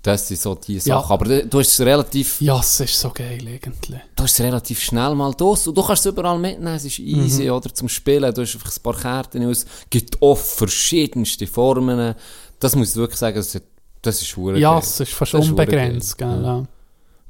Das 0.03 0.29
sind 0.29 0.39
so 0.41 0.55
die 0.55 0.75
Ja. 0.75 0.81
Sachen. 0.81 1.13
Aber 1.13 1.25
du, 1.43 1.59
hast 1.59 1.69
es 1.69 1.81
relativ, 1.81 2.41
Jassen 2.41 2.85
ist 2.85 3.01
so 3.01 3.11
geil 3.11 3.39
irgendwie. 3.47 3.95
du 4.15 4.23
hast 4.23 4.33
es 4.39 4.41
relativ 4.45 4.81
schnell 4.81 5.15
mal 5.15 5.33
durch 5.33 5.67
und 5.67 5.75
du 5.77 5.83
kannst 5.83 6.05
es 6.05 6.13
überall 6.13 6.39
mitnehmen. 6.39 6.75
Es 6.77 6.85
ist 6.85 6.99
easy, 6.99 7.45
Mhm. 7.45 7.51
oder, 7.53 7.73
zum 7.73 7.89
Spielen. 7.89 8.35
Du 8.35 8.43
hast 8.43 8.55
einfach 8.55 8.71
ein 8.77 8.83
paar 8.83 8.95
Karten 8.97 9.47
aus. 9.47 9.59
Es 9.63 9.67
gibt 9.89 10.21
oft 10.21 10.45
verschiedenste 10.47 11.47
Formen. 11.47 12.15
Das 12.61 12.77
muss 12.77 12.91
ich 12.91 12.97
wirklich 12.97 13.19
sagen, 13.19 13.37
das 13.37 13.55
ist, 13.55 13.65
das 14.03 14.21
ist 14.21 14.29
verdammt 14.29 14.59
Jassen 14.59 15.03
ist 15.05 15.13
fast 15.15 15.33
Das 15.35 15.45
ist 15.45 15.51
unbegrenzt. 15.51 16.19
verdammt 16.19 16.43
Gell? 16.43 16.45
Ja. 16.45 16.65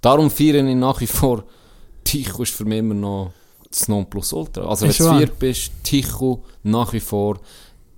Darum 0.00 0.30
feiere 0.30 0.66
ich 0.66 0.74
nach 0.74 1.00
wie 1.00 1.06
vor, 1.06 1.44
Ticho 2.04 2.42
ist 2.42 2.54
für 2.54 2.64
mich 2.64 2.78
immer 2.78 2.94
noch 2.94 3.32
das 3.70 3.88
Nonplusultra. 3.88 4.66
Also 4.68 4.86
wenn 4.86 4.92
du 4.94 5.18
vier 5.18 5.26
bist, 5.26 5.72
Ticho 5.82 6.42
nach 6.62 6.92
wie 6.92 7.00
vor 7.00 7.38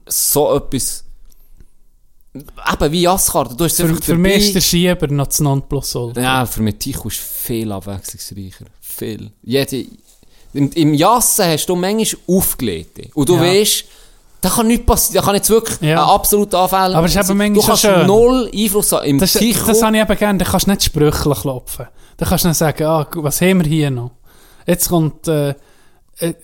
so 0.09 0.55
etwas, 0.57 1.05
eben 2.35 2.93
wie 2.93 3.03
Jasskarte, 3.03 3.55
du 3.57 3.65
hast 3.65 3.77
Für, 3.77 3.85
einfach 3.85 4.03
für 4.03 4.17
mich 4.17 4.47
ist 4.47 4.55
der 4.55 4.61
Schieber 4.61 5.07
noch 5.09 5.27
das 5.27 5.41
Nonplusultra. 5.41 6.21
Ja, 6.23 6.47
für 6.47 6.63
mich 6.63 6.77
Ticho 6.77 7.09
ist 7.09 7.19
viel 7.19 7.71
abwechslungsreicher. 7.73 8.67
Viel. 8.81 9.31
Jede, 9.43 9.87
im, 10.53 10.71
Im 10.73 10.95
Jassen 10.95 11.45
hast 11.47 11.67
du 11.67 11.77
manchmal 11.77 12.23
aufgelegt. 12.29 13.15
Und 13.15 13.29
du 13.29 13.35
Ja. 13.37 13.43
weißt, 13.43 13.85
da 14.41 14.49
kann 14.51 14.67
nichts 14.69 14.87
passieren, 14.87 15.17
da 15.17 15.23
kann 15.23 15.35
jetzt 15.35 15.51
wirklich 15.51 15.81
Ja. 15.81 16.03
ein 16.05 16.11
absoluter 16.11 16.61
Anfäller 16.61 16.97
Aber 16.97 17.07
es 17.07 17.15
ist 17.17 17.29
eben 17.29 17.37
manchmal 17.39 17.61
Du 17.61 17.67
kannst 17.67 17.83
schön. 17.83 18.07
null 18.07 18.51
Einfluss 18.55 18.93
haben. 18.93 19.05
Im 19.07 19.19
Das, 19.19 19.33
Ticho, 19.33 19.67
das 19.67 19.83
habe 19.83 19.97
ich 19.97 20.03
eben 20.03 20.17
gerne. 20.19 20.39
Da 20.39 20.45
kannst 20.45 20.67
du 20.67 20.71
nicht 20.71 20.85
Sprüche 20.85 21.31
klopfen. 21.31 21.87
Da 22.17 22.27
kannst 22.27 22.45
du 22.45 22.49
nicht 22.49 22.57
sagen, 22.59 22.85
ah, 22.85 23.07
was 23.15 23.41
haben 23.41 23.63
wir 23.63 23.69
hier 23.69 23.91
noch? 23.91 24.13
Jetzt 24.67 24.89
kommt, 24.89 25.29
äh, 25.29 25.51
äh, 26.19 26.35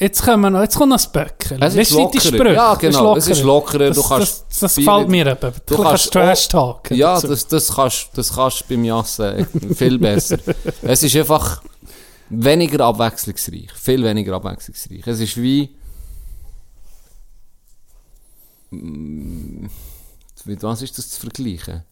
jetzt, 0.00 0.22
kommen 0.22 0.52
noch, 0.52 0.60
jetzt 0.62 0.76
kommt 0.76 0.90
noch 0.90 0.96
das 0.96 1.12
Böckchen. 1.12 1.60
Es 1.62 1.74
ist 1.74 1.94
Weißt 1.94 2.14
du. 2.14 2.20
Sprüche. 2.20 2.54
Ja, 2.54 2.74
genau, 2.74 3.16
es 3.16 3.28
ist 3.28 3.42
lockerer. 3.42 3.88
Das, 3.88 3.96
Du 3.96 4.02
kannst 4.02 4.46
das, 4.48 4.58
das 4.60 4.74
gefällt 4.76 5.08
mir 5.08 5.26
eben. 5.26 5.52
Du, 5.66 5.76
Du 5.76 5.82
kannst 5.82 6.10
kannst 6.10 6.12
Trash 6.12 6.48
talken. 6.48 6.96
Ja, 6.96 7.14
dazu. 7.14 7.28
das, 7.28 7.46
das 7.46 7.74
kannst 7.74 8.08
das 8.14 8.32
kannst 8.34 8.60
du 8.62 8.64
beim 8.68 8.84
Jassen 8.84 9.46
viel 9.74 9.98
besser. 9.98 10.38
es 10.82 11.02
ist 11.02 11.16
einfach 11.16 11.62
weniger 12.30 12.84
abwechslungsreich. 12.86 13.70
Viel 13.74 14.02
weniger 14.02 14.34
abwechslungsreich. 14.34 15.06
Es 15.06 15.20
ist 15.20 15.36
wie. 15.36 15.70
Mm, 18.70 19.66
Mit 20.46 20.62
was 20.62 20.82
ist 20.82 20.96
das 20.98 21.10
zu 21.10 21.20
vergleichen? 21.20 21.84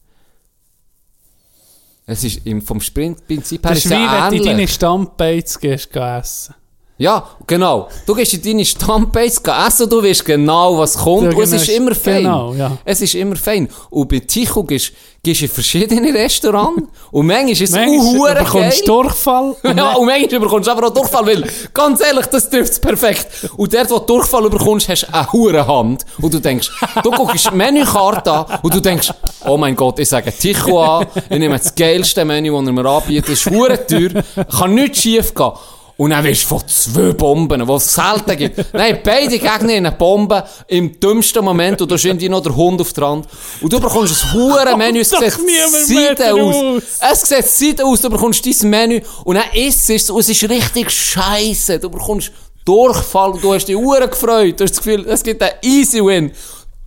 Es 2.10 2.24
ist 2.24 2.44
im, 2.44 2.60
vom 2.60 2.80
Sprintprinzip 2.80 3.64
her 3.64 3.70
das 3.70 3.78
ist 3.78 3.84
ist 3.86 3.92
es 3.92 3.96
wie 3.98 4.02
ja 4.02 4.24
wenn 4.30 4.38
du 4.38 4.44
in 4.44 4.56
deine. 4.56 4.68
Stammbeiz 4.68 5.58
gehst, 5.58 5.92
geh 5.92 6.18
essen. 6.18 6.54
Ja, 6.98 7.30
genau. 7.46 7.88
Du 8.04 8.14
gehst 8.14 8.34
in 8.34 8.42
deine 8.42 8.64
Stammbase 8.64 9.40
essen 9.66 9.84
und 9.84 9.92
du 9.92 10.02
weißt 10.02 10.24
genau, 10.24 10.76
was 10.76 10.98
kommt. 10.98 11.32
Ja, 11.32 11.38
und 11.38 11.42
es 11.44 11.50
genau, 11.50 11.62
ist 11.62 11.68
immer 11.68 11.94
fein. 11.94 12.22
genau, 12.22 12.54
ja. 12.54 12.76
Es 12.84 13.00
ist 13.00 13.14
immer 13.14 13.36
fein. 13.36 13.68
Und 13.88 14.08
bei 14.08 14.18
Ticho 14.18 14.64
gehst 14.64 14.92
gehst 15.22 15.42
in 15.42 15.48
verschiedene 15.48 16.14
Restaurants 16.14 16.82
und 17.10 17.26
manchmal 17.26 17.50
ist 17.52 17.60
es 17.60 17.70
Manchmal 17.72 18.38
auch 18.38 18.44
bekommst 18.44 18.80
du 18.80 18.86
geil. 18.86 19.02
Durchfall. 19.02 19.56
und 19.62 19.76
Ja, 19.76 19.92
und 19.92 20.06
manchmal 20.06 20.40
bekommst 20.40 20.66
du 20.66 20.72
aber 20.72 20.86
auch 20.86 20.94
Durchfall, 20.94 21.26
weil, 21.26 21.44
ganz 21.74 22.00
ehrlich, 22.00 22.26
das 22.26 22.48
trifft 22.48 22.72
es 22.72 22.80
perfekt. 22.80 23.26
Und 23.56 23.74
dort, 23.74 23.90
wo 23.90 23.98
du 23.98 24.06
Durchfall 24.06 24.48
bekommst, 24.48 24.88
hast 24.88 25.06
du 25.32 25.48
eine 25.48 25.66
Hand. 25.66 26.06
Und 26.20 26.32
du 26.32 26.38
denkst, 26.40 26.70
du 27.02 27.10
guckst 27.10 27.50
die 27.50 27.54
Menükarte 27.54 28.32
an 28.32 28.46
und 28.62 28.74
du 28.74 28.80
denkst, 28.80 29.12
oh 29.44 29.56
mein 29.58 29.76
Gott, 29.76 29.98
ich 29.98 30.08
sage 30.08 30.32
Ticho 30.32 30.82
an, 30.82 31.06
ich 31.28 31.38
nehme 31.38 31.58
das 31.58 31.74
geilste 31.74 32.24
Menü, 32.24 32.50
das 32.50 32.66
er 32.66 32.72
mir 32.72 32.86
anbietet, 32.86 33.28
ist 33.30 33.46
hure 33.50 33.86
teuer, 33.86 34.22
kann 34.58 34.74
nichts 34.74 35.02
schief 35.02 35.34
gehen. 35.34 35.52
Und 36.00 36.12
dann 36.12 36.24
wirst 36.24 36.44
du 36.44 36.46
von 36.46 36.66
zwei 36.66 37.12
Bomben, 37.12 37.66
die 37.66 37.72
es 37.74 37.94
selten 37.94 38.34
gibt. 38.34 38.64
Nein, 38.72 39.00
beide 39.04 39.38
Gegner 39.38 39.74
in 39.74 39.84
eine 39.84 39.92
Bombe 39.92 40.42
im 40.66 40.98
dümmsten 40.98 41.44
Moment 41.44 41.82
und 41.82 41.90
da 41.90 41.94
ist 41.94 42.06
irgendwie 42.06 42.30
noch 42.30 42.42
der 42.42 42.56
Hund 42.56 42.80
auf 42.80 42.90
der 42.94 43.06
Hand. 43.06 43.26
Und 43.60 43.70
du 43.70 43.78
bekommst 43.78 44.24
ein 44.24 44.32
hure 44.32 44.76
Menü, 44.78 45.00
es 45.00 45.10
sieht 45.10 45.20
niemand 45.20 45.88
mehr 45.90 46.16
Seite 46.16 46.32
aus. 46.32 46.82
Es 47.12 47.20
sieht 47.20 47.46
Seite 47.46 47.84
aus, 47.84 48.00
du 48.00 48.08
bekommst 48.08 48.46
dein 48.46 48.70
Menü 48.70 49.02
und 49.24 49.34
dann 49.34 49.44
isst 49.52 49.90
es 49.90 50.08
und 50.08 50.20
es 50.20 50.30
ist 50.30 50.48
richtig 50.48 50.90
scheiße. 50.90 51.78
Du 51.78 51.90
bekommst 51.90 52.32
Durchfall 52.64 53.32
und 53.32 53.44
du 53.44 53.52
hast 53.52 53.66
dich 53.66 53.76
Uhren 53.76 54.08
gefreut. 54.08 54.58
Du 54.58 54.64
hast 54.64 54.70
das 54.70 54.82
Gefühl, 54.82 55.06
es 55.06 55.22
gibt 55.22 55.42
einen 55.42 55.52
Easy 55.60 56.02
Win. 56.02 56.32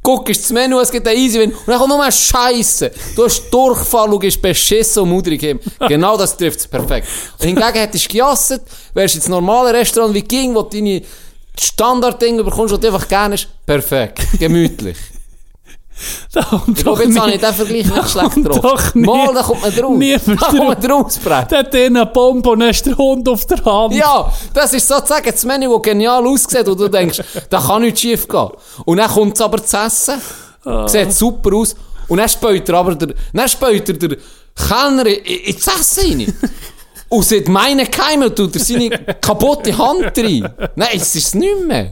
Guck, 0.04 0.30
ist 0.30 0.44
das 0.44 0.52
Menü, 0.52 0.78
es 0.82 0.92
gibt 0.92 1.08
einen 1.08 1.18
Easy 1.18 1.40
Win. 1.40 1.52
Und 1.52 1.66
dann 1.66 1.80
kommt 1.80 1.90
nur 1.90 2.12
Scheiße. 2.12 2.92
Du 3.16 3.24
hast 3.24 3.50
Durchfall 3.50 4.12
und 4.14 4.20
gehst 4.20 4.42
beschissen 4.42 5.04
und 5.04 5.10
mudrig. 5.10 5.58
Genau 5.88 6.18
das 6.18 6.36
trifft 6.36 6.60
es 6.60 6.68
perfekt. 6.68 7.08
Hingegen 7.40 7.74
hättest 7.74 8.06
du 8.06 8.10
gejasset, 8.10 8.62
wärst 8.94 9.16
ins 9.16 9.30
normale 9.30 9.74
Restaurant 9.74 10.14
wie 10.14 10.22
King, 10.22 10.54
wo 10.54 10.64
du 10.64 10.78
deine 10.78 11.02
Standarddinge 11.58 12.44
bekommst, 12.44 12.76
die 12.76 12.82
du 12.82 12.88
einfach 12.88 13.08
gerne 13.08 13.36
hast. 13.36 13.48
Perfekt. 13.66 14.20
Gemütlich. 14.38 14.98
Da 16.34 16.42
kommt 16.44 16.78
Ich 16.78 16.84
glaube, 16.84 17.04
jetzt 17.04 17.20
habe 17.20 17.32
ich 17.32 17.40
den 17.40 17.54
Vergleich 17.54 17.86
nicht 17.86 18.10
schlecht 18.10 18.46
drauf. 18.48 18.60
doch 18.62 18.96
nie- 18.96 19.06
Mal, 19.06 19.34
da 19.34 19.44
kommt 19.44 19.62
man 19.62 19.76
drauf. 19.76 19.98
niemand 19.98 20.42
Da 20.42 20.48
kommt 20.48 20.58
man 20.68 20.82
drauf, 20.82 21.20
Brett. 21.24 21.52
Der 21.52 21.60
hat 21.60 21.76
eine 21.76 22.06
Bombe 22.08 22.50
und 22.50 22.60
dann 22.60 22.70
ist 22.70 22.86
der 22.86 22.98
Hund 22.98 23.30
auf 23.30 23.46
der 23.46 23.64
Hand. 23.64 23.94
Ja, 23.94 24.32
das 24.54 24.74
ist 24.74 24.88
sozusagen 24.88 25.30
das 25.32 25.44
Menü, 25.46 25.68
das 25.72 25.82
genial 25.82 26.26
aussieht 26.28 26.68
und 26.68 26.80
du 26.80 26.88
denkst, 26.88 27.22
da 27.50 27.60
kann 27.62 27.82
nichts 27.84 28.02
schief 28.02 28.28
gehen. 28.28 28.50
Und 28.86 28.98
dann 28.98 29.10
kommt 29.10 29.36
es 29.36 29.42
aber 29.42 29.64
zu 29.64 29.78
essen, 29.78 30.16
sieht 30.88 31.14
super 31.14 31.56
aus 31.56 31.76
und 32.08 32.18
dann 32.18 32.28
späut 32.30 32.68
er 32.68 32.76
aber 32.76 32.96
der, 32.96 33.14
dann 33.34 33.48
späut 33.48 33.88
er 33.88 33.94
der 33.96 34.18
Kellner 34.68 35.06
in- 35.06 35.24
in- 35.24 35.40
ins 35.56 35.68
Essen 35.68 36.20
rein. 36.20 36.34
und 37.10 37.24
sieht 37.24 37.48
meine 37.48 37.86
Keime 37.86 38.26
und 38.26 38.36
tut 38.36 38.56
er 38.56 38.62
seine 38.62 38.90
kaputte 39.22 39.78
Hand 39.78 40.18
rein. 40.18 40.50
Nein, 40.76 40.90
es 40.96 41.16
ist 41.16 41.28
es 41.28 41.34
nicht 41.36 41.66
mehr. 41.68 41.92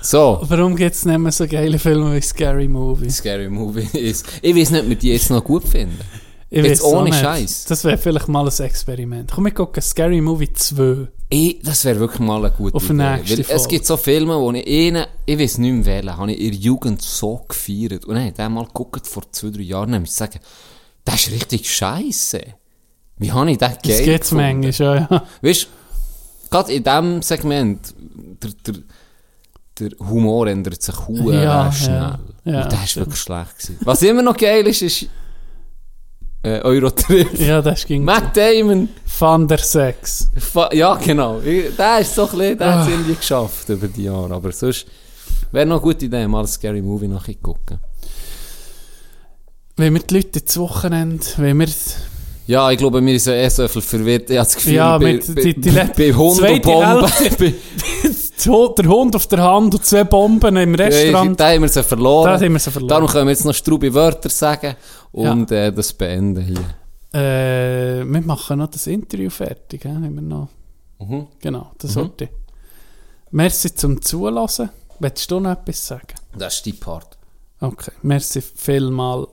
So. 0.00 0.40
Warum 0.42 0.76
gibt 0.76 0.94
es 0.94 1.04
nicht 1.04 1.18
mehr 1.18 1.32
so 1.32 1.46
geile 1.46 1.78
Filme 1.78 2.14
wie 2.14 2.20
Scary 2.20 2.68
Movie? 2.68 3.10
Scary 3.10 3.48
Movie 3.48 3.88
ist. 3.98 4.26
Ich 4.42 4.54
weiß 4.54 4.70
nicht, 4.70 4.82
ob 4.82 4.88
wir 4.88 4.96
die 4.96 5.12
jetzt 5.12 5.30
noch 5.30 5.44
gut 5.44 5.64
finden. 5.64 5.98
Ich 6.50 6.64
Jetzt 6.64 6.82
ohne. 6.82 7.12
Scheiß. 7.12 7.66
Das 7.66 7.84
wäre 7.84 7.98
vielleicht 7.98 8.28
mal 8.28 8.48
ein 8.48 8.64
Experiment. 8.64 9.30
Komm, 9.34 9.44
wir 9.44 9.52
gucken 9.52 9.82
Scary 9.82 10.20
Movie 10.20 10.50
2. 10.50 11.08
Ich, 11.28 11.60
das 11.62 11.84
wäre 11.84 12.00
wirklich 12.00 12.20
mal 12.20 12.42
eine 12.42 12.54
gute 12.54 12.74
Auf 12.74 12.86
die 12.86 12.94
Idee. 12.94 13.16
nächste 13.18 13.48
Weil 13.48 13.56
es 13.56 13.68
gibt 13.68 13.84
so 13.84 13.98
Filme, 13.98 14.38
wo 14.38 14.50
ich 14.52 14.66
einen, 14.66 15.04
ich 15.26 15.38
weiß 15.38 15.58
nicht 15.58 15.72
mehr 15.72 15.84
wählen, 15.84 16.16
habe 16.16 16.32
ich 16.32 16.40
in 16.40 16.52
der 16.52 16.60
Jugend 16.60 17.02
so 17.02 17.44
gefeiert. 17.46 18.06
Und 18.06 18.14
dann 18.14 18.32
habe 18.38 18.54
mal 18.54 18.64
geguckt, 18.64 19.06
vor 19.06 19.30
zwei, 19.30 19.50
drei 19.50 19.60
Jahren, 19.60 19.92
und 19.92 20.04
ich 20.04 20.10
sagen, 20.10 20.40
das 21.04 21.26
ist 21.26 21.32
richtig 21.32 21.70
scheiße. 21.70 22.40
Wie 23.18 23.32
habe 23.32 23.50
ich 23.50 23.58
den 23.58 23.68
geil 23.68 23.78
Das 23.82 24.02
gibt 24.02 24.24
es 24.24 24.32
manchmal, 24.32 24.72
ja, 24.72 25.08
ja. 25.10 25.24
Weißt 25.42 25.64
du, 25.64 26.48
gerade 26.50 26.72
in 26.72 26.82
diesem 26.82 27.22
Segment, 27.22 27.94
der, 28.42 28.50
der, 28.66 28.82
der 29.80 29.90
Humor 30.08 30.46
ändert 30.48 30.82
sich 30.82 30.94
hure 31.06 31.42
Ja, 31.44 31.70
schnell. 31.72 31.94
ja, 31.94 32.18
ja, 32.44 32.62
und 32.64 32.72
das 32.72 32.96
war 32.96 33.02
wirklich 33.06 33.20
schlecht. 33.20 33.58
Gewesen. 33.58 33.76
Was 33.84 34.02
immer 34.02 34.22
noch 34.22 34.36
geil 34.36 34.66
ist, 34.66 34.82
ist 34.82 35.06
äh, 36.42 36.60
Eurotrip. 36.62 37.38
Ja, 37.40 37.60
das 37.60 37.84
ging. 37.84 38.04
Matt 38.04 38.36
Damon. 38.36 38.88
Van 39.18 39.48
der 39.48 39.58
Sex. 39.58 40.28
Ja, 40.72 40.94
genau. 40.94 41.40
Der 41.40 41.98
ist 42.00 42.14
so 42.14 42.22
ein 42.28 42.30
bisschen, 42.38 42.58
der 42.58 42.66
hat 42.68 42.74
Ah. 42.76 42.82
es 42.84 42.88
irgendwie 42.90 43.14
geschafft 43.14 43.68
über 43.68 43.88
die 43.88 44.04
Jahre. 44.04 44.32
Aber 44.34 44.52
sonst 44.52 44.86
wäre 45.50 45.66
noch 45.66 45.76
eine 45.76 45.82
gute 45.82 46.04
Idee, 46.06 46.26
mal 46.28 46.40
ein 46.40 46.46
Scary 46.46 46.80
Movie 46.80 47.08
nachgucken. 47.08 47.80
Wenn 49.76 49.94
wir 49.94 50.00
die 50.02 50.14
Leute 50.14 50.38
ins 50.40 50.56
Wochenende, 50.58 51.24
wenn 51.36 51.58
wir, 51.58 51.68
Ja, 52.46 52.70
ich 52.70 52.78
glaube, 52.78 53.04
wir 53.04 53.20
sind 53.20 53.34
eh 53.34 53.48
so 53.48 53.66
viel 53.68 53.82
verwirrt. 53.82 54.30
Ich 54.30 54.36
habe 54.38 54.46
das 54.46 54.54
Gefühl, 54.56 54.72
Ja, 54.74 54.96
bei, 54.98 55.12
mit- 55.14 55.34
bei, 55.34 55.42
die- 55.42 55.60
die 55.60 55.70
bei, 55.70 55.84
bei 55.96 56.12
Hund 56.14 56.40
der 58.46 58.86
Hund 58.88 59.14
auf 59.16 59.26
der 59.26 59.42
Hand 59.42 59.74
und 59.74 59.84
zwei 59.84 60.04
Bomben 60.04 60.56
im 60.56 60.74
ja, 60.74 60.84
Restaurant, 60.86 61.38
da 61.38 61.50
haben 61.52 61.62
wir 61.62 61.68
sie 61.68 61.82
verloren. 61.82 62.24
da 62.26 62.40
haben 62.44 62.52
wir 62.52 62.58
sie 62.58 62.70
verloren. 62.70 62.88
Darum 62.88 63.06
können 63.08 63.26
wir 63.26 63.32
jetzt 63.32 63.44
noch 63.44 63.54
strube 63.54 63.92
Wörter 63.92 64.28
sagen 64.28 64.76
und 65.12 65.50
äh, 65.50 65.72
das 65.72 65.92
beenden 65.92 66.42
hier. 66.44 66.58
Äh, 67.20 68.04
wir 68.04 68.20
machen 68.22 68.58
noch 68.58 68.68
das 68.70 68.86
Interview 68.86 69.30
fertig, 69.30 69.82
gell? 69.82 69.94
haben 69.94 70.14
wir 70.14 70.22
noch. 70.22 70.48
Mhm. 70.98 71.26
Genau, 71.40 71.72
das 71.78 71.90
Mhm. 71.90 71.94
sollte. 71.94 72.28
Merci 73.30 73.74
zum 73.74 74.00
Zulassen. 74.02 74.70
Willst 75.00 75.30
du 75.30 75.38
noch 75.40 75.52
etwas 75.52 75.86
sagen? 75.86 76.14
Das 76.36 76.56
ist 76.56 76.66
die 76.66 76.72
Part. 76.72 77.16
Okay, 77.60 77.92
merci 78.02 78.40
vielmal. 78.40 79.26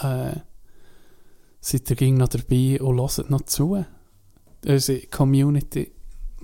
Äh, 0.00 0.36
seid 1.60 1.90
ihr 1.90 1.96
ging 1.96 2.16
noch 2.16 2.28
dabei 2.28 2.80
und 2.80 2.98
hört 2.98 3.30
noch 3.30 3.42
zu. 3.42 3.84
Unsere 4.66 5.00
Community, 5.06 5.92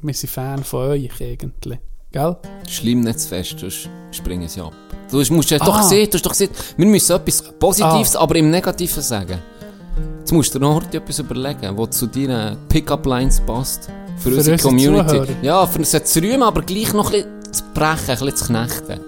wir 0.02 0.14
sind 0.14 0.30
Fan 0.30 0.62
von 0.64 0.88
euch 0.90 1.20
eigentlich. 1.22 1.78
Gell? 2.14 2.36
Schlimm 2.68 3.00
nicht 3.00 3.18
zu 3.18 3.28
fest, 3.28 3.56
sonst 3.58 3.88
springen 4.12 4.46
sie 4.48 4.60
ab. 4.60 4.72
Du 5.10 5.18
musst 5.34 5.50
ja 5.50 5.58
doch 5.58 5.78
Ah. 5.78 5.82
sehen, 5.82 6.08
du 6.08 6.14
hast 6.14 6.24
doch 6.24 6.30
gesehen, 6.30 6.50
wir 6.76 6.86
müssen 6.86 7.16
etwas 7.16 7.42
Positives, 7.58 8.14
aber 8.14 8.36
im 8.36 8.50
Negativen 8.50 9.02
sagen. 9.02 9.40
Jetzt 10.20 10.30
musst 10.32 10.54
du 10.54 10.60
noch 10.60 10.76
heute 10.76 10.98
etwas 10.98 11.18
überlegen, 11.18 11.76
was 11.76 11.90
zu 11.90 12.06
deinen 12.06 12.56
Pickup-Lines 12.68 13.40
passt. 13.40 13.88
Für, 14.18 14.30
Für 14.30 14.36
unsere 14.36 14.52
unsere 14.54 14.68
Community. 14.68 15.08
Zuhörer. 15.10 15.28
Ja, 15.42 15.66
für 15.66 15.84
sie 15.84 16.04
zu 16.04 16.20
rühmen, 16.22 16.44
aber 16.44 16.62
gleich 16.62 16.92
noch 16.92 17.12
ein 17.12 17.24
bisschen 17.24 17.52
zu 17.52 17.64
brechen, 17.74 18.10
ein 18.10 18.18
bisschen 18.18 18.36
zu 18.36 18.44
knechten. 18.46 19.00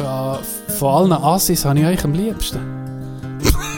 Ja, 0.00 0.40
von 0.78 0.88
allen 0.92 1.12
Assis 1.12 1.64
habe 1.64 1.78
ich 1.78 1.86
euch 1.86 2.04
am 2.04 2.12
liebsten. 2.14 2.58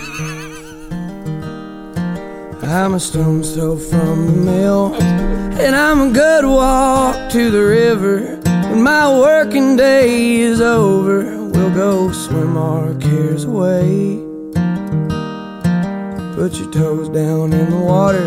I'm 2.69 2.93
a 2.93 3.01
stone's 3.01 3.55
throw 3.55 3.79
from 3.79 4.27
the 4.27 4.33
mill, 4.33 4.95
and 4.95 5.75
I'm 5.75 6.11
a 6.11 6.13
good 6.13 6.45
walk 6.45 7.31
to 7.33 7.51
the 7.51 7.65
river. 7.65 8.37
When 8.69 8.83
my 8.83 9.09
working 9.19 9.75
day 9.75 10.37
is 10.37 10.61
over, 10.61 11.49
we'll 11.49 11.75
go 11.75 12.13
swim 12.13 12.59
our 12.59 12.95
cares 12.97 13.45
away. 13.45 14.19
Put 16.35 16.61
your 16.61 16.71
toes 16.71 17.09
down 17.09 17.55
in 17.55 17.71
the 17.71 17.83
water, 17.83 18.27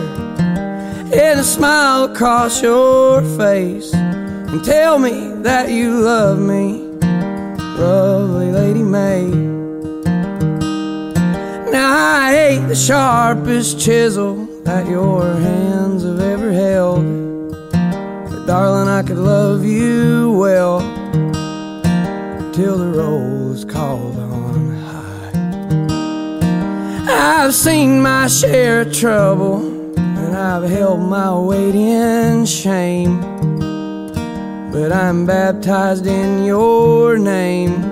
and 1.14 1.40
a 1.40 1.44
smile 1.44 2.06
across 2.06 2.64
your 2.64 3.22
face, 3.38 3.94
and 3.94 4.66
tell 4.66 4.98
me 4.98 5.34
that 5.44 5.70
you 5.70 6.02
love 6.02 6.40
me, 6.40 6.80
lovely 7.78 8.52
Lady 8.52 8.82
May. 8.82 9.61
Now 11.72 12.27
I 12.27 12.35
ain't 12.35 12.68
the 12.68 12.76
sharpest 12.76 13.80
chisel 13.80 14.45
that 14.65 14.89
your 14.89 15.23
hands 15.23 16.03
have 16.03 16.19
ever 16.19 16.52
held. 16.52 17.06
But 17.72 18.45
darling, 18.45 18.89
I 18.89 19.02
could 19.03 19.18
love 19.18 19.64
you 19.64 20.35
well 20.38 20.81
till 22.52 22.77
the 22.77 22.91
roll 22.93 23.53
is 23.53 23.64
called 23.64 24.18
on 24.18 24.76
high. 24.76 25.31
I've 27.07 27.56
seen 27.56 28.02
my 28.02 28.27
share 28.27 28.81
of 28.81 28.91
trouble, 28.93 29.61
and 29.98 30.35
I've 30.35 30.69
held 30.69 30.99
my 30.99 31.34
weight 31.39 31.76
in 31.76 32.45
shame. 32.45 33.22
But 34.73 34.91
I'm 34.91 35.26
baptized 35.26 36.06
in 36.06 36.43
your 36.43 37.18
name. 37.18 37.91